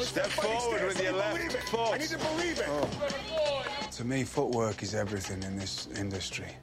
Step 0.00 0.26
forward 0.26 0.82
with 0.84 1.00
your 1.02 1.12
left 1.12 1.68
foot. 1.68 1.94
I 1.94 1.98
need 1.98 2.08
to 2.08 2.18
believe 2.18 2.58
it. 2.58 3.90
To 3.96 4.04
me, 4.04 4.24
footwork 4.24 4.82
is 4.82 4.94
everything 4.94 5.42
in 5.42 5.58
this 5.58 5.88
industry. 5.98 6.56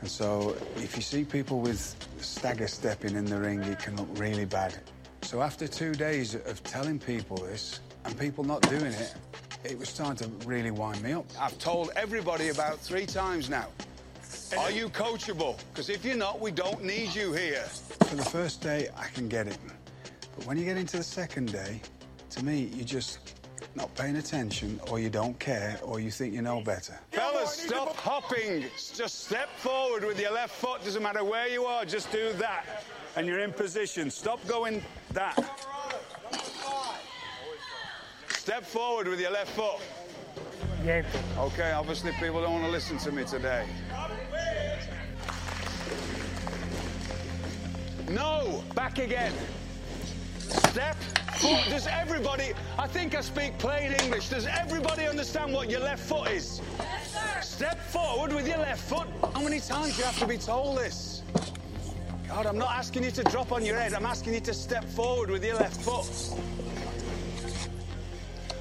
And 0.00 0.10
so, 0.10 0.54
if 0.76 0.94
you 0.94 1.02
see 1.02 1.24
people 1.24 1.60
with 1.60 1.96
stagger 2.20 2.68
stepping 2.68 3.16
in 3.16 3.24
the 3.24 3.38
ring, 3.38 3.62
it 3.62 3.78
can 3.78 3.96
look 3.96 4.08
really 4.18 4.44
bad. 4.44 4.74
So, 5.22 5.42
after 5.42 5.68
two 5.68 5.94
days 5.94 6.34
of 6.34 6.62
telling 6.64 6.98
people 6.98 7.36
this 7.36 7.80
and 8.04 8.18
people 8.18 8.44
not 8.44 8.62
doing 8.62 8.86
it, 8.86 9.14
it 9.64 9.78
was 9.78 9.88
starting 9.88 10.30
to 10.30 10.46
really 10.46 10.70
wind 10.70 11.02
me 11.02 11.12
up. 11.12 11.26
I've 11.38 11.58
told 11.58 11.90
everybody 11.96 12.48
about 12.48 12.78
three 12.78 13.06
times 13.06 13.50
now. 13.50 13.66
Are 14.58 14.70
you 14.70 14.88
coachable? 14.88 15.58
Because 15.72 15.90
if 15.90 16.04
you're 16.04 16.16
not, 16.16 16.40
we 16.40 16.50
don't 16.50 16.82
need 16.82 17.14
you 17.14 17.32
here. 17.32 17.64
For 18.08 18.16
the 18.16 18.24
first 18.24 18.62
day, 18.62 18.88
I 18.96 19.08
can 19.08 19.28
get 19.28 19.46
it. 19.46 19.58
But 20.36 20.46
when 20.46 20.56
you 20.56 20.64
get 20.64 20.76
into 20.76 20.96
the 20.96 21.02
second 21.02 21.52
day, 21.52 21.82
to 22.30 22.44
me, 22.44 22.70
you're 22.74 22.86
just 22.86 23.34
not 23.74 23.94
paying 23.94 24.16
attention, 24.16 24.80
or 24.90 24.98
you 24.98 25.10
don't 25.10 25.38
care, 25.38 25.78
or 25.82 26.00
you 26.00 26.10
think 26.10 26.34
you 26.34 26.42
know 26.42 26.60
better. 26.60 26.98
Fellas, 27.10 27.52
stop 27.52 27.94
hopping. 27.96 28.64
Just 28.94 29.26
step 29.26 29.48
forward 29.56 30.04
with 30.04 30.20
your 30.20 30.32
left 30.32 30.54
foot. 30.54 30.82
Doesn't 30.84 31.02
matter 31.02 31.24
where 31.24 31.48
you 31.48 31.64
are, 31.64 31.84
just 31.84 32.10
do 32.10 32.32
that. 32.34 32.64
And 33.18 33.26
you're 33.26 33.40
in 33.40 33.52
position. 33.52 34.12
Stop 34.12 34.46
going 34.46 34.80
that. 35.12 35.34
Step 38.28 38.64
forward 38.64 39.08
with 39.08 39.18
your 39.18 39.32
left 39.32 39.50
foot. 39.56 39.80
Okay, 41.36 41.72
obviously 41.72 42.12
people 42.12 42.40
don't 42.40 42.52
want 42.52 42.64
to 42.66 42.70
listen 42.70 42.96
to 42.98 43.10
me 43.10 43.24
today. 43.24 43.66
No, 48.08 48.62
back 48.76 49.00
again. 49.00 49.32
Step 50.38 50.94
foot. 51.38 51.64
Does 51.70 51.88
everybody, 51.88 52.52
I 52.78 52.86
think 52.86 53.16
I 53.16 53.20
speak 53.22 53.58
plain 53.58 53.94
English, 53.94 54.28
does 54.28 54.46
everybody 54.46 55.08
understand 55.08 55.52
what 55.52 55.68
your 55.68 55.80
left 55.80 56.04
foot 56.04 56.30
is? 56.30 56.62
Step 57.40 57.80
forward 57.90 58.32
with 58.32 58.46
your 58.46 58.58
left 58.58 58.88
foot. 58.88 59.08
How 59.34 59.42
many 59.42 59.58
times 59.58 59.96
do 59.96 60.02
you 60.02 60.04
have 60.04 60.20
to 60.20 60.26
be 60.28 60.38
told 60.38 60.78
this? 60.78 61.17
God, 62.28 62.44
I'm 62.44 62.58
not 62.58 62.72
asking 62.72 63.04
you 63.04 63.10
to 63.12 63.22
drop 63.24 63.52
on 63.52 63.64
your 63.64 63.76
head. 63.76 63.94
I'm 63.94 64.04
asking 64.04 64.34
you 64.34 64.40
to 64.40 64.52
step 64.52 64.84
forward 64.84 65.30
with 65.30 65.42
your 65.42 65.56
left 65.56 65.80
foot. 65.80 66.38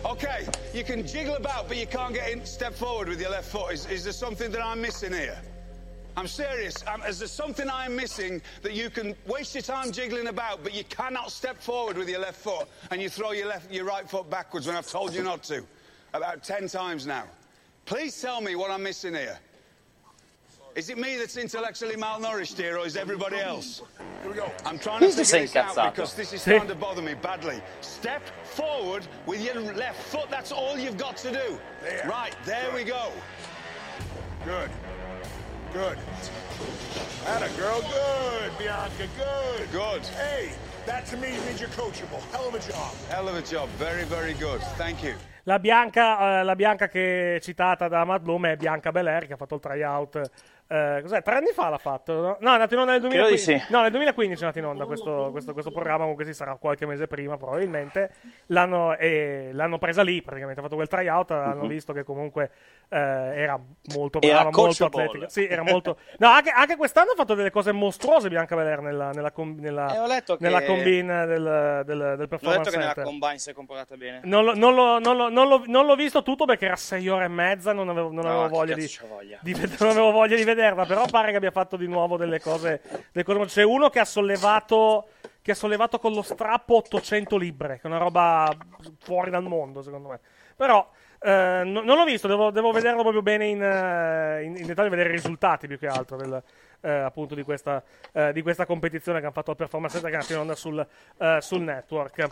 Okay, 0.05 0.47
you 0.73 0.85
can 0.85 1.05
jiggle 1.05 1.35
about, 1.35 1.67
but 1.67 1.75
you 1.75 1.85
can't 1.85 2.13
get 2.13 2.31
in. 2.31 2.45
Step 2.45 2.73
forward 2.73 3.09
with 3.09 3.19
your 3.19 3.29
left 3.29 3.51
foot. 3.51 3.73
Is, 3.73 3.85
is 3.87 4.05
there 4.05 4.13
something 4.13 4.51
that 4.51 4.65
I'm 4.65 4.81
missing 4.81 5.11
here? 5.11 5.37
I'm 6.15 6.27
serious. 6.27 6.81
Um, 6.87 7.03
is 7.03 7.19
there 7.19 7.27
something 7.27 7.69
I'm 7.69 7.93
missing 7.95 8.41
that 8.61 8.71
you 8.71 8.89
can 8.89 9.15
waste 9.27 9.53
your 9.53 9.63
time 9.63 9.91
jiggling 9.91 10.27
about, 10.27 10.63
but 10.63 10.73
you 10.73 10.85
cannot 10.85 11.29
step 11.31 11.57
forward 11.61 11.97
with 11.97 12.07
your 12.07 12.21
left 12.21 12.39
foot 12.39 12.67
and 12.89 13.01
you 13.01 13.09
throw 13.09 13.33
your 13.33 13.47
left, 13.47 13.71
your 13.71 13.85
right 13.85 14.09
foot 14.09 14.29
backwards 14.29 14.65
when 14.65 14.77
I've 14.77 14.87
told 14.87 15.13
you 15.13 15.23
not 15.23 15.43
to, 15.43 15.63
about 16.13 16.41
ten 16.43 16.69
times 16.69 17.05
now? 17.05 17.25
Please 17.85 18.19
tell 18.21 18.39
me 18.39 18.55
what 18.55 18.71
I'm 18.71 18.83
missing 18.83 19.13
here. 19.13 19.37
Is 20.77 20.91
it 20.91 20.99
me 20.99 21.17
that's 21.17 21.37
intellectually 21.37 21.95
malnourished 21.95 22.55
here, 22.55 22.77
or 22.77 22.85
is 22.85 22.95
everybody 22.95 23.37
else? 23.37 23.81
Here 24.21 24.29
we 24.29 24.37
go. 24.37 24.51
I'm 24.63 24.77
trying 24.77 24.99
to 24.99 25.09
figure 25.09 25.47
this 25.47 25.55
out 25.55 25.95
because 25.95 26.13
this 26.13 26.33
is 26.33 26.43
starting 26.43 26.67
to 26.67 26.75
bother 26.85 27.01
me 27.01 27.15
badly. 27.15 27.59
Step 27.81 28.21
forward 28.43 29.07
with 29.25 29.43
your 29.43 29.59
left 29.73 29.99
foot. 30.03 30.29
That's 30.29 30.51
all 30.51 30.77
you've 30.77 30.99
got 30.99 31.17
to 31.17 31.31
do. 31.31 31.59
There. 31.81 32.05
Right, 32.07 32.35
there 32.45 32.71
we 32.75 32.83
go. 32.83 33.11
Good. 34.45 34.69
Good. 35.73 35.97
Atta 37.25 37.49
girl, 37.57 37.81
good. 37.81 38.57
Bianca, 38.59 39.07
good. 39.17 39.71
Good. 39.71 40.05
Hey, 40.05 40.51
that 40.85 41.07
to 41.07 41.17
me 41.17 41.31
means 41.47 41.59
you're 41.59 41.69
coachable. 41.69 42.21
Hell 42.31 42.49
of 42.49 42.53
a 42.53 42.59
job. 42.59 42.93
Hell 43.09 43.27
of 43.27 43.35
a 43.35 43.41
job. 43.41 43.67
Very, 43.79 44.03
very 44.03 44.33
good. 44.33 44.61
Thank 44.77 45.03
you. 45.03 45.15
La 45.47 45.59
bianca, 45.59 46.41
eh, 46.41 46.43
la 46.43 46.55
bianca 46.55 46.89
che 46.89 47.37
è 47.37 47.39
citata 47.39 47.87
da 47.87 48.03
Matt 48.03 48.21
Bloom 48.21 48.47
è 48.47 48.57
Bianca 48.57 48.91
Belair 48.91 49.27
che 49.27 49.33
ha 49.33 49.37
fatto 49.37 49.55
il 49.55 49.61
tryout. 49.61 50.21
Eh, 50.67 50.99
cos'è? 51.01 51.21
Tre 51.21 51.35
anni 51.35 51.51
fa 51.53 51.69
l'ha 51.69 51.77
fatto? 51.77 52.13
No, 52.13 52.37
no 52.39 52.49
è 52.49 52.53
andato 52.53 52.73
in 52.73 52.79
onda 52.81 52.91
nel 52.93 53.01
Credo 53.01 53.15
di 53.15 53.35
2015. 53.35 53.65
sì. 53.67 53.71
No, 53.73 53.81
nel 53.81 53.91
2015 53.91 54.41
è 54.41 54.45
andato 54.45 54.63
in 54.63 54.69
onda 54.71 54.85
questo, 54.85 55.29
questo- 55.31 55.53
questo 55.53 55.71
programma. 55.71 56.01
Comunque 56.01 56.25
si 56.25 56.33
sarà 56.33 56.55
qualche 56.55 56.85
mese 56.85 57.07
prima, 57.07 57.37
probabilmente. 57.37 58.11
L'hanno, 58.47 58.95
e 58.97 59.49
l'hanno 59.53 59.77
presa 59.77 60.01
lì 60.03 60.21
praticamente. 60.21 60.59
Ha 60.59 60.63
fatto 60.63 60.75
quel 60.75 60.87
tryout. 60.87 61.31
Hanno 61.31 61.63
Mhm. 61.63 61.67
visto 61.67 61.93
che 61.93 62.03
comunque 62.03 62.51
eh, 62.89 62.97
era 62.97 63.59
molto 63.95 64.21
Era 64.21 64.41
brava, 64.43 64.49
molto 64.57 64.85
atletica. 64.85 65.27
Sì, 65.29 65.45
era 65.45 65.61
molto. 65.63 65.97
No, 66.19 66.29
anche, 66.29 66.49
anche 66.49 66.75
quest'anno 66.77 67.11
ha 67.11 67.15
fatto 67.15 67.35
delle 67.35 67.51
cose 67.51 67.71
mostruose 67.71 68.29
Bianca 68.29 68.55
Belair 68.55 68.81
nella, 68.81 69.11
nella, 69.11 69.31
com- 69.31 69.57
nella, 69.59 69.93
E 69.93 69.99
ho 69.99 70.07
letto 70.07 70.37
che- 70.37 70.43
nella 70.43 70.63
combine 70.63 71.25
del, 71.25 71.83
del, 71.85 71.85
del 71.85 72.01
Ho 72.01 72.15
detto 72.15 72.27
performance 72.27 72.71
che 72.71 72.77
nella 72.77 72.93
combine 72.95 73.37
si 73.39 73.49
è 73.49 73.53
comportata 73.53 73.95
bene. 73.97 74.21
Non, 74.23 74.43
l'ho- 74.45 74.55
non 74.55 74.73
l'ho, 74.73 74.99
non 74.99 75.17
l'ho- 75.17 75.29
non 75.29 75.47
l'ho- 75.47 75.63
non 75.67 75.85
l'ho 75.85 75.95
visto 75.95 76.23
tutto 76.23 76.45
perché 76.45 76.65
era 76.65 76.75
sei 76.75 77.07
ore 77.09 77.25
e 77.25 77.29
mezza, 77.29 77.73
non 77.73 77.89
avevo, 77.89 78.09
non 78.11 78.23
No, 78.25 78.29
avevo 78.43 78.47
voglia, 78.55 78.75
di, 78.75 78.89
voglia? 79.07 79.37
di 79.41 79.51
non 79.79 79.89
avevo 79.89 80.11
voglia 80.11 80.35
di 80.35 80.43
vederla, 80.43 80.85
però 80.85 81.05
pare 81.09 81.31
che 81.31 81.37
abbia 81.37 81.51
fatto 81.51 81.75
di 81.75 81.87
nuovo 81.87 82.17
delle 82.17 82.39
cose. 82.39 82.81
delle 83.11 83.25
cose- 83.25 83.45
C'è 83.45 83.63
uno 83.63 83.89
che 83.89 83.99
ha 83.99 84.05
sollevato 84.05 85.09
che 85.41 85.53
ha 85.53 85.55
sollevato 85.55 85.97
con 85.97 86.11
lo 86.11 86.21
strappo 86.23 86.75
800 86.75 87.37
libbre, 87.37 87.75
che 87.75 87.83
è 87.83 87.87
una 87.87 87.97
roba 87.99 88.53
fuori 88.99 89.29
dal 89.31 89.43
mondo, 89.43 89.81
secondo 89.81 90.09
me. 90.09 90.19
Però 90.57 90.85
eh, 91.19 91.61
no- 91.65 91.81
non 91.81 91.97
l'ho 91.97 92.03
visto, 92.03 92.27
devo, 92.27 92.51
devo 92.51 92.71
vederlo 92.71 93.01
proprio 93.01 93.21
bene 93.21 93.47
in, 93.47 93.61
eh, 93.61 94.43
in- 94.43 94.57
in 94.57 94.65
dettaglio, 94.65 94.89
vedere 94.89 95.09
i 95.09 95.13
risultati 95.13 95.67
più 95.67 95.77
che 95.77 95.87
altro 95.87 96.17
del, 96.17 96.41
eh, 96.81 96.91
appunto 96.91 97.35
di 97.35 97.43
questa, 97.43 97.83
di 98.31 98.41
questa 98.41 98.65
competizione 98.65 99.19
che 99.19 99.25
hanno 99.25 99.33
fatto 99.33 99.51
al 99.51 99.57
Performance 99.57 99.99
è 99.99 100.03
andata 100.03 100.33
in 100.33 100.39
onda 100.39 100.55
sul, 100.55 100.85
sul 101.39 101.61
network. 101.61 102.27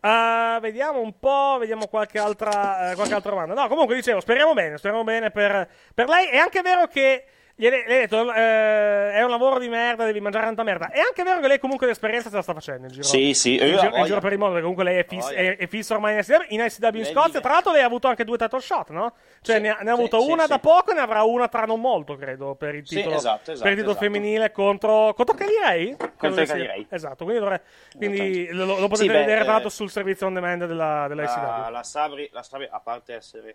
Uh, 0.00 0.60
vediamo 0.60 1.00
un 1.00 1.18
po', 1.18 1.56
vediamo 1.58 1.86
qualche 1.86 2.18
altra, 2.18 2.92
qualche 2.94 3.14
altra 3.14 3.30
domanda. 3.30 3.54
No, 3.54 3.68
comunque 3.68 3.94
dicevo, 3.94 4.20
speriamo 4.20 4.52
bene, 4.52 4.76
speriamo 4.76 5.02
bene 5.02 5.30
per, 5.30 5.66
per 5.94 6.08
lei. 6.08 6.28
È 6.28 6.36
anche 6.36 6.60
vero 6.60 6.86
che. 6.88 7.24
Gli 7.56 7.66
hai 7.66 7.84
detto, 7.86 8.32
eh, 8.32 9.12
è 9.12 9.22
un 9.22 9.30
lavoro 9.30 9.60
di 9.60 9.68
merda, 9.68 10.04
devi 10.04 10.20
mangiare 10.20 10.44
tanta 10.46 10.64
merda. 10.64 10.90
È 10.90 10.98
anche 10.98 11.22
vero 11.22 11.38
che 11.38 11.46
lei 11.46 11.60
comunque 11.60 11.86
l'esperienza 11.86 12.28
se 12.28 12.34
la 12.34 12.42
sta 12.42 12.52
facendo 12.52 12.86
in 12.86 12.92
giro. 12.92 13.04
Sì, 13.04 13.32
sì, 13.32 13.52
in, 13.52 13.78
giro, 13.78 13.96
in 13.96 14.04
giro 14.06 14.18
per 14.18 14.32
il 14.32 14.38
mondo, 14.38 14.54
perché 14.54 14.68
comunque 14.68 14.82
lei 14.82 14.98
è, 14.98 15.06
fis- 15.06 15.30
è, 15.30 15.56
è 15.56 15.66
fissa 15.68 15.94
ormai 15.94 16.14
in 16.14 16.18
ICW, 16.18 16.44
in 16.48 16.60
ICW 16.60 16.96
in 16.96 17.04
Scozia. 17.04 17.40
Tra 17.40 17.52
l'altro 17.52 17.70
lei 17.70 17.82
ha 17.82 17.86
avuto 17.86 18.08
anche 18.08 18.24
due 18.24 18.36
title 18.36 18.58
shot, 18.58 18.90
no? 18.90 19.14
Cioè 19.40 19.56
Sì, 19.56 19.62
ne 19.62 19.68
ha, 19.68 19.78
ne 19.82 19.90
ha 19.90 19.92
avuto 19.92 20.20
sì, 20.20 20.30
una 20.32 20.42
sì. 20.42 20.48
da 20.48 20.58
poco 20.58 20.90
e 20.90 20.94
ne 20.94 21.00
avrà 21.00 21.22
una 21.22 21.46
tra 21.46 21.64
non 21.64 21.80
molto, 21.80 22.16
credo, 22.16 22.56
per 22.56 22.74
il 22.74 22.82
titolo, 22.82 23.14
esatto, 23.14 23.52
esatto, 23.52 23.62
per 23.62 23.70
il 23.70 23.78
titolo 23.78 23.96
esatto. 23.96 24.12
femminile 24.12 24.50
contro, 24.50 25.14
contro? 25.14 25.36
Credo 25.36 25.96
Contro 26.16 26.44
Ray. 26.44 26.86
Esatto, 26.88 27.22
quindi, 27.24 27.40
dovrei- 27.40 27.60
quindi 27.96 28.48
lo, 28.50 28.80
lo 28.80 28.88
potete 28.88 29.12
beh, 29.12 29.18
vedere 29.20 29.40
tra 29.42 29.50
eh, 29.50 29.52
l'altro 29.52 29.68
sul 29.70 29.90
servizio 29.90 30.26
on 30.26 30.34
demand 30.34 30.66
della, 30.66 31.06
della. 31.08 31.22
La, 31.22 31.68
la 31.70 31.82
Sabri, 31.84 32.28
la 32.32 32.42
Sabri, 32.42 32.68
a 32.68 32.80
parte 32.80 33.14
essere 33.14 33.54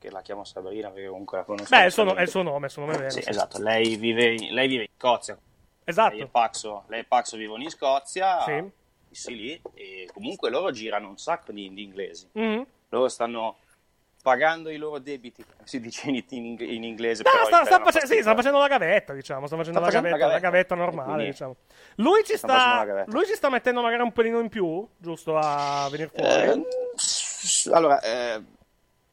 che 0.00 0.10
la 0.10 0.22
chiamo 0.22 0.44
Sabrina 0.44 0.90
perché 0.90 1.08
comunque 1.08 1.38
la 1.38 1.44
conosco. 1.44 1.68
Beh, 1.68 1.82
è 1.82 1.84
il 1.86 1.92
suo, 1.92 2.14
è 2.14 2.22
il 2.22 2.28
suo 2.28 2.42
nome, 2.42 2.62
è 2.62 2.64
il 2.64 2.70
suo 2.70 2.82
nome 2.84 2.96
vero. 2.96 3.10
Sì, 3.10 3.20
sì. 3.22 3.28
esatto, 3.28 3.60
lei 3.62 3.96
vive, 3.96 4.32
in- 4.34 4.54
lei 4.54 4.66
vive 4.66 4.82
in 4.84 4.88
Scozia. 4.96 5.38
Esatto. 5.84 6.14
Lei 6.14 6.22
e 6.22 6.26
Paxo, 6.26 6.84
lei 6.88 7.00
e 7.00 7.04
Paxo 7.04 7.36
vivono 7.36 7.62
in 7.62 7.70
Scozia, 7.70 8.40
Sì. 8.42 8.64
sì, 9.10 9.36
lì, 9.36 9.62
e 9.74 10.08
comunque 10.12 10.48
loro 10.50 10.70
girano 10.70 11.08
un 11.08 11.18
sacco 11.18 11.52
di, 11.52 11.72
di 11.74 11.82
inglesi. 11.82 12.28
Mhm. 12.32 12.66
Loro 12.88 13.08
stanno 13.08 13.56
pagando 14.22 14.68
i 14.70 14.76
loro 14.76 14.98
debiti, 14.98 15.44
si 15.64 15.80
dice 15.80 16.08
in, 16.10 16.22
in- 16.28 16.56
in 16.60 16.84
inglese. 16.84 17.22
No, 17.22 17.30
sta, 17.30 17.44
sta 17.44 17.60
italiano 17.62 17.84
face- 17.90 18.06
sì, 18.06 18.20
sta 18.20 18.34
facendo 18.34 18.58
la 18.58 18.68
gavetta, 18.68 19.12
diciamo. 19.12 19.46
Sta 19.46 19.56
facendo, 19.56 19.78
Sta 19.78 19.86
la, 19.86 19.92
facendo 19.92 20.16
gavetta, 20.16 20.32
la 20.32 20.38
gavetta 20.40 20.74
normale, 20.74 21.12
Quindi- 21.12 21.30
diciamo. 21.30 21.56
Lui 21.96 22.24
ci 22.24 22.36
Sta 22.36 22.46
facendo 22.48 23.04
lui 23.08 23.26
ci 23.26 23.34
sta 23.34 23.48
mettendo 23.50 23.82
magari 23.82 24.02
un 24.02 24.12
pelino 24.12 24.38
in 24.40 24.48
più, 24.48 24.86
giusto 24.96 25.36
a 25.36 25.88
venire 25.90 26.10
fuori. 26.14 26.28
Eh, 26.52 27.72
allora, 27.72 28.00
eh, 28.00 28.42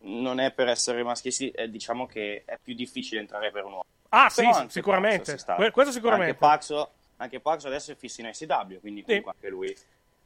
non 0.07 0.39
è 0.39 0.51
per 0.51 0.67
essere 0.69 1.03
maschisti, 1.03 1.49
eh, 1.51 1.69
diciamo 1.69 2.05
che 2.05 2.43
è 2.45 2.57
più 2.61 2.73
difficile 2.73 3.19
entrare 3.21 3.51
per 3.51 3.63
un 3.65 3.71
uomo. 3.71 3.85
Ah, 4.09 4.29
sì, 4.29 4.41
Però 4.41 4.53
sì, 4.61 4.65
sicuramente. 4.69 5.37
Que- 5.55 5.71
questo 5.71 5.91
sicuramente. 5.91 6.31
Anche 6.31 6.39
Paxo, 6.39 6.91
anche 7.17 7.39
Paxo 7.39 7.67
adesso 7.67 7.91
è 7.91 7.95
fisso 7.95 8.21
in 8.21 8.27
ICW, 8.27 8.79
quindi 8.79 9.03
comunque 9.03 9.31
anche 9.35 9.49
lui 9.49 9.75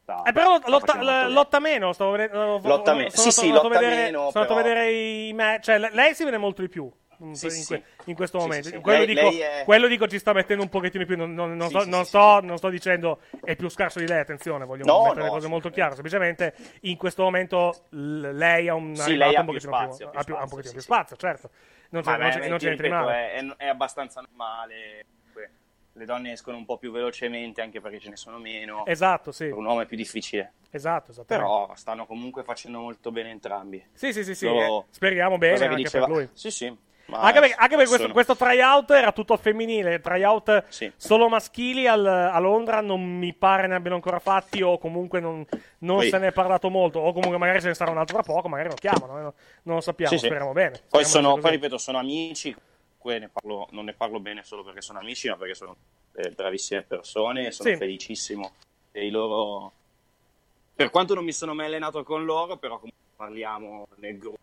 sta, 0.03 0.21
Eh, 0.23 0.31
però 0.31 0.59
lotta, 0.65 0.93
bene. 0.93 1.29
lotta 1.29 1.59
meno, 1.59 1.93
stavo 1.93 2.11
vedendo. 2.11 2.59
Lotta 2.63 2.93
meno. 2.93 3.09
Sì, 3.09 3.31
sì, 3.31 3.49
lotta 3.49 3.67
vedere- 3.69 3.95
meno, 3.95 4.29
Sono 4.29 4.43
andato 4.43 4.53
a 4.53 4.63
vedere 4.63 4.91
i 4.91 5.33
match. 5.33 5.63
Cioè, 5.63 5.77
le- 5.79 5.89
lei 5.93 6.13
si 6.13 6.23
vede 6.23 6.37
molto 6.37 6.61
di 6.61 6.69
più. 6.69 6.91
In, 7.22 7.35
Sì, 7.35 7.45
in 7.45 7.52
sì. 7.52 7.65
que- 7.68 7.84
in 8.06 8.15
questo 8.15 8.39
momento, 8.39 8.69
sì. 8.69 8.80
Quello, 8.80 9.06
Lei- 9.06 9.07
dico, 9.14 9.30
lei 9.30 9.39
è- 9.39 9.61
quello 9.64 9.88
dico 9.88 10.07
ci 10.07 10.18
sta 10.18 10.34
mettendo 10.34 10.64
un 10.64 10.69
pochettino 10.69 11.06
più. 11.06 11.15
Non, 11.15 11.34
non- 11.35 11.56
non 11.56 11.69
sto, 11.69 11.85
non 11.85 12.03
sto- 12.03 12.39
non 12.41 12.57
sto 12.57 12.69
dicendo 12.69 13.19
è 13.43 13.56
più 13.56 13.69
scarso 13.69 13.99
di 13.99 14.07
lei. 14.07 14.19
Attenzione, 14.22 14.65
voglio 14.65 14.85
No, 14.85 15.03
mettere 15.03 15.22
le 15.22 15.27
no, 15.27 15.31
cose 15.34 15.48
molto 15.48 15.69
chiare. 15.69 15.93
Semplicemente 15.93 16.56
in 16.81 16.98
questo 16.98 17.22
momento 17.23 17.85
lei 17.89 18.68
ha 18.69 18.73
un, 18.73 18.95
Sì, 18.95 19.15
lei 19.15 19.35
ha 19.35 19.41
un 19.41 19.45
più 19.45 19.53
pochettino 19.53 19.72
spazio, 19.76 20.10
più, 20.10 20.10
più 20.10 20.19
ha 20.19 20.23
più- 20.23 20.34
ha 20.34 20.38
un 20.41 20.48
spazio, 20.48 20.49
pochettino 20.49 20.73
più 20.73 20.81
spazio, 20.81 21.15
certo. 21.15 21.49
Non 21.91 22.02
Ma 22.06 22.11
c'è, 22.14 22.18
non 22.18 22.27
beh, 22.27 22.34
c'è, 22.34 22.41
ti 22.41 22.49
non 22.49 22.57
c'è 22.57 22.89
male. 22.89 23.31
è, 23.34 23.45
è 23.57 23.68
abbastanza 23.68 24.22
normale. 24.22 25.06
Le 25.93 26.06
donne 26.06 26.31
escono 26.31 26.56
un 26.56 26.64
po' 26.64 26.77
più 26.77 26.89
velocemente 26.89 27.60
anche 27.61 27.81
perché 27.81 27.99
ce 27.99 28.10
ne 28.10 28.15
sono 28.15 28.38
meno. 28.39 28.85
Esatto, 28.85 29.34
sì. 29.34 29.48
Per 29.48 29.57
un 29.57 29.65
uomo 29.65 29.81
è 29.81 29.85
più 29.85 29.98
difficile. 29.98 30.53
Esatto, 30.69 31.11
esattamente. 31.11 31.49
Però 31.52 31.76
stanno 31.76 32.06
comunque 32.06 32.43
facendo 32.43 32.80
molto 32.80 33.11
bene 33.11 33.30
entrambi. 33.30 33.85
Sì, 33.91 34.14
sì, 34.14 34.23
sì, 34.23 34.34
sì, 34.34 34.48
eh, 34.48 34.85
speriamo 34.89 35.38
bene 35.38 35.65
anche 35.65 35.76
diceva- 35.76 36.06
per 36.06 36.15
lui. 36.15 36.30
Sì, 36.31 36.49
sì. 36.49 36.73
Anche 37.14 37.40
perché, 37.40 37.56
anche 37.56 37.76
perché 37.76 37.76
questo, 37.76 37.98
sono- 37.98 38.14
questo 38.14 38.36
tryout 38.36 38.91
era 38.91 39.11
tutto 39.11 39.36
femminile, 39.38 39.99
tryout 39.99 40.65
Sì. 40.69 40.91
solo 40.95 41.28
maschili 41.28 41.86
al- 41.88 42.06
a 42.06 42.40
Londra 42.40 42.80
non 42.82 43.02
mi 43.02 43.34
pare 43.34 43.68
ne 43.68 43.76
abbiano 43.76 43.95
ancora 43.95 44.19
fatti 44.19 44.61
o 44.61 44.78
comunque 44.78 45.19
non, 45.19 45.45
non 45.80 45.98
Poi- 45.98 46.10
se 46.10 46.18
ne 46.19 46.28
è 46.28 46.32
parlato 46.32 46.69
molto 46.69 46.99
o 46.99 47.11
comunque 47.11 47.38
magari 47.38 47.60
ce 47.60 47.68
ne 47.68 47.73
sarà 47.73 47.91
un 47.91 47.98
altro 47.98 48.22
tra 48.22 48.23
poco, 48.34 48.48
magari 48.48 48.69
lo 48.69 48.76
chiamano, 48.76 49.18
eh, 49.19 49.22
no- 49.23 49.34
non 49.64 49.76
lo 49.76 49.82
sappiamo, 49.82 50.11
Sì, 50.11 50.19
sì. 50.19 50.26
speriamo 50.26 50.53
bene. 50.53 50.69
Poi, 50.88 51.03
Speriamo 51.03 51.10
sono, 51.10 51.32
sia 51.34 51.41
poi 51.41 51.52
ripeto, 51.52 51.78
sono 51.78 51.98
amici. 51.98 52.56
ne 53.03 53.30
parlo- 53.34 53.68
non 53.71 53.86
ne 53.86 53.94
parlo 53.94 54.20
bene 54.20 54.44
solo 54.44 54.63
perché 54.63 54.81
sono 54.81 54.99
amici, 54.99 55.28
ma 55.28 55.36
perché 55.36 55.55
sono 55.55 55.76
eh, 56.13 56.30
bravissime 56.31 56.84
persone. 56.84 57.47
e 57.47 57.52
Sono 57.52 57.76
felicissimo 57.76 58.52
dei 58.91 59.10
loro. 59.10 59.71
Per 60.76 60.89
quanto 60.91 61.13
non 61.15 61.23
mi 61.23 61.31
sono 61.34 61.54
mai 61.54 61.65
allenato 61.68 62.04
con 62.04 62.23
loro, 62.26 62.57
però 62.57 62.76
comunque 62.76 62.99
parliamo 63.15 63.88
nel 63.96 64.18
gruppo 64.18 64.38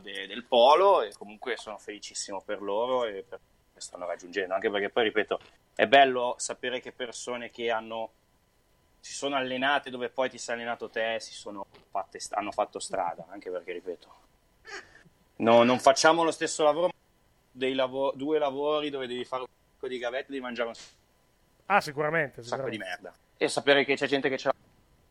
de- 0.00 0.26
del 0.26 0.44
polo 0.44 1.02
e 1.02 1.12
comunque 1.12 1.56
sono 1.56 1.78
felicissimo 1.78 2.40
per 2.42 2.60
loro 2.62 3.04
e 3.04 3.22
per 3.28 3.40
che 3.74 3.80
stanno 3.80 4.06
raggiungendo. 4.06 4.52
Anche 4.54 4.70
perché 4.70 4.90
poi, 4.90 5.04
ripeto, 5.04 5.40
è 5.74 5.86
bello 5.86 6.34
sapere 6.38 6.80
che 6.80 6.92
persone 6.92 7.50
che 7.50 7.70
hanno 7.70 8.12
si 9.00 9.12
sono 9.14 9.34
allenate 9.34 9.90
dove 9.90 10.10
poi 10.10 10.28
ti 10.30 10.38
sei 10.38 10.54
allenato 10.54 10.88
te 10.90 11.18
si 11.18 11.32
sono 11.32 11.66
fatte, 11.90 12.20
hanno 12.32 12.52
fatto 12.52 12.78
strada. 12.78 13.24
Anche 13.30 13.50
perché, 13.50 13.72
ripeto, 13.72 14.14
no, 15.36 15.62
non 15.64 15.78
facciamo 15.80 16.22
lo 16.22 16.30
stesso 16.30 16.62
lavoro, 16.64 16.86
ma 16.86 16.92
dei 17.50 17.74
lavo- 17.74 18.12
due 18.14 18.38
lavori 18.38 18.90
dove 18.90 19.06
devi 19.06 19.24
fare 19.24 19.42
un 19.42 19.48
sacco 19.72 19.88
di 19.88 19.98
gavette 19.98 20.24
e 20.26 20.30
devi 20.32 20.40
mangiare 20.40 20.68
un 20.68 20.74
Ah, 21.66 21.80
sicuramente, 21.80 22.42
sacco 22.42 22.68
di 22.68 22.76
sicuramente. 22.76 23.02
merda. 23.02 23.14
E 23.38 23.48
sapere 23.48 23.84
che 23.84 23.96
c'è 23.96 24.06
gente 24.06 24.28
che 24.28 24.36
ce 24.38 24.48
l'ha 24.48 24.54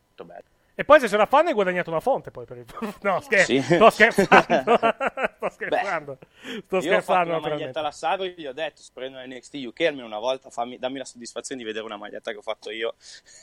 molto 0.06 0.24
bello. 0.24 0.51
E 0.74 0.84
poi 0.84 1.00
se 1.00 1.08
ce 1.08 1.18
la 1.18 1.26
fanno 1.26 1.48
hai 1.48 1.54
guadagnato 1.54 1.90
una 1.90 2.00
fonte 2.00 2.30
poi 2.30 2.46
per 2.46 2.56
il... 2.56 2.64
No, 3.02 3.20
scher- 3.20 3.44
Sì. 3.44 3.60
sto 3.60 3.90
scherzando. 3.90 4.76
sto 5.36 5.50
scherzando. 5.50 6.18
Sto 6.64 6.78
Io 6.78 6.96
ho 6.96 7.00
fatto 7.00 7.02
scherzando. 7.02 7.36
una 7.36 7.48
maglietta 7.48 7.80
alla 7.80 7.90
e 8.24 8.34
gli 8.36 8.46
ho 8.46 8.52
detto, 8.54 8.80
prendo 8.94 9.18
NXT 9.24 9.54
UK 9.66 9.80
almeno 9.82 10.06
una 10.06 10.18
volta, 10.18 10.48
fammi- 10.48 10.78
dammi 10.78 10.98
la 10.98 11.04
soddisfazione 11.04 11.60
di 11.60 11.66
vedere 11.66 11.84
una 11.84 11.98
maglietta 11.98 12.30
che 12.30 12.38
ho 12.38 12.42
fatto 12.42 12.70
io. 12.70 12.94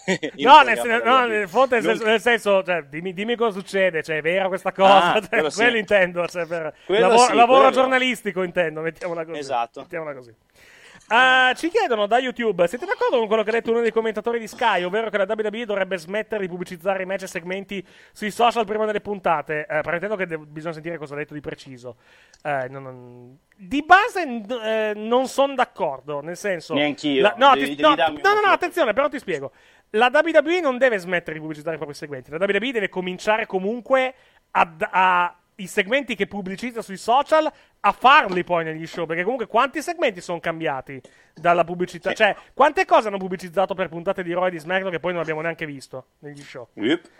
No, 0.38 0.62
nel, 0.62 0.78
sen- 0.80 1.02
no, 1.04 1.26
nel 1.28 1.48
fonte, 1.48 1.80
nel 1.82 2.00
nel 2.02 2.20
senso, 2.22 2.64
cioè, 2.64 2.84
dimmi, 2.84 3.14
dimmi 3.14 3.36
cosa 3.36 3.58
succede, 3.60 4.02
cioè, 4.02 4.18
è 4.18 4.22
vera 4.22 4.48
questa 4.48 4.72
cosa, 4.72 5.14
Ah, 5.14 5.20
cioè, 5.20 5.30
quello 5.30 5.50
sì. 5.52 5.58
quello 5.62 5.78
intendo, 5.78 6.28
cioè, 6.28 6.46
per 6.48 6.74
Quello 6.86 7.08
lavoro, 7.08 7.28
sì, 7.30 7.36
lavoro 7.36 7.70
giornalistico 7.72 8.42
intendo, 8.42 8.82
mettiamola 8.82 9.24
così. 9.26 9.38
Esatto. 9.40 9.82
Mettiamola 9.82 10.14
così. 10.16 10.34
Ah, 11.12 11.54
ci 11.56 11.70
chiedono 11.70 12.06
da 12.06 12.20
YouTube, 12.20 12.68
siete 12.68 12.86
d'accordo 12.86 13.18
con 13.18 13.26
quello 13.28 13.42
che 13.42 13.50
ha 13.50 13.54
detto 13.54 13.72
uno 13.72 13.82
dei 13.82 13.92
commentatori 13.92 14.38
di 14.38 14.48
Sky, 14.48 14.84
ovvero 14.84 15.10
che 15.10 15.18
la 15.18 15.26
WWE 15.28 15.66
dovrebbe 15.66 15.98
smettere 15.98 16.42
di 16.44 16.48
pubblicizzare 16.48 17.02
i 17.02 17.06
match 17.08 17.24
e 17.24 17.28
segmenti 17.28 17.84
sui 18.12 18.30
social 18.30 18.64
prima 18.66 18.86
delle 18.86 19.02
puntate? 19.02 19.66
Eh, 19.68 19.82
pretendo 19.82 20.16
che 20.16 20.28
de- 20.28 20.38
bisogna 20.38 20.74
sentire 20.74 20.98
cosa 21.00 21.16
ha 21.16 21.18
detto 21.18 21.34
di 21.34 21.40
preciso. 21.42 21.96
Eh, 22.44 22.68
non- 22.70 22.84
non- 22.84 23.38
Di 23.56 23.84
base 23.84 24.24
n- 24.26 24.46
eh, 24.64 24.94
non 24.96 25.28
sono 25.28 25.56
d'accordo, 25.56 26.22
nel 26.22 26.38
senso... 26.38 26.76
Neanch'io. 26.76 27.22
La- 27.24 27.34
no, 27.38 27.54
Devi- 27.56 27.76
ti- 27.76 27.82
devi 27.82 27.82
no, 27.96 27.96
no, 27.96 28.34
no, 28.36 28.42
no, 28.46 28.52
attenzione, 28.52 28.94
però 28.94 29.10
ti 29.10 29.18
spiego. 29.18 29.52
La 29.94 30.12
WWE 30.14 30.60
non 30.62 30.78
deve 30.78 31.00
smettere 31.00 31.34
di 31.34 31.40
pubblicizzare 31.40 31.74
i 31.76 31.80
propri 31.80 31.96
seguenti. 31.96 32.30
La 32.30 32.38
WWE 32.38 32.72
deve 32.72 32.90
cominciare 32.90 33.48
comunque 33.48 34.14
ad- 34.52 34.88
a 34.90 35.36
i 35.60 35.68
segmenti 35.68 36.16
che 36.16 36.28
pubblicizza 36.28 36.82
sui 36.82 36.98
social 36.98 37.52
a 37.82 37.92
farli 37.92 38.44
poi 38.44 38.64
negli 38.64 38.86
show. 38.86 39.06
Perché 39.06 39.24
comunque 39.24 39.48
quanti 39.48 39.82
segmenti 39.82 40.22
sono 40.22 40.40
cambiati 40.40 41.02
dalla 41.34 41.64
pubblicità? 41.64 42.14
Cioè, 42.14 42.36
quante 42.54 42.86
cose 42.86 43.08
hanno 43.08 43.18
pubblicizzato 43.18 43.74
per 43.74 43.90
puntate 43.90 44.24
di 44.24 44.34
e 44.34 44.50
di 44.50 44.60
SmackDown 44.60 44.92
che 44.92 45.00
poi 45.00 45.14
non 45.14 45.22
abbiamo 45.22 45.42
neanche 45.42 45.66
visto 45.66 46.08
negli 46.20 46.42
show? 46.42 46.70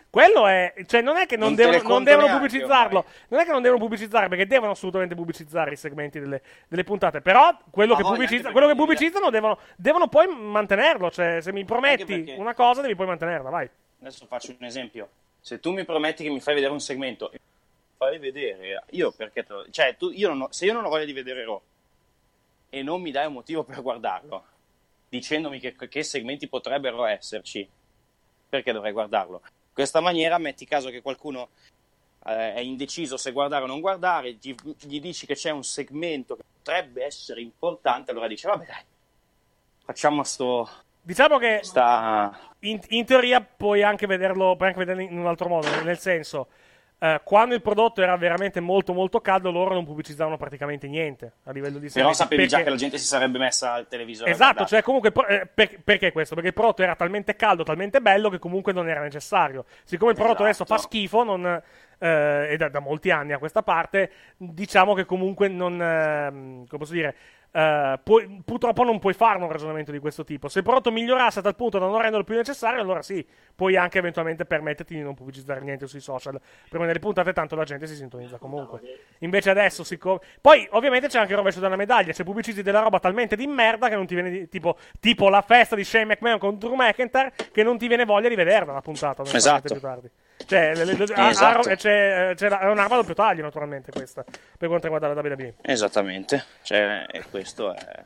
Quello 0.10 0.48
è, 0.48 0.74
cioè, 0.86 1.02
non 1.02 1.18
è 1.18 1.26
che 1.26 1.38
non, 1.38 1.48
Non 1.50 1.56
devono, 1.56 1.88
non 1.88 2.04
devono 2.04 2.28
pubblicizzarlo. 2.28 3.06
Non 3.30 3.40
è 3.40 3.46
che 3.46 3.52
non 3.52 3.62
devono 3.62 3.82
pubblicizzare, 3.82 4.28
perché 4.28 4.48
devono 4.48 4.72
assolutamente 4.72 5.16
pubblicizzare 5.16 5.72
i 5.72 5.78
segmenti 5.78 6.20
delle, 6.20 6.42
delle 6.68 6.84
puntate. 6.84 7.22
Però 7.22 7.58
quello, 7.70 7.94
Ma 7.94 8.00
che, 8.00 8.04
pubblicizza- 8.04 8.52
quello 8.52 8.68
che 8.68 8.76
pubblicizzano 8.76 9.30
devono, 9.30 9.60
devono 9.76 10.08
poi 10.08 10.28
mantenerlo. 10.28 11.12
Cioè, 11.12 11.42
se 11.42 11.52
mi 11.52 11.64
prometti 11.66 12.34
una 12.38 12.54
cosa, 12.54 12.82
devi 12.82 12.96
poi 12.96 13.08
mantenerla, 13.08 13.50
vai. 13.50 13.70
Adesso 14.02 14.26
faccio 14.26 14.56
un 14.58 14.66
esempio. 14.66 15.10
Se 15.42 15.60
tu 15.60 15.72
mi 15.72 15.86
prometti 15.86 16.24
che 16.24 16.30
mi 16.30 16.40
fai 16.40 16.54
vedere 16.54 16.74
un 16.74 16.80
segmento, 16.80 17.32
fai 18.00 18.18
vedere. 18.18 18.84
Io 18.92 19.12
perché 19.12 19.44
te 19.44 19.54
lo- 19.54 19.70
Cioè, 19.70 19.98
tu, 19.98 20.10
io 20.12 20.30
non 20.30 20.42
ho- 20.44 20.52
se 20.52 20.66
io 20.66 20.74
non 20.74 20.86
ho 20.86 20.90
voglia 20.90 21.04
di 21.04 21.12
vedere 21.12 21.44
Raw 21.44 21.62
e 22.70 22.82
non 22.82 23.02
mi 23.02 23.12
dai 23.12 23.28
un 23.28 23.34
motivo 23.34 23.64
per 23.64 23.82
guardarlo, 23.82 24.46
dicendomi 25.10 25.60
che, 25.60 25.76
che 25.76 26.04
segmenti 26.04 26.48
potrebbero 26.48 27.04
esserci, 27.04 27.68
perché 28.48 28.72
dovrei 28.72 28.94
guardarlo? 28.94 29.42
In 29.44 29.74
questa 29.74 30.00
maniera 30.00 30.38
metti 30.38 30.66
caso 30.66 30.90
che 30.90 31.02
qualcuno 31.02 31.50
eh, 32.26 32.54
è 32.54 32.60
indeciso 32.60 33.18
se 33.18 33.32
guardare 33.32 33.66
o 33.66 33.68
non 33.68 33.82
guardare, 33.82 34.34
gli, 34.34 34.56
gli 34.82 35.02
dici 35.02 35.26
che 35.26 35.36
c'è 35.36 35.50
un 35.50 35.64
segmento 35.64 36.36
che 36.36 36.44
potrebbe 36.58 37.04
essere 37.04 37.42
importante, 37.42 38.12
allora 38.12 38.28
dice, 38.28 38.48
vabbè 38.48 38.66
dai, 38.66 38.84
facciamo 39.84 40.24
sto... 40.24 40.70
Diciamo 41.02 41.38
che 41.38 41.62
sta... 41.64 42.54
in, 42.60 42.80
in 42.90 43.06
teoria 43.06 43.42
puoi 43.42 43.84
anche 43.84 44.06
vederlo, 44.06 44.56
puoi 44.56 44.70
anche 44.70 44.80
vederlo 44.86 45.02
in 45.02 45.18
un 45.18 45.28
altro 45.28 45.50
modo, 45.50 45.68
nel 45.84 45.98
senso, 45.98 46.48
eh, 47.02 47.22
quando 47.24 47.56
il 47.56 47.62
prodotto 47.62 48.02
era 48.02 48.16
veramente 48.18 48.60
molto 48.60 48.94
molto 48.94 49.22
caldo, 49.22 49.52
loro 49.52 49.74
non 49.74 49.86
pubblicizzavano 49.86 50.36
praticamente 50.38 50.88
niente 50.88 51.32
a 51.46 51.52
livello 51.52 51.80
di 51.80 51.88
Però 51.88 52.12
segmenti, 52.12 52.18
sapevi 52.18 52.42
già 52.48 52.58
perché- 52.58 52.64
che 52.66 52.70
la 52.70 52.76
gente 52.82 52.98
si 52.98 53.06
sarebbe 53.06 53.38
messa 53.40 53.74
al 53.74 53.88
televisore. 53.88 54.32
Esatto, 54.32 54.66
cioè 54.66 54.82
comunque 54.82 55.12
eh, 55.28 55.48
per- 55.48 55.80
perché 55.84 56.12
questo? 56.12 56.34
Perché 56.36 56.50
il 56.50 56.56
prodotto 56.56 56.84
era 56.84 56.96
talmente 56.96 57.36
caldo, 57.36 57.64
talmente 57.64 58.02
bello 58.02 58.30
che 58.30 58.40
comunque 58.40 58.74
non 58.74 58.90
era 58.90 59.02
necessario. 59.02 59.66
Siccome 59.86 60.12
il 60.12 60.18
prodotto 60.18 60.44
adesso 60.44 60.66
fa 60.66 60.76
Esatto. 60.76 60.90
schifo, 60.96 61.24
non, 61.24 61.62
eh, 62.00 62.48
e 62.52 62.58
da, 62.58 62.70
da 62.70 62.80
molti 62.80 63.12
anni 63.12 63.32
a 63.34 63.38
questa 63.38 63.64
parte, 63.64 64.12
diciamo 64.38 64.94
che 64.94 65.06
comunque 65.06 65.48
non, 65.48 65.82
ehm, 65.82 66.66
come 66.68 66.78
posso 66.80 66.94
dire, 66.94 67.16
eh, 67.52 68.00
puoi- 68.04 68.42
purtroppo 68.46 68.84
non 68.84 69.00
puoi 69.00 69.14
fare 69.14 69.40
un 69.42 69.50
ragionamento 69.52 69.92
di 69.92 70.00
questo 70.00 70.24
tipo. 70.24 70.48
Se 70.48 70.60
il 70.60 70.64
prodotto 70.64 70.92
migliorasse 70.92 71.40
a 71.40 71.42
tal 71.42 71.56
punto 71.56 71.80
da 71.80 71.86
non 71.88 72.00
renderlo 72.00 72.24
più 72.24 72.36
necessario, 72.36 72.80
allora 72.82 73.02
sì, 73.02 73.26
puoi 73.56 73.76
anche 73.76 73.98
eventualmente 73.98 74.46
permetterti 74.46 74.96
di 74.96 75.02
non 75.02 75.16
pubblicizzare 75.16 75.62
niente 75.62 75.88
sui 75.88 76.00
social 76.00 76.40
prima 76.70 76.86
delle 76.86 77.00
puntate, 77.00 77.34
tanto 77.34 77.56
la 77.56 77.64
gente 77.64 77.88
si 77.88 77.96
sintonizza 77.96 78.38
comunque. 78.38 78.80
Invece 79.20 79.50
adesso, 79.50 79.84
siccome... 79.84 80.20
Poi 80.42 80.68
ovviamente 80.72 81.08
c'è 81.08 81.20
anche 81.20 81.32
il 81.32 81.38
rovescio 81.38 81.60
della 81.60 81.76
medaglia, 81.76 82.14
se 82.14 82.24
pubblicizzi 82.24 82.62
della 82.62 82.82
roba 82.82 83.00
talmente 83.00 83.36
di 83.36 83.48
merda 83.48 83.90
che 83.90 83.96
non 83.96 84.06
ti 84.06 84.14
viene 84.14 84.30
di- 84.30 84.48
tipo, 84.48 84.78
tipo 85.00 85.30
la 85.30 85.42
festa 85.42 85.76
di 85.76 85.84
Shane 85.84 86.06
McMahon 86.06 86.38
con 86.40 86.58
Drew 86.58 86.76
McIntyre 86.76 87.34
che 87.52 87.64
non 87.64 87.78
ti 87.78 87.88
viene 87.88 88.06
voglia 88.06 88.30
di 88.30 88.36
vederla 88.36 88.74
la 88.74 88.82
puntata. 88.82 89.24
Esatto. 89.24 89.74
più 89.74 89.82
tardi. 89.82 90.10
Cioè, 90.46 90.74
le- 90.76 90.86
le- 90.86 91.04
a- 91.14 91.30
Esatto. 91.30 91.70
a- 91.70 91.76
c'è, 91.76 92.34
c'è 92.36 92.50
la- 92.50 92.60
è 92.62 92.66
un'arma 92.70 92.96
a 92.96 92.98
doppio 93.00 93.14
taglio 93.14 93.42
naturalmente 93.44 93.92
questa, 93.92 94.24
per 94.24 94.68
quanto 94.68 94.88
riguarda 94.90 95.08
la 95.14 95.22
WWE. 95.22 95.56
Esattamente, 95.62 96.44
cioè, 96.64 97.06
e 97.12 97.24
questo 97.30 97.74
è... 97.74 98.04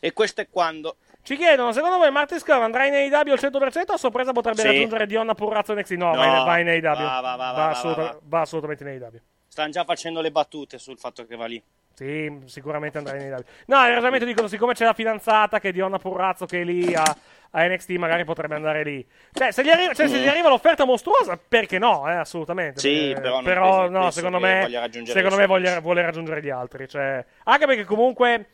E 0.00 0.12
questo 0.12 0.40
è 0.40 0.48
quando... 0.48 0.96
Ci 1.22 1.36
chiedono, 1.36 1.72
secondo 1.72 1.98
voi 1.98 2.10
Martin 2.10 2.38
Scurll 2.40 2.62
andrà 2.62 2.86
in 2.86 2.94
AEW 2.94 3.32
al 3.32 3.38
100% 3.38 3.90
o 3.90 3.92
a 3.94 3.96
sorpresa 3.96 4.32
potrebbe 4.32 4.60
Sì. 4.60 4.66
raggiungere 4.66 5.06
Dionna 5.06 5.34
Purrazzo 5.34 5.72
NXT? 5.74 5.92
No, 5.92 6.12
No. 6.14 6.16
va 6.16 6.58
in, 6.58 6.66
va 6.66 6.72
AEW. 6.72 6.80
Va, 6.82 7.20
va, 7.20 7.20
va, 7.20 7.36
va, 7.36 7.52
va, 7.52 7.68
assoluta- 7.68 8.02
va. 8.02 8.18
va 8.22 8.40
assolutamente 8.40 8.82
in 8.82 8.88
AEW. 8.90 9.20
Stanno 9.46 9.70
già 9.70 9.84
facendo 9.84 10.20
le 10.20 10.30
battute 10.32 10.78
sul 10.78 10.98
fatto 10.98 11.24
che 11.26 11.36
va 11.36 11.46
lì. 11.46 11.62
Sì, 12.02 12.40
sicuramente 12.46 12.98
andrà 12.98 13.16
in 13.16 13.32
AEW. 13.32 13.42
No, 13.66 13.76
in 13.82 13.88
ragionamento 13.88 14.24
dicono, 14.24 14.48
siccome 14.48 14.74
c'è 14.74 14.84
la 14.84 14.92
fidanzata 14.92 15.60
che 15.60 15.68
è 15.68 15.72
Dionna 15.72 15.98
Purrazzo 15.98 16.46
che 16.46 16.60
è 16.60 16.64
lì 16.64 16.94
a, 16.94 17.02
a 17.50 17.66
NXT, 17.66 17.90
magari 17.92 18.24
potrebbe 18.24 18.54
andare 18.56 18.82
lì. 18.82 19.06
Cioè, 19.32 19.52
se 19.52 19.62
gli 19.62 19.68
arriva, 19.68 19.94
cioè, 19.94 20.08
se 20.08 20.18
gli 20.18 20.26
arriva 20.28 20.48
l'offerta 20.48 20.84
mostruosa, 20.84 21.38
perché 21.46 21.78
no? 21.78 22.08
Eh, 22.08 22.14
assolutamente. 22.14 22.80
Sì, 22.80 23.10
Perché- 23.12 23.20
però 23.20 23.42
però, 23.42 23.78
penso- 23.82 23.98
no, 23.98 24.10
secondo 24.10 24.38
me, 24.40 24.68
secondo 25.04 25.36
me 25.36 25.46
voglia- 25.46 25.80
vuole 25.80 26.02
raggiungere 26.02 26.42
gli 26.42 26.50
altri. 26.50 26.88
Cioè, 26.88 27.24
anche 27.44 27.66
perché 27.66 27.84
comunque... 27.84 28.46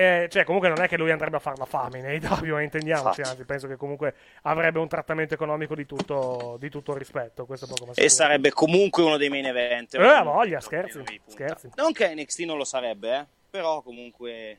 eh, 0.00 0.28
cioè, 0.30 0.44
comunque 0.44 0.70
non 0.70 0.80
è 0.80 0.88
che 0.88 0.96
lui 0.96 1.10
andrebbe 1.10 1.36
a 1.36 1.40
fare 1.40 1.56
la 1.58 1.66
fame 1.66 1.98
in 1.98 2.06
AEW, 2.06 2.58
intendiamoci, 2.58 3.20
anzi, 3.20 3.44
penso 3.44 3.66
che 3.66 3.76
comunque 3.76 4.14
avrebbe 4.42 4.78
un 4.78 4.88
trattamento 4.88 5.34
economico 5.34 5.74
di 5.74 5.84
tutto, 5.84 6.56
di 6.58 6.70
tutto 6.70 6.96
rispetto. 6.96 7.44
Questo 7.44 7.66
è 7.66 7.68
poco 7.68 7.84
ma 7.84 7.92
E 7.94 8.08
sarebbe 8.08 8.50
comunque 8.50 9.02
uno 9.02 9.18
dei 9.18 9.28
main 9.28 9.44
event. 9.44 9.94
Eh, 9.94 10.02
ha 10.02 10.22
voglia, 10.22 10.58
scherzi, 10.60 11.02
scherzi. 11.26 11.70
Non 11.74 11.92
che 11.92 12.14
NXT 12.14 12.40
non 12.40 12.56
lo 12.56 12.64
sarebbe, 12.64 13.14
eh? 13.14 13.26
però 13.50 13.82
comunque 13.82 14.58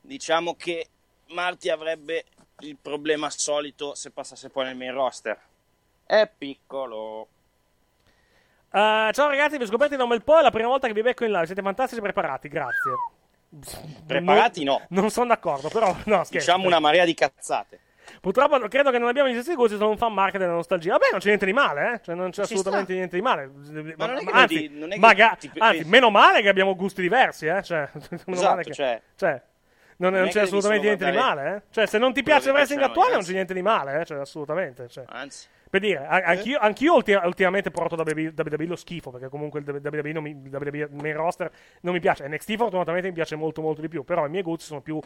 diciamo 0.00 0.54
che 0.54 0.86
Marty 1.30 1.68
avrebbe 1.68 2.24
il 2.60 2.76
problema 2.80 3.30
solito 3.30 3.96
se 3.96 4.12
passasse 4.12 4.48
poi 4.48 4.66
nel 4.66 4.76
main 4.76 4.92
roster. 4.92 5.36
È 6.06 6.30
piccolo. 6.38 7.26
Eh, 8.70 9.10
ciao 9.12 9.28
ragazzi, 9.28 9.58
vi 9.58 9.66
scoperti 9.66 9.96
da 9.96 10.04
un 10.04 10.10
bel 10.10 10.22
po'. 10.22 10.38
È 10.38 10.42
la 10.42 10.50
prima 10.50 10.68
volta 10.68 10.86
che 10.86 10.92
vi 10.92 11.02
becco 11.02 11.24
in 11.24 11.32
live. 11.32 11.46
Siete 11.46 11.62
fantastici, 11.62 12.00
preparati. 12.00 12.48
Grazie. 12.48 13.18
Preparati 14.06 14.64
no. 14.64 14.82
Non 14.90 15.10
sono 15.10 15.26
d'accordo, 15.26 15.68
però 15.68 15.88
no, 16.04 16.24
scherzo. 16.24 16.30
Diciamo 16.38 16.66
una 16.66 16.78
marea 16.78 17.04
di 17.04 17.14
cazzate. 17.14 17.80
Purtroppo 18.20 18.58
credo 18.68 18.90
che 18.90 18.98
non 18.98 19.08
abbiamo 19.08 19.28
gli 19.28 19.32
stessi 19.34 19.54
gusti, 19.54 19.76
sono 19.76 19.90
un 19.90 19.96
fan 19.96 20.12
market 20.12 20.40
della 20.40 20.52
nostalgia. 20.52 20.92
Vabbè, 20.92 21.06
non 21.12 21.20
c'è 21.20 21.26
niente 21.26 21.46
di 21.46 21.52
male, 21.52 21.92
eh? 21.94 22.00
Cioè, 22.02 22.14
non 22.14 22.30
c'è 22.30 22.44
Ci 22.44 22.52
assolutamente 22.54 22.84
sta. 22.86 22.94
niente 22.94 23.16
di 23.16 23.22
male. 23.22 23.50
Ma 23.96 24.06
non 24.06 24.16
è 24.16 24.24
che 24.24 24.30
anzi, 24.32 24.54
vedi- 24.54 24.78
non 24.78 24.90
è 24.90 24.94
che 24.94 25.00
maga- 25.00 25.36
ti- 25.38 25.50
anzi, 25.58 25.84
meno 25.84 26.10
male 26.10 26.42
che 26.42 26.48
abbiamo 26.48 26.74
gusti 26.74 27.00
diversi, 27.02 27.46
eh? 27.46 27.62
Cioè, 27.62 27.88
Esatto, 28.26 28.60
che- 28.62 28.72
cioè- 28.72 29.00
cioè, 29.16 29.40
non, 29.98 30.12
non 30.12 30.28
c'è 30.28 30.40
assolutamente 30.40 30.86
niente 30.86 31.04
di 31.04 31.12
guardare 31.12 31.40
male, 31.44 31.56
eh? 31.56 31.62
Cioè, 31.70 31.86
se 31.86 31.98
non 31.98 32.12
ti 32.12 32.22
piace 32.22 32.48
il 32.48 32.54
wrestling 32.54 32.82
attuale, 32.82 33.12
non 33.12 33.22
c'è 33.22 33.32
niente 33.32 33.54
di 33.54 33.62
male, 33.62 34.00
eh? 34.00 34.04
Cioè, 34.04 34.18
assolutamente. 34.18 34.88
Cioè. 34.88 35.04
Anzi. 35.08 35.46
Per 35.70 35.80
dire, 35.80 36.04
a- 36.04 36.22
anch'io, 36.24 36.58
anch'io 36.58 36.94
ulti- 36.96 37.12
ultimamente 37.12 37.70
porto 37.70 37.94
WWE, 37.94 38.32
WWE 38.36 38.66
lo 38.66 38.74
schifo, 38.76 39.10
perché 39.12 39.28
comunque 39.28 39.60
il 39.60 39.66
WWE, 39.68 40.12
non 40.12 40.22
mi, 40.24 40.34
WWE 40.50 40.88
main 41.00 41.14
roster 41.14 41.48
non 41.82 41.94
mi 41.94 42.00
piace. 42.00 42.26
NXT 42.26 42.56
fortunatamente 42.56 43.06
mi 43.06 43.14
piace 43.14 43.36
molto 43.36 43.62
molto 43.62 43.80
di 43.80 43.88
più, 43.88 44.02
però 44.02 44.26
i 44.26 44.30
miei 44.30 44.42
gusti 44.42 44.64
sono 44.64 44.80
più 44.80 44.98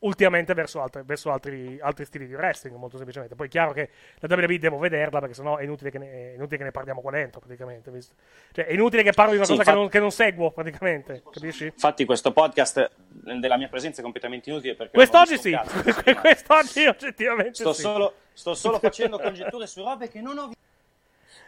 ultimamente 0.00 0.54
verso, 0.54 0.80
altre- 0.80 1.02
verso 1.04 1.30
altri, 1.30 1.78
altri 1.80 2.04
stili 2.04 2.26
di 2.26 2.34
wrestling, 2.34 2.76
molto 2.76 2.96
semplicemente. 2.96 3.34
Poi 3.34 3.46
è 3.46 3.50
chiaro 3.50 3.72
che 3.72 3.88
la 4.20 4.34
WWE 4.36 4.58
devo 4.58 4.78
vederla, 4.78 5.18
perché 5.18 5.34
sennò 5.34 5.56
è 5.56 5.64
inutile 5.64 5.90
che 5.90 5.98
ne, 5.98 6.12
è 6.12 6.34
inutile 6.34 6.58
che 6.58 6.64
ne 6.64 6.70
parliamo 6.70 7.00
qua 7.00 7.10
dentro, 7.10 7.40
praticamente. 7.40 7.90
visto? 7.90 8.14
Cioè, 8.52 8.66
è 8.66 8.72
inutile 8.72 9.02
che 9.02 9.12
parlo 9.12 9.32
di 9.32 9.38
una 9.38 9.46
Sì, 9.46 9.52
cosa 9.56 9.64
che, 9.64 9.70
infatti- 9.70 9.82
non, 9.84 9.88
che 9.90 9.98
non 10.00 10.10
seguo, 10.12 10.50
praticamente, 10.52 11.22
capisci? 11.32 11.64
Infatti 11.66 12.04
questo 12.04 12.32
podcast 12.32 12.90
della 13.08 13.56
mia 13.56 13.68
presenza 13.68 14.00
è 14.00 14.02
completamente 14.04 14.50
inutile 14.50 14.74
perché 14.76 14.92
Quest'oggi 14.92 15.36
sì, 15.36 15.50
quest'oggi 16.20 16.86
oggettivamente 16.86 17.54
sto, 17.54 17.72
sì. 17.72 17.82
solo, 17.82 18.14
sto 18.32 18.54
solo 18.54 18.78
facendo 18.78 19.18
congetture 19.18 19.66
su 19.66 19.82
robe 19.82 20.08
che 20.08 20.20
non 20.20 20.38
ho 20.38 20.46
visto. 20.48 20.60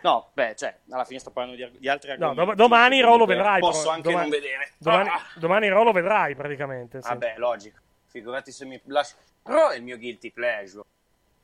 No, 0.03 0.29
beh, 0.35 0.55
cioè, 0.57 0.77
alla 0.91 1.05
fine 1.05 1.19
sto 1.19 1.31
parlando 1.31 1.57
di, 1.57 1.79
di 1.79 1.89
altri 1.89 2.09
No, 2.09 2.15
argomenti. 2.29 2.45
dom- 2.45 2.55
domani 2.57 3.01
Raw 3.01 3.05
lo 3.05 3.11
Comunque, 3.25 3.35
vedrai. 3.37 3.61
Posso 3.61 3.81
però- 3.81 3.93
anche 3.93 4.09
domani- 4.11 4.31
non 4.31 4.41
vedere. 4.41 4.73
Domani, 4.79 5.09
Ah! 5.09 5.23
domani 5.37 5.69
Raw 5.69 5.83
lo 5.85 5.93
vedrai, 5.93 6.35
praticamente. 6.35 7.01
sì. 7.03 7.09
Vabbè, 7.09 7.35
logico. 7.39 7.79
Figurati 8.07 8.53
se 8.53 8.65
mi 8.67 8.81
lascio. 8.85 9.17
Raw 9.45 9.71
è 9.71 9.77
il 9.77 9.83
mio 9.83 9.97
guilty 9.97 10.31
pleasure. 10.31 10.85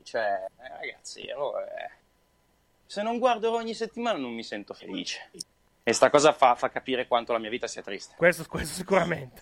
Cioè, 0.03 0.45
eh, 0.59 0.67
ragazzi, 0.79 1.25
Raw 1.27 1.55
è... 1.57 1.89
Se 2.85 3.01
non 3.01 3.17
guardo 3.19 3.51
ogni 3.53 3.73
settimana 3.73 4.17
non 4.19 4.31
mi 4.33 4.43
sento 4.43 4.73
felice. 4.73 5.29
E 5.83 5.93
sta 5.93 6.09
cosa 6.11 6.31
fa, 6.31 6.53
fa 6.55 6.69
capire 6.69 7.07
quanto 7.07 7.31
la 7.33 7.39
mia 7.39 7.49
vita 7.49 7.65
sia 7.65 7.81
triste. 7.81 8.13
Questo, 8.15 8.45
questo 8.47 8.75
sicuramente. 8.75 9.41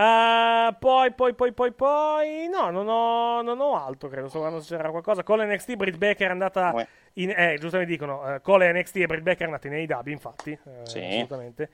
Eh, 0.00 0.76
poi, 0.78 1.12
poi, 1.12 1.34
poi, 1.34 1.52
poi, 1.52 1.72
poi. 1.72 2.48
No, 2.48 2.70
non 2.70 2.86
ho, 2.88 3.42
non 3.42 3.58
ho 3.60 3.74
altro, 3.84 4.08
credo. 4.08 4.28
Sto 4.28 4.38
guardando 4.38 4.64
se 4.64 4.76
c'era 4.76 4.90
qualcosa. 4.90 5.24
Con 5.24 5.38
l'NXT, 5.40 5.74
Britt 5.74 5.96
Baker 5.96 6.28
è 6.28 6.30
andata. 6.30 6.70
In, 7.14 7.30
eh, 7.36 7.56
giusto 7.58 7.78
mi 7.78 7.84
dicono. 7.84 8.34
eh, 8.34 8.40
con 8.40 8.60
l'NXT 8.60 8.96
e 8.96 9.06
Britt 9.06 9.22
Baker 9.22 9.40
è 9.42 9.44
andata 9.46 9.66
in 9.66 9.74
AEW, 9.74 10.12
infatti. 10.12 10.52
eh, 10.52 10.58
Sì. 10.84 11.00
Assolutamente. 11.04 11.70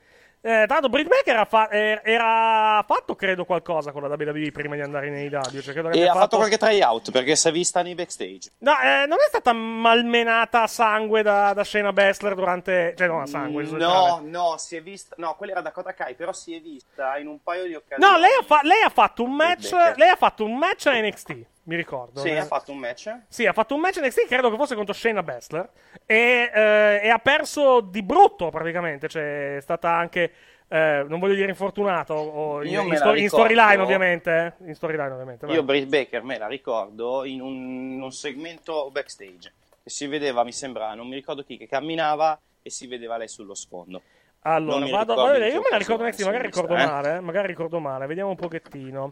Eh, 0.47 0.66
l'altro, 0.66 0.90
Britt 0.90 1.08
Baker 1.08 1.36
ha 1.36 1.44
fa- 1.47 1.70
er- 1.70 2.02
era 2.05 2.84
fatto, 2.86 3.14
credo, 3.14 3.47
qualcosa 3.47 3.92
con 3.92 4.02
la 4.02 4.08
WWE 4.14 4.50
prima 4.52 4.74
di 4.74 4.82
andare 4.82 5.06
in 5.06 5.14
AEW. 5.14 5.60
Cioè, 5.62 5.74
E 5.97 6.06
ha 6.06 6.12
fatto 6.12 6.36
qualche 6.36 6.58
tryout 6.58 7.10
perché 7.12 7.34
si 7.34 7.48
è 7.48 7.50
vista 7.50 7.81
nei 7.81 7.94
backstage. 7.94 8.50
No, 8.58 8.73
eh, 8.78 9.06
non 9.06 9.16
è 9.24 9.28
stata 9.28 9.55
malmenata 9.55 10.62
a 10.62 10.66
sangue 10.66 11.23
da, 11.23 11.55
da 11.55 11.64
Shayna 11.64 11.94
Baszler 11.94 12.34
durante. 12.34 12.94
Cioè, 12.94 13.06
non 13.06 13.23
a 13.23 13.26
sangue. 13.26 13.62
No, 13.64 14.20
no, 14.23 14.56
si 14.58 14.76
è 14.76 14.82
vista. 14.82 15.14
No, 15.18 15.34
quella 15.34 15.52
era 15.52 15.60
Dakota 15.62 15.94
Kai, 15.94 16.14
però 16.14 16.32
si 16.34 16.55
è 16.55 16.60
vista 16.60 17.16
in 17.16 17.26
un 17.28 17.42
paio 17.42 17.64
di 17.64 17.74
occasioni. 17.74 18.12
No, 18.12 18.18
lei 18.18 18.31
ha, 18.39 18.42
fa- 18.44 18.60
lei 18.64 18.82
ha 18.82 18.90
fatto 18.90 19.23
un 19.23 19.34
match. 19.34 19.70
Lei 19.97 20.10
ha 20.10 20.16
fatto 20.16 20.44
un 20.44 20.58
match 20.58 20.86
a 20.89 20.92
NXT. 21.00 21.36
Mi 21.65 21.76
ricordo. 21.76 22.20
Sì, 22.20 22.28
Eh, 22.28 22.36
ha 22.39 22.44
fatto 22.44 22.73
un 22.73 22.78
match. 22.78 23.15
Sì, 23.28 23.47
ha 23.47 23.52
fatto 23.52 23.75
un 23.75 23.81
match 23.81 23.99
NXT, 24.01 24.26
credo 24.26 24.51
che 24.51 24.57
fosse 24.57 24.75
contro 24.75 24.93
Shayna 24.93 25.23
Baszler. 25.23 25.68
E, 26.05 26.51
eh, 26.52 27.01
e 27.02 27.09
ha 27.09 27.18
perso 27.18 27.81
di 27.81 28.02
brutto, 28.02 28.51
praticamente. 28.51 29.09
Cioè, 29.09 29.57
è 29.57 29.60
stata 29.60 29.91
anche. 29.91 30.33
eh, 30.68 31.05
non 31.09 31.20
voglio 31.20 31.34
dire 31.34 31.49
infortunato. 31.51 32.15
O 32.15 32.62
in, 32.65 32.73
in 32.73 32.97
sto- 32.97 33.09
in 33.10 33.15
ricordo. 33.15 33.44
storyline, 33.44 33.83
ovviamente. 33.83 34.55
eh. 34.60 34.68
In 34.68 34.75
storyline, 34.75 35.10
ovviamente. 35.10 35.47
vai. 35.47 35.55
Io 35.55 35.62
Britt 35.62 35.89
Baker 35.89 36.23
me 36.23 36.36
la 36.39 36.47
ricordo 36.49 37.25
in 37.25 37.41
un, 37.41 37.93
in 37.93 38.02
un 38.02 38.12
segmento 38.12 38.91
backstage. 38.91 39.52
E 39.83 39.91
si 39.91 40.07
vedeva, 40.07 40.44
mi 40.44 40.52
sembra, 40.52 40.94
non 40.94 41.09
mi 41.09 41.15
ricordo 41.15 41.43
chi, 41.44 41.57
che 41.57 41.67
camminava 41.67 42.39
e 42.62 42.70
si 42.70 42.86
vedeva 42.86 43.17
lei 43.18 43.28
sullo 43.28 43.55
sfondo. 43.55 44.02
Allora, 44.47 44.86
vado, 44.91 45.15
vado 45.15 45.23
a 45.23 45.26
in 45.26 45.33
vedere. 45.33 45.49
che 45.51 45.55
Io 45.57 45.60
me 45.62 45.68
la 45.70 45.76
ricordo 45.78 46.02
magari 46.05 46.43
ricordo 46.44 46.75
eh. 46.75 46.84
male, 46.86 47.17
eh, 47.17 47.20
magari 47.20 47.47
ricordo 47.47 47.78
male. 47.81 48.07
Vediamo 48.07 48.31
un 48.31 48.36
pochettino. 48.36 49.10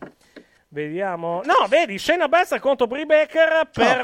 Vediamo. 0.72 1.42
No, 1.44 1.66
vedi, 1.68 1.98
Shayna 1.98 2.28
Baszler 2.28 2.58
contro 2.58 2.86
Brie 2.86 3.04
Baker 3.04 3.68
per 3.70 4.00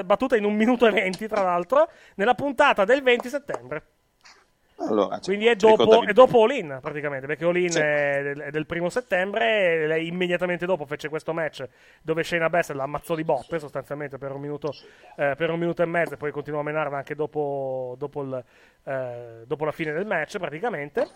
eh, 0.00 0.02
battuta 0.04 0.36
in 0.36 0.44
un 0.44 0.54
minuto 0.54 0.86
e 0.86 0.90
venti, 0.90 1.26
tra 1.26 1.42
l'altro, 1.42 1.88
nella 2.16 2.34
puntata 2.34 2.84
del 2.84 3.02
20 3.02 3.28
settembre. 3.30 3.82
Allora, 4.76 5.18
Quindi 5.20 5.46
è 5.46 5.54
dopo, 5.54 6.02
è 6.02 6.12
dopo 6.12 6.42
All-In, 6.42 6.78
praticamente, 6.82 7.26
perché 7.26 7.44
All-In 7.46 7.70
Sì. 7.70 7.78
è, 7.78 8.20
del, 8.22 8.38
è 8.40 8.50
del 8.50 8.66
primo 8.66 8.90
settembre 8.90 9.84
e 9.84 9.86
lei 9.86 10.08
immediatamente 10.08 10.66
dopo 10.66 10.84
fece 10.84 11.08
questo 11.08 11.32
match 11.32 11.66
dove 12.02 12.22
Shayna 12.22 12.50
Baszler 12.50 12.76
la 12.76 12.82
ammazzò 12.82 13.14
di 13.14 13.24
botte, 13.24 13.58
sostanzialmente, 13.58 14.18
per 14.18 14.32
un 14.32 14.42
minuto, 14.42 14.74
eh, 15.16 15.34
per 15.38 15.48
un 15.48 15.58
minuto 15.58 15.80
e 15.82 15.86
mezzo 15.86 16.14
e 16.14 16.16
poi 16.18 16.32
continuò 16.32 16.60
a 16.60 16.64
menarla 16.64 16.98
anche 16.98 17.14
dopo, 17.14 17.94
dopo, 17.96 18.22
il, 18.22 18.44
eh, 18.84 19.44
dopo 19.46 19.64
la 19.64 19.72
fine 19.72 19.92
del 19.92 20.04
match, 20.04 20.36
praticamente. 20.38 21.08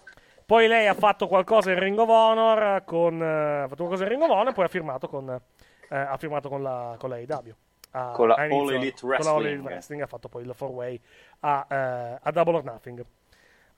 Poi 0.49 0.67
lei 0.67 0.86
ha 0.86 0.94
fatto 0.94 1.27
qualcosa 1.28 1.70
in 1.73 1.78
Ring 1.78 1.99
of 1.99 2.09
Honor 2.09 2.83
con, 2.86 3.20
eh, 3.23 3.60
ha 3.65 3.68
fatto 3.68 3.85
qualcosa 3.85 4.05
in 4.05 4.09
Ring 4.09 4.23
of 4.23 4.31
Honor 4.31 4.49
e 4.49 4.52
poi 4.55 4.65
ha 4.65 4.68
firmato 4.68 5.07
con, 5.07 5.28
eh, 5.28 5.94
ha 5.94 6.17
firmato 6.17 6.49
con 6.49 6.62
la, 6.62 6.94
con 6.99 7.10
la 7.10 7.17
AEW. 7.17 7.55
A- 7.91 8.12
Con 8.12 8.28
la 8.28 8.44
inizio- 8.47 8.62
All 8.62 8.73
Elite 8.73 9.01
con 9.02 9.09
la 9.10 9.17
All 9.17 9.20
Wrestling. 9.25 9.47
Elite 9.52 9.68
Wrestling 9.68 10.02
ha 10.02 10.07
fatto 10.07 10.28
poi 10.31 10.44
il 10.44 10.55
4-way 10.59 11.01
a, 11.41 11.67
eh, 11.68 12.18
a 12.23 12.31
Double 12.31 12.57
or 12.57 12.65
Nothing. 12.65 13.05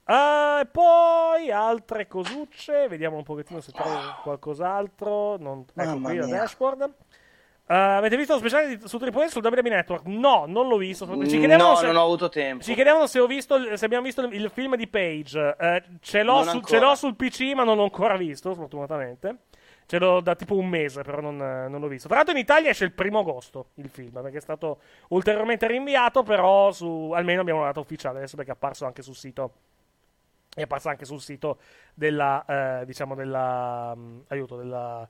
E 0.07 0.69
poi 0.71 1.51
altre 1.51 2.07
cosucce, 2.07 2.87
vediamo 2.87 3.17
un 3.17 3.25
pochettino 3.25 3.61
se 3.61 3.73
trovo 3.73 3.99
qualcos'altro. 4.23 5.39
Non... 5.39 5.65
Ecco 5.75 5.89
Mamma 5.91 6.09
qui 6.09 6.19
la 6.19 6.27
mia. 6.27 6.37
dashboard. 6.39 6.95
Ah, 7.73 7.99
avete 7.99 8.17
visto 8.17 8.33
lo 8.33 8.41
speciale 8.41 8.77
di- 8.77 8.89
su 8.89 8.99
Triple 8.99 9.29
sul 9.29 9.45
WWE 9.45 9.69
Network? 9.69 10.05
No, 10.07 10.45
non 10.49 10.67
l'ho 10.67 10.77
visto. 10.77 11.05
Ci 11.07 11.39
Mm, 11.39 11.53
no, 11.53 11.77
se... 11.77 11.87
non 11.87 11.95
ho 11.97 12.03
avuto 12.03 12.29
tempo. 12.29 12.65
Ci 12.65 12.75
chiedevano 12.75 13.07
se, 13.07 13.21
ho 13.21 13.27
visto, 13.27 13.77
se 13.77 13.85
abbiamo 13.85 14.03
visto 14.05 14.23
il, 14.23 14.35
il 14.35 14.51
film 14.51 14.75
di 14.75 14.89
Page. 14.89 15.55
Eh, 15.57 15.83
ce, 16.01 16.25
l'ho 16.25 16.43
su- 16.43 16.63
ce 16.63 16.81
l'ho 16.81 16.97
sul 16.97 17.15
PC, 17.15 17.53
ma 17.55 17.63
non 17.63 17.77
l'ho 17.77 17.85
ancora 17.85 18.17
visto, 18.17 18.53
sfortunatamente. 18.55 19.37
Ce 19.87 19.99
l'ho 19.99 20.21
da 20.21 20.35
tipo 20.35 20.57
un 20.57 20.69
mese, 20.69 21.03
però 21.03 21.21
non, 21.21 21.41
eh, 21.41 21.69
non 21.69 21.81
l'ho 21.81 21.87
visto. 21.87 22.09
Tra 22.09 22.17
l'altro 22.17 22.35
in 22.35 22.41
Italia 22.41 22.71
esce 22.71 22.85
il 22.87 22.93
primo 22.93 23.21
agosto 23.21 23.69
il 23.75 23.89
film, 23.89 24.21
perché 24.21 24.39
è 24.39 24.41
stato 24.41 24.81
ulteriormente 25.11 25.69
rinviato, 25.69 26.25
però 26.25 26.73
su, 26.73 27.13
almeno 27.15 27.41
abbiamo 27.41 27.61
la 27.61 27.67
data 27.67 27.79
ufficiale 27.79 28.19
adesso 28.19 28.35
perché 28.35 28.51
è 28.51 28.55
apparso 28.55 28.85
anche 28.85 29.03
sul 29.03 29.15
sito 29.15 29.53
è 30.53 30.63
apparso 30.63 30.89
anche 30.89 31.05
sul 31.05 31.21
sito 31.21 31.59
della, 31.95 32.81
eh, 32.81 32.85
diciamo, 32.85 33.15
della, 33.15 33.95
mm, 33.97 34.19
aiuto, 34.29 34.57
della, 34.57 35.09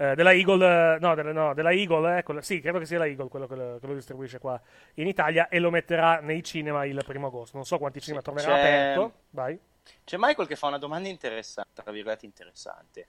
eh, 0.00 0.14
della 0.14 0.32
Eagle, 0.32 0.94
eh, 0.94 0.98
no, 1.00 1.14
della, 1.14 1.32
no, 1.32 1.54
della 1.54 1.72
Eagle, 1.72 2.18
eh, 2.18 2.22
quella- 2.22 2.40
sì, 2.40 2.60
credo 2.60 2.78
che 2.78 2.86
sia 2.86 2.98
la 2.98 3.06
Eagle 3.06 3.28
quello 3.28 3.46
che 3.46 3.54
lo, 3.56 3.78
che 3.80 3.86
lo 3.86 3.94
distribuisce 3.94 4.38
qua 4.38 4.58
in 4.94 5.06
Italia 5.08 5.48
e 5.48 5.58
lo 5.58 5.70
metterà 5.70 6.20
nei 6.20 6.42
cinema 6.42 6.84
il 6.84 7.02
primo 7.04 7.26
agosto. 7.26 7.56
Non 7.56 7.66
so 7.66 7.78
quanti 7.78 8.00
cinema 8.00 8.22
troverà 8.22 8.54
c'è- 8.54 8.58
aperto. 8.60 9.12
Vai, 9.30 9.58
C'è 10.04 10.16
Michael 10.18 10.46
che 10.48 10.56
fa 10.56 10.68
una 10.68 10.78
domanda 10.78 11.08
interessante, 11.08 11.82
tra 11.82 11.92
virgolette 11.92 12.24
interessante. 12.26 13.08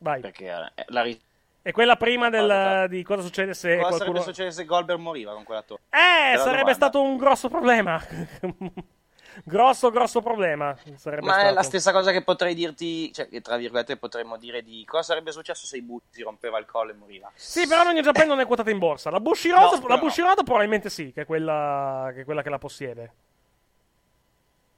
vai. 0.00 0.20
Perché 0.20 0.46
eh, 0.74 0.84
la 0.88 1.02
ri- 1.02 1.20
E 1.66 1.72
quella 1.72 1.96
prima 1.96 2.28
del, 2.28 2.88
di 2.90 3.02
cosa 3.02 3.22
succede 3.22 3.54
se 3.54 3.76
cosa 3.76 3.88
qualcuno... 3.88 4.18
sarebbe 4.18 4.20
successo 4.34 4.50
se 4.58 4.64
Goldberg 4.66 4.98
moriva 5.00 5.32
con 5.32 5.44
quell'attore? 5.44 5.82
Eh, 5.88 6.32
Bella 6.32 6.38
sarebbe 6.38 6.56
domanda. 6.58 6.72
stato 6.74 7.00
un 7.02 7.16
grosso 7.16 7.48
problema. 7.48 7.98
grosso, 9.42 9.90
grosso 9.90 10.20
problema. 10.20 10.76
Sarebbe 10.96 11.26
Ma 11.26 11.32
stato. 11.32 11.48
è 11.48 11.52
la 11.52 11.62
stessa 11.62 11.90
cosa 11.92 12.12
che 12.12 12.22
potrei 12.22 12.54
dirti, 12.54 13.12
cioè 13.12 13.28
che 13.28 13.40
tra 13.40 13.56
virgolette 13.56 13.96
potremmo 13.96 14.36
dire 14.36 14.62
di 14.62 14.84
cosa 14.86 15.02
sarebbe 15.02 15.32
successo 15.32 15.66
se 15.66 15.76
i 15.76 15.82
Butti 15.82 16.06
si 16.12 16.22
rompeva 16.22 16.58
il 16.58 16.66
collo 16.66 16.92
e 16.92 16.94
moriva. 16.94 17.30
Sì, 17.34 17.66
però 17.66 17.90
New 17.90 18.02
Japan 18.02 18.28
non 18.28 18.40
è 18.40 18.46
quotata 18.46 18.70
in 18.70 18.78
borsa. 18.78 19.10
La 19.10 19.20
Bushiroad, 19.20 19.80
No, 19.80 19.88
la 19.88 19.98
Bushiroad 19.98 20.44
probabilmente 20.44 20.90
sì, 20.90 21.12
che 21.12 21.22
è 21.22 21.26
quella 21.26 22.10
che, 22.14 22.20
è 22.20 22.24
quella 22.24 22.42
che 22.42 22.50
la 22.50 22.58
possiede. 22.58 23.12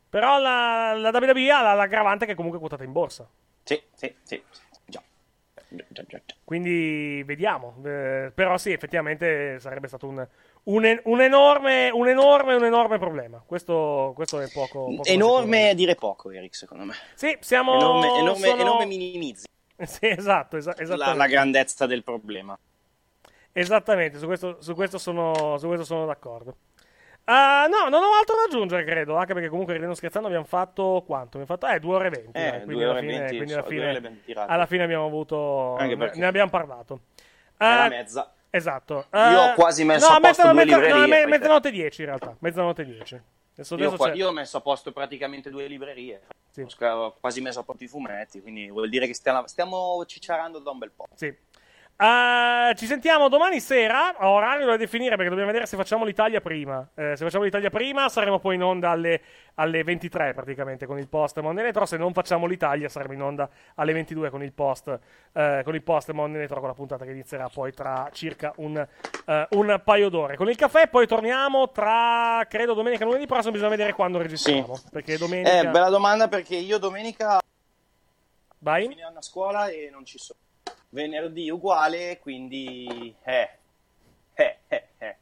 Però 0.09 0.39
la, 0.39 0.95
la 0.95 1.11
WWE 1.13 1.51
ha 1.51 1.63
la- 1.63 1.75
l'aggravante 1.75 2.25
che 2.27 2.33
è 2.33 2.35
comunque 2.35 2.59
quotata 2.59 2.85
in 2.85 2.93
borsa. 2.93 3.29
Sì, 3.65 3.81
sì, 3.93 4.15
sì, 4.23 4.43
sì, 4.51 4.63
già. 4.87 5.03
Già, 5.69 5.85
già, 5.89 6.03
già, 6.07 6.21
già. 6.25 6.35
Quindi 6.45 7.23
vediamo. 7.25 7.77
Eh, 7.85 8.31
però 8.35 8.57
sì, 8.57 8.71
effettivamente 8.73 9.59
sarebbe 9.59 9.89
stato 9.89 10.07
un, 10.07 10.27
un, 10.69 11.01
un 11.05 11.21
enorme, 11.21 11.91
un 11.91 12.09
enorme, 12.09 12.55
un 12.55 12.65
enorme 12.65 12.99
problema. 12.99 13.43
Questo, 13.45 14.13
questo 14.15 14.41
è 14.41 14.49
poco. 14.53 14.87
poco 14.97 15.05
Enorme 15.05 15.71
è 15.71 15.75
dire 15.75 15.95
poco, 15.95 16.31
Eric, 16.31 16.55
secondo 16.55 16.85
me. 16.85 16.95
Sì, 17.15 17.37
siamo. 17.41 17.75
Enorme, 17.75 18.19
enorme, 18.19 18.49
sono- 18.49 18.61
enorme 18.61 18.87
minimizzi 18.87 19.47
Sì, 19.85 20.07
esatto, 20.09 20.57
esa- 20.57 20.75
la, 20.97 21.15
la 21.15 21.27
grandezza 21.27 21.87
del 21.87 22.03
problema. 22.03 22.59
Esattamente, 23.53 24.19
su 24.19 24.27
questo, 24.27 24.61
su 24.61 24.75
questo 24.75 24.99
sono, 24.99 25.57
su 25.59 25.67
questo 25.67 25.85
sono 25.85 26.05
d'accordo. 26.05 26.57
Ah, 27.29 27.67
no, 27.69 27.89
non 27.89 28.03
ho 28.03 28.15
altro 28.19 28.37
da 28.37 28.43
aggiungere, 28.45 28.85
credo. 28.85 29.17
Anche 29.17 29.33
perché 29.35 29.49
comunque, 29.49 29.73
ridendo 29.73 29.95
scherzando, 29.95 30.29
abbiamo 30.29 30.45
fatto 30.45 31.03
quanto? 31.07 31.39
Abbiamo 31.39 31.47
fatto, 31.47 31.67
eh, 31.67 31.81
2 31.81 31.95
ore 31.95 32.07
e 32.07 32.11
20. 32.11 32.27
Eh, 32.27 32.33
dai, 32.33 32.51
quindi 32.51 32.75
due 32.75 32.83
alla 32.85 32.93
ore 32.93 33.01
fine, 33.01 33.19
20, 33.19 33.29
quindi 33.37 33.49
so, 33.49 33.55
alla 33.59 33.67
due 33.69 33.77
fine, 34.23 34.45
alla 34.47 34.67
fine 34.67 34.83
abbiamo 34.85 35.07
avuto. 35.07 35.77
Ne, 36.15 36.27
abbiamo 36.27 36.51
parlato. 36.51 37.01
Ah, 37.57 37.89
mezza. 37.89 38.31
Esatto. 38.57 39.07
Io 39.13 39.41
ho 39.43 39.55
quasi 39.55 39.85
messo 39.85 40.09
no, 40.09 40.17
a 40.17 40.21
posto 40.21 40.43
mezza- 40.43 40.53
due 40.53 40.65
librerie, 40.65 41.01
No, 41.01 41.07
me- 41.07 41.27
mezzanotte 41.27 41.71
10 41.71 42.01
in 42.01 42.07
realtà. 42.07 42.37
Mezzanotte 42.41 42.85
10. 42.85 43.21
Adesso, 43.55 43.75
Io, 43.77 43.81
adesso 43.81 43.97
qua- 43.97 44.11
c'è- 44.11 44.17
io 44.17 44.29
ho 44.29 44.33
messo 44.33 44.57
a 44.57 44.61
posto 44.61 44.93
praticamente 44.93 45.51
due 45.51 45.67
librerie. 45.67 46.23
Sì. 46.51 46.67
Ho 46.85 47.15
quasi 47.21 47.41
messo 47.41 47.61
a 47.61 47.63
posto 47.63 47.85
i 47.85 47.89
fumetti, 47.89 48.41
quindi 48.41 48.69
vuol 48.71 48.89
dire 48.89 49.07
che 49.07 49.15
stiamo, 49.15 49.47
stiamo 49.47 50.05
cicciarando 50.07 50.59
da 50.59 50.71
un 50.71 50.79
bel 50.79 50.91
po'. 50.95 51.07
Sì. 51.15 51.35
Ah, 51.99 52.73
ci 52.75 52.85
sentiamo 52.85 53.31
domani 53.31 53.59
sera 53.59 54.19
a 54.19 54.29
orario 54.29 54.67
da 54.67 54.77
definire 54.77 55.17
perché 55.17 55.31
dobbiamo 55.31 55.47
vedere 55.47 55.65
se 55.65 55.79
facciamo 55.79 56.05
l'Italia 56.05 56.43
prima. 56.43 56.87
Eh, 56.95 57.17
se 57.17 57.25
facciamo 57.25 57.45
l'Italia 57.45 57.71
prima 57.71 58.11
saremo 58.11 58.39
poi 58.39 58.57
in 58.57 58.63
onda 58.63 58.91
alle, 58.91 59.23
alle 59.55 59.83
23 59.83 60.35
praticamente 60.35 60.85
con 60.85 60.99
il 60.99 61.09
post 61.09 61.41
Monday 61.41 61.65
Netro. 61.65 61.87
Se 61.87 61.97
non 61.97 62.13
facciamo 62.13 62.45
l'Italia 62.45 62.91
saremo 62.91 63.15
in 63.15 63.23
onda 63.23 63.49
alle 63.77 63.95
22 63.95 64.29
con 64.29 64.43
il 64.43 64.53
post, 64.53 64.99
eh, 65.33 65.63
con 65.65 65.75
il 65.75 65.83
post 65.83 66.11
Monday 66.11 66.39
Netro 66.39 66.59
con 66.59 66.69
la 66.69 66.75
puntata 66.75 67.07
che 67.07 67.13
inizierà 67.13 67.49
poi 67.49 67.73
tra 67.73 68.11
circa 68.13 68.53
un, 68.57 68.77
eh, 68.77 69.47
un 69.53 69.81
paio 69.83 70.11
d'ore. 70.11 70.37
Con 70.37 70.51
il 70.51 70.57
caffè 70.57 70.89
poi 70.89 71.07
torniamo 71.07 71.71
tra 71.71 72.45
credo 72.47 72.75
domenica 72.75 73.05
e 73.05 73.07
lunedì 73.07 73.25
prossimo. 73.25 73.53
Bisogna 73.53 73.71
vedere 73.71 73.95
quando 73.95 74.19
registriamo. 74.19 74.79
Perché 74.91 75.17
domenica. 75.17 75.61
Eh, 75.61 75.69
bella 75.69 75.89
domanda 75.89 76.29
perché 76.29 76.57
io 76.57 76.77
domenica 76.77 77.41
Vai. 78.59 78.87
fine 78.87 79.03
anno 79.03 79.19
a 79.19 79.23
scuola 79.23 79.69
e 79.69 79.89
non 79.91 80.05
ci 80.05 80.19
sono. 80.19 80.41
Venerdì 80.97 81.51
uguale, 81.51 82.19
quindi 82.21 83.15
eh, 83.23 83.51
eh, 84.33 84.57
eh, 84.67 84.85
eh. 84.97 85.17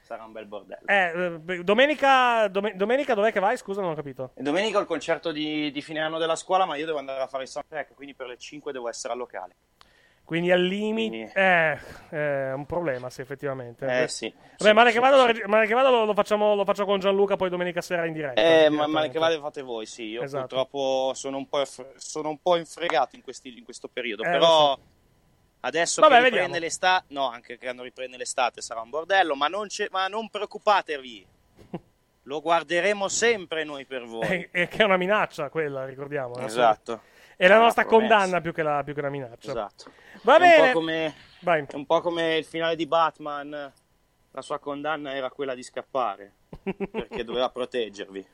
sarà 0.00 0.22
un 0.22 0.30
bel 0.30 0.46
bordello. 0.46 0.86
Eh, 0.86 1.40
eh, 1.56 1.64
domenica, 1.64 2.46
dome- 2.46 2.76
domenica 2.76 3.14
dov'è 3.14 3.32
che 3.32 3.40
vai? 3.40 3.56
Scusa, 3.56 3.80
non 3.80 3.90
ho 3.90 3.94
capito. 3.96 4.30
E 4.34 4.42
domenica 4.42 4.78
ho 4.78 4.80
il 4.80 4.86
concerto 4.86 5.32
di, 5.32 5.72
di 5.72 5.82
fine 5.82 5.98
anno 5.98 6.18
della 6.18 6.36
scuola, 6.36 6.66
ma 6.66 6.76
io 6.76 6.86
devo 6.86 6.98
andare 6.98 7.20
a 7.20 7.26
fare 7.26 7.42
il 7.42 7.48
soundtrack, 7.48 7.94
quindi 7.94 8.14
per 8.14 8.28
le 8.28 8.36
5 8.36 8.70
devo 8.70 8.88
essere 8.88 9.12
al 9.12 9.18
locale. 9.18 9.56
Quindi 10.22 10.52
al 10.52 10.62
limite 10.62 11.32
eh, 11.34 11.78
è 12.10 12.52
un 12.52 12.66
problema, 12.66 13.10
sì, 13.10 13.20
effettivamente. 13.22 14.02
Eh, 14.02 14.06
sì. 14.06 14.32
Vabbè, 14.32 14.68
Sì, 14.68 14.72
male 14.72 14.90
sì, 14.90 14.94
che 14.94 15.00
vado, 15.00 15.34
sì. 15.34 15.42
male 15.46 15.66
che 15.66 15.74
vado 15.74 15.90
lo, 15.90 16.04
lo 16.04 16.14
facciamo, 16.14 16.54
lo 16.54 16.64
faccio 16.64 16.84
con 16.84 17.00
Gianluca 17.00 17.34
poi 17.34 17.48
domenica 17.48 17.80
sera 17.80 18.06
in 18.06 18.12
diretta. 18.12 18.40
Eh, 18.40 18.68
ma 18.68 18.86
male 18.86 19.08
che 19.08 19.18
vale 19.18 19.40
fate 19.40 19.62
voi, 19.62 19.86
sì. 19.86 20.10
Io 20.10 20.22
Esatto. 20.22 20.46
purtroppo 20.46 21.12
sono 21.14 21.38
un 21.38 21.48
po', 21.48 21.64
sono 21.96 22.28
un 22.28 22.38
po' 22.40 22.56
infregato 22.56 23.16
in, 23.16 23.22
questi- 23.22 23.56
in 23.56 23.64
questo 23.64 23.88
periodo, 23.88 24.22
però 24.22 24.74
so. 24.76 24.80
Adesso 25.60 26.00
Vabbè, 26.00 26.14
che 26.16 26.22
vediamo. 26.22 26.44
riprende 26.44 26.64
l'estate, 26.64 27.04
no, 27.08 27.28
anche 27.28 27.56
che 27.58 27.64
quando 27.64 27.82
riprende 27.82 28.16
l'estate 28.16 28.60
sarà 28.60 28.80
un 28.80 28.90
bordello, 28.90 29.34
ma 29.34 29.48
non, 29.48 29.66
c'è- 29.68 29.88
ma 29.90 30.06
non 30.08 30.28
preoccupatevi, 30.28 31.26
lo 32.24 32.40
guarderemo 32.40 33.08
sempre 33.08 33.64
noi 33.64 33.84
per 33.86 34.04
voi. 34.04 34.48
Eh, 34.50 34.68
che 34.68 34.76
è 34.78 34.84
una 34.84 34.96
minaccia 34.96 35.48
quella, 35.48 35.84
ricordiamo. 35.84 36.36
Esatto. 36.38 37.02
È 37.36 37.46
la 37.46 37.58
nostra 37.58 37.84
promessa. 37.84 38.14
condanna 38.16 38.40
più 38.40 38.52
che, 38.52 38.62
la, 38.62 38.82
più 38.84 38.94
che 38.94 39.00
una 39.00 39.10
minaccia. 39.10 39.50
Esatto. 39.50 39.92
Va 40.22 40.36
È 40.36 40.38
bene. 40.40 40.56
Un 40.66 40.66
po' 40.72 40.78
come, 40.78 41.14
Vai. 41.40 41.64
è 41.68 41.74
un 41.76 41.86
po' 41.86 42.00
come 42.00 42.36
il 42.36 42.44
finale 42.44 42.74
di 42.74 42.86
Batman, 42.86 43.72
la 44.32 44.42
sua 44.42 44.58
condanna 44.58 45.14
era 45.14 45.30
quella 45.30 45.54
di 45.54 45.62
scappare, 45.62 46.32
perché 46.90 47.22
doveva 47.22 47.48
proteggervi. 47.50 48.26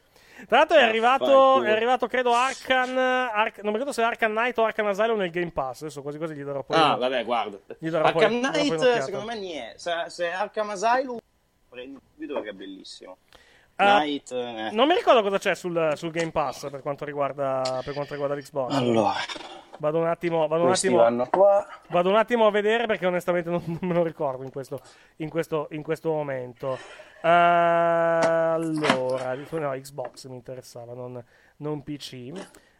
Tra 0.46 0.58
l'altro 0.58 0.76
è 0.76 0.82
Ah, 0.82 0.86
arrivato, 0.88 1.62
è 1.62 1.70
arrivato 1.70 2.06
credo 2.06 2.32
Arcan, 2.34 2.98
Arc- 2.98 3.56
non 3.62 3.66
mi 3.72 3.78
ricordo 3.78 3.92
se 3.92 4.02
è 4.02 4.04
Arcan 4.04 4.32
Knight 4.32 4.58
o 4.58 4.64
Arcan 4.64 4.86
Asylum 4.88 5.18
nel 5.18 5.30
Game 5.30 5.50
Pass, 5.52 5.82
adesso 5.82 6.02
quasi 6.02 6.18
quasi 6.18 6.34
gli 6.34 6.42
darò 6.42 6.62
poi 6.62 6.76
Ah, 6.76 6.96
vabbè, 6.96 7.24
guarda. 7.24 7.58
Gli 7.78 7.88
darò 7.88 8.06
Arkham 8.06 8.40
poi 8.40 8.50
Knight, 8.68 8.98
secondo 9.02 9.26
me, 9.26 9.38
niente. 9.38 9.78
Se, 9.78 9.92
se 10.08 10.30
Arkham 10.30 10.70
Asylum, 10.70 11.18
prendi 11.68 11.98
subito 12.12 12.40
che 12.40 12.48
è 12.50 12.52
bellissimo. 12.52 13.16
Ah, 13.76 14.00
Knight, 14.00 14.30
eh. 14.32 14.70
Non 14.72 14.86
mi 14.86 14.94
ricordo 14.94 15.22
cosa 15.22 15.38
c'è 15.38 15.54
sul, 15.54 15.92
sul 15.94 16.10
Game 16.10 16.30
Pass 16.30 16.70
per 16.70 16.80
quanto 16.82 17.04
riguarda, 17.04 17.80
per 17.84 17.92
quanto 17.92 18.12
riguarda 18.12 18.36
l'Xbox. 18.36 18.74
Allora, 18.74 19.14
Vado 19.78 19.98
un 19.98 20.06
attimo, 20.06 20.46
vado 20.46 20.64
un 20.64 20.70
attimo, 20.70 20.98
vado 21.88 22.08
un 22.08 22.16
attimo 22.16 22.46
a 22.46 22.50
vedere 22.50 22.86
perché 22.86 23.06
onestamente 23.06 23.50
non, 23.50 23.60
non 23.66 23.78
me 23.80 23.94
lo 23.94 24.04
ricordo 24.04 24.44
in 24.44 24.50
questo, 24.50 24.80
in 25.16 25.28
questo, 25.28 25.66
in 25.70 25.82
questo 25.82 26.10
momento. 26.10 26.78
Allora, 27.22 28.54
no, 29.34 29.70
Xbox 29.70 30.26
mi 30.26 30.36
interessava, 30.36 30.94
non, 30.94 31.22
non 31.56 31.82
PC. 31.82 32.30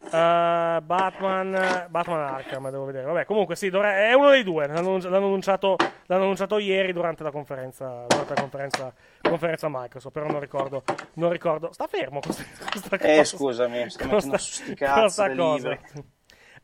Uh, 0.07 0.81
Batman, 0.84 1.86
Batman 1.89 2.20
Arkham, 2.20 2.70
devo 2.70 2.84
vedere. 2.84 3.05
Vabbè, 3.07 3.24
comunque 3.24 3.57
sì, 3.57 3.68
dovre- 3.70 4.08
è 4.08 4.12
uno 4.12 4.31
dei 4.31 4.44
due. 4.44 4.66
L'hanno, 4.66 4.99
l'hanno 4.99 5.26
annunciato, 5.26 5.76
l'hanno 6.07 6.23
annunciato 6.23 6.58
ieri 6.58 6.92
durante 6.92 7.23
la 7.23 7.31
conferenza, 7.31 8.05
durante 8.07 8.34
la 8.34 8.41
conferenza, 8.41 8.94
conferenza 9.20 9.68
Microsoft. 9.68 10.15
Però 10.15 10.26
non 10.26 10.41
ricordo, 10.41 10.84
non 11.15 11.31
ricordo. 11.31 11.73
Sta 11.73 11.86
fermo 11.86 12.20
questa, 12.20 12.44
questa 12.70 12.97
cosa. 12.97 13.10
Eh, 13.12 13.24
scusami, 13.24 13.91
sto 13.91 14.07
mettendo 14.07 14.39
su 14.39 14.62
sti 14.62 14.74
cazzo 14.74 15.33
cosa. 15.34 15.78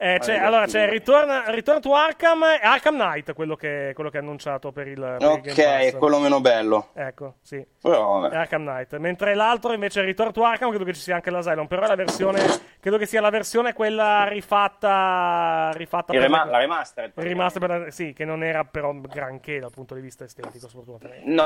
Eh, 0.03 0.17
c'è, 0.19 0.39
allora 0.39 0.65
c'è 0.65 0.89
Return, 0.89 1.43
Return 1.53 1.79
to 1.83 1.95
Arkham 1.95 2.43
e 2.45 2.61
Arkham 2.63 2.95
Knight, 2.95 3.35
quello 3.35 3.55
che, 3.55 3.93
quello 3.95 4.09
che 4.09 4.17
è 4.17 4.21
annunciato 4.23 4.73
per 4.73 4.87
il, 4.89 4.99
per 5.19 5.29
Ok, 5.29 5.55
è 5.59 5.95
quello 5.99 6.19
meno 6.19 6.41
bello. 6.41 6.89
Ecco, 6.95 7.35
sì. 7.43 7.63
Però. 7.83 8.23
Arkham 8.25 8.63
Knight. 8.63 8.97
Mentre 8.97 9.35
l'altro 9.35 9.75
invece 9.75 10.01
è 10.01 10.05
Return 10.05 10.33
to 10.33 10.43
Arkham, 10.43 10.71
credo 10.71 10.85
che 10.85 10.95
ci 10.95 11.03
sia 11.03 11.17
anche 11.17 11.29
l'Asylum. 11.29 11.67
Però 11.67 11.83
è 11.83 11.87
la 11.87 11.97
versione. 11.97 12.41
Credo 12.81 12.97
che 12.97 13.05
sia 13.05 13.21
la 13.21 13.29
versione 13.29 13.75
quella 13.75 14.27
rifatta. 14.27 15.71
rifatta 15.75 16.13
per 16.15 16.23
rema- 16.23 16.45
la 16.47 16.59
remastered. 16.59 17.13
rimasta 17.17 17.59
per 17.59 17.69
la- 17.69 17.91
sì, 17.91 18.15
che 18.15 18.25
non 18.25 18.43
era 18.43 18.65
però 18.65 18.95
granché 18.95 19.59
dal 19.59 19.71
punto 19.71 19.95
di 19.95 20.01
vista 20.01 20.25
estetico, 20.25 20.67
sfortunatamente. 20.67 21.29
No, 21.29 21.43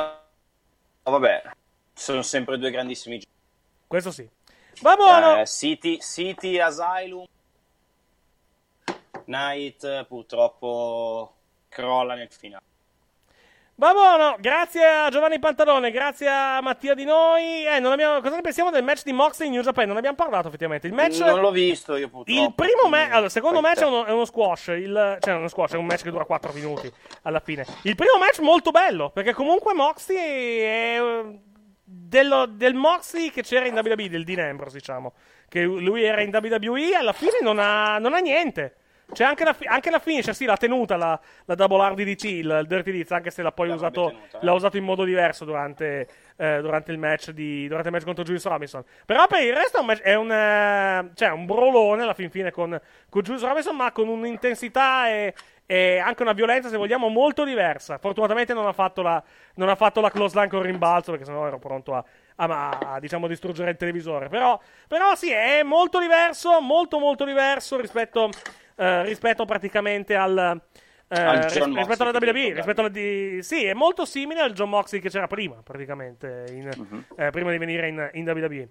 no, 1.02 1.10
vabbè, 1.10 1.42
sono 1.92 2.22
sempre 2.22 2.56
due 2.56 2.70
grandissimi 2.70 3.18
giochi. 3.18 3.32
Questo 3.88 4.12
sì. 4.12 4.28
Va 4.80 4.94
buono! 4.94 5.40
Eh, 5.40 5.46
City, 5.46 5.98
City, 6.00 6.58
Asylum, 6.60 7.24
Eh, 9.26 10.04
purtroppo 10.06 11.34
crolla 11.68 12.14
nel 12.14 12.30
finale. 12.30 12.62
Va 13.76 13.92
buono, 13.92 14.36
grazie 14.38 14.84
a 14.84 15.10
Giovanni 15.10 15.40
Pantalone, 15.40 15.90
grazie 15.90 16.28
a 16.28 16.60
Mattia 16.62 16.94
Di 16.94 17.04
Noi. 17.04 17.66
Eh, 17.66 17.80
non 17.80 17.90
abbiamo, 17.90 18.20
cosa 18.20 18.36
ne 18.36 18.40
pensiamo 18.40 18.70
del 18.70 18.84
match 18.84 19.02
di 19.02 19.12
Moxley 19.12 19.48
in 19.48 19.54
New 19.54 19.64
Japan? 19.64 19.88
Non 19.88 19.96
abbiamo 19.96 20.14
parlato 20.14 20.46
effettivamente. 20.46 20.86
Il 20.86 20.92
match. 20.92 21.18
Non 21.18 21.40
l'ho 21.40 21.50
visto 21.50 21.96
io 21.96 22.08
purtroppo. 22.08 22.40
Il 22.40 22.54
primo 22.54 22.88
match, 22.88 23.10
allora, 23.10 23.24
il 23.24 23.30
secondo 23.32 23.60
match 23.60 23.80
è 23.80 23.84
uno, 23.86 24.04
è 24.04 24.12
uno 24.12 24.26
squash, 24.26 24.68
il, 24.68 25.18
cioè 25.18 25.34
uno 25.34 25.48
squash, 25.48 25.72
è 25.72 25.76
un 25.76 25.86
match 25.86 26.04
che 26.04 26.12
dura 26.12 26.24
4 26.24 26.52
minuti 26.52 26.92
alla 27.22 27.40
fine. 27.40 27.66
Il 27.82 27.96
primo 27.96 28.16
match 28.16 28.38
molto 28.38 28.70
bello, 28.70 29.10
perché 29.10 29.32
comunque 29.32 29.74
Moxley 29.74 30.58
è 30.60 31.00
eh, 31.00 31.38
dello- 31.82 32.46
del 32.46 32.74
Moxley 32.74 33.30
che 33.30 33.42
c'era 33.42 33.66
in 33.66 33.74
WWE, 33.74 34.08
del 34.08 34.22
Dean 34.22 34.38
Ambrose, 34.50 34.76
diciamo. 34.76 35.14
Che 35.48 35.62
lui 35.64 36.04
era 36.04 36.20
in 36.20 36.30
WWE, 36.32 36.94
alla 36.94 37.12
fine 37.12 37.38
non 37.42 37.58
ha, 37.58 37.98
non 37.98 38.14
ha 38.14 38.18
niente. 38.18 38.76
C'è 39.12 39.24
anche 39.24 39.44
la, 39.44 39.54
anche 39.66 39.90
la 39.90 39.98
finisher, 39.98 40.34
sì, 40.34 40.44
l'ha 40.44 40.56
tenuta 40.56 40.96
la, 40.96 41.18
la 41.44 41.54
Double 41.54 41.90
RDDT, 41.90 42.24
il, 42.24 42.58
il 42.60 42.64
Dirty 42.66 42.90
Deeds, 42.90 43.10
anche 43.12 43.30
se 43.30 43.42
l'ha 43.42 43.52
poi 43.52 43.70
usato, 43.70 44.08
tenuta, 44.08 44.38
eh. 44.38 44.44
l'ha 44.44 44.52
usato 44.52 44.76
in 44.76 44.84
modo 44.84 45.04
diverso 45.04 45.44
durante, 45.44 46.08
eh, 46.36 46.60
durante, 46.60 46.90
il 46.90 46.98
match 46.98 47.30
di, 47.30 47.68
durante 47.68 47.88
il 47.88 47.94
match 47.94 48.04
contro 48.04 48.24
Julius 48.24 48.44
Robinson. 48.46 48.82
Però 49.04 49.26
per 49.26 49.42
il 49.42 49.52
resto 49.52 49.76
è 49.76 49.80
un, 49.80 49.86
match- 49.86 50.02
è 50.02 50.14
un, 50.14 50.32
eh, 50.32 51.10
cioè, 51.14 51.30
un 51.30 51.46
brolone 51.46 52.02
alla 52.02 52.14
fin 52.14 52.30
fine 52.30 52.50
con, 52.50 52.80
con 53.08 53.22
Julius 53.22 53.44
Robinson, 53.44 53.76
ma 53.76 53.92
con 53.92 54.08
un'intensità 54.08 55.08
e, 55.08 55.34
e 55.66 55.98
anche 55.98 56.22
una 56.22 56.32
violenza, 56.32 56.68
se 56.68 56.76
vogliamo, 56.76 57.08
molto 57.08 57.44
diversa. 57.44 57.98
Fortunatamente 57.98 58.52
non 58.52 58.66
ha 58.66 58.72
fatto 58.72 59.02
la, 59.02 59.22
non 59.54 59.68
ha 59.68 59.76
fatto 59.76 60.00
la 60.00 60.10
close 60.10 60.36
line 60.36 60.48
con 60.48 60.62
rimbalzo, 60.62 61.10
perché 61.10 61.26
sennò 61.26 61.46
ero 61.46 61.58
pronto 61.58 61.94
a, 61.94 62.04
a, 62.36 62.78
a, 62.94 63.00
diciamo, 63.00 63.26
distruggere 63.26 63.70
il 63.70 63.76
televisore. 63.76 64.28
Però, 64.28 64.58
però 64.88 65.14
sì, 65.14 65.30
è 65.30 65.62
molto 65.62 66.00
diverso, 66.00 66.60
molto 66.60 66.98
molto 66.98 67.24
diverso 67.24 67.80
rispetto, 67.80 68.30
eh, 68.76 69.02
rispetto 69.04 69.44
praticamente 69.44 70.14
al... 70.16 70.60
eh, 71.08 71.20
Al 71.20 71.42
ris- 71.42 71.64
rispetto 71.74 72.02
alla 72.02 72.16
WWE, 72.18 72.52
rispetto 72.54 72.80
alla 72.80 72.88
di... 72.88 73.38
sì, 73.42 73.64
è 73.64 73.74
molto 73.74 74.04
simile 74.04 74.40
al 74.40 74.52
John 74.52 74.68
Moxley 74.70 75.00
che 75.00 75.08
c'era 75.10 75.26
prima, 75.26 75.56
praticamente, 75.62 76.46
in- 76.50 76.70
Mhm. 76.76 77.04
eh, 77.16 77.30
prima 77.30 77.50
di 77.50 77.58
venire 77.58 77.88
in, 77.88 78.10
in 78.14 78.28
WWE. 78.28 78.68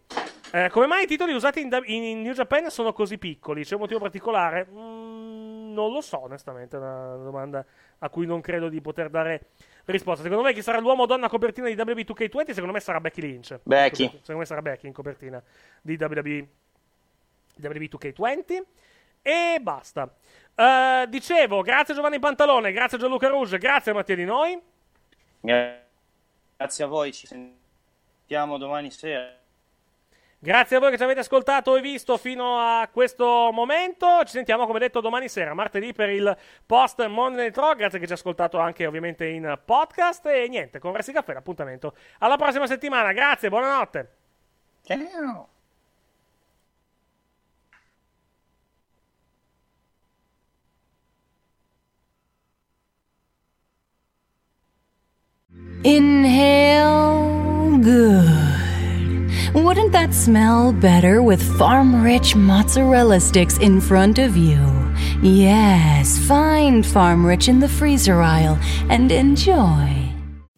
Eh, 0.56 0.70
come 0.70 0.86
mai 0.86 1.04
i 1.04 1.08
titoli 1.08 1.34
usati 1.34 1.62
in, 1.62 1.82
in- 1.86 2.22
New 2.22 2.34
Japan 2.34 2.70
sono 2.70 2.94
così 2.94 3.18
piccoli? 3.18 3.64
C'è 3.64 3.74
un 3.74 3.82
motivo 3.82 4.00
particolare? 4.00 4.68
Mm, 4.70 5.74
non 5.74 5.92
lo 5.92 6.02
so, 6.02 6.22
onestamente, 6.24 6.76
è 6.76 6.80
una 6.80 7.16
domanda 7.16 7.66
a 8.00 8.10
cui 8.10 8.28
non 8.28 8.40
credo 8.42 8.70
di 8.70 8.80
poter 8.80 9.10
dare 9.10 9.48
risposta. 9.86 10.22
Secondo 10.22 10.44
me 10.44 10.54
chi 10.54 10.62
sarà 10.62 10.78
l'uomo 10.80 11.04
o 11.04 11.06
donna 11.08 11.26
a 11.26 11.30
copertina 11.30 11.68
di 11.68 11.74
WWE 11.76 12.04
2K20? 12.04 12.52
Secondo 12.52 12.72
me 12.74 12.80
sarà 12.82 13.00
Becky 13.00 13.22
Lynch. 13.22 13.60
Becky. 13.64 14.06
Secondo 14.20 14.38
me 14.42 14.46
sarà 14.46 14.62
Becky 14.62 14.86
in 14.86 14.94
copertina 14.94 15.42
di 15.82 15.98
WWE, 16.00 16.48
WWE 17.62 17.88
2K20. 17.90 18.62
E 19.24 19.58
basta. 19.60 20.14
Eh, 20.54 21.06
dicevo, 21.10 21.62
grazie 21.62 21.96
Giovanni 21.96 22.20
Pantalone, 22.20 22.72
grazie 22.72 23.00
Gianluca 23.00 23.28
Rouge, 23.30 23.58
grazie 23.58 23.94
Mattia 23.94 24.16
Di 24.16 24.26
Noi. 24.26 24.62
Grazie 25.40 26.84
a 26.84 26.88
voi, 26.88 27.12
ci 27.12 27.26
sentiamo 27.26 28.58
domani 28.58 28.92
sera. 28.92 29.42
Grazie 30.44 30.76
a 30.76 30.80
voi 30.82 30.92
che 30.92 30.98
ci 30.98 31.04
avete 31.04 31.22
ascoltato 31.22 31.78
e 31.78 31.80
visto 31.80 32.18
fino 32.18 32.60
a 32.60 32.90
questo 32.92 33.50
momento. 33.54 34.26
Ci 34.26 34.34
sentiamo, 34.34 34.66
come 34.66 34.78
detto, 34.80 35.00
domani 35.00 35.30
sera, 35.30 35.54
martedì, 35.54 35.94
per 35.94 36.10
il 36.10 36.38
post 36.66 37.06
Monday 37.06 37.46
Night. 37.46 37.76
Grazie 37.78 37.98
che 37.98 38.06
ci 38.06 38.12
ha 38.12 38.16
ascoltato 38.16 38.60
anche, 38.60 38.86
ovviamente, 38.86 39.26
in 39.26 39.58
podcast. 39.64 40.26
E 40.26 40.50
niente, 40.50 40.80
con 40.80 40.94
Resti 40.94 41.14
Caffè, 41.14 41.32
l'appuntamento 41.32 41.96
alla 42.20 42.36
prossima 42.36 42.68
settimana. 42.68 43.14
Grazie, 43.14 43.48
buonanotte. 43.48 44.12
Ciao. 44.84 45.53
Inhale 55.84 57.78
good. 57.80 59.32
Wouldn't 59.54 59.92
that 59.92 60.14
smell 60.14 60.72
better 60.74 61.22
with 61.22 61.42
farm 61.58 62.02
rich 62.04 62.36
mozzarella 62.36 63.20
sticks 63.20 63.58
in 63.58 63.82
front 63.82 64.18
of 64.18 64.38
you? 64.38 64.60
Yes, 65.22 66.18
find 66.20 66.86
farm 66.86 67.26
rich 67.26 67.48
in 67.48 67.60
the 67.60 67.70
freezer 67.70 68.22
aisle 68.22 68.58
and 68.90 69.12
enjoy. 69.12 70.03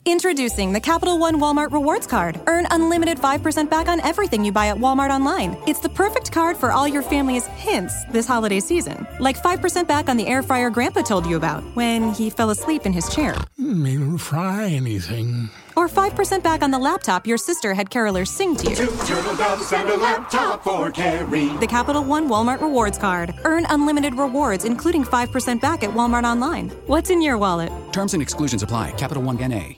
Introducing 0.08 0.72
the 0.72 0.80
Capital 0.80 1.18
One 1.18 1.42
Walmart 1.42 1.72
Rewards 1.72 2.06
Card. 2.06 2.40
Earn 2.46 2.68
unlimited 2.70 3.18
5% 3.18 3.72
back 3.72 3.88
on 3.88 4.00
everything 4.02 4.46
you 4.46 4.52
buy 4.52 4.68
at 4.68 4.78
Walmart 4.78 5.10
online. 5.10 5.58
It's 5.66 5.80
the 5.80 5.90
perfect 5.90 6.32
card 6.32 6.58
for 6.58 6.72
all 6.72 6.88
your 6.88 7.02
family's 7.02 7.48
hints 7.48 8.06
this 8.12 8.28
holiday 8.28 8.60
season. 8.60 9.08
Like 9.20 9.42
5% 9.42 9.88
back 9.88 10.08
on 10.08 10.16
the 10.16 10.28
air 10.28 10.44
fryer 10.44 10.70
Grandpa 10.70 11.02
told 11.02 11.26
you 11.26 11.38
about 11.38 11.64
when 11.76 12.14
he 12.14 12.30
fell 12.30 12.52
asleep 12.52 12.86
in 12.86 12.94
his 12.94 13.10
chair. 13.10 13.34
Hmm, 13.58 13.82
mean 13.82 14.18
fry 14.20 14.68
anything. 14.68 15.50
Or 15.76 15.90
5% 15.90 16.44
back 16.44 16.62
on 16.62 16.70
the 16.70 16.78
laptop 16.78 17.26
your 17.26 17.40
sister 17.40 17.74
had 17.74 17.90
carolers 17.90 18.28
sing 18.28 18.56
to 18.58 18.70
you. 18.70 18.76
Two 18.76 18.96
turtle 19.08 19.36
doves 19.36 19.74
and 19.74 19.90
a 19.90 19.98
laptop 19.98 20.64
for 20.64 20.92
Carrie. 20.92 21.48
The 21.58 21.68
Capital 21.68 22.04
One 22.04 22.30
Walmart 22.30 22.62
Rewards 22.62 23.00
Card. 23.00 23.34
Earn 23.44 23.66
unlimited 23.72 24.14
rewards, 24.14 24.66
including 24.66 25.04
5% 25.04 25.60
back 25.60 25.84
at 25.84 25.90
Walmart 25.90 26.26
online. 26.26 26.70
What's 26.86 27.10
in 27.10 27.24
your 27.24 27.40
wallet? 27.40 27.72
Terms 27.92 28.14
and 28.14 28.22
exclusions 28.22 28.62
apply. 28.62 28.92
Capital 28.92 29.24
One 29.24 29.38
NA. 29.38 29.78